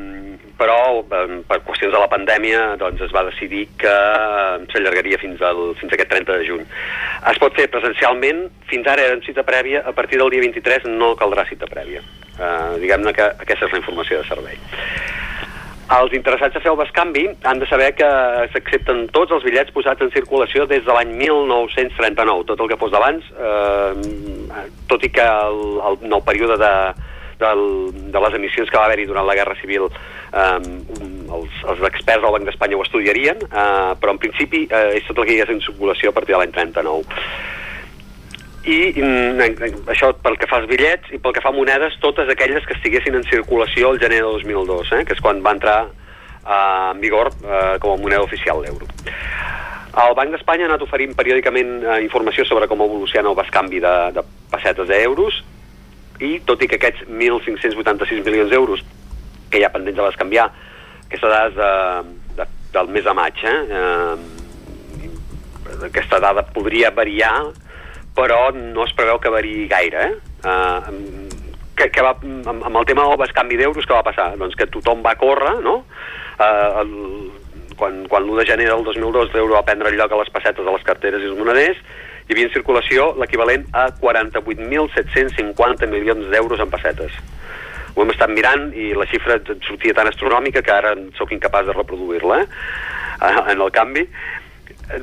però 0.56 1.02
um, 1.04 1.42
per 1.46 1.60
qüestions 1.68 1.92
de 1.92 2.00
la 2.00 2.10
pandèmia 2.10 2.62
doncs 2.80 3.04
es 3.06 3.14
va 3.14 3.26
decidir 3.28 3.66
que 3.82 3.92
um, 3.92 4.66
s'allargaria 4.72 5.20
fins, 5.22 5.44
al, 5.46 5.76
fins 5.82 5.94
aquest 5.94 6.10
30 6.16 6.40
de 6.40 6.48
juny. 6.48 6.66
Es 7.32 7.42
pot 7.44 7.54
fer 7.60 7.68
presencialment. 7.74 8.48
Fins 8.72 8.88
ara 8.90 9.06
era 9.12 9.22
cita 9.28 9.46
prèvia. 9.46 9.84
A 9.86 9.94
partir 9.94 10.22
del 10.22 10.34
dia 10.34 10.46
23 10.48 10.90
no 10.96 11.14
caldrà 11.20 11.46
cita 11.52 11.70
prèvia. 11.70 12.02
Uh, 12.36 12.80
diguem-ne 12.82 13.14
que 13.16 13.30
aquesta 13.46 13.70
és 13.70 13.78
la 13.78 13.84
informació 13.84 14.24
de 14.24 14.28
servei 14.32 14.60
els 15.86 16.14
interessats 16.18 16.58
a 16.58 16.62
fer 16.64 16.72
el 16.72 16.80
bescanvi 16.80 17.26
han 17.46 17.60
de 17.62 17.68
saber 17.70 17.92
que 17.98 18.08
s'accepten 18.54 19.04
tots 19.14 19.36
els 19.36 19.44
bitllets 19.46 19.74
posats 19.76 20.02
en 20.02 20.10
circulació 20.16 20.66
des 20.66 20.86
de 20.86 20.94
l'any 20.94 21.12
1939, 21.20 22.46
tot 22.50 22.64
el 22.64 22.72
que 22.72 22.80
fos 22.82 22.94
d'abans, 22.94 23.28
eh, 23.38 24.64
tot 24.90 25.06
i 25.06 25.12
que 25.14 25.26
el, 25.26 25.62
el, 25.90 26.00
en 26.08 26.18
el 26.18 26.24
període 26.26 26.58
de, 26.58 26.74
del, 27.44 27.64
de 28.14 28.24
les 28.26 28.40
emissions 28.40 28.72
que 28.72 28.80
va 28.80 28.88
haver-hi 28.90 29.06
durant 29.06 29.28
la 29.30 29.38
Guerra 29.38 29.58
Civil 29.62 29.86
eh, 29.86 30.58
els, 31.38 31.62
els 31.70 31.86
experts 31.92 32.24
del 32.24 32.34
Banc 32.34 32.50
d'Espanya 32.50 32.80
ho 32.80 32.86
estudiarien, 32.86 33.46
eh, 33.46 33.92
però 34.02 34.16
en 34.16 34.22
principi 34.26 34.66
eh, 34.66 34.98
és 34.98 35.06
tot 35.06 35.22
el 35.22 35.30
que 35.30 35.38
hi 35.38 35.44
ha 35.44 35.52
en 35.54 35.62
circulació 35.68 36.10
a 36.10 36.18
partir 36.18 36.34
de 36.34 36.42
l'any 36.42 36.56
39 36.56 36.98
i 38.66 38.98
mm, 38.98 39.86
això 39.94 40.10
pel 40.24 40.40
que 40.42 40.48
fa 40.50 40.58
als 40.62 40.70
bitllets 40.70 41.12
i 41.14 41.20
pel 41.22 41.34
que 41.36 41.44
fa 41.44 41.50
a 41.54 41.56
monedes, 41.56 42.00
totes 42.02 42.30
aquelles 42.32 42.66
que 42.66 42.74
estiguessin 42.74 43.16
en 43.20 43.26
circulació 43.30 43.92
el 43.94 44.02
gener 44.02 44.22
de 44.24 44.30
2002, 44.40 44.92
eh, 44.98 45.04
que 45.06 45.14
és 45.14 45.22
quan 45.22 45.44
va 45.46 45.54
entrar 45.54 45.80
eh, 45.86 46.92
en 46.92 47.00
vigor 47.04 47.28
eh, 47.44 47.76
com 47.84 47.90
a 47.94 48.02
moneda 48.02 48.26
oficial 48.26 48.58
l'euro. 48.64 48.86
El 49.96 50.12
Banc 50.18 50.30
d'Espanya 50.34 50.66
ha 50.66 50.70
anat 50.74 50.84
oferint 50.84 51.14
periòdicament 51.16 51.72
eh, 51.84 52.00
informació 52.04 52.44
sobre 52.50 52.68
com 52.68 52.82
evoluciona 52.84 53.30
el 53.32 53.38
bescanvi 53.38 53.80
de, 53.84 53.96
de 54.18 54.22
pessetes 54.52 54.90
a 54.90 54.98
euros 55.06 55.34
i 56.20 56.40
tot 56.48 56.62
i 56.64 56.68
que 56.72 56.78
aquests 56.80 57.02
1.586 57.06 58.24
milions 58.26 58.50
d'euros 58.52 58.80
que 59.52 59.58
hi 59.62 59.66
ha 59.68 59.72
pendents 59.72 59.98
de 60.00 60.08
bescanviar, 60.08 60.48
aquestes 61.06 61.30
dades 61.30 61.56
de, 61.60 61.72
de, 62.40 62.46
del 62.74 62.88
mes 62.92 63.04
de 63.06 63.14
maig, 63.16 63.38
eh, 63.46 63.60
eh, 63.78 64.16
aquesta 65.92 66.18
dada 66.24 66.42
podria 66.56 66.90
variar 66.96 67.36
però 68.16 68.50
no 68.56 68.86
es 68.86 68.94
preveu 68.98 69.20
que 69.22 69.34
variï 69.34 69.68
gaire. 69.72 70.08
Eh? 70.08 70.14
Uh, 70.46 71.44
que, 71.76 71.90
que 71.92 72.04
va, 72.04 72.14
amb, 72.24 72.64
amb 72.64 72.78
el 72.80 72.86
tema 72.88 73.04
del 73.04 73.20
bescanvi 73.20 73.60
d'euros, 73.60 73.86
què 73.86 73.98
va 73.98 74.06
passar? 74.08 74.30
Doncs 74.40 74.56
que 74.56 74.70
tothom 74.72 75.04
va 75.04 75.18
córrer, 75.20 75.58
no? 75.66 75.82
Uh, 76.40 76.82
el, 76.82 76.94
quan, 77.80 78.06
quan 78.12 78.24
l'1 78.24 78.40
de 78.40 78.48
gener 78.48 78.68
del 78.72 78.84
2002 78.88 79.34
l'euro 79.36 79.58
va 79.58 79.66
prendre 79.68 79.92
el 79.92 80.00
lloc 80.00 80.12
a 80.16 80.22
les 80.22 80.32
pessetes 80.32 80.64
de 80.66 80.72
les 80.72 80.86
carteres 80.88 81.24
i 81.24 81.30
els 81.30 81.40
moneders, 81.40 81.80
hi 82.26 82.34
havia 82.34 82.48
en 82.48 82.54
circulació 82.56 83.12
l'equivalent 83.20 83.68
a 83.76 83.90
48.750 84.00 85.92
milions 85.92 86.32
d'euros 86.32 86.64
en 86.64 86.72
pessetes. 86.72 87.20
Ho 87.96 88.04
hem 88.04 88.12
estat 88.12 88.32
mirant 88.32 88.72
i 88.76 88.90
la 88.98 89.08
xifra 89.08 89.38
sortia 89.68 89.96
tan 89.96 90.10
astronòmica 90.10 90.64
que 90.66 90.74
ara 90.74 90.96
sóc 91.20 91.32
incapaç 91.36 91.70
de 91.70 91.76
reproduir-la 91.78 92.42
eh? 92.42 92.48
en 93.54 93.62
el 93.62 93.72
canvi. 93.76 94.04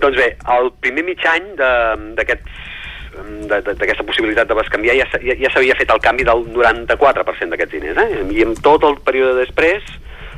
Doncs 0.02 0.18
bé, 0.18 0.28
el 0.57 0.73
primer 0.82 1.05
mig 1.07 1.23
any 1.28 1.55
d'aquests 1.57 2.72
d'aquesta 3.12 4.07
possibilitat 4.08 4.49
de 4.49 4.57
bescanviar 4.57 4.97
ja, 4.97 5.07
ja, 5.20 5.36
ja 5.44 5.50
s'havia 5.52 5.76
fet 5.78 5.91
el 5.92 6.00
canvi 6.05 6.24
del 6.28 6.47
94% 6.55 7.52
d'aquests 7.52 7.74
diners 7.76 8.00
eh? 8.00 8.23
i 8.32 8.44
en 8.47 8.55
tot 8.65 8.84
el 8.89 8.97
període 9.05 9.36
després 9.41 9.84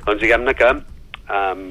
doncs 0.06 0.22
diguem-ne 0.22 0.54
que 0.58 0.70
um, 0.74 1.62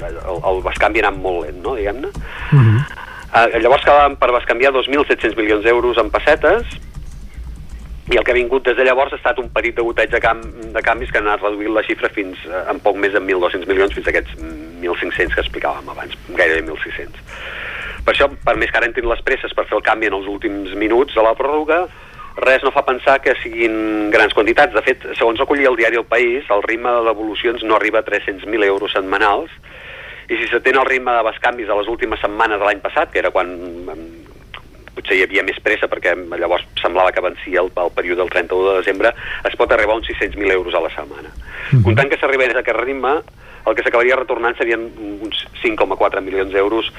el, 0.00 0.20
el 0.52 0.62
bescanvi 0.64 1.02
ha 1.02 1.08
anat 1.08 1.18
molt 1.20 1.46
lent 1.46 1.58
no? 1.64 1.74
diguem-ne 1.78 2.12
uh, 2.12 3.58
llavors 3.58 3.84
quedaven 3.84 4.16
per 4.20 4.30
bescanviar 4.36 4.72
2.700 4.76 5.36
milions 5.40 5.66
d'euros 5.66 5.98
en 6.00 6.12
pessetes 6.14 6.78
i 8.10 8.18
el 8.18 8.24
que 8.26 8.32
ha 8.32 8.38
vingut 8.38 8.66
des 8.66 8.76
de 8.76 8.84
llavors 8.86 9.12
ha 9.14 9.18
estat 9.20 9.38
un 9.38 9.48
petit 9.54 9.76
degoteig 9.76 10.10
de, 10.10 10.20
cam 10.22 10.40
de 10.74 10.82
canvis 10.82 11.12
que 11.12 11.20
han 11.20 11.28
anat 11.28 11.44
reduint 11.44 11.76
la 11.76 11.84
xifra 11.86 12.10
fins 12.14 12.40
eh, 12.48 12.62
en 12.72 12.80
poc 12.82 12.98
més 12.98 13.14
de 13.14 13.22
1.200 13.22 13.68
milions 13.70 13.94
fins 13.94 14.08
a 14.08 14.14
aquests 14.14 14.34
1.500 14.82 15.36
que 15.36 15.44
explicàvem 15.44 15.92
abans, 15.92 16.16
gairebé 16.34 16.64
1.600. 16.66 17.20
Per 18.04 18.14
això, 18.14 18.30
per 18.44 18.56
més 18.56 18.70
que 18.70 18.80
ara 18.80 18.88
entrin 18.88 19.08
les 19.10 19.20
presses 19.26 19.52
per 19.56 19.66
fer 19.68 19.76
el 19.78 19.84
canvi 19.86 20.08
en 20.08 20.16
els 20.16 20.28
últims 20.30 20.72
minuts 20.78 21.14
de 21.14 21.24
la 21.24 21.34
pròrroga, 21.38 21.84
res 22.40 22.62
no 22.64 22.72
fa 22.72 22.84
pensar 22.86 23.18
que 23.20 23.34
siguin 23.42 24.10
grans 24.14 24.34
quantitats. 24.36 24.74
De 24.76 24.82
fet, 24.86 25.04
segons 25.18 25.40
recollia 25.40 25.68
el 25.70 25.78
diari 25.78 26.00
El 26.00 26.08
País, 26.08 26.48
el 26.50 26.64
ritme 26.64 26.92
de 26.96 27.04
devolucions 27.10 27.64
no 27.66 27.76
arriba 27.76 28.00
a 28.00 28.06
300.000 28.06 28.64
euros 28.70 28.96
setmanals, 28.96 29.52
i 30.30 30.38
si 30.38 30.46
s'atén 30.46 30.78
el 30.78 30.86
ritme 30.86 31.12
de 31.16 31.26
bescanvis 31.26 31.68
de 31.68 31.76
les 31.76 31.88
últimes 31.90 32.20
setmanes 32.22 32.60
de 32.60 32.66
l'any 32.66 32.82
passat, 32.84 33.10
que 33.10 33.18
era 33.18 33.32
quan 33.34 33.50
potser 34.94 35.16
hi 35.18 35.24
havia 35.24 35.42
més 35.46 35.58
pressa 35.62 35.88
perquè 35.90 36.14
llavors 36.38 36.66
semblava 36.80 37.12
que 37.14 37.22
vencia 37.24 37.62
el, 37.62 37.70
el 37.82 37.92
període 37.94 38.22
del 38.22 38.32
31 38.32 38.68
de 38.68 38.78
desembre, 38.80 39.12
es 39.48 39.56
pot 39.58 39.72
arribar 39.74 39.96
a 39.96 40.00
uns 40.00 40.10
600.000 40.10 40.54
euros 40.54 40.74
a 40.74 40.82
la 40.84 40.90
setmana. 40.94 41.32
Comptant 41.84 42.10
que 42.10 42.18
s'arribés 42.20 42.54
a 42.54 42.62
aquest 42.62 42.78
ritme, 42.82 43.20
el 43.66 43.76
que 43.76 43.84
s'acabaria 43.84 44.18
retornant 44.18 44.56
serien 44.58 44.86
uns 45.20 45.44
5,4 45.62 46.22
milions 46.24 46.52
d'euros 46.52 46.90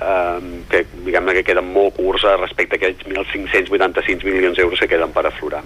eh, 0.00 0.38
que 0.70 0.84
diguem-ne 1.06 1.36
que 1.38 1.44
queden 1.46 1.70
molt 1.72 1.96
curts 1.98 2.26
respecte 2.40 2.76
a 2.76 2.80
aquests 2.80 3.06
1.586 3.06 4.24
milions 4.26 4.58
d'euros 4.58 4.80
que 4.80 4.90
queden 4.90 5.14
per 5.14 5.26
aflorar. 5.28 5.62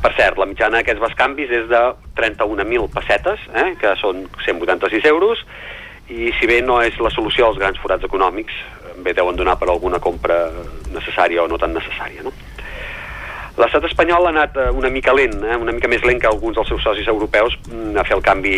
Per 0.00 0.12
cert, 0.16 0.38
la 0.40 0.48
mitjana 0.48 0.80
d'aquests 0.80 1.02
bescanvis 1.02 1.50
és 1.52 1.66
de 1.68 1.80
31.000 2.16 2.88
pessetes, 2.94 3.42
eh, 3.52 3.74
que 3.80 3.94
són 4.00 4.24
186 4.46 5.04
euros, 5.12 5.44
i 6.10 6.32
si 6.38 6.48
bé 6.50 6.60
no 6.64 6.80
és 6.82 6.96
la 6.98 7.12
solució 7.14 7.46
als 7.46 7.60
grans 7.60 7.78
forats 7.78 8.06
econòmics, 8.08 8.54
bé 9.04 9.12
deuen 9.16 9.36
donar 9.36 9.58
per 9.60 9.68
alguna 9.70 10.00
compra 10.02 10.48
necessària 10.90 11.44
o 11.44 11.48
no 11.48 11.58
tan 11.60 11.76
necessària, 11.76 12.24
no? 12.26 12.32
L'estat 13.60 13.84
espanyol 13.90 14.24
ha 14.24 14.32
anat 14.32 14.56
eh, 14.56 14.70
una 14.72 14.88
mica 14.92 15.12
lent, 15.12 15.36
eh, 15.44 15.56
una 15.60 15.74
mica 15.76 15.88
més 15.90 16.04
lent 16.06 16.20
que 16.22 16.28
alguns 16.30 16.56
dels 16.56 16.70
seus 16.72 16.82
socis 16.84 17.08
europeus 17.12 17.58
mm, 17.68 17.96
a 18.00 18.04
fer 18.08 18.16
el 18.16 18.24
canvi 18.24 18.54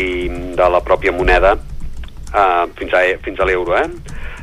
de 0.59 0.69
la 0.75 0.83
pròpia 0.85 1.15
moneda 1.17 1.57
eh, 1.57 2.65
fins 2.79 2.95
a, 2.95 3.03
fins 3.25 3.41
a 3.41 3.49
l'euro. 3.49 3.75
Eh? 3.81 3.89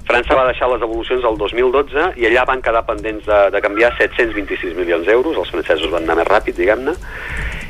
França 0.10 0.34
va 0.34 0.48
deixar 0.48 0.68
les 0.72 0.82
evolucions 0.82 1.24
el 1.30 1.38
2012 1.38 2.06
i 2.18 2.26
allà 2.28 2.44
van 2.50 2.64
quedar 2.66 2.82
pendents 2.88 3.28
de, 3.30 3.40
de 3.54 3.62
canviar 3.62 3.94
726 4.00 4.74
milions 4.76 5.06
d'euros, 5.08 5.38
els 5.38 5.52
francesos 5.54 5.94
van 5.94 6.08
anar 6.08 6.18
més 6.20 6.30
ràpid, 6.32 6.58
diguem-ne. 6.58 6.96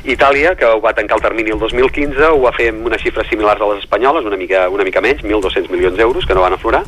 Itàlia, 0.08 0.54
que 0.56 0.64
ho 0.64 0.80
va 0.80 0.94
tancar 0.96 1.18
el 1.18 1.24
termini 1.26 1.52
el 1.52 1.60
2015, 1.60 2.30
ho 2.32 2.40
va 2.40 2.54
fer 2.56 2.70
amb 2.72 2.88
unes 2.88 3.02
xifres 3.04 3.28
similars 3.28 3.60
a 3.60 3.68
les 3.74 3.84
espanyoles, 3.84 4.24
una 4.24 4.38
mica, 4.40 4.64
una 4.72 4.86
mica 4.88 5.02
menys, 5.04 5.20
1.200 5.20 5.68
milions 5.68 6.00
d'euros, 6.00 6.24
que 6.24 6.34
no 6.34 6.46
van 6.46 6.56
aflorar. 6.56 6.80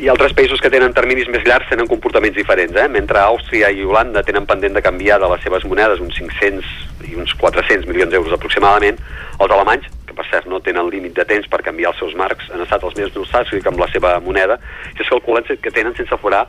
I 0.00 0.08
altres 0.08 0.32
països 0.32 0.62
que 0.64 0.70
tenen 0.72 0.94
terminis 0.96 1.28
més 1.28 1.42
llargs 1.44 1.68
tenen 1.68 1.88
comportaments 1.88 2.38
diferents, 2.38 2.72
eh? 2.72 2.86
mentre 2.88 3.20
Àustria 3.20 3.68
i 3.68 3.82
Holanda 3.84 4.22
tenen 4.24 4.46
pendent 4.48 4.72
de 4.72 4.80
canviar 4.80 5.18
de 5.20 5.28
les 5.28 5.42
seves 5.44 5.66
monedes 5.68 6.00
uns 6.00 6.16
500 6.16 6.70
i 7.10 7.18
uns 7.20 7.34
400 7.36 7.84
milions 7.84 8.08
d'euros 8.08 8.32
aproximadament, 8.32 8.96
els 9.36 9.52
alemanys 9.52 9.90
que 10.08 10.16
per 10.16 10.24
cert 10.30 10.48
no 10.48 10.62
tenen 10.64 10.88
límit 10.88 11.18
de 11.18 11.26
temps 11.28 11.50
per 11.52 11.60
canviar 11.66 11.92
els 11.92 12.00
seus 12.00 12.16
marcs, 12.16 12.48
han 12.48 12.64
estat 12.64 12.86
els 12.88 12.96
més 12.96 13.12
nostàlgics 13.12 13.68
amb 13.68 13.84
la 13.84 13.90
seva 13.92 14.14
moneda, 14.24 14.56
i 14.96 15.04
es 15.04 15.12
calculen 15.12 15.44
que 15.44 15.74
tenen 15.76 15.92
sense 16.00 16.20
forar, 16.24 16.46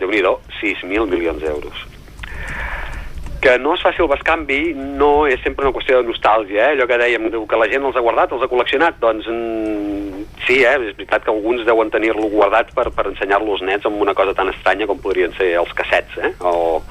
déu 0.00 0.08
nhi 0.08 0.24
6.000 0.24 1.12
milions 1.12 1.44
d'euros. 1.44 1.84
Que 3.42 3.58
no 3.58 3.74
es 3.76 3.82
faci 3.84 4.02
el 4.02 4.08
bescanvi 4.10 4.60
no 4.74 5.26
és 5.30 5.42
sempre 5.44 5.66
una 5.66 5.74
qüestió 5.76 6.00
de 6.00 6.08
nostàlgia, 6.08 6.70
eh? 6.70 6.76
allò 6.76 6.86
que 6.88 6.98
dèiem, 7.00 7.28
que 7.46 7.60
la 7.60 7.68
gent 7.70 7.84
els 7.86 7.98
ha 7.98 8.04
guardat, 8.04 8.32
els 8.32 8.42
ha 8.42 8.48
col·leccionat, 8.50 8.98
doncs 9.02 9.28
mm, 9.30 10.24
sí, 10.46 10.62
eh? 10.62 10.72
és 10.78 10.96
veritat 10.96 11.26
que 11.26 11.32
alguns 11.34 11.66
deuen 11.68 11.92
tenir-lo 11.92 12.30
guardat 12.32 12.72
per, 12.74 12.88
per 12.96 13.06
ensenyar-lo 13.12 13.54
als 13.54 13.62
nets 13.66 13.86
amb 13.86 14.02
una 14.02 14.16
cosa 14.18 14.34
tan 14.34 14.50
estranya 14.54 14.88
com 14.90 15.02
podrien 15.02 15.34
ser 15.38 15.52
els 15.60 15.72
cassets, 15.78 16.18
eh? 16.18 16.32
o, 16.40 16.82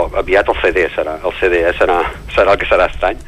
o 0.00 0.08
aviat 0.18 0.50
el 0.50 0.60
CD 0.62 0.88
serà, 0.96 1.18
el 1.22 1.36
CD 1.38 1.62
eh, 1.62 1.72
serà, 1.78 2.00
serà 2.34 2.56
el 2.56 2.60
que 2.62 2.70
serà 2.70 2.88
estrany. 2.90 3.20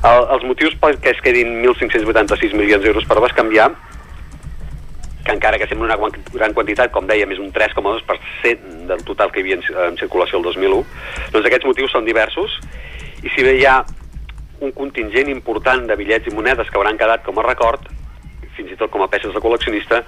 El, 0.00 0.26
els 0.36 0.48
motius 0.48 0.76
perquè 0.80 1.12
es 1.12 1.22
quedin 1.24 1.58
1.586 1.60 2.56
milions 2.56 2.86
d'euros 2.86 3.08
per 3.08 3.20
bescanviar 3.20 3.72
que 5.24 5.32
encara 5.32 5.58
que 5.58 5.68
sembla 5.68 5.96
una 5.96 6.10
gran 6.32 6.54
quantitat, 6.56 6.92
com 6.94 7.06
dèiem, 7.08 7.32
és 7.34 7.40
un 7.42 7.52
3,2% 7.52 8.86
del 8.90 9.04
total 9.08 9.32
que 9.32 9.40
hi 9.40 9.46
havia 9.46 9.60
en, 9.88 9.98
circulació 10.00 10.40
el 10.40 10.46
2001, 10.48 10.84
doncs 11.34 11.48
aquests 11.48 11.68
motius 11.68 11.92
són 11.96 12.08
diversos, 12.08 12.58
i 13.22 13.32
si 13.34 13.44
bé 13.44 13.56
hi 13.58 13.66
ha 13.68 13.80
un 14.60 14.72
contingent 14.76 15.30
important 15.32 15.86
de 15.88 15.96
bitllets 15.96 16.28
i 16.28 16.34
monedes 16.36 16.68
que 16.68 16.80
hauran 16.80 17.00
quedat 17.00 17.24
com 17.24 17.38
a 17.40 17.46
record, 17.46 17.86
fins 18.56 18.72
i 18.72 18.78
tot 18.80 18.92
com 18.92 19.04
a 19.04 19.08
peces 19.12 19.32
de 19.34 19.40
col·leccionista, 19.40 20.02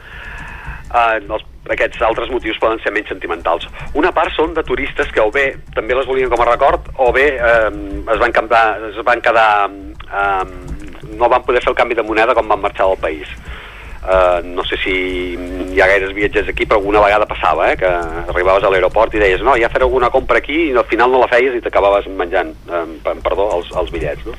eh, 0.93 1.21
els, 1.21 1.45
aquests 1.73 2.03
altres 2.05 2.31
motius 2.33 2.61
poden 2.63 2.81
ser 2.83 2.93
menys 2.95 3.13
sentimentals. 3.13 3.69
Una 3.99 4.13
part 4.17 4.35
són 4.37 4.55
de 4.57 4.65
turistes 4.67 5.11
que 5.15 5.25
o 5.25 5.31
bé 5.35 5.53
també 5.77 5.97
les 5.97 6.09
volien 6.09 6.33
com 6.33 6.43
a 6.43 6.49
record 6.49 6.89
o 7.01 7.11
bé 7.15 7.29
eh, 7.37 7.71
es, 7.71 8.19
van 8.21 8.33
canviar, 8.33 8.93
es 8.93 9.03
van 9.07 9.25
quedar... 9.25 9.51
Eh, 10.13 10.79
no 11.13 11.29
van 11.29 11.43
poder 11.45 11.61
fer 11.61 11.69
el 11.73 11.77
canvi 11.77 11.97
de 11.99 12.05
moneda 12.07 12.33
com 12.35 12.49
van 12.49 12.63
marxar 12.63 12.87
del 12.89 13.01
país. 13.03 13.29
Uh, 14.03 14.43
no 14.43 14.65
sé 14.67 14.75
si 14.83 14.93
hi 15.37 15.81
ha 15.81 15.87
gaires 15.87 16.11
viatgers 16.11 16.49
aquí, 16.51 16.67
però 16.67 16.81
alguna 16.81 17.01
vegada 17.05 17.27
passava, 17.31 17.69
eh, 17.71 17.77
que 17.79 17.87
arribaves 17.87 18.65
a 18.67 18.71
l'aeroport 18.73 19.15
i 19.15 19.21
deies, 19.23 19.45
no, 19.47 19.55
ja 19.55 19.71
faré 19.71 19.87
alguna 19.87 20.11
compra 20.11 20.41
aquí, 20.43 20.57
i 20.73 20.75
al 20.75 20.89
final 20.91 21.13
no 21.15 21.21
la 21.23 21.29
feies 21.31 21.55
i 21.55 21.63
t'acabaves 21.63 22.09
menjant, 22.11 22.51
eh, 22.67 22.83
perdó, 23.23 23.47
els, 23.61 23.71
els 23.79 23.93
bitllets, 23.95 24.27
no? 24.27 24.35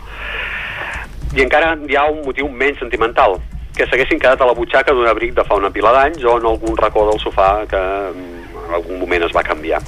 I 1.33 1.45
encara 1.45 1.77
hi 1.79 1.95
ha 1.95 2.09
un 2.11 2.19
motiu 2.25 2.49
menys 2.51 2.83
sentimental, 2.83 3.39
que 3.73 3.87
s'haguessin 3.87 4.19
quedat 4.19 4.43
a 4.43 4.49
la 4.49 4.57
butxaca 4.57 4.93
d'un 4.93 5.07
abric 5.07 5.31
de 5.37 5.45
fa 5.47 5.55
una 5.57 5.71
pila 5.73 5.93
d'anys 5.95 6.27
o 6.27 6.35
en 6.37 6.49
algun 6.51 6.75
racó 6.77 7.07
del 7.07 7.23
sofà 7.23 7.63
que 7.69 7.79
mm, 7.79 8.59
en 8.67 8.75
algun 8.77 8.99
moment 8.99 9.23
es 9.25 9.33
va 9.33 9.47
canviar. 9.47 9.79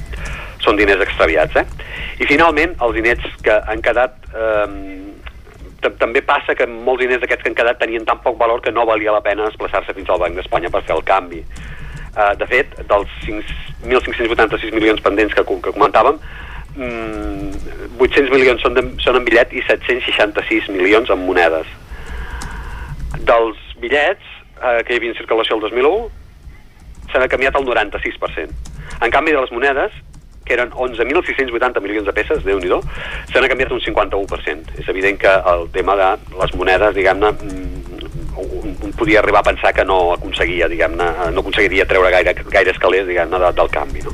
Són 0.64 0.80
diners 0.80 1.04
extraviats, 1.04 1.60
eh? 1.60 1.66
I 2.24 2.26
finalment, 2.32 2.74
els 2.80 2.96
diners 2.96 3.28
que 3.44 3.60
han 3.68 3.84
quedat... 3.86 4.18
Eh, 4.32 5.12
també 6.00 6.22
passa 6.26 6.56
que 6.58 6.68
molts 6.68 7.04
diners 7.04 7.22
d'aquests 7.22 7.44
que 7.44 7.52
han 7.52 7.58
quedat 7.58 7.80
tenien 7.82 8.06
tan 8.08 8.22
poc 8.24 8.38
valor 8.40 8.62
que 8.62 8.74
no 8.74 8.86
valia 8.88 9.14
la 9.16 9.24
pena 9.26 9.48
desplaçar-se 9.48 9.94
fins 9.94 10.10
al 10.10 10.22
Banc 10.22 10.38
d'Espanya 10.38 10.72
per 10.74 10.84
fer 10.88 10.96
el 10.98 11.04
canvi. 11.08 11.44
Uh, 12.16 12.32
de 12.40 12.48
fet, 12.48 12.76
dels 12.90 13.12
1.586 13.28 14.72
milions 14.72 15.02
pendents 15.04 15.34
que, 15.36 15.44
que 15.44 15.74
comentàvem, 15.76 16.20
mm, 16.76 17.66
800 18.00 18.32
milions 18.32 18.64
són, 18.64 18.76
de, 18.78 18.86
són 19.04 19.20
en 19.20 19.26
bitllet 19.28 19.54
i 19.56 19.64
766 19.68 20.70
milions 20.76 21.12
en 21.12 21.26
monedes. 21.26 21.68
Dels 23.26 23.60
bitllets 23.82 24.24
eh, 24.62 24.82
que 24.86 24.94
hi 24.94 25.00
havia 25.00 25.14
en 25.14 25.18
circulació 25.18 25.58
el 25.58 25.64
2001 25.68 26.10
se 27.12 27.22
n'ha 27.22 27.30
canviat 27.32 27.56
el 27.60 27.68
96%. 27.68 28.74
En 29.04 29.12
canvi, 29.14 29.34
de 29.36 29.42
les 29.42 29.54
monedes, 29.56 29.96
que 30.46 30.54
eren 30.54 30.72
11.680 30.72 31.82
milions 31.82 32.06
de 32.06 32.14
peces, 32.14 32.44
déu 32.46 32.60
nhi 32.62 32.70
se 33.32 33.42
n'ha 33.42 33.50
canviat 33.50 33.72
un 33.74 33.82
51%. 33.82 34.78
És 34.80 34.88
evident 34.90 35.18
que 35.20 35.34
el 35.54 35.68
tema 35.74 35.96
de 35.98 36.10
les 36.40 36.56
monedes, 36.56 36.96
diguem-ne, 36.96 37.34
un, 38.38 38.78
un 38.82 38.94
podia 38.94 39.20
arribar 39.20 39.42
a 39.42 39.50
pensar 39.50 39.74
que 39.74 39.86
no 39.86 40.14
aconseguia, 40.14 40.70
diguem-ne, 40.70 41.32
no 41.34 41.42
aconseguiria 41.42 41.88
treure 41.90 42.12
gaire, 42.12 42.36
gaire 42.52 42.72
escalers, 42.72 43.08
diguem-ne, 43.08 43.40
de, 43.40 43.52
del 43.58 43.70
canvi, 43.74 44.06
no? 44.06 44.14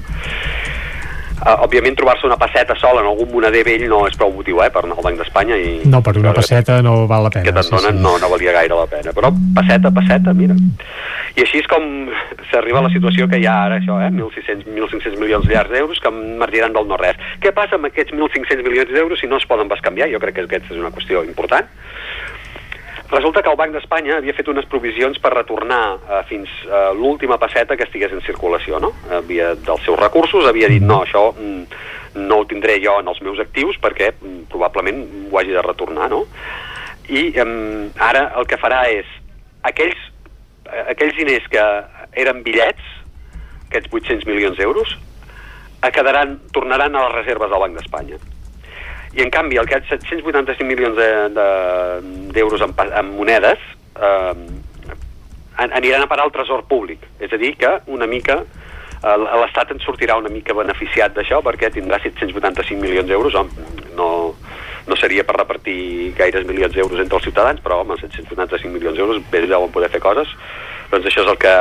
Uh, 1.41 1.55
òbviament 1.65 1.95
trobar-se 1.97 2.27
una 2.27 2.37
passeta 2.37 2.75
sola 2.77 3.01
en 3.01 3.07
algun 3.09 3.31
moneder 3.31 3.63
vell 3.65 3.87
no 3.89 4.03
és 4.05 4.13
prou 4.13 4.29
motiu 4.29 4.59
eh, 4.61 4.67
per 4.69 4.83
anar 4.85 4.93
al 4.99 5.05
Banc 5.07 5.17
d'Espanya 5.17 5.55
i 5.57 5.71
no, 5.89 5.97
per 6.05 6.13
una 6.21 6.35
passeta 6.37 6.75
no 6.85 7.07
val 7.09 7.25
la 7.25 7.31
pena 7.33 7.47
que 7.47 7.53
te'n 7.55 7.71
donen 7.71 7.95
sí, 7.95 7.97
sí. 7.97 8.03
no, 8.03 8.11
no 8.21 8.29
valia 8.29 8.53
gaire 8.59 8.77
la 8.77 8.85
pena 8.91 9.13
però 9.17 9.31
passeta, 9.55 9.89
passeta, 9.95 10.35
mira 10.37 10.53
i 11.33 11.41
així 11.41 11.63
és 11.63 11.69
com 11.71 11.87
s'arriba 12.51 12.83
a 12.83 12.85
la 12.85 12.93
situació 12.93 13.25
que 13.31 13.39
hi 13.41 13.47
ha 13.49 13.55
ara 13.65 13.79
això, 13.81 13.97
eh, 14.05 14.11
1.600, 14.13 14.69
1.500 14.69 15.17
milions 15.17 15.49
d'euros 15.49 16.03
que 16.03 16.13
margiran 16.13 16.77
del 16.77 16.85
no-res 16.93 17.17
què 17.41 17.49
passa 17.57 17.79
amb 17.79 17.89
aquests 17.89 18.13
1.500 18.13 18.61
milions 18.67 18.93
d'euros 18.93 19.25
si 19.25 19.31
no 19.31 19.41
es 19.41 19.49
poden 19.49 19.71
bescanviar? 19.71 20.11
Jo 20.13 20.21
crec 20.21 20.37
que 20.37 20.45
aquesta 20.45 20.75
és 20.75 20.83
una 20.83 20.93
qüestió 20.93 21.25
important 21.25 21.65
Resulta 23.11 23.41
que 23.43 23.49
el 23.51 23.57
Banc 23.59 23.73
d'Espanya 23.75 24.15
havia 24.21 24.31
fet 24.31 24.47
unes 24.47 24.63
provisions 24.71 25.17
per 25.19 25.33
retornar 25.33 25.81
eh, 25.99 26.19
fins 26.29 26.51
a 26.69 26.77
eh, 26.77 26.93
l'última 26.95 27.35
passeta 27.41 27.75
que 27.75 27.83
estigués 27.83 28.13
en 28.15 28.23
circulació, 28.23 28.79
no? 28.79 28.93
Havia, 29.17 29.49
dels 29.67 29.83
seus 29.83 29.99
recursos 29.99 30.47
havia 30.47 30.69
dit, 30.71 30.85
no, 30.85 31.01
això 31.03 31.25
mm, 31.33 31.81
no 32.23 32.39
ho 32.39 32.47
tindré 32.47 32.77
jo 32.79 32.95
en 33.03 33.11
els 33.11 33.19
meus 33.25 33.43
actius 33.43 33.75
perquè 33.83 34.13
mm, 34.13 34.47
probablement 34.53 35.03
ho 35.27 35.41
hagi 35.41 35.51
de 35.51 35.65
retornar, 35.67 36.07
no? 36.15 36.23
I 37.11 37.27
mm, 37.35 37.99
ara 37.99 38.29
el 38.39 38.47
que 38.47 38.59
farà 38.61 38.85
és 38.95 39.11
aquells, 39.67 39.99
eh, 40.71 40.87
aquells 40.95 41.19
diners 41.19 41.51
que 41.51 41.69
eren 42.23 42.45
bitllets, 42.47 42.95
aquests 43.67 43.91
800 43.91 44.27
milions 44.29 44.55
d'euros, 44.55 44.95
quedaran, 45.91 46.37
tornaran 46.55 46.95
a 46.95 47.09
les 47.09 47.17
reserves 47.25 47.51
del 47.51 47.59
Banc 47.59 47.75
d'Espanya 47.75 48.23
i 49.13 49.21
en 49.23 49.31
canvi 49.33 49.59
aquests 49.59 49.91
785 49.91 50.67
milions 50.67 50.95
d'euros 52.33 52.61
de, 52.61 52.67
de, 52.67 52.83
en, 52.83 52.93
en 53.01 53.11
monedes 53.17 53.63
eh, 53.99 54.33
aniran 55.67 56.05
a 56.05 56.07
parar 56.07 56.25
al 56.25 56.33
tresor 56.33 56.63
públic. 56.69 57.03
És 57.19 57.33
a 57.33 57.39
dir 57.41 57.53
que 57.59 57.73
una 57.91 58.07
mica 58.07 58.39
eh, 58.41 59.17
l'Estat 59.19 59.75
en 59.75 59.83
sortirà 59.83 60.15
una 60.21 60.31
mica 60.31 60.55
beneficiat 60.55 61.15
d'això 61.17 61.41
perquè 61.43 61.73
tindrà 61.75 61.99
785 61.99 62.79
milions 62.79 63.11
d'euros 63.11 63.35
no, 63.97 64.09
no 64.87 64.99
seria 64.99 65.27
per 65.27 65.37
repartir 65.41 66.13
gaires 66.17 66.47
milions 66.47 66.73
d'euros 66.73 67.03
entre 67.03 67.19
els 67.19 67.27
ciutadans 67.27 67.61
però 67.61 67.81
home, 67.83 67.99
785 67.99 68.71
milions 68.71 68.97
d'euros 68.97 69.21
bé 69.31 69.43
deuen 69.45 69.75
poder 69.75 69.91
fer 69.91 70.03
coses. 70.03 70.31
Doncs 70.91 71.11
això 71.11 71.27
és 71.27 71.35
el 71.35 71.39
que 71.41 71.55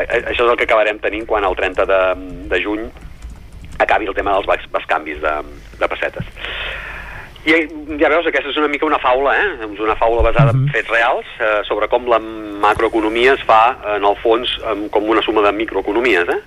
això 0.00 0.44
és 0.44 0.48
el 0.48 0.56
que 0.56 0.70
acabarem 0.70 1.00
tenint 1.02 1.26
quan 1.26 1.44
el 1.44 1.56
30 1.58 1.84
de, 1.90 2.02
de 2.48 2.60
juny 2.62 2.86
acabi 3.80 4.08
el 4.08 4.16
tema 4.16 4.36
dels 4.36 4.68
bascanvis 4.70 5.20
de, 5.24 5.34
de 5.80 5.88
pessetes. 5.90 6.30
I 7.48 7.54
ja 7.96 8.10
veus, 8.12 8.26
aquesta 8.28 8.50
és 8.52 8.58
una 8.60 8.68
mica 8.68 8.84
una 8.84 8.98
faula, 9.00 9.32
eh? 9.32 9.52
És 9.64 9.80
una 9.80 9.96
faula 9.96 10.24
basada 10.26 10.52
en 10.52 10.66
mhm. 10.66 10.74
fets 10.74 10.92
reals 10.92 11.28
eh, 11.40 11.60
sobre 11.68 11.88
com 11.88 12.04
la 12.10 12.18
macroeconomia 12.20 13.38
es 13.38 13.44
fa, 13.48 13.78
en 13.96 14.04
el 14.04 14.18
fons, 14.20 14.52
com 14.92 15.08
una 15.08 15.24
suma 15.24 15.46
de 15.46 15.54
microeconomies, 15.56 16.28
eh? 16.28 16.40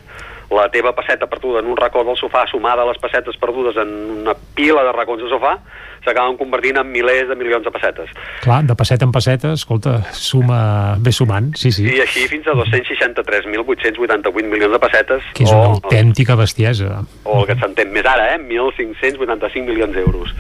La 0.54 0.68
teva 0.70 0.94
passeta 0.94 1.28
perduda 1.28 1.64
en 1.64 1.72
un 1.72 1.78
racó 1.78 2.04
del 2.06 2.18
sofà 2.20 2.44
sumada 2.52 2.84
a 2.84 2.90
les 2.90 3.00
pessetes 3.02 3.38
perdudes 3.42 3.78
en 3.82 3.90
una 4.22 4.36
pila 4.56 4.84
de 4.86 4.92
racons 4.94 5.24
de 5.24 5.30
sofà 5.32 5.56
s'acaben 6.04 6.36
convertint 6.38 6.78
en 6.82 6.90
milers 6.92 7.30
de 7.30 7.38
milions 7.40 7.64
de 7.64 7.72
pessetes. 7.72 8.12
Clar, 8.44 8.62
de 8.68 8.76
passeta 8.76 9.08
en 9.08 9.14
passeta, 9.16 9.54
escolta, 9.56 9.96
suma, 10.12 10.98
ve 11.00 11.14
sumant, 11.16 11.54
sí, 11.60 11.72
sí. 11.72 11.88
I 11.88 12.02
així 12.04 12.28
fins 12.32 12.50
a 12.52 12.58
263.888 12.60 14.52
milions 14.52 14.76
de 14.76 14.82
pessetes. 14.84 15.32
Que 15.38 15.48
és 15.48 15.54
una 15.54 15.72
o, 15.72 15.80
autèntica 15.80 16.36
bestiesa. 16.40 17.02
O 17.24 17.40
el 17.42 17.50
que 17.50 17.58
s'entén 17.62 17.94
més 17.96 18.08
ara, 18.10 18.34
eh? 18.36 18.42
1.585 18.44 19.64
milions 19.72 19.96
d'euros 19.96 20.36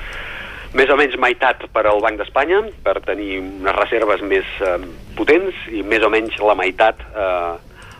més 0.73 0.89
o 0.89 0.95
menys 0.97 1.13
meitat 1.21 1.67
per 1.69 1.83
al 1.85 1.99
Banc 2.01 2.17
d'Espanya 2.17 2.63
per 2.85 2.95
tenir 3.05 3.37
unes 3.43 3.75
reserves 3.77 4.23
més 4.25 4.47
eh, 4.65 4.79
potents 5.13 5.67
i 5.69 5.83
més 5.85 6.01
o 6.01 6.09
menys 6.09 6.39
la 6.41 6.55
meitat 6.57 6.97
eh, 7.13 7.51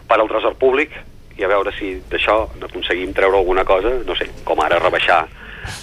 per 0.10 0.18
al 0.18 0.32
tresor 0.32 0.58
públic 0.58 0.96
i 1.38 1.44
a 1.44 1.48
veure 1.52 1.72
si 1.78 1.96
d'això 2.12 2.44
aconseguim 2.62 3.14
treure 3.14 3.38
alguna 3.38 3.64
cosa, 3.66 3.90
no 4.06 4.16
sé, 4.16 4.30
com 4.46 4.60
ara 4.62 4.80
rebaixar 4.80 5.24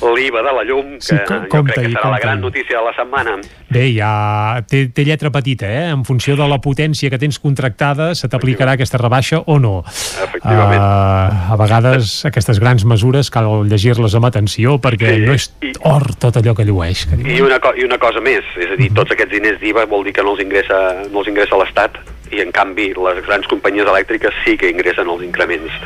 l'IVA 0.00 0.42
de 0.44 0.52
la 0.52 0.62
llum, 0.64 0.90
que 0.98 1.00
Sí, 1.00 1.16
com- 1.26 1.46
jo 1.48 1.62
crec 1.64 1.86
que 1.86 1.92
serà 1.94 2.10
la 2.10 2.18
gran 2.20 2.40
notícia 2.40 2.78
de 2.78 2.84
la 2.84 2.92
setmana. 2.92 3.38
Bé, 3.70 3.86
ja 3.94 4.62
té, 4.68 4.88
té 4.92 5.04
lletra 5.06 5.30
petita, 5.32 5.66
eh? 5.66 5.88
En 5.94 6.04
funció 6.04 6.36
de 6.36 6.46
la 6.48 6.58
potència 6.60 7.08
que 7.10 7.18
tens 7.18 7.38
contractada, 7.40 8.14
se 8.14 8.28
t'aplicarà 8.28 8.74
aquesta 8.76 8.98
rebaixa 9.00 9.40
o 9.46 9.58
no. 9.58 9.82
Efectivament. 9.86 10.82
Uh, 10.82 11.52
a 11.54 11.56
vegades 11.56 12.24
aquestes 12.28 12.60
grans 12.60 12.84
mesures 12.84 13.30
cal 13.32 13.48
llegir-les 13.68 14.14
amb 14.20 14.28
atenció 14.28 14.76
perquè 14.78 15.14
Sí, 15.16 15.24
no 15.24 15.32
és 15.32 15.48
or 15.80 16.14
tot 16.20 16.36
allò 16.36 16.54
que 16.54 16.64
llueix. 16.68 17.06
Que. 17.08 17.16
I 17.16 17.40
una, 17.40 17.60
I 17.76 17.84
una 17.88 17.98
cosa 17.98 18.20
més, 18.20 18.44
és 18.60 18.70
a 18.70 18.76
dir, 18.76 18.92
tots 18.92 19.12
aquests 19.16 19.32
diners 19.32 19.60
d'IVA 19.60 19.86
vol 19.86 20.04
dir 20.04 20.12
que 20.12 20.22
no 20.22 20.36
els 20.36 20.44
ingressa, 20.44 21.06
no 21.10 21.24
els 21.24 21.28
ingressa 21.32 21.56
l'Estat 21.56 21.96
i 22.30 22.42
en 22.44 22.54
canvi 22.54 22.90
les 22.94 23.20
grans 23.26 23.46
companyies 23.50 23.88
elèctriques 23.90 24.40
sí 24.44 24.56
que 24.60 24.70
ingressen 24.72 25.10
els 25.10 25.26
increments 25.26 25.76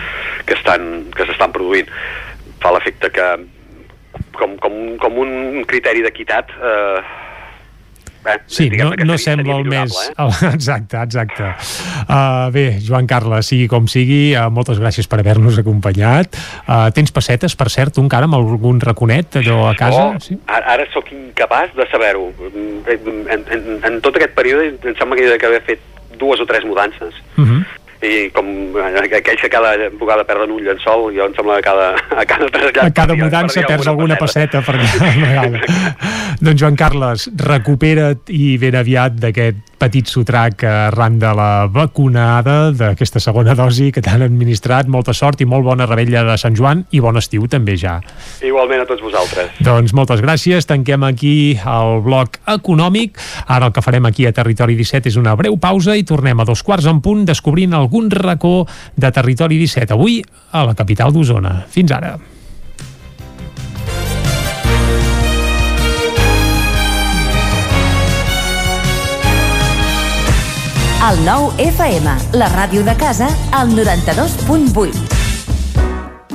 que 0.45 0.57
estan 0.59 1.11
que 1.17 1.27
s'estan 1.29 1.53
produint. 1.55 1.91
Fa 2.63 2.73
l'efecte 2.75 3.11
que 3.13 3.29
com, 4.39 4.57
com, 4.63 4.81
com 5.01 5.21
un 5.23 5.63
criteri 5.69 6.03
d'equitat 6.05 6.51
eh, 6.55 6.99
eh, 8.27 8.37
Sí, 8.47 8.69
no, 8.71 8.93
no 9.07 9.17
sembla 9.21 9.59
el 9.61 9.69
més... 9.69 9.95
Eh? 10.11 10.29
Exacte, 10.55 11.01
exacte. 11.01 11.51
Uh, 12.05 12.51
bé, 12.55 12.65
Joan 12.85 13.09
Carles, 13.11 13.49
sigui 13.51 13.69
com 13.71 13.89
sigui, 13.91 14.35
uh, 14.37 14.49
moltes 14.55 14.81
gràcies 14.83 15.09
per 15.11 15.21
haver-nos 15.23 15.59
acompanyat. 15.61 16.39
Uh, 16.65 16.89
tens 16.97 17.13
pessetes, 17.15 17.57
per 17.59 17.71
cert, 17.73 17.99
un 18.01 18.09
encara 18.09 18.29
amb 18.29 18.39
algun 18.39 18.81
raconet 18.85 19.41
allò 19.43 19.65
a 19.71 19.75
casa? 19.79 20.05
Oh, 20.13 20.39
ara, 20.47 20.77
ara 20.77 20.89
sóc 20.93 21.11
incapaç 21.15 21.75
de 21.79 21.89
saber-ho. 21.93 22.31
En, 22.45 23.11
en, 23.33 23.49
en, 23.57 23.67
en 23.91 24.01
tot 24.05 24.21
aquest 24.21 24.37
període 24.37 24.73
em 24.75 24.97
sembla 24.99 25.19
que 25.19 25.27
he 25.29 25.35
d'haver 25.35 25.65
fet 25.67 25.91
dues 26.19 26.41
o 26.41 26.47
tres 26.47 26.65
mudances. 26.65 27.15
Uh 27.37 27.45
-huh. 27.45 27.65
I 28.05 28.31
com 28.31 28.47
eh, 28.77 29.17
aquells 29.17 29.41
que 29.41 29.49
cada 29.49 29.77
vegada 29.89 30.25
perden 30.25 30.51
un 30.51 30.63
llençol, 30.63 31.09
jo 31.17 31.25
em 31.27 31.35
sembla 31.35 31.57
que 31.57 31.63
cada, 31.63 31.95
a 32.21 32.25
cada 32.27 32.51
trasllat... 32.51 32.85
A 32.85 32.91
cada 32.91 33.15
mudança 33.15 33.63
perds 33.63 33.87
alguna 33.87 34.17
passeta 34.17 34.61
per 34.61 34.77
cada 34.77 35.11
vegada. 35.27 35.61
doncs 36.41 36.61
Joan 36.61 36.77
Carles, 36.77 37.31
recupera't 37.37 38.29
i 38.29 38.59
ben 38.59 38.75
aviat 38.75 39.13
d'aquest 39.13 39.57
petit 39.85 40.09
sotrac 40.09 40.63
arran 40.65 41.19
de 41.21 41.29
la 41.37 41.67
vacunada, 41.69 42.71
d'aquesta 42.73 43.21
segona 43.21 43.53
dosi 43.59 43.91
que 43.93 44.01
t'han 44.01 44.25
administrat. 44.25 44.89
Molta 44.89 45.13
sort 45.13 45.43
i 45.45 45.49
molt 45.49 45.67
bona 45.67 45.85
rebella 45.91 46.23
de 46.25 46.39
Sant 46.41 46.57
Joan 46.57 46.87
i 46.97 47.03
bon 47.05 47.21
estiu 47.21 47.45
també 47.53 47.77
ja. 47.77 47.99
Igualment 48.41 48.85
a 48.85 48.89
tots 48.89 49.05
vosaltres. 49.05 49.53
Doncs 49.65 49.93
moltes 49.97 50.25
gràcies, 50.25 50.65
tanquem 50.71 51.05
aquí 51.05 51.37
el 51.61 52.01
bloc 52.07 52.41
econòmic. 52.57 53.21
Ara 53.45 53.69
el 53.69 53.77
que 53.77 53.85
farem 53.85 54.09
aquí 54.09 54.25
a 54.25 54.33
Territori 54.33 54.79
17 54.79 55.13
és 55.13 55.21
una 55.21 55.37
breu 55.37 55.59
pausa 55.61 55.99
i 56.01 56.07
tornem 56.09 56.41
a 56.41 56.49
dos 56.49 56.65
quarts 56.65 56.89
en 56.89 57.05
punt 57.05 57.27
descobrint 57.29 57.77
algun 57.77 58.09
racó 58.15 58.63
de 58.97 59.13
Territori 59.13 59.61
17. 59.61 59.93
Avui 59.93 60.23
a 60.53 60.65
la 60.65 60.79
capital 60.79 61.13
d'Osona. 61.13 61.61
Fins 61.69 61.93
ara. 61.93 62.17
El 71.05 71.19
nou 71.21 71.51
FM, 71.61 72.09
la 72.33 72.47
ràdio 72.49 72.81
de 72.81 72.95
casa, 72.97 73.27
al 73.53 73.75
92.8. 73.77 74.97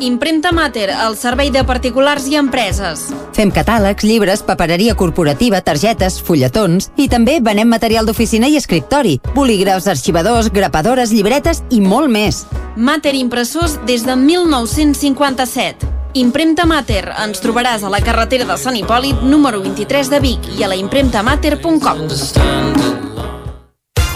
Impremta 0.06 0.52
Mater, 0.54 0.92
el 0.94 1.18
servei 1.18 1.50
de 1.50 1.64
particulars 1.66 2.28
i 2.30 2.38
empreses. 2.38 3.08
Fem 3.34 3.50
catàlegs, 3.50 4.06
llibres, 4.06 4.46
papereria 4.46 4.94
corporativa, 4.94 5.64
targetes, 5.66 6.22
fulletons 6.22 6.92
i 7.02 7.10
també 7.10 7.40
venem 7.42 7.66
material 7.66 8.06
d'oficina 8.06 8.46
i 8.46 8.62
escriptori, 8.62 9.18
bolígrafs, 9.34 9.90
arxivadors, 9.90 10.54
grapadores, 10.54 11.10
llibretes 11.18 11.66
i 11.74 11.82
molt 11.82 12.14
més. 12.14 12.46
Mater 12.78 13.18
Impressors 13.18 13.82
des 13.90 14.06
de 14.06 14.14
1957. 14.22 15.90
Impremta 16.14 16.70
Mater. 16.70 17.10
Ens 17.26 17.42
trobaràs 17.42 17.82
a 17.82 17.90
la 17.90 18.06
carretera 18.06 18.46
de 18.46 18.62
Sant 18.62 18.78
Hipòlit, 18.78 19.26
número 19.26 19.66
23 19.66 20.14
de 20.14 20.22
Vic 20.30 20.54
i 20.60 20.64
a 20.64 20.70
la 20.70 20.78
impremtamater.com. 20.78 23.09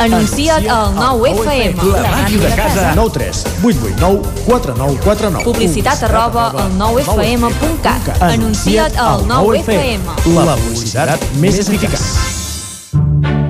Anuncia't 0.03 0.67
al 0.67 0.95
9FM. 0.95 1.79
La 1.93 2.09
màquina 2.11 2.49
de 2.49 2.55
casa. 2.55 2.91
9 2.93 3.11
3 3.13 3.43
8 3.63 3.77
8 3.87 3.95
9 4.01 4.19
4 4.45 4.73
9 4.75 4.97
4 5.03 5.29
9 5.31 5.43
Publicitat 5.45 6.03
arroba 6.03 6.49
al 6.51 6.75
9FM.cat. 6.75 8.09
Anuncia't 8.19 8.99
al 8.99 9.23
9FM. 9.31 10.03
La 10.35 10.57
publicitat 10.59 11.23
més 11.39 11.61
eficaç. 11.63 12.03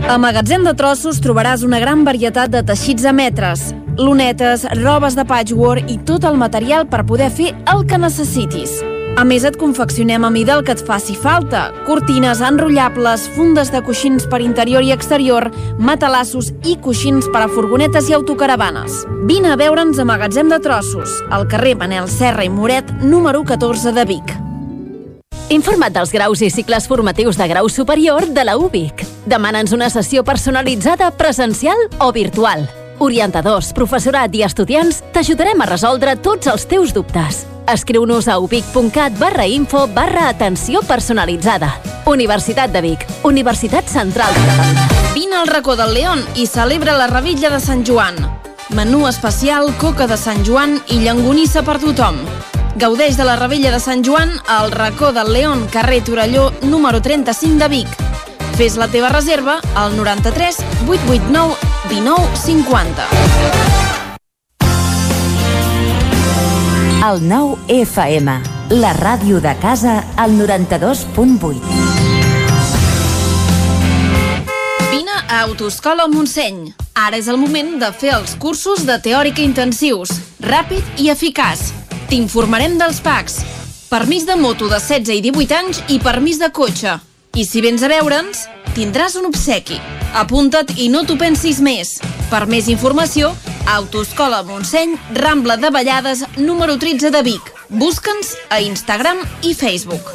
A 0.06 0.20
Magatzem 0.22 0.62
de 0.62 0.78
Trossos 0.78 1.18
trobaràs 1.26 1.66
una 1.66 1.82
gran 1.82 2.06
varietat 2.06 2.54
de 2.54 2.62
teixits 2.62 3.10
a 3.10 3.18
metres, 3.18 3.72
lunetes, 3.98 4.70
robes 4.84 5.18
de 5.18 5.26
patchwork 5.26 5.90
i 5.90 5.98
tot 6.06 6.30
el 6.30 6.38
material 6.38 6.86
per 6.86 7.02
poder 7.02 7.34
fer 7.34 7.56
el 7.66 7.88
que 7.90 7.98
necessitis. 7.98 8.84
A 9.14 9.24
més, 9.30 9.43
et 9.45 9.58
confeccionem 9.61 10.24
a 10.25 10.30
mida 10.33 10.56
el 10.58 10.64
que 10.66 10.74
et 10.74 10.82
faci 10.82 11.14
falta. 11.14 11.67
Cortines 11.85 12.40
enrotllables, 12.42 13.27
fundes 13.35 13.69
de 13.69 13.83
coixins 13.85 14.25
per 14.25 14.40
interior 14.42 14.82
i 14.82 14.90
exterior, 14.95 15.51
matalassos 15.77 16.50
i 16.66 16.74
coixins 16.82 17.27
per 17.30 17.43
a 17.45 17.51
furgonetes 17.51 18.09
i 18.09 18.17
autocaravanes. 18.17 19.03
Vine 19.30 19.53
a 19.53 19.59
veure'ns 19.59 20.01
a 20.01 20.08
Magatzem 20.09 20.50
de 20.50 20.58
Trossos, 20.66 21.19
al 21.30 21.45
carrer 21.48 21.75
Manel 21.77 22.09
Serra 22.09 22.43
i 22.43 22.50
Moret, 22.50 22.90
número 23.03 23.45
14 23.45 23.93
de 23.93 24.08
Vic. 24.09 24.35
Informa't 25.53 25.93
dels 25.93 26.09
graus 26.09 26.42
i 26.42 26.50
cicles 26.50 26.90
formatius 26.90 27.38
de 27.38 27.48
grau 27.53 27.69
superior 27.69 28.25
de 28.25 28.50
la 28.50 28.58
UBIC. 28.58 29.06
Demana'ns 29.30 29.77
una 29.77 29.93
sessió 29.93 30.25
personalitzada 30.25 31.14
presencial 31.14 31.77
o 32.00 32.09
virtual. 32.11 32.66
Orientadors, 32.98 33.75
professorat 33.77 34.33
i 34.33 34.42
estudiants 34.42 35.03
t'ajudarem 35.14 35.61
a 35.61 35.74
resoldre 35.75 36.17
tots 36.17 36.50
els 36.50 36.66
teus 36.66 36.98
dubtes. 36.98 37.43
Escriu-nos 37.67 38.27
a 38.27 38.40
ubic.cat 38.40 39.17
barra 39.17 39.48
info 39.48 39.88
barra 39.88 40.27
atenció 40.27 40.82
personalitzada. 40.82 41.80
Universitat 42.06 42.72
de 42.72 42.82
Vic, 42.82 43.06
Universitat 43.24 43.88
Central 43.88 44.33
de 44.33 44.42
Catalunya. 44.42 44.88
Vine 45.14 45.35
al 45.35 45.48
racó 45.48 45.75
del 45.75 45.93
León 45.93 46.25
i 46.35 46.48
celebra 46.48 46.98
la 46.98 47.08
Revilla 47.08 47.50
de 47.50 47.59
Sant 47.59 47.85
Joan. 47.88 48.16
Menú 48.75 49.08
especial, 49.08 49.74
coca 49.77 50.08
de 50.08 50.17
Sant 50.17 50.43
Joan 50.45 50.82
i 50.90 51.00
llangonissa 51.00 51.64
per 51.64 51.80
tothom. 51.80 52.17
Gaudeix 52.75 53.17
de 53.17 53.24
la 53.24 53.38
Revella 53.38 53.72
de 53.72 53.80
Sant 53.80 54.03
Joan 54.03 54.33
al 54.48 54.72
racó 54.72 55.14
del 55.14 55.32
León, 55.32 55.67
carrer 55.72 56.03
Torelló, 56.03 56.51
número 56.64 57.01
35 57.01 57.59
de 57.59 57.67
Vic. 57.69 57.88
Fes 58.58 58.75
la 58.77 58.88
teva 58.88 59.09
reserva 59.09 59.61
al 59.75 59.95
93 59.95 60.58
889 60.88 61.56
19 61.90 63.93
El 67.04 67.18
9 67.28 67.58
FM, 67.68 68.34
la 68.80 68.94
ràdio 68.96 69.42
de 69.44 69.52
casa, 69.60 69.98
al 70.16 70.38
92.8. 70.40 71.60
Vine 74.88 75.18
a 75.28 75.42
Autoscola 75.42 76.08
Montseny. 76.08 76.72
Ara 76.96 77.20
és 77.20 77.28
el 77.28 77.42
moment 77.42 77.76
de 77.82 77.92
fer 77.92 78.16
els 78.16 78.38
cursos 78.40 78.88
de 78.88 78.96
teòrica 79.04 79.44
intensius, 79.44 80.16
ràpid 80.40 81.04
i 81.04 81.12
eficaç. 81.12 81.74
T'informarem 82.08 82.80
dels 82.80 83.04
PACs. 83.04 83.42
Permís 83.92 84.24
de 84.24 84.40
moto 84.40 84.72
de 84.72 84.80
16 84.80 85.20
i 85.20 85.26
18 85.28 85.60
anys 85.60 85.84
i 85.92 86.00
permís 86.00 86.40
de 86.40 86.54
cotxe. 86.56 87.02
I 87.36 87.45
si 87.50 87.64
vens 87.66 87.82
a 87.82 87.88
veure'ns, 87.90 88.44
tindràs 88.76 89.16
un 89.18 89.26
obsequi. 89.26 89.80
Apunta't 90.14 90.76
i 90.78 90.86
no 90.94 91.00
t'ho 91.02 91.16
pensis 91.18 91.58
més. 91.66 91.95
Per 92.30 92.44
més 92.45 92.68
informació, 92.70 93.32
Autoscola 93.74 94.44
Montseny, 94.45 94.94
Rambla 95.18 95.58
de 95.58 95.72
Vallades, 95.74 96.22
número 96.38 96.78
13 96.78 97.10
de 97.10 97.24
Vic. 97.26 97.50
Busca'ns 97.74 98.36
a 98.53 98.62
Instagram 98.62 99.26
i 99.42 99.56
Facebook. 99.58 100.14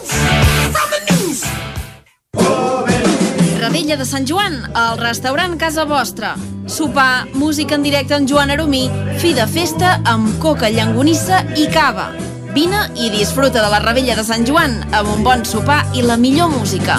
Radella 3.58 3.98
de 3.98 4.06
Sant 4.06 4.30
Joan, 4.30 4.60
al 4.78 5.02
restaurant 5.02 5.58
Casa 5.58 5.88
Vostra. 5.90 6.36
Sopar, 6.70 7.26
música 7.34 7.74
en 7.74 7.82
directe 7.82 8.14
amb 8.14 8.30
Joan 8.30 8.54
Aromí, 8.54 8.86
fi 9.18 9.34
de 9.34 9.50
festa 9.50 9.98
amb 10.06 10.38
coca, 10.38 10.70
llangonissa 10.70 11.42
i 11.58 11.66
cava. 11.74 12.12
Vine 12.54 12.78
i 12.96 13.10
disfruta 13.12 13.60
de 13.62 13.68
la 13.70 13.78
Ravella 13.80 14.14
de 14.16 14.24
Sant 14.24 14.46
Joan 14.48 14.78
amb 14.96 15.08
un 15.12 15.24
bon 15.24 15.44
sopar 15.44 15.82
i 15.94 16.02
la 16.02 16.16
millor 16.16 16.48
música. 16.52 16.96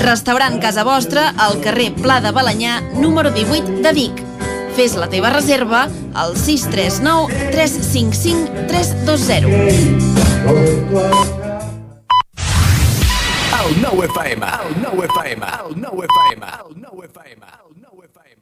Restaurant 0.00 0.60
Casa 0.60 0.84
Vostra 0.84 1.30
al 1.40 1.60
carrer 1.64 1.90
Pla 1.96 2.20
de 2.20 2.32
Balanyà, 2.36 2.80
número 3.00 3.30
18 3.32 3.80
de 3.84 3.92
Vic. 3.96 4.22
Fes 4.76 4.94
la 5.00 5.08
teva 5.10 5.30
reserva 5.32 5.88
al 6.14 6.36
639 6.36 7.50
355 7.52 8.66
320. 8.68 10.20
El 13.60 13.82
9 13.82 14.06
FM, 14.06 14.46
el 14.46 14.82
9 14.82 15.06
FM, 15.06 15.46
el 15.46 15.80
9 15.80 16.06
FM, 16.06 16.46
el 16.46 16.74
9 16.76 17.06
FM, 17.06 17.46
el 17.46 17.72
9 17.80 18.06
FM. 18.12 18.40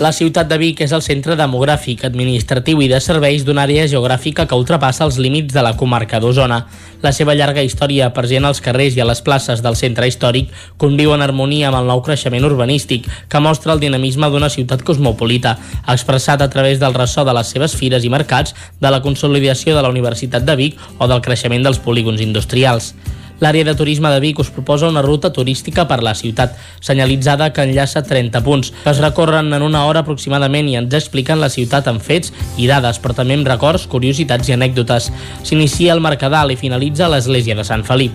La 0.00 0.14
ciutat 0.16 0.48
de 0.48 0.56
Vic 0.56 0.78
és 0.80 0.94
el 0.96 1.02
centre 1.04 1.34
demogràfic, 1.36 2.06
administratiu 2.08 2.78
i 2.80 2.86
de 2.88 2.96
serveis 3.04 3.42
d'una 3.44 3.66
àrea 3.66 3.82
geogràfica 3.84 4.46
que 4.48 4.56
ultrapassa 4.56 5.04
els 5.04 5.18
límits 5.20 5.52
de 5.52 5.60
la 5.60 5.74
comarca 5.76 6.16
d'Osona. 6.24 6.62
La 7.04 7.12
seva 7.12 7.34
llarga 7.36 7.60
història 7.60 8.08
present 8.16 8.48
als 8.48 8.62
carrers 8.64 8.96
i 8.96 9.04
a 9.04 9.08
les 9.10 9.20
places 9.20 9.60
del 9.60 9.76
centre 9.76 10.08
històric 10.08 10.48
conviu 10.80 11.12
en 11.12 11.20
harmonia 11.20 11.68
amb 11.68 11.82
el 11.82 11.92
nou 11.92 12.00
creixement 12.08 12.48
urbanístic 12.48 13.12
que 13.28 13.44
mostra 13.44 13.76
el 13.76 13.84
dinamisme 13.84 14.32
d'una 14.32 14.48
ciutat 14.48 14.80
cosmopolita, 14.88 15.58
expressat 15.84 16.40
a 16.40 16.48
través 16.48 16.80
del 16.80 16.96
ressò 16.96 17.28
de 17.28 17.36
les 17.36 17.52
seves 17.52 17.76
fires 17.76 18.00
i 18.00 18.16
mercats, 18.16 18.56
de 18.80 18.88
la 18.88 19.04
consolidació 19.04 19.76
de 19.76 19.84
la 19.84 19.92
Universitat 19.92 20.48
de 20.48 20.56
Vic 20.56 20.80
o 20.96 21.12
del 21.12 21.20
creixement 21.20 21.68
dels 21.68 21.84
polígons 21.84 22.24
industrials. 22.24 22.94
L'àrea 23.40 23.64
de 23.64 23.74
turisme 23.74 24.10
de 24.12 24.20
Vic 24.20 24.38
us 24.38 24.50
proposa 24.52 24.88
una 24.88 25.00
ruta 25.02 25.32
turística 25.32 25.86
per 25.88 26.02
la 26.04 26.14
ciutat, 26.14 26.58
senyalitzada 26.84 27.50
que 27.56 27.64
enllaça 27.64 28.04
30 28.04 28.42
punts, 28.44 28.72
que 28.84 28.92
es 28.92 29.00
recorren 29.00 29.48
en 29.56 29.64
una 29.64 29.86
hora 29.88 30.04
aproximadament 30.04 30.68
i 30.68 30.76
ens 30.76 30.94
expliquen 30.98 31.40
la 31.40 31.48
ciutat 31.48 31.88
amb 31.88 32.04
fets 32.04 32.34
i 32.60 32.68
dades, 32.68 33.00
però 33.00 33.16
també 33.16 33.38
amb 33.40 33.48
records, 33.48 33.88
curiositats 33.88 34.52
i 34.52 34.56
anècdotes. 34.58 35.08
S'inicia 35.42 35.96
el 35.96 36.04
Mercadal 36.04 36.52
i 36.52 36.60
finalitza 36.60 37.08
l'església 37.08 37.56
de 37.56 37.64
Sant 37.64 37.86
Felip. 37.88 38.12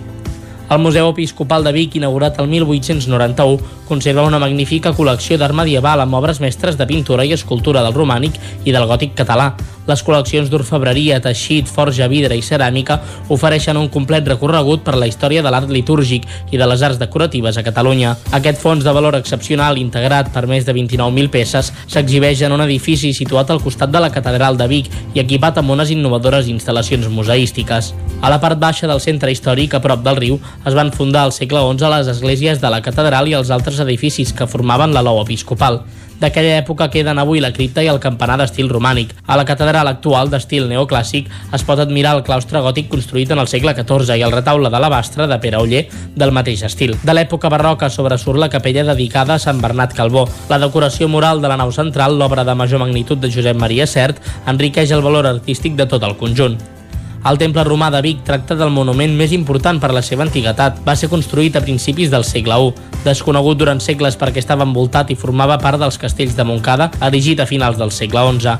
El 0.70 0.80
Museu 0.82 1.10
Episcopal 1.10 1.62
de 1.62 1.70
Vic, 1.74 1.94
inaugurat 1.94 2.38
el 2.42 2.48
1891, 2.50 3.58
conserva 3.86 4.26
una 4.26 4.40
magnífica 4.42 4.90
col·lecció 4.94 5.38
d'art 5.38 5.54
medieval 5.54 6.02
amb 6.02 6.18
obres 6.18 6.42
mestres 6.42 6.78
de 6.78 6.86
pintura 6.90 7.26
i 7.26 7.34
escultura 7.34 7.82
del 7.86 7.94
romànic 7.94 8.38
i 8.64 8.74
del 8.74 8.86
gòtic 8.90 9.14
català. 9.14 9.52
Les 9.86 10.02
col·leccions 10.02 10.50
d'orfebreria, 10.50 11.20
teixit, 11.22 11.68
forja, 11.70 12.08
vidre 12.10 12.34
i 12.34 12.42
ceràmica 12.42 12.98
ofereixen 13.30 13.78
un 13.78 13.88
complet 13.92 14.26
recorregut 14.26 14.82
per 14.86 14.96
la 14.98 15.06
història 15.06 15.44
de 15.44 15.52
l'art 15.52 15.70
litúrgic 15.70 16.26
i 16.50 16.58
de 16.58 16.66
les 16.66 16.82
arts 16.82 16.98
decoratives 16.98 17.56
a 17.56 17.64
Catalunya. 17.66 18.16
Aquest 18.34 18.58
fons 18.62 18.84
de 18.84 18.94
valor 18.96 19.14
excepcional, 19.18 19.78
integrat 19.78 20.32
per 20.34 20.46
més 20.50 20.66
de 20.66 20.74
29.000 20.74 21.30
peces, 21.30 21.72
s'exhibeix 21.86 22.42
en 22.46 22.56
un 22.56 22.64
edifici 22.66 23.12
situat 23.14 23.50
al 23.50 23.62
costat 23.62 23.92
de 23.94 24.02
la 24.02 24.10
Catedral 24.14 24.58
de 24.58 24.66
Vic 24.70 24.90
i 25.14 25.22
equipat 25.22 25.60
amb 25.62 25.76
unes 25.76 25.92
innovadores 25.94 26.50
instal·lacions 26.50 27.06
museístiques. 27.12 27.92
A 28.22 28.32
la 28.32 28.40
part 28.42 28.58
baixa 28.58 28.88
del 28.90 29.02
centre 29.04 29.30
històric, 29.30 29.76
a 29.76 29.82
prop 29.84 30.02
del 30.02 30.18
riu, 30.18 30.40
es 30.66 30.74
van 30.74 30.90
fundar 30.90 31.26
al 31.26 31.34
segle 31.36 31.62
XI 31.62 31.92
les 31.92 32.10
esglésies 32.10 32.60
de 32.62 32.72
la 32.72 32.82
catedral 32.82 33.28
i 33.28 33.36
els 33.38 33.52
altres 33.54 33.78
edificis 33.84 34.32
que 34.34 34.48
formaven 34.50 34.94
la 34.96 35.04
lou 35.06 35.22
episcopal. 35.22 35.84
D'aquella 36.20 36.56
època 36.62 36.88
queden 36.92 37.18
avui 37.20 37.42
la 37.44 37.52
cripta 37.52 37.82
i 37.84 37.90
el 37.92 38.00
campanar 38.00 38.38
d'estil 38.40 38.70
romànic. 38.72 39.12
A 39.26 39.36
la 39.36 39.44
catedral 39.48 39.88
actual 39.90 40.30
d'estil 40.32 40.68
neoclàssic 40.70 41.28
es 41.56 41.64
pot 41.66 41.80
admirar 41.82 42.14
el 42.16 42.22
claustre 42.24 42.62
gòtic 42.64 42.88
construït 42.92 43.34
en 43.34 43.42
el 43.42 43.50
segle 43.52 43.74
XIV 43.76 44.16
i 44.16 44.24
el 44.24 44.32
retaule 44.32 44.70
d'alabastre 44.72 45.26
de 45.28 45.38
Pere 45.42 45.60
Oller 45.60 45.84
del 46.16 46.32
mateix 46.32 46.64
estil. 46.68 46.96
De 47.04 47.16
l'època 47.16 47.50
barroca 47.52 47.90
sobresurt 47.92 48.40
la 48.40 48.50
capella 48.52 48.86
dedicada 48.92 49.36
a 49.36 49.42
Sant 49.42 49.60
Bernat 49.60 49.92
Calbó. 49.96 50.24
La 50.48 50.60
decoració 50.62 51.08
mural 51.08 51.42
de 51.42 51.52
la 51.52 51.60
nau 51.60 51.72
central, 51.72 52.16
l'obra 52.18 52.44
de 52.44 52.54
major 52.54 52.80
magnitud 52.80 53.20
de 53.20 53.32
Josep 53.32 53.60
Maria 53.60 53.86
Cert, 53.86 54.22
enriqueix 54.46 54.96
el 54.96 55.04
valor 55.04 55.28
artístic 55.28 55.76
de 55.76 55.86
tot 55.86 56.02
el 56.02 56.16
conjunt. 56.16 56.75
El 57.24 57.38
Temple 57.40 57.64
Romà 57.64 57.88
de 57.90 58.02
Vic 58.04 58.20
tracta 58.26 58.54
del 58.54 58.70
monument 58.70 59.16
més 59.16 59.32
important 59.34 59.80
per 59.82 59.90
la 59.94 60.02
seva 60.04 60.22
antiguitat. 60.26 60.78
Va 60.86 60.94
ser 60.94 61.08
construït 61.10 61.56
a 61.56 61.64
principis 61.64 62.12
del 62.12 62.26
segle 62.28 62.60
I, 62.68 62.70
desconegut 63.04 63.58
durant 63.58 63.80
segles 63.82 64.18
perquè 64.20 64.42
estava 64.42 64.66
envoltat 64.68 65.10
i 65.10 65.18
formava 65.18 65.58
part 65.58 65.80
dels 65.80 65.98
castells 65.98 66.36
de 66.36 66.46
Montcada, 66.46 66.90
erigit 67.08 67.40
a 67.40 67.48
finals 67.50 67.80
del 67.80 67.90
segle 67.90 68.22
XI. 68.38 68.56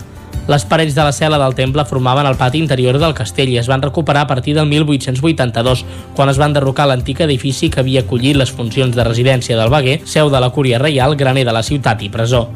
Les 0.47 0.62
parets 0.65 0.94
de 0.94 1.02
la 1.02 1.15
cel·la 1.15 1.39
del 1.43 1.57
temple 1.59 1.85
formaven 1.86 2.26
el 2.26 2.36
pati 2.39 2.60
interior 2.62 3.01
del 3.02 3.15
castell 3.18 3.51
i 3.51 3.59
es 3.59 3.67
van 3.67 3.83
recuperar 3.83 4.23
a 4.26 4.31
partir 4.31 4.55
del 4.55 4.68
1882, 4.70 5.85
quan 6.15 6.31
es 6.31 6.39
van 6.39 6.55
derrocar 6.55 6.86
l'antic 6.86 7.25
edifici 7.26 7.70
que 7.70 7.83
havia 7.83 8.05
acollit 8.05 8.39
les 8.39 8.52
funcions 8.55 8.94
de 8.94 9.07
residència 9.07 9.59
del 9.59 9.75
Baguer, 9.75 10.01
seu 10.07 10.31
de 10.31 10.41
la 10.43 10.51
Cúria 10.55 10.78
Reial, 10.78 11.17
graner 11.18 11.44
de 11.47 11.55
la 11.57 11.65
ciutat 11.67 12.02
i 12.07 12.10
presó. 12.15 12.47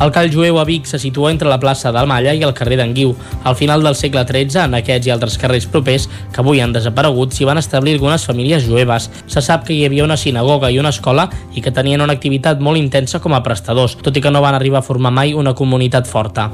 El 0.00 0.10
call 0.10 0.32
jueu 0.32 0.58
a 0.58 0.64
Vic 0.66 0.88
se 0.90 0.98
situa 0.98 1.30
entre 1.30 1.48
la 1.48 1.60
plaça 1.62 1.92
del 1.94 2.08
Malla 2.10 2.34
i 2.34 2.42
el 2.42 2.54
carrer 2.56 2.78
d'Anguiu. 2.80 3.14
Al 3.44 3.54
final 3.56 3.84
del 3.86 3.94
segle 3.94 4.24
XIII, 4.26 4.64
en 4.64 4.74
aquests 4.80 5.06
i 5.06 5.14
altres 5.14 5.38
carrers 5.38 5.68
propers, 5.70 6.08
que 6.34 6.42
avui 6.42 6.60
han 6.60 6.74
desaparegut, 6.74 7.32
s'hi 7.32 7.46
van 7.46 7.62
establir 7.62 7.94
algunes 7.98 8.26
famílies 8.26 8.66
jueves. 8.66 9.10
Se 9.30 9.42
sap 9.44 9.66
que 9.68 9.76
hi 9.76 9.84
havia 9.86 10.04
una 10.04 10.18
sinagoga 10.18 10.70
i 10.70 10.80
una 10.82 10.94
escola 10.94 11.28
i 11.54 11.62
que 11.62 11.74
tenien 11.74 12.02
una 12.02 12.18
activitat 12.18 12.60
molt 12.60 12.82
intensa 12.82 13.22
com 13.22 13.38
a 13.38 13.42
prestadors, 13.46 13.98
tot 14.02 14.16
i 14.16 14.24
que 14.24 14.34
no 14.34 14.42
van 14.42 14.58
arribar 14.58 14.82
a 14.82 14.88
formar 14.88 15.14
mai 15.14 15.34
una 15.34 15.54
comunitat 15.54 16.10
forta. 16.10 16.50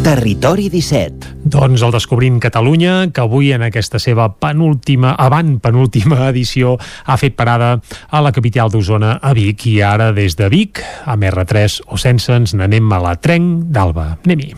Territori 0.00 0.70
17. 0.72 1.44
Doncs 1.44 1.82
el 1.84 1.92
Descobrint 1.92 2.38
Catalunya, 2.40 3.10
que 3.12 3.20
avui 3.20 3.50
en 3.52 3.60
aquesta 3.66 3.98
seva 4.00 4.30
penúltima, 4.32 5.12
avant 5.12 5.58
penúltima 5.60 6.22
edició, 6.32 6.78
ha 7.04 7.18
fet 7.20 7.36
parada 7.36 7.74
a 8.08 8.22
la 8.24 8.32
capital 8.32 8.72
d'Osona, 8.72 9.18
a 9.20 9.34
Vic, 9.36 9.66
i 9.68 9.82
ara 9.84 10.08
des 10.16 10.38
de 10.40 10.48
Vic, 10.48 10.80
amb 11.04 11.28
R3 11.28 11.82
o 11.92 12.00
sense, 12.00 12.32
ens 12.32 12.56
n'anem 12.56 12.88
a 12.96 13.02
la 13.04 13.14
Trenc 13.20 13.68
d'Alba. 13.68 14.06
Anem-hi. 14.24 14.54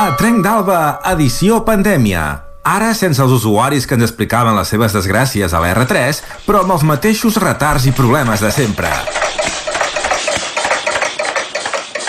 A 0.00 0.06
Trenc 0.16 0.40
d'Alba, 0.46 0.80
edició 1.12 1.60
pandèmia. 1.68 2.24
Ara 2.64 2.94
sense 2.96 3.20
els 3.20 3.36
usuaris 3.36 3.84
que 3.84 4.00
ens 4.00 4.08
explicaven 4.08 4.56
les 4.56 4.72
seves 4.72 4.96
desgràcies 4.96 5.52
a 5.52 5.60
la 5.60 5.74
R3, 5.76 6.24
però 6.48 6.64
amb 6.64 6.78
els 6.78 6.88
mateixos 6.88 7.36
retards 7.36 7.84
i 7.84 7.92
problemes 7.92 8.40
de 8.40 8.48
sempre. 8.48 8.88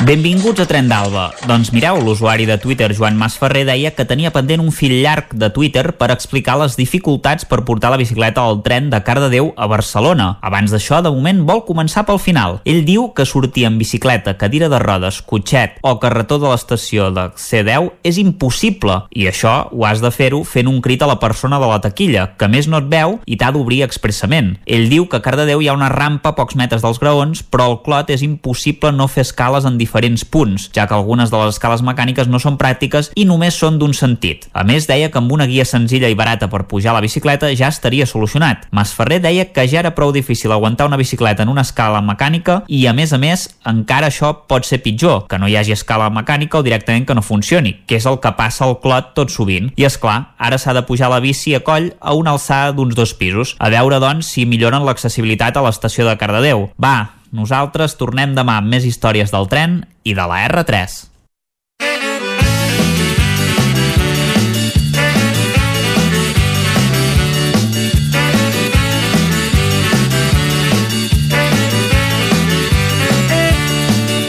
Benvinguts 0.01 0.57
a 0.57 0.65
Tren 0.65 0.87
d'Alba. 0.89 1.27
Doncs 1.45 1.69
mireu, 1.75 1.99
l'usuari 2.01 2.47
de 2.49 2.55
Twitter 2.57 2.87
Joan 2.97 3.19
Masferrer 3.19 3.61
deia 3.67 3.91
que 3.93 4.05
tenia 4.09 4.31
pendent 4.33 4.63
un 4.63 4.71
fil 4.73 4.95
llarg 5.03 5.35
de 5.37 5.51
Twitter 5.53 5.91
per 5.93 6.07
explicar 6.09 6.55
les 6.57 6.73
dificultats 6.73 7.45
per 7.45 7.59
portar 7.67 7.91
la 7.93 7.99
bicicleta 8.01 8.41
al 8.41 8.63
tren 8.65 8.89
de 8.89 8.97
Cardedeu 9.05 9.51
a 9.53 9.67
Barcelona. 9.69 10.39
Abans 10.41 10.73
d'això, 10.73 11.03
de 11.05 11.11
moment, 11.13 11.43
vol 11.45 11.61
començar 11.67 12.01
pel 12.07 12.17
final. 12.17 12.57
Ell 12.65 12.81
diu 12.87 13.11
que 13.13 13.27
sortir 13.29 13.67
amb 13.67 13.77
bicicleta, 13.77 14.33
cadira 14.41 14.71
de 14.73 14.79
rodes, 14.81 15.19
cotxet 15.21 15.77
o 15.85 15.93
carretó 16.01 16.39
de 16.41 16.49
l'estació 16.49 17.11
de 17.13 17.27
C10 17.37 17.91
és 18.01 18.17
impossible 18.17 19.03
i 19.13 19.29
això 19.29 19.69
ho 19.69 19.85
has 19.85 20.01
de 20.01 20.09
fer-ho 20.09 20.41
fent 20.41 20.71
un 20.71 20.81
crit 20.81 21.05
a 21.05 21.11
la 21.11 21.19
persona 21.21 21.61
de 21.61 21.69
la 21.69 21.77
taquilla, 21.85 22.31
que 22.41 22.49
més 22.49 22.65
no 22.65 22.81
et 22.81 22.89
veu 22.89 23.19
i 23.29 23.37
t'ha 23.37 23.53
d'obrir 23.53 23.83
expressament. 23.85 24.55
Ell 24.65 24.89
diu 24.89 25.05
que 25.05 25.21
a 25.21 25.25
Cardedeu 25.29 25.61
hi 25.61 25.69
ha 25.69 25.77
una 25.77 25.93
rampa 25.93 26.33
a 26.33 26.39
pocs 26.41 26.57
metres 26.57 26.81
dels 26.81 26.97
graons, 26.97 27.45
però 27.45 27.69
al 27.69 27.79
Clot 27.85 28.09
és 28.09 28.25
impossible 28.25 28.89
no 28.97 29.05
fer 29.05 29.29
escales 29.29 29.69
en 29.69 29.77
diferents 29.77 29.90
punts, 30.31 30.69
ja 30.73 30.87
que 30.87 30.93
algunes 30.93 31.31
de 31.31 31.37
les 31.37 31.55
escales 31.55 31.81
mecàniques 31.81 32.27
no 32.27 32.39
són 32.39 32.57
pràctiques 32.57 33.11
i 33.15 33.25
només 33.25 33.57
són 33.57 33.77
d'un 33.79 33.93
sentit. 33.93 34.47
A 34.53 34.63
més, 34.63 34.87
deia 34.87 35.11
que 35.11 35.19
amb 35.19 35.31
una 35.31 35.45
guia 35.45 35.65
senzilla 35.65 36.09
i 36.09 36.15
barata 36.15 36.49
per 36.49 36.65
pujar 36.67 36.93
la 36.93 37.01
bicicleta 37.01 37.51
ja 37.55 37.67
estaria 37.67 38.05
solucionat. 38.05 38.67
Masferrer 38.71 39.21
deia 39.21 39.45
que 39.51 39.67
ja 39.67 39.79
era 39.79 39.93
prou 39.95 40.11
difícil 40.11 40.51
aguantar 40.51 40.87
una 40.87 40.97
bicicleta 40.97 41.43
en 41.43 41.49
una 41.49 41.61
escala 41.61 42.01
mecànica 42.01 42.63
i, 42.67 42.85
a 42.87 42.93
més 42.93 43.13
a 43.13 43.19
més, 43.21 43.47
encara 43.65 44.07
això 44.07 44.33
pot 44.47 44.65
ser 44.65 44.81
pitjor, 44.81 45.27
que 45.27 45.39
no 45.39 45.49
hi 45.49 45.57
hagi 45.59 45.75
escala 45.75 46.09
mecànica 46.09 46.59
o 46.59 46.65
directament 46.65 47.05
que 47.07 47.15
no 47.15 47.25
funcioni, 47.25 47.75
que 47.87 47.99
és 47.99 48.07
el 48.09 48.19
que 48.23 48.33
passa 48.37 48.65
al 48.65 48.79
clot 48.83 49.13
tot 49.17 49.33
sovint. 49.33 49.71
I 49.77 49.87
és 49.89 49.97
clar, 50.01 50.33
ara 50.37 50.59
s'ha 50.61 50.75
de 50.77 50.85
pujar 50.87 51.11
la 51.11 51.21
bici 51.23 51.55
a 51.55 51.63
coll 51.65 51.91
a 51.99 52.15
una 52.17 52.35
alçada 52.35 52.75
d'uns 52.75 52.95
dos 52.95 53.15
pisos. 53.17 53.55
A 53.59 53.71
veure, 53.73 53.99
doncs, 54.01 54.33
si 54.33 54.45
milloren 54.45 54.85
l'accessibilitat 54.85 55.57
a 55.57 55.65
l'estació 55.65 56.07
de 56.07 56.17
Cardedeu. 56.19 56.69
Va, 56.81 57.20
nosaltres 57.31 57.95
tornem 57.99 58.35
demà 58.35 58.59
amb 58.59 58.71
més 58.71 58.85
històries 58.87 59.31
del 59.31 59.47
tren 59.51 59.81
i 60.03 60.15
de 60.17 60.25
la 60.27 60.43
R3. 60.49 61.07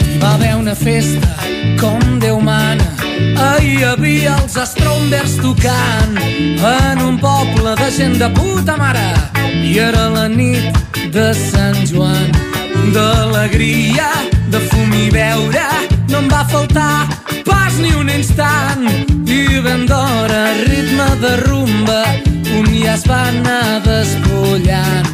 Hi 0.07 0.17
va 0.23 0.33
una 0.57 0.75
festa 0.75 1.51
com 1.81 1.99
Déu 2.23 2.39
mana. 2.39 2.87
Hi 3.63 3.83
havia 3.83 4.37
els 4.39 4.55
Strombers 4.71 5.35
tocant 5.43 6.15
en 6.23 7.03
un 7.03 7.19
poble 7.19 7.75
de 7.79 7.91
gent 7.91 8.17
de 8.21 8.31
puta 8.31 8.77
mare. 8.79 9.05
I 9.63 9.77
era 9.89 10.07
la 10.13 10.27
nit 10.31 10.81
de 11.13 11.29
Sant 11.35 11.83
Joan 11.91 12.62
d'alegria, 12.91 14.09
de 14.49 14.59
fum 14.69 14.91
i 14.93 15.09
beure. 15.13 15.65
No 16.09 16.19
em 16.19 16.27
va 16.27 16.43
faltar 16.49 17.07
pas 17.45 17.79
ni 17.79 17.93
un 17.95 18.09
instant 18.09 18.85
i 19.25 19.61
ben 19.63 19.85
d'hora 19.87 20.43
ritme 20.67 21.07
de 21.23 21.35
rumba 21.45 22.01
un 22.59 22.69
ja 22.77 22.93
es 22.93 23.05
va 23.09 23.19
anar 23.31 23.81
despullant 23.85 25.13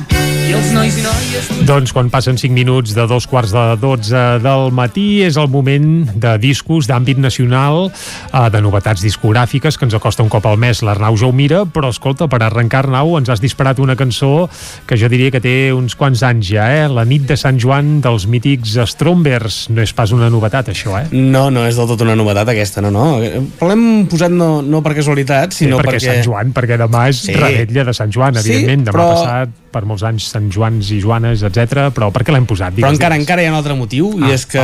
I 0.49 0.53
els 0.57 0.71
nois 0.73 0.95
i 0.97 1.03
noies... 1.05 1.47
Doncs 1.69 1.91
quan 1.93 2.07
passen 2.09 2.39
5 2.41 2.55
minuts 2.55 2.95
de 2.97 3.03
dos 3.05 3.27
quarts 3.29 3.51
de 3.53 3.63
12 3.77 4.21
del 4.41 4.71
matí 4.73 5.21
és 5.21 5.35
el 5.37 5.45
moment 5.53 6.07
de 6.09 6.31
discos 6.41 6.87
d'àmbit 6.89 7.19
nacional, 7.21 7.91
eh, 7.91 8.47
de 8.49 8.61
novetats 8.65 9.03
discogràfiques 9.05 9.77
que 9.77 9.85
ens 9.85 9.93
acosta 9.93 10.25
un 10.25 10.31
cop 10.33 10.47
al 10.49 10.57
mes 10.57 10.81
l'Arnau 10.81 11.19
ja 11.21 11.27
ho 11.27 11.35
mira, 11.35 11.59
però 11.69 11.91
escolta, 11.93 12.25
per 12.25 12.39
arrencar 12.41 12.81
Arnau 12.81 13.13
ens 13.19 13.29
has 13.29 13.43
disparat 13.43 13.77
una 13.77 13.93
cançó 13.99 14.47
que 14.89 14.97
jo 14.97 15.11
diria 15.13 15.29
que 15.29 15.43
té 15.43 15.53
uns 15.75 15.93
quants 15.99 16.25
anys 16.25 16.49
ja, 16.49 16.65
eh? 16.73 16.89
La 16.89 17.05
nit 17.05 17.29
de 17.29 17.37
Sant 17.37 17.61
Joan 17.61 17.99
dels 18.01 18.25
mítics 18.25 18.73
Strombers. 18.89 19.59
No 19.69 19.85
és 19.85 19.93
pas 19.93 20.09
una 20.17 20.31
novetat 20.33 20.73
això, 20.73 20.97
eh? 20.97 21.05
No, 21.13 21.51
no 21.53 21.67
és 21.69 21.77
del 21.77 21.91
tot 21.93 22.01
una 22.07 22.17
novetat 22.17 22.49
aquesta, 22.55 22.81
no, 22.81 22.89
no. 22.89 23.21
Però 23.59 23.69
l'hem 23.69 23.85
posat 24.09 24.33
no, 24.33 24.63
no 24.65 24.81
per 24.81 24.97
casualitat, 24.97 25.53
sinó 25.53 25.77
sí, 25.77 25.83
perquè, 25.83 25.99
perquè... 25.99 26.05
Sant 26.09 26.25
Joan, 26.25 26.57
perquè 26.57 26.81
demà 26.81 27.05
és 27.13 27.21
Sí. 27.29 27.37
sí. 27.37 27.41
Redetlla 27.43 27.83
de 27.89 27.93
Sant 27.93 28.11
Joan, 28.13 28.35
Sí, 28.35 28.51
evidentment, 28.51 28.87
demà 28.89 28.97
però- 28.97 29.13
passat 29.15 29.49
per 29.69 29.83
molts 29.85 30.01
anys 30.03 30.25
Sant 30.31 30.47
Joans 30.51 30.87
i 30.91 30.99
Joanes, 31.01 31.43
etc. 31.45 31.91
però 31.93 32.07
per 32.11 32.23
què 32.25 32.33
l'hem 32.33 32.45
posat? 32.49 32.73
Però 32.73 32.87
Digues, 32.87 32.97
encara 32.97 33.13
digues. 33.15 33.27
encara 33.27 33.43
hi 33.43 33.45
ha 33.45 33.51
un 33.51 33.57
altre 33.59 33.75
motiu 33.77 34.09
i 34.17 34.31
és 34.33 34.45
que 34.49 34.63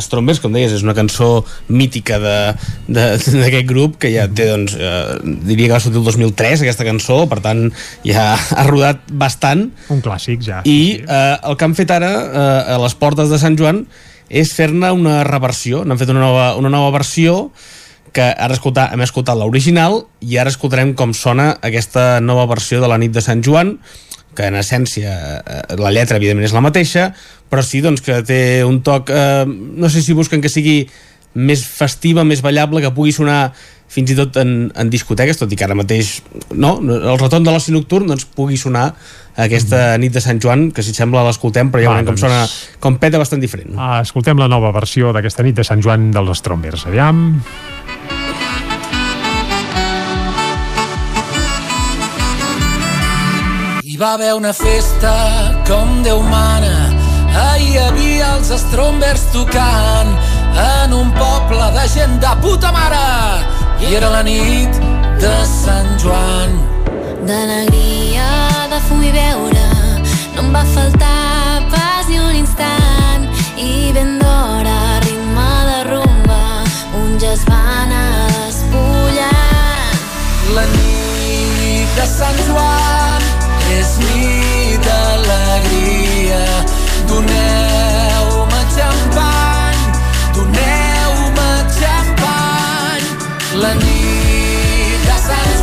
Strombers, 0.00 0.40
com 0.40 0.52
deies, 0.52 0.72
és 0.72 0.82
una 0.82 0.94
cançó 0.96 1.44
mítica 1.68 2.18
de- 2.18 2.54
de- 2.88 3.18
d'aquest 3.42 3.66
grup 3.68 3.98
que 4.00 4.10
ja 4.14 4.26
té, 4.28 4.46
doncs, 4.48 4.74
eh, 4.80 5.20
diria 5.44 5.66
que 5.68 5.72
va 5.74 5.80
sortir 5.80 5.98
el 6.00 6.04
2003 6.08 6.62
aquesta 6.62 6.84
cançó, 6.88 7.26
per 7.28 7.40
tant 7.44 7.70
ja 8.04 8.32
ha 8.34 8.64
rodat 8.66 9.04
bastant 9.12 9.70
Un 9.92 10.00
clàssic, 10.00 10.40
ja. 10.40 10.62
i 10.64 11.02
eh, 11.06 11.36
el 11.44 11.56
que 11.56 11.64
han 11.68 11.74
fet 11.76 11.90
ara 11.90 12.12
eh, 12.24 12.74
a 12.74 12.78
les 12.82 12.94
portes 12.94 13.28
de 13.28 13.38
Sant 13.38 13.56
Joan 13.60 13.84
és 14.28 14.50
fer-ne 14.56 14.88
una 14.90 15.20
reversió 15.22 15.84
n'han 15.84 15.98
fet 16.00 16.08
una 16.10 16.18
nova, 16.24 16.56
una 16.58 16.70
nova 16.72 16.90
versió 16.96 17.52
que 18.16 18.24
ara 18.32 18.56
escoltar, 18.56 18.88
hem 18.94 19.04
escoltat 19.04 19.38
l'original 19.38 20.04
i 20.24 20.38
ara 20.40 20.52
escoltarem 20.52 20.94
com 20.96 21.12
sona 21.16 21.52
aquesta 21.60 22.16
nova 22.24 22.46
versió 22.48 22.80
de 22.80 22.88
la 22.88 22.98
nit 23.02 23.12
de 23.12 23.24
Sant 23.24 23.44
Joan 23.44 23.76
que 24.36 24.48
en 24.48 24.56
essència 24.56 25.12
eh, 25.40 25.60
la 25.80 25.92
lletra 25.92 26.20
evidentment 26.20 26.48
és 26.48 26.56
la 26.56 26.64
mateixa 26.64 27.10
però 27.50 27.64
sí 27.64 27.82
doncs, 27.84 28.02
que 28.04 28.22
té 28.26 28.40
un 28.66 28.80
toc 28.86 29.12
eh, 29.12 29.44
no 29.46 29.92
sé 29.92 30.02
si 30.04 30.16
busquen 30.16 30.42
que 30.44 30.52
sigui 30.52 30.86
més 31.36 31.62
festiva, 31.68 32.24
més 32.24 32.40
ballable, 32.40 32.80
que 32.80 32.92
pugui 32.96 33.12
sonar 33.12 33.50
fins 33.92 34.10
i 34.10 34.16
tot 34.18 34.38
en, 34.40 34.72
en 34.74 34.90
discoteques, 34.90 35.38
tot 35.38 35.52
i 35.52 35.58
que 35.58 35.66
ara 35.66 35.76
mateix 35.78 36.16
no, 36.56 36.74
el 36.80 37.20
retorn 37.20 37.46
de 37.46 37.52
l'oci 37.54 37.74
nocturn 37.74 38.08
doncs, 38.10 38.26
pugui 38.34 38.58
sonar 38.58 38.88
aquesta 39.36 39.92
nit 40.00 40.16
de 40.16 40.24
Sant 40.24 40.40
Joan, 40.42 40.70
que 40.74 40.82
si 40.82 40.94
et 40.94 40.98
sembla 40.98 41.26
l'escoltem, 41.28 41.70
però 41.70 41.84
ja 41.84 41.92
veurem 41.92 42.08
com 42.08 42.16
doncs. 42.16 42.24
sona, 42.24 42.76
com 42.82 42.98
peta 42.98 43.20
bastant 43.20 43.44
diferent. 43.44 43.76
Ah, 43.76 44.00
escoltem 44.00 44.40
la 44.40 44.50
nova 44.50 44.72
versió 44.74 45.12
d'aquesta 45.14 45.46
nit 45.46 45.60
de 45.60 45.68
Sant 45.68 45.84
Joan 45.84 46.10
dels 46.16 46.40
Strombers. 46.40 46.88
Aviam... 46.88 47.26
Hi 53.96 53.98
va 53.98 54.12
haver 54.12 54.34
una 54.36 54.52
festa 54.52 55.10
com 55.64 56.02
Déu 56.04 56.18
mana 56.28 56.72
Ahir 57.42 57.68
hi 57.70 57.78
havia 57.80 58.26
els 58.36 58.50
Strombers 58.60 59.22
tocant 59.32 60.10
en 60.64 60.92
un 60.92 61.14
poble 61.16 61.68
de 61.72 61.84
gent 61.94 62.18
de 62.20 62.32
puta 62.42 62.74
mare 62.76 63.06
i 63.80 63.94
era 63.96 64.10
la 64.12 64.20
nit 64.26 64.76
de 65.22 65.32
Sant 65.48 65.88
Joan. 66.02 66.52
D'alegria, 67.24 68.28
de 68.74 68.82
fum 68.90 69.00
i 69.00 69.14
beure, 69.16 69.64
no 70.34 70.44
em 70.44 70.52
va 70.58 70.66
faltar 70.74 71.64
pas 71.72 72.12
ni 72.12 72.20
un 72.20 72.36
instant. 72.42 73.24
I 73.56 73.96
ben 73.96 74.18
d'hora, 74.20 74.78
ritme 75.08 75.48
de 75.70 75.80
rumba, 75.88 76.44
un 77.00 77.16
es 77.32 77.48
va 77.48 77.64
anar 77.86 78.28
despullant. 78.36 79.98
La 80.52 80.68
nit 80.76 81.96
de 81.96 82.10
Sant 82.12 82.46
Joan 82.50 83.05
és 83.86 83.94
nit 84.02 84.86
d'alegria. 84.86 86.44
Doneu-me 87.10 88.62
xampany, 88.76 89.80
doneu-me 90.36 91.50
xampany. 91.78 93.04
La 93.62 93.72
nit 93.82 95.06
de 95.08 95.16
Sant 95.26 95.55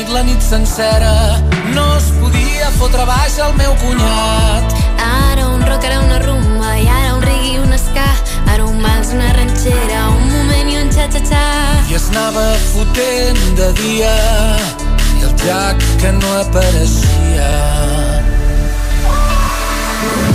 nit, 0.00 0.12
la 0.12 0.22
nit 0.22 0.40
sencera. 0.40 1.40
No 1.74 1.84
es 1.96 2.10
podia 2.20 2.70
fotre 2.78 3.04
baix 3.04 3.36
el 3.38 3.52
meu 3.58 3.74
cunyat. 3.82 4.74
Ara 5.04 5.46
un 5.48 5.60
rock, 5.66 5.84
ara 5.84 6.00
una 6.00 6.18
rumba, 6.24 6.76
i 6.78 6.88
ara 6.88 7.14
un 7.16 7.22
reggae 7.22 7.54
i 7.54 7.58
un 7.58 7.76
ska. 7.78 8.06
Ara 8.52 8.64
un 8.64 8.80
vals, 8.82 9.12
una 9.12 9.32
ranxera, 9.36 10.06
un 10.16 10.26
moment 10.32 10.72
i 10.72 10.78
un 10.80 10.90
xa-xa-xa. 10.94 11.44
I 11.90 11.98
es 11.98 12.08
anava 12.14 12.46
fotent 12.72 13.42
de 13.60 13.70
dia 13.82 14.16
i 15.18 15.28
el 15.28 15.36
Jack 15.44 15.84
que 16.00 16.12
no 16.16 16.34
apareixia. 16.40 17.52
Nit 20.00 20.29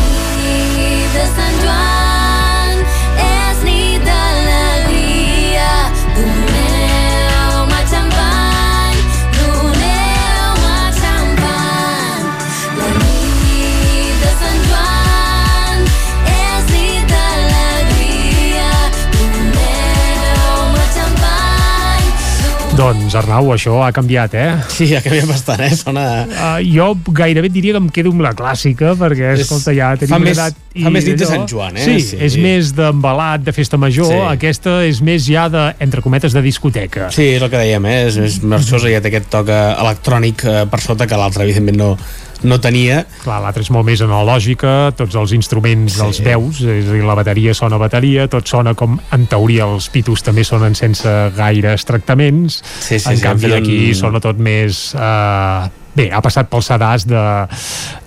Doncs, 22.76 23.14
Arnau, 23.16 23.54
això 23.54 23.78
ha 23.86 23.92
canviat, 23.96 24.34
eh? 24.36 24.50
Sí, 24.74 24.90
ha 24.98 25.00
canviat 25.04 25.30
bastant, 25.30 25.62
eh? 25.64 25.70
Sona... 25.80 26.02
Uh, 26.28 26.58
jo 26.68 26.90
gairebé 27.16 27.48
diria 27.54 27.72
que 27.78 27.80
em 27.80 27.88
quedo 27.96 28.12
amb 28.12 28.20
la 28.26 28.34
clàssica, 28.36 28.92
perquè, 29.00 29.30
És- 29.38 29.46
escolta, 29.46 29.72
ja 29.78 29.94
tenim 29.96 30.12
fa 30.12 30.20
una 30.20 30.28
més- 30.28 30.42
edat... 30.42 30.58
fa 30.84 30.92
més 30.92 31.08
nit 31.08 31.22
de 31.22 31.30
Sant 31.30 31.46
Joan, 31.48 31.80
eh? 31.80 31.86
Sí, 31.88 31.96
Sí. 32.04 32.20
és 32.28 32.36
més 32.44 32.74
d'embalat, 32.76 33.46
de 33.48 33.54
festa 33.56 33.80
major, 33.80 34.12
Sí. 34.12 34.20
aquesta 34.34 34.82
és 34.90 35.00
més 35.08 35.24
ja 35.30 35.48
de, 35.48 35.64
entre 35.88 36.04
cometes, 36.04 36.36
de 36.36 36.44
discoteca. 36.44 37.08
Sí, 37.16 37.30
és 37.38 37.42
el 37.42 37.50
que 37.54 37.64
dèiem, 37.64 37.88
eh? 37.88 37.96
és 38.10 38.20
més 38.20 38.38
marxosa, 38.44 38.92
ja 38.92 39.00
té 39.00 39.08
aquest 39.14 39.32
toc 39.32 39.48
eh, 39.56 39.62
electrònic 39.80 40.44
eh, 40.44 40.58
per 40.68 40.82
sota 40.84 41.08
que 41.08 41.16
l'altre, 41.16 41.48
evidentment, 41.48 41.80
no, 41.80 41.94
no 42.44 42.60
tenia. 42.62 43.06
Clar, 43.24 43.40
l'altre 43.42 43.64
és 43.64 43.70
molt 43.72 43.86
més 43.88 44.02
analògica, 44.02 44.92
tots 44.98 45.16
els 45.16 45.32
instruments 45.38 45.94
Sí. 45.96 46.02
els 46.04 46.20
veus, 46.26 46.60
és 46.62 46.90
a 46.90 46.92
dir, 46.94 47.04
la 47.04 47.16
bateria 47.16 47.54
sona 47.54 47.78
bateria, 47.78 48.28
tot 48.28 48.48
sona 48.48 48.74
com, 48.74 49.00
en 49.12 49.26
teoria, 49.28 49.64
els 49.66 49.88
pitos 49.90 50.22
també 50.24 50.44
sonen 50.44 50.76
sense 50.76 51.08
gaires 51.38 51.86
tractaments, 51.86 52.62
Sí, 52.80 53.00
sí, 53.00 53.10
en 53.10 53.18
sí, 53.18 53.24
canvi 53.24 53.48
fet 53.50 53.54
aquí 53.62 53.80
un- 53.90 53.96
sona 53.96 54.20
tot 54.20 54.38
més... 54.38 54.94
Eh, 54.96 55.70
bé, 55.96 56.10
ha 56.12 56.20
passat 56.20 56.50
pel 56.52 56.60
sedàs 56.60 57.06
de, 57.08 57.22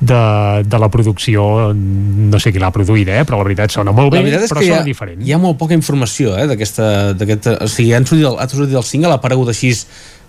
de, 0.00 0.62
de 0.68 0.78
la 0.78 0.88
producció, 0.92 1.72
no 1.72 2.38
sé 2.38 2.52
qui 2.52 2.60
l'ha 2.60 2.68
produïda, 2.74 3.14
eh, 3.16 3.24
però 3.24 3.38
la 3.40 3.46
veritat 3.48 3.72
sona 3.72 3.94
molt 3.96 4.12
bé, 4.12 4.20
però 4.28 4.60
sona 4.60 4.80
ha, 4.80 4.84
diferent. 4.84 5.22
hi 5.24 5.32
ha 5.32 5.38
molt 5.40 5.56
poca 5.56 5.72
informació 5.72 6.36
eh, 6.36 6.44
d'aquesta... 6.50 7.14
d'aquest- 7.16 7.48
O 7.64 7.68
sigui, 7.72 7.94
han 7.96 8.04
sortit 8.04 8.26
el, 8.28 8.36
ha 8.38 8.46
sortit 8.48 8.76
el 8.76 8.84
single, 8.84 9.14
ha 9.16 9.20
aparegut 9.22 9.48
així 9.48 9.72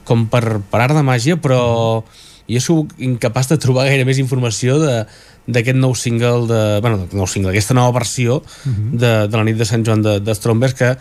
com 0.08 0.24
per, 0.32 0.62
per 0.72 0.80
art 0.86 0.96
de 0.96 1.04
màgia, 1.04 1.36
però 1.36 1.60
jo 2.50 2.60
soc 2.66 2.94
incapaç 2.98 3.52
de 3.54 3.58
trobar 3.62 3.86
gaire 3.90 4.06
més 4.10 4.20
informació 4.22 4.80
de 4.82 5.06
d'aquest 5.50 5.78
nou 5.82 5.96
single 5.98 6.46
de, 6.46 6.60
bueno, 6.84 7.08
nou 7.14 7.26
single, 7.26 7.50
aquesta 7.56 7.74
nova 7.74 7.96
versió 8.02 8.44
Mhm. 8.66 8.98
de, 9.02 9.14
de 9.28 9.38
la 9.38 9.44
nit 9.48 9.58
de 9.58 9.66
Sant 9.66 9.86
Joan 9.86 10.02
de, 10.06 10.20
de 10.20 10.36
Strombers 10.38 10.76
que 10.78 10.92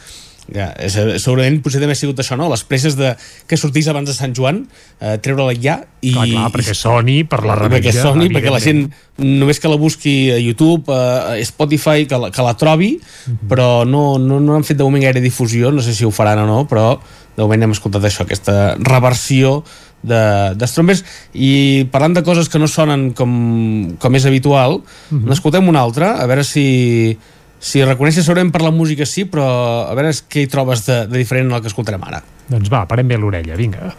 ja, 0.48 0.70
és, 0.80 0.94
segurament 1.20 1.58
potser 1.60 1.76
també 1.82 1.92
ha 1.92 1.98
sigut 2.00 2.16
això, 2.22 2.32
no? 2.40 2.46
Les 2.48 2.62
presses 2.64 2.94
de, 2.96 3.10
que 3.46 3.58
sortís 3.60 3.84
abans 3.92 4.08
de 4.08 4.14
Sant 4.16 4.32
Joan, 4.32 4.62
eh, 5.04 5.18
treure-la 5.20 5.52
ja 5.60 5.74
i... 6.00 6.14
Clar, 6.14 6.24
clar, 6.30 6.46
perquè 6.54 6.72
soni 6.78 7.18
per 7.28 7.42
la 7.44 7.58
perquè 7.58 7.90
revetlla, 7.92 8.06
soni, 8.06 8.30
perquè 8.32 8.54
la 8.54 8.62
gent 8.64 8.86
només 9.18 9.60
que 9.60 9.68
la 9.68 9.76
busqui 9.76 10.30
a 10.32 10.38
YouTube, 10.40 10.88
a 10.88 11.36
Spotify, 11.44 12.06
que 12.08 12.16
la, 12.16 12.30
que 12.32 12.42
la 12.48 12.54
trobi, 12.56 12.94
Mhm. 13.26 13.48
però 13.52 13.84
no, 13.84 14.16
no, 14.16 14.40
no 14.40 14.56
han 14.56 14.64
fet 14.64 14.78
de 14.80 14.84
moment 14.88 15.04
gaire 15.04 15.20
difusió, 15.20 15.68
no 15.70 15.82
sé 15.84 15.92
si 15.92 16.06
ho 16.08 16.10
faran 16.10 16.38
o 16.38 16.46
no, 16.48 16.62
però 16.66 16.96
de 17.36 17.42
moment 17.44 17.68
hem 17.68 17.76
escoltat 17.76 18.02
això, 18.08 18.24
aquesta 18.24 18.78
reversió 18.80 19.62
de, 20.02 20.54
de 20.54 20.66
Strombers 20.70 21.04
i 21.34 21.86
parlant 21.92 22.14
de 22.14 22.22
coses 22.22 22.48
que 22.48 22.58
no 22.58 22.68
sonen 22.68 23.10
com, 23.12 23.96
com 23.98 24.14
és 24.14 24.26
habitual, 24.26 24.82
Mhm. 25.10 25.28
n'escoltem 25.28 25.68
una 25.68 25.80
altra, 25.80 26.16
a 26.22 26.26
veure 26.26 26.44
si 26.44 27.18
si 27.58 27.82
reconeixes 27.82 28.22
segurament 28.24 28.52
per 28.54 28.62
la 28.62 28.70
música 28.70 29.04
sí, 29.04 29.24
però 29.26 29.88
a 29.90 29.94
veure 29.98 30.12
què 30.30 30.44
hi 30.44 30.46
trobes 30.46 30.84
de, 30.86 31.06
de 31.10 31.18
diferent 31.18 31.48
en 31.48 31.56
el 31.56 31.60
que 31.60 31.66
escoltarem 31.66 32.04
ara. 32.06 32.22
Doncs 32.48 32.70
va, 32.70 32.84
parem 32.86 33.08
bé 33.08 33.18
l'orella, 33.18 33.56
vinga. 33.58 33.92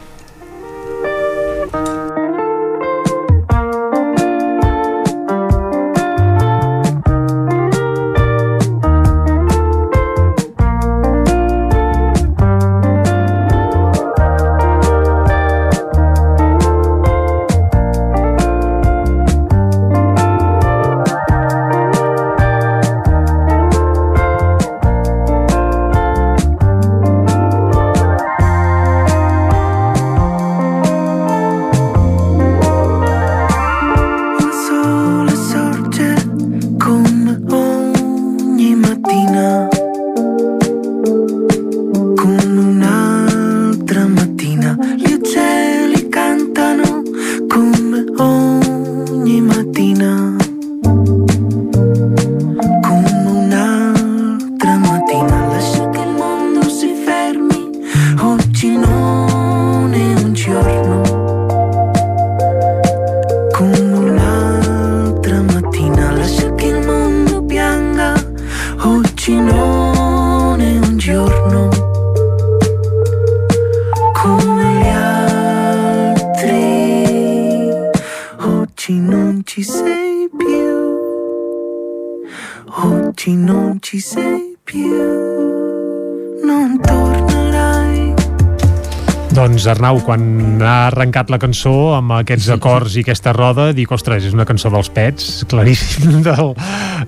Ha 91.10 91.22
arrencat 91.24 91.32
la 91.34 91.40
cançó 91.42 91.96
amb 91.96 92.14
aquests 92.20 92.50
acords 92.54 92.96
i 92.98 93.02
aquesta 93.02 93.32
roda, 93.34 93.70
dic, 93.74 93.90
ostres, 93.92 94.26
és 94.28 94.36
una 94.36 94.46
cançó 94.46 94.70
dels 94.70 94.90
Pets, 94.94 95.30
claríssim 95.50 96.22
del, 96.26 96.54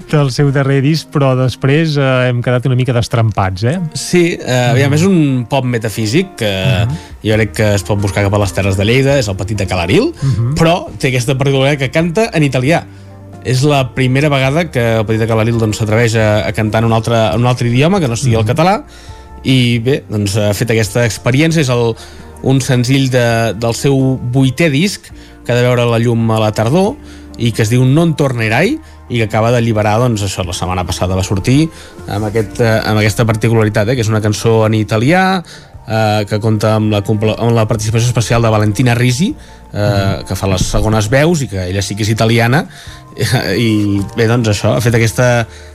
del 0.09 0.31
seu 0.33 0.49
darrer 0.51 0.81
disc, 0.81 1.11
però 1.13 1.35
després 1.37 1.97
eh, 1.97 2.07
hem 2.29 2.41
quedat 2.41 2.65
una 2.65 2.77
mica 2.79 2.95
destrempats, 2.95 3.65
eh? 3.69 3.77
Sí, 3.93 4.23
eh, 4.39 4.71
aviam, 4.71 4.95
és 4.97 5.05
un 5.05 5.45
pop 5.49 5.67
metafísic 5.67 6.33
que 6.41 6.51
jo 7.21 7.37
crec 7.37 7.53
que 7.59 7.69
es 7.75 7.85
pot 7.85 8.01
buscar 8.01 8.25
cap 8.25 8.33
a 8.33 8.41
les 8.41 8.55
Terres 8.57 8.79
de 8.79 8.87
Lleida, 8.87 9.19
és 9.21 9.29
el 9.29 9.37
petit 9.37 9.59
de 9.61 9.69
Calaril, 9.69 10.11
però 10.57 10.87
té 10.97 11.11
aquesta 11.11 11.37
particularitat 11.37 11.85
que 11.85 11.93
canta 11.93 12.29
en 12.33 12.47
italià. 12.47 12.83
És 13.41 13.63
la 13.65 13.87
primera 13.95 14.29
vegada 14.29 14.67
que 14.69 14.83
el 14.99 15.05
petit 15.05 15.23
de 15.23 15.29
Calaril 15.29 15.57
doncs, 15.61 15.79
s'atreveix 15.81 16.17
a, 16.17 16.27
a 16.45 16.51
cantar 16.53 16.83
en 16.83 16.91
un, 16.91 16.97
altre, 16.97 17.17
en 17.33 17.41
un 17.41 17.49
altre 17.49 17.69
idioma 17.69 18.01
que 18.01 18.09
no 18.09 18.17
sigui 18.17 18.37
el 18.37 18.45
català, 18.45 18.79
i 19.41 19.79
bé, 19.81 20.03
doncs 20.09 20.35
ha 20.37 20.51
fet 20.53 20.73
aquesta 20.73 21.05
experiència, 21.07 21.63
és 21.63 21.71
el, 21.73 21.95
un 22.43 22.61
senzill 22.61 23.09
de, 23.13 23.25
del 23.57 23.75
seu 23.77 23.97
vuitè 24.33 24.69
disc 24.73 25.09
que 25.45 25.51
ha 25.51 25.57
de 25.57 25.65
veure 25.65 25.85
la 25.89 25.99
llum 26.01 26.29
a 26.31 26.39
la 26.41 26.51
tardor 26.55 26.95
i 27.41 27.51
que 27.55 27.63
es 27.63 27.71
diu 27.71 27.83
Non 27.87 28.13
tornerai 28.17 28.75
i 29.11 29.19
que 29.19 29.25
acaba 29.27 29.51
d'alliberar, 29.51 29.97
doncs 29.99 30.23
això, 30.23 30.45
la 30.47 30.55
setmana 30.55 30.85
passada 30.87 31.17
va 31.17 31.25
sortir 31.25 31.65
amb, 32.07 32.29
aquest, 32.29 32.61
eh, 32.63 32.77
amb 32.87 33.01
aquesta 33.01 33.25
particularitat, 33.27 33.89
eh, 33.89 33.97
que 33.97 34.05
és 34.05 34.11
una 34.11 34.21
cançó 34.23 34.61
en 34.67 34.77
italià 34.77 35.23
eh, 35.41 36.23
que 36.29 36.39
compta 36.39 36.75
amb 36.77 36.93
la, 36.93 37.01
amb 37.03 37.55
la 37.55 37.67
participació 37.67 38.07
especial 38.07 38.45
de 38.45 38.53
Valentina 38.53 38.95
Risi 38.95 39.31
eh, 39.73 40.23
que 40.27 40.37
fa 40.37 40.49
les 40.51 40.65
segones 40.73 41.09
veus 41.11 41.43
i 41.43 41.49
que 41.51 41.65
ella 41.67 41.83
sí 41.83 41.97
que 41.97 42.05
és 42.05 42.13
italiana. 42.13 42.65
I 43.67 43.99
bé, 44.15 44.27
doncs 44.29 44.53
això, 44.53 44.75
ha 44.75 44.83
fet 44.83 44.95
aquesta 44.97 45.31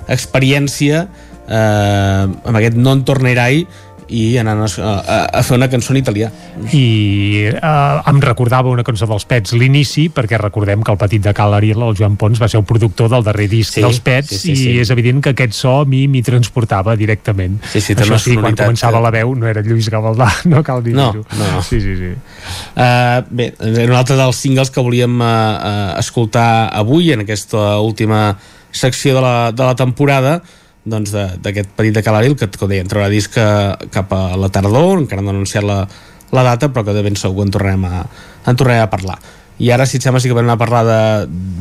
experiència 0.08 1.04
eh, 1.04 2.24
amb 2.24 2.54
aquest 2.56 2.78
Non 2.80 3.04
tornerai 3.04 3.64
i 4.08 4.36
anant 4.38 4.60
a, 4.62 4.68
a, 4.78 5.16
a 5.38 5.42
fer 5.42 5.56
una 5.58 5.66
cançó 5.70 5.92
en 5.92 5.98
italià. 5.98 6.28
i 6.72 7.48
eh, 7.50 8.10
em 8.10 8.20
recordava 8.22 8.70
una 8.70 8.84
cançó 8.86 9.06
dels 9.10 9.24
Pets 9.26 9.52
l'inici, 9.58 10.06
perquè 10.14 10.38
recordem 10.38 10.82
que 10.86 10.92
el 10.94 10.98
petit 11.00 11.22
de 11.24 11.32
Cal 11.34 11.54
Ariel, 11.56 11.82
el 11.82 11.96
Joan 11.98 12.16
Pons, 12.16 12.40
va 12.42 12.48
ser 12.48 12.60
el 12.60 12.66
productor 12.68 13.10
del 13.10 13.24
darrer 13.26 13.48
disc 13.50 13.74
Sí, 13.74 13.82
dels 13.82 13.98
Pets 14.00 14.30
sí, 14.30 14.38
sí, 14.38 14.56
sí. 14.56 14.68
i 14.76 14.80
és 14.84 14.90
evident 14.94 15.22
que 15.24 15.32
aquest 15.34 15.56
so 15.58 15.80
a 15.80 15.84
mi 15.88 16.04
m'hi 16.08 16.22
transportava 16.22 16.94
directament. 16.96 17.58
Sí, 17.72 17.80
sí, 17.80 17.96
Això 17.98 18.18
sí, 18.22 18.36
quan 18.38 18.54
començava 18.54 18.98
que- 18.98 19.02
la 19.08 19.10
veu 19.10 19.34
no 19.34 19.48
era 19.50 19.62
Lluís 19.66 19.88
Gavaldà, 19.90 20.28
no 20.52 20.62
cal 20.62 20.84
dir-ho. 20.84 20.96
No, 21.12 21.24
no. 21.40 21.62
Sí, 21.66 21.80
sí, 21.80 21.96
sí. 21.98 22.12
Uh, 22.76 23.24
bé, 23.30 23.52
era 23.58 23.90
un 23.90 23.96
altre 23.98 24.16
dels 24.18 24.36
singles 24.36 24.70
que 24.70 24.80
volíem 24.84 25.18
uh, 25.20 25.24
uh, 25.26 25.98
escoltar 25.98 26.68
avui 26.72 27.10
en 27.12 27.24
aquesta 27.26 27.78
última 27.82 28.36
secció 28.70 29.14
de 29.16 29.20
la, 29.24 29.34
de 29.52 29.64
la 29.64 29.74
temporada 29.74 30.42
doncs 30.86 31.12
d'aquest 31.12 31.72
petit 31.76 31.94
de 31.94 32.02
Calaril 32.06 32.36
que, 32.38 32.48
com 32.54 32.70
deia, 32.70 32.84
entrarà 32.84 33.08
disc 33.12 33.34
cap 33.34 34.12
a 34.14 34.22
la 34.38 34.50
tardor 34.54 35.02
encara 35.02 35.24
no 35.24 35.32
han 35.32 35.40
anunciat 35.40 35.66
la, 35.66 35.80
la 36.32 36.44
data 36.46 36.70
però 36.72 36.86
que 36.86 36.94
de 36.96 37.04
ben 37.06 37.18
segur 37.18 37.46
en 37.46 37.54
tornarem 37.54 37.86
a, 37.88 38.04
en 38.46 38.58
tornarem 38.58 38.86
a 38.86 38.92
parlar 38.92 39.18
i 39.58 39.72
ara 39.72 39.86
si 39.88 39.98
et 39.98 40.04
sembla 40.04 40.20
sí 40.22 40.30
que 40.30 40.36
vam 40.36 40.52
a 40.52 40.60
parlar 40.60 40.84
de, 40.86 41.00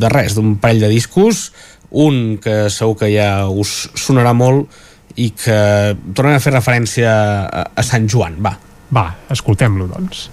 de 0.02 0.12
res, 0.12 0.36
d'un 0.38 0.58
parell 0.62 0.84
de 0.86 0.92
discos 0.92 1.50
un 1.90 2.38
que 2.44 2.66
segur 2.74 3.00
que 3.02 3.10
ja 3.14 3.48
us 3.48 3.86
sonarà 3.96 4.36
molt 4.36 4.72
i 5.16 5.32
que 5.32 5.58
tornem 6.14 6.38
a 6.38 6.44
fer 6.44 6.54
referència 6.54 7.12
a, 7.48 7.68
a 7.72 7.84
Sant 7.88 8.10
Joan, 8.12 8.40
va 8.44 8.58
Va, 8.94 9.10
escoltem-lo, 9.34 9.88
doncs. 9.90 10.28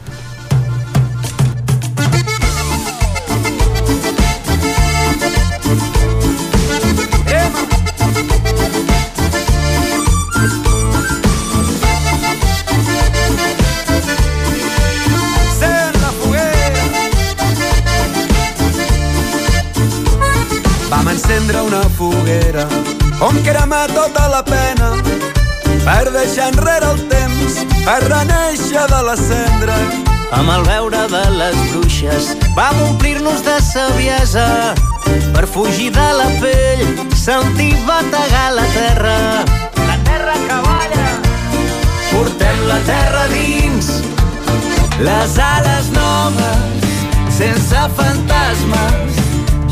Foguera 22.23 22.67
on 23.20 23.36
cremar 23.42 23.86
tota 23.89 24.28
la 24.28 24.42
pena 24.44 24.91
per 25.84 26.10
deixar 26.15 26.49
enrere 26.52 26.86
el 26.92 27.01
temps, 27.10 27.55
per 27.84 27.99
reneixer 28.07 28.84
de 28.91 29.01
la 29.02 29.17
cendra. 29.18 29.76
Amb 30.33 30.49
el 30.55 30.62
veure 30.68 31.01
de 31.10 31.23
les 31.34 31.57
bruixes 31.73 32.28
vam 32.57 32.78
omplir-nos 32.86 33.42
de 33.44 33.57
saviesa 33.67 34.47
per 35.34 35.47
fugir 35.47 35.91
de 35.92 36.09
la 36.18 36.28
pell, 36.42 36.84
sentir 37.18 37.75
bategar 37.89 38.52
la 38.55 38.67
terra. 38.76 39.17
La 39.91 39.99
terra 40.07 40.36
que 40.47 40.59
balla. 40.68 41.09
Portem 42.12 42.67
la 42.68 42.78
terra 42.86 43.25
dins, 43.34 43.91
les 45.01 45.39
ales 45.49 45.91
noves, 45.97 46.86
sense 47.41 47.89
fantasmes, 47.99 49.25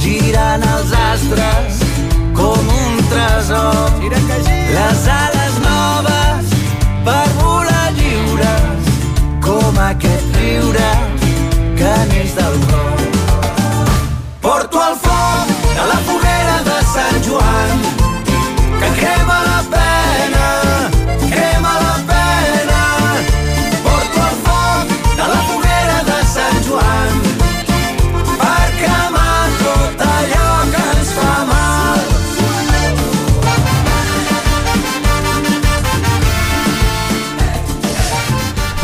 girant 0.02 0.66
els 0.74 0.98
astres 1.12 1.79
com 2.34 2.58
un 2.58 2.96
tresor. 3.10 3.90
Les 4.74 5.06
ales 5.14 5.56
noves 5.64 6.52
per 7.04 7.26
volar 7.40 7.92
lliures 7.98 8.90
com 9.44 9.80
aquest 9.86 10.36
riure 10.40 10.90
que 11.78 11.94
neix 12.12 12.34
del 12.40 12.60
cor. 12.72 13.06
Porto 14.40 14.84
el 14.88 15.00
foc 15.06 15.56
de 15.64 15.88
la 15.94 16.02
foguera 16.10 16.60
de 16.68 16.78
Sant 16.94 17.24
Joan 17.28 17.99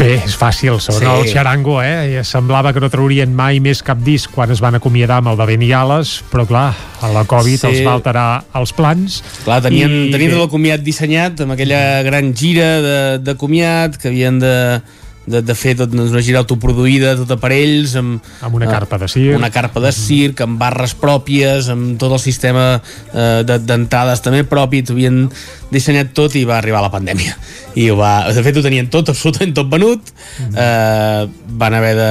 Bé, 0.07 0.21
és 0.23 0.37
fàcil, 0.39 0.79
sona 0.81 0.99
Sí. 1.01 1.07
el 1.21 1.33
xarango, 1.33 1.83
eh? 1.83 2.23
Semblava 2.23 2.73
que 2.73 2.81
no 2.81 2.89
traurien 2.89 3.33
mai 3.35 3.59
més 3.61 3.83
cap 3.83 3.99
disc 3.99 4.31
quan 4.31 4.51
es 4.55 4.61
van 4.63 4.77
acomiadar 4.79 5.19
amb 5.19 5.33
el 5.33 5.37
de 5.37 5.47
Beniales, 5.47 6.23
però 6.31 6.47
clar, 6.47 6.75
a 7.03 7.09
la 7.11 7.25
Covid 7.25 7.59
Sí. 7.59 7.67
els 7.67 7.81
va 7.85 7.95
alterar 7.95 8.45
els 8.55 8.73
plans. 8.73 9.23
Clar, 9.45 9.61
tenien, 9.63 9.91
I 10.07 10.13
tenien 10.13 10.49
comiat 10.49 10.81
dissenyat 10.81 11.41
amb 11.41 11.53
aquella 11.53 12.03
gran 12.03 12.33
gira 12.35 12.81
de, 12.81 13.19
de 13.19 13.35
comiat 13.35 13.97
que 13.97 14.09
havien 14.09 14.39
de, 14.39 14.81
de, 15.27 15.41
de 15.43 15.55
fer 15.59 15.75
tot, 15.79 15.91
doncs, 15.91 16.13
una 16.15 16.23
gira 16.23 16.39
autoproduïda, 16.45 17.17
tota 17.19 17.37
per 17.43 17.51
ells 17.57 17.97
amb, 17.99 18.23
Amb 18.47 18.55
una 18.61 18.69
eh, 18.69 18.71
carpa 18.71 18.99
de 19.03 19.09
circ. 19.11 19.35
una 19.39 19.51
carpa 19.51 19.81
de 19.83 19.91
circ, 19.93 20.41
amb 20.45 20.59
barres 20.61 20.95
pròpies 20.99 21.69
amb 21.73 21.97
tot 21.99 22.13
el 22.15 22.23
sistema 22.23 22.67
eh, 23.13 23.43
de- 23.49 23.59
d'entrades 23.67 24.23
també 24.23 24.45
propi, 24.47 24.85
t'ho 24.87 24.95
havien 24.95 25.25
dissenyat 25.73 26.13
tot 26.15 26.37
i 26.39 26.45
va 26.47 26.59
arribar 26.61 26.81
la 26.85 26.93
pandèmia. 26.95 27.35
I 27.77 27.89
ho 27.91 27.97
va, 27.99 28.13
de 28.33 28.43
fet 28.47 28.57
ho 28.57 28.63
tenien 28.65 28.87
tot, 28.89 29.09
absolutament 29.13 29.53
tot 29.59 29.69
venut. 29.73 30.15
Eh, 30.55 31.27
van 31.59 31.75
haver 31.75 31.95
de, 31.99 32.11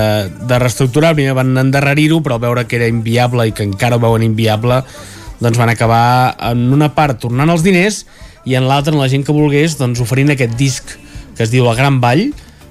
de 0.51 0.59
reestructurar. 0.59 1.13
Primer 1.15 1.33
van 1.37 1.55
endarrerir-ho 1.57 2.19
però 2.25 2.37
veure 2.41 2.65
que 2.67 2.75
era 2.81 2.87
inviable 2.91 3.47
i 3.47 3.55
que 3.55 3.63
encara 3.63 3.95
ho 3.97 4.03
veuen 4.03 4.23
inviable 4.27 4.81
doncs 5.39 5.57
van 5.59 5.69
acabar 5.69 6.35
en 6.51 6.61
una 6.71 6.93
part 6.95 7.19
tornant 7.19 7.49
els 7.51 7.63
diners 7.65 8.05
i 8.47 8.53
en 8.55 8.67
l'altra 8.69 8.93
en 8.93 8.99
la 9.01 9.09
gent 9.11 9.25
que 9.27 9.33
volgués 9.35 9.73
doncs 9.77 9.99
oferint 9.99 10.31
aquest 10.31 10.53
disc 10.55 10.93
que 11.35 11.43
es 11.43 11.51
diu 11.51 11.65
La 11.67 11.73
Gran 11.75 11.97
Vall 11.99 12.29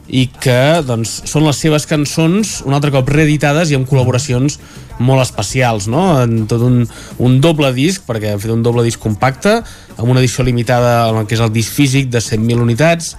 i 0.09 0.27
que 0.29 0.83
doncs, 0.85 1.23
són 1.31 1.47
les 1.47 1.61
seves 1.61 1.87
cançons 1.89 2.59
un 2.69 2.77
altre 2.77 2.93
cop 2.93 3.09
reeditades 3.09 3.71
i 3.73 3.79
amb 3.79 3.89
col·laboracions 3.89 4.59
molt 5.01 5.23
especials 5.25 5.89
no? 5.89 6.03
en 6.21 6.45
tot 6.51 6.63
un, 6.67 6.83
un 7.25 7.39
doble 7.41 7.71
disc 7.77 8.05
perquè 8.07 8.35
han 8.35 8.43
fet 8.43 8.53
un 8.53 8.63
doble 8.63 8.85
disc 8.85 9.01
compacte 9.01 9.57
amb 9.97 10.11
una 10.11 10.21
edició 10.21 10.45
limitada 10.45 11.09
en 11.09 11.23
el 11.23 11.31
que 11.31 11.39
és 11.39 11.45
el 11.45 11.55
disc 11.55 11.73
físic 11.73 12.13
de 12.13 12.21
100.000 12.21 12.61
unitats 12.61 13.15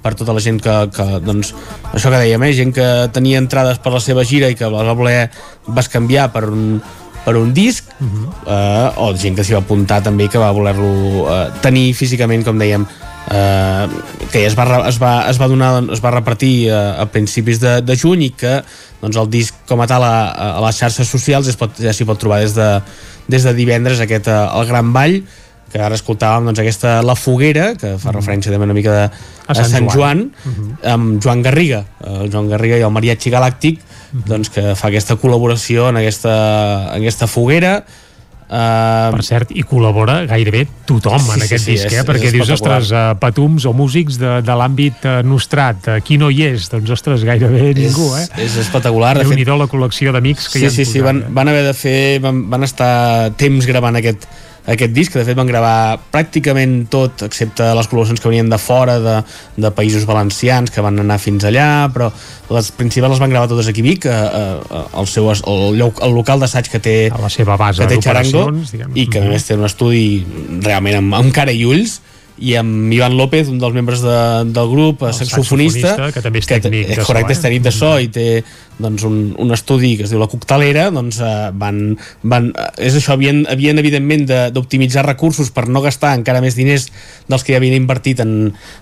per 0.00 0.14
tota 0.16 0.32
la 0.32 0.40
gent 0.40 0.62
que, 0.64 0.74
que 0.96 1.06
doncs, 1.20 1.52
això 1.92 2.08
que 2.08 2.22
dèiem, 2.22 2.40
eh? 2.46 2.54
gent 2.56 2.72
que 2.72 2.86
tenia 3.12 3.40
entrades 3.42 3.82
per 3.84 3.92
la 3.92 4.00
seva 4.00 4.24
gira 4.24 4.48
i 4.48 4.56
que 4.56 4.70
les 4.72 4.88
va 4.88 4.96
voler 4.96 5.28
vas 5.68 5.90
canviar 5.92 6.30
per 6.32 6.46
un, 6.48 6.80
per 7.24 7.36
un 7.36 7.52
disc 7.52 7.90
eh, 8.00 8.88
o 8.96 9.10
gent 9.12 9.36
que 9.36 9.44
s'hi 9.44 9.58
va 9.58 9.60
apuntar 9.60 10.00
també 10.06 10.30
que 10.32 10.40
va 10.40 10.54
voler-lo 10.56 11.28
eh, 11.28 11.44
tenir 11.60 11.90
físicament 11.98 12.46
com 12.48 12.60
dèiem 12.60 12.88
eh, 13.28 13.86
que 14.30 14.42
ja 14.42 14.48
es 14.48 14.56
va, 14.56 14.66
es 14.88 15.00
va, 15.02 15.12
es 15.30 15.40
va 15.40 15.48
donar 15.50 15.72
es 15.92 16.02
va 16.04 16.14
repartir 16.14 16.68
eh, 16.68 16.74
a 16.74 17.06
principis 17.12 17.60
de, 17.60 17.80
de 17.84 17.96
juny 17.98 18.28
i 18.28 18.32
que 18.36 18.60
doncs, 19.02 19.16
el 19.16 19.30
disc 19.32 19.60
com 19.68 19.82
a 19.82 19.88
tal 19.90 20.04
a, 20.06 20.14
a 20.56 20.64
les 20.66 20.80
xarxes 20.80 21.10
socials 21.10 21.50
es 21.50 21.58
pot, 21.60 21.76
ja 21.80 21.94
s'hi 21.96 22.08
pot 22.08 22.20
trobar 22.20 22.40
des 22.44 22.56
de, 22.56 22.70
des 23.30 23.46
de 23.46 23.54
divendres 23.56 24.00
aquest 24.00 24.30
eh, 24.30 24.40
El 24.60 24.68
Gran 24.70 24.92
Ball 24.96 25.20
que 25.70 25.78
ara 25.78 25.94
escoltàvem 25.94 26.48
doncs, 26.48 26.58
aquesta 26.62 26.96
La 27.06 27.14
Foguera 27.14 27.72
que 27.78 27.94
fa 28.02 28.14
referència 28.16 28.50
també 28.50 28.66
una 28.66 28.76
mica 28.76 28.96
de, 28.96 29.04
a, 29.46 29.54
Sant 29.54 29.70
Sant 29.70 29.90
Joan. 29.92 30.26
Joan, 30.42 30.70
amb 30.96 31.22
Joan 31.22 31.44
Garriga 31.46 31.84
el 32.06 32.30
Joan 32.32 32.50
Garriga 32.50 32.80
i 32.80 32.86
el 32.86 32.94
Mariachi 32.94 33.32
Galàctic 33.32 33.82
doncs, 34.26 34.50
que 34.50 34.72
fa 34.74 34.90
aquesta 34.90 35.14
col·laboració 35.20 35.90
en 35.92 36.00
aquesta, 36.00 36.32
en 36.90 37.04
aquesta 37.04 37.28
foguera 37.30 37.80
Uh, 38.50 39.12
per 39.14 39.22
cert, 39.22 39.52
i 39.54 39.62
col·labora 39.62 40.24
gairebé 40.26 40.64
tothom 40.88 41.20
Sí, 41.22 41.36
en 41.36 41.38
sí, 41.38 41.44
aquest 41.46 41.64
sí, 41.64 41.70
disc, 41.76 41.86
és- 41.86 42.00
eh? 42.00 42.02
perquè 42.08 42.26
és 42.26 42.32
dius, 42.34 42.48
ostres, 42.50 42.88
uh, 42.90 43.12
patums 43.22 43.62
o 43.64 43.70
músics 43.72 44.16
de, 44.18 44.32
de 44.42 44.56
l'àmbit 44.58 45.04
uh, 45.06 45.20
nostrat, 45.22 45.86
uh, 45.86 46.00
qui 46.02 46.18
no 46.18 46.32
hi 46.34 46.42
és? 46.48 46.66
Doncs, 46.72 46.90
ostres, 46.90 47.22
gairebé 47.22 47.68
ningú, 47.78 48.08
eh? 48.18 48.26
és 48.42 48.56
espectacular, 48.58 49.12
de 49.14 49.22
fet- 49.22 49.30
Déu-n'hi-do 49.30 49.54
la 49.60 49.68
col·lecció 49.70 50.10
d'amics 50.16 50.48
que 50.50 50.58
sí, 50.58 50.64
hi 50.64 50.66
han 50.66 50.74
sí, 50.74 50.82
sí, 50.84 50.98
posat, 50.98 51.06
van, 51.06 51.22
eh? 51.22 51.32
van 51.38 51.52
haver 51.54 51.64
de 51.68 51.74
fer 51.78 51.98
van, 52.26 52.42
van 52.50 52.66
estar 52.66 53.30
temps 53.38 53.70
gravant 53.70 54.00
aquest, 54.02 54.26
aquest 54.66 54.92
disc, 54.92 55.12
que 55.12 55.20
de 55.20 55.24
fet 55.24 55.38
van 55.38 55.48
gravar 55.48 56.00
pràcticament 56.12 56.84
tot, 56.92 57.24
excepte 57.26 57.70
les 57.76 57.88
col·laboracions 57.88 58.20
que 58.20 58.28
venien 58.28 58.50
de 58.50 58.58
fora, 58.60 58.98
de, 59.00 59.16
de 59.56 59.70
països 59.74 60.04
valencians 60.08 60.70
que 60.70 60.84
van 60.84 61.00
anar 61.00 61.18
fins 61.22 61.46
allà, 61.48 61.88
però 61.94 62.10
les 62.52 62.70
principals 62.76 63.16
les 63.16 63.22
van 63.22 63.32
gravar 63.32 63.50
totes 63.50 63.70
aquí 63.70 63.84
a 63.84 63.88
Vic, 63.88 64.06
al 64.10 65.08
seu, 65.10 65.30
el, 65.32 65.64
lloc, 65.80 66.02
el 66.04 66.14
local 66.16 66.42
d'assaig 66.42 66.70
que 66.70 66.82
té 66.82 66.96
a 67.08 67.22
la 67.22 67.32
seva 67.32 67.56
base 67.60 67.86
que 67.86 67.96
té 67.96 68.02
Charango, 68.04 68.50
diguem. 68.60 68.94
i 68.94 69.08
que 69.10 69.24
a 69.24 69.30
més 69.30 69.48
té 69.48 69.56
un 69.58 69.66
estudi 69.68 70.22
realment 70.60 71.00
amb, 71.00 71.18
amb 71.22 71.34
cara 71.34 71.54
i 71.56 71.64
ulls 71.68 72.00
i 72.40 72.54
amb 72.56 72.92
Ivan 72.92 73.16
López, 73.18 73.50
un 73.52 73.58
dels 73.60 73.74
membres 73.76 74.00
de, 74.00 74.16
del 74.48 74.68
grup, 74.72 75.02
El 75.04 75.12
saxofonista, 75.12 75.92
saxofonista, 75.92 76.12
que 76.16 76.22
també 76.24 76.40
és 76.40 76.48
tècnic 76.48 76.88
de 76.88 76.96
so, 76.96 77.06
correcte, 77.10 77.34
eh? 77.34 77.36
és 77.36 77.42
tècnic 77.44 77.64
de 77.66 77.72
so 77.76 77.90
i 78.00 78.08
té 78.08 78.26
doncs, 78.80 79.04
un, 79.04 79.18
un 79.36 79.52
estudi 79.52 79.90
que 79.98 80.06
es 80.06 80.12
diu 80.12 80.20
La 80.22 80.28
Coctelera, 80.32 80.86
doncs 80.94 81.18
eh, 81.20 81.50
van, 81.60 81.82
van, 82.24 82.48
eh, 82.56 82.70
és 82.88 82.96
això, 82.96 83.12
havien, 83.18 83.42
havien 83.52 83.78
evidentment 83.82 84.24
de- 84.30 84.46
d'optimitzar 84.56 85.04
recursos 85.04 85.52
per 85.52 85.66
no 85.68 85.82
gastar 85.84 86.14
encara 86.16 86.40
més 86.40 86.56
diners 86.56 86.88
dels 87.28 87.44
que 87.44 87.52
ja 87.52 87.60
havien 87.60 87.76
invertit 87.76 88.24
en, 88.24 88.32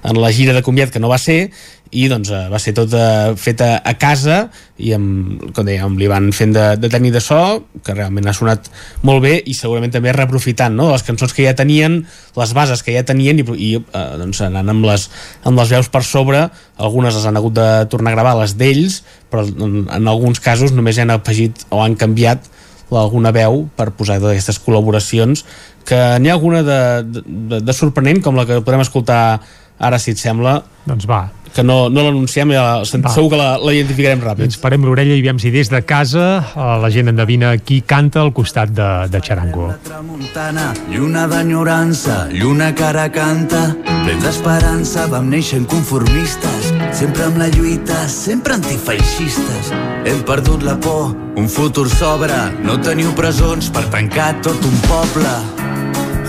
en 0.06 0.22
la 0.22 0.30
gira 0.30 0.54
de 0.54 0.62
comiat, 0.62 0.94
que 0.94 1.02
no 1.02 1.10
va 1.10 1.18
ser, 1.18 1.50
i 1.90 2.04
doncs 2.10 2.30
eh, 2.34 2.44
va 2.52 2.58
ser 2.60 2.74
tot 2.76 2.92
eh, 2.96 3.32
fet 3.40 3.62
a, 3.64 3.94
casa 3.98 4.38
i 4.78 4.92
amb, 4.96 5.46
com 5.56 5.66
deia, 5.66 5.84
amb 5.86 6.00
l'Ivan 6.00 6.28
fent 6.36 6.52
de, 6.54 6.64
de 6.80 6.90
tècnic 6.92 7.14
de 7.14 7.22
so, 7.24 7.38
que 7.84 7.96
realment 7.96 8.28
ha 8.28 8.34
sonat 8.36 8.68
molt 9.06 9.22
bé 9.24 9.38
i 9.40 9.56
segurament 9.56 9.94
també 9.94 10.12
reaprofitant 10.14 10.76
no? 10.76 10.90
les 10.92 11.04
cançons 11.06 11.32
que 11.34 11.46
ja 11.46 11.54
tenien, 11.58 12.02
les 12.36 12.52
bases 12.56 12.84
que 12.84 12.94
ja 12.96 13.04
tenien 13.08 13.40
i, 13.40 13.46
i 13.56 13.70
eh, 13.78 14.04
doncs 14.20 14.42
anant 14.46 14.74
amb 14.74 14.88
les, 14.90 15.08
amb 15.48 15.60
les 15.60 15.72
veus 15.72 15.88
per 15.92 16.04
sobre, 16.06 16.46
algunes 16.76 17.16
les 17.16 17.26
han 17.28 17.40
hagut 17.40 17.56
de 17.56 17.70
tornar 17.92 18.12
a 18.12 18.18
gravar, 18.18 18.36
les 18.42 18.56
d'ells 18.60 19.02
però 19.32 19.46
en, 19.48 19.82
en 19.88 20.12
alguns 20.12 20.42
casos 20.44 20.76
només 20.76 21.00
han 21.00 21.14
afegit 21.14 21.66
o 21.70 21.82
han 21.84 21.96
canviat 21.98 22.52
alguna 22.96 23.32
veu 23.36 23.66
per 23.76 23.90
posar 23.92 24.16
totes 24.16 24.38
aquestes 24.38 24.60
col·laboracions 24.64 25.44
que 25.88 25.98
n'hi 26.20 26.30
ha 26.30 26.36
alguna 26.36 26.62
de, 26.64 26.80
de, 27.04 27.60
de 27.60 27.74
sorprenent 27.76 28.22
com 28.24 28.36
la 28.36 28.46
que 28.48 28.60
podrem 28.62 28.84
escoltar 28.84 29.40
ara 29.78 30.00
si 30.00 30.14
et 30.16 30.20
sembla 30.20 30.58
doncs 30.88 31.08
va 31.08 31.26
que 31.54 31.64
no, 31.64 31.88
no 31.90 32.04
l'anunciem 32.06 32.52
ja, 32.54 32.64
segur 32.84 33.30
que 33.32 33.40
la, 33.40 33.50
la 33.60 33.74
identificarem 33.74 34.22
ràpid 34.24 34.48
Ens 34.48 34.58
parem 34.62 34.84
l'orella 34.86 35.16
i 35.16 35.22
veiem 35.24 35.40
si 35.42 35.52
des 35.54 35.70
de 35.72 35.80
casa 35.86 36.26
eh, 36.40 36.68
la 36.82 36.90
gent 36.94 37.12
endevina 37.12 37.54
qui 37.58 37.80
canta 37.86 38.22
al 38.22 38.32
costat 38.36 38.72
de, 38.74 38.88
de 39.12 39.20
Charango. 39.24 39.68
tramuntana, 39.84 40.72
lluna 40.92 41.26
d'enyorança, 41.30 42.28
lluna 42.32 42.72
que 42.74 42.84
ara 42.84 43.08
canta. 43.12 43.62
Plens 44.04 44.24
d'esperança 44.24 45.06
vam 45.12 45.28
néixer 45.28 45.60
inconformistes, 45.62 46.72
sempre 46.96 47.26
amb 47.28 47.40
la 47.40 47.48
lluita, 47.52 48.06
sempre 48.08 48.56
antifeixistes. 48.56 49.72
Hem 50.08 50.22
perdut 50.28 50.64
la 50.64 50.78
por, 50.80 51.12
un 51.36 51.48
futur 51.48 51.88
s'obre, 51.92 52.38
no 52.64 52.78
teniu 52.80 53.12
presons 53.18 53.72
per 53.74 53.84
tancar 53.92 54.34
tot 54.44 54.64
un 54.64 54.80
poble. 54.88 55.34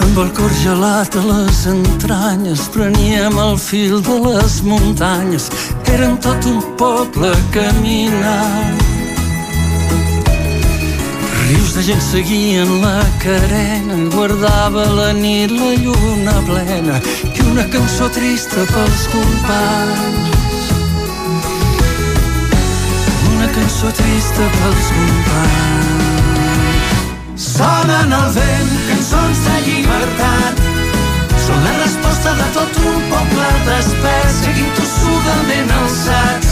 Amb 0.04 0.18
el 0.24 0.30
cor 0.36 0.52
gelat 0.64 1.16
a 1.20 1.24
les 1.26 1.66
entranyes 1.70 2.68
preníem 2.74 3.38
el 3.40 3.58
fil 3.60 4.00
de 4.04 4.16
les 4.26 4.62
muntanyes 4.64 5.50
Érem 5.94 6.16
tot 6.24 6.46
un 6.46 6.62
poble 6.80 7.32
caminant. 7.54 8.80
Rius 11.50 11.74
de 11.74 11.82
gent 11.82 12.02
seguien 12.02 12.70
la 12.84 13.02
carena 13.24 13.96
Guardava 14.14 14.86
la 14.86 15.12
nit 15.18 15.50
la 15.52 15.72
lluna 15.82 16.36
plena 16.46 17.00
I 17.26 17.46
una 17.50 17.66
cançó 17.74 18.10
trista 18.14 18.66
pels 18.70 19.08
companys. 19.14 20.70
Una 23.34 23.50
cançó 23.58 23.90
trista 23.98 24.52
pels 24.60 24.94
companys. 25.00 25.80
Sonen 27.50 28.14
al 28.14 28.30
vent 28.38 28.89
cançons 29.10 29.40
de 29.46 29.62
llibertat. 29.66 30.60
Són 31.46 31.64
la 31.66 31.72
resposta 31.82 32.34
de 32.38 32.48
tot 32.54 32.78
un 32.92 33.00
poble 33.10 33.48
despert, 33.66 34.34
seguint 34.38 34.74
tossudament 34.78 35.72
alçats. 35.80 36.52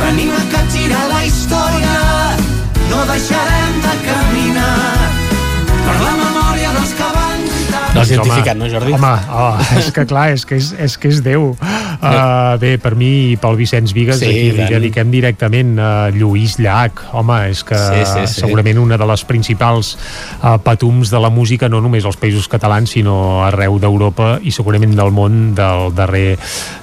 Venim 0.00 0.32
a 0.32 0.44
capgirar 0.54 1.04
la 1.12 1.24
història, 1.24 1.98
no 2.90 3.02
deixarem 3.12 3.82
de 3.88 3.98
caminar 4.06 4.78
per 5.74 5.98
la 6.00 6.14
memòria 6.22 6.72
dels 6.78 6.96
que. 6.96 7.05
L'has 7.96 8.10
identificat, 8.12 8.56
no, 8.60 8.68
Jordi? 8.70 8.92
Home, 8.96 9.12
oh, 9.32 9.56
és 9.80 9.90
que 9.96 10.04
clar, 10.08 10.26
és 10.36 10.44
que 10.48 10.56
és, 10.60 10.72
és, 10.86 10.96
que 11.00 11.08
és 11.12 11.22
Déu. 11.24 11.50
Uh, 11.96 12.56
bé, 12.60 12.74
per 12.82 12.92
mi 12.98 13.10
i 13.32 13.36
pel 13.40 13.56
Vicenç 13.58 13.94
Vigues, 13.96 14.18
Sí, 14.20 14.28
aquí 14.28 14.50
li 14.56 14.66
dediquem 14.68 15.10
directament 15.10 15.74
a 15.80 15.90
Lluís 16.14 16.58
Llach. 16.60 17.06
Home, 17.16 17.38
és 17.50 17.62
que 17.66 17.78
Sí, 17.78 18.02
sí, 18.04 18.26
sí. 18.26 18.40
segurament 18.42 18.78
una 18.82 18.98
de 19.00 19.06
les 19.08 19.24
principals 19.28 19.94
uh, 20.42 20.56
patums 20.62 21.10
de 21.12 21.20
la 21.22 21.30
música, 21.32 21.68
no 21.72 21.80
només 21.84 22.04
als 22.04 22.18
països 22.20 22.48
catalans, 22.52 22.90
sinó 22.96 23.42
arreu 23.46 23.78
d'Europa 23.82 24.36
i 24.44 24.52
segurament 24.54 24.94
del 24.96 25.12
món 25.16 25.54
del 25.56 25.90
darrer, 25.96 26.36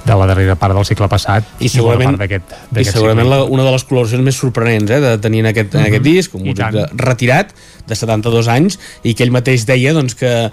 de 0.06 0.18
la 0.20 0.28
darrera 0.30 0.56
part 0.60 0.76
del 0.76 0.86
segle 0.90 1.08
passat 1.12 1.46
i 1.64 1.70
segurament, 1.70 2.16
part 2.18 2.24
d'aquest 2.26 2.58
i 2.82 2.86
segurament 2.90 3.28
segle. 3.28 3.38
la, 3.38 3.44
una 3.46 3.64
de 3.68 3.72
les 3.76 3.86
col·laboracions 3.88 4.24
més 4.26 4.36
sorprenents 4.40 4.92
eh, 4.92 5.00
de 5.04 5.14
tenir 5.24 5.44
en 5.46 5.52
aquest, 5.54 5.76
en 5.76 5.82
Mhm. 5.84 5.88
aquest 5.92 6.04
disc, 6.04 6.36
un 6.36 6.46
I 6.46 6.50
músic 6.54 6.94
retirat 6.98 7.54
de 7.88 7.96
72 7.96 8.48
anys 8.48 8.80
i 9.04 9.14
que 9.14 9.24
ell 9.24 9.32
mateix 9.32 9.66
deia 9.68 9.94
doncs, 9.94 10.16
que, 10.16 10.50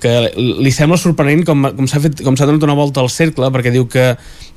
que 0.00 0.32
li 0.36 0.70
sembla 0.74 0.98
sorprenent 1.00 1.44
com, 1.48 1.62
com 1.76 1.86
s'ha 1.88 2.00
com 2.22 2.36
s'ha 2.36 2.46
donat 2.48 2.62
una 2.66 2.74
volta 2.76 3.00
al 3.00 3.08
cercle 3.10 3.48
perquè 3.54 3.72
diu 3.72 3.86
que, 3.88 4.10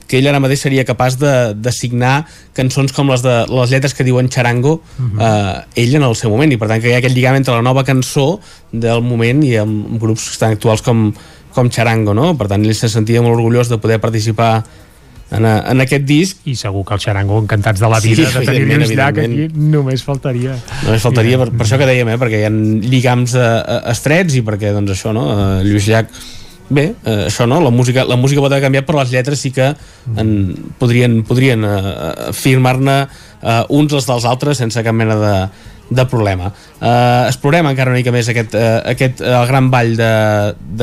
que 0.09 0.18
ell 0.19 0.27
ara 0.27 0.42
mateix 0.43 0.59
seria 0.66 0.84
capaç 0.84 1.16
de, 1.22 1.53
de 1.56 1.72
signar 1.72 2.26
cançons 2.58 2.92
com 2.92 3.08
les 3.11 3.22
de 3.24 3.35
les 3.48 3.72
lletres 3.72 3.93
que 3.95 4.03
diuen 4.03 4.27
Charango 4.30 4.82
Mhm. 5.00 5.19
eh, 5.22 5.84
ell 5.85 5.95
en 5.95 6.03
el 6.03 6.16
seu 6.19 6.30
moment 6.34 6.51
i 6.51 6.58
per 6.59 6.68
tant 6.68 6.82
que 6.84 6.90
hi 6.92 6.93
ha 6.93 7.00
aquest 7.00 7.16
lligam 7.16 7.35
entre 7.40 7.56
la 7.56 7.61
nova 7.64 7.85
cançó 7.88 8.40
del 8.72 9.01
moment 9.01 9.43
i 9.48 9.56
amb 9.61 9.95
grups 10.01 10.38
tan 10.42 10.51
actuals 10.58 10.82
com, 10.84 11.14
com 11.56 11.69
Charango 11.72 12.14
no? 12.14 12.34
per 12.38 12.48
tant 12.51 12.66
ell 12.66 12.76
se 12.76 12.90
sentia 12.92 13.22
molt 13.24 13.38
orgullós 13.40 13.69
de 13.72 13.77
poder 13.80 14.00
participar 14.03 14.66
en, 15.32 15.45
a, 15.45 15.53
en 15.72 15.83
aquest 15.85 16.06
disc. 16.09 16.41
I 16.49 16.56
segur 16.59 16.83
que 16.88 16.98
el 16.98 17.03
Xarango 17.03 17.40
encantats 17.43 17.82
de 17.82 17.91
la 17.91 18.01
Sí, 18.01 18.16
vida 18.16 18.30
de 18.30 18.45
tenir 18.45 18.64
evidentment, 18.64 18.88
Lluís 18.88 18.98
Llach 18.98 19.22
aquí 19.24 19.69
només 19.75 20.03
faltaria. 20.06 20.58
Només 20.85 21.06
faltaria, 21.06 21.40
per, 21.41 21.51
per 21.53 21.67
això 21.67 21.80
que 21.82 21.88
dèiem, 21.90 22.11
eh, 22.14 22.19
perquè 22.22 22.41
hi 22.41 22.49
ha 22.49 22.51
lligams 22.51 23.38
eh, 23.38 23.45
eh, 23.45 23.80
estrets 23.93 24.38
i 24.40 24.43
perquè, 24.45 24.74
doncs, 24.75 24.93
això, 24.98 25.14
no? 25.16 25.25
Eh, 25.35 25.48
Lluís 25.67 25.88
Llach 25.90 26.19
bé, 26.69 26.91
eh, 27.03 27.25
això 27.27 27.48
no, 27.49 27.58
la 27.64 27.72
música, 27.74 28.06
la 28.06 28.17
música 28.19 28.43
pot 28.43 28.53
haver 28.53 28.67
canviat 28.67 28.85
però 28.85 29.01
les 29.01 29.14
lletres 29.14 29.41
sí 29.41 29.49
que 29.51 29.72
en, 30.22 30.30
podrien, 30.77 31.24
podrien 31.25 31.66
eh, 31.66 32.30
firmar-ne 32.38 32.99
eh, 33.01 33.64
uns 33.74 33.98
els 33.98 34.06
dels 34.09 34.30
altres 34.30 34.61
sense 34.61 34.83
cap 34.85 34.95
mena 34.95 35.17
de, 35.17 35.33
de 35.90 36.06
problema. 36.09 36.53
Eh, 36.77 37.25
explorem 37.25 37.72
encara 37.72 37.90
una 37.93 37.99
mica 38.01 38.14
més 38.14 38.30
aquest, 38.30 38.53
eh, 38.53 38.77
aquest 38.93 39.25
eh, 39.25 39.33
el 39.33 39.49
gran 39.49 39.72
ball 39.74 39.95
de, 39.98 40.14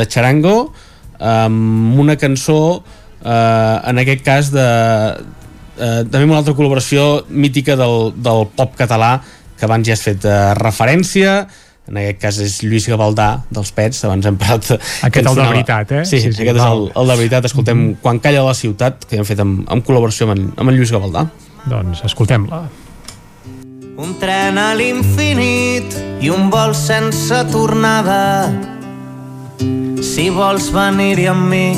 de 0.00 0.06
Charango 0.10 0.58
amb 1.16 1.96
una 2.02 2.18
cançó 2.20 2.58
eh, 2.82 3.05
en 3.24 3.98
aquest 4.02 4.24
cas 4.24 4.50
de 4.54 4.66
eh, 5.78 6.02
també 6.10 6.24
una 6.26 6.40
altra 6.40 6.54
col·laboració 6.56 7.26
mítica 7.28 7.76
del, 7.78 8.12
del 8.16 8.46
pop 8.56 8.76
català 8.78 9.20
que 9.56 9.64
abans 9.64 9.86
ja 9.86 9.96
has 9.96 10.04
fet 10.04 10.24
eh, 10.24 10.54
referència 10.58 11.46
en 11.86 12.00
aquest 12.00 12.18
cas 12.18 12.38
és 12.42 12.56
Lluís 12.64 12.88
Gavaldà 12.90 13.28
dels 13.54 13.70
Pets, 13.74 14.00
abans 14.08 14.26
hem 14.26 14.38
parlat 14.40 14.72
Aquest 15.06 15.28
el 15.30 15.36
de 15.38 15.44
veritat, 15.52 15.92
eh? 16.00 16.02
Sí, 16.08 16.18
sí, 16.18 16.32
sí 16.34 16.42
aquest 16.42 16.58
és 16.58 16.64
el, 16.66 16.88
el 16.90 17.12
de 17.12 17.16
veritat 17.22 17.46
escoltem 17.46 17.78
mm 17.78 17.90
-hmm. 17.92 18.00
Quan 18.02 18.18
calla 18.18 18.42
la 18.42 18.54
ciutat 18.54 19.04
que 19.06 19.16
hem 19.16 19.24
fet 19.24 19.40
amb, 19.40 19.62
amb 19.70 19.86
col·laboració 19.86 20.26
amb 20.26 20.38
en, 20.38 20.52
amb 20.56 20.70
en 20.70 20.76
Lluís 20.76 20.92
Gavaldà 20.92 21.28
doncs 21.66 22.02
escoltem-la 22.04 22.68
Un 23.96 24.18
tren 24.20 24.58
a 24.58 24.74
l'infinit 24.74 25.96
i 26.20 26.28
un 26.28 26.50
vol 26.50 26.74
sense 26.74 27.44
tornada. 27.50 28.52
Si 30.02 30.28
vols 30.28 30.68
venir-hi 30.70 31.26
amb 31.26 31.48
mi, 31.48 31.72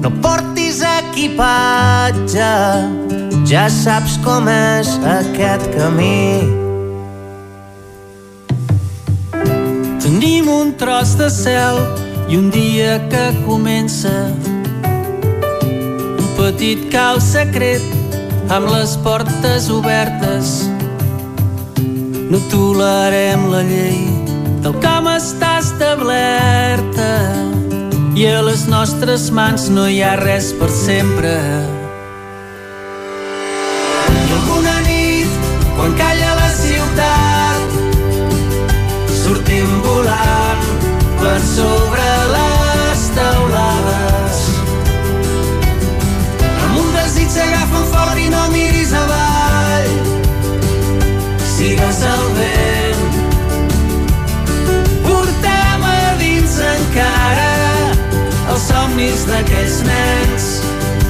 no 0.00 0.10
portis 0.22 0.51
equipatge. 1.00 2.50
Ja 3.48 3.66
saps 3.72 4.18
com 4.24 4.48
és 4.48 4.90
aquest 5.16 5.66
camí. 5.76 6.42
Tenim 10.02 10.48
un 10.52 10.72
tros 10.78 11.16
de 11.18 11.30
cel 11.30 11.80
i 12.32 12.36
un 12.36 12.50
dia 12.50 12.96
que 13.12 13.24
comença 13.46 14.12
un 16.22 16.28
petit 16.38 16.86
cau 16.92 17.20
secret 17.20 17.84
amb 18.48 18.70
les 18.72 18.96
portes 19.04 19.68
obertes 19.70 20.54
no 22.32 22.40
tolerem 22.48 23.48
la 23.52 23.60
llei 23.68 24.00
del 24.64 24.76
com 24.80 25.10
està 25.12 25.58
establerta 25.60 27.10
i 28.22 28.26
a 28.30 28.42
les 28.46 28.68
nostres 28.70 29.22
mans 29.34 29.64
no 29.74 29.88
hi 29.90 29.96
ha 30.06 30.12
res 30.20 30.52
per 30.60 30.68
sempre. 30.70 31.32
I 34.12 34.22
alguna 34.38 34.76
nit, 34.86 35.50
quan 35.74 35.98
calla 35.98 36.30
la 36.38 36.50
ciutat, 36.60 37.78
sortim 39.24 39.78
volant 39.88 40.68
per 41.18 41.38
sobre 41.54 41.81
somnis 58.92 59.24
d'aquells 59.24 59.78
nens 59.88 60.48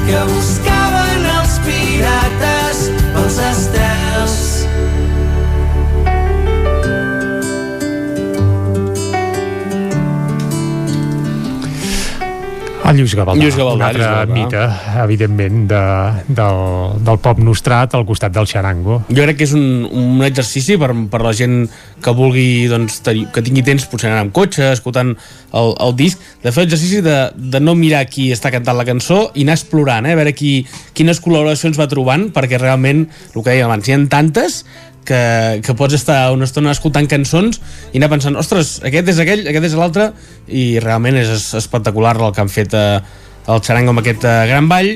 que 0.07 0.21
buscaven 0.31 0.72
El 12.83 12.99
Lluís 12.99 13.15
Gavaldà, 13.15 13.39
Lluís 13.39 13.55
Gavaldà, 13.57 13.77
un 13.79 13.85
altre 13.87 14.03
Gavaldà. 14.03 14.35
mite, 14.35 14.63
evidentment, 15.05 15.61
de, 15.71 15.83
del, 16.35 16.63
del 17.07 17.21
pop 17.23 17.39
nostrat 17.39 17.95
al 17.95 18.05
costat 18.09 18.35
del 18.35 18.49
xarango. 18.51 18.99
Jo 19.07 19.23
crec 19.23 19.39
que 19.39 19.47
és 19.47 19.55
un, 19.55 19.87
un 19.87 20.25
exercici 20.27 20.77
per, 20.81 20.91
per 21.13 21.23
la 21.23 21.33
gent 21.37 21.63
que 22.03 22.15
vulgui 22.19 22.67
doncs, 22.73 22.99
tenir, 23.07 23.29
que 23.33 23.45
tingui 23.47 23.63
temps 23.67 23.87
potser 23.91 24.11
anar 24.11 24.25
amb 24.27 24.35
cotxe, 24.35 24.73
escoltant 24.75 25.15
el, 25.15 25.75
el 25.87 25.97
disc, 25.99 26.21
de 26.43 26.51
fer 26.51 26.67
l'exercici 26.67 27.03
de, 27.07 27.19
de 27.37 27.63
no 27.63 27.77
mirar 27.79 28.03
qui 28.11 28.33
està 28.35 28.51
cantant 28.55 28.79
la 28.79 28.89
cançó 28.89 29.29
i 29.35 29.47
anar 29.47 29.61
explorant, 29.61 30.09
eh? 30.11 30.17
a 30.17 30.19
veure 30.19 30.35
qui, 30.35 30.57
quines 30.99 31.23
col·laboracions 31.23 31.79
va 31.79 31.91
trobant, 31.91 32.33
perquè 32.35 32.59
realment, 32.59 33.07
el 33.33 33.39
que 33.39 33.53
dèiem 33.53 33.71
abans, 33.71 33.87
hi 33.87 33.95
ha 33.95 34.03
tantes 34.11 34.65
que, 35.05 35.61
que 35.65 35.75
pots 35.79 35.95
estar 35.99 36.31
una 36.35 36.45
estona 36.49 36.73
escoltant 36.75 37.09
cançons 37.11 37.61
i 37.93 37.99
anar 38.01 38.09
pensant, 38.13 38.37
ostres, 38.39 38.77
aquest 38.87 39.09
és 39.15 39.19
aquell, 39.23 39.43
aquest 39.51 39.67
és 39.71 39.75
l'altre, 39.79 40.11
i 40.49 40.79
realment 40.83 41.17
és 41.23 41.29
es- 41.35 41.51
espectacular 41.59 42.17
el 42.21 42.33
que 42.33 42.41
han 42.45 42.53
fet 42.53 42.75
eh, 42.79 43.01
el 43.51 43.61
xarango 43.67 43.91
amb 43.95 44.03
aquest 44.05 44.25
eh, 44.25 44.37
gran 44.51 44.69
ball, 44.71 44.93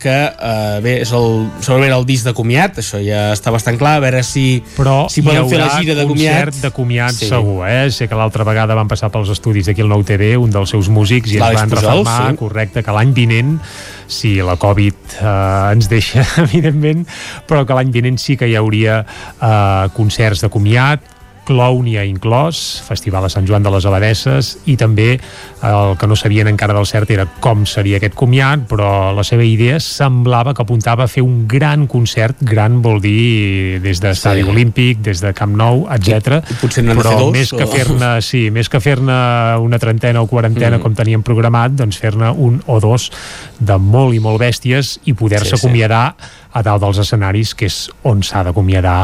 que 0.00 0.14
eh, 0.14 0.78
bé, 0.84 0.94
és 1.02 1.10
el, 1.16 1.48
segurament 1.60 1.92
el 1.96 2.06
disc 2.08 2.24
de 2.28 2.32
comiat, 2.36 2.78
això 2.80 3.00
ja 3.02 3.32
està 3.34 3.50
bastant 3.54 3.76
clar, 3.80 3.96
a 3.98 4.02
veure 4.04 4.22
si, 4.26 4.62
Però 4.76 5.08
si 5.10 5.22
poden 5.26 5.48
fer 5.50 5.58
la 5.60 5.68
gira 5.80 5.94
de 5.98 6.06
comiat. 6.06 6.54
de 6.62 6.70
comiat 6.74 7.12
Sí. 7.18 7.28
segur, 7.28 7.66
eh? 7.68 7.90
Sé 7.90 8.08
que 8.08 8.14
l'altra 8.18 8.44
vegada 8.46 8.74
van 8.78 8.88
passar 8.88 9.10
pels 9.10 9.28
estudis 9.34 9.66
d'aquí 9.66 9.82
al 9.82 9.88
Nou 9.90 10.04
TV, 10.06 10.36
un 10.38 10.50
dels 10.54 10.70
seus 10.70 10.88
músics, 10.88 11.32
i 11.32 11.36
ens 11.38 11.44
L'Àlex 11.44 11.60
van 11.60 11.70
Pujol, 11.70 11.82
reformar, 12.04 12.30
sí. 12.30 12.36
correcte, 12.44 12.82
que 12.86 12.92
l'any 12.96 13.12
vinent, 13.12 13.58
si 14.06 14.36
la 14.40 14.56
Covid 14.56 14.94
eh, 15.20 15.72
ens 15.74 15.88
deixa, 15.90 16.24
evidentment, 16.46 17.04
però 17.46 17.66
que 17.66 17.74
l'any 17.76 17.90
vinent 17.92 18.18
sí 18.22 18.36
que 18.38 18.48
hi 18.48 18.56
hauria 18.56 19.02
eh, 19.04 19.88
concerts 19.96 20.40
de 20.46 20.48
comiat, 20.48 21.00
Clown 21.48 21.86
hi 21.88 21.96
ha 21.96 22.04
inclòs, 22.04 22.58
Festival 22.84 23.24
a 23.24 23.30
Sant 23.32 23.46
Joan 23.48 23.64
de 23.64 23.70
les 23.72 23.86
Abadesses 23.88 24.50
i 24.68 24.76
també 24.76 25.14
eh, 25.16 25.20
el 25.68 25.96
que 25.98 26.06
no 26.10 26.16
sabien 26.18 26.48
encara 26.50 26.74
del 26.76 26.86
cert 26.86 27.10
era 27.14 27.24
com 27.40 27.64
seria 27.66 27.96
aquest 27.98 28.14
comiat, 28.18 28.66
però 28.68 29.14
la 29.16 29.24
seva 29.24 29.46
idea 29.48 29.78
semblava 29.80 30.52
que 30.54 30.62
apuntava 30.64 31.06
a 31.06 31.08
fer 31.10 31.24
un 31.24 31.46
gran 31.48 31.86
concert, 31.88 32.36
gran 32.44 32.82
vol 32.84 33.00
dir 33.00 33.80
des 33.84 34.00
de 34.04 34.12
Estadi 34.12 34.44
Sí. 34.44 34.48
Olímpic, 34.52 35.00
des 35.02 35.20
de 35.24 35.32
Camp 35.34 35.56
Nou, 35.56 35.86
etc. 35.94 36.42
Potser 36.60 36.84
n'han 36.84 36.98
de 37.00 37.02
fer 37.08 37.16
dos, 37.18 37.32
més 37.32 37.50
que 37.56 37.64
o- 37.64 37.72
fer-ne 37.72 38.10
sí, 38.22 38.44
més 38.54 38.68
que 38.68 38.80
fer-ne 38.80 39.16
una 39.64 39.78
trentena 39.80 40.20
o 40.22 40.26
quarantena 40.30 40.78
Mm. 40.78 40.82
com 40.82 40.94
teníem 40.94 41.22
programat, 41.22 41.72
doncs 41.72 41.98
fer-ne 41.98 42.30
un 42.30 42.60
o 42.66 42.78
dos 42.80 43.10
de 43.58 43.78
molt 43.78 44.14
i 44.14 44.20
molt 44.20 44.40
bèsties 44.40 44.98
i 45.06 45.14
poder-se 45.14 45.56
Sí, 45.56 45.56
sí. 45.56 45.66
acomiadar 45.66 46.14
a 46.52 46.62
dalt 46.64 46.82
dels 46.82 47.00
escenaris, 47.02 47.52
que 47.58 47.68
és 47.68 47.76
on 48.08 48.22
s'ha 48.24 48.42
d'acomiadar 48.46 48.98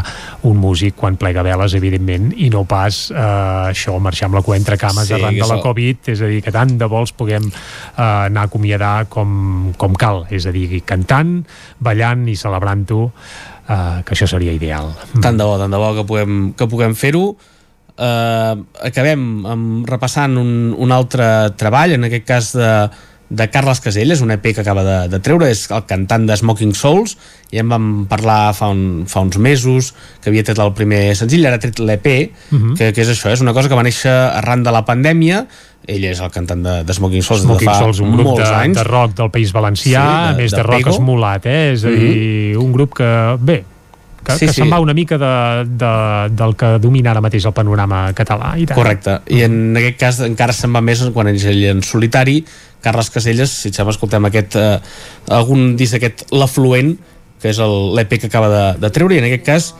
un 0.48 0.58
músic 0.60 0.96
quan 0.98 1.18
plega 1.20 1.44
veles, 1.44 1.76
evidentment, 1.76 2.30
i 2.40 2.48
no 2.52 2.64
pas 2.68 3.06
eh, 3.12 3.24
això, 3.70 3.96
marxar 4.02 4.30
amb 4.30 4.38
la 4.38 4.44
cua 4.46 4.58
entre 4.58 4.78
cames 4.80 5.10
Sí, 5.10 5.16
arran 5.18 5.36
de 5.36 5.48
la 5.50 5.60
Covid, 5.62 6.10
és 6.14 6.22
a 6.24 6.30
dir, 6.30 6.40
que 6.44 6.54
tant 6.54 6.76
de 6.80 6.88
vols 6.90 7.12
puguem 7.16 7.50
eh, 7.50 8.02
anar 8.02 8.46
a 8.46 8.50
acomiadar 8.50 8.94
com, 9.12 9.72
com 9.80 9.96
cal, 10.00 10.24
és 10.34 10.48
a 10.48 10.54
dir, 10.54 10.68
cantant, 10.88 11.36
ballant 11.84 12.24
i 12.30 12.36
celebrant-ho, 12.38 13.08
eh, 13.68 14.04
que 14.04 14.16
això 14.16 14.28
seria 14.30 14.54
ideal. 14.56 14.94
Tant 15.20 15.36
de 15.36 15.44
bo, 15.44 15.58
tant 15.60 15.72
de 15.72 15.82
bo 15.82 15.92
que 16.00 16.06
puguem, 16.08 16.46
que 16.56 16.70
puguem 16.70 16.96
fer-ho. 16.98 17.34
Uh, 17.94 18.58
acabem 18.82 19.44
amb, 19.46 19.84
repassant 19.86 20.32
un, 20.40 20.72
un 20.82 20.90
altre 20.90 21.52
treball, 21.54 21.92
en 21.94 22.08
aquest 22.08 22.24
cas 22.26 22.48
de, 22.58 22.70
de 23.34 23.48
Carles 23.50 23.80
Caselles, 23.80 24.20
un 24.22 24.30
EP 24.30 24.42
que 24.54 24.60
acaba 24.62 24.84
de, 24.86 25.08
de 25.08 25.18
treure, 25.20 25.48
és 25.50 25.66
el 25.74 25.84
cantant 25.90 26.26
de 26.28 26.36
Smoking 26.36 26.74
Souls, 26.78 27.16
i 27.50 27.58
en 27.62 27.68
vam 27.68 27.88
parlar 28.10 28.54
fa, 28.54 28.68
un, 28.72 29.04
fa 29.10 29.20
uns 29.26 29.36
mesos, 29.38 29.92
que 30.22 30.30
havia 30.30 30.44
tret 30.46 30.58
el 30.62 30.72
primer 30.78 31.16
senzill, 31.18 31.44
ara 31.46 31.56
ha 31.58 31.62
tret 31.62 31.78
l'EP, 31.82 32.32
Mhm. 32.50 32.74
que, 32.78 32.92
que 32.92 33.02
és 33.02 33.10
això, 33.10 33.32
és 33.34 33.40
una 33.44 33.52
cosa 33.52 33.68
que 33.68 33.74
va 33.78 33.82
néixer 33.86 34.10
arran 34.12 34.62
de 34.62 34.72
la 34.74 34.84
pandèmia, 34.84 35.46
ell 35.86 36.04
és 36.08 36.20
el 36.24 36.30
cantant 36.32 36.62
de, 36.64 36.78
de 36.84 36.94
Smoking 36.96 37.22
Souls 37.22 37.42
Smoking 37.42 37.68
de 37.68 37.74
fa 37.74 37.78
Souls, 37.82 38.00
un 38.00 38.12
grup 38.16 38.26
molts 38.30 38.48
de, 38.48 38.54
anys. 38.56 38.78
de 38.78 38.84
rock 38.84 39.14
del 39.18 39.30
País 39.30 39.52
Valencià, 39.52 40.00
Sí, 40.00 40.24
de- 40.24 40.32
a 40.32 40.32
més 40.38 40.50
de, 40.50 40.56
de 40.56 40.62
rock 40.62 40.78
Pego. 40.84 40.90
esmolat, 40.96 41.46
eh? 41.46 41.72
és 41.74 41.84
a 41.84 41.88
Mhm. 41.88 42.00
dir, 42.00 42.56
un 42.58 42.72
grup 42.72 42.94
que, 42.96 43.36
bé, 43.40 43.64
que, 44.24 44.32
Sí, 44.38 44.46
que 44.46 44.52
sí. 44.54 44.62
se'n 44.62 44.72
va 44.72 44.78
una 44.80 44.94
mica 44.94 45.18
de, 45.18 45.68
de, 45.68 46.34
del 46.34 46.56
que 46.56 46.78
domina 46.80 47.10
ara 47.10 47.20
mateix 47.20 47.44
el 47.44 47.52
panorama 47.52 48.06
català. 48.14 48.54
I 48.56 48.64
tant. 48.64 48.78
Correcte, 48.78 49.18
i 49.28 49.42
en 49.44 49.76
aquest 49.76 49.98
cas 50.00 50.20
encara 50.24 50.54
se'n 50.56 50.72
va 50.74 50.80
més 50.80 51.02
quan 51.12 51.28
és 51.28 51.44
ell 51.44 51.62
en 51.64 51.82
solitari 51.82 52.38
Carles 52.84 53.08
Caselles, 53.10 53.50
si 53.50 53.72
et 53.72 53.78
sembla 53.80 53.94
escoltem 53.96 54.28
aquest 54.28 54.54
eh, 54.60 54.76
algun 55.32 55.72
disc 55.80 55.96
d'aquest 55.96 56.28
L'Afluent 56.36 56.94
que 57.40 57.50
és 57.52 57.58
el- 57.60 57.90
l'EP 57.96 58.18
que 58.20 58.28
acaba 58.30 58.48
de, 58.52 58.62
de 58.84 58.90
treure 58.94 59.16
i 59.16 59.22
en 59.24 59.26
aquest 59.32 59.44
cas 59.48 59.72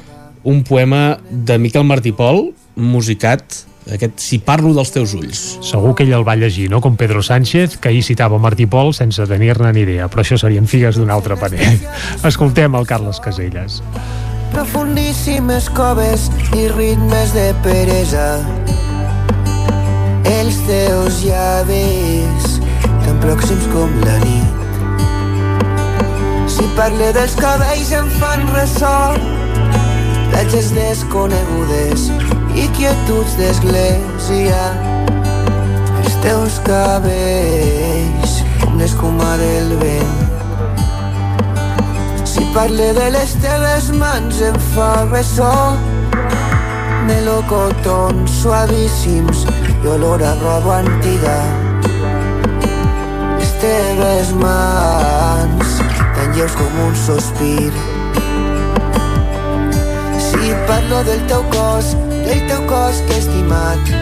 un 0.44 0.64
poema 0.64 1.18
de 1.30 1.56
Miquel 1.62 1.84
Martí 1.88 2.12
Pol 2.12 2.50
musicat 2.76 3.62
aquest 3.94 4.16
Si 4.24 4.38
parlo 4.40 4.70
dels 4.72 4.90
teus 4.92 5.12
ulls 5.16 5.40
Segur 5.64 5.90
que 5.96 6.04
ell 6.06 6.12
el 6.16 6.22
va 6.24 6.34
llegir, 6.40 6.70
no? 6.72 6.80
Com 6.80 6.94
Pedro 6.96 7.20
Sánchez, 7.22 7.76
que 7.76 7.90
ahir 7.90 8.00
citava 8.02 8.38
Martí 8.40 8.64
Pol 8.66 8.94
sense 8.96 9.26
tenir-ne 9.28 9.72
ni 9.76 9.82
idea, 9.84 10.08
però 10.08 10.24
això 10.24 10.38
serien 10.40 10.64
figues 10.66 10.96
d'un 10.96 11.10
altre 11.12 11.36
paner. 11.36 11.68
Escoltem 12.30 12.74
el 12.80 12.86
Carles 12.88 13.20
Caselles. 13.20 13.82
Profundíssimes 14.54 15.68
coves 15.76 16.30
i 16.56 16.68
ritmes 16.72 17.32
de 17.36 17.48
peresa 17.64 18.26
Els 20.32 20.56
teus 20.68 21.20
llavis 21.26 22.13
pròxims 23.24 23.64
com 23.72 23.92
la 24.04 24.16
nit. 24.20 24.62
Si 26.54 26.66
parle 26.76 27.08
dels 27.16 27.34
cabells 27.40 27.92
em 27.96 28.10
fan 28.18 28.44
ressò. 28.52 29.14
Platges 30.32 30.72
desconegudes 30.76 32.10
i 32.58 32.66
quietuds 32.76 33.38
d'església. 33.40 34.60
Els 36.02 36.20
teus 36.26 36.60
cabells 36.68 38.38
l'escuma 38.76 39.34
del 39.40 39.72
vent. 39.80 40.16
Si 42.28 42.44
parle 42.52 42.92
de 42.98 43.10
les 43.16 43.36
teves 43.40 43.92
mans 44.00 44.44
em 44.52 44.58
fa 44.74 44.94
ressò. 45.08 45.52
Melocotons 47.08 48.40
suavíssims 48.42 49.46
i 49.82 49.94
olor 49.96 50.24
a 50.24 50.34
roba 50.40 50.80
antiga 50.80 51.38
teves 53.64 54.32
mans. 54.44 55.78
Tan 56.14 56.32
lleus 56.36 56.54
com 56.58 56.80
un 56.86 56.96
sospir. 56.96 57.72
Si 60.26 60.52
parlo 60.68 61.02
del 61.04 61.22
teu 61.30 61.44
cos 61.54 61.94
del 62.26 62.40
teu 62.48 62.66
cos 62.68 63.00
que 63.06 63.16
he 63.16 63.22
estimat 63.22 63.92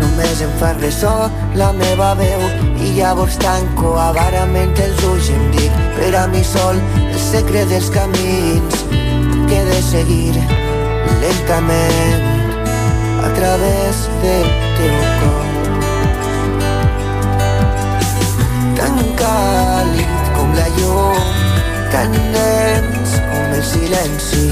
només 0.00 0.40
em 0.44 0.52
fa 0.60 0.72
ressò 0.78 1.14
la 1.60 1.70
meva 1.76 2.14
veu. 2.20 2.46
I 2.80 2.94
llavors 2.96 3.36
tanco 3.42 3.92
avarament 4.00 4.72
els 4.86 5.04
ulls 5.10 5.28
i 5.28 5.36
em 5.36 5.46
dic 5.56 5.84
per 5.98 6.14
a 6.22 6.24
mi 6.32 6.42
sol 6.54 6.80
el 7.02 7.20
secret 7.26 7.68
dels 7.74 7.92
camins 7.96 8.80
que 8.88 9.60
he 9.60 9.64
de 9.68 9.82
seguir 9.90 10.40
lentament 11.20 12.26
a 13.28 13.36
través 13.36 14.04
del 14.24 14.50
teu 14.80 15.00
cor 15.20 15.49
càlid 19.18 20.30
com 20.36 20.52
la 20.56 20.66
llum 20.78 21.20
tan 21.92 22.12
dens 22.34 23.14
com 23.30 23.54
el 23.56 23.62
silenci 23.66 24.46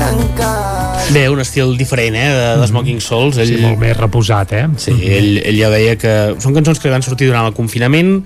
tan 0.00 0.18
càlid 0.38 1.10
Bé, 1.10 1.24
un 1.28 1.40
estil 1.42 1.72
diferent, 1.78 2.14
eh, 2.14 2.28
de, 2.30 2.44
de 2.60 2.66
Smoking 2.70 3.00
Souls. 3.02 3.34
Ell, 3.42 3.48
Sí, 3.50 3.56
molt 3.58 3.80
més 3.82 3.96
reposat, 3.98 4.52
eh? 4.54 4.66
Sí, 4.78 4.92
ell, 5.10 5.40
ell 5.42 5.56
ja 5.58 5.70
deia 5.72 5.96
que 5.98 6.12
són 6.38 6.54
cançons 6.54 6.78
que 6.78 6.92
van 6.92 7.02
sortir 7.02 7.26
durant 7.26 7.48
el 7.48 7.54
confinament 7.56 8.20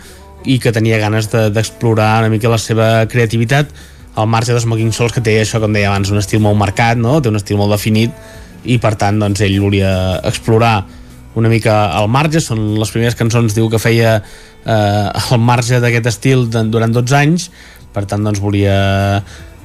i 0.44 0.58
que 0.60 0.72
tenia 0.76 0.98
ganes 1.00 1.30
de- 1.32 1.46
d'explorar 1.54 2.18
una 2.20 2.28
mica 2.28 2.50
la 2.52 2.58
seva 2.60 3.06
creativitat 3.08 3.72
al 4.20 4.28
marge 4.28 4.52
de 4.52 4.60
Smoking 4.60 4.92
Souls, 4.92 5.14
que 5.16 5.22
té 5.24 5.38
això, 5.40 5.58
com 5.64 5.72
deia 5.72 5.88
abans, 5.88 6.12
un 6.12 6.20
estil 6.20 6.42
molt 6.44 6.60
marcat, 6.60 7.00
no? 7.00 7.16
té 7.24 7.32
un 7.32 7.40
estil 7.40 7.56
molt 7.56 7.72
definit 7.72 8.12
i 8.68 8.76
per 8.78 8.92
tant 9.00 9.16
doncs, 9.18 9.40
ell 9.40 9.56
volia 9.64 10.20
explorar 10.28 10.84
una 11.34 11.48
mica 11.48 11.86
al 11.96 12.06
marge, 12.12 12.38
són 12.44 12.74
les 12.78 12.92
primeres 12.92 13.16
cançons 13.18 13.56
diu 13.56 13.66
que 13.72 13.80
feia 13.80 14.18
eh, 14.64 15.32
al 15.32 15.40
marge 15.40 15.80
d'aquest 15.80 16.06
estil 16.12 16.48
durant 16.50 16.92
12 16.92 17.16
anys 17.18 17.50
per 17.94 18.06
tant 18.10 18.24
doncs 18.24 18.42
volia 18.42 19.22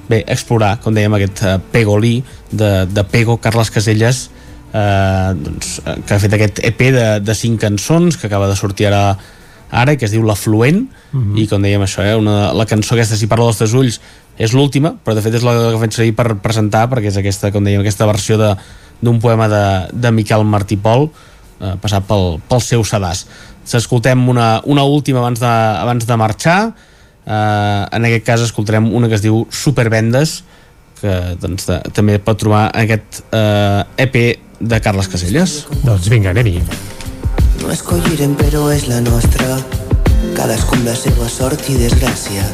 bé, 0.10 0.24
explorar, 0.28 0.78
com 0.84 0.94
dèiem, 0.94 1.14
aquest 1.18 1.44
uh, 1.46 1.58
Pegolí 1.72 2.20
de, 2.52 2.86
de 2.90 3.04
Pego, 3.10 3.38
Carles 3.42 3.70
Caselles 3.70 4.30
eh, 4.74 5.34
doncs, 5.38 5.80
eh, 5.86 5.98
que 6.06 6.16
ha 6.16 6.22
fet 6.22 6.34
aquest 6.38 6.62
EP 6.66 6.82
de, 6.94 7.08
de 7.22 7.36
cinc 7.38 7.62
cançons 7.62 8.18
que 8.18 8.28
acaba 8.30 8.50
de 8.50 8.58
sortir 8.58 8.90
ara 8.90 9.18
ara, 9.70 9.96
que 9.98 10.08
es 10.08 10.12
diu 10.12 10.24
L'Afluent, 10.26 10.88
mm 11.12 11.20
-hmm. 11.20 11.38
i 11.38 11.48
com 11.48 11.62
dèiem 11.62 11.82
això, 11.82 12.02
eh, 12.02 12.16
una, 12.16 12.54
la 12.54 12.66
cançó 12.66 12.96
aquesta, 12.96 13.16
Si 13.16 13.28
parla 13.28 13.46
dels 13.46 13.58
teus 13.58 13.74
ulls, 13.74 14.02
és 14.38 14.54
l'última, 14.54 14.96
però 15.06 15.14
de 15.14 15.22
fet 15.22 15.34
és 15.36 15.44
la 15.44 15.54
que 15.54 15.80
faig 15.80 15.92
servir 15.92 16.16
per 16.16 16.36
presentar, 16.42 16.90
perquè 16.90 17.08
és 17.08 17.18
aquesta, 17.18 17.52
com 17.52 17.64
dèiem, 17.64 17.82
aquesta 17.82 18.06
versió 18.06 18.38
d'un 19.02 19.20
poema 19.20 19.48
de, 19.48 19.88
de 19.94 20.12
Miquel 20.12 20.44
Martí 20.44 20.78
Pol, 20.78 21.10
eh, 21.62 21.76
passat 21.82 22.04
pel, 22.08 22.40
pel 22.48 22.62
seu 22.62 22.84
sedàs. 22.84 23.28
S'escoltem 23.70 24.24
una, 24.32 24.60
una 24.66 24.84
última 24.84 25.22
abans 25.22 25.42
de, 25.42 25.50
abans 25.50 26.08
de 26.10 26.18
marxar, 26.18 26.60
eh, 27.26 27.86
en 27.98 28.08
aquest 28.10 28.26
cas 28.26 28.46
escoltarem 28.48 28.90
una 28.96 29.10
que 29.10 29.20
es 29.20 29.26
diu 29.26 29.44
Supervendes, 29.54 30.40
que 31.00 31.16
doncs, 31.40 31.68
de, 31.70 31.80
també 31.96 32.18
pot 32.24 32.40
trobar 32.42 32.70
en 32.74 32.88
aquest 32.88 33.22
eh, 33.30 34.06
EP 34.06 34.18
de 34.60 34.82
Carles 34.84 35.12
Caselles. 35.12 35.60
Doncs 35.86 36.10
vinga, 36.12 36.34
anem-hi. 36.34 36.64
No 37.62 37.70
escollirem 37.76 38.34
però 38.40 38.68
és 38.74 38.88
la 38.90 39.04
nostra 39.06 39.60
Cadascun 40.36 40.84
la 40.88 40.96
seva 40.98 41.28
sort 41.32 41.70
i 41.72 41.78
desgràcia 41.80 42.46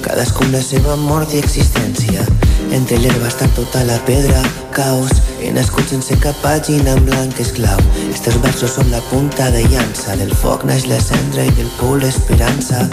Cadascun 0.00 0.52
la 0.52 0.60
seva 0.64 0.94
mort 0.96 1.34
i 1.34 1.40
existència. 1.42 2.24
Entre 2.72 2.96
l'herba 3.02 3.28
està 3.28 3.48
tota 3.56 3.82
la 3.84 3.98
pedra, 4.06 4.40
caos. 4.72 5.12
He 5.40 5.50
nascut 5.52 5.92
sense 5.92 6.16
cap 6.22 6.36
pàgina 6.44 6.94
en 6.96 7.04
blanc 7.04 7.40
esclau. 7.42 7.80
Estos 8.08 8.38
versos 8.44 8.76
són 8.78 8.90
la 8.92 9.02
punta 9.10 9.50
de 9.54 9.62
llança. 9.68 10.16
Del 10.20 10.32
foc 10.42 10.64
naix 10.68 10.86
la 10.88 11.00
cendra 11.04 11.44
i 11.44 11.54
del 11.58 11.70
pou 11.78 11.96
l'esperança. 12.00 12.86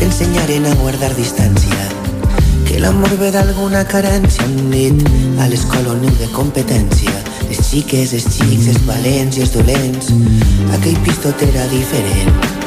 T'ensenyarem 0.00 0.68
a 0.70 0.74
guardar 0.80 1.12
distància. 1.18 1.88
Que 2.66 2.80
l'amor 2.82 3.16
ve 3.20 3.32
d'alguna 3.34 3.84
carència. 3.88 4.48
Un 4.48 4.70
nit 4.72 5.02
a 5.42 5.48
l'escola 5.52 5.96
un 5.96 6.06
de 6.20 6.30
competència. 6.36 7.16
Les 7.50 7.60
xiques, 7.70 8.16
els 8.16 8.30
xics, 8.36 8.70
els 8.74 8.84
valents 8.88 9.36
i 9.36 9.44
els 9.44 9.56
dolents. 9.56 10.14
Aquell 10.78 11.02
pistot 11.04 11.44
era 11.50 11.68
diferent 11.72 12.65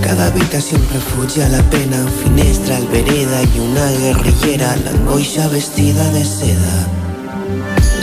cada 0.00 0.26
habitació 0.26 0.78
un 0.78 0.86
refugi 0.92 1.42
a 1.42 1.48
la 1.48 1.62
pena, 1.70 1.98
finestra, 2.22 2.76
albereda 2.76 3.42
i 3.42 3.60
una 3.60 3.86
guerrillera, 3.98 4.74
l'angoixa 4.84 5.48
vestida 5.48 6.04
de 6.14 6.24
seda. 6.24 6.74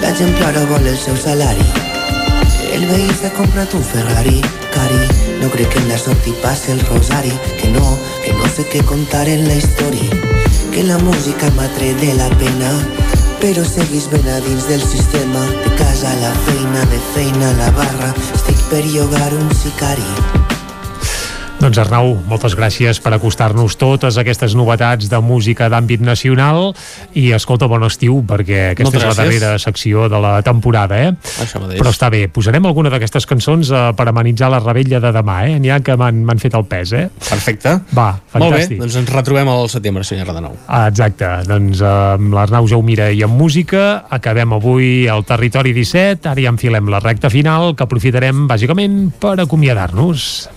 La 0.01 0.13
gent 0.15 0.33
plora 0.37 0.65
vol 0.69 0.87
el 0.87 0.97
seu 0.97 1.17
salari, 1.17 1.65
el 2.73 2.85
veí 2.89 3.07
s'ha 3.19 3.31
comprat 3.37 3.73
un 3.73 3.83
Ferrari, 3.83 4.41
cari, 4.73 4.99
no 5.41 5.49
crec 5.53 5.71
que 5.73 5.81
en 5.83 5.89
la 5.89 5.97
sort 6.01 6.27
hi 6.27 6.35
passi 6.43 6.73
el 6.75 6.83
rosari, 6.89 7.33
que 7.61 7.71
no, 7.73 7.85
que 8.25 8.33
no 8.37 8.49
sé 8.55 8.67
què 8.71 8.83
contar 8.85 9.25
en 9.31 9.47
la 9.47 9.57
història, 9.57 10.21
que 10.73 10.85
la 10.85 10.99
música 11.01 11.49
m'ha 11.55 11.69
tret 11.77 11.97
de 12.03 12.13
la 12.19 12.29
pena, 12.41 12.73
però 13.41 13.63
seguis 13.65 14.09
ben 14.11 14.27
a 14.33 14.39
dins 14.45 14.67
del 14.69 14.81
sistema. 14.81 15.45
De 15.63 15.75
casa 15.77 16.11
a 16.11 16.19
la 16.21 16.33
feina, 16.49 16.85
de 16.91 17.01
feina 17.13 17.49
a 17.49 17.57
la 17.61 17.71
barra. 17.77 18.13
Estic 18.33 18.61
per 18.71 18.85
llogar 18.85 19.33
un 19.37 19.49
sicari 19.63 20.56
doncs 21.67 21.81
Arnau, 21.83 22.13
moltes 22.29 22.53
gràcies 22.55 23.01
per 23.03 23.11
acostar-nos 23.17 23.75
totes 23.75 24.15
aquestes 24.21 24.53
novetats 24.55 25.09
de 25.11 25.17
música 25.19 25.67
d'àmbit 25.67 25.99
nacional 25.99 26.69
i 27.19 27.33
escolta, 27.35 27.67
bon 27.67 27.83
estiu 27.83 28.21
perquè 28.23 28.69
aquesta 28.71 28.87
moltes 28.87 29.01
és 29.01 29.03
la 29.03 29.09
gràcies. 29.11 29.41
darrera 29.41 29.59
secció 29.59 30.05
de 30.07 30.21
la 30.23 30.37
temporada, 30.47 30.99
eh? 31.09 31.09
Això 31.43 31.59
mateix. 31.59 31.81
Però 31.81 31.91
està 31.91 32.07
bé, 32.13 32.21
posarem 32.31 32.63
alguna 32.69 32.91
d'aquestes 32.93 33.27
cançons 33.27 33.71
eh, 33.73 33.81
per 33.99 34.05
amenitzar 34.07 34.47
la 34.53 34.61
rebella 34.63 35.01
de 35.03 35.11
demà, 35.17 35.41
eh? 35.49 35.57
N'hi 35.59 35.73
ha 35.75 35.81
que 35.83 35.97
m'han 35.99 36.39
fet 36.39 36.55
el 36.55 36.63
pes, 36.71 36.93
eh? 36.95 37.09
Perfecte. 37.27 37.73
Va, 37.91 38.13
fantàstic. 38.31 38.39
Molt 38.39 38.55
bé, 38.55 38.79
doncs 38.85 38.99
ens 39.01 39.11
retrobem 39.11 39.51
al 39.51 39.67
setembre, 39.73 40.05
senyor 40.07 40.31
nou. 40.39 40.55
Ah, 40.67 40.85
exacte, 40.87 41.27
doncs 41.49 41.83
eh, 41.83 41.95
amb 42.15 42.37
l'Arnau 42.37 42.69
Jaumira 42.71 43.09
i 43.11 43.25
amb 43.27 43.35
música 43.35 44.05
acabem 44.07 44.55
avui 44.55 45.09
al 45.11 45.27
Territori 45.27 45.75
17, 45.75 46.31
ara 46.31 46.47
ja 46.47 46.55
enfilem 46.55 46.87
la 46.87 47.03
recta 47.03 47.33
final 47.33 47.73
que 47.75 47.83
aprofitarem 47.83 48.47
bàsicament 48.47 49.09
per 49.19 49.35
acomiadar-nos. 49.43 50.47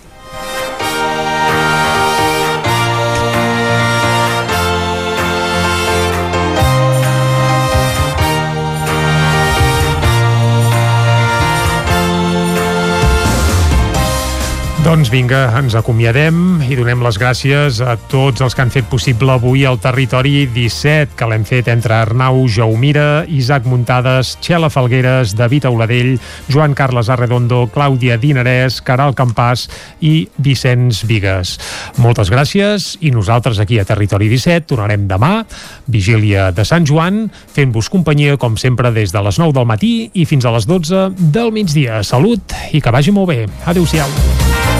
Doncs 14.91 15.07
vinga, 15.07 15.45
ens 15.55 15.77
acomiadem 15.79 16.65
i 16.67 16.75
donem 16.75 17.05
les 17.05 17.15
gràcies 17.21 17.77
a 17.79 17.93
tots 18.11 18.43
els 18.43 18.57
que 18.57 18.65
han 18.65 18.73
fet 18.75 18.89
possible 18.91 19.31
avui 19.31 19.61
el 19.63 19.77
Territori 19.79 20.49
17, 20.51 21.15
que 21.15 21.29
l'hem 21.31 21.45
fet 21.47 21.69
entre 21.71 21.95
Arnau 21.95 22.41
Jaumira, 22.51 23.23
Isaac 23.31 23.69
Muntades, 23.71 24.33
Txela 24.43 24.67
Falgueres, 24.67 25.37
David 25.39 25.69
Auladell, 25.71 26.17
Joan 26.51 26.75
Carles 26.75 27.07
Arredondo, 27.07 27.61
Clàudia 27.71 28.17
Dinarès, 28.19 28.81
Caral 28.83 29.15
Campàs 29.15 29.69
i 30.03 30.25
Vicenç 30.43 31.05
Vigues. 31.07 31.55
Moltes 32.03 32.35
gràcies 32.35 32.97
i 32.99 33.15
nosaltres 33.15 33.63
aquí 33.63 33.79
a 33.79 33.87
Territori 33.87 34.27
17 34.35 34.67
tornarem 34.75 35.07
demà, 35.07 35.45
vigília 35.87 36.51
de 36.51 36.67
Sant 36.67 36.91
Joan, 36.91 37.29
fent-vos 37.31 37.95
companyia 37.95 38.35
com 38.43 38.59
sempre 38.59 38.91
des 38.91 39.15
de 39.15 39.23
les 39.23 39.39
9 39.39 39.55
del 39.55 39.71
matí 39.71 39.95
i 40.19 40.27
fins 40.27 40.51
a 40.51 40.57
les 40.59 40.67
12 40.67 41.13
del 41.31 41.55
migdia. 41.55 42.03
Salut 42.03 42.59
i 42.75 42.83
que 42.83 42.99
vagi 42.99 43.15
molt 43.15 43.31
bé. 43.31 43.45
Adéu-siau. 43.71 44.80